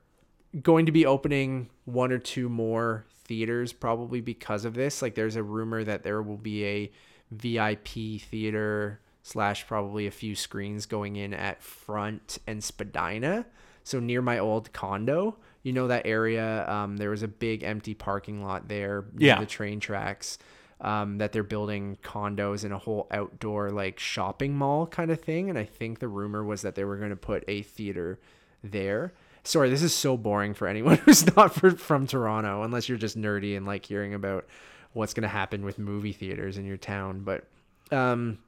going 0.60 0.86
to 0.86 0.90
be 0.92 1.06
opening 1.06 1.70
one 1.84 2.10
or 2.10 2.18
two 2.18 2.48
more 2.48 3.04
theaters 3.22 3.72
probably 3.72 4.20
because 4.20 4.64
of 4.64 4.74
this. 4.74 5.00
Like 5.00 5.14
there's 5.14 5.36
a 5.36 5.44
rumor 5.44 5.84
that 5.84 6.02
there 6.02 6.22
will 6.22 6.36
be 6.36 6.64
a 6.66 6.90
VIP 7.30 8.20
theater 8.20 9.00
slash 9.22 9.66
probably 9.66 10.06
a 10.06 10.10
few 10.10 10.34
screens 10.34 10.86
going 10.86 11.16
in 11.16 11.32
at 11.34 11.62
Front 11.62 12.38
and 12.46 12.62
Spadina. 12.62 13.46
So 13.84 14.00
near 14.00 14.22
my 14.22 14.38
old 14.38 14.72
condo, 14.72 15.36
you 15.62 15.72
know 15.72 15.88
that 15.88 16.06
area. 16.06 16.68
Um, 16.68 16.96
there 16.96 17.10
was 17.10 17.22
a 17.22 17.28
big 17.28 17.62
empty 17.62 17.94
parking 17.94 18.42
lot 18.42 18.68
there 18.68 19.04
near 19.14 19.28
Yeah. 19.28 19.40
the 19.40 19.46
train 19.46 19.80
tracks. 19.80 20.38
Um, 20.82 21.18
that 21.18 21.32
they're 21.32 21.42
building 21.42 21.98
condos 22.02 22.64
and 22.64 22.72
a 22.72 22.78
whole 22.78 23.06
outdoor 23.10 23.68
like 23.70 23.98
shopping 23.98 24.54
mall 24.56 24.86
kind 24.86 25.10
of 25.10 25.20
thing. 25.20 25.50
And 25.50 25.58
I 25.58 25.64
think 25.64 25.98
the 25.98 26.08
rumor 26.08 26.42
was 26.42 26.62
that 26.62 26.74
they 26.74 26.84
were 26.84 26.96
going 26.96 27.10
to 27.10 27.16
put 27.16 27.44
a 27.48 27.60
theater 27.60 28.18
there. 28.64 29.12
Sorry, 29.44 29.68
this 29.68 29.82
is 29.82 29.92
so 29.92 30.16
boring 30.16 30.54
for 30.54 30.66
anyone 30.66 30.96
who's 31.04 31.36
not 31.36 31.54
for, 31.54 31.72
from 31.72 32.06
Toronto, 32.06 32.62
unless 32.62 32.88
you're 32.88 32.96
just 32.96 33.18
nerdy 33.18 33.58
and 33.58 33.66
like 33.66 33.84
hearing 33.84 34.14
about 34.14 34.46
what's 34.92 35.14
going 35.14 35.22
to 35.22 35.28
happen 35.28 35.64
with 35.64 35.78
movie 35.78 36.12
theaters 36.12 36.58
in 36.58 36.64
your 36.66 36.76
town. 36.76 37.20
But, 37.20 37.44
um, 37.92 38.38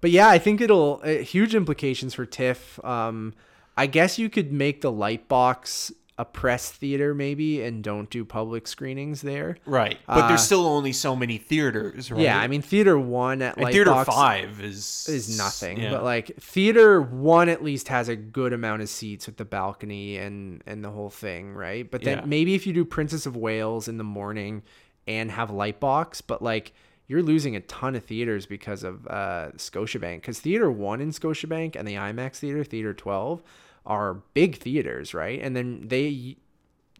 but 0.00 0.10
yeah, 0.10 0.28
I 0.28 0.38
think 0.38 0.60
it'll 0.60 1.00
uh, 1.04 1.08
huge 1.18 1.54
implications 1.54 2.14
for 2.14 2.26
TIFF. 2.26 2.82
Um, 2.84 3.34
I 3.76 3.86
guess 3.86 4.18
you 4.18 4.28
could 4.28 4.52
make 4.52 4.80
the 4.80 4.92
Lightbox 4.92 5.92
a 6.20 6.24
press 6.24 6.72
theater 6.72 7.14
maybe, 7.14 7.62
and 7.62 7.84
don't 7.84 8.10
do 8.10 8.24
public 8.24 8.66
screenings 8.66 9.22
there. 9.22 9.56
right, 9.66 9.98
but 10.08 10.24
Uh, 10.24 10.28
there's 10.28 10.42
still 10.42 10.66
only 10.66 10.92
so 10.92 11.14
many 11.14 11.38
theaters, 11.38 12.10
right? 12.10 12.20
Yeah, 12.22 12.40
I 12.40 12.48
mean 12.48 12.60
Theater 12.60 12.98
One 12.98 13.40
at 13.40 13.56
And 13.56 13.66
Lightbox 13.66 13.72
theater 13.72 14.04
five 14.04 14.60
is 14.60 15.06
is 15.08 15.38
nothing. 15.38 15.78
yeah. 15.80 15.92
But 15.92 16.02
like 16.02 16.34
theater 16.40 17.00
one 17.00 17.48
at 17.48 17.62
least 17.62 17.86
has 17.86 18.08
a 18.08 18.16
good 18.16 18.52
amount 18.52 18.82
of 18.82 18.88
seats 18.88 19.26
with 19.26 19.36
the 19.36 19.44
balcony 19.44 20.16
and 20.16 20.60
and 20.66 20.82
the 20.84 20.90
whole 20.90 21.10
thing, 21.10 21.54
right? 21.54 21.88
But 21.88 22.02
then 22.02 22.18
Yeah. 22.18 22.24
maybe 22.24 22.56
if 22.56 22.66
you 22.66 22.72
do 22.72 22.84
Princess 22.84 23.24
of 23.24 23.36
Wales 23.36 23.86
in 23.86 23.96
the 23.98 24.02
morning 24.04 24.64
and 25.08 25.32
have 25.32 25.50
Lightbox, 25.50 26.22
but 26.24 26.40
like 26.40 26.72
you're 27.08 27.22
losing 27.22 27.56
a 27.56 27.60
ton 27.60 27.96
of 27.96 28.04
theaters 28.04 28.46
because 28.46 28.84
of 28.84 29.06
uh, 29.08 29.48
Scotiabank. 29.56 30.16
Because 30.20 30.38
Theater 30.38 30.70
One 30.70 31.00
in 31.00 31.10
Scotiabank 31.10 31.74
and 31.74 31.88
the 31.88 31.94
IMAX 31.94 32.36
Theater, 32.36 32.62
Theater 32.62 32.94
Twelve, 32.94 33.42
are 33.86 34.14
big 34.34 34.56
theaters, 34.58 35.14
right? 35.14 35.40
And 35.42 35.56
then 35.56 35.88
they 35.88 36.36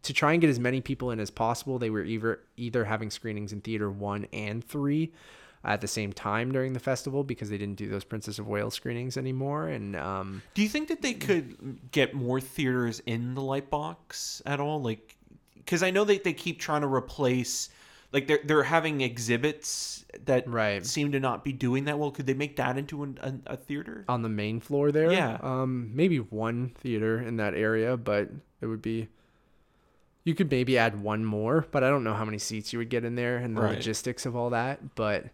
to 0.03 0.13
try 0.13 0.33
and 0.33 0.41
get 0.41 0.49
as 0.49 0.59
many 0.59 0.81
people 0.81 1.11
in 1.11 1.21
as 1.21 1.31
possible, 1.31 1.79
they 1.79 1.91
were 1.91 2.05
either 2.05 2.41
either 2.57 2.85
having 2.85 3.11
screenings 3.11 3.53
in 3.53 3.61
theater 3.61 3.91
one 3.91 4.27
and 4.33 4.65
three 4.65 5.13
at 5.65 5.81
the 5.81 5.89
same 5.89 6.13
time 6.13 6.53
during 6.53 6.73
the 6.73 6.81
festival 6.81 7.25
because 7.25 7.51
they 7.51 7.59
didn't 7.59 7.77
do 7.77 7.89
those 7.89 8.05
Princess 8.05 8.39
of 8.39 8.47
Wales 8.47 8.75
screenings 8.75 9.17
anymore. 9.17 9.69
And 9.69 9.97
um, 9.97 10.43
Do 10.55 10.63
you 10.63 10.69
think 10.69 10.89
that 10.89 11.03
they 11.03 11.15
could 11.15 11.91
get 11.91 12.15
more 12.15 12.41
theaters 12.41 13.03
in 13.07 13.35
the 13.35 13.43
Lightbox 13.43 14.41
at 14.47 14.61
all? 14.61 14.81
Like, 14.81 15.17
because 15.57 15.83
I 15.83 15.91
know 15.91 16.05
that 16.05 16.25
they 16.25 16.33
keep 16.33 16.61
trying 16.61 16.83
to 16.83 16.87
replace, 16.87 17.69
like 18.13 18.27
they're 18.27 18.41
they're 18.45 18.63
having 18.65 19.01
exhibits 19.01 20.05
that 20.25 20.49
Right. 20.49 20.85
seem 20.85 21.13
to 21.13 21.21
not 21.21 21.45
be 21.45 21.53
doing 21.53 21.85
that 21.85 21.99
well. 21.99 22.11
Could 22.11 22.27
they 22.27 22.35
make 22.35 22.57
that 22.57 22.79
into 22.79 23.03
an, 23.03 23.19
a, 23.21 23.53
a 23.55 23.57
theater? 23.57 24.05
on 24.09 24.23
the 24.23 24.29
main 24.29 24.61
floor 24.61 24.91
there, 24.93 25.13
Yeah. 25.13 25.39
um, 25.43 25.91
maybe 25.95 26.19
one 26.19 26.73
theater 26.77 27.21
in 27.21 27.37
that 27.37 27.55
area, 27.55 27.97
but 27.97 28.31
it 28.61 28.67
would 28.67 28.83
be. 28.83 29.09
You 30.25 30.35
could 30.35 30.51
maybe 30.51 30.77
add 30.77 31.01
one 31.01 31.25
more, 31.25 31.67
but 31.71 31.83
I 31.83 31.89
don't 31.89 32.05
know 32.05 32.13
how 32.13 32.25
many 32.25 32.39
seats 32.39 32.73
you 32.73 32.79
would 32.81 32.91
get 32.91 33.05
in 33.05 33.15
there 33.15 33.39
and 33.39 33.57
the 33.57 33.63
Right. 33.63 33.77
logistics 33.77 34.27
of 34.27 34.37
all 34.37 34.51
that. 34.51 34.95
But 34.95 35.27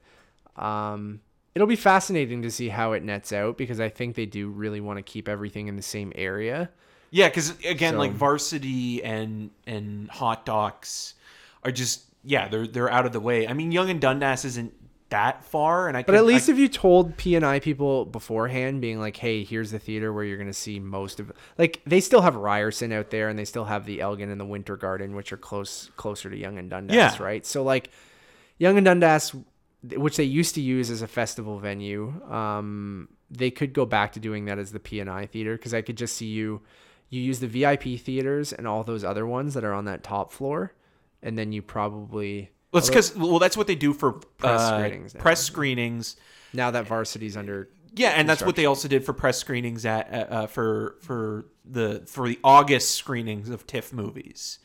um, 0.57 1.21
it'll 1.55 1.67
be 1.67 1.75
fascinating 1.77 2.43
to 2.43 2.51
see 2.51 2.69
how 2.69 2.93
it 2.93 3.03
nets 3.03 3.33
out 3.33 3.59
because 3.59 3.81
I 3.81 3.89
think 3.89 4.15
they 4.15 4.27
do 4.27 4.49
really 4.51 4.81
want 4.81 4.99
to 4.99 5.03
keep 5.03 5.29
everything 5.29 5.67
in 5.67 5.75
the 5.77 5.83
same 5.83 6.13
area. 6.15 6.71
Yeah, 7.11 7.29
because 7.29 7.51
again, 7.65 7.95
So- 7.95 7.99
like 7.99 8.13
varsity 8.13 9.03
and 9.03 9.51
and 9.67 10.09
hot 10.11 10.45
docs 10.47 11.15
are 11.65 11.73
just 11.73 12.05
yeah 12.25 12.49
they're 12.49 12.67
they're 12.67 12.91
out 12.91 13.07
of 13.07 13.13
the 13.13 13.21
way. 13.21 13.47
I 13.49 13.53
mean, 13.53 13.73
Yonge 13.73 13.91
and 13.91 14.01
Dundas 14.01 14.45
isn't 14.45 14.73
that 15.11 15.45
far. 15.45 15.87
And 15.87 15.97
I 15.97 16.01
But 16.01 16.07
can, 16.13 16.15
at 16.17 16.25
least 16.25 16.49
I, 16.49 16.53
if 16.53 16.59
you 16.59 16.67
told 16.69 17.17
P 17.17 17.37
and 17.37 17.45
I 17.45 17.61
people 17.61 18.05
beforehand, 18.07 18.81
being 18.81 18.99
like, 18.99 19.17
"Hey, 19.17 19.45
here's 19.45 19.71
the 19.71 19.79
theater 19.79 20.13
where 20.13 20.25
you're 20.25 20.39
gonna 20.39 20.53
see 20.53 20.81
most 20.81 21.21
of," 21.21 21.31
like 21.59 21.83
they 21.87 22.01
still 22.01 22.23
have 22.23 22.35
Ryerson 22.37 22.91
out 22.93 23.11
there, 23.11 23.29
and 23.29 23.39
they 23.39 23.45
still 23.45 23.67
have 23.67 23.85
the 23.87 24.01
Elgin 24.01 24.31
and 24.31 24.41
the 24.41 24.45
Winter 24.47 24.77
Garden, 24.77 25.15
which 25.15 25.33
are 25.33 25.37
close 25.37 25.91
closer 25.97 26.31
to 26.31 26.37
Yonge 26.37 26.59
and 26.59 26.71
Dundas, 26.71 26.97
Yeah. 26.97 27.23
right? 27.23 27.45
So 27.47 27.63
like, 27.63 27.91
Yonge 28.59 28.79
and 28.79 28.85
Dundas, 28.87 29.35
which 29.97 30.17
they 30.17 30.25
used 30.25 30.55
to 30.55 30.61
use 30.63 30.91
as 30.91 31.03
a 31.03 31.07
festival 31.07 31.59
venue, 31.59 32.21
um, 32.33 33.09
they 33.31 33.51
could 33.51 33.73
go 33.73 33.85
back 33.85 34.13
to 34.15 34.21
doing 34.21 34.47
that 34.47 34.59
as 34.59 34.73
the 34.73 34.81
P 34.81 34.99
and 35.01 35.11
I 35.11 35.27
theater 35.27 35.57
because 35.57 35.75
I 35.75 35.83
could 35.83 35.97
just 35.99 36.17
see 36.17 36.27
you, 36.27 36.63
you 37.11 37.21
use 37.21 37.41
the 37.41 37.47
VIP 37.47 37.99
theaters 38.01 38.53
and 38.53 38.67
all 38.67 38.83
those 38.83 39.05
other 39.05 39.27
ones 39.27 39.55
that 39.55 39.63
are 39.65 39.75
on 39.75 39.85
that 39.85 40.03
top 40.03 40.33
floor, 40.33 40.73
and 41.25 41.37
then 41.37 41.53
you 41.53 41.63
probably. 41.63 42.51
well, 42.71 42.79
it's 42.79 42.89
because 42.89 43.17
well, 43.17 43.41
that's 43.41 43.57
what 43.57 43.67
they 43.67 43.75
do 43.75 43.93
for 43.93 44.13
Press 44.13 44.61
uh, 44.61 44.79
screenings 44.79 45.15
now. 45.15 45.21
Press 45.21 45.43
screenings. 45.43 46.17
Now 46.53 46.71
that 46.71 46.87
varsity's 46.87 47.37
under 47.37 47.69
Yeah, 47.95 48.11
and 48.11 48.29
that's 48.29 48.43
what 48.43 48.55
they 48.55 48.67
also 48.67 48.87
did 48.87 49.05
for 49.05 49.13
press 49.13 49.39
screenings 49.39 49.85
at 49.85 50.13
uh, 50.13 50.17
uh, 50.17 50.47
for 50.47 50.97
for 51.01 51.47
the 51.65 52.05
for 52.07 52.29
the 52.29 52.39
August 52.45 52.93
screenings 52.93 53.49
of 53.49 53.67
TIFF 53.67 53.93
movies. 53.93 54.61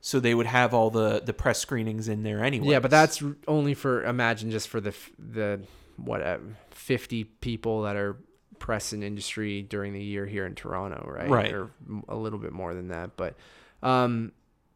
So 0.00 0.20
they 0.20 0.34
would 0.34 0.46
have 0.46 0.74
all 0.74 0.90
the 0.90 1.20
the 1.24 1.32
press 1.32 1.58
screenings 1.58 2.08
in 2.08 2.22
there 2.22 2.44
anyway. 2.44 2.68
Yeah, 2.68 2.80
but 2.80 2.90
that's 2.90 3.22
only 3.48 3.74
for 3.74 4.04
imagine 4.04 4.50
just 4.50 4.68
for 4.68 4.80
the 4.80 4.94
the 5.18 5.62
what 5.96 6.22
uh, 6.22 6.38
fifty 6.70 7.24
people 7.24 7.82
that 7.82 7.96
are 7.96 8.18
press 8.58 8.92
and 8.92 9.02
industry 9.02 9.62
during 9.62 9.92
the 9.92 10.02
year 10.02 10.26
here 10.26 10.46
in 10.46 10.54
Toronto, 10.54 11.04
right? 11.08 11.28
Right. 11.28 11.52
Or 11.52 11.70
a 12.08 12.16
little 12.16 12.38
bit 12.38 12.52
more 12.52 12.74
than 12.74 12.88
that, 12.88 13.16
but 13.16 13.34
um, 13.82 14.32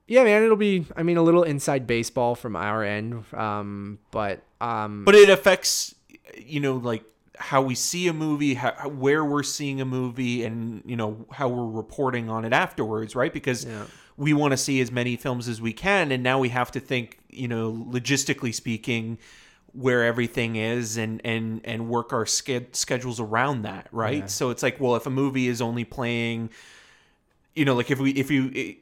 yeah, 0.07 0.24
man, 0.24 0.43
it'll 0.43 0.57
be. 0.57 0.87
I 0.97 1.03
mean, 1.03 1.16
a 1.16 1.23
little 1.23 1.43
inside 1.43 1.87
baseball 1.87 2.35
from 2.35 2.55
our 2.57 2.83
end, 2.85 3.24
um, 3.35 3.99
but 4.11 4.43
um, 4.61 5.05
but 5.05 5.15
it 5.15 5.28
affects 5.28 5.95
you 6.37 6.61
know 6.61 6.77
like 6.77 7.03
how 7.39 7.61
we 7.61 7.74
see 7.74 8.09
a 8.09 8.12
movie 8.12 8.55
how, 8.55 8.73
where 8.89 9.24
we're 9.24 9.43
seeing 9.43 9.81
a 9.81 9.85
movie 9.85 10.43
and 10.45 10.83
you 10.87 10.97
know 10.97 11.27
how 11.33 11.49
we're 11.49 11.66
reporting 11.66 12.31
on 12.31 12.45
it 12.47 12.53
afterwards 12.55 13.15
right 13.15 13.33
because 13.33 13.65
Yeah. 13.66 13.85
we 14.16 14.33
want 14.33 14.53
to 14.53 14.57
see 14.57 14.81
as 14.81 14.91
many 14.91 15.16
films 15.16 15.47
as 15.47 15.61
we 15.61 15.74
can 15.74 16.12
and 16.12 16.23
now 16.23 16.39
we 16.39 16.49
have 16.49 16.70
to 16.73 16.81
think 16.81 17.19
you 17.28 17.47
know 17.47 17.70
logistically 17.91 18.55
speaking 18.55 19.19
where 19.74 20.03
everything 20.03 20.57
is 20.57 20.97
and 20.97 21.20
and 21.27 21.61
and 21.65 21.89
work 21.91 22.12
our 22.15 22.24
ske- 22.24 22.69
schedules 22.73 23.20
around 23.20 23.62
that 23.62 23.87
right 23.93 24.20
Yeah. 24.20 24.27
so 24.27 24.49
it's 24.49 24.62
like 24.62 24.81
well 24.81 24.97
if 24.97 25.05
a 25.07 25.11
movie 25.11 25.47
is 25.49 25.61
only 25.61 25.85
playing 25.85 26.49
you 27.55 27.66
know 27.66 27.74
like 27.74 27.91
if 27.91 28.01
we 28.01 28.12
if 28.12 28.31
you 28.31 28.77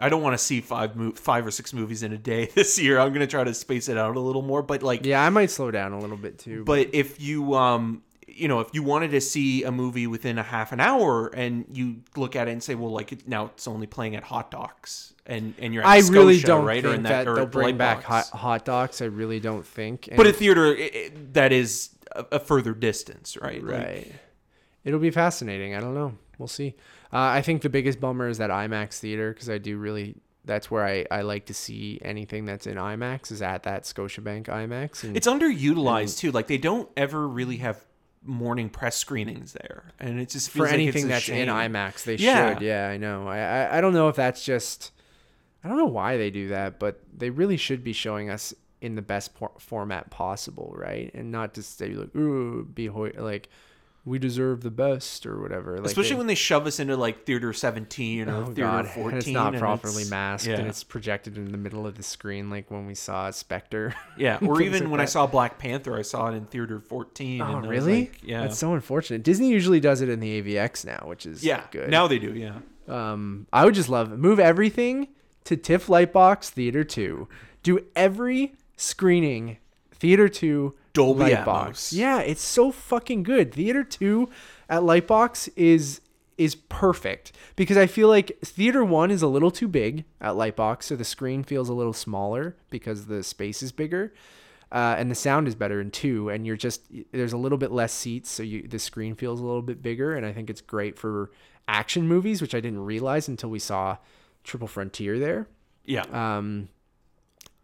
I 0.00 0.08
don't 0.08 0.22
want 0.22 0.34
to 0.38 0.42
see 0.44 0.60
five 0.60 0.96
mo- 0.96 1.12
five 1.12 1.46
or 1.46 1.50
six 1.50 1.72
movies 1.72 2.02
in 2.02 2.12
a 2.12 2.18
day 2.18 2.46
this 2.54 2.78
year. 2.78 2.98
I'm 2.98 3.12
gonna 3.12 3.26
try 3.26 3.44
to 3.44 3.54
space 3.54 3.88
it 3.88 3.96
out 3.98 4.16
a 4.16 4.20
little 4.20 4.42
more, 4.42 4.62
but 4.62 4.82
like 4.82 5.04
yeah, 5.04 5.24
I 5.24 5.30
might 5.30 5.50
slow 5.50 5.70
down 5.70 5.92
a 5.92 5.98
little 6.00 6.16
bit 6.16 6.38
too. 6.38 6.64
but 6.64 6.88
if 6.94 7.20
you 7.20 7.54
um 7.54 8.02
you 8.26 8.46
know 8.48 8.60
if 8.60 8.68
you 8.72 8.82
wanted 8.82 9.10
to 9.10 9.20
see 9.20 9.64
a 9.64 9.72
movie 9.72 10.06
within 10.06 10.38
a 10.38 10.42
half 10.42 10.70
an 10.72 10.78
hour 10.80 11.26
and 11.34 11.64
you 11.72 11.96
look 12.16 12.36
at 12.36 12.46
it 12.48 12.52
and 12.52 12.62
say 12.62 12.74
well 12.76 12.90
like 12.92 13.12
it- 13.12 13.26
now 13.28 13.46
it's 13.46 13.66
only 13.68 13.86
playing 13.86 14.14
at 14.16 14.22
hot 14.22 14.50
docs 14.50 15.12
and 15.26 15.52
and 15.58 15.74
you're 15.74 15.82
at 15.82 15.88
I 15.88 15.98
really 16.08 16.40
don't 16.40 16.64
right 16.64 16.82
think 16.82 16.92
or 16.92 16.96
in 16.96 17.02
that, 17.02 17.26
or 17.28 17.34
they'll 17.34 17.46
bring 17.46 17.76
back 17.76 18.02
hot, 18.04 18.26
hot 18.28 18.64
dogs. 18.64 19.02
I 19.02 19.06
really 19.06 19.40
don't 19.40 19.66
think. 19.66 20.08
but 20.16 20.26
a 20.26 20.32
theater 20.32 20.66
i 20.78 20.90
i 20.94 21.10
that 21.32 21.52
is 21.52 21.90
a, 22.16 22.24
a 22.32 22.38
further 22.38 22.72
distance 22.72 23.36
right 23.36 23.62
Like, 23.62 23.78
Right. 23.84 24.12
It'll 24.84 24.98
be 25.00 25.10
fascinating. 25.10 25.74
I 25.74 25.80
don't 25.80 25.94
know. 25.94 26.14
We'll 26.38 26.48
see. 26.48 26.74
Uh, 27.12 27.18
I 27.18 27.42
think 27.42 27.62
the 27.62 27.68
biggest 27.70 28.00
bummer 28.00 28.28
is 28.28 28.38
that 28.38 28.50
IMAX 28.50 28.98
theater 29.00 29.32
because 29.32 29.50
I 29.50 29.58
do 29.58 29.76
really. 29.78 30.16
That's 30.44 30.70
where 30.70 30.86
I, 30.86 31.04
I 31.10 31.20
like 31.20 31.46
to 31.46 31.54
see 31.54 32.00
anything 32.02 32.46
that's 32.46 32.66
in 32.66 32.76
IMAX 32.76 33.30
is 33.30 33.42
at 33.42 33.64
that 33.64 33.82
Scotiabank 33.82 34.44
IMAX. 34.46 35.04
And 35.04 35.14
it's 35.16 35.26
underutilized 35.26 36.18
too 36.18 36.32
like 36.32 36.46
they 36.46 36.56
don't 36.58 36.88
ever 36.96 37.28
really 37.28 37.58
have 37.58 37.84
morning 38.24 38.68
press 38.70 38.96
screenings 38.96 39.52
there 39.52 39.84
and 39.98 40.18
it 40.20 40.28
just 40.30 40.48
for 40.50 40.58
feels 40.58 40.70
like 40.70 40.80
it's 40.80 40.82
anything 40.96 41.08
that's 41.08 41.28
in. 41.28 41.48
IMAX, 41.48 42.04
they 42.04 42.14
Yeah. 42.16 42.54
should. 42.54 42.62
Yeah, 42.62 42.88
I 42.88 42.96
know. 42.96 43.28
I, 43.28 43.38
I 43.38 43.78
I 43.78 43.80
don't 43.82 43.92
know 43.92 44.08
if 44.08 44.16
that's 44.16 44.44
just. 44.44 44.92
I 45.62 45.68
don't 45.68 45.76
know 45.76 45.84
why 45.86 46.16
they 46.16 46.30
do 46.30 46.48
that, 46.48 46.78
but 46.78 47.00
they 47.14 47.28
really 47.28 47.58
should 47.58 47.84
be 47.84 47.92
showing 47.92 48.30
us 48.30 48.54
in 48.80 48.94
the 48.94 49.02
best 49.02 49.34
por- 49.34 49.52
format 49.58 50.08
possible, 50.10 50.72
right? 50.74 51.10
And 51.12 51.30
not 51.30 51.52
just 51.52 51.76
say 51.76 51.90
like, 51.90 52.16
"Ooh, 52.16 52.64
be 52.64 52.86
hoi-, 52.86 53.12
like." 53.18 53.48
We 54.04 54.18
deserve 54.18 54.62
the 54.62 54.70
best, 54.70 55.26
or 55.26 55.40
whatever. 55.42 55.76
Like 55.76 55.86
especially 55.86 56.12
they- 56.12 56.16
when 56.16 56.26
they 56.26 56.34
shove 56.34 56.66
us 56.66 56.80
into 56.80 56.96
like 56.96 57.26
theater 57.26 57.52
17 57.52 58.28
or 58.28 58.34
Oh 58.34 58.44
theater 58.46 58.62
god, 58.62 58.88
14 58.88 59.08
and 59.10 59.18
it's 59.18 59.26
not 59.28 59.52
and 59.52 59.60
properly 59.60 59.94
it's- 60.02 60.10
masked 60.10 60.48
yeah. 60.48 60.56
and 60.58 60.66
it's 60.68 60.82
projected 60.82 61.36
in 61.36 61.52
the 61.52 61.58
middle 61.58 61.86
of 61.86 61.96
the 61.96 62.02
screen, 62.02 62.48
like 62.48 62.70
when 62.70 62.86
we 62.86 62.94
saw 62.94 63.30
Spectre. 63.30 63.94
Yeah, 64.16 64.38
or 64.42 64.60
even 64.62 64.84
like 64.84 64.90
when 64.92 65.00
I 65.00 65.04
saw 65.04 65.26
Black 65.26 65.58
Panther, 65.58 65.96
I 65.98 66.02
saw 66.02 66.28
it 66.28 66.34
in 66.34 66.46
theater 66.46 66.80
14. 66.80 67.40
Oh 67.42 67.56
and 67.58 67.68
really? 67.68 68.00
like, 68.00 68.20
yeah. 68.22 68.42
that's 68.42 68.58
so 68.58 68.72
unfortunate. 68.74 69.22
Disney 69.22 69.48
usually 69.50 69.80
does 69.80 70.00
it 70.00 70.08
in 70.08 70.20
the 70.20 70.42
AVX 70.42 70.84
now, 70.84 71.02
which 71.06 71.26
is 71.26 71.44
yeah. 71.44 71.64
good. 71.70 71.90
Now 71.90 72.06
they 72.06 72.18
do, 72.18 72.34
yeah. 72.34 72.58
um, 72.88 73.46
I 73.52 73.64
would 73.64 73.74
just 73.74 73.88
love 73.88 74.10
move 74.18 74.40
everything 74.40 75.08
to 75.44 75.56
TIFF 75.56 75.86
Lightbox 75.88 76.48
Theater 76.48 76.84
Two. 76.84 77.28
Do 77.62 77.84
every 77.94 78.54
screening 78.76 79.58
Theater 79.92 80.28
Two 80.28 80.74
Dolby 80.92 81.24
Lightbox. 81.24 81.44
Atmos. 81.44 81.92
Yeah, 81.92 82.20
it's 82.20 82.42
so 82.42 82.70
fucking 82.72 83.22
good. 83.22 83.54
Theater 83.54 83.84
Two 83.84 84.28
at 84.68 84.82
Lightbox 84.82 85.50
is 85.56 86.00
is 86.38 86.54
perfect 86.54 87.32
because 87.54 87.76
I 87.76 87.86
feel 87.86 88.08
like 88.08 88.38
Theater 88.42 88.84
One 88.84 89.10
is 89.10 89.22
a 89.22 89.28
little 89.28 89.50
too 89.50 89.68
big 89.68 90.04
at 90.20 90.32
Lightbox, 90.32 90.84
so 90.84 90.96
the 90.96 91.04
screen 91.04 91.44
feels 91.44 91.68
a 91.68 91.74
little 91.74 91.92
smaller 91.92 92.56
because 92.70 93.06
the 93.06 93.22
space 93.22 93.62
is 93.62 93.72
bigger. 93.72 94.14
Uh, 94.72 94.94
and 94.96 95.10
the 95.10 95.16
sound 95.16 95.48
is 95.48 95.56
better 95.56 95.80
in 95.80 95.90
two, 95.90 96.28
and 96.28 96.46
you're 96.46 96.56
just 96.56 96.82
there's 97.10 97.32
a 97.32 97.36
little 97.36 97.58
bit 97.58 97.72
less 97.72 97.92
seats, 97.92 98.30
so 98.30 98.42
you 98.42 98.66
the 98.66 98.78
screen 98.78 99.16
feels 99.16 99.40
a 99.40 99.44
little 99.44 99.62
bit 99.62 99.82
bigger, 99.82 100.14
and 100.14 100.24
I 100.24 100.32
think 100.32 100.48
it's 100.48 100.60
great 100.60 100.96
for 100.96 101.32
action 101.66 102.06
movies, 102.06 102.40
which 102.40 102.54
I 102.54 102.60
didn't 102.60 102.84
realize 102.84 103.26
until 103.26 103.50
we 103.50 103.58
saw 103.58 103.96
Triple 104.44 104.68
Frontier 104.68 105.18
there. 105.18 105.48
Yeah. 105.84 106.04
Um, 106.12 106.68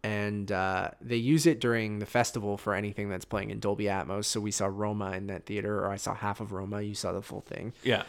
and 0.03 0.51
uh, 0.51 0.91
they 1.01 1.15
use 1.17 1.45
it 1.45 1.59
during 1.59 1.99
the 1.99 2.05
festival 2.05 2.57
for 2.57 2.73
anything 2.73 3.09
that's 3.09 3.25
playing 3.25 3.49
in 3.49 3.59
Dolby 3.59 3.85
Atmos. 3.85 4.25
So 4.25 4.39
we 4.39 4.51
saw 4.51 4.67
Roma 4.67 5.11
in 5.11 5.27
that 5.27 5.45
theater, 5.45 5.79
or 5.79 5.91
I 5.91 5.97
saw 5.97 6.13
half 6.13 6.39
of 6.39 6.51
Roma. 6.51 6.81
You 6.81 6.95
saw 6.95 7.11
the 7.11 7.21
full 7.21 7.41
thing. 7.41 7.73
yeah. 7.83 8.03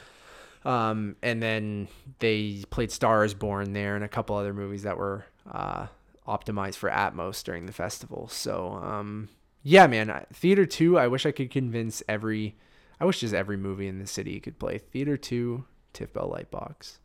Um, 0.64 1.16
and 1.22 1.42
then 1.42 1.88
they 2.18 2.64
played 2.70 2.90
Stars 2.90 3.32
Born 3.32 3.72
there 3.72 3.94
and 3.94 4.04
a 4.04 4.08
couple 4.08 4.36
other 4.36 4.52
movies 4.52 4.82
that 4.82 4.98
were 4.98 5.24
uh, 5.50 5.86
optimized 6.26 6.74
for 6.74 6.90
Atmos 6.90 7.42
during 7.44 7.66
the 7.66 7.72
festival. 7.72 8.28
So 8.28 8.72
um, 8.82 9.28
yeah, 9.62 9.86
man, 9.86 10.26
Theater 10.32 10.66
Two. 10.66 10.98
I 10.98 11.06
wish 11.08 11.24
I 11.26 11.30
could 11.32 11.50
convince 11.50 12.02
every. 12.08 12.56
I 13.00 13.04
wish 13.04 13.20
just 13.20 13.34
every 13.34 13.56
movie 13.56 13.86
in 13.86 13.98
the 14.00 14.06
city 14.06 14.40
could 14.40 14.58
play 14.58 14.78
Theater 14.78 15.16
Two, 15.16 15.64
Tiff 15.92 16.12
Bell 16.12 16.28
Lightbox. 16.28 16.98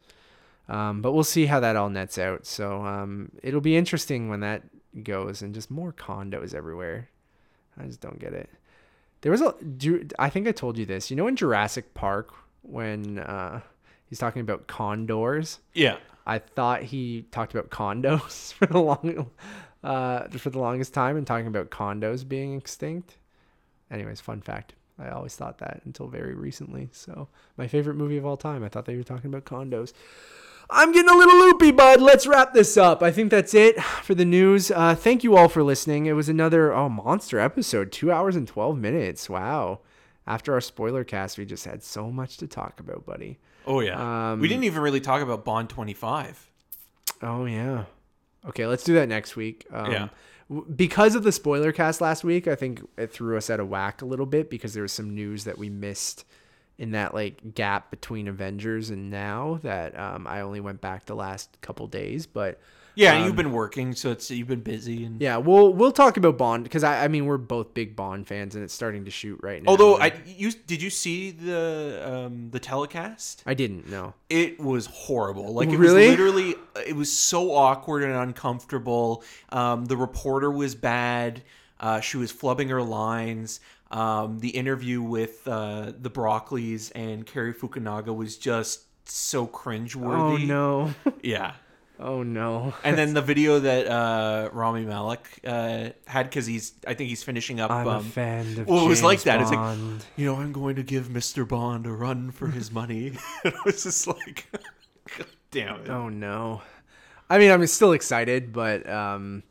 Um, 0.70 1.02
but 1.02 1.12
we'll 1.12 1.24
see 1.26 1.46
how 1.48 1.60
that 1.60 1.76
all 1.76 1.90
nets 1.90 2.18
out. 2.18 2.46
So 2.46 2.86
um, 2.86 3.32
it'll 3.44 3.62
be 3.62 3.76
interesting 3.76 4.30
when 4.30 4.40
that 4.42 4.64
goes 5.04 5.42
and 5.42 5.54
just 5.54 5.70
more 5.70 5.92
condos 5.92 6.54
everywhere. 6.54 7.10
I 7.78 7.86
just 7.86 8.00
don't 8.02 8.20
get 8.20 8.34
it. 8.34 8.50
There 9.22 9.32
was 9.32 9.42
a. 9.42 9.54
Do, 9.64 10.08
I 10.20 10.30
think 10.30 10.48
I 10.48 10.52
told 10.52 10.78
you 10.78 10.86
this. 10.86 11.10
You 11.10 11.18
know, 11.18 11.28
in 11.28 11.36
Jurassic 11.36 11.94
Park, 11.94 12.32
when 12.62 13.20
uh, 13.20 13.62
he's 14.06 14.20
talking 14.20 14.42
about 14.42 14.68
condors, 14.68 15.60
Yeah. 15.74 15.98
I 16.26 16.40
thought 16.40 16.84
he 16.84 17.26
talked 17.32 17.54
about 17.54 17.70
condos 17.70 18.54
for 18.54 18.66
the 18.66 18.80
long, 18.80 19.30
uh, 19.84 20.28
for 20.30 20.50
the 20.50 20.60
longest 20.60 20.94
time, 20.94 21.18
and 21.18 21.28
talking 21.28 21.48
about 21.48 21.70
condos 21.70 22.28
being 22.28 22.56
extinct. 22.56 23.18
Anyways, 23.92 24.22
fun 24.22 24.40
fact. 24.42 24.74
I 25.00 25.10
always 25.10 25.36
thought 25.36 25.58
that 25.58 25.82
until 25.86 26.08
very 26.08 26.36
recently. 26.36 26.90
So 26.92 27.28
my 27.58 27.68
favorite 27.68 27.96
movie 27.96 28.18
of 28.18 28.26
all 28.26 28.38
time. 28.38 28.64
I 28.64 28.70
thought 28.70 28.86
they 28.86 28.96
were 28.96 29.04
talking 29.04 29.34
about 29.34 29.46
condos. 29.46 29.92
I'm 30.70 30.92
getting 30.92 31.10
a 31.10 31.16
little 31.18 31.38
loopy, 31.38 31.72
bud. 31.72 32.02
Let's 32.02 32.26
wrap 32.26 32.54
this 32.54 32.78
up. 32.78 33.04
I 33.04 33.12
think 33.12 33.30
that's 33.32 33.54
it 33.54 33.82
for 33.84 34.16
the 34.16 34.26
news. 34.26 34.72
Uh, 34.72 34.96
thank 34.96 35.24
you 35.24 35.36
all 35.36 35.48
for 35.50 35.62
listening. 35.64 36.06
It 36.06 36.14
was 36.14 36.30
another 36.30 36.74
oh 36.74 36.90
monster 36.90 37.40
episode, 37.40 37.92
two 37.92 38.12
hours 38.12 38.36
and 38.36 38.48
twelve 38.48 38.78
minutes. 38.78 39.30
Wow. 39.30 39.80
After 40.26 40.54
our 40.54 40.62
spoiler 40.62 41.04
cast, 41.04 41.38
we 41.38 41.46
just 41.46 41.66
had 41.66 41.84
so 41.84 42.10
much 42.10 42.38
to 42.38 42.48
talk 42.48 42.80
about, 42.80 43.06
buddy. 43.06 43.40
Oh 43.68 43.82
yeah. 43.82 44.32
Um, 44.32 44.40
we 44.40 44.48
didn't 44.48 44.64
even 44.64 44.82
really 44.82 45.02
talk 45.02 45.22
about 45.22 45.44
Bond 45.44 45.70
25. 45.70 46.50
Oh 47.22 47.46
yeah. 47.46 47.86
Okay, 48.48 48.66
let's 48.66 48.84
do 48.84 48.94
that 48.96 49.10
next 49.10 49.36
week. 49.36 49.66
Um, 49.72 49.92
Yeah. 49.92 50.08
Because 50.76 51.16
of 51.16 51.24
the 51.24 51.32
spoiler 51.32 51.72
cast 51.72 52.00
last 52.02 52.24
week, 52.24 52.48
I 52.48 52.56
think 52.56 52.82
it 52.98 53.12
threw 53.12 53.38
us 53.38 53.50
out 53.50 53.60
of 53.60 53.70
whack 53.70 54.02
a 54.02 54.06
little 54.06 54.26
bit 54.26 54.50
because 54.50 54.74
there 54.74 54.84
was 54.84 54.92
some 54.92 55.14
news 55.16 55.46
that 55.46 55.58
we 55.58 55.70
missed 55.70 56.26
in 56.78 56.92
that 56.92 57.14
like 57.14 57.54
gap 57.56 57.92
between 57.92 58.28
Avengers 58.28 58.90
and 58.90 59.10
now 59.10 59.60
that 59.64 59.98
um, 60.00 60.26
I 60.28 60.42
only 60.42 60.60
went 60.60 60.82
back 60.82 61.06
the 61.06 61.16
last 61.16 61.58
couple 61.62 61.86
days, 61.88 62.26
but 62.26 62.60
Yeah, 62.96 63.18
Um, 63.18 63.26
you've 63.26 63.36
been 63.36 63.52
working, 63.52 63.94
so 63.96 64.12
it's 64.12 64.30
you've 64.32 64.48
been 64.48 64.62
busy 64.62 65.04
and 65.06 65.20
yeah, 65.22 65.38
we'll 65.38 65.72
we'll 65.74 65.92
talk 65.92 66.18
about 66.18 66.38
Bond 66.38 66.64
because 66.64 66.84
I, 66.84 67.06
I 67.06 67.08
mean 67.08 67.26
we're 67.26 67.38
both 67.38 67.74
big 67.74 67.96
Bond 67.96 68.28
fans 68.28 68.56
and 68.56 68.64
it's 68.64 68.74
starting 68.74 69.06
to 69.06 69.12
shoot 69.12 69.40
right 69.44 69.62
now. 69.64 69.70
Although 69.70 69.98
I 70.00 70.14
you 70.26 70.52
did 70.52 70.82
you 70.82 70.90
see 70.90 71.32
the 71.32 72.02
um 72.06 72.50
the 72.52 72.60
telecast? 72.60 73.44
I 73.46 73.54
didn't 73.54 73.90
know. 73.90 74.14
It 74.30 74.60
was 74.60 74.86
horrible. 74.88 75.54
Like 75.54 75.70
it 75.70 75.78
Really? 75.78 76.10
was 76.10 76.18
literally 76.18 76.56
it 76.88 76.96
was 76.96 77.12
so 77.12 77.52
awkward 77.54 78.04
and 78.04 78.14
uncomfortable. 78.14 79.24
Um 79.50 79.86
the 79.86 79.98
reporter 79.98 80.52
was 80.52 80.76
bad. 80.76 81.44
Uh, 81.80 82.00
she 82.00 82.16
was 82.18 82.32
flubbing 82.32 82.70
her 82.70 82.82
lines. 82.82 83.60
Um, 83.94 84.40
the 84.40 84.50
interview 84.50 85.02
with 85.02 85.48
uh, 85.48 85.94
the 85.98 86.10
Broccoli's 86.10 86.90
and 86.92 87.26
Cary 87.26 87.54
Fukunaga 87.54 88.14
was 88.14 88.38
just 88.38 88.86
so 89.08 89.46
cringeworthy. 89.48 90.34
Oh 90.34 90.38
no. 90.38 90.94
Yeah. 91.24 91.54
Oh 92.00 92.24
no. 92.24 92.74
And 92.84 92.98
then 92.98 93.14
the 93.14 93.22
video 93.22 93.60
that 93.60 93.88
uh, 93.88 94.50
Rami 94.52 94.84
Malek 94.84 95.40
uh, 95.46 95.90
had 96.08 96.24
because 96.24 96.48
he's, 96.48 96.74
I 96.88 96.96
think 96.96 97.10
he's 97.10 97.22
finishing 97.22 97.60
up. 97.60 97.70
I'm 97.70 97.88
um, 97.88 97.98
a 97.98 98.04
fan 98.04 98.60
of 98.60 98.68
well, 98.68 98.84
it 98.84 98.90
was 98.90 99.04
like 99.04 99.22
that. 99.24 99.42
It's 99.42 99.52
like, 99.52 99.80
you 100.16 100.26
know, 100.26 100.36
I'm 100.36 100.52
going 100.52 100.76
to 100.78 100.84
give 100.84 101.08
Mr. 101.10 101.48
Bond 101.48 101.86
a 101.86 101.92
run 101.92 102.32
for 102.32 102.48
his 102.48 102.72
money. 102.80 103.14
it 103.46 103.54
was 103.64 103.84
just 103.84 104.08
like, 104.08 104.48
God 105.18 105.28
damn 105.52 105.82
it. 105.82 105.90
Oh 105.90 106.10
no. 106.10 106.64
I 107.30 107.38
mean, 107.38 107.52
I'm 107.52 107.66
still 107.68 107.94
excited, 107.94 108.52
but 108.52 108.90
um, 108.90 109.44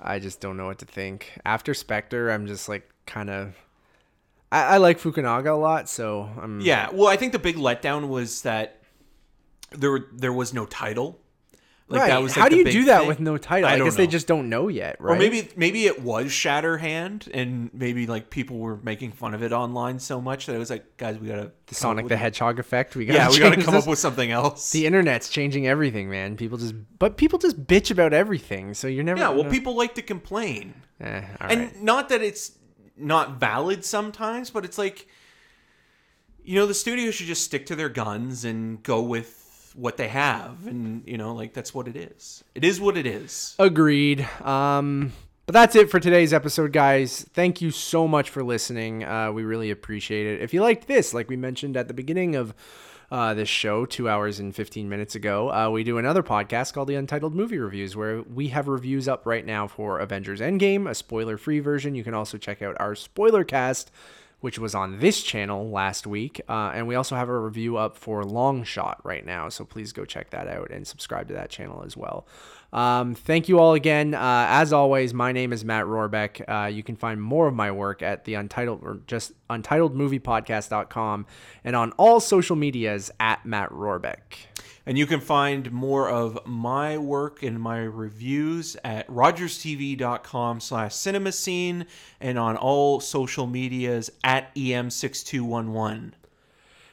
I 0.00 0.18
just 0.18 0.40
don't 0.40 0.56
know 0.56 0.66
what 0.66 0.78
to 0.78 0.86
think. 0.86 1.38
After 1.44 1.74
Spectre, 1.74 2.30
I'm 2.30 2.46
just 2.46 2.68
like 2.68 2.90
kind 3.06 3.28
of. 3.28 3.54
I, 4.54 4.74
I 4.74 4.76
like 4.76 5.00
Fukunaga 5.00 5.50
a 5.50 5.52
lot, 5.52 5.88
so 5.88 6.30
I'm. 6.40 6.60
Yeah, 6.60 6.90
well, 6.92 7.08
I 7.08 7.16
think 7.16 7.32
the 7.32 7.38
big 7.38 7.56
letdown 7.56 8.08
was 8.08 8.42
that 8.42 8.80
there 9.72 10.06
there 10.12 10.32
was 10.32 10.54
no 10.54 10.66
title. 10.66 11.20
Like 11.86 12.00
right. 12.00 12.08
that 12.08 12.22
was 12.22 12.34
How 12.34 12.48
do 12.48 12.56
you 12.56 12.64
do 12.64 12.86
that 12.86 13.00
thing. 13.00 13.08
with 13.08 13.20
no 13.20 13.36
title? 13.36 13.68
I 13.68 13.74
I, 13.74 13.78
guess 13.78 13.94
they 13.94 14.06
just 14.06 14.26
don't 14.26 14.48
know 14.48 14.68
yet, 14.68 14.96
right? 15.00 15.16
Or 15.16 15.18
maybe 15.18 15.50
maybe 15.54 15.84
it 15.84 16.00
was 16.00 16.26
Shatterhand, 16.28 17.28
and 17.34 17.68
maybe 17.74 18.06
like 18.06 18.30
people 18.30 18.56
were 18.56 18.78
making 18.78 19.12
fun 19.12 19.34
of 19.34 19.42
it 19.42 19.52
online 19.52 19.98
so 19.98 20.18
much 20.18 20.46
that 20.46 20.54
it 20.54 20.58
was 20.58 20.70
like, 20.70 20.96
guys, 20.96 21.18
we 21.18 21.28
gotta 21.28 21.52
the 21.66 21.74
Sonic 21.74 22.08
the 22.08 22.16
Hedgehog 22.16 22.58
effect. 22.58 22.96
We 22.96 23.04
gotta 23.04 23.18
yeah, 23.18 23.28
we 23.28 23.38
gotta 23.38 23.62
come 23.62 23.74
this. 23.74 23.84
up 23.84 23.88
with 23.90 23.98
something 23.98 24.30
else. 24.30 24.70
The 24.70 24.86
internet's 24.86 25.28
changing 25.28 25.66
everything, 25.66 26.08
man. 26.08 26.36
People 26.38 26.56
just, 26.56 26.74
but 26.98 27.18
people 27.18 27.38
just 27.38 27.62
bitch 27.66 27.90
about 27.90 28.14
everything. 28.14 28.72
So 28.72 28.86
you're 28.88 29.04
never. 29.04 29.20
yeah, 29.20 29.28
well, 29.28 29.50
people 29.50 29.76
like 29.76 29.94
to 29.96 30.02
complain, 30.02 30.74
Eh, 31.00 31.22
all 31.40 31.48
and 31.50 31.60
right. 31.60 31.82
not 31.82 32.08
that 32.08 32.22
it's 32.22 32.52
not 32.96 33.40
valid 33.40 33.84
sometimes, 33.84 34.50
but 34.50 34.64
it's 34.64 34.78
like, 34.78 35.08
you 36.44 36.56
know, 36.56 36.66
the 36.66 36.74
studio 36.74 37.10
should 37.10 37.26
just 37.26 37.44
stick 37.44 37.66
to 37.66 37.76
their 37.76 37.88
guns 37.88 38.44
and 38.44 38.82
go 38.82 39.02
with 39.02 39.72
what 39.74 39.96
they 39.96 40.08
have, 40.08 40.66
and 40.66 41.02
you 41.06 41.18
know, 41.18 41.34
like 41.34 41.52
that's 41.52 41.74
what 41.74 41.88
it 41.88 41.96
is. 41.96 42.44
It 42.54 42.64
is 42.64 42.80
what 42.80 42.96
it 42.96 43.06
is. 43.06 43.56
Agreed. 43.58 44.20
Um, 44.42 45.12
but 45.46 45.52
that's 45.52 45.76
it 45.76 45.90
for 45.90 46.00
today's 46.00 46.32
episode, 46.32 46.72
guys. 46.72 47.26
Thank 47.34 47.60
you 47.60 47.70
so 47.70 48.08
much 48.08 48.30
for 48.30 48.42
listening. 48.42 49.04
Uh, 49.04 49.30
we 49.32 49.42
really 49.42 49.70
appreciate 49.70 50.26
it. 50.26 50.42
If 50.42 50.54
you 50.54 50.62
liked 50.62 50.86
this, 50.86 51.12
like 51.12 51.28
we 51.28 51.36
mentioned 51.36 51.76
at 51.76 51.88
the 51.88 51.94
beginning 51.94 52.34
of 52.36 52.54
uh, 53.14 53.32
this 53.32 53.48
show, 53.48 53.86
two 53.86 54.08
hours 54.08 54.40
and 54.40 54.52
15 54.52 54.88
minutes 54.88 55.14
ago, 55.14 55.48
uh, 55.52 55.70
we 55.70 55.84
do 55.84 55.98
another 55.98 56.24
podcast 56.24 56.72
called 56.72 56.88
the 56.88 56.96
Untitled 56.96 57.32
Movie 57.32 57.58
Reviews, 57.58 57.94
where 57.94 58.22
we 58.22 58.48
have 58.48 58.66
reviews 58.66 59.06
up 59.06 59.24
right 59.24 59.46
now 59.46 59.68
for 59.68 60.00
Avengers 60.00 60.40
Endgame, 60.40 60.90
a 60.90 60.96
spoiler 60.96 61.36
free 61.36 61.60
version. 61.60 61.94
You 61.94 62.02
can 62.02 62.12
also 62.12 62.38
check 62.38 62.60
out 62.60 62.76
our 62.80 62.96
spoiler 62.96 63.44
cast 63.44 63.92
which 64.44 64.58
was 64.58 64.74
on 64.74 64.98
this 64.98 65.22
channel 65.22 65.70
last 65.70 66.06
week. 66.06 66.38
Uh, 66.50 66.70
and 66.74 66.86
we 66.86 66.94
also 66.94 67.16
have 67.16 67.30
a 67.30 67.38
review 67.38 67.78
up 67.78 67.96
for 67.96 68.22
Long 68.24 68.62
Shot 68.62 69.00
right 69.02 69.24
now. 69.24 69.48
So 69.48 69.64
please 69.64 69.94
go 69.94 70.04
check 70.04 70.28
that 70.30 70.48
out 70.48 70.70
and 70.70 70.86
subscribe 70.86 71.28
to 71.28 71.34
that 71.34 71.48
channel 71.48 71.82
as 71.82 71.96
well. 71.96 72.26
Um, 72.74 73.14
thank 73.14 73.48
you 73.48 73.60
all 73.60 73.74
again. 73.74 74.14
Uh, 74.14 74.46
as 74.48 74.72
always, 74.72 75.14
my 75.14 75.30
name 75.30 75.52
is 75.52 75.64
Matt 75.64 75.84
Rohrbeck. 75.86 76.42
Uh, 76.48 76.66
you 76.66 76.82
can 76.82 76.96
find 76.96 77.22
more 77.22 77.46
of 77.46 77.54
my 77.54 77.70
work 77.70 78.02
at 78.02 78.24
the 78.24 78.34
Untitled 78.34 78.80
or 78.82 78.98
just 79.06 79.32
untitledmoviepodcast.com 79.48 81.26
and 81.62 81.76
on 81.76 81.92
all 81.92 82.18
social 82.18 82.56
medias 82.56 83.12
at 83.20 83.46
Matt 83.46 83.70
Rohrbeck. 83.70 84.18
And 84.86 84.98
you 84.98 85.06
can 85.06 85.20
find 85.20 85.70
more 85.72 86.10
of 86.10 86.38
my 86.46 86.98
work 86.98 87.42
and 87.44 87.58
my 87.60 87.78
reviews 87.78 88.76
at 88.84 89.06
rogerstv.com 89.08 90.60
slash 90.60 90.94
cinema 90.94 91.32
scene 91.32 91.86
and 92.20 92.38
on 92.38 92.56
all 92.56 92.98
social 93.00 93.46
medias 93.46 94.10
at 94.24 94.50
E 94.54 94.70
em6211. 94.70 96.12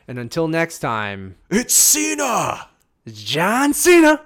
And 0.07 0.19
until 0.19 0.47
next 0.47 0.79
time, 0.79 1.37
It's 1.49 1.73
Cena! 1.73 2.69
it's 3.05 3.23
John 3.23 3.73
Cena. 3.73 4.21